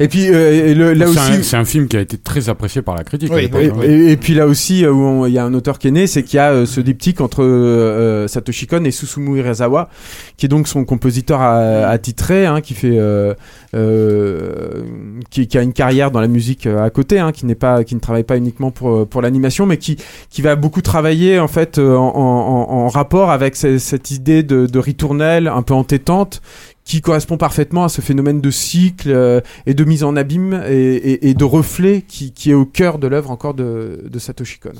Et 0.00 0.08
puis 0.08 0.28
euh, 0.28 0.68
et 0.70 0.74
le- 0.74 0.92
là 0.92 1.06
C'est 1.06 1.12
aussi. 1.12 1.32
un- 1.32 1.42
C'est 1.42 1.56
un 1.56 1.64
film 1.64 1.88
qui 1.88 1.96
a 1.96 2.00
été 2.00 2.18
très 2.18 2.48
apprécié 2.48 2.82
par 2.82 2.94
la 2.96 3.04
critique. 3.04 3.30
Oui, 3.32 3.48
Et, 3.52 3.68
hein. 3.70 3.72
et- 3.82 4.12
et 4.12 4.16
puis 4.16 4.34
là 4.34 4.46
aussi, 4.46 4.84
euh, 4.84 4.92
où 4.92 5.26
il 5.26 5.32
y 5.32 5.38
a 5.38 5.44
un 5.44 5.54
auteur 5.54 5.78
qui 5.78 5.88
est 5.88 5.92
né, 5.92 6.06
c'est 6.06 6.22
qu'il 6.22 6.36
y 6.36 6.40
a 6.40 6.50
euh, 6.50 6.66
ce 6.66 6.80
diptyque 6.80 7.20
entre 7.20 7.42
euh, 7.42 8.28
Satoshi 8.28 8.66
Kon 8.66 8.84
et 8.84 8.90
Susumu 8.90 9.38
Hirasawa, 9.38 9.88
qui 10.36 10.46
est 10.46 10.48
donc 10.48 10.68
son 10.68 10.84
compositeur 10.84 11.40
à- 11.40 11.88
attitré, 11.88 12.44
hein, 12.46 12.60
qui 12.60 12.74
fait, 12.74 12.96
euh, 12.98 13.34
euh, 13.74 14.82
qui, 15.30 15.46
qui 15.46 15.58
a 15.58 15.62
une 15.62 15.72
carrière 15.72 16.10
dans 16.10 16.20
la 16.20 16.28
musique 16.28 16.66
euh, 16.66 16.82
à 16.84 16.90
côté, 16.90 17.18
hein, 17.18 17.32
qui 17.32 17.46
n'est 17.46 17.54
pas, 17.54 17.84
qui 17.84 17.94
ne 17.94 18.00
travaille 18.00 18.24
pas 18.24 18.36
uniquement 18.36 18.70
pour 18.70 18.90
euh, 18.90 19.04
pour 19.04 19.22
l'animation, 19.22 19.66
mais 19.66 19.76
qui 19.78 19.96
qui 20.30 20.42
va 20.42 20.56
beaucoup 20.56 20.82
travailler 20.82 21.38
en 21.38 21.48
fait 21.48 21.78
euh, 21.78 21.96
en, 21.96 22.08
en- 22.08 22.70
en 22.84 22.88
rapport 22.88 23.30
avec 23.30 23.56
ce- 23.56 23.78
cette 23.78 24.10
idée 24.10 24.42
de, 24.42 24.66
de 24.66 24.78
ritournelle 24.78 25.48
un 25.48 25.62
peu 25.62 25.74
entêtante 25.74 26.40
qui 26.88 27.02
correspond 27.02 27.36
parfaitement 27.36 27.84
à 27.84 27.90
ce 27.90 28.00
phénomène 28.00 28.40
de 28.40 28.50
cycle 28.50 29.10
euh, 29.10 29.42
et 29.66 29.74
de 29.74 29.84
mise 29.84 30.04
en 30.04 30.16
abîme 30.16 30.64
et, 30.66 31.34
de 31.34 31.44
reflet 31.44 32.00
qui, 32.00 32.32
qui 32.32 32.50
est 32.50 32.54
au 32.54 32.64
cœur 32.64 32.98
de 32.98 33.06
l'œuvre 33.06 33.30
encore 33.30 33.52
de, 33.52 34.04
de 34.10 34.18
Satoshi 34.18 34.58
Kon. 34.58 34.70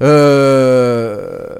Euh, 0.00 1.56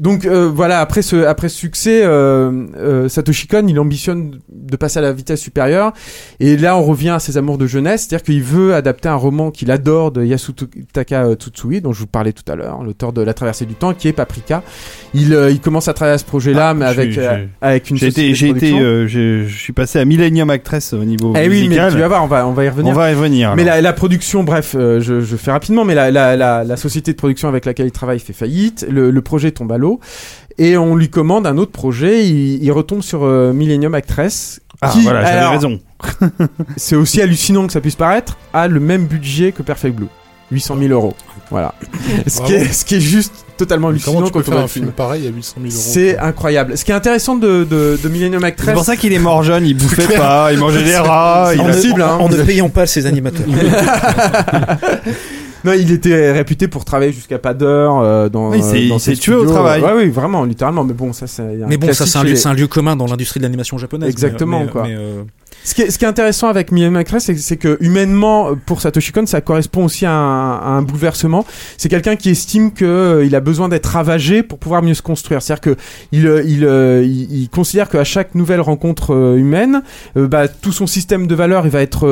donc 0.00 0.24
euh, 0.24 0.50
voilà, 0.52 0.80
après 0.80 1.02
ce, 1.02 1.24
après 1.26 1.50
ce 1.50 1.56
succès, 1.56 2.00
euh, 2.02 2.66
euh, 2.78 3.08
Satoshi 3.10 3.46
Kon, 3.46 3.66
il 3.68 3.78
ambitionne 3.78 4.38
de 4.50 4.76
passer 4.76 4.98
à 4.98 5.02
la 5.02 5.12
vitesse 5.12 5.40
supérieure. 5.40 5.92
Et 6.40 6.56
là, 6.56 6.74
on 6.78 6.82
revient 6.82 7.10
à 7.10 7.18
ses 7.18 7.36
amours 7.36 7.58
de 7.58 7.66
jeunesse, 7.66 8.06
c'est-à-dire 8.08 8.24
qu'il 8.24 8.42
veut 8.42 8.74
adapter 8.74 9.10
un 9.10 9.14
roman 9.14 9.50
qu'il 9.50 9.70
adore 9.70 10.10
de 10.10 10.24
Yasutaka 10.24 11.34
Tsutsui, 11.34 11.82
dont 11.82 11.92
je 11.92 12.00
vous 12.00 12.06
parlais 12.06 12.32
tout 12.32 12.50
à 12.50 12.56
l'heure, 12.56 12.82
l'auteur 12.82 13.12
de 13.12 13.20
La 13.20 13.34
Traversée 13.34 13.66
du 13.66 13.74
Temps, 13.74 13.92
qui 13.92 14.08
est 14.08 14.14
Paprika. 14.14 14.62
Il, 15.12 15.34
euh, 15.34 15.50
il 15.50 15.60
commence 15.60 15.86
à 15.88 15.92
travailler 15.92 16.14
à 16.14 16.18
ce 16.18 16.24
projet-là, 16.24 16.72
mais 16.72 16.86
avec 16.86 17.18
euh, 17.18 17.44
avec 17.60 17.90
une 17.90 17.98
J'ai 17.98 18.10
société 18.10 18.30
été, 18.30 18.34
j'ai 18.34 18.48
été, 18.48 19.06
je 19.06 19.54
suis 19.54 19.74
passé 19.74 19.98
à 19.98 20.06
Millennium 20.06 20.48
Actress 20.48 20.94
au 20.94 21.04
niveau 21.04 21.34
Eh 21.36 21.46
oui, 21.46 21.68
mais 21.68 21.76
tu 21.90 21.98
vas 21.98 22.08
voir, 22.08 22.24
on 22.24 22.26
va, 22.26 22.46
on 22.48 22.52
va 22.52 22.64
y 22.64 22.68
revenir. 22.70 22.92
On 22.92 22.96
va 22.96 23.10
y 23.10 23.14
revenir. 23.14 23.54
Mais 23.54 23.64
la, 23.64 23.82
la 23.82 23.92
production, 23.92 24.44
bref, 24.44 24.74
je, 24.74 25.20
je 25.20 25.36
fais 25.36 25.50
rapidement, 25.50 25.84
mais 25.84 25.94
la, 25.94 26.10
la, 26.10 26.36
la, 26.36 26.64
la 26.64 26.76
société 26.78 27.12
de 27.12 27.18
production 27.18 27.48
avec 27.48 27.66
laquelle 27.66 27.86
il 27.86 27.92
travaille 27.92 28.18
fait 28.18 28.32
faillite, 28.32 28.86
le, 28.88 29.10
le 29.10 29.20
projet 29.20 29.50
tombe 29.50 29.72
à 29.72 29.76
l'eau, 29.78 29.89
et 30.58 30.76
on 30.76 30.94
lui 30.94 31.08
commande 31.08 31.46
un 31.46 31.56
autre 31.58 31.72
projet, 31.72 32.26
il, 32.26 32.62
il 32.62 32.70
retombe 32.72 33.02
sur 33.02 33.24
euh, 33.24 33.52
Millennium 33.52 33.94
Actress. 33.94 34.60
Ah, 34.82 34.90
qui, 34.90 35.02
voilà, 35.02 35.24
j'avais 35.24 35.46
raison. 35.46 35.78
C'est 36.76 36.96
aussi 36.96 37.20
hallucinant 37.20 37.66
que 37.66 37.72
ça 37.72 37.80
puisse 37.80 37.96
paraître, 37.96 38.38
a 38.54 38.66
le 38.68 38.80
même 38.80 39.06
budget 39.06 39.52
que 39.52 39.62
Perfect 39.62 39.94
Blue. 39.96 40.06
800 40.52 40.76
000 40.80 40.92
euros. 40.92 41.14
Voilà. 41.50 41.74
ce, 42.26 42.40
qui 42.42 42.54
est, 42.54 42.72
ce 42.72 42.84
qui 42.84 42.96
est 42.96 43.00
juste 43.00 43.32
totalement 43.56 43.88
hallucinant 43.88 44.14
Comment 44.16 44.26
tu 44.26 44.32
peux 44.32 44.42
quand 44.42 44.52
on 44.52 44.64
un 44.64 44.68
film 44.68 44.86
film. 44.86 44.92
pareil 44.92 45.26
à 45.26 45.30
800 45.30 45.54
000 45.62 45.66
euros 45.72 45.80
C'est 45.80 46.18
incroyable. 46.18 46.76
Ce 46.76 46.84
qui 46.84 46.90
est 46.90 46.94
intéressant 46.94 47.36
de, 47.36 47.62
de, 47.64 47.98
de 48.02 48.08
Millennium 48.08 48.40
C'est 48.40 48.46
Actress. 48.48 48.74
pour 48.74 48.84
ça 48.84 48.96
qu'il 48.96 49.12
est 49.12 49.18
mort 49.20 49.42
jeune, 49.44 49.64
il 49.64 49.76
bouffait 49.76 50.16
pas, 50.16 50.52
il 50.52 50.58
mangeait 50.58 50.82
des 50.82 50.96
rats. 50.96 51.52
il 51.54 51.60
en, 51.60 51.66
a- 51.68 51.72
cible, 51.72 52.02
hein. 52.02 52.16
en 52.18 52.28
ne 52.28 52.42
payant 52.42 52.68
pas 52.68 52.86
ses 52.86 53.06
animateurs. 53.06 53.46
Non, 55.64 55.72
il 55.72 55.90
était 55.92 56.32
réputé 56.32 56.68
pour 56.68 56.84
travailler 56.84 57.12
jusqu'à 57.12 57.38
pas 57.38 57.54
d'heure 57.54 57.98
euh, 58.00 58.28
dans, 58.28 58.50
Oui, 58.50 58.62
c'est- 58.62 58.88
dans 58.88 58.96
il 58.96 59.00
s'est 59.00 59.14
ses 59.14 59.20
tué 59.20 59.34
au 59.34 59.44
travail. 59.46 59.82
Ouais, 59.82 59.92
oui, 59.96 60.08
vraiment, 60.08 60.44
littéralement. 60.44 60.84
Mais 60.84 60.94
bon, 60.94 61.12
ça, 61.12 61.26
c'est. 61.26 61.42
un 61.42 61.66
mais 61.66 61.76
bon, 61.76 61.86
ça 61.88 61.92
classique 62.04 62.06
c'est 62.12 62.18
un, 62.18 62.22
lieu- 62.24 62.30
les- 62.30 62.36
c'est 62.36 62.48
un 62.48 62.54
lieu 62.54 62.66
commun 62.66 62.96
dans 62.96 63.06
l'industrie 63.06 63.40
de 63.40 63.44
l'animation 63.44 63.76
japonaise. 63.78 64.06
mais- 64.06 64.10
Exactement, 64.12 64.60
mais- 64.60 64.70
quoi. 64.70 64.82
mais, 64.84 64.94
euh, 64.94 65.22
Ce 65.62 65.74
qui, 65.74 65.82
est, 65.82 65.90
ce 65.90 65.98
qui 65.98 66.04
est 66.04 66.08
intéressant 66.08 66.48
avec 66.48 66.72
Millennium 66.72 66.96
Actress, 66.96 67.24
c'est, 67.24 67.36
c'est 67.36 67.56
que 67.56 67.76
humainement, 67.80 68.56
pour 68.66 68.80
Satoshi 68.80 69.12
Kon, 69.12 69.26
ça 69.26 69.40
correspond 69.40 69.84
aussi 69.84 70.06
à 70.06 70.12
un, 70.12 70.56
à 70.56 70.68
un 70.68 70.82
bouleversement. 70.82 71.44
C'est 71.76 71.88
quelqu'un 71.88 72.16
qui 72.16 72.30
estime 72.30 72.72
que 72.72 72.84
euh, 72.84 73.24
il 73.24 73.34
a 73.34 73.40
besoin 73.40 73.68
d'être 73.68 73.86
ravagé 73.86 74.42
pour 74.42 74.58
pouvoir 74.58 74.82
mieux 74.82 74.94
se 74.94 75.02
construire. 75.02 75.42
C'est-à-dire 75.42 75.60
que 75.60 75.80
il, 76.12 76.26
euh, 76.26 76.42
il, 76.46 76.64
euh, 76.64 77.04
il, 77.04 77.48
considère 77.50 77.88
qu'à 77.88 78.04
chaque 78.04 78.34
nouvelle 78.34 78.60
rencontre 78.60 79.14
euh, 79.14 79.36
humaine, 79.36 79.82
bah, 80.16 80.48
tout 80.48 80.72
son 80.72 80.86
système 80.86 81.26
de 81.26 81.34
valeurs, 81.34 81.66
il 81.66 81.70
va 81.70 81.82
être 81.82 82.06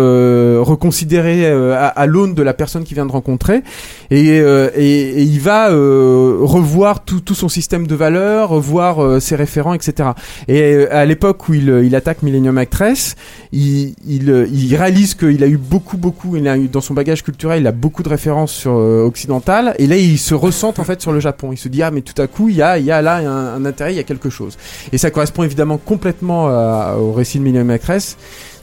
reconsidéré 0.61 1.47
à, 1.47 1.87
à 1.87 2.07
l'aune 2.07 2.35
de 2.35 2.43
la 2.43 2.55
personne 2.55 2.85
qu'il 2.85 2.95
vient 2.95 3.07
de 3.07 3.13
rencontrer, 3.13 3.63
et, 4.11 4.39
et, 4.39 4.41
et 4.77 5.23
il 5.23 5.41
va 5.41 5.69
revoir 5.69 7.05
tout, 7.05 7.21
tout 7.21 7.35
son 7.35 7.49
système 7.49 7.87
de 7.87 7.95
valeurs, 7.95 8.51
revoir 8.51 9.21
ses 9.21 9.37
référents, 9.37 9.75
etc. 9.75 10.11
Et 10.49 10.87
à 10.89 11.05
l'époque 11.05 11.49
où 11.49 11.55
il, 11.55 11.69
il 11.85 11.95
attaque 11.95 12.23
Millennium 12.23 12.59
Actress, 12.59 13.17
il, 13.53 13.95
il, 14.07 14.31
euh, 14.31 14.47
il 14.53 14.75
réalise 14.77 15.15
qu'il 15.15 15.43
a 15.43 15.47
eu 15.47 15.57
beaucoup, 15.57 15.97
beaucoup, 15.97 16.37
il 16.37 16.47
a 16.49 16.57
eu 16.57 16.69
dans 16.69 16.81
son 16.81 16.95
bagage 16.95 17.23
culturel, 17.23 17.63
il 17.63 17.67
a 17.67 17.73
beaucoup 17.73 18.03
de 18.03 18.09
références 18.09 18.53
sur 18.53 18.73
euh, 18.73 19.05
occidentales, 19.05 19.75
et 19.79 19.87
là 19.87 19.97
il 19.97 20.19
se 20.19 20.35
ressent 20.35 20.75
en 20.77 20.85
fait 20.85 21.01
sur 21.01 21.13
le 21.13 21.21
Japon. 21.21 21.51
Il 21.53 21.57
se 21.59 21.69
dit 21.69 21.83
ah 21.83 21.91
mais 21.91 22.03
tout 22.03 22.21
à 22.21 22.27
coup 22.27 22.49
il 22.49 22.57
y 22.57 22.63
a, 22.63 22.79
il 22.79 22.85
y 22.85 22.91
a 22.91 23.03
là 23.03 23.17
un, 23.17 23.65
intérêt, 23.65 23.93
il 23.95 23.97
y 23.97 24.01
a 24.01 24.05
quelque 24.05 24.31
chose. 24.31 24.57
Et 24.93 24.99
ça 24.99 25.11
correspond 25.11 25.43
évidemment 25.43 25.79
complètement 25.79 26.49
à- 26.49 26.97
au 26.99 27.13
récit 27.13 27.39
de 27.39 27.45
Millennium 27.45 27.71
Actress. 27.71 28.17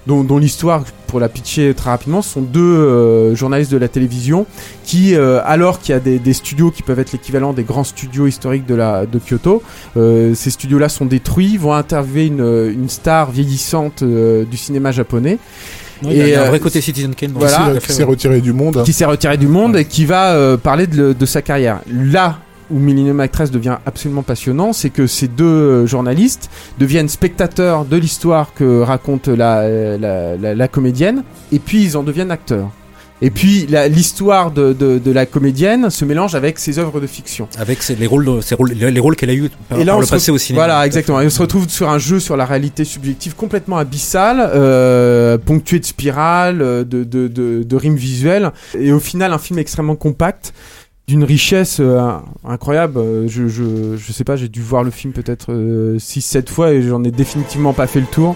Dont, 0.07 0.23
dont 0.23 0.37
l'histoire, 0.37 0.83
pour 1.07 1.19
la 1.19 1.29
pitcher 1.29 1.73
très 1.73 1.89
rapidement, 1.89 2.21
sont 2.21 2.41
deux 2.41 2.59
euh, 2.61 3.33
journalistes 3.35 3.71
de 3.71 3.77
la 3.77 3.87
télévision 3.87 4.45
qui, 4.83 5.15
euh, 5.15 5.39
alors 5.43 5.79
qu'il 5.79 5.93
y 5.93 5.95
a 5.95 5.99
des, 5.99 6.19
des 6.19 6.33
studios 6.33 6.69
qui 6.69 6.83
peuvent 6.83 6.99
être 6.99 7.11
l'équivalent 7.11 7.53
des 7.53 7.63
grands 7.63 7.83
studios 7.83 8.27
historiques 8.27 8.67
de, 8.67 8.75
la, 8.75 9.07
de 9.07 9.17
Kyoto, 9.19 9.63
euh, 9.97 10.35
ces 10.35 10.51
studios-là 10.51 10.89
sont 10.89 11.05
détruits, 11.05 11.57
vont 11.57 11.73
interviewer 11.73 12.27
une, 12.27 12.71
une 12.71 12.87
star 12.89 13.31
vieillissante 13.31 14.03
euh, 14.03 14.45
du 14.45 14.57
cinéma 14.57 14.91
japonais. 14.91 15.39
y 16.03 16.07
a- 16.09 16.11
il 16.13 16.27
y 16.29 16.33
a 16.35 16.41
un 16.41 16.45
euh, 16.45 16.49
vrai 16.49 16.59
côté 16.59 16.81
Citizen 16.81 17.15
Kane. 17.15 17.31
voilà. 17.33 17.79
Qui 17.79 17.91
s'est- 17.93 18.03
retiré 18.03 18.41
du 18.41 18.53
monde. 18.53 18.83
qui 18.83 18.93
s'est 18.93 19.05
retiré 19.05 19.37
du 19.37 19.47
monde 19.47 19.75
et 19.75 19.85
qui 19.85 20.05
va 20.05 20.33
euh, 20.33 20.55
parler 20.55 20.85
de, 20.85 21.13
de 21.13 21.25
sa 21.25 21.41
carrière. 21.41 21.79
Là 21.91 22.37
où 22.71 22.79
Millennium 22.79 23.19
Actress 23.19 23.51
devient 23.51 23.77
absolument 23.85 24.23
passionnant, 24.23 24.73
c'est 24.73 24.89
que 24.89 25.07
ces 25.07 25.27
deux 25.27 25.45
euh, 25.45 25.85
journalistes 25.87 26.49
deviennent 26.79 27.09
spectateurs 27.09 27.85
de 27.85 27.97
l'histoire 27.97 28.53
que 28.53 28.81
raconte 28.81 29.27
la, 29.27 29.59
euh, 29.61 29.97
la, 29.97 30.35
la- 30.37 30.55
la 30.55 30.67
comédienne, 30.67 31.23
et 31.51 31.59
puis 31.59 31.83
ils 31.83 31.97
en 31.97 32.03
deviennent 32.03 32.31
acteurs. 32.31 32.71
Et 33.21 33.29
puis 33.29 33.65
l'histoire 33.89 34.51
de, 34.51 34.73
de, 34.73 34.99
de 34.99 35.11
la 35.11 35.25
comédienne 35.25 35.89
se 35.89 36.03
mélange 36.03 36.35
avec 36.35 36.59
ses 36.59 36.79
œuvres 36.79 36.99
de 36.99 37.07
fiction. 37.07 37.47
Avec 37.57 37.81
ses- 37.81 37.95
les 37.95 38.07
rôles, 38.07 38.25
de- 38.25 38.41
ses 38.41 38.55
rôles, 38.55 38.71
les 38.73 38.91
les 38.91 38.99
rôles 38.99 39.15
qu'elle 39.15 39.29
a 39.29 39.33
eu 39.33 39.49
par, 39.69 39.79
Et 39.79 39.85
là, 39.85 39.93
par 39.93 39.97
on 39.99 40.01
le 40.01 40.05
passé 40.07 40.31
au 40.31 40.37
cinéma. 40.37 40.65
Voilà, 40.65 40.85
exactement. 40.85 41.21
Et 41.21 41.25
on 41.25 41.29
se 41.29 41.41
retrouve 41.41 41.69
sur 41.69 41.89
un 41.89 41.97
jeu 41.97 42.19
sur 42.19 42.35
la 42.35 42.45
réalité 42.45 42.83
subjective 42.83 43.33
complètement 43.33 43.77
abyssal, 43.77 44.37
euh, 44.53 45.37
ponctué 45.37 45.79
de 45.79 45.85
spirales, 45.85 46.61
euh, 46.61 46.83
de, 46.83 47.05
de, 47.05 47.29
de 47.63 47.75
rimes 47.77 47.95
visuelles, 47.95 48.51
et 48.77 48.91
au 48.91 48.99
final 48.99 49.31
un 49.31 49.37
film 49.39 49.59
extrêmement 49.59 49.95
compact 49.95 50.53
d'une 51.07 51.23
richesse 51.23 51.77
euh, 51.81 51.99
incroyable. 52.43 52.97
Euh, 52.97 53.27
Je, 53.27 53.47
je, 53.47 53.95
je 53.95 54.11
sais 54.11 54.23
pas, 54.23 54.35
j'ai 54.35 54.47
dû 54.47 54.61
voir 54.61 54.83
le 54.83 54.89
film 54.89 55.13
peut-être 55.13 55.51
6-7 55.53 56.49
fois 56.49 56.71
et 56.71 56.81
j'en 56.81 57.03
ai 57.03 57.11
définitivement 57.11 57.73
pas 57.73 57.85
fait 57.85 57.99
le 57.99 58.07
tour. 58.07 58.35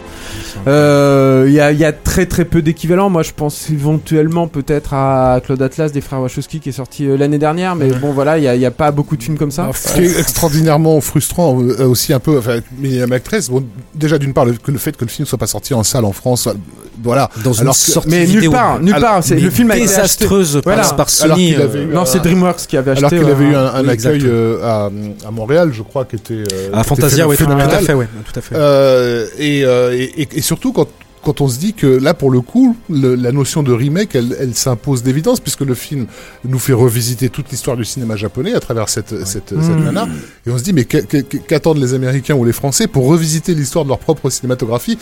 Euh, 0.68 1.46
Il 1.48 1.54
y, 1.54 1.60
a, 1.60 1.72
il 1.72 1.80
y 1.80 1.86
a 1.86 1.92
très 1.94 2.26
très 2.28 2.46
peu 2.46 2.62
d'équivalents. 2.62 3.10
Moi 3.10 3.24
je 3.24 3.32
pense 3.36 3.70
éventuellement 3.72 4.48
peut-être 4.48 4.94
à 4.94 5.42
Claude 5.44 5.62
Atlas 5.62 5.92
des 5.92 6.02
frères 6.02 6.22
Wachowski 6.22 6.60
qui 6.60 6.70
est 6.70 6.74
sorti 6.74 7.08
euh, 7.08 7.18
l'année 7.18 7.40
dernière, 7.40 7.76
mais 7.76 7.90
bon 7.90 8.12
voilà, 8.12 8.38
il 8.38 8.44
y 8.44 8.66
a, 8.66 8.72
pas 8.72 8.92
beaucoup 8.92 9.18
de 9.18 9.24
films 9.24 9.38
comme 9.38 9.52
ça. 9.52 9.70
Ce 9.74 9.94
qui 9.96 10.02
est 10.02 10.20
extraordinairement 10.20 11.02
frustrant 11.02 11.60
euh, 11.62 11.88
aussi 11.88 12.14
un 12.14 12.20
peu, 12.20 12.38
enfin, 12.38 12.60
Millennium 12.78 13.12
Actress, 13.14 13.50
bon, 13.50 13.64
déjà 13.96 14.20
d'une 14.20 14.34
part 14.34 14.46
le, 14.46 14.54
que 14.54 14.72
le 14.72 14.78
fait 14.78 14.96
que 14.96 15.06
le 15.06 15.10
film 15.10 15.26
soit 15.26 15.40
pas 15.40 15.48
sorti 15.48 15.74
en 15.74 15.84
salle 15.84 16.06
en 16.06 16.12
France, 16.14 16.46
euh, 16.48 16.54
voilà. 17.02 17.30
Dans 17.44 17.54
une 17.54 17.62
Alors 17.62 17.74
que- 17.74 17.80
sortie 17.80 18.10
mais 18.10 18.28
nulle 18.28 18.50
part, 18.52 18.80
nulle 18.80 18.94
Alors, 18.94 19.10
part. 19.10 19.24
C'est 19.24 19.36
mais 19.36 19.42
le 19.42 19.50
film 19.50 19.72
a 19.72 19.76
été 19.78 19.86
acheté. 19.86 20.02
désastreuse 20.02 20.62
Voilà. 20.64 20.82
par, 20.84 20.92
Alors 20.94 21.10
Sony. 21.10 21.56
avait 21.56 21.80
euh, 21.80 21.94
Non, 21.94 22.06
c'est 22.06 22.20
DreamWorks 22.20 22.59
qui 22.68 22.78
avait 22.78 22.92
acheté. 22.92 23.06
Alors 23.06 23.10
qu'il 23.12 23.24
ouais. 23.24 23.32
avait 23.32 23.46
eu 23.46 23.56
un, 23.56 23.66
un 23.76 23.84
Oui, 23.84 23.90
accueil 23.90 24.22
euh, 24.26 24.64
à, 24.64 24.90
à 25.28 25.32
Montréal, 25.32 25.72
je 25.74 25.82
crois, 25.84 26.06
qui 26.06 26.16
était 26.18 26.34
euh, 26.54 26.70
à 26.74 26.84
Fantasia, 26.84 27.28
ouais, 27.28 27.36
tout, 27.38 27.44
à 27.46 27.68
fait, 27.80 27.94
ouais, 27.94 28.08
tout 28.32 28.40
à 28.40 28.42
fait. 28.42 28.56
Euh, 28.56 29.26
et, 29.38 29.64
euh, 29.66 29.94
et, 29.96 30.22
et- 30.22 30.28
et 30.34 30.42
surtout 30.42 30.74
quand 30.74 30.88
quand 31.22 31.42
on 31.42 31.50
se 31.50 31.60
dit 31.60 31.74
que 31.74 31.86
là, 31.86 32.14
pour 32.14 32.32
le 32.32 32.40
coup, 32.40 32.78
le- 32.90 33.14
la 33.16 33.34
notion 33.34 33.62
de 33.62 33.74
remake, 33.74 34.16
elle, 34.16 34.38
elle 34.40 34.56
s'impose 34.56 35.04
d'évidence, 35.04 35.42
puisque 35.42 35.62
le 35.62 35.74
film 35.74 36.06
nous 36.46 36.60
fait 36.60 36.72
revisiter 36.72 37.28
toute 37.28 37.52
l'histoire 37.52 37.76
du 37.76 37.84
cinéma 37.84 38.16
japonais 38.16 38.54
à 38.54 38.62
travers 38.62 38.88
cette, 38.88 39.26
cette, 39.28 39.50
cette 39.50 39.54
Mmh. 39.54 39.84
nana. 39.84 40.08
Et 40.48 40.50
on 40.50 40.58
se 40.58 40.64
dit, 40.64 40.72
mais 40.72 40.86
qu'attendent 40.86 41.80
les 41.80 41.94
Américains 41.94 42.36
ou 42.36 42.46
les 42.46 42.54
Français 42.54 42.88
pour 42.88 43.06
revisiter 43.06 43.54
l'histoire 43.54 43.84
de 43.84 43.90
leur 43.90 44.00
propre 44.00 44.30
cinématographie 44.30 44.98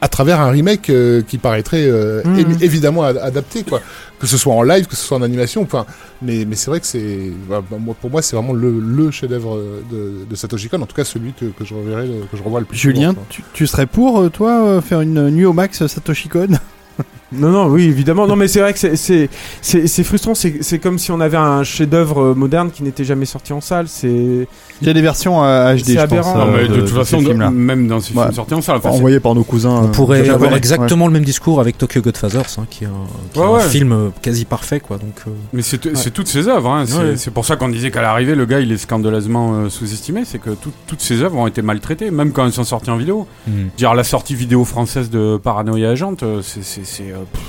à 0.00 0.08
travers 0.08 0.40
un 0.40 0.50
remake 0.50 0.90
euh, 0.90 1.22
qui 1.22 1.38
paraîtrait 1.38 1.84
euh, 1.86 2.22
Mmh. 2.24 2.38
évi- 2.38 2.62
évidemment 2.64 3.02
ad- 3.04 3.18
adapté, 3.22 3.62
quoi. 3.64 3.80
Que 4.20 4.26
ce 4.26 4.36
soit 4.36 4.52
en 4.54 4.62
live, 4.62 4.86
que 4.86 4.96
ce 4.96 5.02
soit 5.04 5.16
en 5.18 5.22
animation, 5.22 5.62
enfin. 5.62 5.86
Mais, 6.22 6.44
mais 6.44 6.56
c'est 6.56 6.70
vrai 6.70 6.80
que 6.80 6.86
c'est, 6.86 7.30
bah, 7.48 7.62
bah, 7.68 7.76
pour 8.00 8.10
moi, 8.10 8.20
c'est 8.22 8.34
vraiment 8.36 8.52
le, 8.52 8.78
le 8.80 9.10
chef-d'œuvre 9.10 9.60
de, 9.90 10.24
de 10.28 10.34
Satoshi 10.36 10.68
Kon, 10.68 10.80
en 10.82 10.86
tout 10.86 10.94
cas 10.96 11.04
celui 11.04 11.32
que, 11.32 11.46
que 11.46 11.64
je 11.64 11.74
reverrai, 11.74 12.08
que 12.30 12.36
je 12.36 12.42
revois 12.42 12.60
le 12.60 12.66
plus. 12.66 12.76
Julien, 12.76 13.10
souvent, 13.10 13.26
tu, 13.28 13.42
tu 13.52 13.66
serais 13.66 13.86
pour, 13.86 14.20
euh, 14.20 14.28
toi, 14.28 14.64
euh, 14.64 14.80
faire 14.80 15.00
une 15.00 15.30
nuit 15.30 15.44
au 15.44 15.52
max 15.52 15.86
Satoshi 15.86 16.28
Kon? 16.28 16.48
Non, 17.30 17.50
non, 17.50 17.66
oui, 17.66 17.84
évidemment. 17.84 18.26
Non, 18.26 18.36
mais 18.36 18.48
c'est 18.48 18.60
vrai 18.60 18.72
que 18.72 18.78
c'est- 18.78 18.96
c'est 18.96 19.28
c'est 19.60 19.86
c'est 19.86 20.02
frustrant. 20.04 20.34
C'est 20.34 20.58
c'est 20.62 20.78
comme 20.78 20.98
si 20.98 21.10
on 21.12 21.20
avait 21.20 21.36
un 21.36 21.62
chef-d'œuvre 21.62 22.22
euh, 22.22 22.34
moderne 22.34 22.70
qui 22.70 22.82
n'était 22.82 23.04
jamais 23.04 23.26
sorti 23.26 23.52
en 23.52 23.60
salle. 23.60 23.86
C'est 23.88 24.48
Il 24.80 24.86
y 24.86 24.90
a 24.90 24.94
des 24.94 25.02
versions 25.02 25.44
euh, 25.44 25.74
HD, 25.74 25.84
C'est 25.84 25.92
je 25.94 25.98
aberrant. 25.98 26.32
pense. 26.32 26.46
Non, 26.46 26.52
mais 26.52 26.68
de, 26.68 26.80
toute 26.80 26.88
façon, 26.90 27.20
même 27.20 27.86
dans 27.86 28.00
ces 28.00 28.14
Ouais. 28.14 28.22
films 28.22 28.34
sortis 28.34 28.54
en 28.54 28.62
salle, 28.62 28.76
enfin, 28.78 28.90
c'est- 28.92 28.96
envoyé 28.96 29.20
par 29.20 29.34
nos 29.34 29.44
cousins. 29.44 29.80
On 29.84 29.88
pourrait 29.88 30.28
avoir 30.28 30.52
ouais. 30.52 30.56
exactement 30.56 31.06
le 31.06 31.12
même 31.12 31.24
discours 31.24 31.60
avec 31.60 31.76
Tokyo 31.76 32.00
Godfathers, 32.00 32.46
hein, 32.58 32.66
qui 32.70 32.84
est 32.84 32.86
un, 32.86 32.90
qui 33.32 33.38
est 33.38 33.42
Ouais, 33.42 33.48
un 33.48 33.52
ouais. 33.56 33.68
film 33.68 33.92
euh, 33.92 34.08
quasi 34.22 34.44
parfait, 34.46 34.80
quoi. 34.80 34.96
Donc, 34.96 35.14
euh, 35.26 35.30
Mais 35.52 35.62
c'est 35.62 35.94
c'est 35.96 36.10
toutes 36.12 36.28
ses 36.28 36.48
œuvres. 36.48 36.70
Hein. 36.70 36.84
C'est 37.16 37.30
pour 37.32 37.44
ça 37.44 37.56
qu'on 37.56 37.68
disait 37.68 37.90
qu'à 37.90 38.00
l'arrivée, 38.02 38.34
le 38.36 38.46
gars, 38.46 38.60
il 38.60 38.72
est 38.72 38.78
scandaleusement 38.78 39.52
euh, 39.54 39.68
sous-estimé. 39.68 40.22
C'est 40.24 40.38
que 40.38 40.50
tout- 40.50 40.72
toutes 40.86 41.02
ses 41.02 41.22
œuvres 41.22 41.36
ont 41.36 41.46
été 41.46 41.60
maltraitées, 41.60 42.10
même 42.10 42.32
quand 42.32 42.46
elles 42.46 42.52
sont 42.52 42.64
sorties 42.64 42.90
en 42.90 42.96
vidéo. 42.96 43.26
Dire 43.76 43.94
la 43.94 44.04
sortie 44.04 44.34
vidéo 44.34 44.64
française 44.64 45.10
de 45.10 45.36
Paranoia 45.36 45.90
Agent, 45.90 46.14
euh, 46.22 46.40
c'est. 46.42 47.12
Euh, 47.18 47.24
pff. 47.32 47.42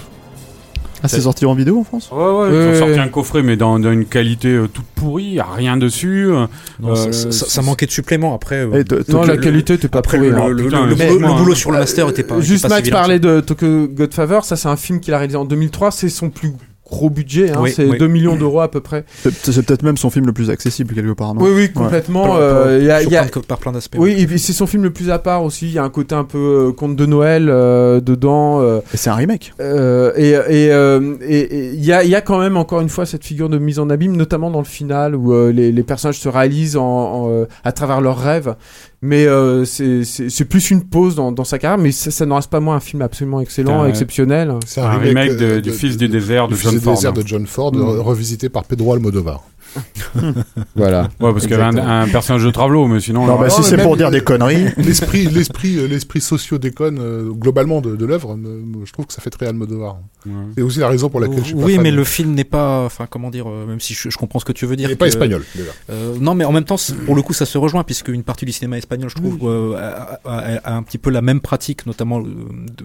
Ah, 1.01 1.07
c'est 1.07 1.21
sorti 1.21 1.45
en 1.45 1.53
vidéo 1.55 1.79
en 1.79 1.83
France? 1.85 2.09
Ouais, 2.11 2.17
ouais, 2.17 2.25
ils 2.25 2.31
Ouais, 2.33 2.43
ont 2.43 2.69
ouais, 2.71 2.77
sorti 2.77 2.93
ouais. 2.95 2.99
un 2.99 3.07
coffret, 3.07 3.41
mais 3.41 3.55
dans, 3.55 3.79
dans 3.79 3.89
une 3.93 4.03
qualité 4.05 4.49
euh, 4.49 4.67
toute 4.67 4.83
pourrie, 4.95 5.23
y 5.35 5.39
a 5.39 5.45
rien 5.45 5.77
dessus. 5.77 6.25
euh, 6.29 6.45
non, 6.81 6.89
Euh, 6.89 6.95
ça, 6.95 7.13
ça- 7.13 7.31
ça- 7.31 7.45
ça 7.45 7.61
manquait 7.61 7.85
de 7.85 7.91
supplément 7.91 8.35
après. 8.35 8.55
euh, 8.65 8.83
Eh, 8.85 9.11
non, 9.13 9.23
la 9.23 9.37
qualité 9.37 9.75
était 9.75 9.87
pas 9.87 9.99
après, 9.99 10.17
pourrie, 10.17 10.29
le, 10.31 10.37
hein. 10.37 10.47
le- 10.49 10.63
putain, 10.65 10.83
le- 10.83 10.89
le 10.89 10.95
mais- 10.97 11.15
boulot, 11.15 11.45
le 11.45 11.55
sur 11.55 11.71
le 11.71 11.79
master 11.79 12.09
était 12.09 12.23
pas. 12.23 12.35
était 12.35 12.45
Juste 12.45 12.63
pas 12.63 12.67
si 12.67 12.73
Max 12.75 12.83
vilain, 12.83 12.97
parlait 12.99 13.15
ça. 13.15 13.19
de 13.35 13.39
Tokyo 13.39 13.87
Godfather. 13.87 14.39
Ça, 14.43 14.57
c'est 14.57 14.67
un 14.67 14.75
film 14.75 14.99
qu'il 14.99 15.13
a 15.13 15.17
réalisé 15.19 15.37
en 15.37 15.45
2003. 15.45 15.91
C'est 15.91 16.09
son 16.09 16.29
plus 16.29 16.51
gros 16.89 17.09
budget, 17.09 17.51
hein, 17.51 17.59
Oui, 17.61 17.71
c'est 17.75 17.85
oui. 17.85 17.97
2 17.97 18.07
millions 18.07 18.35
d'euros 18.35 18.61
à 18.61 18.69
peu 18.71 18.79
près. 18.81 19.05
C'est 19.23 19.65
peut-être 19.65 19.83
même 19.83 19.97
son 19.97 20.09
film 20.09 20.25
le 20.25 20.33
plus 20.33 20.49
accessible 20.49 20.93
quelque 20.95 21.13
part, 21.13 21.33
non? 21.33 21.41
Oui, 21.41 21.49
oui, 21.53 21.61
Ouais. 21.61 21.69
complètement. 21.69 22.23
Par- 22.25 22.35
euh, 22.37 22.77
il 22.79 22.85
y 22.85 22.91
a- 22.91 22.99
Sur 23.01 23.09
il 23.09 23.13
y 23.13 23.17
a- 23.17 23.23
plein 23.25 23.41
de- 23.41 23.45
par 23.45 23.57
plein 23.59 23.71
d'aspects. 23.71 23.97
Oui, 23.99 24.11
et 24.11 24.37
c'est 24.37 24.53
son 24.53 24.67
film 24.67 24.83
le 24.83 24.91
plus 24.91 25.09
à 25.11 25.19
part 25.19 25.43
aussi. 25.43 25.67
Il 25.67 25.73
y 25.73 25.77
a 25.79 25.83
un 25.83 25.89
côté 25.89 26.15
un 26.15 26.23
peu 26.23 26.67
euh, 26.69 26.71
conte 26.71 26.95
de 26.95 27.05
Noël 27.05 27.47
euh, 27.49 28.01
dedans. 28.01 28.61
euh, 28.61 28.79
Et 28.93 28.97
c'est 28.97 29.09
un 29.09 29.15
remake. 29.15 29.53
euh, 29.59 30.11
et 30.15 30.29
et 30.31 30.71
euh, 30.71 31.15
et- 31.27 31.39
et 31.39 31.73
il 31.73 31.83
y 31.85 31.91
a 31.93 32.03
il 32.03 32.09
y 32.09 32.15
a 32.15 32.21
quand 32.21 32.39
même 32.39 32.57
encore 32.57 32.81
une 32.81 32.89
fois 32.89 33.05
cette 33.05 33.23
figure 33.23 33.49
de 33.49 33.57
mise 33.57 33.79
en 33.79 33.89
abîme, 33.89 34.15
notamment 34.15 34.49
dans 34.51 34.59
le 34.59 34.65
final 34.65 35.15
où 35.15 35.33
euh, 35.33 35.51
les, 35.51 35.71
les 35.71 35.83
personnages 35.83 36.19
se 36.19 36.29
réalisent 36.29 36.77
en, 36.77 36.83
en, 36.85 37.29
euh, 37.31 37.45
à 37.63 37.71
travers 37.71 38.01
leurs 38.01 38.19
rêves. 38.19 38.55
Mais 39.01 39.25
euh, 39.27 39.63
c'est 39.63 40.03
c'est 40.03 40.29
c'est 40.29 40.43
plus 40.43 40.71
une 40.71 40.83
pause 40.83 41.15
dans, 41.15 41.31
dans 41.31 41.45
sa 41.45 41.57
carrière, 41.57 41.77
mais 41.81 41.93
ça, 41.93 42.11
ça 42.11 42.25
n'en 42.25 42.35
reste 42.35 42.49
pas 42.49 42.59
moins 42.59 42.75
un 42.75 42.79
film 42.81 43.01
absolument 43.01 43.39
excellent, 43.39 43.83
Un- 43.83 43.87
exceptionnel. 43.87 44.53
C'est 44.65 44.81
Un 44.81 44.97
remake 44.97 45.37
de- 45.37 45.45
euh, 45.45 45.61
du 45.61 45.71
Fils 45.71 45.95
du 45.95 46.09
désert 46.09 46.49
de 46.49 46.55
du 46.55 46.59
John 46.61 46.71
Fils 46.73 46.79
du 46.81 46.85
Ford. 46.85 46.95
désert 46.95 47.13
de 47.13 47.23
John 47.25 47.45
Ford, 47.47 47.73
Mm. 47.73 47.79
re- 47.81 47.97
revisité 47.99 48.49
par 48.49 48.65
Pedro 48.65 48.93
Almodovar. 48.93 49.43
Voilà. 50.75 51.03
Ouais, 51.19 51.31
parce 51.31 51.41
qu'il 51.47 51.51
y 51.51 51.59
avait 51.59 51.79
un, 51.79 52.07
personnage 52.07 52.43
de 52.43 52.51
Travelo, 52.51 52.87
mais 52.87 52.99
sinon. 52.99 53.25
Non, 53.25 53.37
bah, 53.39 53.49
si 53.49 53.63
c'est 53.63 53.77
pour 53.77 53.97
dire 53.97 54.11
des 54.11 54.21
conneries. 54.21 54.67
L'esprit, 54.77 55.27
l'esprit, 55.27 55.77
euh, 55.77 55.87
l'esprit 55.87 56.21
socio-déconne 56.21 56.99
euh, 56.99 57.29
globalement 57.31 57.81
de, 57.81 57.95
de 57.95 58.05
l'œuvre, 58.05 58.37
je 58.85 58.91
trouve 58.91 59.05
que 59.05 59.13
ça 59.13 59.21
fait 59.21 59.29
très 59.29 59.47
Almodovar. 59.47 59.97
ouais. 60.25 60.31
C'est 60.55 60.61
aussi 60.63 60.79
la 60.79 60.87
raison 60.89 61.09
pour 61.09 61.19
laquelle 61.19 61.39
je 61.39 61.43
suis 61.45 61.53
pas 61.55 61.61
oui, 61.63 61.75
fan. 61.75 61.83
mais 61.83 61.91
le 61.91 62.03
film 62.03 62.33
n'est 62.33 62.43
pas, 62.43 62.85
enfin, 62.85 63.07
comment 63.09 63.29
dire, 63.29 63.49
euh, 63.49 63.65
même 63.65 63.79
si 63.79 63.93
je, 63.93 64.09
je 64.09 64.17
comprends 64.17 64.39
ce 64.39 64.45
que 64.45 64.51
tu 64.51 64.65
veux 64.65 64.73
Il 64.73 64.77
dire. 64.77 64.89
n'est 64.89 64.95
pas 64.95 65.07
espagnol 65.07 65.43
déjà. 65.55 65.71
Euh, 65.89 66.15
non, 66.19 66.35
mais 66.35 66.45
en 66.45 66.51
même 66.51 66.63
temps, 66.65 66.77
pour 67.05 67.15
le 67.15 67.21
coup, 67.21 67.33
ça 67.33 67.45
se 67.45 67.57
rejoint 67.57 67.83
puisque 67.83 68.07
une 68.09 68.23
partie 68.23 68.45
du 68.45 68.51
cinéma 68.51 68.77
espagnol, 68.77 69.09
je 69.09 69.15
trouve, 69.15 69.37
euh, 69.43 69.75
a, 69.77 70.19
a- 70.25 70.57
a 70.63 70.73
un 70.75 70.83
petit 70.83 70.97
peu 70.97 71.09
la 71.09 71.21
même 71.21 71.41
pratique, 71.41 71.85
notamment 71.85 72.21
de, 72.21 72.29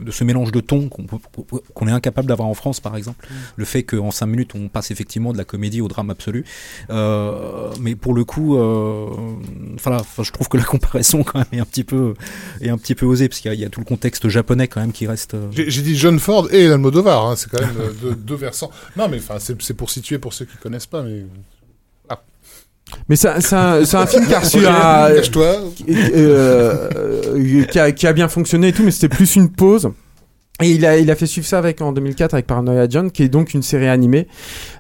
de 0.05 0.11
ce 0.11 0.25
mélange 0.25 0.53
de 0.53 0.61
tons 0.61 0.89
qu'on 0.89 1.89
est 1.89 1.93
incapable 1.93 2.29
d'avoir 2.29 2.49
en 2.49 2.55
France, 2.55 2.81
par 2.81 2.97
exemple. 2.97 3.27
Le 3.57 3.65
fait 3.65 3.83
qu'en 3.83 4.11
cinq 4.11 4.27
minutes, 4.27 4.53
on 4.55 4.69
passe 4.69 4.91
effectivement 4.91 5.33
de 5.33 5.39
la 5.39 5.45
comédie 5.45 5.81
au 5.81 5.89
drame 5.89 6.11
absolu. 6.11 6.45
Euh, 6.91 7.71
mais 7.81 7.95
pour 7.95 8.15
le 8.15 8.25
coup, 8.25 8.57
euh, 8.57 9.07
voilà, 9.83 10.03
je 10.23 10.31
trouve 10.31 10.49
que 10.49 10.57
la 10.57 10.65
comparaison 10.65 11.23
quand 11.23 11.39
même 11.39 11.47
est 11.53 11.61
un 11.61 11.65
petit 11.65 11.85
peu, 11.85 12.15
est 12.61 12.69
un 12.71 12.79
petit 12.79 12.95
peu 12.95 13.07
osée 13.07 13.29
parce 13.29 13.41
qu'il 13.41 13.51
y, 13.51 13.53
a- 13.53 13.55
il 13.55 13.61
y 13.61 13.65
a 13.65 13.69
tout 13.69 13.81
le 13.81 13.87
contexte 13.87 14.29
japonais 14.29 14.69
quand 14.69 14.81
même 14.81 14.93
qui 14.93 15.07
reste. 15.07 15.35
euh, 15.35 15.49
J'ai 15.53 15.83
dit 15.83 15.97
John 15.97 16.19
Ford 16.19 16.49
et 16.53 16.67
Almodovar, 16.67 17.27
hein, 17.27 17.35
c'est 17.37 17.51
quand 17.51 17.61
même 17.61 17.75
deux, 18.03 18.15
deux 18.15 18.35
versants. 18.37 18.71
Non, 18.97 19.09
mais 19.09 19.19
enfin, 19.19 19.37
c'est 19.39 19.75
pour 19.75 19.91
situer 19.91 20.19
pour 20.19 20.33
ceux 20.33 20.45
qui 20.45 20.57
connaissent 20.57 20.87
pas. 20.87 21.03
Mais 21.03 21.25
Mais 23.09 23.17
c'est 23.17 23.29
un- 23.29 24.07
film 24.07 24.27
qui 24.27 24.35
a 24.35 24.41
reçu 24.41 24.59
un, 24.67 25.15
cache-toi. 25.15 25.57
euh, 25.89 26.89
euh, 26.95 27.65
qui, 27.65 27.79
a, 27.79 27.93
qui 27.93 28.07
a 28.07 28.13
bien 28.13 28.29
fonctionné 28.29 28.69
et 28.69 28.73
tout, 28.73 28.83
mais 28.85 28.91
c'était 28.91 29.09
plus 29.09 29.37
une 29.37 29.51
pause. 29.51 29.91
Et 30.63 30.71
il 30.71 30.87
a, 30.87 30.99
il 30.99 31.11
a 31.11 31.17
fait 31.17 31.27
suivre 31.27 31.47
ça 31.49 31.59
avec, 31.59 31.83
en 31.83 31.91
2004 31.91 32.33
avec 32.35 32.47
Paranoia 32.47 32.89
John, 32.89 33.11
qui 33.11 33.25
est 33.25 33.29
donc 33.29 33.55
une 33.55 33.63
série 33.63 33.89
animée, 33.89 34.29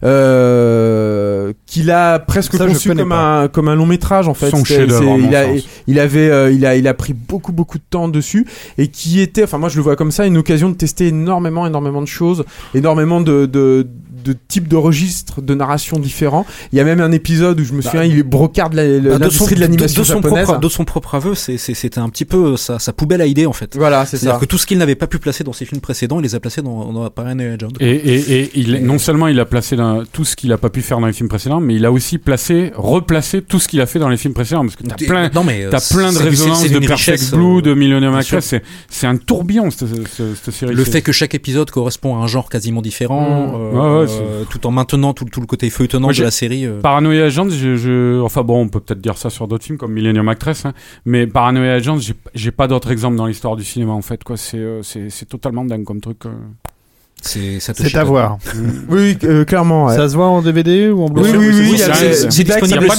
euh, 0.05 1.53
qu'il 1.67 1.91
a 1.91 2.21
presque 2.21 2.55
Ça, 2.55 2.65
conçu 2.65 2.95
comme 2.95 3.09
pas. 3.09 3.43
un, 3.43 3.49
comme 3.49 3.67
un 3.67 3.75
long 3.75 3.85
métrage, 3.85 4.29
en 4.29 4.35
fait. 4.35 4.51
Son 4.51 4.59
mon 4.59 5.19
il, 5.19 5.35
a, 5.35 5.47
il 5.89 5.99
avait, 5.99 6.31
euh, 6.31 6.53
il 6.53 6.65
a, 6.65 6.77
il 6.77 6.87
a 6.87 6.95
pris 6.95 7.13
beaucoup, 7.13 7.51
beaucoup 7.51 7.79
de 7.79 7.85
temps 7.91 8.07
dessus 8.07 8.47
et 8.79 8.87
qui 8.87 9.19
était, 9.21 9.43
enfin, 9.43 9.59
moi 9.59 9.69
je 9.69 9.75
le 9.75 9.83
vois 9.83 9.97
comme 9.97 10.13
ça, 10.13 10.27
une 10.27 10.37
occasion 10.37 10.71
de 10.71 10.77
tester 10.77 11.09
énormément, 11.09 11.67
énormément 11.67 12.03
de 12.03 12.07
choses, 12.07 12.45
énormément 12.77 13.21
de, 13.21 13.47
de, 13.47 13.85
de 13.85 13.89
types 14.33 14.69
de 14.69 14.77
registres 14.77 15.43
de 15.43 15.55
narration 15.55 15.99
différents. 15.99 16.47
Il 16.73 16.79
y 16.79 16.81
a 16.81 16.85
même 16.85 17.01
un 17.01 17.13
épisode 17.13 17.61
où 17.61 17.65
je 17.65 17.73
me 17.73 17.83
souviens, 17.83 18.05
il 18.05 18.23
brocarde 18.23 18.75
bah, 18.75 18.83
de 18.85 19.01
son- 19.13 19.19
l'industrie 19.19 19.55
de 19.55 19.61
l'animation 19.61 20.03
de 20.03 20.07
son 20.07 20.15
japonaise. 20.23 20.45
propre, 20.45 20.61
de 20.61 20.69
son 20.69 20.85
propre 20.85 21.15
aveu, 21.15 21.35
c'est- 21.35 21.59
c'est- 21.59 21.75
c'était 21.75 21.99
un 22.01 22.09
petit 22.09 22.25
peu 22.25 22.57
sa, 22.57 22.79
sa 22.79 22.93
poubelle 22.93 23.21
à 23.21 23.27
idées 23.27 23.47
en 23.47 23.53
fait. 23.53 23.77
Voilà, 23.77 24.07
c'est 24.07 24.17
C'est-à-dire 24.17 24.35
ça. 24.35 24.41
que 24.41 24.47
tout 24.47 24.59
ce 24.59 24.67
qu'il 24.67 24.79
n'avait 24.79 24.95
pas 24.95 25.07
pu 25.07 25.19
placer 25.19 25.45
dans 25.45 25.53
ses 25.53 25.65
films 25.65 25.81
précédents, 25.81 26.19
il 26.21 26.23
les 26.23 26.35
a 26.35 26.41
placés 26.41 26.63
dans, 26.63 26.93
dans 26.93 27.05
John. 27.59 27.71
Et, 27.81 27.91
et, 27.91 28.41
et 28.41 28.51
il, 28.55 28.85
non 28.85 28.99
seulement 28.99 29.29
il 29.29 29.39
a 29.41 29.45
placé 29.45 29.77
dans- 29.77 30.05
tout 30.05 30.25
ce 30.25 30.37
qu'il 30.37 30.53
a 30.53 30.59
pas 30.59 30.71
pu 30.71 30.83
faire 30.83 31.01
dans 31.01 31.07
les 31.07 31.13
films 31.13 31.29
précédents, 31.29 31.61
mais 31.61 31.75
il 31.75 31.85
a 31.85 31.93
aussi 31.93 32.19
placé, 32.19 32.73
replacé 32.77 33.43
tout 33.43 33.59
ce 33.59 33.69
qu'il 33.69 33.81
a 33.81 33.87
fait 33.87 33.99
dans 33.99 34.09
les 34.09 34.17
films 34.17 34.35
précédents. 34.35 34.63
Parce 34.63 34.77
que 34.77 34.83
t'as 34.85 34.95
plein, 34.97 35.31
non, 35.35 35.45
mais, 35.45 35.65
euh, 35.65 35.71
t'as 35.71 35.81
plein 35.81 36.13
de 36.13 36.19
résonances 36.19 36.63
de 36.65 36.79
Perfect 36.79 36.91
richesse, 36.93 37.31
Blue, 37.33 37.59
euh, 37.59 37.63
de 37.63 37.75
Millennium 37.75 38.11
bien 38.13 38.19
Actress. 38.21 38.45
C'est, 38.45 38.63
c'est 38.89 39.07
un 39.07 39.17
tourbillon, 39.17 39.71
cette, 39.71 39.89
cette, 39.89 40.37
cette 40.45 40.55
série. 40.55 40.75
Le 40.75 40.85
fait 40.85 41.03
que 41.03 41.13
chaque 41.13 41.35
épisode 41.35 41.71
correspond 41.71 42.17
à 42.17 42.25
un 42.25 42.27
genre 42.27 42.49
quasiment 42.49 42.83
différent, 42.83 43.25
Mmh. 43.25 43.55
euh, 43.55 43.73
Ouais, 43.73 44.01
ouais, 44.03 44.09
c'est- 44.09 44.14
euh, 44.23 44.45
tout 44.49 44.66
en 44.66 44.70
maintenant 44.70 45.12
tout, 45.12 45.24
tout 45.24 45.41
le 45.41 45.47
côté 45.47 45.70
feuilletonnant 45.70 46.09
Moi, 46.09 46.12
de 46.15 46.23
la 46.23 46.31
série. 46.31 46.66
euh. 46.66 46.81
Paranoia 46.81 47.24
Agents, 47.24 47.49
je, 47.51 47.77
je- 47.77 48.20
enfin 48.23 48.43
bon, 48.43 48.61
on 48.62 48.69
peut 48.69 48.81
peut-être 48.81 49.01
dire 49.01 49.16
ça 49.19 49.31
sur 49.31 49.49
d'autres 49.49 49.65
films 49.65 49.78
comme 49.78 49.93
Millennium 49.93 50.28
Actress, 50.28 50.65
hein, 50.66 50.73
mais 51.05 51.27
Paranoia 51.27 51.73
Agents, 51.74 51.99
j'ai, 52.35 52.51
pas 52.51 52.69
d'autres 52.69 52.91
exemples 52.91 53.16
dans 53.16 53.27
l'histoire 53.27 53.57
du 53.57 53.65
cinéma 53.65 53.93
en 53.93 54.03
fait. 54.03 54.23
Quoi, 54.24 54.36
c'est, 54.36 54.59
euh, 54.59 54.82
c'est, 54.82 55.09
totalement 55.27 55.65
dingue 55.65 55.85
comme 55.85 56.01
truc. 56.01 56.27
euh. 56.27 56.31
C'est 57.23 57.97
à 57.97 58.05
voir. 58.05 58.36
Oui, 58.91 59.16
euh, 59.24 59.45
clairement. 59.47 59.86
ouais. 59.86 59.97
Ça 59.97 60.11
se 60.11 60.15
voit 60.15 60.27
en 60.27 60.43
DVD 60.43 60.91
ou 60.91 61.05
en 61.05 61.07
Oui, 61.07 61.23
Blu-ray 61.23 61.36
oui, 61.39 61.47
oui, 61.70 61.78
c'est- 61.78 61.91
oui, 61.91 62.15
c'est- 62.31 62.45
disponible, 62.45 62.85
France, 62.85 62.99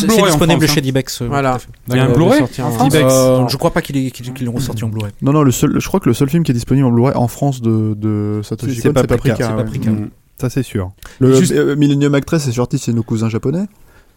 chez 0.67 0.79
hein. 0.79 0.81
Dibex. 0.81 1.21
euh, 1.21 1.27
Voilà. 1.27 1.59
Il 1.89 1.95
y 1.95 1.99
a 1.99 2.05
un 2.05 2.09
Blu-ray 2.11 2.41
Euh, 2.41 3.47
je 3.47 3.57
crois 3.57 3.69
pas 3.71 3.81
qu'il 3.83 3.97
est- 3.97 4.09
qu'il 4.09 4.33
qu'il 4.33 4.47
l'ont 4.47 4.53
ressorti 4.53 4.83
en 4.83 4.87
Blu-ray. 4.89 5.11
Non, 5.21 5.31
non, 5.31 5.43
le 5.43 5.51
seul, 5.51 5.79
je 5.79 5.87
crois 5.87 5.99
que 5.99 6.09
le 6.09 6.15
seul 6.15 6.29
film 6.29 6.43
qui 6.43 6.51
est 6.51 6.55
disponible 6.55 6.87
en 6.87 6.91
Blu-ray 6.91 7.13
en 7.15 7.27
France 7.27 7.61
de, 7.61 7.93
de 7.95 8.41
Satoshi 8.43 8.75
C'est 8.75 8.81
Kon, 8.81 8.87
c'est 8.99 9.07
Paprika, 9.07 9.15
Paprika. 9.15 9.35
c'est 9.37 9.51
ouais. 9.51 9.63
Paprika. 9.63 9.91
Mm. 9.91 10.09
Ça, 10.39 10.49
c'est 10.49 10.63
sûr. 10.63 10.91
Le 11.19 11.33
Juste- 11.35 11.53
euh, 11.53 11.75
Millennium 11.75 12.13
Actress 12.15 12.47
est 12.47 12.51
sorti 12.51 12.77
chez 12.77 12.93
nos 12.93 13.03
cousins 13.03 13.29
japonais. 13.29 13.65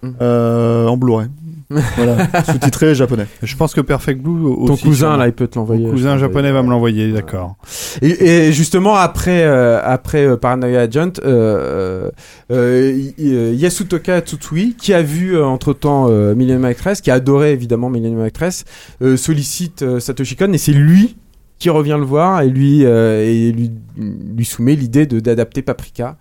Mm. 0.02 0.10
Euh, 0.20 0.86
en 0.86 0.96
Blu-ray. 0.96 1.26
voilà, 1.96 2.26
sous-titré 2.44 2.94
japonais. 2.94 3.26
Je 3.42 3.54
pense 3.56 3.74
que 3.74 3.80
Perfect 3.82 4.22
Blue 4.22 4.46
aussi. 4.46 4.66
Ton 4.68 4.76
cousin, 4.88 4.96
sûrement. 5.08 5.16
là, 5.16 5.26
il 5.26 5.32
peut 5.34 5.48
te 5.48 5.58
l'envoyer. 5.58 5.84
Ton 5.84 5.90
cousin 5.90 6.16
japonais 6.16 6.50
va 6.50 6.62
me 6.62 6.70
l'envoyer, 6.70 7.12
d'accord. 7.12 7.56
Et, 8.00 8.46
et 8.46 8.52
justement, 8.52 8.94
après, 8.94 9.42
euh, 9.42 9.78
après 9.84 10.24
euh, 10.24 10.36
Paranoia 10.38 10.80
Agent, 10.82 11.12
euh, 11.24 12.10
euh, 12.50 13.52
Yasutoka 13.54 14.20
Tsutsui, 14.20 14.76
qui 14.78 14.94
a 14.94 15.02
vu 15.02 15.36
euh, 15.36 15.44
entre-temps 15.44 16.06
euh, 16.08 16.34
Millennium 16.34 16.64
Actress, 16.64 17.00
qui 17.02 17.10
a 17.10 17.14
adoré 17.14 17.52
évidemment 17.52 17.90
Millennium 17.90 18.22
Actress, 18.22 18.64
euh, 19.02 19.16
sollicite 19.18 19.82
euh, 19.82 20.00
Satoshi 20.00 20.36
Kon 20.36 20.52
et 20.52 20.58
c'est 20.58 20.72
lui 20.72 21.16
qui 21.58 21.70
revient 21.70 21.96
le 21.98 22.04
voir 22.04 22.40
et 22.42 22.48
lui, 22.48 22.84
euh, 22.84 23.24
et 23.24 23.52
lui, 23.52 23.70
lui 23.96 24.44
soumet 24.44 24.74
l'idée 24.76 25.06
de- 25.06 25.20
d'adapter 25.20 25.62
Paprika. 25.62 26.16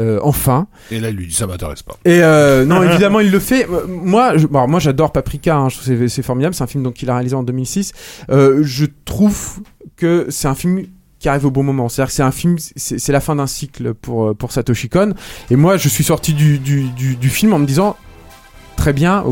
Euh, 0.00 0.18
enfin. 0.22 0.66
Et 0.90 0.98
là, 0.98 1.10
il 1.10 1.16
lui 1.16 1.28
dit 1.28 1.34
ça 1.34 1.46
m'intéresse 1.46 1.82
pas. 1.84 1.96
Et 2.04 2.20
euh, 2.22 2.64
non, 2.64 2.82
évidemment, 2.90 3.20
il 3.20 3.30
le 3.30 3.38
fait. 3.38 3.66
Moi, 3.88 4.36
je, 4.36 4.46
bon, 4.48 4.58
alors, 4.58 4.68
moi, 4.68 4.80
j'adore 4.80 5.12
Paprika. 5.12 5.56
hein, 5.56 5.68
je 5.68 5.78
trouve 5.78 6.08
c'est- 6.08 6.22
formidable. 6.22 6.54
C'est 6.54 6.64
un 6.64 6.66
film 6.66 6.82
donc 6.82 6.94
qu'il 6.94 7.08
a 7.10 7.14
réalisé 7.14 7.36
en 7.36 7.44
2006. 7.44 7.92
Euh, 8.30 8.60
je 8.62 8.86
trouve 9.04 9.60
que 9.96 10.26
c'est 10.30 10.48
un 10.48 10.56
film 10.56 10.82
qui 11.20 11.28
arrive 11.28 11.46
au 11.46 11.50
bon 11.52 11.62
moment. 11.62 11.88
C'est-à-dire 11.88 12.08
que 12.10 12.14
c'est 12.16 12.22
un 12.24 12.32
film, 12.32 12.56
c'est 12.58 13.12
la 13.12 13.20
fin 13.20 13.36
d'un 13.36 13.46
cycle 13.46 13.94
pour 13.94 14.36
pour 14.36 14.50
Satoshi 14.52 14.88
Kon. 14.88 15.14
Et 15.50 15.56
moi, 15.56 15.76
je 15.76 15.88
suis 15.88 16.04
sorti 16.04 16.34
du 16.34 16.58
du, 16.58 16.88
du, 16.90 17.14
du 17.16 17.28
film 17.30 17.52
en 17.54 17.58
me 17.60 17.66
disant 17.66 17.96
très 18.76 18.92
bien. 18.92 19.24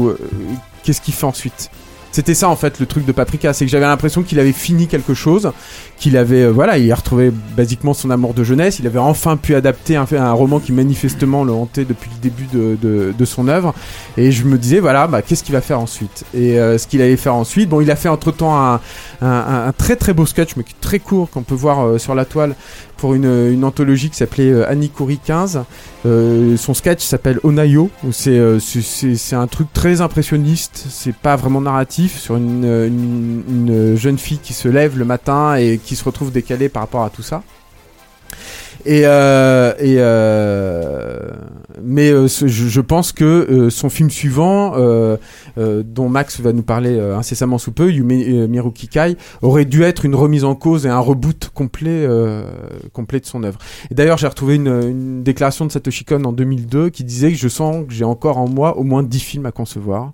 Qu'est-ce 0.85 1.01
qu'il 1.01 1.13
fait 1.15 1.27
ensuite? 1.27 1.71
C'était 2.13 2.35
ça 2.35 2.49
en 2.49 2.57
fait 2.57 2.79
le 2.79 2.87
truc 2.87 3.05
de 3.05 3.13
Paprika, 3.13 3.53
c'est 3.53 3.65
que 3.65 3.71
j'avais 3.71 3.87
l'impression 3.87 4.23
qu'il 4.23 4.39
avait 4.39 4.53
fini 4.53 4.87
quelque 4.87 5.15
chose, 5.15 5.51
qu'il 5.99 6.17
avait 6.17 6.43
euh, 6.43 6.51
voilà, 6.51 6.79
il 6.79 6.91
a 6.93 6.95
retrouvé 6.95 7.33
basiquement 7.57 7.95
son 7.95 8.11
amour 8.11 8.35
de 8.35 8.45
jeunesse, 8.45 8.79
il 8.79 8.87
avait 8.87 8.99
enfin 8.99 9.37
pu 9.37 9.55
adapter 9.55 9.97
un, 9.97 10.33
roman 10.33 10.61
qui 10.61 10.73
manifestement 10.73 11.43
le 11.45 11.53
hantait 11.53 11.85
depuis 11.85 12.11
le 12.15 12.21
début 12.21 12.47
de, 12.53 13.13
de, 13.17 13.25
son 13.25 13.49
œuvre, 13.49 13.75
et 14.17 14.31
je 14.31 14.45
me 14.45 14.59
disais 14.59 14.79
voilà, 14.81 15.07
bah, 15.07 15.23
qu'est-ce 15.23 15.43
qu'il 15.43 15.55
va 15.55 15.61
faire 15.61 15.81
ensuite? 15.81 16.25
Et 16.35 16.59
euh, 16.59 16.79
ce 16.79 16.87
qu'il 16.87 17.01
allait 17.01 17.17
faire 17.17 17.35
ensuite, 17.35 17.69
bon, 17.69 17.81
il 17.81 17.91
a 17.91 17.97
fait 17.97 18.09
entre 18.09 18.31
temps 18.31 18.57
un- 18.57 18.81
un 19.23 19.73
très 19.73 19.97
très 19.97 20.13
beau 20.13 20.27
sketch, 20.27 20.57
mais 20.57 20.65
qui 20.65 20.73
est 20.73 20.81
très 20.81 20.99
court 20.99 21.31
qu'on 21.31 21.43
peut 21.43 21.55
voir 21.55 21.87
euh, 21.87 21.99
sur 21.99 22.15
la 22.15 22.25
toile 22.25 22.55
pour 23.03 23.15
une, 23.15 23.51
une 23.53 23.65
anthologie 23.65 24.11
qui 24.11 24.17
s'appelait 24.17 24.53
euh, 24.53 24.71
Anikuri 24.71 25.19
15. 25.19 25.65
Euh, 26.07 26.57
son 26.57 26.73
sketch 26.73 27.03
s'appelle 27.03 27.41
Onayo. 27.43 27.91
euh, 28.29 28.61
c'est- 28.61 29.35
un 29.35 29.47
truc 29.49 29.67
très 29.73 30.01
impressionniste. 30.01 30.87
C'est 30.89 31.13
pas 31.17 31.35
vraiment 31.35 31.61
narratif 31.61 32.17
sur 32.17 32.37
une, 32.37 32.65
une 32.65 33.97
jeune 33.97 34.19
fille 34.19 34.39
qui 34.39 34.53
se 34.53 34.69
lève 34.69 34.97
le 34.97 35.05
matin 35.05 35.57
et 35.57 35.79
qui 35.83 35.97
se 35.97 36.05
retrouve 36.05 36.31
décalée 36.31 36.69
par 36.69 36.85
rapport 36.85 37.03
à 37.03 37.11
tout 37.11 37.23
ça. 37.23 37.43
Et, 38.85 39.03
euh, 39.07 39.73
et 39.79 39.97
euh, 39.99 41.31
mais 41.85 42.11
euh, 42.11 42.27
ce- 42.29 42.49
je, 42.49 42.67
je 42.69 42.81
pense 42.81 43.13
que 43.13 43.25
euh, 43.25 43.71
son 43.71 43.89
film 43.91 44.11
suivant, 44.11 44.73
euh, 44.77 45.17
euh, 45.59 45.83
dont 45.87 46.09
Max 46.09 46.41
va 46.41 46.53
nous 46.53 46.63
parler 46.63 46.97
euh, 46.97 47.17
incessamment 47.17 47.59
sous 47.59 47.73
peu, 47.73 47.91
Yume 47.93 48.47
Miruki 48.49 48.89
Kai, 48.89 49.17
aurait 49.41 49.65
dû 49.65 49.83
être 49.83 50.05
une 50.05 50.15
remise 50.15 50.45
en 50.45 50.55
cause 50.55 50.85
et 50.87 50.89
un 50.89 50.99
reboot 50.99 51.51
complet, 51.55 51.91
euh, 52.07 52.45
complet 52.93 53.21
de 53.21 53.27
son 53.27 53.45
œuvre. 53.45 53.59
Et 53.91 53.95
d'ailleurs, 53.95 54.19
j'ai 54.19 54.27
retrouvé 54.27 54.57
une, 54.57 54.67
une 54.69 55.23
déclaration 55.23 55.65
de 55.65 55.71
Satoshi 55.73 56.05
Kon 56.05 56.25
en 56.25 56.33
2002 56.33 56.91
qui 56.91 57.05
disait 57.05 57.31
que 57.31 57.39
je 57.39 57.49
sens 57.49 57.87
que 57.87 57.93
j'ai 57.95 58.05
encore 58.05 58.39
en 58.39 58.49
moi 58.49 58.77
au 58.79 58.83
moins 58.83 59.03
10 59.03 59.21
films 59.21 59.47
à 59.47 59.53
concevoir. 59.53 60.13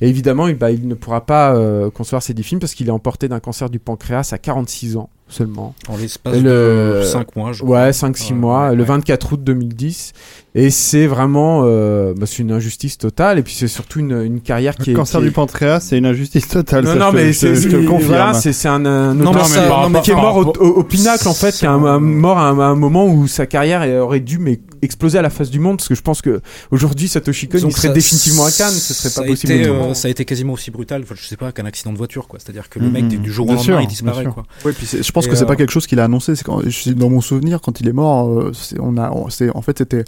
Et 0.00 0.08
évidemment, 0.08 0.48
il, 0.48 0.56
bah, 0.56 0.70
il 0.70 0.88
ne 0.88 0.94
pourra 0.94 1.26
pas 1.26 1.54
euh, 1.54 1.90
concevoir 1.90 2.22
ces 2.22 2.34
10 2.34 2.42
films 2.42 2.60
parce 2.60 2.74
qu'il 2.74 2.88
est 2.88 2.92
emporté 2.92 3.28
d'un 3.28 3.40
cancer 3.40 3.68
du 3.70 3.78
pancréas 3.78 4.30
à 4.32 4.38
46 4.38 4.96
ans 4.96 5.10
seulement. 5.28 5.74
En 5.88 5.96
l'espace 5.96 6.36
Le- 6.38 7.00
de 7.00 7.02
5 7.04 7.34
mois, 7.36 7.52
je 7.52 7.62
crois. 7.62 7.84
Ouais, 7.86 7.92
5-6 7.92 8.30
Ouais, 8.32 8.36
mois, 8.38 8.68
ouais, 8.68 8.74
le 8.76 8.82
ouais. 8.82 8.88
24 8.88 9.32
août 9.32 9.42
2010. 9.42 10.12
Et 10.58 10.70
c'est 10.70 11.06
vraiment, 11.06 11.64
euh, 11.66 12.14
bah, 12.16 12.24
c'est 12.24 12.38
une 12.38 12.50
injustice 12.50 12.96
totale. 12.96 13.38
Et 13.38 13.42
puis 13.42 13.52
c'est 13.54 13.68
surtout 13.68 14.00
une, 14.00 14.22
une 14.22 14.40
carrière 14.40 14.74
qui 14.74 14.88
Le 14.88 14.92
est. 14.92 14.96
cancer 14.96 15.20
qui 15.20 15.26
est- 15.26 15.28
du 15.28 15.34
pancréas, 15.34 15.80
c'est 15.80 15.98
une 15.98 16.06
injustice 16.06 16.48
totale. 16.48 16.82
Non, 16.84 16.92
ça, 16.94 16.98
non, 16.98 17.10
je 17.10 17.16
mais 17.16 17.32
c'est 17.34 17.54
je 17.54 17.68
te 17.68 17.76
le 17.76 17.86
confirme. 17.86 18.08
Voilà, 18.08 18.32
c'est 18.32 18.54
c'est 18.54 18.68
un, 18.68 18.86
un 18.86 19.12
Non, 19.12 19.32
auteur 19.32 19.42
mais 19.42 19.48
ça- 19.54 19.62
qui- 19.64 19.68
non, 19.68 19.90
mais 19.90 20.00
qui 20.00 20.10
est 20.12 20.14
mort 20.14 20.36
au, 20.36 20.44
rapport- 20.46 20.62
au- 20.62 20.78
au 20.80 20.82
pinacle 20.82 21.28
en 21.28 21.34
fait, 21.34 21.52
qui 21.54 21.66
est 21.66 21.68
un- 21.68 21.84
un- 21.84 22.00
mort 22.00 22.38
à 22.38 22.48
un, 22.48 22.58
à 22.58 22.64
un 22.64 22.74
moment 22.74 23.04
où 23.06 23.26
sa 23.28 23.44
carrière 23.44 23.82
aurait 24.02 24.20
dû 24.20 24.38
mais 24.38 24.60
exploser 24.80 25.18
à 25.18 25.22
la 25.22 25.28
face 25.28 25.50
du 25.50 25.60
monde. 25.60 25.76
Parce 25.76 25.88
que 25.88 25.94
je 25.94 26.00
pense 26.00 26.22
que 26.22 26.40
aujourd'hui 26.70 27.08
Satoshi 27.08 27.48
Kon 27.48 27.58
il 27.58 27.70
serait 27.72 27.88
ça- 27.88 27.92
définitivement 27.92 28.46
à 28.46 28.50
Cannes. 28.50 28.70
Ce 28.72 28.94
serait 28.94 29.12
pas 29.22 29.28
possible. 29.28 29.52
été, 29.52 29.66
euh, 29.68 29.92
ça 29.92 30.08
a 30.08 30.10
été 30.10 30.24
quasiment 30.24 30.54
aussi 30.54 30.70
brutal, 30.70 31.02
enfin, 31.02 31.16
je 31.20 31.26
sais 31.26 31.36
pas, 31.36 31.52
qu'un 31.52 31.66
accident 31.66 31.92
de 31.92 31.98
voiture, 31.98 32.28
quoi. 32.28 32.38
C'est-à-dire 32.42 32.70
que 32.70 32.78
le 32.78 32.86
Mhm. 32.86 32.92
mec, 32.92 33.08
du 33.20 33.30
jour 33.30 33.44
au 33.44 33.50
lendemain, 33.50 33.62
sûr, 33.62 33.80
il 33.82 33.86
disparaît, 33.88 34.24
quoi. 34.24 34.44
Ouais, 34.64 34.72
puis 34.72 34.86
c'est- 34.86 35.02
je 35.02 35.12
pense 35.12 35.26
Et, 35.26 35.28
que 35.28 35.36
c'est 35.36 35.42
euh, 35.42 35.46
pas 35.46 35.56
quelque 35.56 35.72
chose 35.72 35.86
qu'il 35.86 36.00
a 36.00 36.04
annoncé. 36.04 36.34
C'est 36.34 36.44
quand, 36.44 36.62
je 36.64 36.70
suis 36.70 36.94
dans 36.94 37.10
mon 37.10 37.20
souvenir 37.20 37.60
quand 37.60 37.78
il 37.80 37.88
est 37.88 37.92
mort, 37.92 38.26
euh, 38.30 38.52
c'est- 38.54 38.80
on 38.80 38.96
a, 38.96 39.12
c'est 39.28 39.50
en 39.54 39.60
fait 39.60 39.76
c'était 39.76 40.04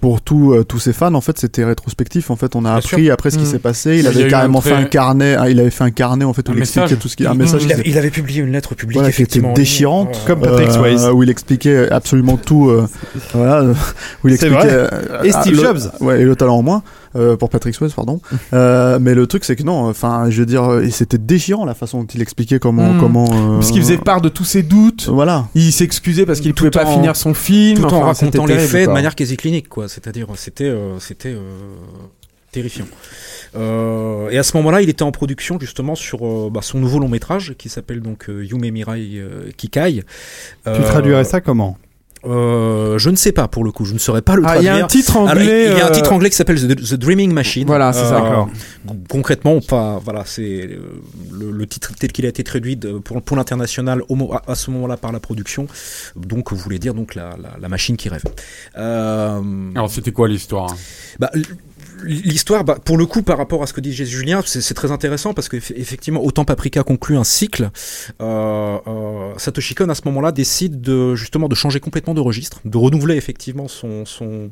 pour 0.00 0.22
tous 0.22 0.52
euh, 0.54 0.64
tous 0.64 0.78
ses 0.78 0.92
fans. 0.92 1.12
En 1.14 1.20
fait, 1.20 1.38
c'était 1.38 1.64
rétrospectif. 1.64 2.30
En 2.30 2.36
fait, 2.36 2.56
on 2.56 2.60
a 2.64 2.70
Bien 2.70 2.76
appris 2.76 3.10
après 3.10 3.30
ce 3.30 3.36
qui 3.38 3.44
Mm. 3.44 3.46
s'est 3.46 3.58
passé. 3.58 3.90
Il 3.94 4.00
Il 4.00 4.06
a 4.06 4.10
avait 4.10 4.28
carrément 4.28 4.60
fait 4.60 4.72
un 4.72 4.84
carnet. 4.84 5.36
ah, 5.38 5.50
il 5.50 5.60
avait 5.60 5.70
fait 5.70 5.84
un 5.84 5.90
carnet 5.90 6.24
en 6.24 6.32
fait 6.32 6.48
où 6.48 6.52
Un 6.52 6.54
il 6.56 6.60
expliquait 6.60 6.82
message. 6.86 6.98
tout 6.98 7.08
ce 7.08 7.16
qui, 7.16 7.26
un 7.26 7.32
Il- 7.34 7.38
message. 7.38 7.62
il, 7.64 7.72
avait, 7.72 7.82
il 7.86 7.98
avait 7.98 8.10
publié 8.10 8.40
une 8.42 8.52
lettre 8.52 8.74
publique, 8.74 8.98
voilà, 8.98 9.12
qui 9.12 9.22
était 9.22 9.40
déchirante, 9.54 10.08
Euh, 10.14 10.26
Comme 10.26 10.40
Patrick 10.40 10.68
euh, 10.70 11.12
où 11.12 11.22
il 11.22 11.30
expliquait 11.30 11.90
absolument 11.90 12.36
tout. 12.38 12.68
euh, 12.70 12.86
voilà, 13.34 13.60
euh, 13.60 13.74
où 14.24 14.28
il 14.28 14.34
expliquait. 14.34 14.56
vrai. 14.56 14.68
euh, 14.70 15.22
Et 15.24 15.30
ah, 15.34 15.40
Steve 15.42 15.60
Jobs. 15.60 15.80
Ouais, 16.00 16.20
et 16.20 16.24
le 16.24 16.34
talent 16.36 16.56
en 16.58 16.62
moins 16.62 16.82
euh, 17.16 17.36
pour 17.36 17.48
Patrick 17.50 17.74
Swayze, 17.74 17.92
pardon. 17.92 18.20
euh, 18.52 18.98
mais 19.00 19.14
le 19.14 19.26
truc, 19.26 19.44
c'est 19.44 19.56
que 19.56 19.62
non. 19.62 19.88
Enfin, 19.88 20.26
je 20.30 20.40
veux 20.40 20.46
dire, 20.46 20.80
et 20.80 20.90
c'était 20.90 21.18
déchirant 21.18 21.64
la 21.64 21.74
façon 21.74 22.00
dont 22.00 22.06
il 22.14 22.22
expliquait 22.22 22.58
comment, 22.58 22.94
Mm. 22.94 23.00
comment. 23.00 23.24
euh, 23.32 23.54
Parce 23.58 23.70
qu'il 23.72 23.82
faisait 23.82 23.98
part 23.98 24.20
de 24.20 24.28
tous 24.28 24.44
ses 24.44 24.62
doutes. 24.62 25.08
Voilà. 25.08 25.48
Il 25.54 25.72
s'excusait 25.72 26.26
parce 26.26 26.40
qu'il 26.40 26.52
Tout 26.54 26.64
pouvait 26.64 26.70
pas 26.70 26.86
en- 26.86 26.94
finir 26.94 27.16
son 27.16 27.34
film. 27.34 27.78
tout 27.78 27.84
en 27.84 28.02
Enfin, 28.02 28.14
c'était 28.14 28.38
racontant 28.38 28.46
les 28.46 28.58
faits 28.58 28.86
de 28.88 28.92
manière 28.92 29.14
quasi 29.14 29.36
clinique, 29.36 29.68
quoi. 29.68 29.88
C'est-à-dire, 29.88 30.26
c'était, 30.36 30.64
euh, 30.64 30.98
c'était 31.00 31.30
euh, 31.32 31.40
terrifiant. 32.52 32.86
Euh, 33.56 34.28
et 34.30 34.38
à 34.38 34.42
ce 34.42 34.56
moment-là, 34.58 34.80
il 34.82 34.88
était 34.88 35.02
en 35.02 35.10
production 35.12 35.58
justement 35.60 35.94
sur 35.94 36.24
euh, 36.24 36.50
bah, 36.52 36.60
son 36.62 36.78
nouveau 36.78 36.98
long 37.00 37.08
métrage 37.08 37.54
qui 37.58 37.68
s'appelle 37.68 38.00
donc 38.00 38.28
euh, 38.28 38.44
Yume 38.44 38.70
Mirai 38.70 39.00
euh, 39.16 39.50
Kikai. 39.56 40.02
Tu 40.64 40.82
traduirais 40.82 41.24
ça 41.24 41.40
comment? 41.40 41.76
Euh, 42.24 42.98
Je 42.98 43.10
ne 43.10 43.16
sais 43.16 43.32
pas 43.32 43.48
pour 43.48 43.64
le 43.64 43.72
coup, 43.72 43.84
je 43.84 43.94
ne 43.94 43.98
saurais 43.98 44.22
pas 44.22 44.36
le 44.36 44.42
Ah, 44.44 44.56
il 44.56 44.62
y 44.62 44.66
traduire. 44.66 44.82
a 44.82 44.84
un 44.84 44.88
titre 44.88 45.16
Alors, 45.16 45.28
il- 45.28 45.40
anglais. 45.42 45.66
il 45.72 45.78
y 45.78 45.80
a 45.80 45.86
un 45.86 45.90
euh, 45.90 45.92
titre 45.92 46.12
anglais 46.12 46.30
qui 46.30 46.36
s'appelle 46.36 46.60
The, 46.60 46.76
The 46.76 46.94
Dreaming 46.94 47.32
Machine. 47.32 47.66
Voilà, 47.66 47.92
c'est 47.92 48.04
ça. 48.04 48.24
Euh, 48.24 48.92
Concrètement, 49.08 49.60
pas, 49.60 50.00
voilà, 50.04 50.24
c'est 50.26 50.42
euh, 50.66 50.78
le, 51.32 51.50
le 51.50 51.66
titre 51.66 51.92
tel 51.98 52.12
qu'il 52.12 52.26
a 52.26 52.28
été 52.28 52.42
traduit 52.44 52.76
pour, 53.04 53.22
pour 53.22 53.36
l'international 53.36 54.02
à, 54.32 54.50
à 54.52 54.54
ce 54.54 54.70
moment-là 54.70 54.96
par 54.96 55.12
la 55.12 55.20
production. 55.20 55.66
Donc, 56.16 56.50
vous 56.52 56.56
voulez 56.58 56.78
dire 56.78 56.94
donc 56.94 57.14
la, 57.14 57.30
la, 57.42 57.56
la 57.60 57.68
machine 57.68 57.96
qui 57.96 58.08
rêve. 58.08 58.22
Euh, 58.78 59.40
Alors, 59.74 59.90
c'était 59.90 60.12
quoi 60.12 60.28
l'histoire 60.28 60.74
bah, 61.18 61.30
l- 61.34 61.44
L'histoire, 62.04 62.64
bah, 62.64 62.78
pour 62.82 62.96
le 62.96 63.06
coup, 63.06 63.22
par 63.22 63.38
rapport 63.38 63.62
à 63.62 63.66
ce 63.66 63.72
que 63.72 63.80
dit 63.80 63.92
Julien, 63.92 64.42
c'est 64.44 64.74
très 64.74 64.92
intéressant 64.92 65.34
parce 65.34 65.48
qu'effectivement, 65.48 66.24
autant 66.24 66.44
Paprika 66.44 66.82
conclut 66.82 67.16
un 67.16 67.24
cycle, 67.24 67.70
euh, 68.20 68.78
euh, 68.86 69.32
Satoshi 69.36 69.74
Kon 69.74 69.88
à 69.88 69.94
ce 69.94 70.02
moment-là 70.06 70.32
décide 70.32 70.80
de 70.80 71.14
justement 71.14 71.48
de 71.48 71.54
changer 71.54 71.80
complètement 71.80 72.14
de 72.14 72.20
registre, 72.20 72.60
de 72.64 72.76
renouveler 72.78 73.16
effectivement 73.16 73.68
son, 73.68 74.04
son 74.04 74.50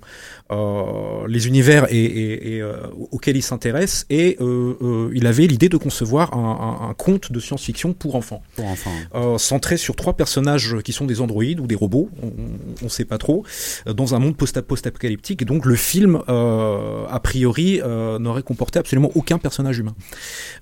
euh, 0.50 1.26
les 1.28 1.46
univers 1.46 1.86
et, 1.92 2.04
et, 2.04 2.56
et, 2.56 2.62
auxquels 3.10 3.36
il 3.36 3.42
s'intéresse 3.42 4.06
et 4.10 4.38
il 4.40 5.26
avait 5.26 5.46
l'idée 5.46 5.68
de 5.68 5.76
concevoir 5.76 6.34
un, 6.34 6.80
un, 6.82 6.90
un 6.90 6.94
conte 6.94 7.32
de 7.32 7.40
science-fiction 7.40 7.92
pour 7.92 8.16
enfants, 8.16 8.42
pour 8.56 8.66
enfants 8.66 8.90
centré 9.38 9.76
sur 9.76 9.96
trois 9.96 10.14
personnages 10.14 10.76
qui 10.84 10.92
sont 10.92 11.04
des 11.06 11.20
androïdes 11.20 11.60
ou 11.60 11.66
des 11.66 11.74
robots, 11.74 12.10
on 12.22 12.84
ne 12.84 12.88
sait 12.88 13.04
pas 13.04 13.18
trop, 13.18 13.44
dans 13.86 14.14
un 14.14 14.18
monde 14.18 14.36
post- 14.36 14.60
post-apocalyptique 14.60 15.44
donc 15.44 15.64
le 15.66 15.76
film 15.76 16.20
a 16.26 17.20
priori 17.38 17.80
euh, 17.82 18.18
n'aurait 18.18 18.42
comporté 18.42 18.78
absolument 18.78 19.10
aucun 19.14 19.38
personnage 19.38 19.78
humain. 19.78 19.94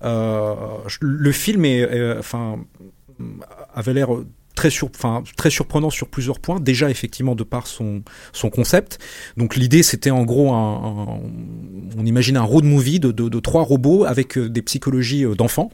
Euh, 0.04 0.54
le 1.00 1.32
film 1.32 1.64
est, 1.64 2.18
enfin, 2.18 2.58
avait 3.74 3.94
l'air 3.94 4.08
très, 4.54 4.68
sur, 4.70 4.88
enfin, 4.94 5.22
très 5.36 5.48
surprenant 5.50 5.90
sur 5.90 6.08
plusieurs 6.08 6.38
points. 6.38 6.60
Déjà, 6.60 6.90
effectivement, 6.90 7.34
de 7.34 7.44
par 7.44 7.66
son, 7.66 8.02
son 8.32 8.50
concept. 8.50 8.98
Donc, 9.36 9.56
l'idée, 9.56 9.82
c'était 9.82 10.10
en 10.10 10.24
gros, 10.24 10.52
un, 10.52 10.74
un- 10.74 11.20
on 11.98 12.04
imagine 12.06 12.36
un 12.36 12.42
road 12.42 12.64
movie 12.64 13.00
de, 13.00 13.10
de, 13.10 13.28
de 13.28 13.40
trois 13.40 13.62
robots 13.62 14.04
avec 14.04 14.36
euh, 14.38 14.48
des 14.50 14.62
psychologies 14.62 15.24
d'enfants 15.36 15.70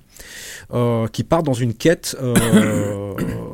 euh, 0.72 1.06
qui 1.08 1.24
partent 1.24 1.46
dans 1.46 1.52
une 1.52 1.74
quête. 1.74 2.16
euh, 2.22 3.14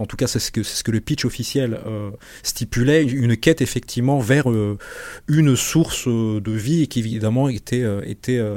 en 0.00 0.06
tout 0.06 0.16
cas, 0.16 0.26
c'est 0.26 0.38
ce 0.38 0.50
que, 0.50 0.90
le 0.90 1.00
pitch 1.00 1.24
officiel 1.24 1.80
euh, 1.86 2.10
stipulait, 2.42 3.04
une 3.04 3.36
quête 3.36 3.60
effectivement 3.60 4.18
vers 4.18 4.50
euh, 4.50 4.78
une 5.26 5.56
source 5.56 6.06
euh, 6.06 6.40
de 6.40 6.52
vie 6.52 6.82
et 6.82 6.86
qui 6.86 7.00
évidemment 7.00 7.48
était, 7.48 7.84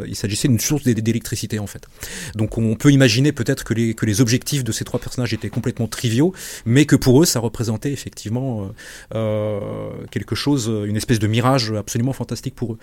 il 0.08 0.16
s'agissait 0.16 0.48
d'une 0.48 0.60
source 0.60 0.84
d'é- 0.84 0.94
d'électricité 0.96 1.60
en 1.60 1.68
fait. 1.68 1.88
Donc 2.36 2.58
on 2.58 2.76
peut 2.76 2.92
imaginer 2.92 3.32
peut-être 3.32 3.64
que 3.64 3.74
les, 3.74 4.22
objectifs 4.22 4.64
de 4.64 4.72
ces 4.72 4.84
trois 4.84 5.00
personnages 5.00 5.34
étaient 5.34 5.50
complètement 5.50 5.88
triviaux, 5.88 6.34
mais 6.66 6.86
que 6.86 6.96
pour 6.96 7.22
eux 7.22 7.26
ça 7.26 7.40
représentait 7.40 7.92
effectivement 7.92 8.72
quelque 9.12 10.36
chose, 10.36 10.72
une 10.86 10.98
espèce 10.98 11.20
de 11.20 11.28
mirage 11.28 11.72
absolument 11.72 12.14
fantastique 12.14 12.56
pour 12.56 12.74
eux. 12.74 12.78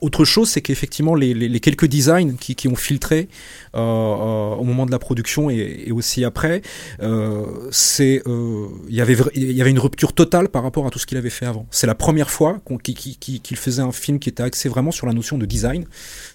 Autre 0.00 0.24
chose, 0.24 0.48
c'est 0.48 0.62
qu'effectivement 0.62 1.14
les, 1.14 1.60
quelques 1.60 1.86
designs 1.86 2.36
qui, 2.36 2.68
ont 2.68 2.76
filtré 2.76 3.28
au 3.74 4.64
moment 4.64 4.86
de 4.86 4.90
la 4.90 4.98
production 4.98 5.50
et, 5.50 5.84
et 5.86 5.92
aussi 5.92 6.24
après, 6.30 6.62
euh, 7.02 7.44
c'est 7.70 8.22
euh, 8.26 8.66
il 8.88 8.94
y 8.94 9.00
avait 9.00 9.16
il 9.34 9.52
y 9.52 9.60
avait 9.60 9.70
une 9.76 9.78
rupture 9.86 10.12
totale 10.12 10.48
par 10.48 10.62
rapport 10.62 10.86
à 10.86 10.90
tout 10.90 10.98
ce 11.02 11.06
qu'il 11.08 11.18
avait 11.18 11.30
fait 11.38 11.46
avant. 11.46 11.66
C'est 11.70 11.86
la 11.86 11.94
première 11.94 12.30
fois 12.30 12.52
qu'il 12.82 13.56
faisait 13.56 13.82
un 13.82 13.92
film 13.92 14.18
qui 14.18 14.28
était 14.32 14.42
axé 14.50 14.68
vraiment 14.68 14.92
sur 14.98 15.06
la 15.06 15.12
notion 15.12 15.36
de 15.38 15.46
design. 15.46 15.82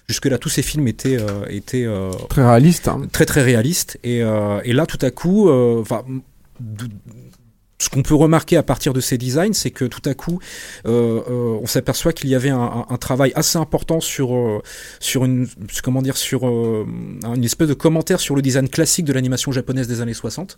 Jusque 0.08 0.26
là, 0.26 0.38
tous 0.38 0.50
ces 0.56 0.62
films 0.62 0.86
étaient 0.88 1.18
euh, 1.20 1.44
étaient 1.60 1.84
euh, 1.86 2.10
Très 2.28 2.44
réaliste. 2.44 2.88
hein. 2.88 3.00
très 3.12 3.26
très 3.26 3.42
réalistes 3.42 3.98
et, 4.04 4.22
euh, 4.22 4.60
et 4.68 4.72
là 4.72 4.84
tout 4.86 5.02
à 5.08 5.10
coup, 5.10 5.48
ce 7.78 7.90
qu'on 7.90 8.02
peut 8.02 8.14
remarquer 8.14 8.56
à 8.56 8.62
partir 8.62 8.92
de 8.94 9.00
ces 9.00 9.18
designs, 9.18 9.52
c'est 9.52 9.70
que 9.70 9.84
tout 9.84 10.00
à 10.08 10.14
coup, 10.14 10.38
euh, 10.86 11.20
euh, 11.28 11.58
on 11.60 11.66
s'aperçoit 11.66 12.12
qu'il 12.14 12.30
y 12.30 12.34
avait 12.34 12.48
un, 12.50 12.58
un- 12.58 12.86
un 12.88 12.96
travail 12.96 13.32
assez 13.34 13.58
important 13.58 14.00
sur 14.00 14.34
euh, 14.34 14.62
sur 14.98 15.24
une 15.26 15.46
comment 15.82 16.00
dire 16.02 16.16
sur 16.16 16.44
une 16.46 17.44
espèce 17.44 17.68
de 17.68 17.74
commentaire 17.74 18.18
sur 18.20 18.34
le 18.34 18.42
design 18.42 18.68
classique 18.68 19.04
de 19.04 19.12
l'animation 19.12 19.52
japonaise 19.52 19.88
des 19.88 20.00
années 20.00 20.14
60. 20.14 20.56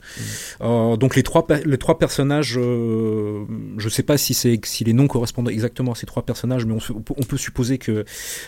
Euh, 0.60 0.96
donc 0.96 1.16
les 1.16 1.22
trois 1.24 1.44
les 1.64 1.78
trois 1.78 1.98
personnages, 1.98 2.54
je 2.54 3.88
sais 3.88 4.02
pas 4.02 4.16
si 4.18 4.34
c'est 4.34 4.60
si 4.64 4.84
les 4.84 4.92
noms 4.92 5.08
correspondent 5.08 5.48
exactement 5.50 5.92
à 5.92 5.94
ces 5.94 6.06
trois 6.06 6.22
personnages, 6.24 6.66
mais 6.66 6.74
on, 6.74 6.94
on 7.16 7.22
peut- 7.24 7.36
supposer 7.36 7.78
que 7.78 8.04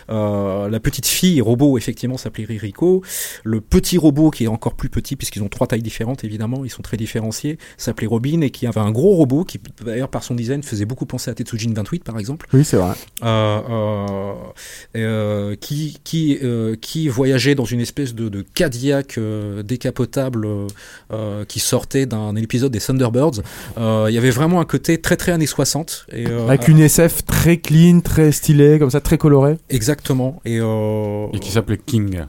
la 0.09 0.79
petite 0.81 1.05
fille 1.07 1.41
robot 1.41 1.77
effectivement 1.77 2.17
s'appelait 2.17 2.45
Ririko, 2.45 3.03
le 3.43 3.61
petit 3.61 3.97
robot 3.97 4.31
qui 4.31 4.45
est 4.45 4.47
encore 4.47 4.75
plus 4.75 4.89
petit 4.89 5.15
puisqu'ils 5.15 5.43
ont 5.43 5.49
trois 5.49 5.67
tailles 5.67 5.81
différentes 5.81 6.23
évidemment, 6.23 6.63
ils 6.65 6.69
sont 6.69 6.81
très 6.81 6.97
différenciés, 6.97 7.57
s'appelait 7.77 8.07
Robin 8.07 8.41
et 8.41 8.49
qui 8.49 8.60
avait 8.67 8.79
un 8.79 8.91
gros 8.91 9.15
robot 9.15 9.43
qui 9.43 9.59
d'ailleurs 9.83 10.09
par 10.09 10.23
son 10.23 10.35
design 10.35 10.63
faisait 10.63 10.85
beaucoup 10.85 11.05
penser 11.05 11.31
à 11.31 11.33
Tetsujin 11.33 11.71
28 11.73 12.03
par 12.03 12.17
exemple. 12.19 12.47
Oui, 12.53 12.63
c'est 12.63 12.77
vrai. 12.77 12.93
Euh, 13.23 13.59
euh, 13.69 14.33
euh, 14.95 15.55
qui 15.55 15.99
qui 16.03 16.37
euh, 16.43 16.75
qui 16.79 17.07
voyageait 17.07 17.55
dans 17.55 17.65
une 17.65 17.79
espèce 17.79 18.13
de, 18.15 18.29
de 18.29 18.41
Cadillac 18.41 19.17
euh, 19.17 19.63
décapotable 19.63 20.47
qui 21.47 21.59
sortait 21.59 22.05
d'un 22.05 22.35
épisode 22.35 22.71
des 22.71 22.79
Thunderbirds. 22.79 23.41
Euh, 23.77 24.07
Il 24.09 24.13
y 24.15 24.17
avait 24.17 24.31
vraiment 24.31 24.59
un 24.61 24.65
côté 24.65 24.99
très 24.99 25.17
très 25.17 25.31
années 25.31 25.45
60 25.45 26.07
et 26.11 26.27
euh, 26.27 26.47
Avec 26.47 26.67
une 26.67 26.79
SF 26.79 27.25
très 27.25 27.57
clean, 27.57 27.99
très 28.01 28.31
stylée, 28.31 28.79
comme 28.79 28.89
ça, 28.91 29.01
très 29.01 29.17
colorée. 29.17 29.57
exactement 29.69 30.41
et 30.45 30.59
euh, 30.59 31.27
et 31.33 31.39
qui 31.39 31.51
s'appelait 31.51 31.77
King. 31.85 32.21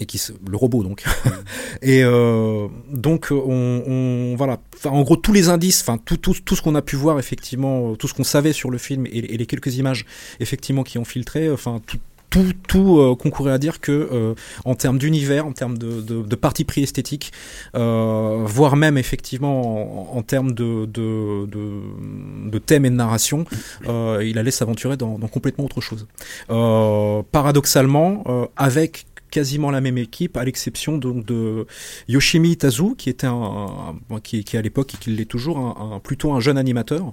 Et 0.00 0.06
qui 0.06 0.20
le 0.48 0.56
robot 0.56 0.82
donc 0.82 1.04
et 1.82 2.02
euh, 2.02 2.68
donc 2.90 3.28
on, 3.30 4.34
voilà 4.36 4.58
en 4.84 5.02
gros 5.02 5.16
tous 5.16 5.32
les 5.32 5.48
indices 5.48 5.80
enfin 5.82 5.98
tout, 6.04 6.16
tout, 6.16 6.34
tout 6.44 6.56
ce 6.56 6.62
qu'on 6.62 6.74
a 6.74 6.82
pu 6.82 6.96
voir 6.96 7.18
effectivement 7.18 7.94
tout 7.96 8.08
ce 8.08 8.14
qu'on 8.14 8.24
savait 8.24 8.52
sur 8.52 8.70
le 8.70 8.78
film 8.78 9.06
et, 9.06 9.20
les 9.20 9.46
quelques 9.46 9.76
images 9.76 10.04
effectivement 10.40 10.82
qui 10.82 10.98
ont 10.98 11.04
filtré 11.04 11.50
enfin 11.50 11.80
tout 11.86 11.98
tout, 12.32 12.52
tout 12.66 12.98
euh, 12.98 13.14
concourait 13.14 13.52
à 13.52 13.58
dire 13.58 13.80
que 13.80 13.92
euh, 13.92 14.34
en 14.64 14.74
termes 14.74 14.98
d'univers, 14.98 15.46
en 15.46 15.52
termes 15.52 15.76
de, 15.76 16.00
de, 16.00 16.22
de 16.22 16.36
parti 16.36 16.64
pris 16.64 16.82
esthétique, 16.82 17.30
euh, 17.76 18.42
voire 18.44 18.74
même 18.74 18.96
effectivement 18.96 20.16
en, 20.16 20.22
termes 20.22 20.52
de, 20.52 20.86
de, 20.86 21.46
de, 21.46 22.58
thème 22.58 22.86
et 22.86 22.90
de 22.90 22.94
narration, 22.94 23.44
euh, 23.86 24.24
il 24.24 24.38
allait 24.38 24.50
s'aventurer 24.50 24.96
dans, 24.96 25.18
complètement 25.18 25.64
autre 25.64 25.82
chose. 25.82 26.06
Euh, 26.50 27.22
paradoxalement, 27.30 28.24
euh, 28.26 28.46
avec 28.56 29.04
quasiment 29.32 29.70
la 29.70 29.80
même 29.80 29.98
équipe, 29.98 30.36
à 30.36 30.44
l'exception 30.44 30.98
de 30.98 31.66
Yoshimi 32.06 32.50
Itazu, 32.50 32.94
qui 32.96 33.10
était 33.10 33.26
un, 33.26 33.96
qui, 34.22 34.44
à 34.56 34.62
l'époque 34.62 34.94
et 34.94 34.98
qui 34.98 35.10
l'est 35.10 35.24
toujours, 35.24 35.58
un, 35.58 35.98
plutôt 36.00 36.32
un 36.32 36.38
jeune 36.38 36.58
animateur, 36.58 37.12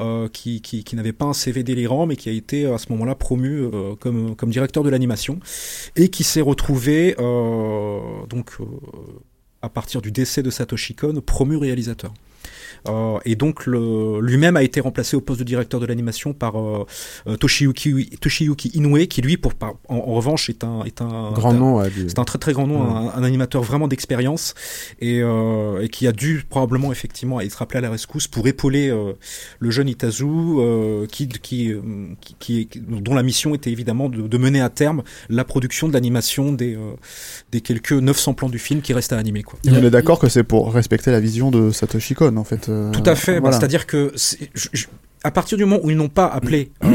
euh, 0.00 0.28
qui, 0.28 0.84
n'avait 0.94 1.12
pas 1.12 1.26
un 1.26 1.34
CV 1.34 1.62
délirant, 1.62 2.06
mais 2.06 2.16
qui 2.16 2.30
a 2.30 2.32
été 2.32 2.66
à 2.66 2.78
ce 2.78 2.90
moment-là 2.90 3.14
promu 3.14 3.60
euh, 3.60 3.94
comme, 3.96 4.50
directeur 4.50 4.82
de 4.82 4.88
l'animation, 4.88 5.38
et 5.94 6.08
qui 6.08 6.24
s'est 6.24 6.40
retrouvé 6.40 7.14
euh, 7.18 8.00
donc 8.28 8.56
à 9.60 9.68
partir 9.68 10.00
du 10.00 10.10
décès 10.10 10.42
de 10.42 10.50
Satoshi 10.50 10.94
Kon 10.94 11.20
promu 11.24 11.56
réalisateur. 11.56 12.14
Euh, 12.88 13.18
et 13.24 13.34
donc 13.36 13.66
le- 13.66 14.20
lui-même 14.20 14.56
a 14.56 14.62
été 14.62 14.80
remplacé 14.80 15.16
au 15.16 15.20
poste 15.20 15.40
de 15.40 15.44
directeur 15.44 15.80
de 15.80 15.86
l'animation 15.86 16.32
par 16.32 16.58
euh, 16.60 16.86
euh, 17.26 17.36
Toshiyuki, 17.36 18.10
Toshiyuki 18.20 18.68
Inoue, 18.74 19.06
qui 19.08 19.20
lui, 19.22 19.36
pour, 19.36 19.54
par- 19.54 19.74
en, 19.88 19.96
en 19.96 20.14
revanche, 20.14 20.48
est 20.50 20.64
un, 20.64 20.82
est 20.84 21.00
un 21.02 21.32
Grand 21.32 21.52
nom, 21.52 21.76
ouais, 21.78 21.90
du- 21.90 22.08
C'est 22.08 22.18
un 22.18 22.24
très 22.24 22.38
très 22.38 22.52
grand 22.52 22.66
nom, 22.66 22.80
Ouais. 22.82 23.10
un, 23.14 23.20
un 23.20 23.24
animateur 23.24 23.62
vraiment 23.62 23.88
d'expérience 23.88 24.54
et, 25.00 25.20
euh, 25.22 25.80
et 25.82 25.88
qui 25.88 26.06
a 26.06 26.12
dû 26.12 26.44
probablement 26.48 26.92
effectivement 26.92 27.40
être 27.40 27.62
appelé 27.62 27.78
à 27.78 27.80
la 27.82 27.90
rescousse 27.90 28.28
pour 28.28 28.46
épauler 28.46 28.88
euh, 28.88 29.12
le 29.58 29.70
jeune 29.70 29.88
Itazu, 29.88 30.24
euh, 30.26 31.06
qui, 31.06 31.28
qui, 31.28 31.72
qui, 32.38 32.68
dont 32.76 33.14
la 33.14 33.22
mission 33.22 33.54
était 33.54 33.70
évidemment 33.70 34.08
de, 34.08 34.22
de 34.22 34.38
mener 34.38 34.60
à 34.60 34.68
terme 34.70 35.02
la 35.28 35.44
production 35.44 35.88
de 35.88 35.92
l'animation 35.92 36.52
des, 36.52 36.74
euh, 36.74 36.92
des 37.52 37.60
quelques 37.60 37.92
900 37.92 38.34
plans 38.34 38.48
du 38.48 38.58
film 38.58 38.80
qui 38.82 38.92
restent 38.92 39.12
à 39.12 39.18
animer. 39.18 39.42
Quoi. 39.42 39.58
Et 39.66 39.70
on 39.70 39.82
est 39.82 39.90
d'accord 39.90 40.18
que 40.18 40.28
c'est 40.28 40.44
pour 40.44 40.72
respecter 40.72 41.10
la 41.10 41.20
vision 41.20 41.50
de 41.50 41.70
Satoshi 41.70 42.14
Kon, 42.14 42.36
en 42.36 42.44
fait. 42.44 42.67
Euh, 42.68 42.90
Tout 42.90 43.02
à 43.06 43.14
fait. 43.14 43.40
bah. 43.40 43.52
C'est-à-dire 43.52 43.86
que 43.86 44.12
c'est- 44.16 44.50
je- 44.54 44.68
je- 44.72 44.86
à 45.24 45.30
partir 45.30 45.58
du 45.58 45.64
moment 45.64 45.80
où 45.82 45.90
ils 45.90 45.96
n'ont 45.96 46.08
pas 46.08 46.26
appelé 46.26 46.70
euh, 46.84 46.88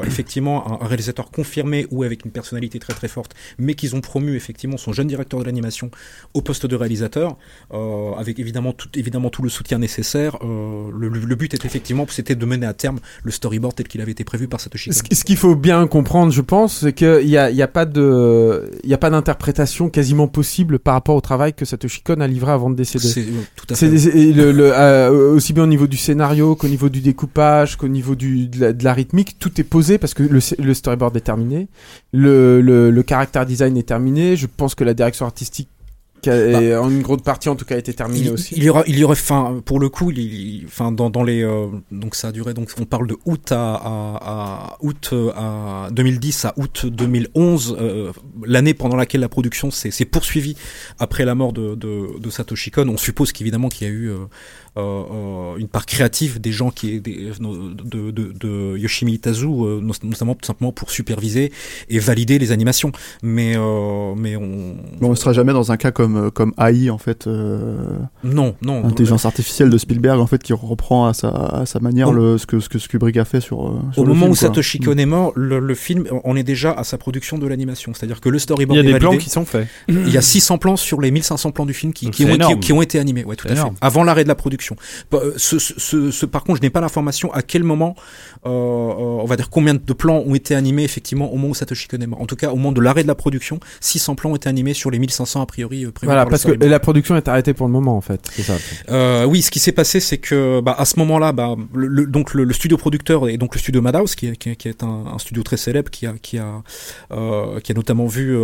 euh, 0.00 0.06
effectivement 0.06 0.80
un, 0.80 0.84
un 0.84 0.88
réalisateur 0.88 1.30
confirmé 1.30 1.86
ou 1.90 2.02
avec 2.02 2.24
une 2.24 2.30
personnalité 2.30 2.78
très 2.78 2.92
très 2.94 3.08
forte, 3.08 3.34
mais 3.58 3.74
qu'ils 3.74 3.94
ont 3.96 4.00
promu 4.00 4.36
effectivement 4.36 4.76
son 4.76 4.92
jeune 4.92 5.06
directeur 5.08 5.40
de 5.40 5.44
l'animation 5.44 5.90
au 6.34 6.42
poste 6.42 6.66
de 6.66 6.76
réalisateur, 6.76 7.36
euh, 7.72 8.12
avec 8.18 8.38
évidemment 8.38 8.72
tout, 8.72 8.88
évidemment 8.94 9.30
tout 9.30 9.42
le 9.42 9.48
soutien 9.48 9.78
nécessaire, 9.78 10.36
euh, 10.42 10.90
le, 10.96 11.08
le 11.08 11.34
but 11.36 11.54
est 11.54 11.64
effectivement 11.64 12.06
c'était 12.08 12.34
de 12.34 12.44
mener 12.46 12.66
à 12.66 12.74
terme 12.74 12.98
le 13.22 13.30
storyboard 13.30 13.74
tel 13.74 13.86
qu'il 13.88 14.00
avait 14.00 14.12
été 14.12 14.24
prévu 14.24 14.48
par 14.48 14.60
Satoshi. 14.60 14.92
Ce, 14.92 15.02
ce 15.12 15.24
qu'il 15.24 15.36
faut 15.36 15.54
bien 15.54 15.86
comprendre, 15.86 16.32
je 16.32 16.40
pense, 16.40 16.78
c'est 16.80 16.92
qu'il 16.92 17.28
y 17.28 17.36
a, 17.36 17.50
y 17.50 17.62
a 17.62 17.68
pas 17.68 17.84
de, 17.86 18.70
il 18.84 18.90
y 18.90 18.94
a 18.94 18.98
pas 18.98 19.10
d'interprétation 19.10 19.88
quasiment 19.90 20.28
possible 20.28 20.78
par 20.78 20.94
rapport 20.94 21.14
au 21.16 21.20
travail 21.20 21.52
que 21.54 21.64
Satoshi 21.64 22.02
Kon 22.02 22.20
a 22.20 22.26
livré 22.26 22.52
avant 22.52 22.70
de 22.70 22.76
décéder. 22.76 23.06
C'est- 23.08 23.26
tout 23.56 23.66
à 23.70 23.74
fait. 23.74 23.88
le, 23.88 24.52
le, 24.52 24.72
euh, 24.72 25.32
aussi 25.34 25.52
bien 25.52 25.64
au 25.64 25.66
niveau 25.66 25.86
du 25.86 25.96
scénario 25.96 26.54
qu'au 26.56 26.68
niveau 26.68 26.88
du 26.88 27.00
découpage, 27.00 27.76
qu'au 27.76 27.88
niveau 27.88 28.14
du, 28.14 28.48
de, 28.48 28.60
la, 28.60 28.72
de 28.72 28.84
la 28.84 28.92
rythmique, 28.94 29.36
tout 29.38 29.60
est 29.60 29.64
posé 29.64 29.89
parce 29.98 30.14
que 30.14 30.22
le, 30.22 30.40
le 30.58 30.74
storyboard 30.74 31.16
est 31.16 31.20
terminé, 31.20 31.68
le, 32.12 32.60
le, 32.60 32.90
le 32.90 33.04
character 33.08 33.44
design 33.46 33.76
est 33.76 33.88
terminé. 33.88 34.36
Je 34.36 34.46
pense 34.46 34.74
que 34.74 34.84
la 34.84 34.94
direction 34.94 35.26
artistique 35.26 35.68
est, 36.28 36.74
en 36.76 36.90
une 36.90 37.02
grande 37.02 37.22
partie 37.22 37.48
en 37.48 37.56
tout 37.56 37.64
cas 37.64 37.76
a 37.76 37.78
été 37.78 37.94
terminée 37.94 38.26
il, 38.26 38.30
aussi. 38.30 38.54
il 38.56 38.62
y 38.62 38.68
aura, 38.68 38.82
il 38.86 38.98
y 38.98 39.04
aurait, 39.04 39.12
enfin, 39.12 39.60
pour 39.64 39.80
le 39.80 39.88
coup, 39.88 40.10
il, 40.10 40.64
enfin, 40.66 40.92
dans, 40.92 41.10
dans 41.10 41.22
les, 41.22 41.42
euh, 41.42 41.66
donc 41.90 42.14
ça 42.14 42.28
a 42.28 42.32
duré, 42.32 42.54
donc 42.54 42.70
on 42.80 42.84
parle 42.84 43.06
de 43.06 43.16
août 43.24 43.52
à, 43.52 43.74
à, 43.74 44.18
à 44.72 44.76
août 44.80 45.10
euh, 45.12 45.30
à 45.34 45.88
2010 45.92 46.44
à 46.44 46.54
août 46.56 46.86
2011, 46.86 47.76
euh, 47.80 48.12
l'année 48.44 48.74
pendant 48.74 48.96
laquelle 48.96 49.20
la 49.20 49.28
production 49.28 49.70
s'est 49.70 50.04
poursuivie 50.04 50.56
après 50.98 51.24
la 51.24 51.34
mort 51.34 51.52
de, 51.52 51.74
de, 51.74 52.18
de 52.18 52.30
Satoshi 52.30 52.70
Kon. 52.70 52.88
On 52.88 52.96
suppose 52.96 53.32
qu'évidemment 53.32 53.68
qu'il 53.68 53.86
y 53.86 53.90
a 53.90 53.92
eu 53.92 54.10
euh, 54.10 54.14
euh, 54.14 54.24
euh, 54.24 54.69
une 54.76 55.68
part 55.68 55.86
créative 55.86 56.40
des 56.40 56.52
gens 56.52 56.70
qui, 56.70 57.00
des, 57.00 57.30
de, 57.40 58.10
de, 58.10 58.32
de 58.38 58.76
Yoshimi 58.78 59.12
Itazu, 59.14 59.46
euh, 59.46 59.80
no- 59.80 59.92
notamment 60.02 60.34
tout 60.34 60.46
simplement 60.46 60.72
pour 60.72 60.90
superviser 60.90 61.52
et 61.88 61.98
valider 61.98 62.38
les 62.38 62.52
animations. 62.52 62.92
Mais, 63.22 63.54
euh, 63.56 64.14
mais 64.16 64.36
on, 64.36 64.76
Mais 65.00 65.06
on 65.06 65.10
ne 65.10 65.14
sera 65.14 65.32
jamais 65.32 65.52
dans 65.52 65.72
un 65.72 65.76
cas 65.76 65.90
comme, 65.90 66.16
euh, 66.16 66.30
comme 66.30 66.52
AI, 66.58 66.90
en 66.90 66.98
fait. 66.98 67.26
euh, 67.26 67.96
non, 68.24 68.54
non. 68.62 68.84
Intelligence 68.84 69.24
artificielle 69.24 69.70
de 69.70 69.78
Spielberg, 69.78 70.20
en 70.20 70.26
fait, 70.26 70.42
qui 70.42 70.52
reprend 70.52 71.06
à 71.06 71.14
sa, 71.14 71.28
à 71.28 71.66
sa 71.66 71.80
manière 71.80 72.12
le, 72.12 72.38
ce, 72.38 72.46
que, 72.46 72.60
ce 72.60 72.68
que 72.68 72.78
Kubrick 72.78 73.16
a 73.16 73.24
fait 73.24 73.40
sur. 73.40 73.66
euh, 73.68 73.78
sur 73.92 74.02
Au 74.02 74.04
le 74.06 74.10
moment 74.10 74.20
film, 74.26 74.32
où. 74.32 74.34
Satoshi 74.36 74.78
Kon 74.80 74.96
est 74.96 75.06
mort, 75.06 75.32
le, 75.36 75.58
le 75.60 75.74
film, 75.74 76.06
on 76.24 76.36
est 76.36 76.42
déjà 76.42 76.72
à 76.72 76.84
sa 76.84 76.98
production 76.98 77.38
de 77.38 77.46
l'animation. 77.46 77.92
C'est-à-dire 77.94 78.20
que 78.20 78.28
le 78.28 78.36
Il 78.38 78.40
storyboard 78.40 78.76
y 78.76 78.80
a 78.80 78.92
des 78.92 78.98
plans 78.98 79.16
qui 79.16 79.30
sont 79.30 79.44
faits. 79.44 79.66
Il 79.88 80.08
y 80.10 80.16
a 80.16 80.22
600 80.22 80.58
plans 80.58 80.76
sur 80.76 81.00
les 81.00 81.10
1500 81.10 81.52
plans 81.52 81.66
du 81.66 81.74
film 81.74 81.92
qui, 81.92 82.10
qui 82.10 82.24
ont, 82.24 82.28
qui, 82.28 82.32
énorme. 82.34 82.60
qui 82.60 82.72
ont 82.72 82.82
été 82.82 82.98
animés. 82.98 83.24
Ouais, 83.24 83.36
tout 83.36 83.48
à 83.48 83.54
fait. 83.54 83.60
Avant 83.80 84.04
l'arrêt 84.04 84.24
de 84.24 84.28
la 84.28 84.34
production. 84.34 84.59
Bah, 85.10 85.18
euh, 85.22 85.32
Ce, 85.36 85.58
ce, 85.58 85.74
ce- 85.78 86.10
ce- 86.10 86.26
par 86.26 86.44
contre, 86.44 86.58
je 86.58 86.62
n'ai 86.62 86.70
pas 86.70 86.80
l'information 86.80 87.32
à 87.32 87.42
quel 87.42 87.64
moment, 87.64 87.94
euh, 88.46 88.48
euh, 88.48 89.22
on 89.22 89.24
va 89.24 89.36
dire 89.36 89.50
combien 89.50 89.74
de 89.74 89.92
plans 89.92 90.22
ont 90.26 90.34
été 90.34 90.54
animés 90.54 90.84
effectivement 90.84 91.32
au 91.32 91.36
moment 91.36 91.48
où 91.48 91.54
Satoshi 91.54 91.88
Kon 91.88 91.98
est 92.00 92.06
mort. 92.06 92.20
En 92.20 92.26
tout 92.26 92.36
cas, 92.36 92.50
au 92.50 92.56
moment 92.56 92.72
de 92.72 92.80
l'arrêt 92.80 93.02
de 93.02 93.08
la 93.08 93.14
production, 93.14 93.60
600 93.80 94.14
plans 94.14 94.30
ont 94.32 94.36
été 94.36 94.48
animés 94.48 94.74
sur 94.74 94.90
les 94.90 94.98
1500 94.98 95.42
a 95.42 95.46
priori 95.46 95.86
prévus 95.92 96.06
Voilà, 96.06 96.22
par 96.22 96.30
parce 96.30 96.44
que 96.44 96.52
la 96.52 96.80
production 96.80 97.16
est 97.16 97.28
arrêtée 97.28 97.54
pour 97.54 97.66
le 97.66 97.72
moment 97.72 97.96
en 97.96 98.00
fait. 98.00 98.20
Ça. 98.42 98.54
Euh, 98.90 99.24
oui, 99.24 99.42
ce 99.42 99.50
qui 99.50 99.58
s'est 99.58 99.72
passé, 99.72 100.00
c'est 100.00 100.18
que 100.18 100.60
bah, 100.60 100.74
à 100.78 100.84
ce 100.84 100.98
moment-là, 100.98 101.32
bah, 101.32 101.56
le, 101.74 101.86
le- 101.86 102.06
donc 102.06 102.34
le, 102.34 102.44
le 102.44 102.52
studio 102.54 102.76
producteur 102.76 103.28
et 103.28 103.36
donc 103.36 103.54
le 103.54 103.60
studio 103.60 103.80
Madhouse, 103.82 104.14
qui, 104.14 104.26
est- 104.28 104.36
qui, 104.36 104.50
est- 104.50 104.56
qui 104.56 104.68
est 104.68 104.82
un, 104.82 105.04
un 105.14 105.18
studio 105.18 105.42
très 105.42 105.56
célèbre, 105.56 105.90
qui 105.90 106.06
a 106.06 106.14
qui 106.20 106.38
a 106.38 106.62
euh, 107.12 107.60
qui 107.60 107.72
a 107.72 107.74
notamment 107.74 108.06
vu 108.06 108.36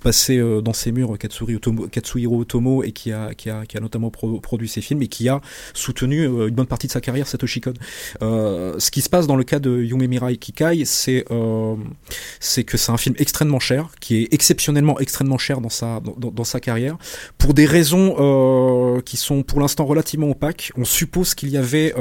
passer 0.00 0.42
dans 0.62 0.72
ses 0.72 0.92
murs 0.92 1.16
Katsuri 1.18 1.56
Otomo, 1.56 1.86
Katsuhiro 1.88 2.40
Otomo 2.40 2.82
et 2.82 2.92
qui 2.92 3.12
a 3.12 3.34
qui 3.34 3.50
a 3.50 3.64
qui 3.66 3.76
a 3.76 3.80
notamment 3.80 4.10
pro- 4.10 4.40
produit 4.40 4.68
ses 4.68 4.80
films 4.80 5.02
et 5.02 5.08
qui 5.08 5.25
a 5.28 5.40
soutenu 5.74 6.20
euh, 6.20 6.48
une 6.48 6.54
bonne 6.54 6.66
partie 6.66 6.86
de 6.86 6.92
sa 6.92 7.00
carrière 7.00 7.26
Satoshi 7.26 7.60
Kon. 7.60 7.74
Euh, 8.22 8.74
ce 8.78 8.90
qui 8.90 9.00
se 9.00 9.08
passe 9.08 9.26
dans 9.26 9.36
le 9.36 9.44
cas 9.44 9.58
de 9.58 9.82
Yume 9.82 10.06
Mirai 10.06 10.36
Kikai, 10.36 10.84
c'est 10.84 11.24
euh, 11.30 11.74
c'est 12.40 12.64
que 12.64 12.76
c'est 12.76 12.92
un 12.92 12.96
film 12.96 13.14
extrêmement 13.18 13.60
cher, 13.60 13.90
qui 14.00 14.22
est 14.22 14.28
exceptionnellement 14.32 14.98
extrêmement 15.00 15.38
cher 15.38 15.60
dans 15.60 15.68
sa 15.68 16.00
dans, 16.00 16.44
sa 16.44 16.60
carrière, 16.60 16.96
pour 17.38 17.54
des 17.54 17.66
raisons 17.66 19.00
qui 19.04 19.16
sont 19.16 19.42
pour 19.42 19.60
l'instant 19.60 19.84
relativement 19.84 20.30
opaques. 20.30 20.72
On 20.76 20.84
suppose 20.84 21.34
qu'il 21.34 21.50
y 21.50 21.56
avait 21.56 21.94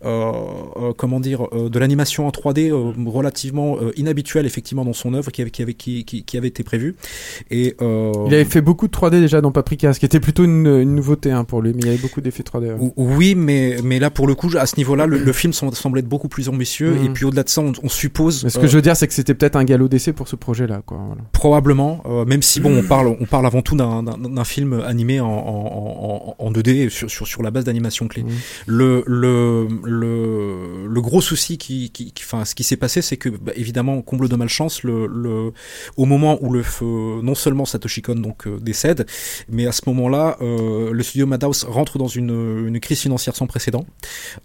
comment 0.00 1.20
dire 1.20 1.48
de 1.52 1.78
l'animation 1.78 2.26
en 2.26 2.30
3D 2.30 2.70
euh, 2.70 2.92
relativement 3.08 3.78
inhabituelle 3.96 4.46
effectivement 4.46 4.84
dans 4.84 4.92
son 4.92 5.14
œuvre 5.14 5.30
qui 5.30 5.42
avait 5.42 5.50
qui 5.50 5.62
avait 5.62 5.74
qui, 5.74 6.36
avait 6.36 6.48
été 6.48 6.62
prévue 6.62 6.94
Il 7.50 7.74
avait 7.80 8.44
fait 8.44 8.60
beaucoup 8.60 8.86
de 8.88 8.92
3D 8.92 9.20
déjà 9.20 9.40
dans 9.40 9.52
Paprika, 9.52 9.92
ce 9.92 10.00
qui 10.00 10.06
était 10.06 10.20
plutôt 10.20 10.44
une, 10.44 10.66
une 10.66 10.94
nouveauté 10.94 11.30
hein, 11.30 11.44
pour 11.44 11.62
lui, 11.62 11.72
mais 11.74 11.80
il 11.80 11.86
y 11.86 11.88
avait 11.90 11.98
beaucoup 11.98 12.20
d'effets 12.20 12.41
3D. 12.42 12.66
ouais. 12.66 12.76
Ou- 12.78 12.92
Oui, 12.96 13.34
mais, 13.34 13.76
mais 13.82 13.98
là, 13.98 14.10
pour 14.10 14.26
le 14.26 14.34
coup, 14.34 14.50
à 14.58 14.66
ce 14.66 14.76
niveau-là, 14.76 15.06
le, 15.06 15.18
le 15.18 15.32
film 15.32 15.52
semble, 15.52 15.98
être 15.98 16.08
beaucoup 16.08 16.28
plus 16.28 16.48
ambitieux. 16.48 16.92
Mhm. 16.94 17.04
Et 17.04 17.08
puis 17.10 17.24
au-delà 17.24 17.42
de 17.42 17.48
ça, 17.48 17.60
on, 17.60 17.72
on 17.82 17.88
suppose. 17.88 18.44
Mais 18.44 18.50
ce 18.50 18.58
euh, 18.58 18.62
que 18.62 18.66
je 18.66 18.76
veux 18.76 18.82
dire, 18.82 18.96
c'est 18.96 19.06
que 19.08 19.14
c'était 19.14 19.34
peut-être 19.34 19.56
un 19.56 19.64
galop 19.64 19.88
d'essai 19.88 20.12
pour 20.12 20.28
ce 20.28 20.36
projet-là, 20.36 20.82
quoi. 20.84 20.98
voilà. 21.06 21.22
Probablement, 21.32 22.02
euh, 22.06 22.24
même 22.24 22.42
si 22.42 22.60
bon, 22.60 22.76
on 22.78 22.82
parle, 22.82 23.08
on 23.20 23.24
parle 23.26 23.46
avant 23.46 23.62
tout 23.62 23.76
d'un- 23.76 24.04
film 24.44 24.82
animé 24.84 25.20
en, 25.20 25.26
en, 25.28 26.34
en, 26.38 26.44
en 26.46 26.50
2D 26.52 26.88
sur, 26.88 27.08
sur, 27.10 27.26
sur 27.26 27.42
la 27.42 27.50
base 27.50 27.64
d'animation 27.64 28.08
clé. 28.08 28.22
Mhm. 28.22 28.30
Le, 28.66 29.04
le, 29.06 29.68
le, 29.84 30.86
le 30.88 31.00
gros 31.00 31.20
souci 31.20 31.58
qui, 31.58 31.90
qui, 31.90 32.12
qui- 32.12 32.24
ce 32.44 32.54
qui 32.54 32.64
s'est 32.64 32.76
passé, 32.76 33.02
c'est 33.02 33.16
que 33.16 33.28
bah, 33.28 33.52
évidemment, 33.56 34.00
comble 34.02 34.28
de 34.28 34.36
malchance, 34.36 34.82
le, 34.82 35.06
le, 35.06 35.52
au 35.96 36.04
moment 36.04 36.38
où 36.42 36.52
le 36.52 36.62
feu, 36.62 37.20
non 37.22 37.34
seulement 37.34 37.64
Satoshi 37.64 38.02
Kon 38.02 38.16
donc 38.16 38.46
euh, 38.46 38.58
décède, 38.60 39.06
mais 39.48 39.66
à 39.66 39.72
ce 39.72 39.82
moment-là, 39.86 40.36
euh, 40.40 40.90
le 40.92 41.02
studio 41.02 41.26
Madhouse 41.26 41.64
rentre 41.64 41.98
dans 41.98 42.08
une, 42.08 42.30
une 42.32 42.80
crise 42.80 43.00
financière 43.00 43.36
sans 43.36 43.46
précédent. 43.46 43.86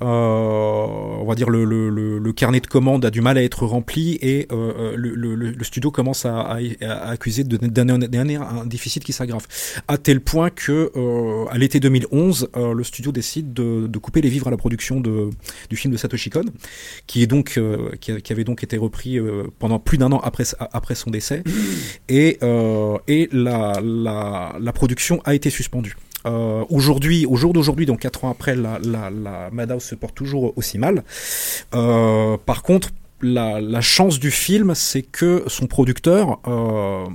Euh, 0.01 0.05
on 0.05 1.25
va 1.25 1.35
dire 1.35 1.49
le, 1.49 1.63
le, 1.65 2.33
carnet 2.33 2.59
de 2.59 2.67
commandes 2.67 3.03
a 3.05 3.09
du 3.09 3.21
mal 3.21 3.37
à 3.37 3.43
être 3.43 3.65
rempli 3.65 4.19
et 4.21 4.47
euh, 4.51 4.93
le, 4.95 5.15
le, 5.35 5.63
studio 5.63 5.91
commence 5.91 6.25
à, 6.25 6.59
accuser 6.81 7.43
d'année 7.43 8.35
un 8.35 8.65
déficit 8.65 9.03
qui 9.03 9.13
s'aggrave. 9.13 9.45
À 9.87 9.97
tel 9.97 10.21
point 10.21 10.49
que 10.49 10.91
euh, 10.95 11.45
à 11.49 11.57
l'été 11.57 11.79
2011, 11.79 12.49
euh, 12.55 12.73
le 12.73 12.83
studio 12.83 13.11
décide 13.11 13.53
de, 13.53 13.97
couper 13.97 14.21
les 14.21 14.29
vivres 14.29 14.47
à 14.47 14.51
la 14.51 14.57
production 14.57 14.99
de, 14.99 15.31
du 15.69 15.75
film 15.75 15.91
de 15.91 15.97
Satoshi 15.97 16.29
Kon, 16.29 16.45
qui 17.07 17.23
est 17.23 17.27
donc 17.27 17.57
euh, 17.57 17.91
qui, 17.99 18.31
avait 18.31 18.43
donc 18.43 18.63
été 18.63 18.77
repris 18.77 19.17
euh, 19.17 19.43
pendant 19.59 19.79
plus 19.79 19.97
d'un 19.97 20.11
an 20.11 20.21
après 20.21 20.95
son 20.95 21.09
décès 21.09 21.43
et 22.09 22.37
euh, 22.43 22.97
la 23.07 24.71
production 24.73 25.21
a 25.25 25.33
été 25.33 25.49
suspendue. 25.49 25.95
Euh, 26.25 26.65
aujourd'hui, 26.69 27.25
au 27.25 27.35
jour 27.35 27.53
d'aujourd'hui, 27.53 27.85
donc 27.85 27.99
quatre 27.99 28.25
ans 28.25 28.31
après, 28.31 28.55
la, 28.55 28.79
Madhouse 29.51 29.83
se 29.83 29.95
porte 29.95 30.15
toujours 30.15 30.53
aussi 30.57 30.77
mal. 30.77 31.03
Euh, 31.73 32.37
par 32.45 32.63
contre, 32.63 32.89
la, 33.21 33.81
chance 33.81 34.19
du 34.19 34.31
film, 34.31 34.75
c'est 34.75 35.03
que 35.03 35.43
son 35.47 35.67
producteur, 35.67 36.39
euh, 36.47 37.05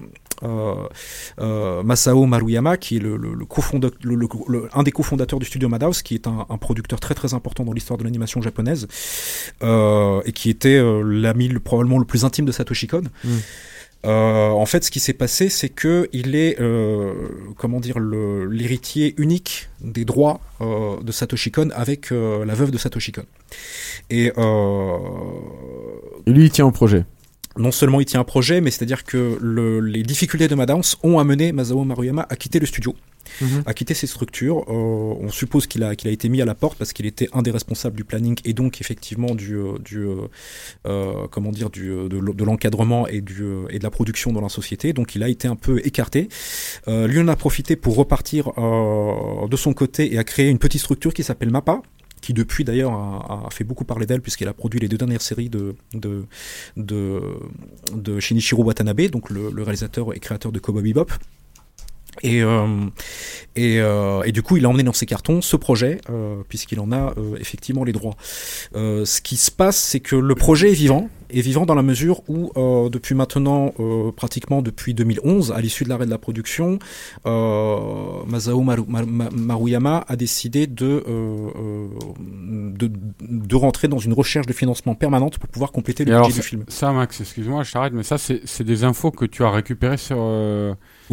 Masao 1.85 2.27
Maruyama, 2.27 2.77
qui 2.77 2.97
est 2.97 3.01
le, 3.01 3.17
le, 3.17 4.69
un 4.75 4.83
des 4.83 4.93
cofondateurs 4.93 5.39
du 5.39 5.47
studio 5.47 5.69
Madhouse, 5.69 6.03
qui 6.03 6.15
est 6.15 6.27
un, 6.27 6.59
producteur 6.59 7.01
très 7.01 7.15
très 7.15 7.35
important 7.35 7.65
dans 7.65 7.73
l'histoire 7.73 7.99
de 7.99 8.05
l'animation 8.05 8.41
japonaise, 8.41 8.89
et 9.63 10.33
qui 10.33 10.51
était 10.51 10.83
l'ami 11.05 11.49
le- 11.49 11.61
probablement 11.61 11.99
le 11.99 12.05
plus 12.05 12.25
intime 12.25 12.45
de 12.45 12.53
Satoshi 12.53 12.87
Kon. 12.87 13.03
Mm. 13.25 13.29
Euh, 14.05 14.49
en 14.51 14.67
fait, 14.67 14.85
ce 14.85 14.91
qui 14.91 15.01
s'est 15.01 15.13
passé, 15.13 15.49
c'est 15.49 15.69
que 15.69 16.09
il 16.13 16.35
est, 16.35 16.61
euh, 16.61 17.15
comment 17.57 17.81
dire, 17.81 18.01
l'héritier 18.01 19.15
unique 19.17 19.69
des 19.81 20.05
droits 20.05 20.41
euh, 20.61 21.01
de 21.01 21.13
Satoshi 21.13 21.53
Kon 21.53 21.71
avec 21.75 22.11
la 22.11 22.55
veuve 22.55 22.71
de 22.71 22.79
Satoshi 22.79 23.13
Kon. 23.13 23.25
Et 24.11 24.33
lui, 26.27 26.45
il 26.45 26.51
tient 26.51 26.67
au 26.67 26.73
projet. 26.73 27.05
Non 27.57 27.71
seulement 27.73 28.01
il 28.01 28.07
tient 28.07 28.21
un 28.21 28.25
projet, 28.25 28.61
mais 28.61 28.71
c'est-à-dire 28.71 29.05
que 29.05 29.39
le- 29.41 29.81
les 29.81 30.03
difficultés 30.03 30.49
de 30.49 30.55
Madhouse 30.55 30.97
ont 31.03 31.19
amené 31.19 31.53
Masao 31.53 31.85
Maruyama 31.85 32.27
à 32.29 32.37
quitter 32.37 32.59
le 32.59 32.67
studio 32.67 32.95
Mhm. 33.41 33.63
a 33.67 33.73
quitté 33.73 33.95
ces 33.95 34.07
structures. 34.09 34.59
Euh, 34.69 35.15
on 35.21 35.31
suppose 35.31 35.67
qu'il 35.67 35.83
a, 35.85 35.95
qu'il 35.97 36.09
a 36.11 36.13
été 36.13 36.29
mis 36.29 36.43
à 36.43 36.45
la 36.45 36.55
porte 36.55 36.77
parce 36.77 36.93
qu'il 36.93 37.07
était 37.07 37.29
un 37.33 37.41
des 37.41 37.51
responsables 37.53 37.97
du 37.97 38.05
planning 38.05 38.37
et 38.45 38.53
donc 38.53 38.81
effectivement 38.81 39.35
du, 39.35 39.55
euh, 39.57 39.79
du 39.79 40.05
euh, 40.87 41.27
comment 41.31 41.51
dire, 41.51 41.71
du, 41.71 41.89
de, 41.89 42.45
l'encadrement 42.45 43.07
et, 43.07 43.21
du, 43.21 43.45
et 43.71 43.79
de 43.79 43.85
la 43.85 43.91
production 43.91 44.33
dans 44.33 44.41
la 44.43 44.49
société. 44.51 44.93
Donc 44.93 45.15
il 45.15 45.23
a 45.23 45.29
été 45.29 45.47
un 45.49 45.57
peu 45.57 45.81
écarté. 45.85 46.29
Euh, 46.89 47.07
lui 47.07 47.21
en 47.21 47.29
a 47.29 47.37
profité 47.37 47.77
pour 47.77 47.95
repartir 47.97 48.51
de 48.57 49.57
son 49.57 49.73
côté 49.73 50.13
et 50.13 50.19
a 50.19 50.25
créé 50.25 50.49
une 50.51 50.59
petite 50.59 50.81
structure 50.81 51.15
qui 51.15 51.23
s'appelle 51.23 51.51
MAPA 51.51 51.81
qui 52.23 52.33
depuis 52.33 52.65
d'ailleurs 52.65 52.93
a, 52.93 53.49
fait 53.51 53.65
beaucoup 53.65 53.85
parler 53.85 54.07
d'elle 54.07 54.23
puisqu'elle 54.23 54.49
a 54.49 54.55
produit 54.55 54.81
les 54.81 54.89
deux 54.89 54.97
dernières 54.97 55.21
séries 55.21 55.51
de, 55.51 55.75
de, 56.77 58.21
Shinichiro 58.21 58.63
Watanabe, 58.65 59.09
donc 59.09 59.29
le, 59.29 59.51
le 59.51 59.63
réalisateur 59.63 60.15
et 60.15 60.21
créateur 60.21 60.53
de 60.53 60.59
Cowboy 60.59 60.83
Bebop. 60.83 61.09
Et, 62.23 62.43
euh, 62.43 62.67
et, 63.57 63.81
euh, 63.81 64.23
et 64.25 64.33
du 64.33 64.43
coup, 64.43 64.57
il 64.59 64.65
a 64.67 64.69
emmené 64.69 64.83
dans 64.83 64.93
ses 64.93 65.07
cartons 65.07 65.41
ce 65.41 65.57
projet, 65.57 65.99
euh, 66.11 66.43
puisqu'il 66.49 66.79
en 66.79 66.93
a 66.93 67.15
effectivement 67.41 67.85
les 67.85 67.93
droits. 67.93 68.15
Ce 68.75 69.21
qui 69.23 69.37
se 69.37 69.51
passe, 69.51 69.77
c'est 69.79 70.01
que 70.01 70.15
le 70.17 70.35
projet 70.35 70.71
est 70.71 70.75
vivant, 70.75 71.09
est 71.31 71.41
vivant 71.41 71.65
dans 71.65 71.75
la 71.75 71.83
mesure 71.83 72.21
où, 72.29 72.53
depuis 72.91 73.15
maintenant, 73.15 73.73
pratiquement 74.15 74.61
depuis 74.61 74.93
2011, 74.95 75.53
à 75.53 75.61
l'issue 75.61 75.85
de 75.85 75.89
l'arrêt 75.89 76.05
de 76.07 76.11
la 76.11 76.19
production, 76.19 76.79
Masao 77.25 78.61
Maru- 78.63 78.85
Ma- 78.87 79.05
Ma- 79.07 79.31
Maruyama 79.31 80.05
a 80.07 80.17
décidé 80.17 80.67
de, 80.67 81.03
de, 82.79 82.91
de 83.21 83.57
rentrer 83.57 83.89
dans 83.89 83.99
une 83.99 84.13
recherche 84.13 84.47
de 84.47 84.53
financement 84.53 84.95
permanente 84.95 85.39
pour 85.39 85.49
pouvoir 85.49 85.73
compléter 85.73 86.03
Et 86.03 86.07
le 86.07 86.13
alors, 86.15 86.27
budget 86.29 86.41
du 86.43 86.47
film. 86.47 86.65
Ça, 86.69 86.93
Max, 86.93 87.21
excuse-moi, 87.21 87.63
je 87.63 87.73
t'arrête, 87.73 87.93
mais 87.95 88.03
ça, 88.03 88.19
c'est 88.19 88.65
des 88.65 88.85
infos 88.85 89.11
que 89.11 89.25
tu 89.25 89.45
as 89.45 89.51
récupérées 89.51 89.97
sur. 89.97 90.17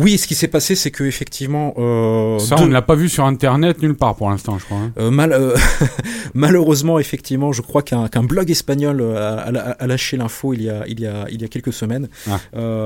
Oui, 0.02 0.18
ce 0.18 0.28
qui 0.28 0.34
s'est 0.36 0.48
passé, 0.48 0.76
c'est 0.76 0.92
que 0.92 1.04
effectivement, 1.04 1.74
euh, 1.78 2.40
Ça, 2.40 2.56
deux- 2.56 2.64
on 2.64 2.68
ne 2.68 2.72
l'a 2.74 2.82
pas 2.82 2.96
vu 2.96 3.10
sur 3.10 3.26
Internet 3.26 3.82
nulle 3.82 3.96
part 3.96 4.16
pour 4.16 4.30
l'instant, 4.30 4.58
je 4.58 4.64
crois. 4.66 4.78
hein. 4.78 4.92
Euh, 4.98 5.12
mal, 5.12 5.34
euh, 5.34 5.56
malheureusement, 6.34 7.00
effectivement, 7.00 7.52
je 7.52 7.62
crois 7.62 7.82
qu'un 7.84 8.08
blog 8.24 8.50
espagnol 8.50 9.02
a, 9.02 9.40
a- 9.40 9.72
a 9.84 9.88
lâché 9.88 10.16
l'info 10.18 10.54
il 10.54 10.62
y 10.64 10.70
a 10.70 10.88
il 10.88 11.00
y 11.02 11.06
a 11.06 11.26
il 11.30 11.42
y 11.42 11.46
a 11.46 11.48
quelques 11.50 11.74
semaines, 11.74 12.08
Ah. 12.30 12.40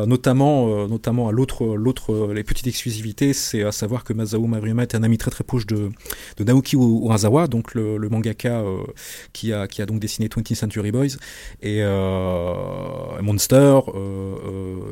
Notamment 0.07 0.87
notamment 0.87 1.27
à 1.29 1.31
l'autre 1.31 1.65
l'autre 1.75 2.31
les 2.33 2.43
petites 2.43 2.67
exclusivités, 2.67 3.33
c'est 3.33 3.63
à 3.63 3.71
savoir 3.71 4.03
que 4.03 4.13
Masao 4.13 4.45
Maruyama 4.47 4.81
est 4.83 4.95
un 4.95 5.03
ami 5.03 5.17
très 5.17 5.31
très 5.31 5.43
proche 5.43 5.65
de 5.67 5.89
de 6.37 6.43
Naoki 6.43 6.75
Urasawa, 6.75 7.47
donc 7.47 7.75
le, 7.75 7.97
le 7.97 8.09
mangaka 8.09 8.63
qui 9.33 9.53
a 9.53 9.67
qui 9.67 9.81
a 9.81 9.85
donc 9.85 9.99
dessiné 9.99 10.27
20th 10.29 10.55
Century 10.55 10.91
Boys 10.91 11.15
et 11.61 11.81
Monster 13.21 13.79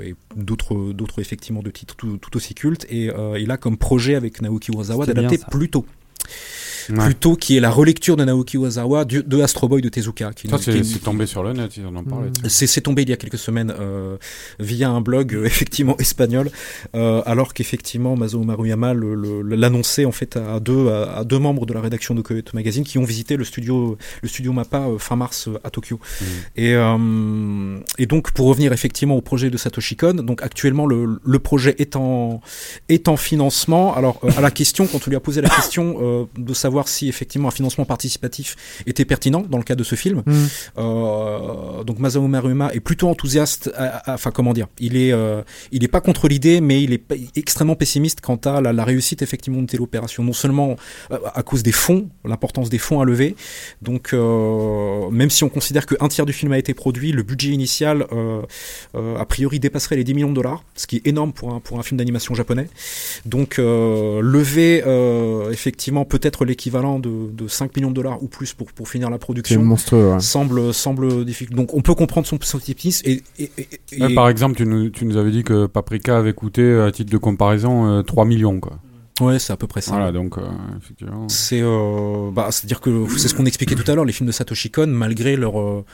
et 0.03 0.13
d'autres 0.35 0.93
d'autres 0.93 1.19
effectivement 1.19 1.61
de 1.61 1.69
titres 1.71 1.95
tout, 1.95 2.10
tout 2.19 2.35
aussi 2.37 2.53
cultes 2.53 2.85
et 2.89 3.09
euh, 3.09 3.39
il 3.39 3.51
a 3.51 3.57
comme 3.57 3.77
projet 3.77 4.15
avec 4.15 4.41
Naoki 4.41 4.71
Urasawa 4.71 5.05
d'adapter. 5.05 5.39
Pluto. 5.49 5.85
Ouais. 6.89 7.05
Pluto 7.05 7.35
qui 7.35 7.57
est 7.57 7.59
la 7.59 7.69
relecture 7.69 8.15
de 8.17 8.23
Naoki 8.25 8.57
Urasawa 8.57 9.05
du- 9.05 9.23
de 9.23 9.41
Astro 9.41 9.67
Boy 9.67 9.81
de 9.81 9.89
Tezuka. 9.89 10.31
Qui, 10.33 10.47
Ça, 10.49 10.57
c'est 10.57 10.79
est- 10.79 10.83
c'est 10.83 10.99
tombé 10.99 11.25
sur 11.25 11.43
le 11.43 11.53
net, 11.53 11.75
ils 11.77 11.85
en 11.85 11.95
ont 11.95 12.03
parlé. 12.03 12.29
c'est 12.47 12.67
c'est 12.67 12.81
tombé 12.81 13.01
il 13.03 13.09
y 13.09 13.13
a 13.13 13.17
quelques 13.17 13.37
semaines 13.37 13.73
euh, 13.79 14.17
via 14.59 14.89
un 14.89 15.01
blog 15.01 15.33
euh, 15.35 15.45
effectivement 15.45 15.95
espagnol, 15.97 16.49
euh, 16.95 17.21
alors 17.25 17.53
qu'effectivement 17.53 18.15
Masao 18.15 18.43
Maruyama 18.43 18.93
le- 18.93 19.15
le- 19.15 19.41
l'annonçait 19.55 20.05
en 20.05 20.11
fait 20.11 20.37
à 20.37 20.59
deux 20.59 20.89
à, 20.89 21.17
à 21.19 21.23
deux 21.23 21.39
membres 21.39 21.65
de 21.65 21.73
la 21.73 21.81
rédaction 21.81 22.15
de 22.15 22.21
Kyoto 22.21 22.51
Magazine 22.53 22.83
qui 22.83 22.97
ont 22.97 23.03
visité 23.03 23.37
le 23.37 23.43
studio 23.43 23.97
le 24.21 24.27
studio 24.29 24.53
Mappa 24.53 24.79
euh, 24.87 24.97
fin 24.97 25.15
mars 25.15 25.47
euh, 25.47 25.59
à 25.63 25.69
Tokyo. 25.69 25.99
Et 26.55 26.73
euh, 26.75 27.77
et 27.97 28.05
donc 28.05 28.31
pour 28.31 28.47
revenir 28.47 28.73
effectivement 28.73 29.15
au 29.15 29.21
projet 29.21 29.49
de 29.49 29.57
Satoshi 29.57 29.95
Kon, 29.95 30.13
donc 30.13 30.41
actuellement 30.41 30.85
le, 30.85 31.19
le 31.23 31.39
projet 31.39 31.75
est 31.79 31.95
en 31.95 32.41
est 32.89 33.07
en 33.07 33.17
financement. 33.17 33.95
Alors 33.95 34.19
euh, 34.23 34.29
à 34.37 34.41
la 34.41 34.51
question 34.51 34.87
quand 34.87 34.99
on 35.05 35.09
lui 35.09 35.15
a 35.17 35.19
posé 35.19 35.41
la 35.41 35.49
question 35.49 35.97
euh, 36.01 36.25
de 36.37 36.53
savoir 36.53 36.70
si 36.87 37.07
effectivement 37.09 37.49
un 37.49 37.51
financement 37.51 37.85
participatif 37.85 38.55
était 38.85 39.05
pertinent 39.05 39.41
dans 39.49 39.57
le 39.57 39.63
cas 39.63 39.75
de 39.75 39.83
ce 39.83 39.95
film. 39.95 40.23
Mhm. 40.25 40.47
Euh, 40.77 41.83
donc 41.83 41.99
Masao 41.99 42.27
Maruyama 42.27 42.73
est 42.73 42.79
plutôt 42.79 43.07
enthousiaste. 43.09 43.71
Enfin 44.07 44.31
comment 44.31 44.53
dire, 44.53 44.67
il 44.79 44.97
est 44.97 45.11
euh, 45.11 45.41
il 45.71 45.83
est 45.83 45.87
pas 45.87 46.01
contre 46.01 46.27
l'idée, 46.27 46.61
mais 46.61 46.81
il 46.81 46.93
est 46.93 47.03
extrêmement 47.35 47.75
pessimiste 47.75 48.21
quant 48.21 48.39
à 48.45 48.61
la, 48.61 48.73
la 48.73 48.83
réussite 48.83 49.21
effectivement 49.21 49.61
de 49.61 49.67
telle 49.67 49.81
opération. 49.81 50.23
Non 50.23 50.33
seulement 50.33 50.75
euh, 51.11 51.17
à 51.33 51.43
cause 51.43 51.63
des 51.63 51.71
fonds, 51.71 52.09
l'importance 52.25 52.69
des 52.69 52.77
fonds 52.77 53.01
à 53.01 53.05
lever. 53.05 53.35
Donc 53.81 54.13
même 54.13 55.29
si 55.29 55.43
on 55.43 55.49
considère 55.49 55.85
qu'un 55.85 56.07
tiers 56.07 56.25
du 56.25 56.33
film 56.33 56.51
a 56.51 56.57
été 56.57 56.73
produit, 56.73 57.11
le 57.11 57.23
budget 57.23 57.49
initial 57.49 58.05
a 58.93 59.25
priori 59.25 59.59
dépasserait 59.59 59.95
les 59.95 60.03
10 60.03 60.13
millions 60.13 60.29
de 60.29 60.35
dollars, 60.35 60.63
ce 60.75 60.87
qui 60.87 60.97
est 60.97 61.07
énorme 61.07 61.33
pour 61.33 61.53
un 61.53 61.59
pour 61.59 61.79
un 61.79 61.83
film 61.83 61.97
d'animation 61.97 62.35
japonais. 62.35 62.67
Donc 63.25 63.57
lever 63.57 64.83
effectivement 65.51 66.05
peut-être 66.05 66.45
l'équivalent 66.61 66.99
de, 66.99 67.31
de 67.31 67.47
5 67.47 67.75
millions 67.75 67.89
de 67.89 67.95
dollars 67.95 68.21
ou 68.21 68.27
plus 68.27 68.53
pour 68.53 68.71
pour 68.71 68.87
finir 68.87 69.09
la 69.09 69.15
C'est 69.15 69.19
production 69.21 69.63
monstrueux. 69.63 70.13
ouais. 70.13 70.19
semble 70.19 70.73
semble 70.73 71.25
difficile. 71.25 71.55
Donc 71.55 71.73
on 71.73 71.81
peut 71.81 71.95
comprendre 71.95 72.27
son, 72.27 72.37
son 72.41 72.57
optimisme 72.57 73.07
et, 73.09 73.23
et, 73.39 73.49
et- 73.57 73.67
et- 73.93 74.01
Ouais, 74.01 74.13
par 74.13 74.29
exemple, 74.29 74.55
tu 74.55 74.65
nous, 74.65 74.89
tu 74.89 75.05
nous 75.05 75.17
avais 75.17 75.31
dit 75.31 75.43
que 75.43 75.65
Paprika 75.65 76.17
avait 76.17 76.33
coûté, 76.33 76.79
à 76.79 76.91
titre 76.91 77.11
de 77.11 77.17
comparaison, 77.17 77.87
euh, 77.87 78.01
3 78.03 78.25
millions. 78.25 78.59
Quoi. 78.59 78.77
Ouais 79.21 79.39
c'est 79.39 79.53
à 79.53 79.57
peu 79.57 79.67
près 79.67 79.81
ça. 79.81 79.91
Voilà, 79.91 80.11
donc, 80.11 80.37
euh, 80.37 80.41
effectivement. 80.81 81.27
C'est 81.29 81.61
euh, 81.61 82.29
bah, 82.31 82.47
c'est 82.51 82.65
dire 82.67 82.81
que 82.81 83.05
c'est 83.17 83.27
ce 83.27 83.33
qu'on 83.35 83.45
expliquait 83.45 83.75
tout 83.75 83.89
à 83.89 83.95
l'heure 83.95 84.05
les 84.05 84.13
films 84.13 84.27
de 84.27 84.31
Satoshi 84.33 84.71
Kon 84.71 84.87
malgré 84.87 85.35
leur 85.35 85.59
euh, 85.59 85.85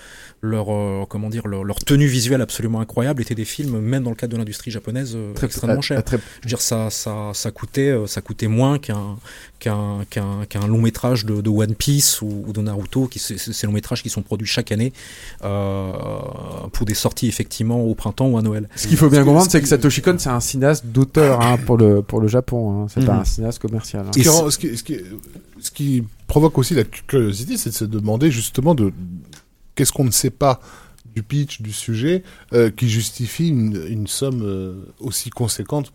leur 0.41 0.68
comment 1.08 1.30
dire 1.30 1.48
leur, 1.48 1.64
leur 1.64 1.80
tenue 1.80 2.06
visuelle 2.08 2.41
absolument 2.41 2.80
incroyable 2.80 3.22
étaient 3.22 3.36
des 3.36 3.45
films 3.45 3.80
même 3.80 4.04
dans 4.04 4.12
le 4.12 4.16
cadre 4.16 4.34
de 4.34 4.38
l'industrie 4.38 4.72
japonaise 4.72 5.18
extrêmement 5.41 5.82
chers. 5.82 6.04
Très- 6.04 6.18
Je 6.18 6.45
veux 6.45 6.48
dire 6.49 6.62
ça 6.62 6.90
ça 6.90 7.32
ça 7.34 7.52
coûtait 7.52 7.95
ça 8.06 8.22
coûtait 8.22 8.48
moins 8.48 8.78
qu'un 8.78 9.18
qu'un 9.60 10.06
qu'un 10.10 10.45
qu'un 10.48 10.68
long 10.68 10.82
métrage 10.82 11.26
de, 11.26 11.41
de 11.41 11.49
One 11.49 11.74
Piece 11.76 12.22
ou, 12.22 12.44
ou 12.48 12.54
de 12.54 12.62
Naruto 12.62 13.08
qui 13.08 13.18
c'est- 13.20 13.38
ces 13.38 13.66
longs 13.68 13.74
métrages 13.74 14.04
qui 14.04 14.10
sont 14.10 14.22
produits 14.22 14.48
chaque 14.48 14.72
année 14.72 14.94
euh, 15.44 15.91
pour 16.72 16.86
des 16.86 16.94
sorties 16.94 17.28
effectivement 17.28 17.82
au 17.82 17.95
printemps 17.95 18.28
ou 18.28 18.38
à 18.38 18.41
Noël. 18.41 18.70
Ce 18.76 18.88
qu'il 18.88 18.98
faut 18.98 19.10
bien 19.10 19.24
comprendre, 19.24 19.45
ce 19.45 19.52
c'est 19.52 19.62
que 19.62 19.68
Satoshi 19.68 20.02
Kon, 20.02 20.16
c'est 20.20 20.30
un 20.30 20.40
cinéaste 20.40 20.86
d'auteur 20.86 21.41
hein, 21.41 21.58
pour 21.66 21.78
le 21.78 22.02
pour 22.02 22.20
le 22.22 22.28
Japon. 22.28 22.84
Hein. 22.84 22.88
C'est 22.90 23.06
pas 23.06 23.14
Mhm. 23.16 23.16
Un 23.22 23.26
cinéaste 23.26 23.60
commercial. 23.60 24.06
hein. 24.07 24.11
Ce 24.14 24.19
qui, 24.19 24.26
Et 24.26 24.30
rend- 24.30 24.49
ce 24.49 24.57
qui- 24.57 24.77
ce 24.77 24.84
qui- 24.84 24.99
ce 25.60 25.72
qui 25.72 26.03
provoque 26.27 26.57
aussi 26.57 26.73
la 26.76 26.84
curiosité, 26.84 27.57
c'est 27.57 27.69
de 27.72 27.76
se 27.76 27.85
demander 27.85 28.31
justement 28.31 28.76
de 28.76 28.91
qu'est-ce 29.76 29.91
qu'on 29.91 30.06
ne 30.06 30.11
sait 30.11 30.30
pas 30.30 30.60
du 31.15 31.23
pitch, 31.23 31.61
du 31.61 31.72
sujet, 31.73 32.23
euh, 32.53 32.69
qui 32.69 32.89
justifie 32.89 33.48
une, 33.49 33.81
une 33.89 34.07
somme 34.07 34.41
euh, 34.44 34.76
aussi 34.99 35.30
conséquente. 35.30 35.91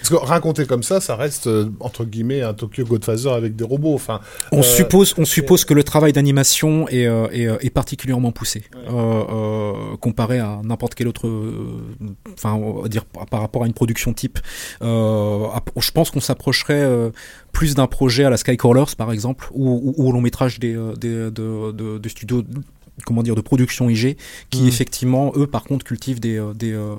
Parce 0.00 0.10
que 0.10 0.14
raconter 0.14 0.64
comme 0.66 0.82
ça, 0.82 1.00
ça 1.00 1.16
reste 1.16 1.48
euh, 1.48 1.70
entre 1.80 2.04
guillemets 2.04 2.42
un 2.42 2.54
Tokyo 2.54 2.84
Godfather 2.84 3.30
avec 3.32 3.56
des 3.56 3.64
robots. 3.64 3.94
Enfin, 3.94 4.20
On 4.52 4.60
Euh, 4.60 4.62
suppose, 4.62 5.14
on 5.18 5.24
suppose 5.24 5.64
que 5.64 5.74
le 5.74 5.82
travail 5.82 6.12
d'animation 6.12 6.88
est, 6.88 7.06
euh, 7.06 7.26
est, 7.32 7.66
est 7.66 7.70
particulièrement 7.70 8.30
poussé 8.32 8.62
euh, 8.76 8.90
euh, 8.92 9.96
comparé 10.00 10.38
à 10.38 10.60
n'importe 10.62 10.94
quel 10.94 11.08
autre, 11.08 11.28
enfin, 12.32 12.54
on 12.54 12.82
va 12.82 12.88
dire 12.88 13.04
par 13.04 13.40
rapport 13.40 13.64
à 13.64 13.66
une 13.66 13.72
production 13.72 14.12
type. 14.12 14.38
Je 14.80 15.90
pense 15.92 16.10
qu'on 16.10 16.20
s'approcherait 16.20 16.88
plus 17.52 17.74
d'un 17.74 17.86
projet 17.86 18.24
à 18.24 18.30
la 18.30 18.36
Skycrawlers 18.36 18.94
par 18.96 19.12
exemple, 19.12 19.48
ou, 19.52 19.68
ou, 19.68 19.94
ou 19.96 20.08
au 20.08 20.12
long 20.12 20.20
métrage 20.20 20.58
des, 20.60 20.74
des 20.96 21.30
de, 21.30 21.72
de, 21.72 21.98
de 21.98 22.08
studios. 22.08 22.42
Comment 23.04 23.22
dire 23.22 23.34
de 23.34 23.40
production 23.40 23.90
IG 23.90 24.16
qui 24.50 24.62
Mhm. 24.62 24.68
effectivement 24.68 25.32
eux 25.36 25.46
par 25.46 25.64
contre 25.64 25.84
cultivent 25.84 26.20
des 26.20 26.38
euh, 26.38 26.54
des 26.54 26.72
euh, 26.72 26.94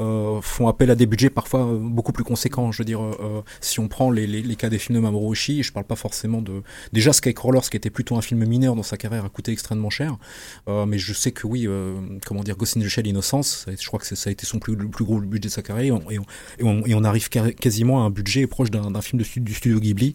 euh, 0.00 0.40
font 0.40 0.68
appel 0.68 0.90
à 0.90 0.94
des 0.94 1.06
budgets 1.06 1.30
parfois 1.30 1.60
euh, 1.66 1.78
beaucoup 1.78 2.12
plus 2.12 2.24
conséquents. 2.24 2.72
Je 2.72 2.78
veux 2.78 2.84
dire, 2.84 3.02
euh, 3.02 3.16
euh, 3.20 3.40
si 3.60 3.80
on 3.80 3.88
prend 3.88 4.10
les, 4.10 4.26
les, 4.26 4.42
les 4.42 4.56
cas 4.56 4.68
des 4.68 4.78
films 4.78 4.96
de 4.96 5.02
Mamoru 5.02 5.30
Oshii, 5.32 5.62
je 5.62 5.72
parle 5.72 5.86
pas 5.86 5.96
forcément 5.96 6.42
de 6.42 6.62
déjà 6.92 7.12
Skycrawlers, 7.12 7.68
qui 7.70 7.76
était 7.76 7.90
plutôt 7.90 8.16
un 8.16 8.22
film 8.22 8.44
mineur 8.44 8.74
dans 8.74 8.82
sa 8.82 8.96
carrière, 8.96 9.24
a 9.24 9.28
coûté 9.28 9.52
extrêmement 9.52 9.90
cher. 9.90 10.16
Euh, 10.68 10.86
mais 10.86 10.98
je 10.98 11.12
sais 11.12 11.32
que 11.32 11.46
oui, 11.46 11.66
euh, 11.66 11.94
comment 12.26 12.42
dire, 12.42 12.56
Ghost 12.56 12.76
in 12.76 12.80
the 12.80 12.88
Shell 12.88 13.06
Innocence, 13.06 13.66
je 13.68 13.86
crois 13.86 13.98
que 14.00 14.06
ça 14.14 14.28
a 14.28 14.32
été 14.32 14.46
son 14.46 14.58
plus, 14.58 14.74
le 14.76 14.88
plus 14.88 15.04
gros 15.04 15.20
budget 15.20 15.48
de 15.48 15.52
sa 15.52 15.62
carrière, 15.62 15.84
et 15.86 15.92
on, 15.92 16.10
et 16.10 16.18
on, 16.64 16.84
et 16.86 16.94
on, 16.94 17.04
arrive 17.04 17.28
quasiment 17.28 18.02
à 18.02 18.06
un 18.06 18.10
budget 18.10 18.46
proche 18.46 18.70
d'un 18.70 19.00
film 19.00 19.22
de, 19.22 19.40
du 19.40 19.54
studio 19.54 19.78
Ghibli, 19.80 20.14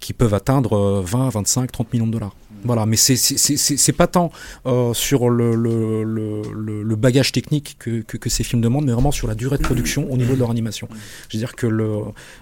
qui 0.00 0.12
peuvent 0.12 0.34
atteindre 0.34 0.74
euh, 0.76 1.02
20, 1.02 1.28
25, 1.30 1.70
30 1.72 1.92
millions 1.92 2.06
de 2.06 2.12
dollars. 2.12 2.34
Voilà, 2.64 2.86
mais 2.86 2.96
c'est 2.96 3.92
pas 3.92 4.06
tant 4.06 4.32
euh, 4.66 4.94
sur 4.94 5.28
le, 5.28 6.94
bagage 6.96 7.32
technique 7.32 7.76
que, 7.78 8.28
ces 8.28 8.42
films 8.42 8.62
demandent, 8.62 8.86
mais 8.86 8.92
vraiment 8.92 9.12
sur 9.12 9.28
la 9.28 9.34
durée 9.34 9.58
de 9.58 9.62
production 9.62 10.10
au 10.10 10.16
niveau 10.16 10.34
de 10.34 10.38
leur 10.38 10.50
animation. 10.50 10.88
Je 11.28 11.36
veux 11.36 11.40
dire 11.40 11.54
que 11.54 11.66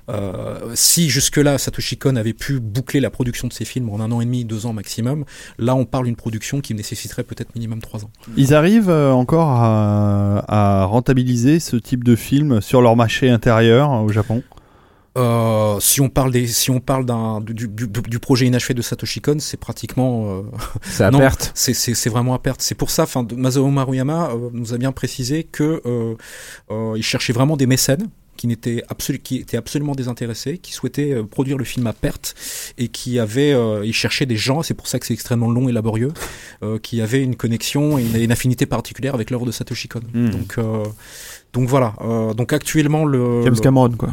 euh, 0.08 0.72
si 0.74 1.10
jusque-là 1.10 1.58
Satoshi 1.58 1.96
Kon 1.96 2.16
avait 2.16 2.32
pu 2.32 2.60
boucler 2.60 3.00
la 3.00 3.10
production 3.10 3.48
de 3.48 3.52
ces 3.52 3.64
films 3.64 3.88
en 3.90 4.00
un 4.00 4.10
an 4.12 4.20
et 4.20 4.24
demi, 4.24 4.44
deux 4.44 4.66
ans 4.66 4.72
maximum, 4.72 5.24
là 5.58 5.74
on 5.74 5.84
parle 5.84 6.06
d'une 6.06 6.16
production 6.16 6.60
qui 6.60 6.74
nécessiterait 6.74 7.24
peut-être 7.24 7.54
minimum 7.54 7.80
trois 7.80 8.04
ans. 8.04 8.10
Ils 8.36 8.54
arrivent 8.54 8.90
euh, 8.90 9.12
encore 9.12 9.48
à, 9.48 10.44
à 10.48 10.84
rentabiliser 10.84 11.60
ce 11.60 11.76
type 11.76 12.04
de 12.04 12.16
film 12.16 12.60
sur 12.60 12.80
leur 12.80 12.96
marché 12.96 13.28
intérieur 13.28 13.90
au 13.90 14.08
Japon? 14.08 14.42
Euh, 15.18 15.78
si 15.80 16.00
on 16.00 16.08
parle 16.08 16.32
des, 16.32 16.46
si 16.46 16.70
on 16.70 16.80
parle 16.80 17.04
d'un 17.04 17.40
du, 17.42 17.52
du, 17.68 17.86
du 17.86 18.18
projet 18.18 18.46
inachevé 18.46 18.72
de 18.74 18.80
Satoshi 18.82 19.20
Kon, 19.20 19.36
c'est 19.40 19.58
pratiquement 19.58 20.24
euh, 20.38 20.42
C'est 20.82 21.04
à 21.04 21.10
Non, 21.12 21.18
perte. 21.18 21.52
C'est, 21.54 21.74
c'est, 21.74 21.94
c'est 21.94 22.08
vraiment 22.10 22.34
à 22.34 22.38
perte. 22.38 22.62
C'est 22.62 22.74
pour 22.74 22.90
ça, 22.90 23.02
enfin, 23.02 23.26
Masao 23.36 23.66
Maruyama 23.68 24.30
euh, 24.30 24.48
nous 24.52 24.72
a 24.72 24.78
bien 24.78 24.92
précisé 24.92 25.44
que 25.44 25.82
euh, 25.84 26.14
euh, 26.70 26.94
il 26.96 27.02
cherchait 27.02 27.32
vraiment 27.34 27.56
des 27.56 27.66
mécènes 27.66 28.08
qui 28.38 28.46
n'était 28.46 28.82
absolu, 28.88 29.18
qui 29.18 29.36
était 29.36 29.58
absolument 29.58 29.94
désintéressé, 29.94 30.56
qui 30.56 30.72
souhaitait 30.72 31.12
euh, 31.12 31.22
produire 31.24 31.58
le 31.58 31.64
film 31.64 31.86
à 31.86 31.92
perte 31.92 32.34
et 32.78 32.88
qui 32.88 33.18
avait, 33.18 33.52
euh, 33.52 33.84
il 33.84 33.92
cherchait 33.92 34.24
des 34.24 34.36
gens, 34.38 34.62
c'est 34.62 34.72
pour 34.74 34.86
ça 34.88 34.98
que 34.98 35.04
c'est 35.06 35.12
extrêmement 35.12 35.50
long 35.50 35.68
et 35.68 35.72
laborieux, 35.72 36.12
euh, 36.62 36.78
qui 36.78 37.02
avaient 37.02 37.22
une 37.22 37.36
connexion 37.36 37.98
et 37.98 38.02
une, 38.02 38.16
une 38.16 38.32
affinité 38.32 38.64
particulière 38.64 39.14
avec 39.14 39.30
l'œuvre 39.30 39.44
de 39.44 39.52
Satoshi 39.52 39.88
Kon. 39.88 40.00
Hmm. 40.14 40.30
Donc, 40.30 40.54
euh, 40.56 40.84
donc 41.52 41.68
voilà. 41.68 41.94
Euh, 42.00 42.32
donc 42.32 42.54
actuellement 42.54 43.04
le, 43.04 43.42
James 43.44 43.54
le- 43.54 43.60
Cameron, 43.60 43.90
quoi. 43.90 44.10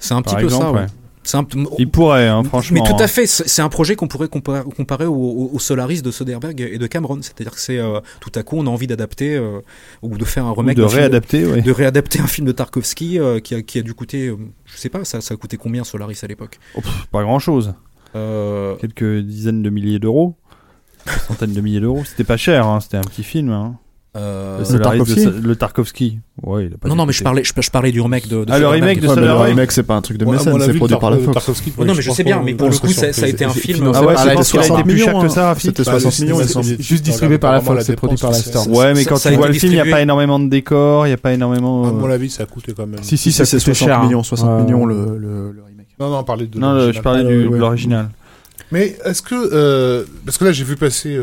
C'est 0.00 0.14
un 0.14 0.22
petit 0.22 0.34
peu 0.36 0.48
ça. 0.48 0.72
ouais. 0.72 0.86
un, 1.34 1.46
Il 1.78 1.88
pourrait, 1.90 2.26
hein, 2.26 2.42
franchement. 2.42 2.82
mais 2.82 2.88
tout 2.88 2.96
hein. 2.96 3.04
à 3.04 3.06
fait, 3.06 3.26
c'est 3.26 3.62
un 3.62 3.68
projet 3.68 3.94
qu'on 3.94 4.08
pourrait 4.08 4.26
comparer, 4.28 4.64
comparer 4.74 5.04
au, 5.06 5.14
au- 5.14 5.50
au 5.52 5.58
Solaris 5.60 6.02
de 6.02 6.10
Soderbergh 6.10 6.60
et 6.60 6.78
de 6.78 6.86
Cameron. 6.88 7.18
C'est-à-dire 7.22 7.52
que 7.52 7.60
c'est 7.60 7.78
euh, 7.78 8.00
tout 8.20 8.32
à 8.34 8.42
coup 8.42 8.56
on 8.58 8.66
a 8.66 8.70
envie 8.70 8.86
d'adapter 8.88 9.36
euh, 9.36 9.60
ou 10.02 10.16
de 10.16 10.24
faire 10.24 10.46
un 10.46 10.50
Ou 10.52 10.54
remake, 10.54 10.76
de 10.78 10.82
d'un 10.82 10.88
film 10.88 11.00
réadapter, 11.00 11.44
oui. 11.46 11.62
de 11.62 11.70
réadapter 11.70 12.18
un 12.20 12.26
film 12.26 12.46
de 12.46 12.52
Tarkovsky 12.52 13.18
euh, 13.20 13.38
qui, 13.38 13.54
a, 13.54 13.62
qui 13.62 13.78
a 13.78 13.82
dû 13.82 13.94
coûter, 13.94 14.34
je 14.64 14.76
sais 14.76 14.88
pas, 14.88 15.04
ça, 15.04 15.20
ça 15.20 15.34
a 15.34 15.36
coûté 15.36 15.56
combien 15.58 15.84
Solaris 15.84 16.18
à 16.22 16.26
l'époque? 16.26 16.58
Oh, 16.74 16.80
pas 17.12 17.22
grand 17.22 17.38
chose. 17.38 17.74
Euh, 18.16 18.74
Quelques 18.76 19.20
dizaines 19.20 19.62
de 19.62 19.70
milliers 19.70 19.98
d'euros. 20.00 20.34
Centaines 21.28 21.52
de 21.52 21.60
milliers 21.60 21.80
d'euros. 21.80 22.02
C'était 22.04 22.24
pas 22.24 22.36
cher, 22.36 22.66
hein, 22.66 22.80
c'était 22.80 22.96
un 22.96 23.02
petit 23.02 23.22
film. 23.22 23.50
Hein. 23.50 23.76
Euh, 24.16 24.58
le, 24.58 24.78
de 24.78 24.82
Tarkovsky 24.82 25.22
Sa- 25.22 25.30
le 25.30 25.56
Tarkovsky. 25.56 26.18
Ouais, 26.42 26.66
il 26.66 26.74
a 26.74 26.78
pas 26.78 26.88
non, 26.88 26.96
non, 26.96 27.06
mais 27.06 27.12
je 27.12 27.22
parlais, 27.22 27.44
je, 27.44 27.52
je 27.56 27.70
parlais 27.70 27.92
du 27.92 28.00
remake 28.00 28.26
de. 28.26 28.44
de 28.44 28.50
Ah, 28.52 28.58
le 28.58 28.66
remake 28.66 29.00
de 29.00 29.06
Ouais, 29.06 29.14
mais 29.14 29.20
le 29.20 29.26
Soderbergh. 29.28 29.48
remake, 29.50 29.70
c'est 29.72 29.82
pas 29.84 29.94
un 29.94 30.00
truc 30.00 30.16
de 30.18 30.24
Ouais, 30.24 30.36
c'est 30.38 30.74
produit 30.74 30.96
par 30.96 31.10
la 31.12 31.18
Fox. 31.18 31.62
Oh, 31.78 31.84
non, 31.84 31.94
mais 31.94 32.02
je 32.02 32.10
sais 32.10 32.24
bien, 32.24 32.42
mais 32.44 32.54
pour 32.54 32.68
le 32.68 32.76
coup, 32.76 32.88
ça- 32.88 33.06
a 33.06 33.26
été 33.28 33.44
un 33.44 33.50
film- 33.50 33.92
Ah 33.94 34.00
ouais, 34.04 34.14
par 34.14 34.22
tu 34.22 34.28
la 34.28 34.34
penses 34.34 34.50
qu'il 34.50 34.58
a 34.58 34.62
été 34.62 34.68
60 34.68 34.84
plus 34.84 34.98
cher 34.98 35.06
millions, 35.08 35.20
que 35.20 35.26
hein. 35.26 35.28
ça, 35.28 35.54
C'était 35.58 35.82
Bah, 35.84 35.90
60 35.92 36.12
c'est- 36.12 36.22
millions, 36.24 36.38
c'est- 36.38 36.46
c'est- 36.62 36.76
Juste 36.82 36.88
c'est- 36.88 37.10
distribué 37.10 37.38
par 37.38 37.52
la 37.52 37.60
Fox, 37.60 37.84
c'est 37.84 37.94
produit 37.96 38.18
par 38.18 38.30
la 38.32 38.36
Star. 38.36 38.62
c'est- 38.64 38.70
Ouais, 38.70 38.94
mais 38.94 39.04
quand 39.04 39.18
tu 39.20 39.30
vois 39.36 39.46
le 39.46 39.52
film, 39.54 39.72
il 39.72 39.76
n'y 39.76 39.80
a 39.80 39.84
pas 39.90 40.02
énormément 40.02 40.40
de 40.40 40.48
décors, 40.48 41.06
il 41.06 41.10
n'y 41.10 41.14
a 41.14 41.18
pas 41.18 41.32
énormément. 41.32 41.86
À 41.86 41.92
mon 41.92 42.08
euh, 42.08 42.14
avis, 42.14 42.30
ça 42.30 42.42
a 42.42 42.46
coûté 42.46 42.72
quand 42.76 42.86
même. 42.88 43.02
Si, 43.02 43.16
si, 43.16 43.30
ça 43.30 43.44
c'est 43.44 43.58
coûtait 43.58 43.74
60 43.74 43.88
cher. 43.88 44.02
millions, 44.02 44.20
hein. 44.20 44.24
60 44.24 44.48
Euh, 44.60 44.64
millions 44.64 44.86
le, 44.86 44.96
remake. 44.96 45.86
Non, 46.00 46.10
non, 46.10 46.18
on 46.18 46.24
parlait 46.24 46.46
de. 46.46 46.58
Non, 46.58 46.72
le- 46.72 46.92
je 46.92 47.00
parlais 47.00 47.20
Ah, 47.20 47.28
de 47.28 47.56
l'original. 47.56 48.08
Mais 48.72 48.96
est-ce 49.04 49.22
que. 49.22 50.04
parce 50.24 50.36
que 50.38 50.44
là, 50.46 50.52
j'ai 50.52 50.64
vu 50.64 50.74
passer 50.76 51.16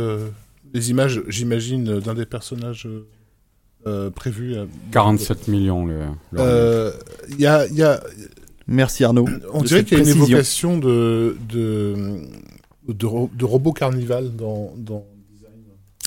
des 0.78 0.90
images, 0.92 1.22
j'imagine, 1.28 2.00
d'un 2.00 2.14
des 2.14 2.26
personnages 2.26 2.86
euh, 2.88 3.08
euh, 3.88 4.10
prévus. 4.10 4.56
euh, 4.56 4.66
47 4.92 5.48
millions 5.48 5.86
le. 5.86 6.00
le 6.32 6.40
euh, 6.40 6.92
Il 7.30 7.40
y 7.40 7.46
a. 7.48 7.66
il 7.68 7.76
y 7.76 7.84
a 7.84 8.02
Merci 8.70 9.04
Arnaud. 9.06 9.26
on 9.54 9.62
dirait 9.64 9.84
qu'il 9.86 9.98
y 9.98 10.02
a 10.02 10.04
une 10.04 10.10
évocation 10.10 10.78
de. 10.78 11.38
de 11.50 11.96
de, 12.88 13.06
ro- 13.06 13.30
de 13.34 13.44
robot 13.46 13.74
carnival 13.74 14.34
dans, 14.36 14.74
dans 14.78 15.06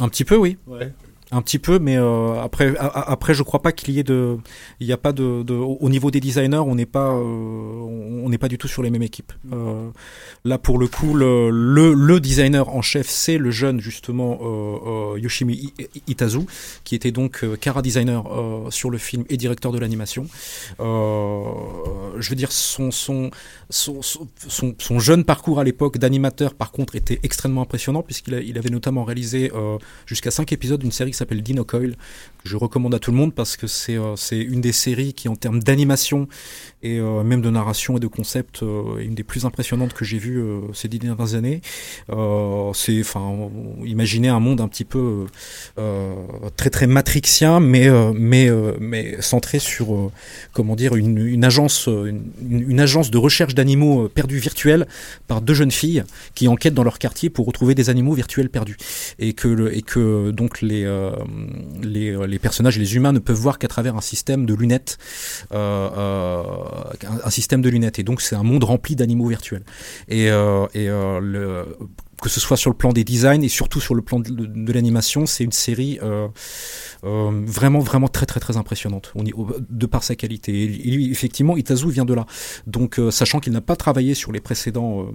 Un 0.01 0.09
petit 0.09 0.25
peu, 0.25 0.37
oui. 0.37 0.57
ouais. 0.67 0.93
Un 1.33 1.43
petit 1.43 1.61
peu, 1.61 1.79
mais 1.79 1.97
euh, 1.97 2.41
après, 2.43 2.77
a- 2.77 2.87
après, 3.13 3.35
je 3.35 3.45
crois 3.45 3.63
pas 3.63 3.71
qu'il 3.71 3.95
y 3.95 4.01
ait 4.01 4.03
de, 4.03 4.37
il 4.81 4.87
n'y 4.89 4.93
a 4.93 4.97
pas 4.97 5.13
de, 5.13 5.45
de, 5.45 5.55
au 5.55 5.79
au 5.81 5.89
niveau 5.89 6.11
des 6.11 6.19
designers, 6.19 6.57
on 6.59 6.75
n'est 6.75 6.87
pas, 6.87 7.13
euh, 7.13 7.23
on 8.25 8.29
n'est 8.29 8.37
pas 8.39 8.49
du 8.49 8.59
tout 8.59 8.67
sur 8.67 8.83
les 8.83 8.91
mêmes 8.91 9.03
équipes. 9.05 9.33
Euh, 9.53 9.91
là, 10.45 10.59
pour 10.59 10.77
le 10.77 10.89
coup, 10.89 11.15
le, 11.15 11.51
le, 11.51 11.95
le 11.95 12.19
designer 12.19 12.69
en 12.69 12.83
chef, 12.83 13.09
c'est 13.09 13.39
le 13.39 13.53
jeune 13.53 13.81
justement 13.81 14.41
Yoshimi 15.17 15.73
Itazu, 16.09 16.41
qui 16.83 16.97
était 16.97 17.13
donc 17.13 17.45
Kara 17.61 17.81
designer 17.81 18.25
sur 18.71 18.91
le 18.91 18.99
film 18.99 19.25
et 19.29 19.37
directeur 19.37 19.71
de 19.71 19.79
l'animation. 19.79 20.27
Je 20.81 22.29
veux 22.29 22.37
dire, 22.37 22.51
son, 22.53 22.91
son, 22.91 23.31
son, 23.71 24.03
son, 24.03 24.75
son- 24.79 24.99
jeune 24.99 25.25
parcours 25.25 25.61
à 25.61 25.65
l'époque 25.65 25.99
d'animateur, 25.99 26.55
par 26.55 26.73
contre, 26.73 26.97
était 26.97 27.21
extrêmement 27.23 27.63
impressionnant 27.63 28.03
puisqu'il 28.03 28.35
il 28.45 28.59
avait 28.59 28.71
notamment 28.71 29.05
réalisé 29.05 29.51
jusqu'à 30.07 30.31
cinq 30.33 30.53
épisodes 30.53 30.81
d'une 30.81 30.91
série 30.93 31.13
s'appelle 31.21 31.43
Dino 31.43 31.65
Coil, 31.65 31.97
je 32.45 32.57
recommande 32.57 32.95
à 32.95 32.99
tout 32.99 33.11
le 33.11 33.17
monde 33.17 33.35
parce 33.35 33.57
que 33.57 33.67
c'est 33.67 33.97
euh, 33.97 34.15
une 34.31 34.61
des 34.61 34.73
séries 34.73 35.15
qui, 35.15 35.29
en 35.29 35.37
termes 35.37 35.63
d'animation 35.63 36.29
et 36.83 36.99
euh, 36.99 37.23
même 37.23 37.43
de 37.43 37.51
narration 37.51 37.97
et 37.97 38.01
de 38.01 38.07
concept, 38.07 38.63
euh, 38.63 38.99
est 38.99 39.05
une 39.05 39.15
des 39.15 39.23
plus 39.23 39.45
impressionnantes 39.45 39.93
que 39.93 40.05
j'ai 40.05 40.19
vues 40.19 40.41
euh, 40.41 40.61
ces 40.73 40.89
dix 40.89 40.99
dernières 40.99 41.35
années. 41.35 41.61
Euh, 42.11 42.73
c'est, 42.75 43.01
enfin, 43.01 43.51
imaginez 43.85 44.29
un 44.29 44.41
monde 44.41 44.61
un 44.61 44.69
petit 44.69 44.85
peu 44.85 45.27
euh, 45.79 46.15
très 46.57 46.71
très 46.71 46.87
matrixien, 46.87 47.61
mais 47.61 47.89
mais 48.15 48.49
mais 48.79 49.21
centré 49.21 49.59
sur 49.59 50.11
comment 50.53 50.77
dire 50.77 50.97
une, 50.97 51.19
une 51.19 51.45
agence 51.45 51.87
une, 51.87 52.23
une 52.51 52.81
agence 52.81 53.11
de 53.11 53.19
recherche 53.19 53.55
d'animaux 53.55 54.09
perdus 54.09 54.39
virtuels 54.39 54.87
par 55.27 55.41
deux 55.41 55.55
jeunes 55.55 55.71
filles 55.71 56.05
qui 56.35 56.49
enquêtent 56.49 56.75
dans 56.75 56.85
leur 56.85 56.99
quartier 56.99 57.31
pour 57.31 57.47
retrouver 57.47 57.75
des 57.75 57.91
animaux 57.91 58.15
virtuels 58.15 58.51
perdus 58.51 58.77
et 59.19 59.33
que 59.33 59.49
le, 59.49 59.77
et 59.77 59.83
que 59.83 60.31
donc 60.31 60.63
les 60.63 60.85
les 61.83 62.30
les 62.31 62.39
personnages 62.39 62.79
les 62.79 62.97
humains 62.97 63.13
ne 63.13 63.19
peuvent 63.19 63.37
voir 63.37 63.59
qu'à 63.59 63.69
travers 63.69 63.97
un 63.97 64.01
système 64.01 64.47
de 64.47 64.55
lunettes 64.55 64.99
euh, 65.53 65.91
euh, 65.97 66.43
un, 67.25 67.31
système 67.31 67.63
de 67.63 67.69
lunettes 67.69 67.99
et 67.99 68.03
donc 68.03 68.21
c'est 68.21 68.37
un 68.37 68.43
monde 68.43 68.65
rempli 68.65 68.97
d'animaux 68.97 69.27
virtuels 69.27 69.65
et 70.09 70.31
euh, 70.31 71.65
que 72.23 72.29
ce 72.29 72.39
soit 72.39 72.57
sur 72.57 72.71
le 72.71 72.77
plan 72.77 72.93
des 72.93 73.03
designs 73.03 73.43
et 73.43 73.49
surtout 73.49 73.81
sur 73.81 73.95
le 73.95 74.03
plan 74.03 74.21
de, 74.21 74.73
l'animation, 74.73 75.25
c'est 75.25 75.43
une 75.43 75.53
série 75.53 75.99
vraiment 77.03 77.79
vraiment 77.79 78.09
très 78.09 78.27
très 78.27 78.41
très 78.41 78.59
impressionnante 78.59 79.15
de 79.17 79.87
par 79.87 80.03
sa 80.03 80.17
qualité. 80.17 80.53
Et, 80.53 81.11
effectivement, 81.11 81.57
Itazu 81.57 81.91
vient 81.91 82.05
de 82.05 82.13
là. 82.13 82.27
Donc, 82.67 83.01
sachant 83.11 83.41
qu'il 83.41 83.55
n'a 83.55 83.63
pas 83.63 83.77
travaillé 83.77 84.13
sur 84.13 84.33
les 84.33 84.41
précédents. 84.41 85.07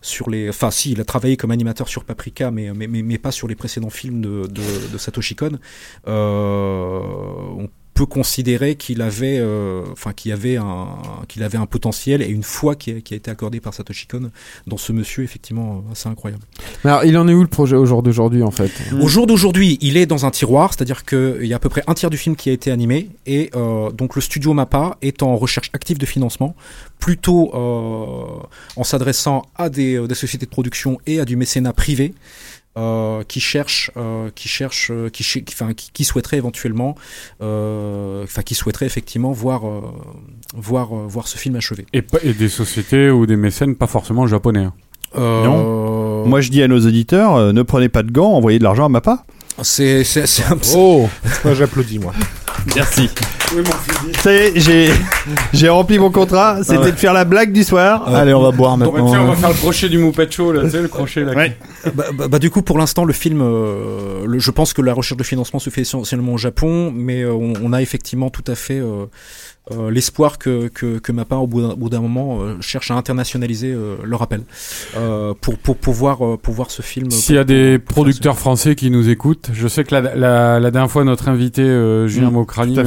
Sur 0.00 0.30
les, 0.30 0.48
enfin 0.48 0.70
si, 0.70 0.92
il 0.92 1.00
a 1.00 1.04
travaillé 1.04 1.36
comme 1.36 1.50
animateur 1.50 1.88
sur 1.88 2.04
Paprika, 2.04 2.50
mais 2.50 3.18
pas 3.18 3.32
sur 3.32 3.48
les 3.48 3.54
précédents 3.54 3.90
films 3.90 4.20
de, 4.20 4.46
de, 4.46 4.98
Satoshi 4.98 5.36
Kon. 5.36 5.58
Euh, 6.06 7.66
peut 7.98 8.06
considérer 8.06 8.76
qu'il 8.76 9.02
avait, 9.02 9.38
euh, 9.40 9.82
enfin 9.90 10.12
qu'il 10.12 10.30
avait 10.30 10.56
un, 10.56 10.86
qu'il 11.26 11.42
avait 11.42 11.58
un 11.58 11.66
potentiel 11.66 12.22
et 12.22 12.28
une 12.28 12.44
foi 12.44 12.76
qui 12.76 12.92
a, 12.92 13.00
qui 13.00 13.14
a 13.14 13.16
été 13.16 13.28
accordée 13.28 13.58
par 13.58 13.74
Satoshi 13.74 14.06
Kon 14.06 14.30
dans 14.68 14.76
ce 14.76 14.92
monsieur, 14.92 15.24
effectivement, 15.24 15.82
assez 15.90 16.08
incroyable. 16.08 16.44
Mais 16.84 16.90
alors, 16.90 17.04
il 17.04 17.18
en 17.18 17.26
est 17.26 17.34
où 17.34 17.42
le 17.42 17.48
projet 17.48 17.74
au 17.74 17.86
jour 17.86 18.04
d'aujourd'hui 18.04 18.44
en 18.44 18.52
fait? 18.52 18.70
Au 19.00 19.08
jour 19.08 19.26
d'aujourd'hui, 19.26 19.78
il 19.80 19.96
est 19.96 20.06
dans 20.06 20.26
un 20.26 20.30
tiroir, 20.30 20.72
c'est-à-dire 20.72 21.04
qu'il 21.04 21.44
y 21.44 21.52
a 21.52 21.56
à 21.56 21.58
peu 21.58 21.68
près 21.68 21.82
un 21.88 21.94
tiers 21.94 22.10
du 22.10 22.18
film 22.18 22.36
qui 22.36 22.50
a 22.50 22.52
été 22.52 22.70
animé, 22.70 23.10
et 23.26 23.50
euh, 23.56 23.90
donc 23.90 24.14
le 24.14 24.22
studio 24.22 24.54
Mappa 24.54 24.96
est 25.02 25.24
en 25.24 25.36
recherche 25.36 25.70
active 25.72 25.98
de 25.98 26.06
financement, 26.06 26.54
plutôt 27.00 27.50
euh, 27.52 28.44
en 28.76 28.84
s'adressant 28.84 29.42
à 29.56 29.70
des, 29.70 30.06
des 30.06 30.14
sociétés 30.14 30.46
de 30.46 30.50
production 30.50 30.98
et 31.08 31.18
à 31.18 31.24
du 31.24 31.34
mécénat 31.34 31.72
privé. 31.72 32.14
Euh, 32.76 33.22
qui 33.24 33.40
cherchent, 33.40 33.90
euh, 33.96 34.30
qui 34.34 34.48
cherchent, 34.48 34.90
euh, 34.92 35.08
qui, 35.08 35.22
qui, 35.24 35.44
enfin, 35.48 35.72
qui, 35.74 35.90
qui 35.92 36.04
souhaiteraient 36.04 36.36
éventuellement, 36.36 36.94
euh, 37.42 38.24
enfin, 38.24 38.42
qui 38.42 38.54
souhaiteraient 38.54 38.86
effectivement 38.86 39.32
voir, 39.32 39.66
euh, 39.66 39.80
voir, 40.54 40.94
euh, 40.96 41.06
voir 41.08 41.26
ce 41.28 41.38
film 41.38 41.56
achevé. 41.56 41.86
Et, 41.92 42.04
et 42.22 42.32
des 42.34 42.48
sociétés 42.48 43.10
ou 43.10 43.26
des 43.26 43.36
mécènes 43.36 43.74
pas 43.76 43.86
forcément 43.86 44.26
japonais. 44.26 44.64
hein. 44.64 44.74
Euh, 45.16 46.24
Moi, 46.26 46.40
je 46.40 46.50
dis 46.50 46.62
à 46.62 46.68
nos 46.68 46.78
auditeurs, 46.86 47.34
euh, 47.36 47.52
ne 47.52 47.62
prenez 47.62 47.88
pas 47.88 48.02
de 48.02 48.10
gants, 48.12 48.32
envoyez 48.32 48.58
de 48.58 48.64
l'argent 48.64 48.84
à 48.84 48.88
Mappa. 48.88 49.24
c'est, 49.62 50.04
c'est, 50.04 50.26
c'est 50.26 50.44
un- 50.44 50.58
Oh 50.76 51.08
Moi, 51.44 51.54
j'applaudis, 51.54 51.98
moi. 51.98 52.12
Merci. 52.76 53.08
Ça 54.22 54.32
y 54.32 54.36
est, 54.36 54.60
j'ai, 54.60 54.90
j'ai 55.52 55.68
rempli 55.68 55.98
mon 55.98 56.10
contrat. 56.10 56.58
C'était 56.62 56.78
ouais. 56.78 56.92
de 56.92 56.96
faire 56.96 57.12
la 57.12 57.24
blague 57.24 57.52
du 57.52 57.64
soir. 57.64 58.06
Allez, 58.14 58.34
on 58.34 58.42
va 58.42 58.50
boire 58.50 58.76
Donc, 58.76 58.92
maintenant. 58.92 59.10
tiens, 59.10 59.22
on 59.22 59.26
va 59.28 59.36
faire 59.36 59.48
le 59.48 59.54
crochet 59.54 59.88
du 59.88 59.98
Moupecho, 59.98 60.52
là, 60.52 60.64
tu 60.64 60.70
sais, 60.70 60.82
le 60.82 60.88
crochet 60.88 61.24
là. 61.24 61.32
Ouais. 61.34 61.56
bah, 61.94 62.04
bah, 62.12 62.28
bah, 62.28 62.38
du 62.38 62.50
coup, 62.50 62.62
pour 62.62 62.78
l'instant, 62.78 63.04
le 63.04 63.12
film, 63.12 63.40
euh, 63.42 64.24
le- 64.26 64.38
je 64.38 64.50
pense 64.50 64.72
que 64.72 64.82
la 64.82 64.92
recherche 64.92 65.18
de 65.18 65.24
financement 65.24 65.58
se 65.60 65.70
fait 65.70 65.80
essentiellement 65.82 66.34
au 66.34 66.38
Japon, 66.38 66.92
mais 66.94 67.22
euh, 67.22 67.32
on, 67.32 67.54
on 67.62 67.72
a 67.72 67.80
effectivement 67.80 68.28
tout 68.30 68.44
à 68.46 68.54
fait 68.54 68.80
euh, 69.72 69.90
l'espoir 69.90 70.38
que, 70.38 70.68
que, 70.68 70.98
que 70.98 71.12
Mappa, 71.12 71.36
au 71.36 71.46
bout 71.46 71.60
d'un- 71.60 71.70
au 71.70 71.76
bout 71.76 71.88
d'un 71.90 72.00
moment, 72.00 72.38
euh, 72.40 72.56
cherche 72.60 72.90
à 72.90 72.94
internationaliser 72.94 73.72
euh, 73.72 73.96
leur 74.04 74.22
appel 74.22 74.42
euh, 74.96 75.34
pour, 75.40 75.58
pour 75.58 75.76
pouvoir, 75.76 76.24
euh, 76.24 76.36
pour 76.36 76.54
voir 76.54 76.70
ce 76.70 76.82
film. 76.82 77.10
S'il 77.10 77.34
y 77.34 77.38
a 77.38 77.44
des 77.44 77.78
producteurs 77.78 78.38
français 78.38 78.74
qui 78.74 78.90
nous 78.90 79.08
écoutent, 79.08 79.50
je 79.52 79.68
sais 79.68 79.84
que 79.84 79.94
la, 79.94 80.14
la, 80.14 80.60
la 80.60 80.70
dernière 80.70 80.90
fois, 80.90 81.04
notre 81.04 81.28
invité 81.28 81.62
euh, 81.62 82.06
Julien 82.08 82.30
Mm, 82.30 82.34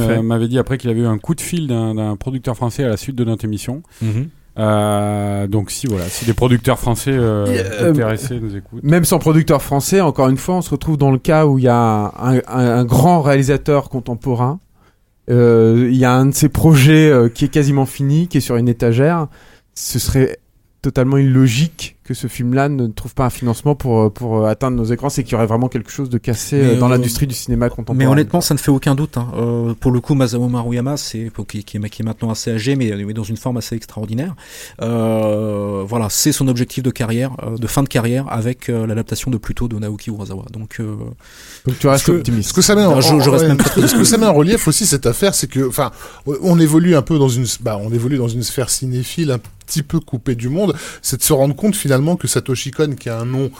fait. 0.00 0.16
m'a- 0.16 0.22
m'avait 0.22 0.48
dit 0.48 0.58
après 0.58 0.78
qu'il 0.78 0.90
avait 0.90 1.00
eu 1.00 1.06
un 1.06 1.18
coup 1.18 1.34
de 1.34 1.40
fil 1.40 1.66
d'un 1.68 1.94
d'un 1.94 2.16
producteur 2.16 2.56
français 2.56 2.84
à 2.84 2.88
la 2.88 2.96
suite 2.96 3.16
de 3.16 3.24
notre 3.24 3.44
émission. 3.44 3.82
Mhm. 4.00 4.28
Euh, 4.58 5.46
donc 5.46 5.70
si 5.70 5.86
voilà, 5.86 6.04
si 6.06 6.24
des 6.26 6.34
producteurs 6.34 6.78
français 6.78 7.12
euh, 7.12 7.46
Euh, 7.48 7.90
intéressés 7.90 8.38
nous 8.40 8.54
écoutent. 8.54 8.82
Même 8.82 9.04
sans 9.04 9.18
producteur 9.18 9.62
français, 9.62 10.00
encore 10.00 10.28
une 10.28 10.36
fois, 10.36 10.56
on 10.56 10.62
se 10.62 10.70
retrouve 10.70 10.96
dans 10.98 11.10
le 11.10 11.18
cas 11.18 11.46
où 11.46 11.58
il 11.58 11.64
y 11.64 11.68
a 11.68 12.12
un, 12.18 12.36
un- 12.36 12.40
un 12.48 12.84
grand 12.84 13.22
réalisateur 13.22 13.88
contemporain. 13.88 14.60
Euh, 15.32 15.88
Il 15.90 15.96
y 15.96 16.04
a 16.04 16.12
un 16.12 16.26
de 16.26 16.34
ses 16.34 16.48
projets 16.48 17.10
euh, 17.10 17.28
qui 17.28 17.46
est 17.46 17.48
quasiment 17.48 17.86
fini, 17.86 18.28
qui 18.28 18.38
est 18.38 18.42
sur 18.42 18.56
une 18.56 18.68
étagère. 18.68 19.28
Ce 19.74 19.98
serait 19.98 20.38
totalement 20.82 21.16
illogique 21.16 21.96
que 22.04 22.14
ce 22.14 22.26
film-là 22.26 22.68
ne 22.68 22.88
trouve 22.88 23.14
pas 23.14 23.24
un 23.26 23.30
financement 23.30 23.74
pour, 23.76 24.00
euh, 24.00 24.10
pour 24.10 24.38
euh, 24.38 24.48
atteindre 24.48 24.76
nos 24.76 24.84
écrans, 24.84 25.08
c'est 25.08 25.22
qu'il 25.22 25.32
y 25.32 25.34
aurait 25.36 25.46
vraiment 25.46 25.68
quelque 25.68 25.90
chose 25.90 26.10
de 26.10 26.18
cassé 26.18 26.56
Mais, 26.56 26.64
euh, 26.70 26.78
dans 26.80 26.86
euh, 26.86 26.90
l'industrie 26.96 27.26
du 27.28 27.34
cinéma 27.34 27.68
contemporain. 27.68 27.96
Mais 27.96 28.06
honnêtement, 28.06 28.40
ça 28.40 28.54
ne 28.54 28.58
fait 28.58 28.70
aucun 28.72 28.94
doute. 28.96 29.16
hein. 29.16 29.28
Euh, 29.36 29.74
pour 29.78 29.92
le 29.92 30.00
coup, 30.00 30.14
Masao 30.14 30.48
Maruyama, 30.48 30.96
c'est 30.96 31.30
qui, 31.48 31.62
qui 31.64 31.76
est, 31.76 31.88
qui 31.90 32.02
est 32.02 32.04
maintenant 32.04 32.30
assez 32.30 32.50
âgé, 32.50 32.74
mais, 32.74 32.92
mais 33.06 33.12
dans 33.14 33.22
une 33.22 33.36
forme 33.36 33.56
assez 33.58 33.76
extraordinaire. 33.76 34.34
Euh, 34.80 35.84
voilà, 35.86 36.08
c'est 36.10 36.32
son 36.32 36.48
objectif 36.48 36.82
de 36.82 36.90
carrière, 36.90 37.30
de 37.58 37.66
fin 37.66 37.82
de 37.82 37.88
carrière, 37.88 38.26
avec 38.30 38.68
euh, 38.68 38.86
l'adaptation 38.86 39.30
de 39.30 39.36
Pluto 39.38 39.68
de 39.68 39.78
Naoki 39.78 40.10
Urasawa. 40.10 40.44
Donc, 40.52 40.76
euh, 40.80 40.96
Donc 41.66 41.78
tu 41.78 41.86
restes 41.88 42.06
que- 42.06 42.12
optimiste. 42.12 42.48
Ce 42.50 42.54
que 42.54 42.62
ça 42.62 42.74
met 42.74 42.84
en, 42.84 43.00
je- 43.00 43.20
je 43.20 43.28
en- 43.28 43.32
reste 43.32 43.42
ouais, 43.44 43.48
même 43.48 43.56
pas 43.58 43.64
ce 43.64 43.80
que- 43.80 43.86
ce 43.86 43.94
que 43.94 44.04
ça 44.04 44.18
met 44.18 44.26
en 44.26 44.34
relief 44.34 44.66
aussi 44.68 44.86
cette 44.86 45.06
affaire, 45.06 45.34
c'est 45.34 45.46
que, 45.48 45.66
enfin, 45.68 45.90
on 46.26 46.58
évolue 46.58 46.96
un 46.96 47.02
peu 47.02 47.18
dans 47.18 47.28
une, 47.28 47.46
bah, 47.60 47.78
on 47.80 47.92
évolue 47.92 48.18
dans 48.18 48.28
une 48.28 48.42
sphère 48.42 48.70
cinéphile 48.70 49.30
un 49.30 49.38
petit 49.66 49.82
peu 49.82 50.00
coupée 50.00 50.34
du 50.34 50.48
monde. 50.48 50.74
C'est 51.00 51.16
de 51.18 51.22
se 51.22 51.32
rendre 51.32 51.54
compte 51.54 51.76
finalement 51.76 51.91
que 52.16 52.26
Satoshi 52.26 52.70
Kon, 52.70 52.96
qui 52.96 53.10
a 53.10 53.18
un 53.20 53.26
nom, 53.26 53.50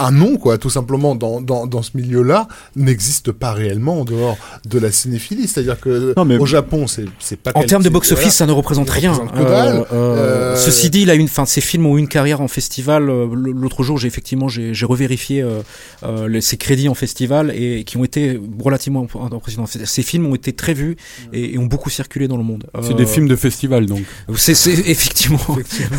un 0.00 0.10
nom 0.12 0.36
quoi, 0.36 0.58
tout 0.58 0.70
simplement 0.70 1.14
dans 1.14 1.40
dans, 1.40 1.66
dans 1.66 1.82
ce 1.82 1.90
milieu-là, 1.94 2.48
n'existe 2.76 3.32
pas 3.32 3.52
réellement 3.52 4.00
en 4.00 4.04
dehors 4.04 4.36
de 4.68 4.78
la 4.78 4.90
cinéphilie. 4.92 5.46
C'est-à-dire 5.48 5.78
que 5.80 6.14
Non, 6.16 6.24
mais- 6.24 6.38
au 6.38 6.46
Japon, 6.46 6.86
c'est 6.86 7.04
c'est 7.18 7.36
pas. 7.36 7.52
en 7.54 7.62
termes 7.64 7.82
de 7.82 7.88
box-office, 7.88 8.22
voilà. 8.22 8.30
ça 8.32 8.46
ne 8.46 8.52
représente 8.52 8.90
rien. 8.90 9.12
représente. 9.12 9.36
Euh, 9.36 9.84
euh, 9.92 10.16
Euh, 10.20 10.56
Ceci 10.56 10.90
dit, 10.90 11.02
il 11.02 11.10
a 11.10 11.14
une, 11.14 11.28
fin, 11.28 11.44
ses 11.46 11.60
films 11.60 11.86
ont 11.86 11.96
eu 11.96 12.00
une 12.00 12.08
carrière 12.08 12.40
en 12.40 12.48
festival. 12.48 13.04
L'autre 13.06 13.82
jour, 13.82 13.98
j'ai 13.98 14.08
effectivement, 14.08 14.48
j'ai 14.48 14.74
j'ai 14.74 14.86
revérifié 14.86 15.42
euh, 15.42 15.60
euh, 16.02 16.28
les- 16.28 16.40
ses 16.40 16.56
crédits 16.56 16.88
en 16.88 16.94
festival 16.94 17.52
et 17.54 17.84
qui 17.84 17.96
ont 17.96 18.04
été 18.04 18.40
relativement 18.62 19.02
imp- 19.02 19.32
impressionnants. 19.34 19.66
Ces 19.66 20.02
films 20.02 20.26
ont 20.26 20.34
été 20.34 20.52
très 20.52 20.74
vus 20.74 20.96
et, 21.32 21.54
et 21.54 21.58
ont 21.58 21.66
beaucoup 21.66 21.90
circulé 21.90 22.28
dans 22.28 22.36
le 22.36 22.42
monde. 22.44 22.64
C'est 22.82 22.92
Euh, 22.92 22.96
des 22.96 23.06
films 23.06 23.28
de 23.28 23.36
festival, 23.36 23.86
donc. 23.86 24.02
C'est 24.36 24.54
c'est- 24.54 24.70
effectivement, 24.88 25.40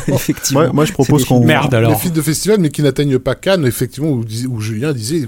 effectivement. 0.08 0.62
Moi, 0.62 0.72
moi, 0.74 0.86
je 0.86 0.94
propose 0.94 1.22
des 1.22 1.28
qu'on. 1.28 1.44
Merde, 1.46 1.74
alors. 1.74 1.92
Les 1.92 1.98
films 1.98 2.14
de 2.14 2.22
festival, 2.22 2.60
mais 2.60 2.70
qui 2.70 2.82
n'atteignent 2.82 3.20
pas 3.20 3.36
Cannes, 3.36 3.66
effectivement, 3.66 3.91
où, 4.00 4.24
dis- 4.24 4.48
où 4.48 4.60
Julien 4.62 4.94
disait 4.94 5.28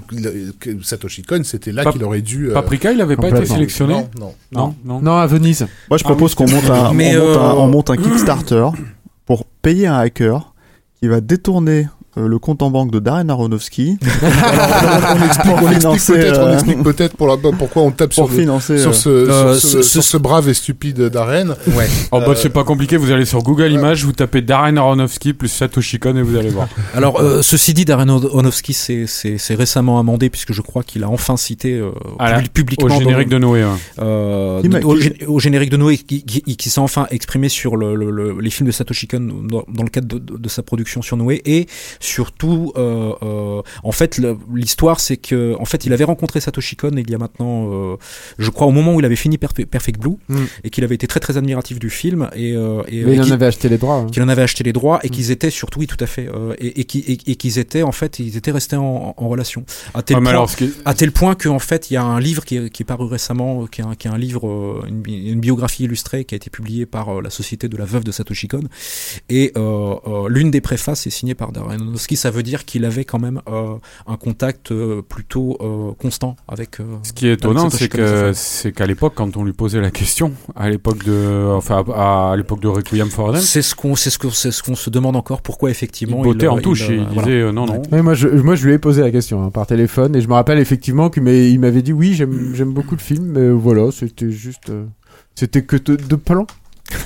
que 0.60 0.82
Satoshi 0.82 1.22
Kon, 1.22 1.42
c'était 1.44 1.72
là 1.72 1.84
qu'il 1.84 2.02
aurait 2.04 2.22
dû. 2.22 2.50
euh, 2.50 2.54
Paprika, 2.54 2.92
il 2.92 3.00
avait 3.00 3.16
pas 3.16 3.28
été 3.28 3.44
sélectionné 3.46 3.94
non, 3.94 4.08
non. 4.18 4.34
Non, 4.52 4.74
non. 4.84 5.00
Non, 5.00 5.16
à 5.16 5.26
Venise. 5.26 5.66
Moi, 5.90 5.98
je 5.98 6.04
propose 6.04 6.34
qu'on 6.34 6.48
monte 6.48 6.70
un, 6.70 6.86
on 6.90 6.94
monte 6.94 7.02
un, 7.02 7.20
euh, 7.20 7.52
on 7.56 7.66
monte 7.68 7.90
un 7.90 7.96
Kickstarter 7.96 8.68
pour 9.26 9.44
payer 9.44 9.86
un 9.86 9.98
hacker 9.98 10.52
qui 11.00 11.08
va 11.08 11.20
détourner 11.20 11.88
euh, 12.16 12.28
le 12.28 12.38
compte 12.38 12.62
en 12.62 12.70
banque 12.70 12.90
de 12.90 12.98
Darren 13.00 13.28
Aronofsky 13.28 13.98
on 14.22 15.24
explique, 15.26 15.52
on 15.54 15.96
peut-être, 15.96 16.40
on 16.40 16.46
euh, 16.46 16.54
explique 16.54 16.82
peut-être 16.82 17.16
pour 17.16 17.26
la, 17.26 17.36
pourquoi 17.36 17.82
on 17.82 17.90
tape 17.90 18.14
pour 18.14 18.26
sur, 18.26 18.28
le- 18.28 18.40
financer. 18.42 18.78
sur 18.78 18.90
euh, 18.90 18.92
ce, 18.92 19.08
euh, 19.08 19.54
sur 19.58 19.60
ce, 19.70 19.76
ce- 19.78 19.82
sur 19.82 20.02
ce- 20.02 20.10
ce 20.10 20.16
brave 20.16 20.48
et 20.48 20.54
stupide 20.54 21.00
Darren. 21.08 21.50
Ouais. 21.68 21.86
Oh, 22.12 22.20
bah, 22.20 22.26
Euh, 22.28 22.34
c'est 22.36 22.50
pas 22.50 22.64
compliqué, 22.64 22.96
vous 22.96 23.10
allez 23.10 23.24
sur 23.24 23.42
Google 23.42 23.70
Images, 23.72 24.04
vous 24.04 24.12
tapez 24.12 24.42
Darren 24.42 24.76
Aronofsky 24.76 25.32
plus 25.32 25.48
Satoshi 25.48 25.98
Kon 25.98 26.16
et 26.16 26.22
vous 26.22 26.36
allez 26.36 26.50
voir. 26.50 26.68
Alors, 26.94 27.20
euh, 27.20 27.42
ceci 27.42 27.74
dit, 27.74 27.84
Darren 27.84 28.08
Aronofsky 28.08 28.72
s'est- 28.74 29.54
récemment 29.54 29.98
amendé 29.98 30.30
puisque 30.30 30.52
je 30.52 30.62
crois 30.62 30.82
qu'il 30.82 31.04
a 31.04 31.08
enfin 31.08 31.36
cité 31.36 31.74
euh, 31.74 31.90
la- 32.20 32.42
publiquement 32.42 32.86
Au 32.86 32.88
dans- 32.90 32.98
générique 32.98 33.28
de 33.28 33.38
Noé. 33.38 33.64
euh, 34.00 34.62
au, 35.28 35.38
générique 35.40 35.70
de 35.70 35.76
Noé, 35.76 35.96
qui, 35.98 36.22
qui, 36.24 36.42
qui 36.56 36.70
s'est 36.70 36.80
enfin 36.80 37.06
exprimé 37.10 37.48
sur 37.48 37.76
le, 37.76 37.94
le- 37.94 38.10
le- 38.10 38.36
les 38.40 38.50
films 38.50 38.66
de 38.66 38.72
Satoshi 38.72 39.06
Kon 39.08 39.28
dans, 39.44 39.64
dans 39.68 39.82
le 39.82 39.88
cadre 39.90 40.06
de, 40.08 40.18
de- 40.18 40.38
de 40.38 40.48
sa 40.48 40.62
production 40.62 41.02
sur 41.02 41.16
Noé 41.16 41.42
et 41.44 41.66
surtout, 42.04 42.72
euh, 42.76 43.12
euh, 43.22 43.62
en 43.82 43.92
fait, 43.92 44.20
l'histoire, 44.52 45.00
c'est 45.00 45.16
que, 45.16 45.54
en 45.58 45.64
fait, 45.64 45.84
il 45.86 45.92
avait 45.92 46.04
rencontré 46.04 46.40
Satoshi 46.40 46.76
Kon 46.76 46.90
il 46.96 47.10
y 47.10 47.14
a 47.14 47.18
maintenant, 47.18 47.68
euh, 47.72 47.96
je 48.38 48.50
crois, 48.50 48.66
au 48.66 48.70
moment 48.70 48.94
où 48.94 49.00
il 49.00 49.06
avait 49.06 49.16
fini 49.16 49.36
Perfe- 49.36 49.66
Perfect 49.66 50.00
Blue 50.00 50.16
Mm. 50.28 50.36
et 50.64 50.70
qu'il 50.70 50.84
avait 50.84 50.94
été 50.94 51.06
très 51.06 51.20
très 51.20 51.36
admiratif 51.36 51.78
du 51.78 51.90
film 51.90 52.28
et, 52.34 52.52
euh, 52.52 52.82
et, 52.88 53.04
Mais 53.04 53.12
et 53.12 53.14
il 53.14 53.20
en 53.20 53.24
qu'il- 53.24 53.32
avait 53.32 53.46
acheté 53.46 53.68
les 53.68 53.78
droits. 53.78 53.96
hein. 53.96 54.06
qu'il 54.12 54.22
en 54.22 54.28
avait 54.28 54.42
acheté 54.42 54.62
les 54.64 54.72
droits 54.72 55.00
et 55.02 55.08
Mm. 55.08 55.10
qu'ils 55.10 55.30
étaient 55.30 55.50
surtout 55.50 55.80
oui 55.80 55.86
tout 55.86 55.96
à 56.00 56.06
fait 56.06 56.28
euh, 56.28 56.54
et, 56.58 56.80
et, 56.80 56.84
qui- 56.84 57.00
et- 57.00 57.18
et 57.30 57.36
qu'ils 57.36 57.58
étaient 57.58 57.82
en 57.82 57.92
fait 57.92 58.18
ils 58.18 58.36
étaient 58.36 58.50
restés 58.52 58.76
en, 58.76 59.14
en 59.16 59.28
relation 59.28 59.64
à 59.94 60.02
tel 60.02 60.18
point 60.18 60.26
alors, 60.30 60.48
ce 60.50 60.56
qui 60.56 60.64
est- 60.64 60.72
à 60.84 60.94
tel 60.94 61.10
point 61.12 61.34
qu'en 61.34 61.58
fait 61.58 61.90
il 61.90 61.94
y 61.94 61.96
a 61.96 62.02
un 62.04 62.20
livre 62.20 62.44
qui 62.44 62.56
est, 62.56 62.70
qui 62.70 62.82
est 62.82 62.86
paru 62.86 63.06
récemment 63.06 63.66
qui 63.66 63.80
est 63.80 63.84
un, 63.84 63.94
qui 63.94 64.08
est 64.08 64.10
un 64.10 64.18
livre 64.18 64.84
une, 64.88 65.00
bi- 65.00 65.28
une 65.30 65.40
biographie 65.40 65.84
illustrée 65.84 66.24
qui 66.24 66.34
a 66.34 66.36
été 66.36 66.50
publiée 66.50 66.86
par 66.86 67.20
la 67.22 67.30
société 67.30 67.68
de 67.68 67.76
la 67.76 67.84
veuve 67.84 68.04
de 68.04 68.12
Satoshi 68.12 68.48
Kon 68.48 68.62
et 69.28 69.52
euh, 69.56 69.94
euh, 70.06 70.28
l'une 70.28 70.50
des 70.50 70.60
préfaces 70.60 71.06
est 71.06 71.10
signée 71.10 71.34
par 71.34 71.52
Darren 71.52 71.93
Aronofsky 71.94 72.16
ça 72.16 72.30
veut 72.30 72.42
dire 72.42 72.64
qu'il 72.64 72.84
avait 72.84 73.04
quand 73.04 73.18
même 73.20 73.40
euh, 73.48 73.74
un 74.06 74.16
contact 74.16 74.72
euh, 74.72 75.02
plutôt 75.02 75.56
euh, 75.60 75.92
constant 75.98 76.36
avec 76.48 76.80
euh, 76.80 76.84
Ce 77.02 77.12
qui 77.12 77.28
est 77.28 77.34
étonnant, 77.34 77.70
c'est 77.70 77.88
que 77.88 78.32
c'est 78.34 78.72
qu'à 78.72 78.86
l'époque, 78.86 79.12
quand 79.16 79.36
on 79.36 79.44
lui 79.44 79.52
posait 79.52 79.80
la 79.80 79.90
question, 79.90 80.32
à 80.56 80.68
l'époque 80.70 81.04
de, 81.04 81.48
enfin, 81.54 81.84
à, 81.94 82.32
à 82.32 82.36
l'époque 82.36 82.60
de 82.60 82.68
Requiem 82.68 83.08
for 83.10 83.36
c'est 83.38 83.62
ce 83.62 83.74
qu'on 83.74 83.94
c'est 83.96 84.10
ce 84.10 84.18
que 84.18 84.28
c'est 84.30 84.50
ce 84.50 84.62
qu'on 84.62 84.74
se 84.74 84.90
demande 84.90 85.16
encore 85.16 85.40
pourquoi 85.42 85.70
il 85.70 85.72
effectivement 85.72 86.20
bottait 86.22 86.46
euh, 86.46 86.50
en 86.52 86.58
touche 86.58 86.86
il, 86.88 86.94
et 86.94 86.96
il 86.96 87.04
voilà. 87.04 87.22
disait 87.22 87.40
euh, 87.40 87.52
non, 87.52 87.66
non. 87.66 87.82
Ouais, 87.92 88.02
moi, 88.02 88.14
je, 88.14 88.28
moi, 88.28 88.54
je 88.54 88.66
lui 88.66 88.74
ai 88.74 88.78
posé 88.78 89.02
la 89.02 89.10
question 89.10 89.42
hein, 89.44 89.50
par 89.50 89.66
téléphone 89.66 90.16
et 90.16 90.20
je 90.20 90.28
me 90.28 90.34
rappelle 90.34 90.58
effectivement 90.58 91.10
qu'il 91.10 91.22
m'a- 91.22 91.32
il 91.32 91.58
m'avait 91.60 91.82
dit 91.82 91.92
oui, 91.92 92.14
j'aime 92.14 92.52
j'aime 92.54 92.72
beaucoup 92.72 92.94
le 92.94 93.00
film, 93.00 93.24
mais 93.26 93.50
voilà, 93.50 93.90
c'était 93.92 94.30
juste. 94.30 94.70
euh, 94.70 94.84
c'était 95.34 95.62
que 95.62 95.76
de- 95.76 95.96
deux 95.96 96.16
plans. 96.16 96.46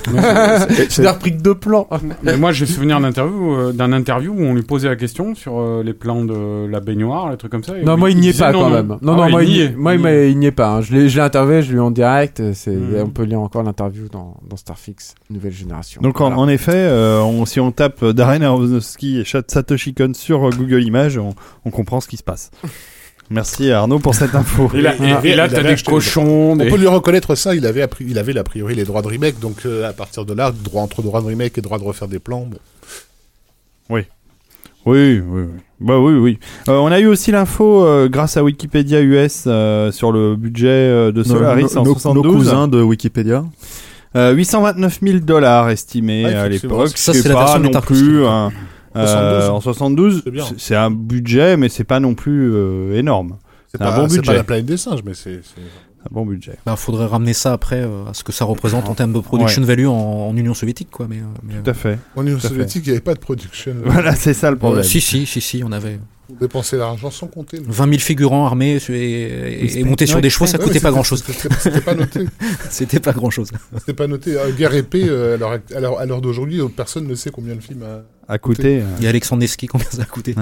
Je 0.07 1.01
n'ai 1.01 1.07
repris 1.07 1.35
que 1.37 1.41
deux 1.41 1.55
plans. 1.55 1.87
Mais 2.23 2.37
moi, 2.37 2.51
j'ai 2.51 2.65
souvenir 2.65 2.99
d'interview, 2.99 3.53
euh, 3.53 3.71
d'un 3.73 3.91
interview 3.93 4.33
où 4.33 4.41
on 4.41 4.53
lui 4.53 4.61
posait 4.63 4.87
la 4.89 4.95
question 4.95 5.35
sur 5.35 5.59
euh, 5.59 5.83
les 5.83 5.93
plans 5.93 6.23
de 6.25 6.67
la 6.67 6.79
baignoire, 6.79 7.29
les 7.31 7.37
trucs 7.37 7.51
comme 7.51 7.63
ça. 7.63 7.77
et 7.77 7.83
Non, 7.83 7.93
lui, 7.93 7.99
moi, 7.99 8.11
il 8.11 8.17
n'y 8.19 8.29
est 8.29 8.39
pas 8.39 8.51
non, 8.51 8.59
quand 8.61 8.69
non. 8.69 8.75
même. 8.75 8.87
Non, 8.87 8.97
Ah 9.01 9.05
non, 9.05 9.19
ouais, 9.23 9.29
moi, 9.31 9.43
il 9.43 9.49
n'y- 9.49 9.59
est. 9.59 9.75
moi, 9.75 9.93
il, 9.93 9.99
Il- 9.99 10.03
m'a- 10.03 10.13
il 10.25 10.37
n'y 10.37 10.45
est 10.45 10.51
pas. 10.51 10.69
hein. 10.75 10.81
Je 10.81 10.93
l'ai 10.93 11.09
je 11.09 11.17
l'ai 11.17 11.23
interviewé, 11.23 11.61
je 11.61 11.71
lui 11.71 11.77
ai 11.77 11.81
en 11.81 11.91
direct. 11.91 12.41
C'est, 12.53 12.71
Mm. 12.75 13.03
On 13.05 13.09
peut 13.09 13.23
lire 13.23 13.41
encore 13.41 13.63
l'interview 13.63 14.07
dans, 14.11 14.37
dans 14.47 14.57
Starfix, 14.57 15.15
nouvelle 15.29 15.51
génération. 15.53 16.01
Donc 16.01 16.19
en, 16.21 16.25
Voilà. 16.29 16.37
en 16.41 16.47
effet, 16.47 16.71
euh, 16.75 17.21
on- 17.21 17.45
si 17.45 17.59
on 17.59 17.71
tape 17.71 18.03
Darren 18.05 18.41
Aronofsky 18.41 19.19
et 19.19 19.23
Chat- 19.25 19.49
Satoshi 19.49 19.93
Kon 19.93 20.11
sur 20.13 20.47
euh, 20.47 20.51
Google 20.51 20.83
Images, 20.83 21.17
on, 21.17 21.33
on 21.65 21.71
comprend 21.71 21.99
ce 22.01 22.07
qui 22.07 22.17
se 22.17 22.23
passe. 22.23 22.51
Merci 23.29 23.71
Arnaud 23.71 23.99
pour 23.99 24.15
cette 24.15 24.33
info. 24.33 24.71
Et 24.73 24.81
là, 24.81 24.95
et- 24.95 25.29
et 25.29 25.35
là 25.35 25.45
il 25.47 25.53
t'as 25.53 25.61
des 25.63 25.75
cochons, 25.83 26.53
On 26.53 26.57
peut 26.57 26.77
lui 26.77 26.87
reconnaître 26.87 27.35
ça, 27.35 27.53
il 27.55 27.65
avait, 27.65 27.85
il 27.99 28.17
avait 28.17 28.37
a 28.37 28.43
priori 28.43 28.73
les 28.75 28.85
droits 28.85 29.01
de 29.03 29.07
remake, 29.07 29.39
donc 29.39 29.65
euh, 29.65 29.87
à 29.87 29.93
partir 29.93 30.25
de 30.25 30.33
là, 30.33 30.51
droit 30.51 30.81
entre 30.81 31.01
droit 31.03 31.21
de 31.21 31.27
remake 31.27 31.57
et 31.57 31.61
droit 31.61 31.77
de 31.77 31.83
refaire 31.83 32.07
des 32.07 32.19
plans. 32.19 32.47
bon. 32.49 32.57
Oui, 33.89 34.01
oui, 34.85 35.21
oui. 35.27 35.43
Bah 35.79 35.99
oui, 35.99 36.13
oui. 36.13 36.39
Euh, 36.67 36.77
on 36.77 36.87
a 36.87 36.99
eu 36.99 37.05
aussi 37.07 37.31
l'info 37.31 37.85
euh, 37.85 38.07
grâce 38.09 38.37
à 38.37 38.43
Wikipédia 38.43 39.01
US 39.01 39.43
euh, 39.45 39.91
sur 39.91 40.11
le 40.11 40.35
budget 40.35 40.67
euh, 40.67 41.11
de 41.11 41.21
Solaris 41.23 41.63
nos- 41.63 41.77
en 41.77 41.83
nos- 41.83 41.93
72. 41.93 42.25
nos 42.25 42.31
cousins 42.37 42.67
de 42.67 42.81
Wikipédia. 42.81 43.45
Euh, 44.15 44.33
829 44.33 44.99
000 45.03 45.19
dollars 45.19 45.69
estimés 45.69 46.25
à 46.25 46.49
l'époque. 46.49 46.89
Ça, 46.95 47.13
c'est 47.13 47.19
est 47.19 47.27
la 47.29 47.33
pas 47.35 47.39
version 47.45 47.59
non 47.61 47.81
plus 47.81 48.25
un, 48.25 48.47
euh, 48.47 48.49
72. 48.93 49.49
en 49.49 49.61
72. 49.61 50.21
C'est 50.25 50.39
c'est- 50.41 50.53
C'est 50.57 50.75
un 50.75 50.91
budget, 50.91 51.57
mais 51.57 51.69
c'est 51.69 51.83
pas 51.83 51.99
non 51.99 52.15
plus 52.15 52.51
euh, 52.53 52.97
énorme. 52.97 53.37
C'est 53.67 53.77
C'est 53.77 53.83
un 53.83 53.89
pas, 53.91 53.95
bon 53.97 54.09
c'est 54.09 54.17
budget. 54.17 54.31
pas 54.31 54.37
la 54.37 54.43
planète 54.43 54.65
des 54.65 54.77
singes, 54.77 55.01
mais 55.05 55.13
c'est. 55.13 55.41
c'est- 55.43 55.61
Un 56.05 56.07
bon 56.11 56.25
budget. 56.25 56.53
Bah, 56.65 56.75
faudrait 56.77 57.05
ramener 57.07 57.33
ça 57.33 57.51
après 57.51 57.81
euh, 57.81 58.05
à 58.09 58.13
ce 58.13 58.23
que 58.23 58.31
ça 58.31 58.45
représente 58.45 58.87
en 58.87 58.95
termes 58.95 59.11
de 59.13 59.19
production 59.19 59.61
value 59.63 59.85
en, 59.87 60.29
en 60.29 60.37
Union 60.37 60.53
soviétique, 60.53 60.89
quoi. 60.89 61.07
Mais, 61.09 61.17
euh, 61.17 61.23
mais, 61.43 61.55
Tout 61.61 61.69
à 61.69 61.73
fait. 61.73 61.99
En 62.15 62.25
Union 62.25 62.39
soviétique, 62.39 62.83
il 62.85 62.89
n'y 62.89 62.95
avait 62.95 63.01
pas 63.01 63.13
de 63.15 63.19
production. 63.19 63.73
Voilà, 63.83 64.15
c'est 64.15 64.33
ça 64.33 64.49
le 64.49 64.55
euh, 64.55 64.59
problème. 64.59 64.83
si, 64.85 65.01
si, 65.01 65.25
si, 65.25 65.41
si, 65.41 65.61
on 65.63 65.71
avait 65.73 65.99
Vous 66.29 66.35
dépensez 66.39 66.77
l'argent 66.77 67.11
sans 67.11 67.27
compter. 67.27 67.59
20 67.67 67.85
000 67.89 67.99
figurants 67.99 68.45
armés 68.45 68.77
et, 68.87 68.93
et, 68.93 69.79
et 69.79 69.83
montés 69.83 70.05
sur 70.05 70.15
ouais, 70.15 70.21
des 70.21 70.29
chevaux, 70.29 70.45
ça 70.47 70.57
Ouais, 70.57 70.63
coûtait 70.63 70.79
pas 70.79 70.91
grand 70.91 71.03
chose. 71.03 71.21
C'était 71.59 71.81
pas 71.81 71.95
noté. 71.95 72.21
C'était 72.69 72.99
pas 73.01 73.11
grand 73.11 73.29
chose. 73.29 73.49
C'était 73.79 73.93
pas 73.93 74.07
noté. 74.07 74.37
Euh, 74.39 74.51
Guerre 74.57 74.73
épée, 74.75 75.03
euh, 75.07 75.37
à 75.75 76.05
l'heure 76.05 76.21
d'aujourd'hui, 76.21 76.61
euh, 76.61 76.69
personne 76.69 77.07
ne 77.07 77.15
sait 77.15 77.29
combien 77.29 77.55
le 77.55 77.61
film 77.61 77.83
a. 77.83 78.03
À 78.29 78.37
côté. 78.37 78.77
euh, 78.77 78.83
Il 78.99 79.03
y 79.03 79.07
a 79.07 79.09
Alexandre 79.09 79.41
Nevsky, 79.41 79.65
combien 79.67 79.87
ça 79.89 80.03
a 80.03 80.05
coûté 80.05 80.35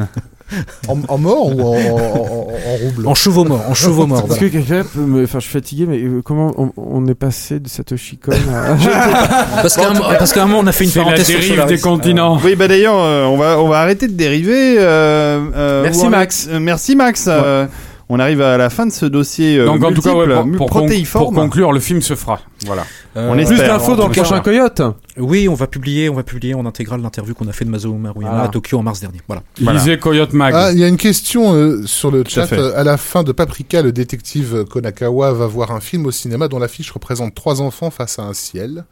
En, 0.87 0.97
en 1.07 1.17
mort 1.17 1.47
ou 1.55 1.61
en, 1.61 1.75
en, 1.75 1.95
en, 1.95 2.47
en 2.49 2.75
rouble 2.81 3.07
En 3.07 3.13
chevaux 3.15 3.43
morts, 3.45 3.63
en 3.69 3.73
chevaux 3.73 4.05
morts. 4.07 4.19
Est-ce 4.19 4.27
voilà. 4.27 4.41
que 4.41 4.47
quelqu'un 4.47 4.83
peut 4.93 4.99
me. 5.01 5.23
Enfin, 5.23 5.39
je 5.39 5.43
suis 5.45 5.53
fatigué, 5.53 5.85
mais 5.87 5.97
euh, 6.01 6.21
comment 6.21 6.53
on, 6.57 6.71
on 6.77 7.05
est 7.07 7.15
passé 7.15 7.59
de 7.59 7.67
Satoshi 7.67 8.17
Kon 8.17 8.31
à. 8.53 8.75
Parce 9.61 9.75
qu'à 9.75 9.89
un, 9.89 9.93
mo- 9.93 10.03
parce 10.19 10.31
qu'à 10.33 10.43
un 10.43 10.47
moment, 10.47 10.59
on 10.59 10.67
a 10.67 10.71
fait 10.71 10.83
une 10.85 10.89
C'est 10.91 10.99
la 10.99 11.05
parenthèse 11.05 11.25
sur 11.27 11.39
dérive 11.39 11.51
Solaris. 11.55 11.75
des 11.75 11.81
continents. 11.81 12.39
Oui, 12.43 12.55
bah 12.55 12.67
d'ailleurs, 12.67 12.95
euh, 12.97 13.25
on 13.25 13.37
va 13.37 13.59
on 13.59 13.67
va 13.67 13.79
arrêter 13.79 14.07
de 14.07 14.13
dériver. 14.13 14.77
euh, 14.79 15.39
euh, 15.55 15.83
Merci, 15.83 16.07
Max. 16.07 16.49
merci 16.61 16.95
Max. 16.95 17.25
euh, 17.27 17.65
on 18.09 18.19
arrive 18.19 18.41
à 18.41 18.57
la 18.57 18.69
fin 18.69 18.85
de 18.85 18.91
ce 18.91 19.05
dossier. 19.05 19.57
euh, 19.57 19.65
Donc 19.65 19.83
en 19.83 19.91
tout 19.91 20.01
cas, 20.01 20.13
ouais, 20.13 20.27
pour, 20.33 20.45
mu- 20.45 20.57
pour, 20.57 20.69
con- 20.69 20.79
protéiforme. 20.79 21.25
pour 21.33 21.43
conclure, 21.43 21.71
le 21.73 21.79
film 21.79 22.01
se 22.01 22.15
fera. 22.15 22.39
Voilà. 22.65 22.85
Euh, 23.15 23.29
On 23.29 23.33
Plus 23.33 23.43
espère. 23.51 23.67
d'infos 23.77 23.95
dans 23.95 24.09
prochain 24.09 24.39
Coyote 24.41 24.81
Oui, 25.17 25.47
on 25.49 25.53
va 25.55 25.67
publier, 25.67 26.07
on 26.09 26.13
va 26.13 26.23
publier 26.23 26.53
en 26.53 26.65
intégrale 26.65 27.01
l'interview 27.01 27.33
qu'on 27.33 27.47
a 27.47 27.51
fait 27.51 27.65
de 27.65 27.69
Masao 27.69 27.93
Maruyama 27.93 28.31
Voilà. 28.33 28.43
à 28.45 28.47
Tokyo 28.49 28.77
en 28.79 28.83
mars 28.83 28.99
dernier. 29.01 29.19
Voilà. 29.27 29.41
Voilà. 29.59 29.79
Lisez 29.79 29.97
Coyote 29.99 30.33
Mag. 30.33 30.53
Ah, 30.55 30.71
il 30.71 30.79
y 30.79 30.83
a 30.83 30.87
une 30.87 30.97
question 30.97 31.53
euh, 31.53 31.81
sur 31.85 32.11
le 32.11 32.23
chat. 32.27 32.51
Euh, 32.53 32.73
À 32.79 32.83
la 32.83 32.97
fin 32.97 33.23
de 33.23 33.31
Paprika, 33.31 33.81
le 33.81 33.91
détective 33.91 34.65
Konakawa 34.69 35.33
va 35.33 35.47
voir 35.47 35.71
un 35.71 35.79
film 35.79 36.05
au 36.05 36.11
cinéma 36.11 36.47
dont 36.47 36.59
l'affiche 36.59 36.91
représente 36.91 37.33
trois 37.35 37.61
enfants 37.61 37.89
face 37.91 38.19
à 38.19 38.23
un 38.23 38.33
ciel. 38.33 38.85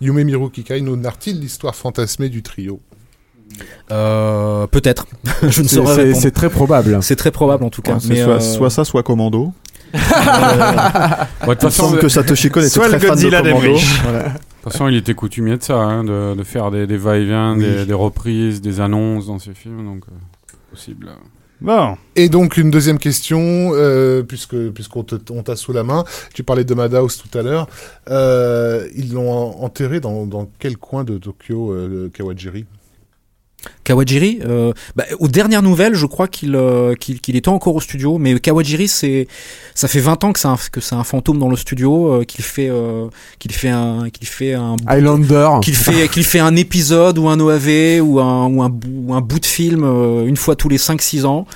Yumemiru 0.00 0.50
Kikai 0.50 0.80
nous 0.82 0.96
narre-t-il 0.96 1.40
l'histoire 1.40 1.74
fantasmée 1.74 2.28
du 2.28 2.42
trio 2.42 2.80
Euh, 3.90 4.66
Peut-être. 4.66 5.06
Je 5.42 5.62
ne 5.62 5.68
C'est- 5.68 5.76
saurais 5.76 5.94
répondre. 5.94 6.16
c'est 6.22 6.30
très 6.30 6.50
probable. 6.50 6.98
C'est 7.02 7.16
très 7.16 7.30
probable 7.30 7.64
en 7.64 7.70
tout 7.70 7.82
cas. 7.82 7.94
Ouais, 7.94 7.98
mais, 8.08 8.22
soit, 8.22 8.34
euh, 8.34 8.40
soit 8.40 8.70
ça, 8.70 8.84
soit 8.84 9.02
Commando. 9.02 9.52
Bon, 9.92 9.98
de 11.48 11.54
toute 11.54 11.60
façon, 11.62 11.82
semble 11.88 11.98
que 11.98 12.08
Satoshi 12.08 12.50
Kon 12.50 12.60
était 12.60 12.68
soit 12.70 12.88
le 12.88 12.98
très 12.98 13.08
fan 13.08 13.18
de 13.18 13.30
Commando. 13.30 13.78
Voilà. 14.04 14.24
toute 14.62 14.72
façon, 14.72 14.88
il 14.88 14.96
était 14.96 15.14
coutumier 15.14 15.56
de 15.58 15.62
ça, 15.62 15.74
hein, 15.76 16.04
de, 16.04 16.34
de 16.34 16.42
faire 16.44 16.70
des, 16.70 16.86
des 16.86 16.96
va-et-vient, 16.96 17.56
Oui. 17.56 17.64
des, 17.64 17.86
des 17.86 17.92
reprises, 17.92 18.60
des 18.60 18.80
annonces 18.80 19.26
dans 19.26 19.38
ses 19.38 19.52
films, 19.54 19.84
donc 19.84 20.04
euh, 20.08 20.54
possible. 20.70 21.10
Bon. 21.60 21.96
Et 22.16 22.28
donc 22.28 22.56
une 22.56 22.70
deuxième 22.70 22.98
question, 22.98 23.38
euh, 23.74 24.22
puisque 24.24 24.56
puisqu'on 24.70 25.04
te- 25.04 25.14
on 25.32 25.42
t'a 25.42 25.54
sous 25.56 25.72
la 25.72 25.84
main, 25.84 26.04
tu 26.34 26.42
parlais 26.42 26.64
de 26.64 26.74
Madhouse 26.74 27.16
tout 27.18 27.38
à 27.38 27.42
l'heure. 27.42 27.68
Euh, 28.10 28.88
ils 28.96 29.12
l'ont 29.12 29.30
en- 29.30 29.62
enterré 29.64 30.00
dans, 30.00 30.26
dans 30.26 30.48
quel 30.58 30.76
coin 30.76 31.04
de 31.04 31.18
Tokyo, 31.18 31.72
euh, 31.72 31.88
le 31.88 32.08
Kawajiri? 32.08 32.64
Kawajiri, 33.84 34.40
euh, 34.44 34.72
bah, 34.96 35.04
aux 35.18 35.28
dernières 35.28 35.62
nouvelles, 35.62 35.94
je 35.94 36.06
crois 36.06 36.28
qu'il 36.28 36.54
euh, 36.56 36.94
qu'il 36.94 37.20
qu'il 37.20 37.36
était 37.36 37.48
encore 37.48 37.74
au 37.74 37.80
studio, 37.80 38.18
mais 38.18 38.38
Kawajiri, 38.38 38.88
c'est 38.88 39.26
ça 39.74 39.88
fait 39.88 39.98
20 40.00 40.24
ans 40.24 40.32
que 40.32 40.38
c'est 40.38 40.48
un, 40.48 40.56
que 40.70 40.80
c'est 40.80 40.94
un 40.94 41.04
fantôme 41.04 41.38
dans 41.38 41.48
le 41.48 41.56
studio, 41.56 42.12
euh, 42.12 42.24
qu'il 42.24 42.44
fait 42.44 42.68
euh, 42.68 43.06
qu'il 43.38 43.52
fait 43.52 43.68
un 43.70 44.08
qu'il 44.10 44.28
fait 44.28 44.54
un 44.54 44.76
Highlander. 44.86 45.48
qu'il 45.62 45.74
fait 45.76 46.08
qu'il 46.12 46.24
fait 46.24 46.38
un 46.40 46.54
épisode 46.56 47.18
ou 47.18 47.28
un 47.28 47.38
OAV 47.40 48.00
ou 48.02 48.20
un 48.20 48.46
ou 48.46 48.62
un, 48.62 48.68
bout- 48.68 48.88
ou 49.08 49.14
un 49.14 49.20
bout 49.20 49.40
de 49.40 49.46
film 49.46 49.82
euh, 49.84 50.26
une 50.26 50.36
fois 50.36 50.54
tous 50.56 50.68
les 50.68 50.78
5 50.78 51.00
6 51.02 51.24
ans. 51.24 51.46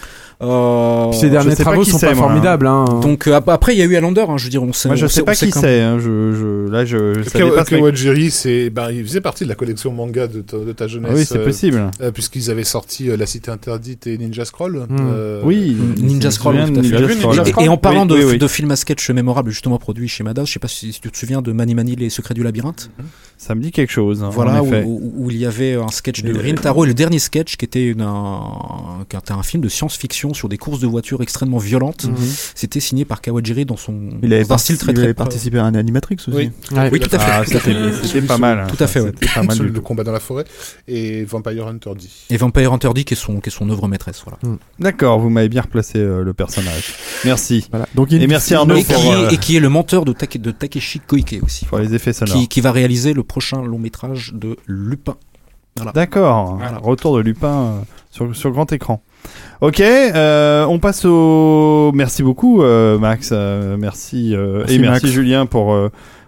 Euh, 0.42 1.08
Puis 1.10 1.20
ses 1.20 1.30
derniers 1.30 1.56
travaux 1.56 1.82
sont 1.84 1.98
pas 1.98 2.12
moi, 2.14 2.24
formidables. 2.26 2.66
Hein. 2.66 2.84
donc 3.00 3.26
euh, 3.26 3.36
ap- 3.36 3.48
après 3.48 3.74
il 3.74 3.78
y 3.78 3.82
a 3.82 3.86
eu 3.86 3.96
Highlander, 3.96 4.26
hein, 4.28 4.36
je 4.36 4.44
veux 4.44 4.50
dire 4.50 4.62
on 4.62 4.72
sait 4.74 4.88
Moi, 4.88 4.96
je 4.96 5.06
on 5.06 5.08
sais 5.08 5.22
pas 5.22 5.34
sait 5.34 5.46
qui 5.46 5.52
c'est. 5.52 5.80
Hein. 5.80 5.98
Je, 5.98 6.32
je, 6.34 6.70
là, 6.70 6.84
je, 6.84 7.22
Kawajiri, 7.64 8.30
c'est, 8.30 8.68
ben, 8.68 8.90
il 8.90 9.02
faisait 9.04 9.22
partie 9.22 9.44
de 9.44 9.48
la 9.48 9.54
collection 9.54 9.92
manga 9.92 10.26
de 10.26 10.42
ta, 10.42 10.58
de 10.58 10.72
ta 10.72 10.88
jeunesse. 10.88 11.10
Ah 11.12 11.16
oui, 11.16 11.24
c'est 11.24 11.38
euh, 11.38 11.44
possible. 11.44 11.90
euh, 12.02 12.10
puisqu'ils 12.10 12.50
avaient 12.50 12.64
sorti 12.64 13.08
euh, 13.10 13.16
La 13.16 13.24
Cité 13.24 13.50
Interdite 13.50 14.06
et 14.06 14.18
Ninja 14.18 14.44
Scroll. 14.44 14.86
Hmm. 14.88 14.96
Euh, 15.00 15.40
Oui. 15.42 15.74
Ninja 15.98 16.30
Scroll, 16.30 16.56
souviens 16.56 16.66
tout 16.66 16.80
à 16.80 16.82
de 17.00 17.06
fait. 17.06 17.14
Ninja 17.14 17.44
Scroll. 17.46 17.64
Et, 17.64 17.66
et 17.66 17.68
en 17.70 17.78
parlant 17.78 18.02
Oui, 18.02 18.08
de, 18.08 18.14
oui, 18.16 18.24
oui. 18.32 18.38
de 18.38 18.46
films 18.48 18.70
à 18.72 18.76
sketch 18.76 19.08
mémorables 19.10 19.50
justement 19.50 19.78
produits 19.78 20.08
chez 20.08 20.22
Madhouse, 20.22 20.48
je 20.48 20.52
sais 20.52 20.58
pas 20.58 20.68
si, 20.68 20.92
si 20.92 21.00
tu 21.00 21.10
te 21.10 21.16
souviens 21.16 21.40
de 21.40 21.50
Mani 21.52 21.74
Mani 21.74 21.96
les 21.96 22.10
secrets 22.10 22.34
du 22.34 22.42
labyrinthe. 22.42 22.90
Ça 23.38 23.54
me 23.54 23.60
dit 23.62 23.70
quelque 23.70 23.90
chose. 23.92 24.22
hein, 24.22 24.30
Voilà, 24.32 24.62
où, 24.62 25.28
il 25.30 25.36
y 25.36 25.46
avait 25.46 25.74
un 25.74 25.88
sketch 25.88 26.22
de 26.22 26.34
Rintaro 26.38 26.84
et 26.84 26.88
le 26.88 26.94
dernier 26.94 27.18
sketch 27.18 27.56
qui 27.56 27.64
était, 27.64 27.84
une, 27.86 28.00
un, 28.02 29.04
qui 29.08 29.16
était 29.16 29.32
un 29.32 29.42
film 29.42 29.62
de 29.62 29.68
science-fiction 29.68 30.25
sur 30.34 30.48
des 30.48 30.58
courses 30.58 30.80
de 30.80 30.86
voitures 30.86 31.22
extrêmement 31.22 31.58
violentes. 31.58 32.06
C'était 32.54 32.80
signé 32.80 33.04
par 33.04 33.20
Kawajiri 33.20 33.64
dans 33.64 33.76
son 33.76 34.10
Il 34.22 34.32
avait, 34.32 34.44
dans 34.44 34.54
un 34.54 34.58
style 34.58 34.76
parti- 34.76 34.84
très 34.84 34.92
il 34.92 34.94
très 34.96 35.04
avait 35.04 35.14
participé 35.14 35.58
à 35.58 35.64
un 35.64 35.74
Animatrix 35.74 36.16
aussi. 36.16 36.30
Oui. 36.30 36.50
Ouais. 36.72 36.88
Oui, 36.92 37.00
tout 37.00 37.14
à 37.14 37.18
fait. 37.18 37.30
Ah, 37.32 37.42
c'était 37.44 38.22
pas 38.22 38.38
mal. 38.38 38.66
Tout 38.68 38.82
à 38.82 38.86
fait, 38.86 39.00
ouais. 39.00 39.12
Pas 39.34 39.42
mal 39.42 39.56
tout. 39.56 39.80
combat 39.82 40.04
dans 40.04 40.12
la 40.12 40.20
forêt 40.20 40.44
et 40.88 41.24
Vampire 41.24 41.66
Hunter 41.66 41.90
D. 41.98 42.06
Et 42.30 42.36
Vampire 42.36 42.72
Hunter 42.72 42.90
D 42.94 43.04
qui 43.04 43.14
est 43.14 43.16
son, 43.16 43.40
qui 43.40 43.48
est 43.48 43.52
son 43.52 43.68
œuvre 43.70 43.88
maîtresse. 43.88 44.22
Voilà. 44.24 44.38
D'accord, 44.78 45.18
vous 45.18 45.30
m'avez 45.30 45.48
bien 45.48 45.62
replacé 45.62 45.98
euh, 45.98 46.22
le 46.22 46.32
personnage. 46.32 46.94
Merci. 47.24 47.66
Voilà. 47.70 47.86
Donc 47.94 48.12
il 48.12 48.22
Et 48.22 48.26
merci 48.26 48.54
Arnaud 48.54 48.76
et, 48.76 48.84
pour, 48.84 48.96
qui 48.96 49.08
euh, 49.10 49.28
est, 49.30 49.34
et 49.34 49.36
qui 49.38 49.56
est 49.56 49.60
le 49.60 49.68
menteur 49.68 50.04
de, 50.04 50.12
Take- 50.12 50.40
de 50.40 50.50
Takeshi 50.50 51.00
Koike 51.00 51.40
aussi. 51.42 51.64
pour 51.66 51.78
les 51.78 51.94
effets 51.94 52.12
sonores. 52.12 52.36
Qui, 52.36 52.48
qui 52.48 52.60
va 52.60 52.72
réaliser 52.72 53.12
le 53.12 53.22
prochain 53.22 53.62
long 53.62 53.78
métrage 53.78 54.32
de 54.34 54.56
Lupin. 54.66 55.16
D'accord. 55.94 56.56
Voilà. 56.56 56.78
Retour 56.78 57.16
de 57.16 57.22
Lupin 57.22 57.48
euh, 57.48 57.80
sur, 58.10 58.34
sur 58.34 58.50
grand 58.50 58.72
écran. 58.72 59.02
Ok, 59.60 59.80
euh, 59.80 60.64
on 60.66 60.78
passe 60.78 61.04
au. 61.04 61.90
Merci 61.94 62.22
beaucoup, 62.22 62.62
euh, 62.62 62.98
Max. 62.98 63.30
euh, 63.32 63.76
merci, 63.78 64.34
euh, 64.34 64.58
Merci, 64.58 64.74
et 64.74 64.78
merci 64.78 65.04
Max. 65.04 65.14
Julien 65.14 65.46
pour. 65.46 65.74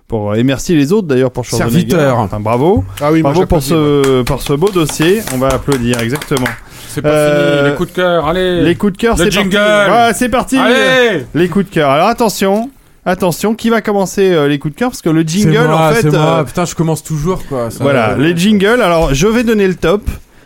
pour 0.06 0.34
et 0.34 0.42
merci 0.44 0.74
les 0.74 0.92
autres 0.92 1.08
d'ailleurs 1.08 1.30
pour. 1.30 1.44
Serviteur. 1.44 2.18
Enfin, 2.18 2.40
bravo, 2.40 2.84
Ah 3.00 3.12
oui, 3.12 3.20
bravo 3.22 3.44
pour 3.46 3.62
ce 3.62 4.22
pour 4.22 4.40
ce 4.42 4.52
beau 4.54 4.70
dossier. 4.70 5.20
On 5.34 5.38
va 5.38 5.48
applaudir 5.48 6.00
exactement. 6.00 6.46
C'est 6.88 7.02
pas 7.02 7.10
Euh, 7.10 7.58
fini, 7.58 7.70
les 7.70 7.76
coups 7.76 7.90
de 7.90 7.94
cœur, 7.96 8.26
allez 8.28 8.62
Les 8.62 8.74
coups 8.74 8.92
de 8.94 8.98
cœur, 8.98 9.16
Le 9.18 9.30
c'est 9.30 9.36
parti. 9.38 9.56
Ouais, 9.56 10.10
c'est 10.14 10.28
parti. 10.30 10.56
Allez 10.58 11.26
Les 11.34 11.48
coups 11.48 11.66
de 11.68 11.70
cœur. 11.70 11.90
Alors 11.90 12.08
attention, 12.08 12.70
attention, 13.04 13.54
qui 13.54 13.68
va 13.68 13.82
commencer 13.82 14.32
euh, 14.32 14.48
les 14.48 14.58
coups 14.58 14.74
de 14.74 14.78
cœur? 14.78 14.88
Parce 14.90 15.02
que 15.02 15.10
le 15.10 15.20
C'est 15.20 15.38
jingle 15.40 15.66
moi, 15.68 15.90
en 15.90 15.92
fait. 15.92 16.00
c'est 16.00 16.10
moi. 16.10 16.38
euh, 16.40 16.44
Putain, 16.44 16.64
je 16.64 16.74
commence 16.74 17.04
toujours 17.04 17.46
quoi. 17.46 17.70
Ça- 17.70 17.84
Voilà, 17.84 18.16
les 18.16 18.34
jingles. 18.34 18.80
Alors, 18.80 19.12
je 19.12 19.26
vais 19.28 19.44
donner 19.44 19.68
le 19.68 19.74
top. 19.74 20.00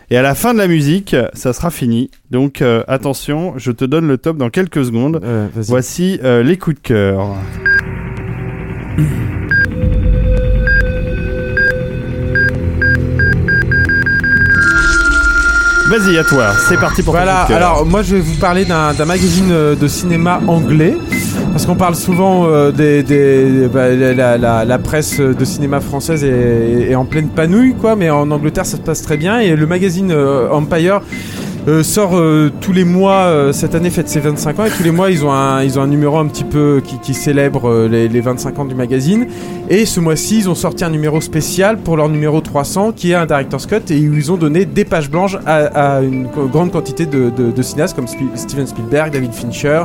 Et 0.09 0.17
à 0.17 0.21
la 0.21 0.35
fin 0.35 0.53
de 0.53 0.59
la 0.59 0.67
musique, 0.67 1.15
ça 1.33 1.53
sera 1.53 1.71
fini. 1.71 2.11
Donc, 2.29 2.61
euh, 2.61 2.83
attention, 2.87 3.53
je 3.57 3.71
te 3.71 3.85
donne 3.85 4.07
le 4.07 4.17
top 4.17 4.37
dans 4.37 4.49
quelques 4.49 4.85
secondes. 4.85 5.19
Euh. 5.23 5.47
Voici 5.55 6.19
euh, 6.23 6.43
les 6.43 6.57
coups 6.57 6.75
de 6.77 6.81
cœur. 6.81 7.35
Vas-y, 15.89 16.17
à 16.17 16.23
toi. 16.23 16.53
C'est 16.67 16.77
parti 16.79 17.03
pour 17.03 17.13
ton 17.13 17.19
Voilà, 17.19 17.41
coup 17.45 17.53
de 17.53 17.57
cœur. 17.59 17.69
alors 17.69 17.85
moi 17.85 18.01
je 18.01 18.15
vais 18.15 18.21
vous 18.21 18.35
parler 18.35 18.65
d'un 18.65 18.93
magazine 19.05 19.49
de 19.79 19.87
cinéma 19.87 20.39
anglais. 20.47 20.95
Parce 21.51 21.65
qu'on 21.65 21.75
parle 21.75 21.95
souvent 21.95 22.45
euh, 22.47 22.71
bah, 23.71 24.65
la, 24.65 24.79
presse 24.79 25.19
de 25.19 25.45
cinéma 25.45 25.81
française 25.81 26.23
est, 26.23 26.95
en 26.95 27.05
pleine 27.05 27.29
panouille, 27.29 27.75
quoi, 27.75 27.95
mais 27.95 28.09
en 28.09 28.31
Angleterre 28.31 28.65
ça 28.65 28.77
se 28.77 28.81
passe 28.81 29.01
très 29.01 29.17
bien. 29.17 29.39
Et 29.39 29.55
le 29.55 29.67
magazine 29.67 30.11
euh, 30.11 30.49
Empire 30.49 31.01
euh, 31.67 31.83
sort 31.83 32.17
euh, 32.17 32.51
tous 32.59 32.73
les 32.73 32.83
mois, 32.83 33.51
cette 33.53 33.75
année 33.75 33.89
fête 33.89 34.09
ses 34.09 34.19
25 34.19 34.59
ans, 34.59 34.65
et 34.65 34.69
tous 34.69 34.83
les 34.83 34.91
mois 34.91 35.11
ils 35.11 35.23
ont 35.23 35.31
un, 35.31 35.63
ils 35.63 35.79
ont 35.79 35.81
un 35.81 35.87
numéro 35.87 36.17
un 36.17 36.25
petit 36.25 36.43
peu 36.43 36.81
qui, 37.01 37.13
célèbre 37.13 37.87
les, 37.89 38.07
les 38.07 38.21
25 38.21 38.59
ans 38.59 38.65
du 38.65 38.75
magazine. 38.75 39.27
Et 39.69 39.85
ce 39.85 39.99
mois-ci 39.99 40.39
ils 40.39 40.49
ont 40.49 40.55
sorti 40.55 40.83
un 40.83 40.89
numéro 40.89 41.21
spécial 41.21 41.77
pour 41.77 41.97
leur 41.97 42.09
numéro 42.09 42.41
300 42.41 42.91
qui 42.93 43.11
est 43.11 43.15
un 43.15 43.25
Director's 43.25 43.65
Cut 43.65 43.91
et 43.91 43.95
ils 43.97 44.31
ont 44.31 44.37
donné 44.37 44.65
des 44.65 44.85
pages 44.85 45.09
blanches 45.09 45.37
à, 45.45 46.01
une 46.01 46.27
grande 46.51 46.71
quantité 46.71 47.05
de, 47.05 47.61
cinéastes 47.61 47.95
comme 47.95 48.07
Steven 48.07 48.67
Spielberg, 48.67 49.13
David 49.13 49.33
Fincher, 49.33 49.83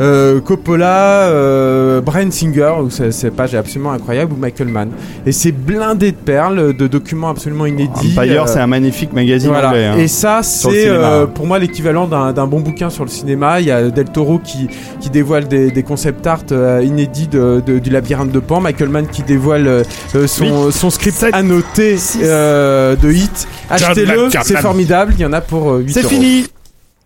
euh, 0.00 0.40
Coppola, 0.40 1.28
euh, 1.28 2.00
Brian 2.00 2.30
Singer, 2.30 2.72
où 2.82 2.90
ce- 2.90 3.10
cette 3.10 3.34
page 3.34 3.54
est 3.54 3.58
absolument 3.58 3.92
incroyable, 3.92 4.32
ou 4.32 4.36
Michael 4.36 4.68
Mann. 4.68 4.90
Et 5.26 5.32
c'est 5.32 5.52
blindé 5.52 6.12
de 6.12 6.16
perles, 6.16 6.74
de 6.76 6.86
documents 6.86 7.30
absolument 7.30 7.66
inédits. 7.66 8.14
Empire, 8.16 8.42
euh, 8.42 8.46
c'est 8.46 8.60
un 8.60 8.66
magnifique 8.66 9.12
magazine 9.12 9.50
voilà. 9.50 9.68
anglais. 9.68 9.86
hein. 9.86 9.96
Et 9.98 10.08
ça, 10.08 10.40
c'est 10.42 10.88
euh, 10.88 11.26
pour 11.26 11.46
moi 11.46 11.58
l'équivalent 11.58 12.06
d'un 12.06 12.32
d'un 12.32 12.46
bon 12.46 12.60
bouquin 12.60 12.90
sur 12.90 13.04
le 13.04 13.10
cinéma. 13.10 13.60
Il 13.60 13.66
y 13.66 13.70
a 13.70 13.90
Del 13.90 14.06
Toro 14.10 14.38
qui, 14.38 14.68
qui 15.00 15.10
dévoile 15.10 15.48
des, 15.48 15.70
des 15.70 15.82
concept 15.82 16.26
art 16.26 16.42
euh, 16.52 16.82
inédits 16.84 17.28
de, 17.28 17.62
de- 17.66 17.78
du 17.78 17.90
labyrinthe 17.90 18.30
de 18.30 18.40
Pan. 18.40 18.60
Michael 18.60 18.88
Mann 18.90 19.06
qui 19.06 19.22
dévoile 19.22 19.66
euh, 19.68 19.82
euh, 20.14 20.26
son, 20.26 20.70
son 20.70 20.90
script 20.90 21.24
annoté 21.32 21.96
euh, 22.22 22.96
de 22.96 23.10
hit. 23.10 23.48
Achetez-le, 23.70 24.28
c'est 24.42 24.58
formidable. 24.58 25.14
Il 25.18 25.22
y 25.22 25.26
en 25.26 25.32
a 25.32 25.40
pour 25.40 25.70
euh, 25.72 25.78
8 25.80 25.92
C'est 25.92 26.00
euros. 26.02 26.08
fini. 26.10 26.44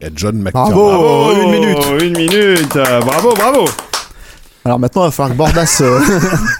Il 0.02 0.08
y 0.08 0.08
a 0.08 0.10
John 0.16 0.36
McTiernan. 0.42 0.70
Bravo, 0.72 1.32
une 1.42 1.50
minute. 1.52 1.78
Une 2.02 2.16
minute. 2.16 2.76
Euh, 2.76 3.00
Bravo, 3.02 3.34
bravo. 3.34 3.64
Alors 4.64 4.78
maintenant, 4.80 5.02
il 5.02 5.06
va 5.06 5.10
falloir 5.12 5.30
que 5.32 5.36
Bordas. 5.38 5.78
euh, 5.80 6.00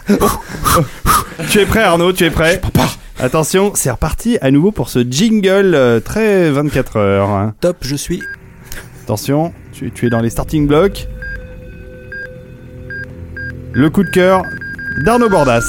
Tu 1.50 1.58
es 1.60 1.66
prêt, 1.66 1.82
Arnaud 1.82 2.12
Tu 2.12 2.24
es 2.24 2.30
prêt? 2.30 2.60
Attention, 3.18 3.72
c'est 3.74 3.90
reparti 3.90 4.38
à 4.40 4.50
nouveau 4.52 4.70
pour 4.70 4.88
ce 4.88 5.00
jingle 5.08 5.74
euh, 5.74 5.98
très 6.00 6.50
24 6.50 6.96
heures. 6.98 7.30
hein. 7.30 7.54
Top, 7.60 7.78
je 7.82 7.96
suis. 7.96 8.22
Attention, 9.04 9.52
tu, 9.72 9.90
tu 9.90 10.06
es 10.06 10.10
dans 10.10 10.20
les 10.20 10.30
starting 10.30 10.66
blocks. 10.68 11.08
Le 13.72 13.90
coup 13.90 14.04
de 14.04 14.10
cœur 14.10 14.42
d'Arnaud 15.04 15.28
Bordas. 15.28 15.62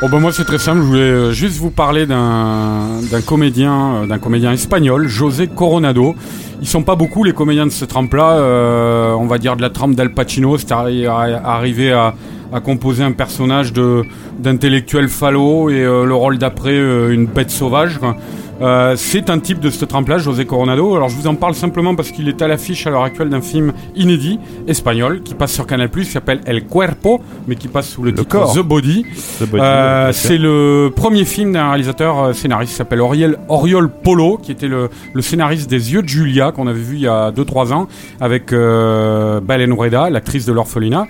Oh 0.00 0.06
bah 0.08 0.20
moi 0.20 0.30
c'est 0.32 0.44
très 0.44 0.58
simple, 0.58 0.78
je 0.78 0.84
voulais 0.86 1.00
euh, 1.00 1.32
juste 1.32 1.58
vous 1.58 1.70
parler 1.70 2.06
d'un 2.06 3.00
comédien, 3.26 3.94
euh, 4.02 4.06
d'un 4.06 4.18
comédien 4.18 4.52
espagnol, 4.52 5.08
José 5.08 5.48
Coronado. 5.48 6.14
Ils 6.60 6.68
sont 6.68 6.82
pas 6.84 6.94
beaucoup 6.94 7.24
les 7.24 7.32
comédiens 7.32 7.66
de 7.66 7.72
ce 7.72 7.84
trempe-là, 7.84 8.36
euh, 8.38 9.12
on 9.14 9.26
va 9.26 9.38
dire 9.38 9.56
de 9.56 9.62
la 9.62 9.70
trempe 9.70 9.96
d'Al 9.96 10.10
Pacino, 10.14 10.56
c'est 10.56 10.70
arri- 10.70 11.04
arri- 11.06 11.40
arrivé 11.44 11.90
à, 11.92 12.14
à 12.52 12.60
composer 12.60 13.02
un 13.02 13.12
personnage 13.12 13.72
de 13.72 14.02
d'intellectuel 14.38 15.08
falot 15.08 15.70
et 15.70 15.82
euh, 15.82 16.04
le 16.04 16.14
rôle 16.14 16.38
d'après 16.38 16.74
euh, 16.74 17.12
une 17.12 17.26
bête 17.26 17.50
sauvage. 17.50 17.98
quoi. 17.98 18.16
Euh, 18.60 18.94
c'est 18.96 19.30
un 19.30 19.38
type 19.38 19.60
de 19.60 19.70
ce 19.70 19.84
trempe-là, 19.84 20.18
José 20.18 20.44
Coronado. 20.44 20.96
Alors 20.96 21.08
je 21.08 21.16
vous 21.16 21.26
en 21.28 21.34
parle 21.36 21.54
simplement 21.54 21.94
parce 21.94 22.10
qu'il 22.10 22.28
est 22.28 22.42
à 22.42 22.48
l'affiche 22.48 22.86
à 22.86 22.90
l'heure 22.90 23.04
actuelle 23.04 23.28
d'un 23.28 23.40
film 23.40 23.72
inédit 23.94 24.40
espagnol 24.66 25.22
qui 25.22 25.34
passe 25.34 25.52
sur 25.52 25.66
Canal+, 25.66 25.90
qui 25.90 26.04
s'appelle 26.04 26.40
El 26.44 26.64
Cuerpo, 26.66 27.20
mais 27.46 27.54
qui 27.54 27.68
passe 27.68 27.88
sous 27.88 28.02
le, 28.02 28.12
titre 28.12 28.28
corps. 28.28 28.54
The 28.54 28.60
Body. 28.60 29.04
The 29.40 29.48
Body, 29.48 29.62
Euh, 29.62 30.12
c'est 30.12 30.38
le 30.38 30.90
premier 30.94 31.24
film 31.24 31.52
d'un 31.52 31.68
réalisateur 31.68 32.18
euh, 32.18 32.32
scénariste 32.32 32.72
qui 32.72 32.76
s'appelle 32.76 33.00
Oriol, 33.00 33.38
Oriol 33.48 33.88
Polo, 33.88 34.38
qui 34.42 34.50
était 34.50 34.68
le, 34.68 34.90
le 35.14 35.22
scénariste 35.22 35.70
des 35.70 35.92
Yeux 35.92 36.02
de 36.02 36.08
Julia, 36.08 36.50
qu'on 36.50 36.66
avait 36.66 36.80
vu 36.80 36.96
il 36.96 37.02
y 37.02 37.08
a 37.08 37.30
2-3 37.30 37.72
ans, 37.72 37.86
avec 38.20 38.52
euh, 38.52 39.40
Belen 39.40 39.72
Rueda, 39.72 40.10
l'actrice 40.10 40.46
de 40.46 40.52
l'orphelinat. 40.52 41.06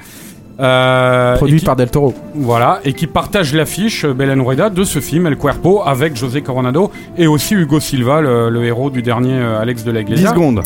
Euh, 0.60 1.34
et 1.34 1.38
Produit 1.38 1.58
qui- 1.60 1.64
par 1.64 1.76
Del 1.76 1.88
Toro. 1.90 2.14
Voilà, 2.34 2.80
et 2.84 2.92
qui 2.92 3.06
partage 3.06 3.54
l'affiche, 3.54 4.04
euh, 4.04 4.12
Belen 4.12 4.40
Rueda, 4.40 4.70
de 4.70 4.82
ce 4.84 4.98
film, 5.00 5.26
El 5.26 5.36
Cuerpo, 5.36 5.82
avec 5.84 6.16
José 6.16 6.42
Coronado 6.42 6.90
et 7.16 7.26
aussi 7.28 7.54
Hugo 7.54 7.78
Silva, 7.80 8.20
le, 8.20 8.50
le 8.50 8.64
héros 8.64 8.90
du 8.90 9.00
dernier 9.02 9.34
euh, 9.34 9.60
Alex 9.60 9.84
de 9.84 9.92
la 9.92 10.02
10 10.02 10.26
secondes. 10.26 10.62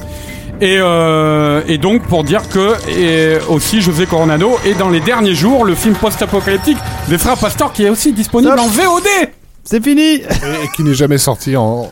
et, 0.62 0.78
euh, 0.80 1.60
et 1.68 1.76
donc 1.76 2.02
pour 2.04 2.24
dire 2.24 2.48
que 2.48 2.74
et 2.98 3.36
aussi 3.50 3.80
José 3.82 4.06
Coronado 4.06 4.52
est 4.64 4.78
dans 4.78 4.88
les 4.88 5.00
derniers 5.00 5.34
jours 5.34 5.64
le 5.64 5.74
film 5.74 5.94
post-apocalyptique 5.94 6.78
des 7.08 7.18
frères 7.18 7.36
Pastor 7.36 7.72
qui 7.72 7.84
est 7.84 7.90
aussi 7.90 8.12
disponible 8.12 8.52
Stop. 8.52 8.64
en 8.64 8.68
VOD. 8.68 9.28
C'est 9.64 9.82
fini 9.84 10.02
Et, 10.02 10.18
et 10.22 10.68
qui 10.74 10.82
n'est 10.84 10.94
jamais 10.94 11.18
sorti 11.18 11.56
en, 11.56 11.88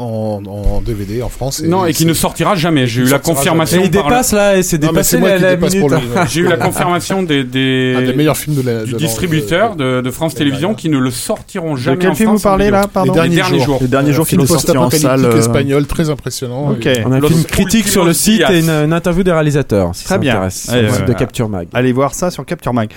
en, 0.00 0.42
en 0.46 0.80
DVD 0.80 1.22
en 1.22 1.28
France. 1.28 1.62
Non, 1.62 1.86
et 1.86 1.92
qui 1.92 2.06
ne 2.06 2.14
sortira 2.14 2.54
jamais. 2.54 2.86
J'ai 2.86 3.02
eu 3.02 3.06
la 3.06 3.18
confirmation. 3.18 3.80
Et 3.82 3.84
il 3.84 3.90
dépasse 3.90 4.32
là, 4.32 4.56
et 4.56 4.62
c'est 4.62 4.78
dépassé 4.78 5.18
la, 5.18 5.38
la 5.38 5.56
minute. 5.56 5.82
ouais. 5.82 5.98
J'ai 6.28 6.40
eu 6.40 6.48
la 6.48 6.56
confirmation 6.56 7.22
des, 7.22 7.44
des, 7.44 8.12
meilleurs 8.16 8.36
films 8.36 8.56
de 8.56 8.62
la 8.62 8.84
du 8.84 8.92
de- 8.92 8.98
distributeur 8.98 9.76
de, 9.76 10.00
de 10.00 10.10
France 10.10 10.34
Télévisions 10.34 10.74
qui 10.74 10.88
ne 10.88 10.98
le 10.98 11.10
sortiront 11.10 11.76
jamais. 11.76 11.96
De 11.96 12.00
quel 12.02 12.10
en 12.10 12.14
film 12.14 12.30
vous 12.30 12.38
France 12.38 12.46
en 12.46 12.48
parlez 12.50 12.70
là 12.70 12.86
Pardon. 12.92 13.12
Les 13.12 13.18
derniers, 13.18 13.36
derniers 13.36 13.60
jours. 13.60 13.78
Les 13.80 13.88
derniers 13.88 14.12
jours 14.12 14.24
qui 14.26 14.30
film 14.30 14.42
nous 14.42 14.46
sortir 14.46 14.80
en 14.80 14.90
salle. 14.90 15.24
euh, 15.24 15.38
espagnol 15.38 15.86
très 15.86 16.10
impressionnant. 16.10 16.70
Ok. 16.70 16.88
On 17.04 17.12
a 17.12 17.16
un 17.16 17.20
Los 17.20 17.28
film 17.28 17.44
critique 17.44 17.88
sur 17.88 18.04
le 18.04 18.12
site 18.12 18.42
et 18.50 18.60
une, 18.60 18.70
une 18.70 18.92
interview 18.92 19.22
des 19.22 19.32
réalisateurs. 19.32 19.90
Si 19.94 20.04
Très 20.04 20.14
ça 20.14 20.18
bien. 20.18 20.48
de. 21.06 21.12
Capture 21.12 21.48
Mag. 21.48 21.68
Allez 21.74 21.92
voir 21.92 22.14
ça 22.14 22.30
sur 22.30 22.44
Capture 22.46 22.72
Mag. 22.72 22.88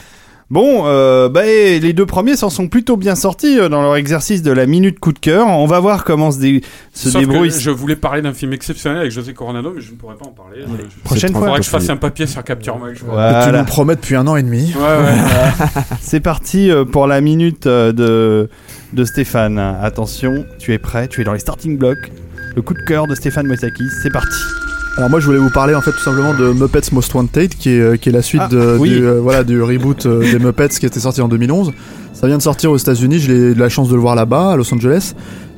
Bon, 0.50 0.84
euh, 0.86 1.30
bah, 1.30 1.44
les 1.46 1.94
deux 1.94 2.06
premiers 2.06 2.36
s'en 2.36 2.50
sont 2.50 2.68
plutôt 2.68 2.96
bien 2.98 3.16
sortis 3.16 3.58
euh, 3.60 3.70
dans 3.70 3.82
leur 3.82 3.96
exercice 3.96 4.44
de 4.44 4.52
la 4.52 4.66
minute 4.68 5.00
coup 5.00 5.12
de 5.14 5.18
cœur. 5.20 5.48
On 5.48 5.66
va 5.66 5.80
voir 5.80 6.04
comment 6.04 6.32
se, 6.32 6.40
dé- 6.40 6.62
se 6.94 7.10
Sauf 7.10 7.22
que 7.24 7.28
débrouille. 7.28 7.50
je 7.52 7.70
voulais 7.72 7.96
parler 7.96 8.22
d'un 8.22 8.34
film 8.34 8.54
exceptionnel 8.54 9.00
avec 9.00 9.12
José 9.12 9.34
Coronado, 9.34 9.72
mais 9.76 9.82
je 9.82 9.92
ne 9.92 9.96
pourrais 9.96 10.16
pas 10.16 10.26
en 10.26 10.32
parler. 10.32 10.64
Prochaine 11.04 11.30
Il 11.32 11.34
fois. 11.36 11.42
faudrait 11.46 11.60
que 11.60 11.66
je 11.66 11.70
fasse 11.72 11.90
un 11.90 11.98
papier 11.98 12.28
sur 12.28 12.44
Capture 12.44 12.78
Mag. 12.78 12.94
Que 12.94 13.00
tu 13.00 13.06
Voilà. 13.06 13.52
nous 13.60 13.66
promets 13.66 13.96
depuis 13.96 14.16
un 14.16 14.28
an 14.28 14.36
et 14.36 14.44
demi. 14.44 14.74
Ouais, 14.76 14.82
ouais. 14.82 15.82
C'est 16.02 16.20
parti 16.20 16.70
euh, 16.70 16.86
pour 16.86 17.08
la 17.08 17.22
minute 17.22 17.66
euh, 17.66 17.92
de, 17.94 18.50
de 18.94 19.06
Stéphane. 19.06 19.58
Attention, 19.58 20.46
tu 20.60 20.74
es 20.74 20.78
prêt, 20.78 21.08
tu 21.08 21.22
es 21.22 21.24
dans 21.24 21.34
les 21.34 21.40
starting 21.40 21.78
blocks. 21.78 22.12
Le 22.56 22.62
coup 22.62 22.76
de 22.76 22.84
cœur 22.88 23.08
de 23.08 23.16
Stéphane 23.16 23.48
Moïsakis, 23.48 23.84
c'est 24.04 24.12
parti. 24.12 24.38
Alors 24.98 25.10
moi 25.10 25.20
je 25.20 25.26
voulais 25.26 25.40
vous 25.40 25.50
parler 25.50 25.74
en 25.74 25.82
fait 25.82 25.92
tout 25.92 26.00
simplement 26.04 26.34
de 26.36 26.54
Muppets 26.54 26.92
Most 26.92 27.14
Wanted 27.16 27.56
qui 27.56 27.72
est, 27.72 27.80
euh, 27.80 27.98
qui 27.98 28.10
est 28.10 28.12
la 28.12 28.22
suite 28.22 28.42
Ah, 28.46 28.48
de- 28.48 28.78
oui. 28.80 28.90
du, 28.90 29.06
euh, 29.06 29.20
voilà, 29.20 29.44
du 29.44 29.60
reboot 29.62 30.06
euh, 30.06 30.20
des 30.32 30.38
Muppets 30.38 30.68
qui 30.70 30.86
était 30.86 31.00
sorti 31.00 31.20
en 31.22 31.28
2011. 31.28 31.72
Ça 32.14 32.28
vient 32.28 32.38
de 32.38 32.44
sortir 32.44 32.70
aux 32.72 32.78
États-Unis, 32.78 33.18
j'ai 33.20 33.34
eu 33.34 33.54
la 33.56 33.70
chance 33.70 33.90
de 33.90 33.96
le 33.96 34.02
voir 34.02 34.14
là-bas 34.16 34.52
à 34.52 34.56
Los 34.56 34.72
Angeles. 34.74 35.14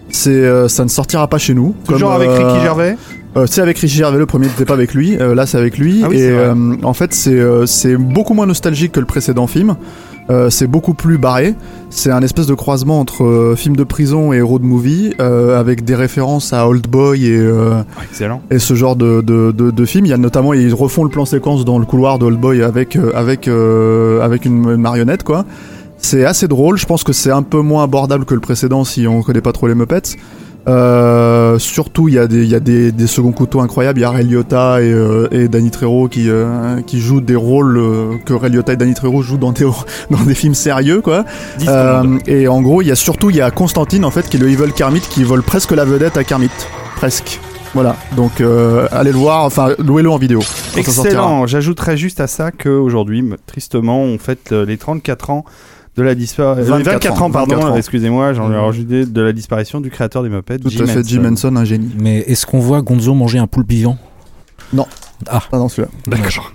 C'est 0.09 0.29
euh, 0.31 0.69
ça 0.69 0.83
ne 0.83 0.89
sortira 0.89 1.27
pas 1.27 1.37
chez 1.37 1.53
nous. 1.53 1.75
Toujours 1.85 2.13
Comme, 2.13 2.21
avec 2.21 2.31
Ricky 2.31 2.61
Gervais 2.63 2.95
euh, 3.37 3.45
c'est 3.49 3.59
avec 3.59 3.77
Richie 3.77 3.97
Gervais, 3.97 4.17
le 4.17 4.25
premier 4.25 4.45
n'était 4.47 4.63
pas 4.63 4.75
avec 4.75 4.93
lui, 4.93 5.17
euh, 5.19 5.35
là 5.35 5.45
c'est 5.45 5.57
avec 5.57 5.77
lui. 5.77 5.99
Ah 6.05 6.07
oui, 6.09 6.15
et 6.21 6.29
euh, 6.29 6.55
en 6.83 6.93
fait 6.93 7.13
c'est 7.13 7.33
euh, 7.37 7.65
c'est 7.65 7.97
beaucoup 7.97 8.33
moins 8.33 8.45
nostalgique 8.45 8.93
que 8.93 9.01
le 9.01 9.05
précédent 9.05 9.45
film. 9.47 9.75
Euh, 10.31 10.49
c'est 10.49 10.65
beaucoup 10.67 10.93
plus 10.95 11.17
barré. 11.19 11.53
C'est 11.91 12.09
un 12.11 12.21
espèce 12.21 12.47
de 12.47 12.55
croisement 12.55 12.99
entre 12.99 13.23
euh, 13.23 13.55
film 13.55 13.75
de 13.75 13.83
prison 13.83 14.33
et 14.33 14.41
road 14.41 14.63
movie, 14.63 15.13
euh, 15.19 15.59
avec 15.59 15.85
des 15.85 15.93
références 15.95 16.51
à 16.51 16.67
Old 16.67 16.87
Boy 16.87 17.25
et, 17.27 17.37
euh, 17.37 17.81
Excellent. 18.09 18.41
et 18.49 18.57
ce 18.59 18.73
genre 18.73 18.95
de, 18.95 19.21
de, 19.21 19.51
de, 19.51 19.69
de 19.69 19.85
film. 19.85 20.05
Il 20.05 20.09
y 20.09 20.13
a 20.13 20.17
notamment, 20.17 20.53
ils 20.53 20.73
refont 20.73 21.03
le 21.03 21.09
plan 21.11 21.25
séquence 21.25 21.63
dans 21.63 21.77
le 21.77 21.85
couloir 21.85 22.17
d'Old 22.17 22.39
Boy 22.39 22.63
avec, 22.63 22.95
euh, 22.95 23.11
avec, 23.13 23.47
euh, 23.47 24.21
avec 24.21 24.45
une, 24.45 24.67
une 24.69 24.81
marionnette, 24.81 25.23
quoi. 25.23 25.45
C'est 25.97 26.25
assez 26.25 26.47
drôle. 26.47 26.77
Je 26.77 26.85
pense 26.85 27.03
que 27.03 27.13
c'est 27.13 27.31
un 27.31 27.41
peu 27.43 27.61
moins 27.61 27.83
abordable 27.83 28.25
que 28.25 28.33
le 28.33 28.41
précédent 28.41 28.83
si 28.83 29.07
on 29.07 29.21
connaît 29.21 29.41
pas 29.41 29.53
trop 29.53 29.67
les 29.67 29.75
Muppets. 29.75 30.17
Euh, 30.67 31.59
surtout, 31.59 32.07
il 32.07 32.15
y 32.15 32.19
a 32.19 32.27
des, 32.27 32.43
il 32.43 32.49
y 32.49 32.55
a 32.55 32.59
des, 32.59 32.91
des 32.91 33.07
seconds 33.07 33.31
couteaux 33.31 33.61
incroyables. 33.61 33.99
Il 33.99 34.01
y 34.01 34.05
a 34.05 34.09
Ray 34.09 34.25
Liotta 34.25 34.81
et, 34.81 34.91
euh, 34.91 35.27
et 35.31 35.47
Danny 35.47 35.71
Trejo 35.71 36.07
qui, 36.07 36.29
euh, 36.29 36.81
qui 36.81 36.99
jouent 36.99 37.21
des 37.21 37.35
rôles 37.35 37.77
euh, 37.77 38.15
que 38.25 38.33
Ray 38.33 38.51
Liotta 38.51 38.73
et 38.73 38.77
Danny 38.77 38.93
Trejo 38.93 39.21
jouent 39.21 39.37
dans 39.37 39.51
des, 39.51 39.65
dans 40.09 40.23
des 40.23 40.35
films 40.35 40.55
sérieux, 40.55 41.01
quoi. 41.01 41.25
Et 42.27 42.47
en 42.47 42.61
gros, 42.61 42.81
il 42.81 42.87
y 42.87 42.91
a 42.91 42.95
surtout 42.95 43.29
il 43.29 43.35
y 43.35 43.41
a 43.41 43.51
Constantine 43.51 44.05
en 44.05 44.11
fait 44.11 44.27
qui 44.27 44.37
est 44.37 44.39
le 44.39 44.49
evil 44.49 44.71
Kermit 44.73 45.01
qui 45.01 45.23
vole 45.23 45.43
presque 45.43 45.71
la 45.71 45.85
vedette 45.85 46.17
à 46.17 46.23
Kermit, 46.23 46.49
presque. 46.95 47.39
Voilà. 47.73 47.97
Donc 48.15 48.39
euh, 48.39 48.87
allez 48.91 49.11
le 49.11 49.17
voir, 49.17 49.43
enfin 49.43 49.71
louez-le 49.79 50.09
en 50.09 50.17
vidéo. 50.17 50.39
Excellent. 50.77 51.45
J'ajouterais 51.45 51.97
juste 51.97 52.21
à 52.21 52.27
ça 52.27 52.51
qu'aujourd'hui, 52.51 53.23
tristement, 53.45 53.99
on 53.99 54.17
fête 54.17 54.51
les 54.51 54.77
34 54.77 55.29
ans 55.29 55.45
de 55.97 56.03
la 56.03 56.15
disparition. 56.15 56.73
24 56.75 56.93
24 56.93 57.21
ans, 57.21 57.31
pardon. 57.31 57.55
24 57.55 57.71
ans. 57.73 57.75
Excusez-moi, 57.77 58.33
j'en 58.33 58.51
ai 58.51 58.57
rajouté 58.57 59.05
de 59.05 59.21
la 59.21 59.31
disparition 59.33 59.79
du 59.81 59.89
créateur 59.89 60.23
des 60.23 60.29
Muppets. 60.29 60.59
Tout 60.59 60.67
à 60.81 60.85
fait, 60.87 61.07
Jim 61.07 61.23
Henson, 61.25 61.55
un 61.55 61.63
génie. 61.65 61.89
Mais 61.99 62.19
est-ce 62.27 62.45
qu'on 62.45 62.59
voit 62.59 62.81
Gonzo 62.81 63.13
manger 63.13 63.39
un 63.39 63.47
poulpe 63.47 63.69
vivant? 63.69 63.97
Ah 65.27 65.39
non 65.53 65.69
celui-là. 65.69 65.89
D'accord. 66.07 66.51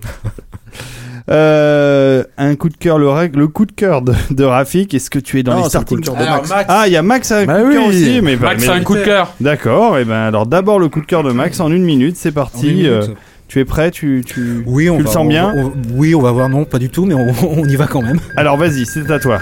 Euh, 1.31 2.25
un 2.39 2.57
coup 2.57 2.69
de 2.69 2.77
cœur, 2.77 2.99
le, 2.99 3.09
règle- 3.09 3.39
le 3.39 3.49
coup 3.49 3.65
de 3.65 3.73
cœur 3.73 4.03
de, 4.03 4.13
de 4.31 4.45
Rafik. 4.45 4.93
Est-ce 4.95 5.11
que 5.11 5.19
tu 5.19 5.39
es 5.39 5.43
dans 5.43 5.53
Non, 5.53 5.59
les 5.59 5.65
le 5.65 5.69
starting 5.69 6.01
cœur 6.01 6.17
de 6.17 6.23
Alors, 6.23 6.37
Max. 6.39 6.49
Max, 6.51 6.65
Ah, 6.69 6.85
il 6.89 6.93
y 6.93 6.97
a 6.97 7.03
Max 7.03 7.31
a 7.31 7.39
un 7.39 7.45
Bah 7.47 7.61
coup 7.61 7.69
de 7.69 7.73
cœur 7.73 7.83
oui. 7.87 7.89
aussi. 7.89 8.21
Mais, 8.23 8.37
Max 8.37 8.63
mais- 8.63 8.69
a 8.69 8.73
un 8.75 8.81
coup 8.83 8.95
de 8.97 9.05
cœur. 9.05 9.33
D'accord. 9.41 9.99
Et 9.99 10.05
ben 10.05 10.15
alors 10.17 10.47
d'abord 10.47 10.79
le 10.79 10.89
coup 10.89 11.01
de 11.01 11.07
cœur 11.07 11.23
de 11.23 11.31
Max 11.33 11.61
en 11.61 11.71
une 11.71 11.85
minute. 11.85 12.17
C'est 12.17 12.33
parti. 12.33 12.87
Euh, 12.89 13.07
tu 13.51 13.59
es 13.59 13.65
prêt? 13.65 13.91
Tu, 13.91 14.23
tu... 14.25 14.63
Oui, 14.65 14.89
on 14.89 14.97
Tu 14.99 15.03
le 15.03 15.09
sens 15.09 15.25
on- 15.25 15.29
bien? 15.29 15.53
on- 15.57 15.73
oui, 15.95 16.15
on 16.15 16.23
va 16.23 16.31
voir. 16.31 16.49
Non, 16.49 16.65
pas 16.65 16.79
du 16.79 16.89
tout, 16.89 17.05
mais 17.05 17.15
on, 17.15 17.27
on 17.61 17.65
y 17.69 17.75
va 17.75 17.87
quand 17.89 18.01
même. 18.01 18.21
Alors 18.37 18.57
vas-y, 18.57 18.87
c'est 18.87 19.11
à 19.11 19.19
toi. 19.19 19.41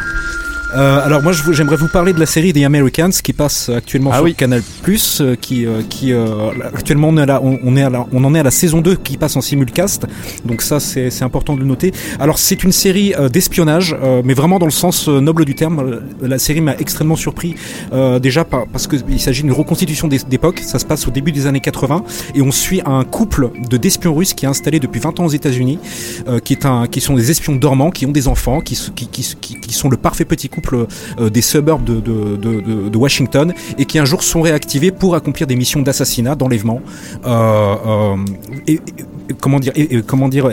Euh, 0.76 1.00
alors 1.04 1.22
moi, 1.22 1.32
j'aimerais 1.52 1.76
vous 1.76 1.88
parler 1.88 2.12
de 2.12 2.20
la 2.20 2.26
série 2.26 2.52
The 2.52 2.64
Americans 2.64 3.10
qui 3.10 3.32
passe 3.32 3.70
actuellement 3.70 4.10
Ah 4.12 4.16
sur 4.16 4.24
oui. 4.24 4.34
Canal 4.34 4.62
Plus, 4.82 5.22
qui, 5.40 5.64
euh, 5.64 5.80
qui 5.88 6.12
euh, 6.12 6.50
actuellement 6.74 7.08
on 7.08 7.16
est 7.16 7.22
à 7.22 7.26
la- 7.26 7.42
on, 7.42 7.58
on 7.64 7.74
est 7.76 7.82
à 7.82 7.88
la- 7.88 8.06
on 8.12 8.22
en 8.24 8.34
est 8.34 8.40
à 8.40 8.42
la 8.42 8.50
saison 8.50 8.82
2 8.82 8.96
qui 8.96 9.16
passe 9.16 9.34
en 9.36 9.40
simulcast. 9.40 10.06
Donc 10.44 10.60
ça, 10.60 10.78
c'est 10.78 11.08
c'est 11.10 11.24
important 11.24 11.54
de 11.54 11.60
le 11.60 11.64
noter. 11.66 11.92
Alors 12.20 12.38
c'est 12.38 12.64
une 12.64 12.72
série 12.72 13.14
euh, 13.18 13.30
d'espionnage, 13.30 13.96
euh, 14.02 14.20
mais 14.24 14.34
vraiment 14.34 14.58
dans 14.58 14.66
le 14.66 14.70
sens 14.72 15.08
euh, 15.08 15.20
noble 15.20 15.46
du 15.46 15.54
terme. 15.54 15.80
Euh, 15.80 16.00
La 16.28 16.38
série 16.38 16.60
m'a 16.60 16.76
extrêmement 16.76 17.16
surpris 17.16 17.54
euh, 17.94 18.18
déjà 18.18 18.44
par- 18.44 18.66
parce 18.66 18.86
que 18.86 18.96
il 19.08 19.20
s'agit 19.20 19.42
d'une 19.42 19.52
reconstitution 19.52 20.06
d'é- 20.06 20.18
d'époque. 20.28 20.60
Ça 20.62 20.78
se 20.78 20.84
passe 20.84 21.08
au 21.08 21.10
début 21.10 21.32
des 21.32 21.46
années 21.46 21.60
80 21.60 22.04
et 22.34 22.42
on 22.42 22.50
suit 22.52 22.82
un 22.84 23.04
couple 23.04 23.50
de 23.70 23.78
d'espions 23.78 24.14
russes 24.14 24.34
qui 24.34 24.44
est 24.44 24.48
installé 24.48 24.80
depuis 24.80 25.00
20 25.00 25.18
ans 25.20 25.24
aux 25.24 25.30
États-Unis, 25.30 25.78
euh, 26.28 26.40
qui 26.40 26.52
est 26.52 26.66
un, 26.66 26.86
qui 26.88 27.00
sont 27.00 27.14
des 27.14 27.30
espions 27.30 27.56
dormants, 27.56 27.90
qui 27.90 28.04
ont 28.04 28.12
des 28.12 28.28
enfants, 28.28 28.60
qui, 28.60 28.78
qui, 28.94 29.06
qui, 29.08 29.34
qui 29.60 29.72
sont 29.72 29.88
le 29.88 29.96
parfait 29.96 30.26
petit 30.26 30.48
couple 30.50 30.57
euh, 31.20 31.30
des 31.30 31.42
suburbs 31.42 31.84
de, 31.84 32.96
Washington 32.96 33.52
et 33.78 33.84
qui 33.84 33.98
un 33.98 34.04
jour 34.04 34.22
sont 34.22 34.40
réactivés 34.40 34.90
pour 34.90 35.14
accomplir 35.14 35.46
des 35.46 35.54
missions 35.54 35.82
d'assassinat, 35.82 36.34
d'enlèvement. 36.34 36.80
Euh, 37.24 37.74
euh, 37.86 38.16
et, 38.66 38.80
comment 39.40 39.60
dire, 39.60 39.72
et, 39.76 40.02
comment 40.02 40.28
dire, 40.28 40.50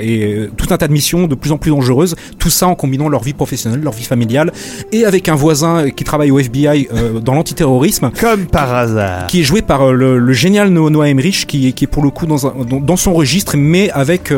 tout 0.57 0.67
un 0.69 0.77
tas 0.77 0.87
de 0.87 0.93
missions 0.93 1.27
de 1.27 1.35
plus 1.35 1.51
en 1.51 1.57
plus 1.57 1.71
dangereuses. 1.71 2.15
Tout 2.37 2.49
ça 2.49 2.67
en 2.67 2.75
combinant 2.75 3.09
leur 3.09 3.23
vie 3.23 3.33
professionnelle, 3.33 3.81
leur 3.81 3.93
vie 3.93 4.03
familiale, 4.03 4.51
et 4.91 5.05
avec 5.05 5.27
un 5.27 5.35
voisin 5.35 5.89
qui 5.89 6.03
travaille 6.03 6.29
au 6.29 6.39
FBI 6.39 6.87
dans 7.23 7.33
l'antiterrorisme. 7.33 8.11
Comme 8.19 8.45
par 8.45 8.73
hasard. 8.73 9.27
Qui 9.27 9.41
est 9.41 9.43
joué 9.43 9.61
par 9.61 9.91
le, 9.91 10.33
génial 10.33 10.69
Noah 10.69 11.09
Emmerich, 11.09 11.47
qui, 11.47 11.67
est 11.67 11.87
pour 11.87 12.03
le 12.03 12.11
coup 12.11 12.27
dans, 12.27 12.97
son 12.97 13.13
registre, 13.13 13.57
mais 13.57 13.89
avec, 13.91 14.31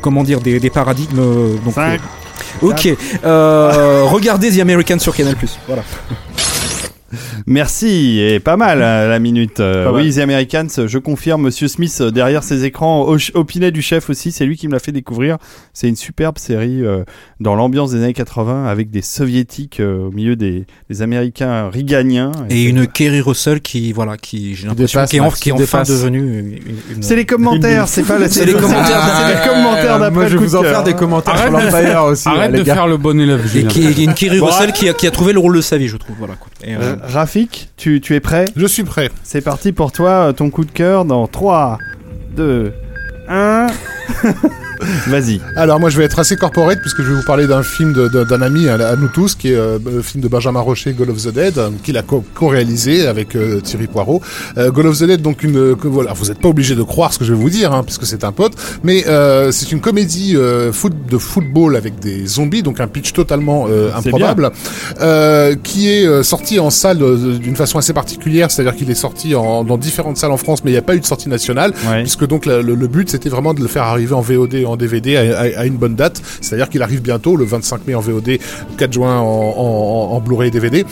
comment 0.00 0.24
dire, 0.24 0.40
des, 0.40 0.70
paradigmes 0.70 1.20
ok 2.62 2.88
euh, 3.24 4.04
regardez 4.04 4.50
The 4.56 4.60
American 4.60 4.98
sur 4.98 5.14
Canal 5.14 5.36
voilà 5.66 5.82
Merci, 7.46 8.18
et 8.20 8.40
pas 8.40 8.56
mal 8.56 8.80
euh, 8.82 9.08
la 9.08 9.18
minute. 9.18 9.60
Euh, 9.60 9.90
oui, 9.92 10.14
The 10.14 10.18
Americans, 10.18 10.68
je 10.86 10.98
confirme, 10.98 11.42
Monsieur 11.42 11.68
Smith 11.68 11.96
euh, 12.00 12.10
derrière 12.10 12.42
ses 12.42 12.64
écrans, 12.64 13.02
au- 13.08 13.18
opinet 13.34 13.70
du 13.70 13.82
chef 13.82 14.10
aussi, 14.10 14.32
c'est 14.32 14.44
lui 14.46 14.56
qui 14.56 14.66
me 14.68 14.72
l'a 14.72 14.78
fait 14.78 14.92
découvrir. 14.92 15.36
C'est 15.72 15.88
une 15.88 15.96
superbe 15.96 16.38
série 16.38 16.84
euh, 16.84 17.04
dans 17.40 17.54
l'ambiance 17.54 17.92
des 17.92 18.02
années 18.02 18.12
80 18.12 18.66
avec 18.66 18.90
des 18.90 19.02
soviétiques 19.02 19.80
euh, 19.80 20.08
au 20.08 20.10
milieu 20.10 20.36
des, 20.36 20.66
des 20.90 21.02
Américains 21.02 21.68
riganiens. 21.70 22.32
et 22.50 22.64
une 22.64 22.86
Kerry 22.86 23.20
Russell 23.20 23.60
qui 23.60 23.92
voilà 23.92 24.16
qui 24.16 24.54
j'ai 24.54 24.66
l'impression 24.66 25.04
qui 25.06 25.16
est, 25.16 25.20
en- 25.20 25.24
Max, 25.24 25.40
qui 25.40 25.48
est 25.50 25.52
qui 25.54 25.62
enfin 25.62 25.82
devenue 25.82 26.18
une, 26.40 26.96
une- 26.96 27.02
C'est 27.02 27.16
les 27.16 27.24
commentaires, 27.26 27.88
c'est 27.88 28.02
pas 28.02 28.18
la 28.18 28.28
C'est 28.28 28.44
les 28.44 28.52
commentaires 28.54 29.20
c'est 29.28 29.34
les 29.34 29.48
commentaires 29.48 29.98
d'après 29.98 30.10
Moi, 30.10 30.26
je 30.28 30.36
vais 30.36 30.44
vous 30.44 30.56
en 30.56 30.62
faire 30.62 30.82
des 30.84 30.94
commentaires 30.94 31.36
sur 31.38 31.46
Arrête 31.46 31.70
de 31.72 31.76
l'Empire 31.88 32.04
aussi, 32.04 32.28
Arrête 32.28 32.52
les 32.52 32.58
de 32.58 32.62
gars. 32.64 32.74
faire 32.74 32.86
le 32.86 32.96
bon 32.96 33.18
élève, 33.20 33.40
et 33.56 33.64
qui 33.64 34.04
une 34.04 34.14
Kerry 34.14 34.40
Russell 34.40 34.72
qui 34.72 34.88
a, 34.88 34.92
qui 34.94 35.06
a 35.06 35.10
trouvé 35.10 35.32
le 35.32 35.38
rôle 35.38 35.56
de 35.56 35.60
sa 35.60 35.76
vie 35.76 35.88
je 35.88 35.96
trouve 35.96 36.16
voilà 36.18 36.34
Rafik, 37.06 37.70
tu, 37.76 38.00
tu 38.00 38.14
es 38.14 38.20
prêt? 38.20 38.46
Je 38.56 38.66
suis 38.66 38.84
prêt. 38.84 39.10
C'est 39.22 39.42
parti 39.42 39.72
pour 39.72 39.92
toi, 39.92 40.28
euh, 40.28 40.32
ton 40.32 40.50
coup 40.50 40.64
de 40.64 40.70
cœur 40.70 41.04
dans 41.04 41.26
3, 41.26 41.78
2, 42.36 42.72
1. 43.28 43.66
Vas-y. 45.08 45.40
Alors 45.56 45.80
moi 45.80 45.90
je 45.90 45.98
vais 45.98 46.04
être 46.04 46.18
assez 46.18 46.36
corporate 46.36 46.80
puisque 46.80 47.02
je 47.02 47.08
vais 47.10 47.14
vous 47.14 47.24
parler 47.26 47.46
d'un 47.46 47.62
film 47.62 47.92
d'un 48.08 48.42
ami 48.42 48.68
à, 48.68 48.74
à 48.74 48.96
nous 48.96 49.08
tous 49.08 49.34
qui 49.34 49.50
est 49.52 49.54
euh, 49.56 49.78
le 49.84 50.02
film 50.02 50.22
de 50.22 50.28
Benjamin 50.28 50.60
Rocher, 50.60 50.92
Goal 50.92 51.10
of 51.10 51.22
the 51.22 51.28
Dead, 51.32 51.58
euh, 51.58 51.70
qu'il 51.82 51.96
a 51.96 52.02
co- 52.02 52.24
co-réalisé 52.34 53.06
avec 53.06 53.34
euh, 53.36 53.60
Thierry 53.60 53.86
Poirot. 53.86 54.20
Euh, 54.58 54.70
Goal 54.70 54.86
of 54.88 54.98
the 54.98 55.04
Dead 55.04 55.22
donc 55.22 55.42
une 55.42 55.76
que, 55.76 55.88
voilà 55.88 56.12
vous 56.12 56.26
n'êtes 56.26 56.40
pas 56.40 56.48
obligé 56.48 56.74
de 56.74 56.82
croire 56.82 57.12
ce 57.12 57.18
que 57.18 57.24
je 57.24 57.32
vais 57.32 57.38
vous 57.40 57.50
dire 57.50 57.72
hein, 57.72 57.82
puisque 57.84 58.06
c'est 58.06 58.24
un 58.24 58.32
pote, 58.32 58.52
mais 58.82 59.06
euh, 59.06 59.50
c'est 59.52 59.72
une 59.72 59.80
comédie 59.80 60.36
euh, 60.36 60.72
foot, 60.72 60.92
de 61.10 61.18
football 61.18 61.76
avec 61.76 61.98
des 62.00 62.26
zombies 62.26 62.62
donc 62.62 62.80
un 62.80 62.86
pitch 62.86 63.12
totalement 63.12 63.66
euh, 63.68 63.90
improbable 63.96 64.50
euh, 65.00 65.54
qui 65.62 65.90
est 65.90 66.22
sorti 66.22 66.58
en 66.60 66.70
salle 66.70 66.98
d'une 67.38 67.56
façon 67.56 67.78
assez 67.78 67.92
particulière, 67.92 68.50
c'est-à-dire 68.50 68.74
qu'il 68.76 68.90
est 68.90 68.94
sorti 68.94 69.34
en, 69.34 69.64
dans 69.64 69.78
différentes 69.78 70.16
salles 70.16 70.30
en 70.32 70.36
France 70.36 70.64
mais 70.64 70.70
il 70.70 70.74
n'y 70.74 70.78
a 70.78 70.82
pas 70.82 70.94
eu 70.96 71.00
de 71.00 71.06
sortie 71.06 71.28
nationale 71.28 71.72
Ouais. 71.88 72.02
puisque 72.02 72.26
donc 72.26 72.46
la- 72.46 72.62
le, 72.62 72.74
le 72.74 72.86
but 72.88 73.10
c'était 73.10 73.28
vraiment 73.28 73.52
de 73.54 73.60
le 73.60 73.66
faire 73.68 73.82
arriver 73.84 74.14
en 74.14 74.20
VOD 74.20 74.54
et 74.54 74.64
DVD 74.76 75.16
à, 75.16 75.64
une 75.64 75.76
bonne 75.76 75.94
date, 75.94 76.20
c'est-à-dire 76.40 76.68
qu'il 76.68 76.82
arrive 76.82 77.02
bientôt 77.02 77.36
le 77.36 77.44
25 77.44 77.86
mai 77.86 77.94
en 77.94 78.00
VOD, 78.00 78.26
le 78.26 78.38
4 78.76 78.92
juin 78.92 79.18
en, 79.18 80.20
Blu-ray 80.20 80.50
DVD. 80.50 80.84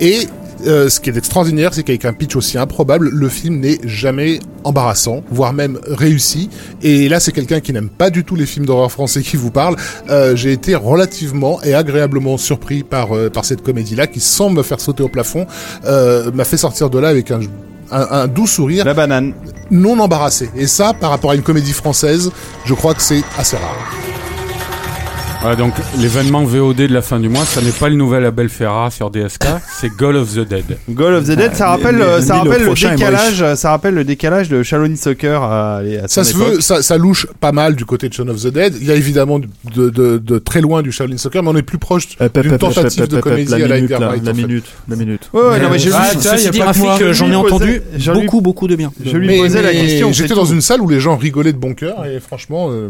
Et 0.00 0.28
euh, 0.66 0.88
ce 0.88 0.98
qui 0.98 1.10
est 1.10 1.16
extraordinaire, 1.16 1.72
c'est 1.72 1.82
qu'avec 1.82 2.04
un 2.04 2.12
pitch 2.12 2.34
aussi 2.34 2.58
improbable, 2.58 3.10
le 3.12 3.28
film 3.28 3.60
n'est 3.60 3.78
jamais 3.84 4.40
embarrassant, 4.64 5.22
voire 5.30 5.52
même 5.52 5.78
réussi. 5.86 6.50
Et 6.82 7.08
là, 7.08 7.20
c'est 7.20 7.32
quelqu'un 7.32 7.60
qui 7.60 7.72
n'aime 7.72 7.88
pas 7.88 8.10
du 8.10 8.24
tout 8.24 8.34
les 8.34 8.46
films 8.46 8.66
d'horreur 8.66 8.90
français 8.90 9.22
qui 9.22 9.36
vous 9.36 9.50
parle. 9.50 9.76
Euh, 10.10 10.34
J'ai 10.34 10.52
été 10.52 10.74
relativement 10.74 11.62
et 11.62 11.74
agréablement 11.74 12.38
surpris 12.38 12.82
par 12.82 13.16
euh, 13.16 13.30
par 13.30 13.44
cette 13.44 13.62
comédie-là, 13.62 14.06
qui 14.06 14.20
sans 14.20 14.50
me 14.50 14.62
faire 14.62 14.80
sauter 14.80 15.02
au 15.02 15.08
plafond, 15.08 15.46
m'a 15.84 16.44
fait 16.44 16.56
sortir 16.56 16.90
de 16.90 16.98
là 16.98 17.08
avec 17.08 17.30
un 17.30 17.40
un, 17.90 18.06
un 18.10 18.26
doux 18.26 18.46
sourire, 18.46 18.84
La 18.84 18.94
banane. 18.94 19.32
non 19.70 19.98
embarrassé. 20.00 20.50
Et 20.56 20.66
ça, 20.66 20.92
par 20.92 21.10
rapport 21.10 21.30
à 21.30 21.34
une 21.34 21.42
comédie 21.42 21.72
française, 21.72 22.30
je 22.64 22.74
crois 22.74 22.94
que 22.94 23.02
c'est 23.02 23.22
assez 23.38 23.56
rare. 23.56 23.76
Voilà, 25.40 25.54
donc 25.54 25.72
l'événement 26.00 26.42
VOD 26.42 26.76
de 26.88 26.92
la 26.92 27.00
fin 27.00 27.20
du 27.20 27.28
mois, 27.28 27.44
ça 27.44 27.60
n'est 27.62 27.70
pas 27.70 27.88
le 27.88 27.94
nouvel 27.94 28.24
Abel 28.24 28.48
Ferrara 28.48 28.90
sur 28.90 29.08
DSK, 29.08 29.44
c'est 29.70 29.88
Goal 29.88 30.16
of 30.16 30.34
the 30.34 30.40
Dead. 30.40 30.64
Goal 30.90 31.14
of 31.14 31.26
the 31.26 31.36
Dead, 31.36 31.54
ça 31.54 31.66
Ah, 31.68 31.70
rappelle, 31.76 31.94
mais- 31.96 32.02
euh, 32.02 32.20
ça 32.20 32.34
le 32.42 32.50
rappelle 32.50 32.64
le 32.64 32.74
décalage, 32.74 33.54
ça 33.54 33.70
rappelle 33.70 33.94
le 33.94 34.02
décalage 34.04 34.48
de 34.48 34.64
Shaolin 34.64 34.96
Soccer 34.96 35.40
à, 35.40 35.76
à 35.76 36.08
Ça 36.08 36.24
son 36.24 36.30
se 36.32 36.36
époque. 36.36 36.54
veut, 36.54 36.60
ça, 36.60 36.82
ça 36.82 36.98
louche 36.98 37.28
pas 37.38 37.52
mal 37.52 37.76
du 37.76 37.84
côté 37.84 38.08
de 38.08 38.14
Shaun 38.14 38.28
of 38.30 38.42
the 38.42 38.48
Dead. 38.48 38.74
Il 38.80 38.86
y 38.88 38.90
a 38.90 38.96
évidemment 38.96 39.38
de, 39.38 39.46
de, 39.90 40.18
de 40.18 40.38
très 40.40 40.60
loin 40.60 40.82
du 40.82 40.90
Shaolin 40.90 41.16
Soccer, 41.18 41.40
mais 41.44 41.50
on 41.50 41.56
est 41.56 41.62
plus 41.62 41.78
proche 41.78 42.08
d'une 42.18 42.58
tentative 42.58 43.06
de 43.06 43.20
comédie 43.20 43.50
la 43.52 43.56
à 43.56 43.68
la 43.68 43.76
minute, 43.76 43.90
la 44.24 44.32
minute, 44.32 44.64
la 44.88 44.96
minute. 44.96 45.30
Ouais, 45.32 45.60
non, 45.60 45.68
mais 45.70 45.78
Ah, 45.94 46.72
moi. 46.76 46.98
euh, 47.00 47.12
j'en 47.12 47.26
Je 47.26 47.32
ai 47.32 47.36
entendu 47.36 47.82
beaucoup, 48.12 48.40
beaucoup 48.40 48.66
de 48.66 48.74
bien. 48.74 48.90
je 49.04 49.16
lui 49.16 49.38
posais 49.38 49.62
la 49.62 49.70
question. 49.72 50.12
J'étais 50.12 50.34
dans 50.34 50.44
une 50.46 50.60
salle 50.62 50.80
où 50.80 50.88
les 50.88 50.98
gens 50.98 51.16
rigolaient 51.16 51.52
de 51.52 51.58
bon 51.58 51.74
cœur 51.74 52.06
et 52.06 52.18
franchement, 52.18 52.70
euh, 52.72 52.88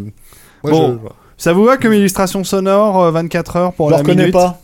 moi, 0.64 0.72
Bon. 0.72 0.98
je- 1.04 1.08
Ça 1.38 1.52
vous 1.52 1.64
va 1.64 1.76
comme 1.78 1.94
illustration 1.94 2.44
sonore 2.44 3.02
euh, 3.04 3.10
24 3.12 3.56
heures 3.56 3.72
pour 3.72 3.88
Je 3.88 3.92
la 3.92 3.98
reconnais 3.98 4.16
minute 4.22 4.32
pas. 4.34 4.60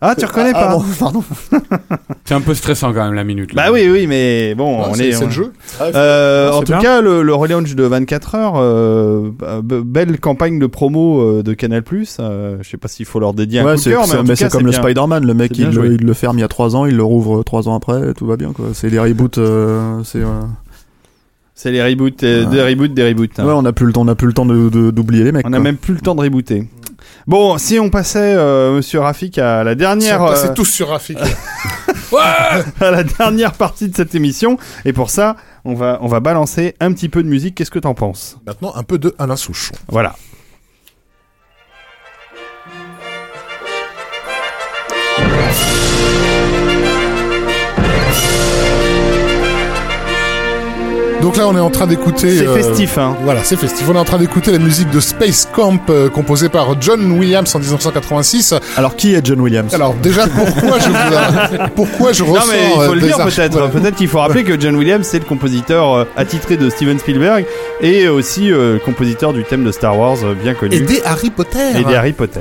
Ah, 0.00 0.14
tu 0.14 0.24
reconnais 0.26 0.52
Ah, 0.54 0.66
pas 0.66 0.76
bon, 0.76 0.84
pardon. 1.00 1.24
C'est 2.24 2.34
un 2.34 2.40
peu 2.40 2.54
stressant 2.54 2.92
quand 2.92 3.02
même 3.04 3.14
la 3.14 3.24
minute. 3.24 3.52
là. 3.52 3.64
Bah 3.64 3.72
oui, 3.72 3.88
oui, 3.90 4.06
mais 4.06 4.54
bon, 4.54 4.80
Ah, 4.80 4.88
on 4.90 4.94
c'est 4.94 5.08
est. 5.08 5.12
c'est 5.12 5.24
on- 5.24 5.26
le 5.26 5.32
jeu. 5.32 5.52
Euh, 5.80 6.50
C'est 6.52 6.56
en 6.56 6.60
tout 6.60 6.66
bien. 6.66 6.78
cas, 6.80 7.00
le, 7.00 7.22
le 7.22 7.34
relaunch 7.34 7.74
de 7.74 7.82
24 7.82 8.34
heures, 8.36 8.52
euh, 8.58 9.30
bah, 9.36 9.60
be- 9.60 9.82
belle 9.82 10.20
campagne 10.20 10.60
de 10.60 10.66
promo 10.68 11.20
euh, 11.20 11.42
de 11.42 11.52
Canal+. 11.54 11.82
Euh, 12.20 12.58
je 12.60 12.68
sais 12.70 12.76
pas 12.76 12.86
s'il 12.86 13.06
faut 13.06 13.18
leur 13.18 13.34
dédier 13.34 13.58
un 13.58 13.64
Ouais, 13.64 13.70
coup 13.72 13.78
de 13.78 13.82
c'est 13.82 13.90
cœur, 13.90 14.02
mais, 14.02 14.06
c'est- 14.08 14.22
mais 14.22 14.28
cas, 14.28 14.34
c'est 14.36 14.48
comme 14.50 14.66
le 14.66 14.70
bien. 14.70 14.80
Spider-Man, 14.82 15.26
le 15.26 15.34
mec 15.34 15.50
c'est 15.52 15.62
bien 15.62 15.70
il, 15.70 15.74
le- 15.76 15.82
joué. 15.88 15.96
il 15.98 16.06
le 16.06 16.14
ferme 16.14 16.38
il 16.38 16.42
y 16.42 16.44
a 16.44 16.48
3 16.48 16.76
ans, 16.76 16.86
il 16.86 16.94
le 16.96 17.02
rouvre 17.02 17.42
3 17.42 17.68
ans 17.68 17.74
après, 17.74 18.14
tout 18.14 18.26
va 18.26 18.36
bien 18.36 18.52
quoi. 18.52 18.66
C'est 18.74 18.90
des 18.90 19.00
reboots, 19.00 19.38
euh, 19.38 20.02
c'est. 20.04 20.18
euh, 20.20 20.26
C'est 21.60 21.72
les 21.72 21.82
reboots, 21.82 22.22
euh, 22.22 22.44
Ah. 22.46 22.50
des 22.50 22.62
reboots, 22.62 22.94
des 22.94 23.08
reboots. 23.08 23.36
hein. 23.40 23.44
Ouais, 23.44 23.52
on 23.52 23.64
a 23.64 23.72
plus 23.72 23.84
le 23.84 23.92
temps, 23.92 24.02
on 24.02 24.08
a 24.08 24.14
plus 24.14 24.28
le 24.28 24.32
temps 24.32 24.46
de- 24.46 24.68
de- 24.68 24.92
d'oublier 24.92 25.24
les 25.24 25.32
mecs. 25.32 25.44
on 25.44 25.52
a 25.52 25.56
quoi. 25.56 25.58
même 25.64 25.76
plus 25.76 25.94
le 25.94 26.00
temps 26.00 26.14
de 26.14 26.20
rebooter. 26.20 26.68
Bon, 27.26 27.58
si 27.58 27.80
on 27.80 27.90
passait, 27.90 28.34
euh, 28.36 28.76
Monsieur 28.76 29.00
Rafik, 29.00 29.38
à 29.38 29.64
la 29.64 29.74
dernière, 29.74 30.14
Ils 30.14 30.18
sont 30.18 30.26
passés 30.28 30.48
euh, 30.50 30.54
tous 30.54 30.64
sur 30.66 30.88
Rafik. 30.90 31.18
à 32.80 32.90
la 32.92 33.02
dernière 33.02 33.54
partie 33.54 33.88
de 33.88 33.96
cette 33.96 34.14
émission, 34.14 34.56
et 34.84 34.92
pour 34.92 35.10
ça, 35.10 35.34
on 35.64 35.74
va, 35.74 35.98
on 36.00 36.06
va 36.06 36.20
balancer 36.20 36.74
un 36.80 36.92
petit 36.92 37.08
peu 37.08 37.24
de 37.24 37.28
musique. 37.28 37.56
Qu'est-ce 37.56 37.70
que 37.72 37.78
t'en 37.80 37.94
penses? 37.94 38.38
Maintenant, 38.46 38.72
un 38.76 38.84
peu 38.84 38.98
de 38.98 39.14
Alain 39.18 39.36
Souchon. 39.36 39.74
Voilà. 39.88 40.14
Donc 51.22 51.36
là, 51.36 51.48
on 51.48 51.56
est 51.56 51.60
en 51.60 51.70
train 51.70 51.86
d'écouter. 51.88 52.38
C'est 52.38 52.46
euh, 52.46 52.54
festif, 52.54 52.96
hein. 52.96 53.16
Voilà, 53.24 53.42
c'est 53.42 53.56
festif. 53.56 53.84
On 53.90 53.94
est 53.94 53.98
en 53.98 54.04
train 54.04 54.18
d'écouter 54.18 54.52
la 54.52 54.58
musique 54.58 54.88
de 54.90 55.00
Space 55.00 55.48
Camp, 55.52 55.80
euh, 55.90 56.08
composée 56.08 56.48
par 56.48 56.80
John 56.80 57.10
Williams 57.10 57.52
en 57.54 57.58
1986. 57.58 58.54
Alors 58.76 58.94
qui 58.94 59.14
est 59.14 59.26
John 59.26 59.40
Williams? 59.40 59.74
Alors 59.74 59.94
déjà, 59.94 60.26
pourquoi 60.28 60.78
je, 60.78 61.56
pourquoi 61.74 62.12
je 62.12 62.22
Non 62.22 62.32
ressens 62.34 62.46
mais 62.52 62.58
il 62.68 62.74
faut 62.74 62.80
euh, 62.82 62.94
le 62.94 63.00
dire 63.00 63.16
peut-être. 63.18 63.70
Peut-être 63.70 63.96
qu'il 63.96 64.08
faut 64.08 64.20
rappeler 64.20 64.44
que 64.44 64.58
John 64.60 64.76
Williams 64.76 65.06
c'est 65.06 65.18
le 65.18 65.24
compositeur 65.24 65.92
euh, 65.92 66.04
attitré 66.16 66.56
de 66.56 66.70
Steven 66.70 66.98
Spielberg 66.98 67.44
et 67.80 68.08
aussi 68.08 68.52
euh, 68.52 68.78
compositeur 68.78 69.32
du 69.32 69.42
thème 69.44 69.64
de 69.64 69.72
Star 69.72 69.98
Wars 69.98 70.16
euh, 70.22 70.34
bien 70.34 70.54
connu 70.54 70.76
Et 70.76 70.80
des 70.80 71.02
Harry 71.04 71.30
Potter. 71.30 71.78
et 71.78 71.84
des 71.84 71.94
Harry 71.94 72.12
Potter. 72.12 72.40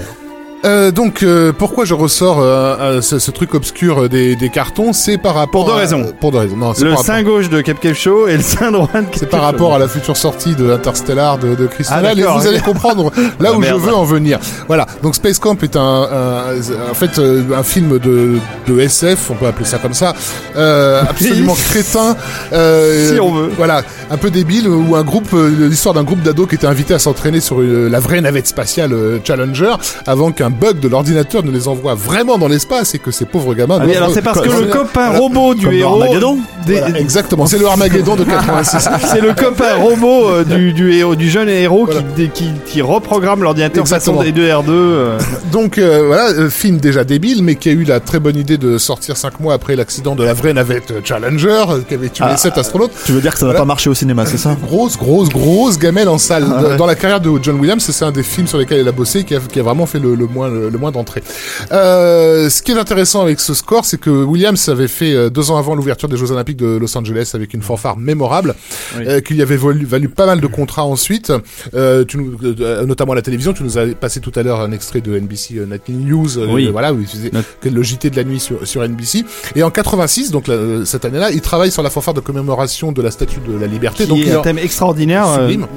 Euh, 0.65 0.91
donc, 0.91 1.21
euh, 1.23 1.53
pourquoi 1.53 1.85
je 1.85 1.93
ressors 1.93 2.39
euh, 2.39 2.75
euh, 2.79 3.01
ce, 3.01 3.19
ce 3.19 3.29
truc 3.31 3.53
obscur 3.53 4.03
euh, 4.03 4.09
des, 4.09 4.35
des 4.35 4.49
cartons? 4.49 4.91
C'est 4.91 5.17
par 5.17 5.35
rapport 5.35 5.65
Pour 5.65 5.73
deux 5.73 5.77
à- 5.77 5.81
raisons. 5.81 6.05
Pour 6.19 6.31
deux 6.31 6.39
raisons. 6.39 6.57
Non, 6.57 6.69
Le 6.71 6.75
par, 6.81 6.89
rapport- 6.89 7.05
sein 7.05 7.21
gauche 7.23 7.49
de 7.49 7.61
Capcave 7.61 7.93
Show 7.93 8.27
et 8.27 8.35
le 8.37 8.41
sein 8.43 8.71
droit 8.71 8.89
de 8.93 9.05
c'est 9.15 9.29
par 9.29 9.41
rapport 9.43 9.75
à 9.75 9.79
la 9.79 9.87
future 9.87 10.17
sortie 10.17 10.55
de 10.55 10.71
Interstellar 10.71 11.37
de, 11.37 11.53
de 11.55 11.67
Christopher 11.67 11.99
Ah, 11.99 12.01
Nolan, 12.01 12.11
et 12.13 12.15
d'accord, 12.21 12.39
vous 12.39 12.47
allez 12.47 12.59
comprendre 12.59 13.11
là 13.39 13.49
Ah, 13.53 13.57
où 13.57 13.61
je 13.61 13.73
veux 13.75 13.93
en 13.93 14.03
venir. 14.03 14.39
Voilà. 14.67 14.87
Donc 15.03 15.15
Space 15.15 15.37
Camp 15.39 15.61
est 15.63 15.75
un, 15.75 15.79
un- 15.81 16.89
en 16.91 16.93
fait 16.95 17.19
un 17.19 17.63
film 17.63 17.99
de, 17.99 18.37
de 18.67 18.79
SF, 18.79 19.29
on 19.29 19.35
peut 19.35 19.45
appeler 19.47 19.65
ça 19.65 19.77
comme 19.77 19.93
ça, 19.93 20.13
euh, 20.55 21.01
absolument 21.07 21.53
crétin. 21.53 22.15
euh, 22.53 23.13
Si 23.13 23.19
on 23.19 23.31
veut. 23.33 23.51
Voilà, 23.57 23.83
un 24.09 24.17
peu 24.17 24.31
débile 24.31 24.67
où 24.67 24.95
un 24.95 25.03
groupe, 25.03 25.29
l'histoire 25.33 25.93
d'un 25.93 26.03
groupe 26.03 26.21
d'ados 26.23 26.47
qui 26.49 26.55
était 26.55 26.67
invité 26.67 26.93
à 26.95 26.99
s'entraîner 26.99 27.39
sur 27.41 27.59
la 27.61 27.99
vraie 27.99 28.21
navette 28.21 28.47
spatiale 28.47 28.93
Challenger 29.23 29.75
avant 30.05 30.31
qu'un 30.31 30.46
bug 30.49 30.79
de 30.79 30.87
l'ordinateur 30.87 31.43
ne 31.43 31.51
les 31.51 31.67
envoie 31.67 31.95
vraiment 31.95 32.37
dans 32.37 32.47
l'espace 32.47 32.95
et 32.95 32.99
que 32.99 33.11
ces 33.11 33.25
pauvres 33.25 33.53
gamins. 33.53 33.79
Ah 33.81 33.85
oui, 33.85 33.95
alors 33.95 34.11
c'est 34.13 34.21
parce 34.21 34.41
que 34.41 34.49
le 34.49 34.67
copain 34.67 35.09
robot 35.17 35.53
du 35.55 35.73
héros 35.75 36.01
Armageddon 36.01 36.37
des- 36.65 36.79
Voilà, 36.79 36.99
exactement, 36.99 37.45
c'est 37.45 37.57
le 37.59 37.65
Armageddon 37.67 38.15
de 38.15 38.23
86. 38.23 38.87
c'est 39.11 39.21
le 39.21 39.33
copain 39.33 39.75
robot 39.75 40.29
euh, 40.29 40.43
du, 40.43 40.73
du 40.73 40.91
héros 40.93 41.15
du 41.15 41.29
jeune 41.29 41.49
héros 41.49 41.85
Voilà. 41.85 42.01
qui, 42.15 42.29
qui, 42.29 42.51
qui 42.65 42.81
reprogramme 42.81 43.41
l'ordinateur 43.43 43.87
façon 43.87 44.21
D2R2 44.21 44.65
euh. 44.69 45.19
Donc 45.51 45.77
euh, 45.77 46.03
voilà, 46.07 46.29
euh, 46.31 46.49
film 46.49 46.77
déjà 46.77 47.03
débile, 47.03 47.43
mais 47.43 47.55
qui 47.55 47.69
a 47.69 47.71
eu 47.71 47.83
la 47.83 47.99
très 47.99 48.19
bonne 48.19 48.35
idée 48.37 48.57
de 48.57 48.77
sortir 48.77 49.17
cinq 49.17 49.39
mois 49.39 49.53
après 49.53 49.75
l'accident 49.75 50.15
de 50.15 50.23
la 50.23 50.33
vraie 50.33 50.53
navette 50.53 50.93
Challenger, 51.05 51.63
qui 51.87 51.93
avait 51.93 52.09
tué 52.09 52.25
Ah. 52.27 52.31
les 52.31 52.37
sept 52.37 52.57
astronautes. 52.57 52.91
Tu 53.05 53.11
veux 53.11 53.21
dire 53.21 53.33
que 53.33 53.39
ça 53.39 53.45
va 53.45 53.51
Voilà. 53.51 53.61
pas 53.61 53.65
marcher 53.65 53.89
au 53.89 53.93
cinéma, 53.93 54.25
c'est 54.25 54.37
ça? 54.37 54.55
Grosse, 54.61 54.97
grosse, 54.97 55.29
grosse 55.29 55.77
gamelle 55.79 56.09
en 56.09 56.17
salle. 56.17 56.45
Ah 56.49 56.61
ouais. 56.63 56.77
Dans 56.77 56.85
la 56.85 56.95
carrière 56.95 57.21
de 57.21 57.31
John 57.41 57.59
Williams, 57.59 57.83
c'est 57.89 58.03
un 58.05 58.11
des 58.11 58.23
films 58.23 58.47
sur 58.47 58.57
lesquels 58.57 58.81
il 58.81 58.87
a 58.87 58.91
bossé 58.91 59.23
qui 59.23 59.35
a, 59.35 59.39
qui 59.39 59.59
a 59.59 59.63
vraiment 59.63 59.85
fait 59.85 59.99
le, 59.99 60.15
le 60.15 60.27
moins, 60.37 60.49
le, 60.49 60.69
le 60.69 60.77
moins 60.77 60.91
d'entrées. 60.91 61.23
Euh, 61.71 62.49
ce 62.49 62.61
qui 62.61 62.71
est 62.71 62.77
intéressant 62.77 63.21
avec 63.21 63.39
ce 63.39 63.53
score, 63.53 63.85
c'est 63.85 63.99
que 63.99 64.09
Williams 64.09 64.69
avait 64.69 64.87
fait 64.87 65.13
euh, 65.13 65.29
deux 65.29 65.51
ans 65.51 65.57
avant 65.57 65.75
l'ouverture 65.75 66.07
des 66.09 66.17
Jeux 66.17 66.31
Olympiques 66.31 66.57
de 66.57 66.77
Los 66.77 66.97
Angeles 66.97 67.31
avec 67.33 67.53
une 67.53 67.61
fanfare 67.61 67.97
mémorable, 67.97 68.55
Oui. 68.97 69.03
euh, 69.07 69.19
qui 69.21 69.33
lui 69.33 69.41
avait 69.41 69.57
valu, 69.57 69.85
valu 69.85 70.09
pas 70.09 70.25
mal 70.25 70.39
de 70.41 70.47
contrats 70.47 70.83
ensuite, 70.85 71.31
euh, 71.73 72.05
tu 72.05 72.17
nous, 72.17 72.37
notamment 72.85 73.13
à 73.13 73.15
la 73.15 73.21
télévision. 73.21 73.53
Tu 73.53 73.63
nous 73.63 73.77
as 73.77 73.85
passé 73.87 74.19
tout 74.19 74.31
à 74.35 74.43
l'heure 74.43 74.61
un 74.61 74.71
extrait 74.71 75.01
de 75.01 75.17
NBC 75.17 75.55
Nightly 75.69 75.93
News, 75.95 76.37
Oui. 76.37 76.69
voilà, 76.71 76.93
où 76.93 76.99
il 77.01 77.07
faisait 77.07 77.31
Not- 77.33 77.41
le 77.69 77.83
JT 77.83 78.09
de 78.09 78.15
la 78.15 78.23
nuit 78.23 78.39
sur, 78.39 78.65
sur 78.67 78.81
NBC. 78.83 79.25
Et 79.55 79.63
en 79.63 79.71
86, 79.71 80.31
donc 80.31 80.45
cette 80.85 81.05
année-là, 81.05 81.31
il 81.31 81.41
travaille 81.41 81.71
sur 81.71 81.83
la 81.83 81.89
fanfare 81.89 82.13
de 82.13 82.19
commémoration 82.21 82.91
de 82.91 83.01
la 83.01 83.11
Statue 83.11 83.39
de 83.47 83.57
la 83.59 83.67
Liberté. 83.67 84.03
qui 84.03 84.09
donc 84.09 84.19
est 84.25 84.31
un 84.33 84.41
thème 84.41 84.57
extraordinaire 84.59 85.27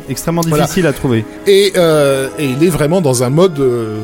extrêmement 0.09 0.43
Voilà. 0.47 0.65
difficile 0.65 0.87
à 0.87 0.93
trouver 0.93 1.25
et, 1.47 1.73
et 2.39 2.45
il 2.45 2.63
est 2.65 2.69
vraiment 2.71 3.01
dans 3.01 3.23
un 3.23 3.31
mode 3.31 3.59
euh, 3.61 3.99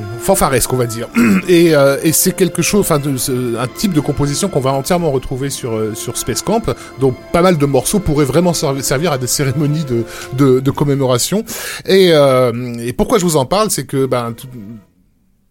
fanfaresque, 0.47 0.73
on 0.73 0.77
va 0.77 0.87
dire. 0.87 1.09
Et, 1.49 1.75
euh, 1.75 1.97
et 2.03 2.13
c'est 2.13 2.33
quelque 2.33 2.63
chose, 2.63 2.81
enfin, 2.81 3.01
un 3.01 3.67
type 3.69 3.93
de 3.93 4.01
composition 4.01 4.49
qu'on 4.49 4.61
va 4.61 4.73
entièrement 4.73 5.11
retrouver 5.11 5.51
sur 5.51 5.75
euh, 5.77 5.95
sur 5.95 6.17
Space 6.17 6.43
Camp. 6.43 6.63
Donc 7.01 7.15
pas 7.33 7.43
mal 7.43 7.57
de 7.59 7.67
morceaux 7.67 8.01
pourraient 8.01 8.25
vraiment 8.25 8.53
servi- 8.53 8.83
servir 8.83 9.13
à 9.13 9.19
des 9.19 9.27
cérémonies 9.27 9.85
de 9.85 10.61
de, 10.61 10.71
commémoration. 10.71 11.45
Et, 11.87 12.11
euh, 12.13 12.75
et 12.81 12.93
pourquoi 12.93 13.19
je 13.19 13.25
vous 13.25 13.37
en 13.37 13.47
parle, 13.47 13.71
c'est 13.71 13.87
que 13.87 14.07
ben 14.07 14.35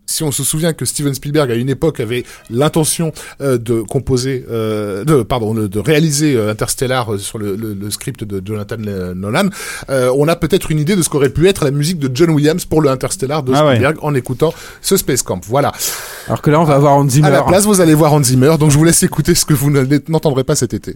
si 0.06 0.24
on 0.24 0.32
se 0.32 0.44
souvient 0.44 0.74
que 0.74 0.86
Steven 0.86 1.14
Spielberg 1.14 1.52
à 1.52 1.56
une 1.56 1.70
époque 1.70 2.00
avait 2.00 2.24
l'intention 2.50 3.12
euh, 3.42 3.58
de 3.58 3.82
composer, 3.82 4.46
euh, 4.50 5.04
de 5.04 5.24
pardon, 5.24 5.54
de, 5.54 5.80
réaliser 5.80 6.36
euh, 6.36 6.52
Interstellar 6.52 7.14
euh, 7.14 7.18
sur 7.18 7.38
le, 7.38 7.56
le- 7.56 7.74
le 7.74 7.90
script 7.92 8.24
de 8.24 8.42
Jonathan 8.46 8.78
Nolan, 8.78 9.50
euh, 9.90 10.12
on 10.18 10.28
a 10.28 10.36
peut-être 10.36 10.72
une 10.72 10.80
idée 10.80 10.96
de 10.96 11.02
ce 11.02 11.10
qu'aurait 11.10 11.30
pu 11.30 11.48
être 11.48 11.64
la 11.66 11.72
musique 11.72 12.00
de 12.00 12.10
John 12.14 12.30
Williams 12.30 12.66
pour 12.66 12.82
le 12.82 12.90
Interstellar 12.90 13.44
de 13.44 13.54
Ah 13.54 13.66
ouais. 13.66 13.72
Spielberg 13.76 13.98
en 14.02 14.14
écoutant 14.16 14.54
ce 14.82 14.98
Space 14.98 15.22
Camp. 15.24 15.42
Voilà. 15.48 15.72
Alors 16.28 16.42
que 16.42 16.50
là, 16.50 16.60
on 16.60 16.64
va 16.66 16.76
avoir 16.76 16.94
Hans 16.96 17.08
Zimmer. 17.10 17.28
À 17.28 17.32
la 17.32 17.44
place, 17.44 17.66
vous 17.66 17.82
allez 17.82 17.94
voir 17.94 18.14
Hans 18.14 18.24
Zimmer, 18.24 18.56
donc 18.60 18.72
je 18.72 18.78
vous 18.78 18.84
laisse 18.84 19.04
écouter 19.04 19.36
ce 19.36 19.46
que 19.46 19.54
vous 19.54 19.72
n'entendrez 20.10 20.44
pas 20.44 20.56
cet 20.56 20.74
été. 20.74 20.96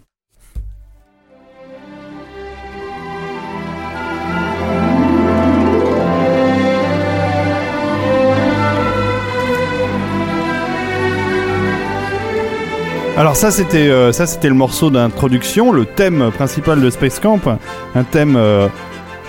Alors 13.19 13.35
ça 13.35 13.51
c'était 13.51 13.89
euh, 13.89 14.13
ça 14.13 14.25
c'était 14.25 14.47
le 14.47 14.55
morceau 14.55 14.89
d'introduction, 14.89 15.73
le 15.73 15.83
thème 15.83 16.31
principal 16.33 16.79
de 16.79 16.89
Space 16.89 17.19
Camp, 17.19 17.41
un 17.93 18.03
thème 18.05 18.37
euh, 18.37 18.69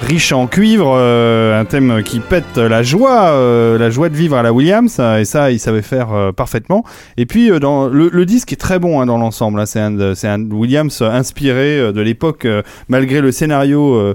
riche 0.01 0.31
en 0.31 0.47
cuivre, 0.47 0.95
euh, 0.97 1.61
un 1.61 1.65
thème 1.65 2.05
qui 2.05 2.21
pète 2.21 2.57
la 2.57 2.85
joie, 2.85 3.33
la 3.77 3.91
joie 3.91 4.09
de 4.09 4.15
vivre 4.15 4.37
à 4.37 4.45
la 4.45 4.53
Williams, 4.53 5.01
et 5.19 5.25
ça 5.25 5.51
il 5.51 5.59
savait 5.59 5.83
faire 5.83 6.33
parfaitement. 6.37 6.85
Et 7.17 7.27
puis 7.27 7.49
le, 7.49 8.25
disque 8.27 8.53
est 8.53 8.61
très 8.61 8.79
bon 8.79 9.01
hein, 9.01 9.07
dans 9.07 9.19
l'ensemble, 9.19 9.59
hein, 9.59 9.67
c'est 9.67 10.29
un 10.29 10.49
Williams 10.49 11.03
inspiré 11.03 11.93
de 11.93 12.01
l'époque, 12.01 12.47
malgré 12.89 13.21
le 13.21 13.33
scénario 13.33 14.15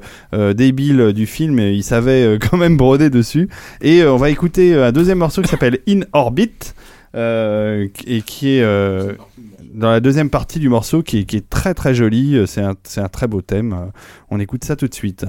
débile 0.54 1.12
du 1.12 1.26
film, 1.26 1.60
il 1.60 1.84
savait 1.84 2.40
quand 2.40 2.56
même 2.56 2.78
broder 2.78 3.10
dessus. 3.10 3.50
Et 3.82 4.06
on 4.06 4.16
va 4.16 4.30
écouter 4.30 4.74
un 4.74 4.94
deuxième 4.94 5.18
morceau 5.18 5.42
qui 5.42 5.50
s'appelle 5.50 5.80
In 5.86 6.00
Orbit. 6.14 6.74
et 7.14 8.22
qui 8.26 8.58
est 8.58 8.64
dans 9.74 9.90
la 9.90 10.00
deuxième 10.00 10.30
partie 10.30 10.60
du 10.60 10.70
morceau 10.70 11.04
qui 11.04 11.20
est, 11.20 11.50
très 11.50 11.74
très 11.74 11.94
joli. 11.96 12.36
Euh, 12.36 12.46
C'est 12.46 12.62
un, 12.62 12.76
c'est 12.84 13.02
un 13.02 13.10
très 13.10 13.28
beau 13.28 13.42
thème. 13.42 13.74
Euh, 13.74 13.86
On 14.30 14.40
écoute 14.40 14.64
ça 14.64 14.76
tout 14.76 14.88
de 14.88 14.94
suite. 14.94 15.26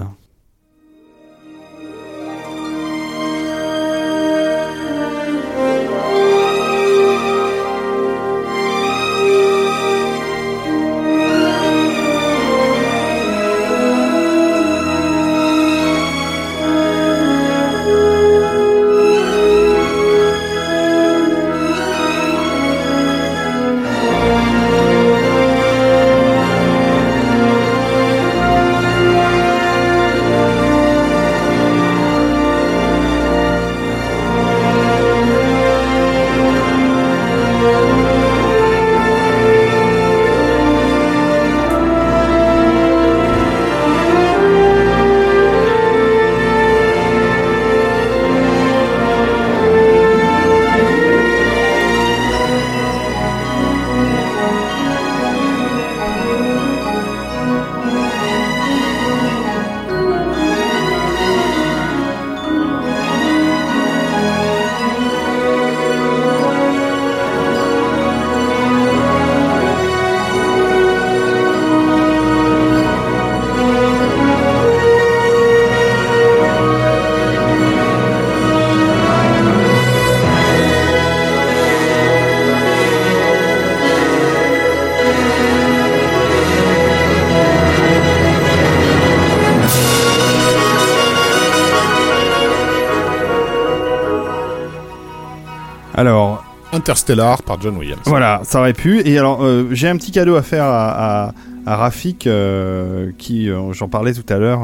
Interstellar 96.86 97.42
par 97.42 97.60
John 97.60 97.76
Williams. 97.76 98.02
Voilà, 98.04 98.42
ça 98.44 98.60
aurait 98.60 98.72
pu. 98.72 99.02
Et 99.04 99.18
alors, 99.18 99.42
euh, 99.42 99.66
j'ai 99.72 99.88
un 99.88 99.96
petit 99.96 100.12
cadeau 100.12 100.36
à 100.36 100.42
faire 100.42 100.66
à, 100.66 101.26
à, 101.26 101.32
à 101.66 101.76
Rafik, 101.76 102.28
euh, 102.28 103.10
qui, 103.18 103.50
euh, 103.50 103.72
j'en 103.72 103.88
parlais 103.88 104.12
tout 104.12 104.32
à 104.32 104.38
l'heure, 104.38 104.60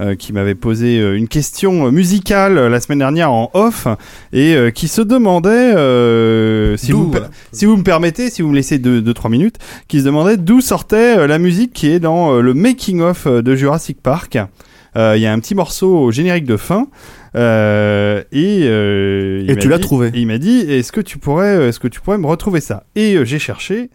euh, 0.00 0.14
qui 0.14 0.32
m'avait 0.32 0.54
posé 0.54 0.98
euh, 0.98 1.14
une 1.14 1.28
question 1.28 1.92
musicale 1.92 2.56
euh, 2.56 2.70
la 2.70 2.80
semaine 2.80 3.00
dernière 3.00 3.30
en 3.30 3.50
off, 3.52 3.86
et 4.32 4.56
qui 4.74 4.88
se 4.88 5.02
demandait, 5.02 5.72
si, 6.78 6.92
vous, 6.92 7.10
voilà. 7.10 7.28
si 7.52 7.66
vous 7.66 7.76
me 7.76 7.82
permettez, 7.82 8.30
si 8.30 8.40
vous 8.40 8.48
me 8.48 8.54
laissez 8.54 8.78
2-3 8.78 9.02
deux, 9.02 9.28
minutes, 9.28 9.56
qui 9.88 10.00
se 10.00 10.06
demandait 10.06 10.38
d'où 10.38 10.62
sortait 10.62 11.26
la 11.26 11.38
musique 11.38 11.74
qui 11.74 11.90
est 11.90 12.00
dans 12.00 12.40
le 12.40 12.54
making-of 12.54 13.26
de 13.26 13.54
Jurassic 13.54 14.00
Park. 14.02 14.38
Euh, 14.96 15.14
Il 15.16 15.22
y 15.22 15.26
a 15.26 15.32
un 15.32 15.38
petit 15.40 15.54
morceau 15.54 15.96
au 15.98 16.10
générique 16.10 16.44
de 16.44 16.56
fin. 16.56 16.88
Euh, 17.34 18.22
et 18.30 18.60
euh, 18.64 19.44
Et 19.48 19.56
tu 19.56 19.68
l'as 19.68 19.78
trouvé. 19.78 20.08
et 20.12 20.20
il 20.20 20.26
m'a 20.26 20.36
dit 20.38 20.58
est-ce 20.60 20.92
que 20.92 21.00
tu 21.00 21.16
pourrais 21.18 21.68
est-ce 21.68 21.80
que 21.80 21.88
tu 21.88 22.00
pourrais 22.02 22.18
me 22.18 22.26
retrouver 22.26 22.60
ça? 22.60 22.84
Et 22.94 23.14
euh, 23.14 23.24
j'ai 23.24 23.38
cherché 23.38 23.88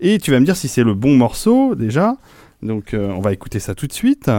et 0.00 0.18
tu 0.18 0.30
vas 0.30 0.40
me 0.40 0.46
dire 0.46 0.56
si 0.56 0.68
c'est 0.68 0.84
le 0.84 0.94
bon 0.94 1.14
morceau 1.14 1.74
déjà 1.74 2.14
donc 2.62 2.94
on 2.94 3.20
va 3.20 3.32
écouter 3.34 3.58
ça 3.60 3.74
tout 3.74 3.86
de 3.86 3.92
suite 3.92 4.30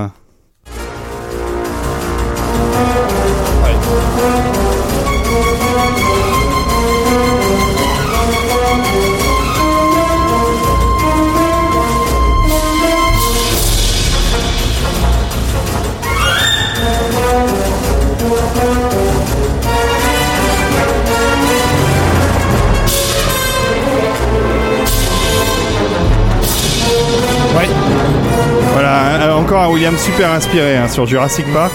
Voilà, 28.73 29.31
un- 29.31 29.35
encore 29.35 29.61
un 29.64 29.69
William 29.69 29.95
super 29.98 30.31
inspiré 30.31 30.77
hein, 30.77 30.88
sur 30.88 31.06
Jurassic 31.06 31.45
Park. 31.53 31.73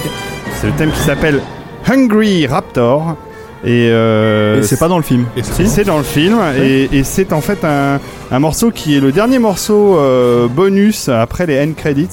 C'est 0.60 0.68
le 0.68 0.72
thème 0.74 0.90
qui 0.90 1.00
s'appelle 1.00 1.40
Hungry 1.86 2.46
Raptor. 2.46 3.16
Et, 3.64 3.88
euh, 3.90 4.60
Et 4.60 4.62
c'est 4.62 4.78
pas 4.78 4.88
dans 4.88 4.98
le 4.98 5.02
film. 5.02 5.24
si, 5.42 5.66
c'est 5.66 5.84
dans 5.84 5.96
le 5.98 6.04
film. 6.04 6.38
Et, 6.62 6.88
et 6.92 7.02
c'est 7.04 7.32
en 7.32 7.40
fait 7.40 7.64
un, 7.64 7.98
un 8.30 8.38
morceau 8.38 8.70
qui 8.70 8.96
est 8.96 9.00
le 9.00 9.10
dernier 9.10 9.38
morceau 9.38 9.96
euh, 9.98 10.48
bonus 10.48 11.08
après 11.08 11.46
les 11.46 11.62
end 11.62 11.72
credits 11.74 12.08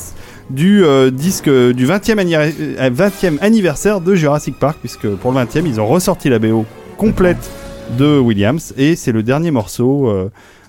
du 0.50 0.84
euh, 0.84 1.12
disque 1.12 1.50
du 1.50 1.86
20e, 1.86 2.18
anniver- 2.20 2.54
euh, 2.80 2.90
20e 2.90 3.38
anniversaire 3.42 4.00
de 4.02 4.16
Jurassic 4.16 4.58
Park, 4.60 4.78
puisque 4.80 5.08
pour 5.08 5.32
le 5.32 5.40
20e, 5.40 5.64
ils 5.66 5.80
ont 5.82 5.88
ressorti 5.88 6.30
la 6.30 6.40
BO 6.40 6.66
complète 6.98 7.50
de 7.98 8.18
Williams. 8.18 8.74
Et 8.78 8.96
c'est 8.96 9.12
le 9.12 9.22
dernier 9.24 9.52
morceau 9.52 10.10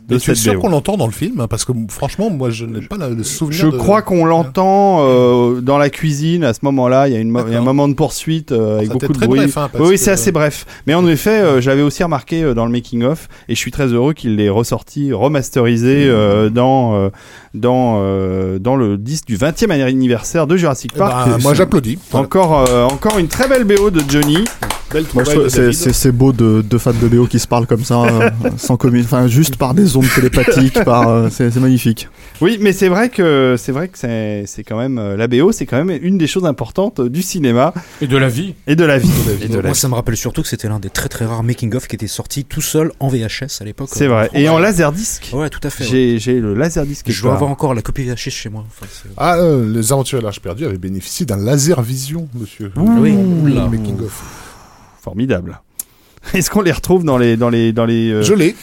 de 0.09 0.17
Et 0.17 0.19
tu 0.19 0.31
es 0.33 0.35
sûr 0.35 0.59
qu'on 0.59 0.69
l'entend 0.69 0.97
dans 0.97 1.07
le 1.07 1.13
film 1.13 1.41
hein, 1.41 1.47
Parce 1.49 1.65
que 1.65 1.73
franchement, 1.89 2.29
moi, 2.31 2.51
je 2.51 2.65
n'ai 2.65 2.81
pas 2.81 2.97
la- 2.97 3.09
le 3.09 3.23
souvenir. 3.23 3.59
Je 3.59 3.67
de- 3.69 3.77
crois 3.77 4.03
qu'on 4.03 4.25
l'entend 4.25 4.99
euh, 5.01 5.61
dans 5.61 5.79
la 5.79 5.91
cuisine 5.91 6.45
à 6.45 6.53
ce 6.55 6.61
moment-là. 6.63 7.09
Il 7.09 7.15
y 7.15 7.17
a, 7.17 7.21
une 7.21 7.31
mo- 7.31 7.45
il 7.47 7.53
y 7.53 7.57
a 7.57 7.59
un 7.59 7.63
moment 7.63 7.89
de 7.89 7.95
poursuite 7.95 8.53
euh, 8.53 8.77
avec 8.79 8.89
Ça 8.89 8.95
beaucoup 8.95 9.13
de 9.13 9.19
bruit. 9.27 9.39
bref, 9.41 9.57
hein, 9.57 9.69
parce 9.73 9.85
oui, 9.85 9.93
que- 9.95 9.97
c'est 10.01 10.11
assez 10.11 10.33
bref. 10.33 10.67
Mais 10.87 10.95
en 10.95 11.07
effet, 11.07 11.41
euh, 11.41 11.61
j'avais 11.61 11.83
aussi 11.83 12.03
remarqué 12.03 12.43
euh, 12.43 12.55
dans 12.55 12.67
le 12.67 12.73
making 12.73 13.05
of, 13.05 13.29
et 13.49 13.55
je 13.55 13.59
suis 13.59 13.71
très 13.71 13.87
heureux 13.87 14.13
qu'il 14.13 14.37
l'ait 14.37 14.49
ressorti, 14.49 15.13
remasterisé 15.13 16.07
euh, 16.09 16.51
dans 16.51 16.95
euh, 16.97 17.09
dans 17.55 18.01
euh, 18.03 18.59
dans 18.59 18.77
le 18.77 18.99
disque 18.99 19.27
du 19.27 19.37
20e 19.37 19.71
anniversaire 19.71 20.47
de 20.47 20.57
Jurassic 20.57 20.93
Eh 20.95 20.99
Park. 20.99 21.29
ben, 21.31 21.39
moi, 21.43 21.55
j'applaudis. 21.55 21.99
Voilà. 22.11 22.27
Encore 22.27 22.65
euh, 22.69 22.85
encore 22.87 23.19
une 23.19 23.29
très 23.29 23.49
belle 23.49 23.65
BO 23.65 23.91
de 23.91 24.01
Johnny. 24.09 24.39
Belle 24.93 25.05
de 25.05 25.71
c'est- 25.73 26.13
beau 26.13 26.33
de 26.33 26.63
deux 26.63 26.79
fans 26.79 26.93
de 26.93 27.09
BO 27.09 27.27
qui 27.27 27.39
se 27.39 27.47
parlent 27.47 27.67
comme 27.67 27.85
ça, 27.85 28.03
euh, 28.05 28.31
sans 28.59 28.77
commune, 28.77 29.05
enfin 29.05 29.27
juste 29.27 29.57
par 29.57 29.73
des 29.75 29.97
ondes 29.97 30.07
télépathiques, 30.15 30.79
par, 30.85 31.09
euh, 31.09 31.29
c'est 31.31 31.55
magnifique. 31.57 32.09
Oui, 32.41 32.59
mais 32.61 32.73
c'est 32.73 32.89
vrai 32.89 33.09
que 33.09 33.57
c'est 33.59 33.73
vrai 33.73 33.89
que 33.89 33.99
c'est 33.99 34.45
c'est 34.47 34.65
quand 34.65 34.77
même 34.79 34.99
euh, 34.99 35.17
la 35.17 35.29
BO, 35.29 35.53
c'est 35.53 35.65
quand 35.67 35.83
même 35.83 35.99
une 36.03 36.19
des 36.19 36.27
choses 36.27 36.45
importantes 36.45 37.01
euh, 37.01 37.09
du 37.09 37.23
cinéma 37.23 37.73
Et 38.01 38.07
de 38.07 38.17
la 38.17 38.29
vie. 38.29 38.55
et 38.67 38.77
de 38.77 38.85
la 38.85 38.99
vie. 38.99 39.11
Et 39.41 39.49
de 39.49 39.57
la 39.57 39.69
Moi, 39.69 39.75
ça 39.75 39.89
me 39.89 39.95
rappelle 39.95 40.17
surtout 40.17 40.43
que 40.43 40.49
c'était 40.49 40.69
l'un 40.69 40.79
des 40.81 40.91
très 40.91 41.09
très 41.09 41.25
rares 41.25 41.43
making-of 41.43 41.87
qui 41.89 41.97
était 41.97 42.07
sorti 42.07 42.45
tout 42.45 42.61
seul 42.61 42.93
en 43.01 43.09
VHS 43.09 43.61
à 43.61 43.65
l'époque. 43.65 43.89
C'est 43.93 44.07
vrai. 44.09 44.29
Et 44.35 44.49
en 44.49 44.59
laserdisc. 44.59 45.31
Ouais, 45.33 45.49
tout 45.49 45.61
à 45.63 45.71
fait. 45.71 45.85
ouais. 45.91 46.19
J'ai 46.19 46.39
le 46.41 46.55
laserdisc. 46.55 47.11
Je 47.11 47.23
dois 47.23 47.35
avoir 47.35 47.51
encore 47.51 47.75
la 47.75 47.83
copie 47.83 48.03
VHS 48.05 48.31
chez 48.31 48.49
moi. 48.51 48.65
Enfin, 48.69 48.87
Ah, 49.17 49.37
euh, 49.39 49.65
les 49.73 49.93
aventures 49.93 50.19
de 50.19 50.25
l'Arche 50.25 50.41
perdue 50.41 50.65
avaient 50.67 50.77
bénéficié 50.79 51.25
d'un 51.25 51.37
laser 51.37 51.81
vision, 51.83 52.29
monsieur. 52.39 52.71
oui, 52.77 53.13
Le 53.13 53.19
oula. 53.53 53.69
making 53.69 54.01
of. 54.05 54.23
Formidable. 55.03 55.61
Est-ce 56.35 56.49
qu'on 56.51 56.63
les 56.63 56.73
retrouve 56.73 57.05
dans 57.05 57.19
les 57.19 57.37
dans 57.37 57.51
les 57.51 57.73
dans 57.73 57.85
les 57.85 58.11
euh, 58.13 58.23
Je 58.23 58.33
l'ai. 58.35 58.55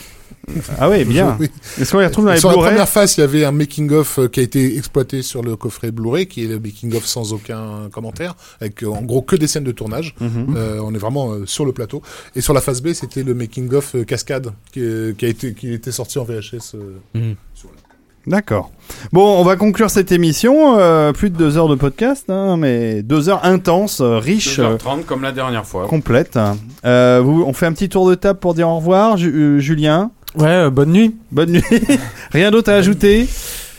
Ah 0.79 0.89
ouais, 0.89 1.03
bien. 1.05 1.37
Oui. 1.39 1.49
Est-ce 1.79 1.91
qu'on 1.91 1.99
les 1.99 2.07
retrouve 2.07 2.25
dans 2.25 2.31
les 2.31 2.39
Sur 2.39 2.49
la 2.49 2.55
première 2.57 2.87
face, 2.89 3.17
il 3.17 3.21
y 3.21 3.23
avait 3.23 3.43
un 3.45 3.51
making 3.51 3.91
of 3.91 4.19
qui 4.31 4.39
a 4.39 4.43
été 4.43 4.77
exploité 4.77 5.21
sur 5.21 5.43
le 5.43 5.55
coffret 5.55 5.91
Blu-ray, 5.91 6.27
qui 6.27 6.45
est 6.45 6.47
le 6.47 6.59
making 6.59 6.95
of 6.95 7.05
sans 7.05 7.33
aucun 7.33 7.89
commentaire, 7.91 8.35
avec 8.61 8.81
euh, 8.83 8.87
en 8.87 9.01
gros 9.01 9.21
que 9.21 9.35
des 9.35 9.47
scènes 9.47 9.65
de 9.65 9.71
tournage. 9.73 10.15
Mhm. 10.21 10.55
Euh, 10.55 10.79
on 10.81 10.93
est 10.95 10.97
vraiment 10.97 11.33
euh, 11.33 11.45
sur 11.45 11.65
le 11.65 11.73
plateau. 11.73 12.01
Et 12.35 12.41
sur 12.41 12.53
la 12.53 12.61
face 12.61 12.81
B, 12.81 12.93
c'était 12.93 13.23
le 13.23 13.33
making 13.35 13.71
of 13.73 13.95
euh, 13.95 14.03
cascade 14.05 14.51
qui, 14.71 14.81
a 14.81 15.27
été 15.27 15.53
qui 15.53 15.73
était 15.73 15.91
sorti 15.91 16.17
en 16.19 16.23
VHS. 16.23 16.73
euh, 16.75 16.97
Mhm. 17.13 17.35
sur 17.53 17.69
la- 17.69 17.78
D'accord. 18.27 18.71
Bon, 19.13 19.39
on 19.39 19.43
va 19.43 19.55
conclure 19.55 19.89
cette 19.89 20.11
émission. 20.11 20.77
euh, 20.79 21.11
plus 21.13 21.29
de 21.29 21.37
deux 21.37 21.57
heures 21.57 21.67
de 21.69 21.75
podcast, 21.75 22.25
hein, 22.29 22.57
mais 22.57 23.01
deux 23.01 23.29
heures 23.29 23.43
intenses, 23.45 24.01
euh, 24.01 24.17
riches, 24.19 24.59
euh, 24.59 24.77
2h30 24.77 25.03
comme 25.05 25.21
la 25.23 25.31
dernière 25.31 25.65
fois. 25.65 25.87
complètes. 25.87 26.37
Euh, 26.85 27.21
vous, 27.23 27.43
on 27.45 27.53
fait 27.53 27.65
un 27.65 27.73
petit 27.73 27.89
tour 27.89 28.09
de 28.09 28.15
table 28.15 28.39
pour 28.39 28.53
dire 28.53 28.67
au 28.69 28.75
revoir, 28.77 29.17
Ju- 29.17 29.33
euh, 29.33 29.59
Julien. 29.59 30.11
Ouais, 30.37 30.45
euh, 30.47 30.69
bonne 30.69 30.91
nuit. 30.91 31.15
Bonne 31.31 31.51
nuit. 31.53 31.63
Rien 32.31 32.51
d'autre 32.51 32.71
à 32.71 32.75
ajouter 32.75 33.27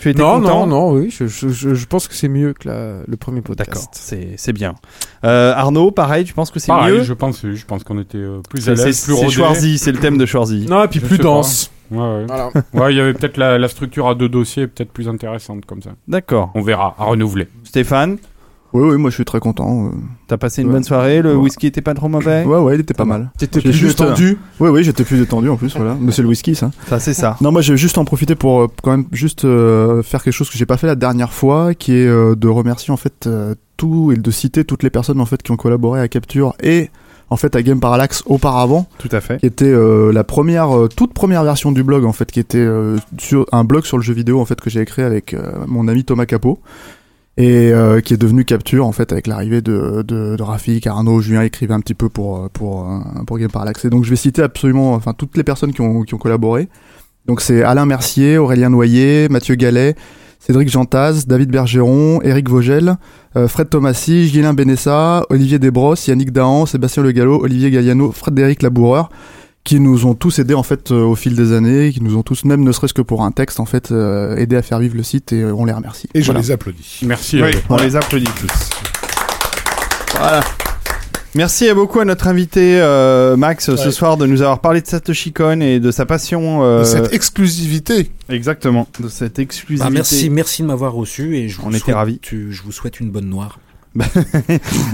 Tu 0.01 0.11
étais 0.11 0.21
Non, 0.21 0.41
content 0.41 0.67
non, 0.67 0.91
non, 0.91 0.93
oui, 0.93 1.15
je, 1.17 1.27
je, 1.27 1.49
je, 1.51 1.75
je 1.75 1.87
pense 1.87 2.09
que 2.09 2.15
c'est 2.15 2.29
mieux 2.29 2.53
que 2.55 2.69
la, 2.69 2.95
le 3.07 3.17
premier 3.17 3.43
podcast. 3.43 3.71
D'accord, 3.71 3.89
c'est 3.93 4.31
c'est 4.37 4.53
bien. 4.53 4.75
Euh, 5.25 5.53
Arnaud, 5.55 5.91
pareil, 5.91 6.25
tu 6.25 6.33
penses 6.33 6.51
que 6.51 6.59
c'est 6.59 6.69
Pareil, 6.69 6.99
mieux 6.99 7.03
je 7.05 7.13
pense, 7.13 7.43
je 7.45 7.65
pense 7.67 7.85
qu'on 7.85 8.01
était 8.01 8.17
euh, 8.19 8.41
plus 8.49 8.63
C'est 8.63 8.71
à 8.73 8.77
c'est- 8.77 8.85
l'aise, 8.87 9.05
plus 9.05 9.17
c'est. 9.17 9.29
Schwarzy, 9.29 9.79
c'est 9.79 9.93
le 9.93 9.99
thème 9.99 10.17
de 10.19 10.25
Schwarzy. 10.27 10.67
Non, 10.69 10.83
et 10.85 10.89
puis 10.89 11.01
Je 11.01 11.07
plus 11.07 11.19
pas. 11.19 11.25
Ouais, 11.91 11.99
ouais. 11.99 12.25
Voilà. 12.27 12.51
Ouais, 12.75 12.93
il 12.95 12.97
y 12.97 13.01
avait 13.01 13.15
peut-être 13.15 13.37
la, 13.37 13.59
la 13.59 13.69
structure 13.69 14.09
à 14.09 14.15
deux 14.15 14.29
dossiers 14.29 14.67
peut-être 14.67 14.91
plus 14.93 15.09
intéressante 15.09 15.65
comme 15.67 15.83
ça. 15.83 15.91
D'accord. 16.09 16.51
On 16.55 16.63
verra, 16.63 16.95
à 16.99 17.05
renouveler. 17.05 17.49
Stéphane, 17.65 18.19
Oui, 18.73 18.89
oui, 18.89 18.97
moi 18.99 19.11
je 19.11 19.17
suis 19.17 19.25
très 19.25 19.41
content. 19.41 19.87
euh. 19.87 19.91
t'as 20.29 20.37
passé 20.37 20.63
une 20.63 20.69
Ouais. 20.69 20.75
bonne 20.75 20.85
soirée, 20.85 21.23
le 21.23 21.31
Ouais. 21.35 21.43
whisky 21.43 21.67
était 21.67 21.81
pas 21.83 21.93
trop 21.95 22.09
mauvais 22.09 22.45
Ouais, 22.45 22.59
ouais, 22.59 22.77
il 22.77 22.81
était 22.81 22.95
pas 22.95 23.05
mal. 23.05 23.31
T'étais 23.37 23.61
J'ai 23.61 23.71
plus 23.71 23.79
juste, 23.79 23.99
détendu. 24.01 24.39
Oui, 24.61 24.69
oui, 24.69 24.85
j'étais 24.85 25.03
plus 25.03 25.19
détendu 25.19 25.49
en 25.49 25.57
plus, 25.57 25.77
voilà. 25.77 25.97
Mais 26.01 26.13
c'est 26.13 26.23
le 26.23 26.29
whisky, 26.29 26.55
ça. 26.55 26.71
Ça, 26.87 27.01
c'est 27.01 27.13
ça. 27.15 27.37
Non, 27.41 27.51
moi, 27.51 27.63
je 27.63 27.73
vais 27.73 27.77
juste 27.79 27.99
en 27.99 28.05
profiter 28.05 28.37
pour 28.37 28.61
euh, 28.61 28.67
quand 28.83 28.93
même 28.93 29.07
juste 29.11 29.45
euh, 29.45 30.05
faire 30.05 30.23
quelque 30.23 30.33
chose 30.35 30.49
que 30.49 30.57
j'ai 30.57 30.67
pas 30.67 30.77
fait 30.77 30.87
la 30.87 30.95
dernière 30.95 31.33
fois, 31.33 31.75
qui 31.75 31.95
est 31.97 32.07
euh, 32.07 32.37
de 32.37 32.47
remercier 32.47 32.93
en 32.93 32.97
fait 32.97 33.27
euh, 33.27 33.57
tout 33.77 34.13
et 34.13 34.17
de 34.17 34.31
citer 34.31 34.65
toutes 34.65 34.85
les 34.85 34.91
personnes 34.91 35.21
en 35.21 35.27
fait 35.27 35.43
qui 35.43 35.51
ont 35.51 35.57
collaboré 35.57 36.01
à 36.01 36.07
Capture 36.07 36.55
et 36.63 36.91
en 37.31 37.37
fait 37.37 37.55
à 37.57 37.63
Game 37.63 37.81
Parallax 37.81 38.23
auparavant, 38.27 38.87
Tout 38.99 39.09
à 39.13 39.21
fait. 39.21 39.39
qui 39.39 39.47
était 39.47 39.65
euh, 39.67 40.13
la 40.13 40.25
première, 40.25 40.77
euh, 40.77 40.89
toute 40.89 41.15
première 41.15 41.45
version 41.45 41.73
du 41.73 41.83
blog 41.85 42.05
en 42.05 42.13
fait, 42.13 42.31
qui 42.31 42.41
était 42.41 42.59
euh, 42.59 42.97
sur 43.19 43.47
un 43.53 43.65
blog 43.65 43.85
sur 43.85 43.97
le 43.97 44.03
jeu 44.03 44.13
vidéo 44.13 44.41
en 44.41 44.45
fait 44.45 44.61
que 44.61 44.69
j'ai 44.69 44.85
créé 44.85 45.05
avec 45.05 45.35
euh, 45.35 45.53
mon 45.67 45.87
ami 45.89 46.05
Thomas 46.05 46.27
Capot 46.27 46.59
et 47.37 47.73
euh, 47.73 48.01
qui 48.01 48.13
est 48.15 48.17
devenu 48.17 48.45
Capture 48.45 48.85
en 48.85 48.93
fait 48.93 49.13
avec 49.13 49.27
l'arrivée 49.29 49.63
de, 49.63 50.03
de, 50.03 50.37
de 50.37 50.43
Rafik, 50.43 50.87
Arnaud, 50.87 51.21
Julien 51.21 51.43
écrivait 51.43 51.73
un 51.75 51.81
petit 51.81 51.95
peu 51.95 52.09
pour 52.09 52.51
pour 52.51 52.87
pour 53.27 53.39
Game 53.39 53.51
Parallax. 53.51 53.85
Et 53.85 53.91
donc 53.91 54.05
je 54.05 54.11
vais 54.11 54.17
citer 54.17 54.43
absolument 54.43 54.95
enfin 54.95 55.15
toutes 55.15 55.37
les 55.37 55.45
personnes 55.45 55.73
qui 55.73 55.81
ont 55.81 56.03
qui 56.03 56.15
ont 56.15 56.19
collaboré. 56.19 56.69
Donc 57.27 57.41
c'est 57.41 57.63
Alain 57.63 57.87
Mercier, 57.87 58.39
Aurélien 58.39 58.71
Noyer, 58.71 59.29
Mathieu 59.29 59.55
Gallet, 59.55 59.95
Cédric 60.41 60.69
Jantaz, 60.69 61.27
David 61.27 61.51
Bergeron, 61.51 62.21
Eric 62.23 62.49
Vogel, 62.49 62.97
Fred 63.47 63.69
Tomassi, 63.71 64.29
Ghislain 64.33 64.55
Benessa, 64.55 65.25
Olivier 65.31 65.59
Desbrosses, 65.61 66.09
Yannick 66.09 66.33
Dahan, 66.33 66.67
Sébastien 66.67 67.03
Le 67.05 67.13
Gallo, 67.13 67.41
Olivier 67.43 67.71
Galliano, 67.71 68.11
Frédéric 68.11 68.63
Laboureur, 68.63 69.09
qui 69.63 69.79
nous 69.79 70.05
ont 70.07 70.15
tous 70.15 70.39
aidés 70.41 70.55
en 70.55 70.63
fait 70.65 70.91
euh, 70.91 71.05
au 71.05 71.15
fil 71.15 71.37
des 71.37 71.53
années, 71.53 71.93
qui 71.93 72.03
nous 72.03 72.17
ont 72.17 72.23
tous, 72.23 72.45
même 72.45 72.65
ne 72.65 72.73
serait-ce 72.73 72.95
que 72.95 73.03
pour 73.03 73.23
un 73.23 73.31
texte 73.31 73.61
en 73.61 73.67
fait, 73.67 73.93
euh, 73.93 74.35
aidés 74.37 74.57
à 74.57 74.63
faire 74.63 74.79
vivre 74.81 74.97
le 74.97 75.03
site 75.05 75.33
et 75.33 75.43
euh, 75.43 75.55
on 75.55 75.65
les 75.65 75.73
remercie. 75.73 76.09
Et 76.15 76.23
je 76.23 76.27
Voilà. 76.27 76.41
les 76.41 76.51
applaudis. 76.51 77.01
Merci. 77.05 77.41
Oui, 77.43 77.51
on 77.69 77.77
les 77.77 77.95
applaudit 77.95 78.25
tous. 78.25 78.71
Voilà. 80.19 80.41
Merci 81.35 81.73
beaucoup 81.73 82.01
à 82.01 82.05
notre 82.05 82.27
invité 82.27 82.81
euh, 82.81 83.37
Max 83.37 83.77
ce 83.77 83.91
soir 83.93 84.17
de 84.17 84.27
nous 84.27 84.43
avoir 84.43 84.61
parlé 84.61 84.81
de 84.81 84.87
Satoshi 84.87 85.33
Kon 85.33 85.61
et 85.61 85.79
de 85.79 85.91
sa 85.93 86.05
passion. 86.07 86.65
euh, 86.65 86.83
Et 86.83 86.85
Cette 86.87 87.13
exclusivité. 87.13 88.11
Exactement, 88.29 88.89
de 89.01 89.09
cette 89.09 89.39
exclusivité. 89.39 89.89
Bah, 89.89 89.95
merci, 89.95 90.29
merci 90.29 90.63
de 90.63 90.67
m'avoir 90.67 90.93
reçu 90.93 91.37
et 91.37 91.49
je 91.49 91.59
vous 91.59 91.63
On 91.67 91.71
était 91.71 91.79
souhaite, 91.79 91.95
ravis. 91.95 92.21
Je 92.31 92.63
vous 92.63 92.73
souhaite 92.73 92.99
une 93.01 93.11
bonne 93.11 93.29
noire. 93.29 93.59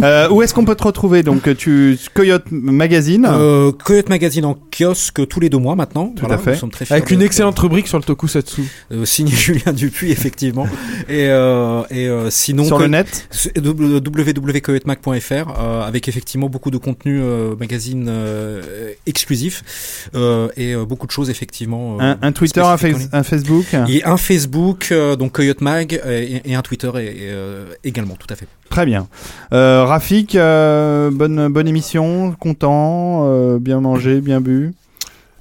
Euh, 0.03 0.29
où 0.31 0.43
est-ce 0.43 0.53
qu'on 0.55 0.65
peut 0.65 0.75
te 0.75 0.83
retrouver 0.85 1.23
Donc, 1.23 1.55
tu 1.57 1.99
Coyote 2.15 2.45
Magazine. 2.51 3.27
Euh, 3.29 3.73
Coyote 3.73 4.09
Magazine 4.09 4.45
en 4.45 4.55
kiosque 4.55 5.27
tous 5.29 5.41
les 5.41 5.49
deux 5.49 5.59
mois 5.59 5.75
maintenant. 5.75 6.13
Tout 6.15 6.27
à 6.31 6.37
fait. 6.39 6.53
Nous 6.53 6.59
sommes 6.59 6.71
très 6.71 6.85
fiers 6.85 6.95
Avec 6.97 7.09
de- 7.09 7.15
une 7.15 7.23
excellente 7.23 7.59
rubrique 7.59 7.89
sur 7.89 7.99
le 7.99 8.05
tokusatsu. 8.05 8.63
euh, 8.93 9.05
signé 9.05 9.33
Julien 9.37 9.73
Dupuis 9.73 10.11
effectivement 10.13 10.67
et 11.09 11.27
euh, 11.29 11.83
et 11.91 12.09
euh, 12.09 12.31
sinon 12.31 12.65
Sur 12.65 12.77
que- 12.79 12.83
le 12.83 12.89
net 12.89 13.27
c'est 13.31 13.57
www.coyotemag.fr 13.59 15.33
euh, 15.59 15.83
avec 15.87 16.09
effectivement 16.09 16.49
beaucoup 16.49 16.71
de 16.71 16.79
contenu 16.79 17.21
euh, 17.21 17.55
magazine 17.59 18.07
euh, 18.09 18.93
exclusif 19.07 20.09
euh, 20.15 20.49
et 20.57 20.75
euh, 20.75 20.85
beaucoup 20.85 21.07
de 21.07 21.13
choses 21.13 21.31
effectivement 21.31 21.99
euh, 22.01 22.03
un, 22.03 22.19
un 22.23 22.33
Twitter, 22.33 22.61
un, 22.61 22.77
face- 22.77 23.09
un 23.13 23.23
Facebook. 23.23 23.67
et 23.89 24.05
un 24.05 24.17
Facebook 24.17 24.89
euh, 24.93 25.17
donc 25.17 25.33
Coyote 25.33 25.61
Mag 25.61 26.01
euh, 26.05 26.21
et, 26.23 26.43
et 26.51 26.55
un 26.55 26.63
Twitter 26.63 26.91
et, 26.97 27.05
et, 27.05 27.11
euh, 27.31 27.67
également 27.85 28.15
tout 28.17 28.27
à 28.31 28.37
fait 28.37 28.47
Très 28.71 28.87
bien. 28.87 29.07
Euh, 29.53 29.85
Rafik, 29.85 30.35
euh, 30.35 31.11
bonne 31.11 31.49
bonne 31.49 31.69
émission, 31.69 32.35
content, 32.39 33.25
euh, 33.27 33.59
bien 33.59 33.81
mangé, 33.81 34.21
bien 34.21 34.41
bu. 34.41 34.75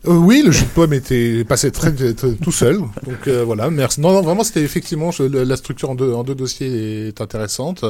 Euh, 0.07 0.13
oui, 0.13 0.41
le 0.45 0.51
jus 0.51 0.63
de 0.65 0.69
pomme 0.69 0.93
était 0.93 1.43
passé 1.43 1.71
très, 1.71 1.91
très- 1.91 2.13
tout 2.13 2.51
seul. 2.51 2.77
Donc 2.79 3.27
euh, 3.27 3.43
voilà, 3.45 3.69
merci. 3.69 4.01
Non, 4.01 4.11
non, 4.13 4.21
vraiment, 4.21 4.43
c'était 4.43 4.61
effectivement 4.61 5.11
je- 5.11 5.23
la 5.23 5.55
structure 5.55 5.89
en 5.89 5.95
deux, 5.95 6.13
en 6.13 6.23
deux 6.23 6.35
dossiers 6.35 7.07
est 7.07 7.21
intéressante. 7.21 7.85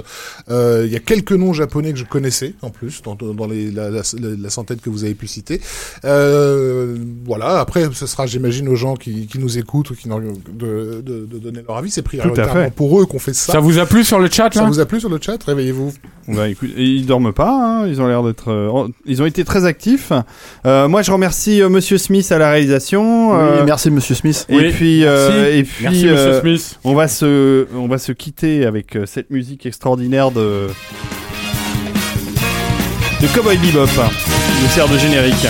Euh, 0.49 0.83
Il 0.85 0.91
y 0.91 0.95
a 0.95 0.99
quelques 0.99 1.31
noms 1.31 1.53
japonais 1.53 1.91
que 1.93 1.99
je 1.99 2.05
connaissais 2.05 2.53
en 2.61 2.69
plus 2.69 3.01
dans, 3.03 3.15
dans 3.15 3.47
les, 3.47 3.71
la, 3.71 3.89
la, 3.89 4.01
la 4.21 4.49
centaine 4.49 4.77
que 4.77 4.89
vous 4.89 5.03
avez 5.03 5.15
pu 5.15 5.27
citer. 5.27 5.61
Euh, 6.05 6.95
voilà. 7.25 7.59
Après, 7.59 7.87
ce 7.93 8.05
sera, 8.07 8.25
j'imagine, 8.25 8.67
aux 8.69 8.75
gens 8.75 8.95
qui, 8.95 9.27
qui 9.27 9.39
nous 9.39 9.57
écoutent 9.57 9.89
ou 9.91 9.95
qui 9.95 10.07
de, 10.07 11.01
de, 11.01 11.25
de 11.25 11.39
donner 11.39 11.61
leur 11.67 11.77
avis. 11.77 11.91
C'est 11.91 12.01
prioritairement 12.01 12.69
pour 12.71 12.99
eux 13.01 13.05
qu'on 13.05 13.19
fait 13.19 13.33
ça. 13.33 13.53
Ça 13.53 13.59
vous 13.59 13.79
a 13.79 13.85
plu 13.85 14.03
sur 14.03 14.19
le 14.19 14.29
chat 14.29 14.53
Ça 14.53 14.61
là 14.61 14.67
vous 14.67 14.79
a 14.79 14.85
plu 14.85 14.99
sur 14.99 15.09
le 15.09 15.19
chat? 15.21 15.41
Réveillez-vous. 15.43 15.93
Bah, 16.27 16.49
écoute, 16.49 16.69
ils 16.75 17.05
dorment 17.05 17.33
pas, 17.33 17.51
hein, 17.83 17.87
ils 17.87 18.01
ont 18.01 18.07
l'air 18.07 18.23
d'être, 18.23 18.49
euh, 18.49 18.87
ils 19.05 19.21
ont 19.21 19.27
été 19.27 19.43
très 19.45 19.65
actifs. 19.65 20.11
Euh, 20.65 20.87
moi, 20.87 21.03
je 21.03 21.11
remercie 21.11 21.61
euh, 21.61 21.69
Monsieur 21.69 21.97
Smith 22.05 22.31
à 22.31 22.37
la 22.37 22.51
réalisation. 22.51 23.31
Oui, 23.31 23.37
euh, 23.37 23.63
merci 23.65 23.89
Monsieur 23.91 24.15
Smith. 24.15 24.45
Et 24.49 24.55
Oui, 24.55 24.71
puis, 24.71 25.05
euh, 25.05 25.29
merci. 25.29 25.57
et 25.59 25.63
puis, 25.63 25.83
Merci 25.83 26.07
euh, 26.09 26.41
Smith. 26.41 26.79
on 26.83 26.93
va 26.93 27.07
se, 27.07 27.67
on 27.75 27.87
va 27.87 27.97
se 27.97 28.11
quitter 28.11 28.65
avec 28.65 28.95
euh, 28.95 29.05
cette 29.05 29.29
musique 29.31 29.65
extraordinaire 29.65 30.31
de 30.31 30.67
de 33.21 33.27
Cowboy 33.33 33.57
Bebop, 33.57 33.85
qui 33.87 34.63
nous 34.63 34.69
sert 34.69 34.87
de 34.87 34.97
générique. 34.97 35.47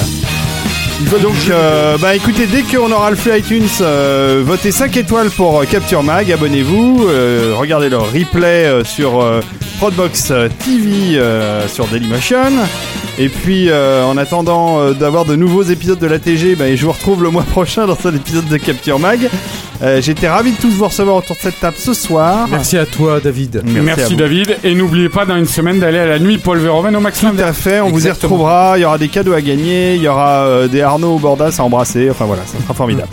Donc, 1.04 1.36
euh, 1.50 1.98
bah 1.98 2.16
écoutez, 2.16 2.48
dès 2.48 2.62
qu'on 2.62 2.90
aura 2.92 3.10
le 3.10 3.16
flux 3.18 3.38
iTunes, 3.38 3.68
euh, 3.82 4.42
votez 4.46 4.72
5 4.72 4.96
étoiles 4.98 5.30
pour 5.30 5.60
euh, 5.60 5.66
Capture 5.66 6.04
Mag, 6.04 6.32
abonnez-vous, 6.32 7.06
euh, 7.08 7.54
regardez 7.58 7.90
leur 7.90 8.12
replay 8.12 8.66
euh, 8.66 8.84
sur 8.84 9.22
euh, 9.22 9.42
Prodbox 9.78 10.32
TV 10.64 11.18
euh, 11.18 11.68
sur 11.68 11.86
Dailymotion. 11.88 12.52
Et 13.18 13.30
puis, 13.30 13.70
euh, 13.70 14.04
en 14.06 14.18
attendant 14.18 14.80
euh, 14.80 14.94
d'avoir 14.94 15.26
de 15.26 15.36
nouveaux 15.36 15.64
épisodes 15.64 16.00
de 16.00 16.08
la 16.08 16.20
TG, 16.20 16.56
bah, 16.56 16.74
je 16.76 16.86
vous 16.86 16.92
retrouve 16.92 17.24
le 17.24 17.30
mois 17.30 17.44
prochain 17.52 17.86
dans 17.88 17.98
un 18.06 18.16
épisode 18.16 18.48
de 18.48 18.58
Capture 18.58 19.00
Mag. 19.00 19.30
Euh, 19.82 20.02
J'étais 20.02 20.30
ravi 20.30 20.52
de 20.54 20.58
tous 20.58 20.70
vous 20.70 20.86
recevoir 20.88 21.18
autour 21.18 21.36
de 21.36 21.42
cette 21.42 21.60
table 21.60 21.76
ce 21.78 21.94
soir. 21.94 22.48
Merci 22.50 22.78
à 22.78 22.86
toi, 22.86 23.20
David. 23.22 23.62
Merci. 23.66 24.16
David. 24.16 24.58
Et 24.64 24.74
n'oubliez 24.74 25.10
pas 25.10 25.26
dans 25.26 25.36
une 25.36 25.46
semaine 25.46 25.80
d'aller 25.80 26.00
à 26.00 26.06
la 26.06 26.20
nuit 26.20 26.38
Paul 26.38 26.60
Verhoeven 26.60 26.96
au 26.96 27.02
Max 27.02 27.20
Tout 27.20 27.28
à 27.38 27.52
fait, 27.52 27.82
on 27.82 27.90
vous 27.90 28.08
y 28.08 28.10
retrouvera. 28.10 28.78
Il 28.78 28.82
y 28.82 28.86
aura 28.86 28.98
des 28.98 29.10
cadeaux 29.10 29.34
à 29.34 29.42
gagner, 29.42 29.96
il 29.96 30.02
y 30.02 30.08
aura 30.08 30.46
euh, 30.46 30.68
des 30.70 30.82
Arnaud 30.86 31.20
Bordas 31.20 31.56
à 31.60 31.64
embrasser. 31.64 32.10
Enfin 32.10 32.26
voilà, 32.26 32.44
ça 32.46 32.60
sera 32.62 32.74
formidable. 32.74 33.10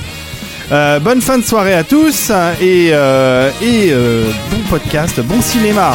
Euh, 0.70 1.00
bonne 1.00 1.20
fin 1.20 1.38
de 1.38 1.44
soirée 1.44 1.74
à 1.74 1.84
tous 1.84 2.30
et, 2.60 2.90
euh, 2.92 3.50
et 3.60 3.90
euh, 3.90 4.30
bon 4.50 4.58
podcast, 4.70 5.20
bon 5.20 5.40
cinéma. 5.42 5.94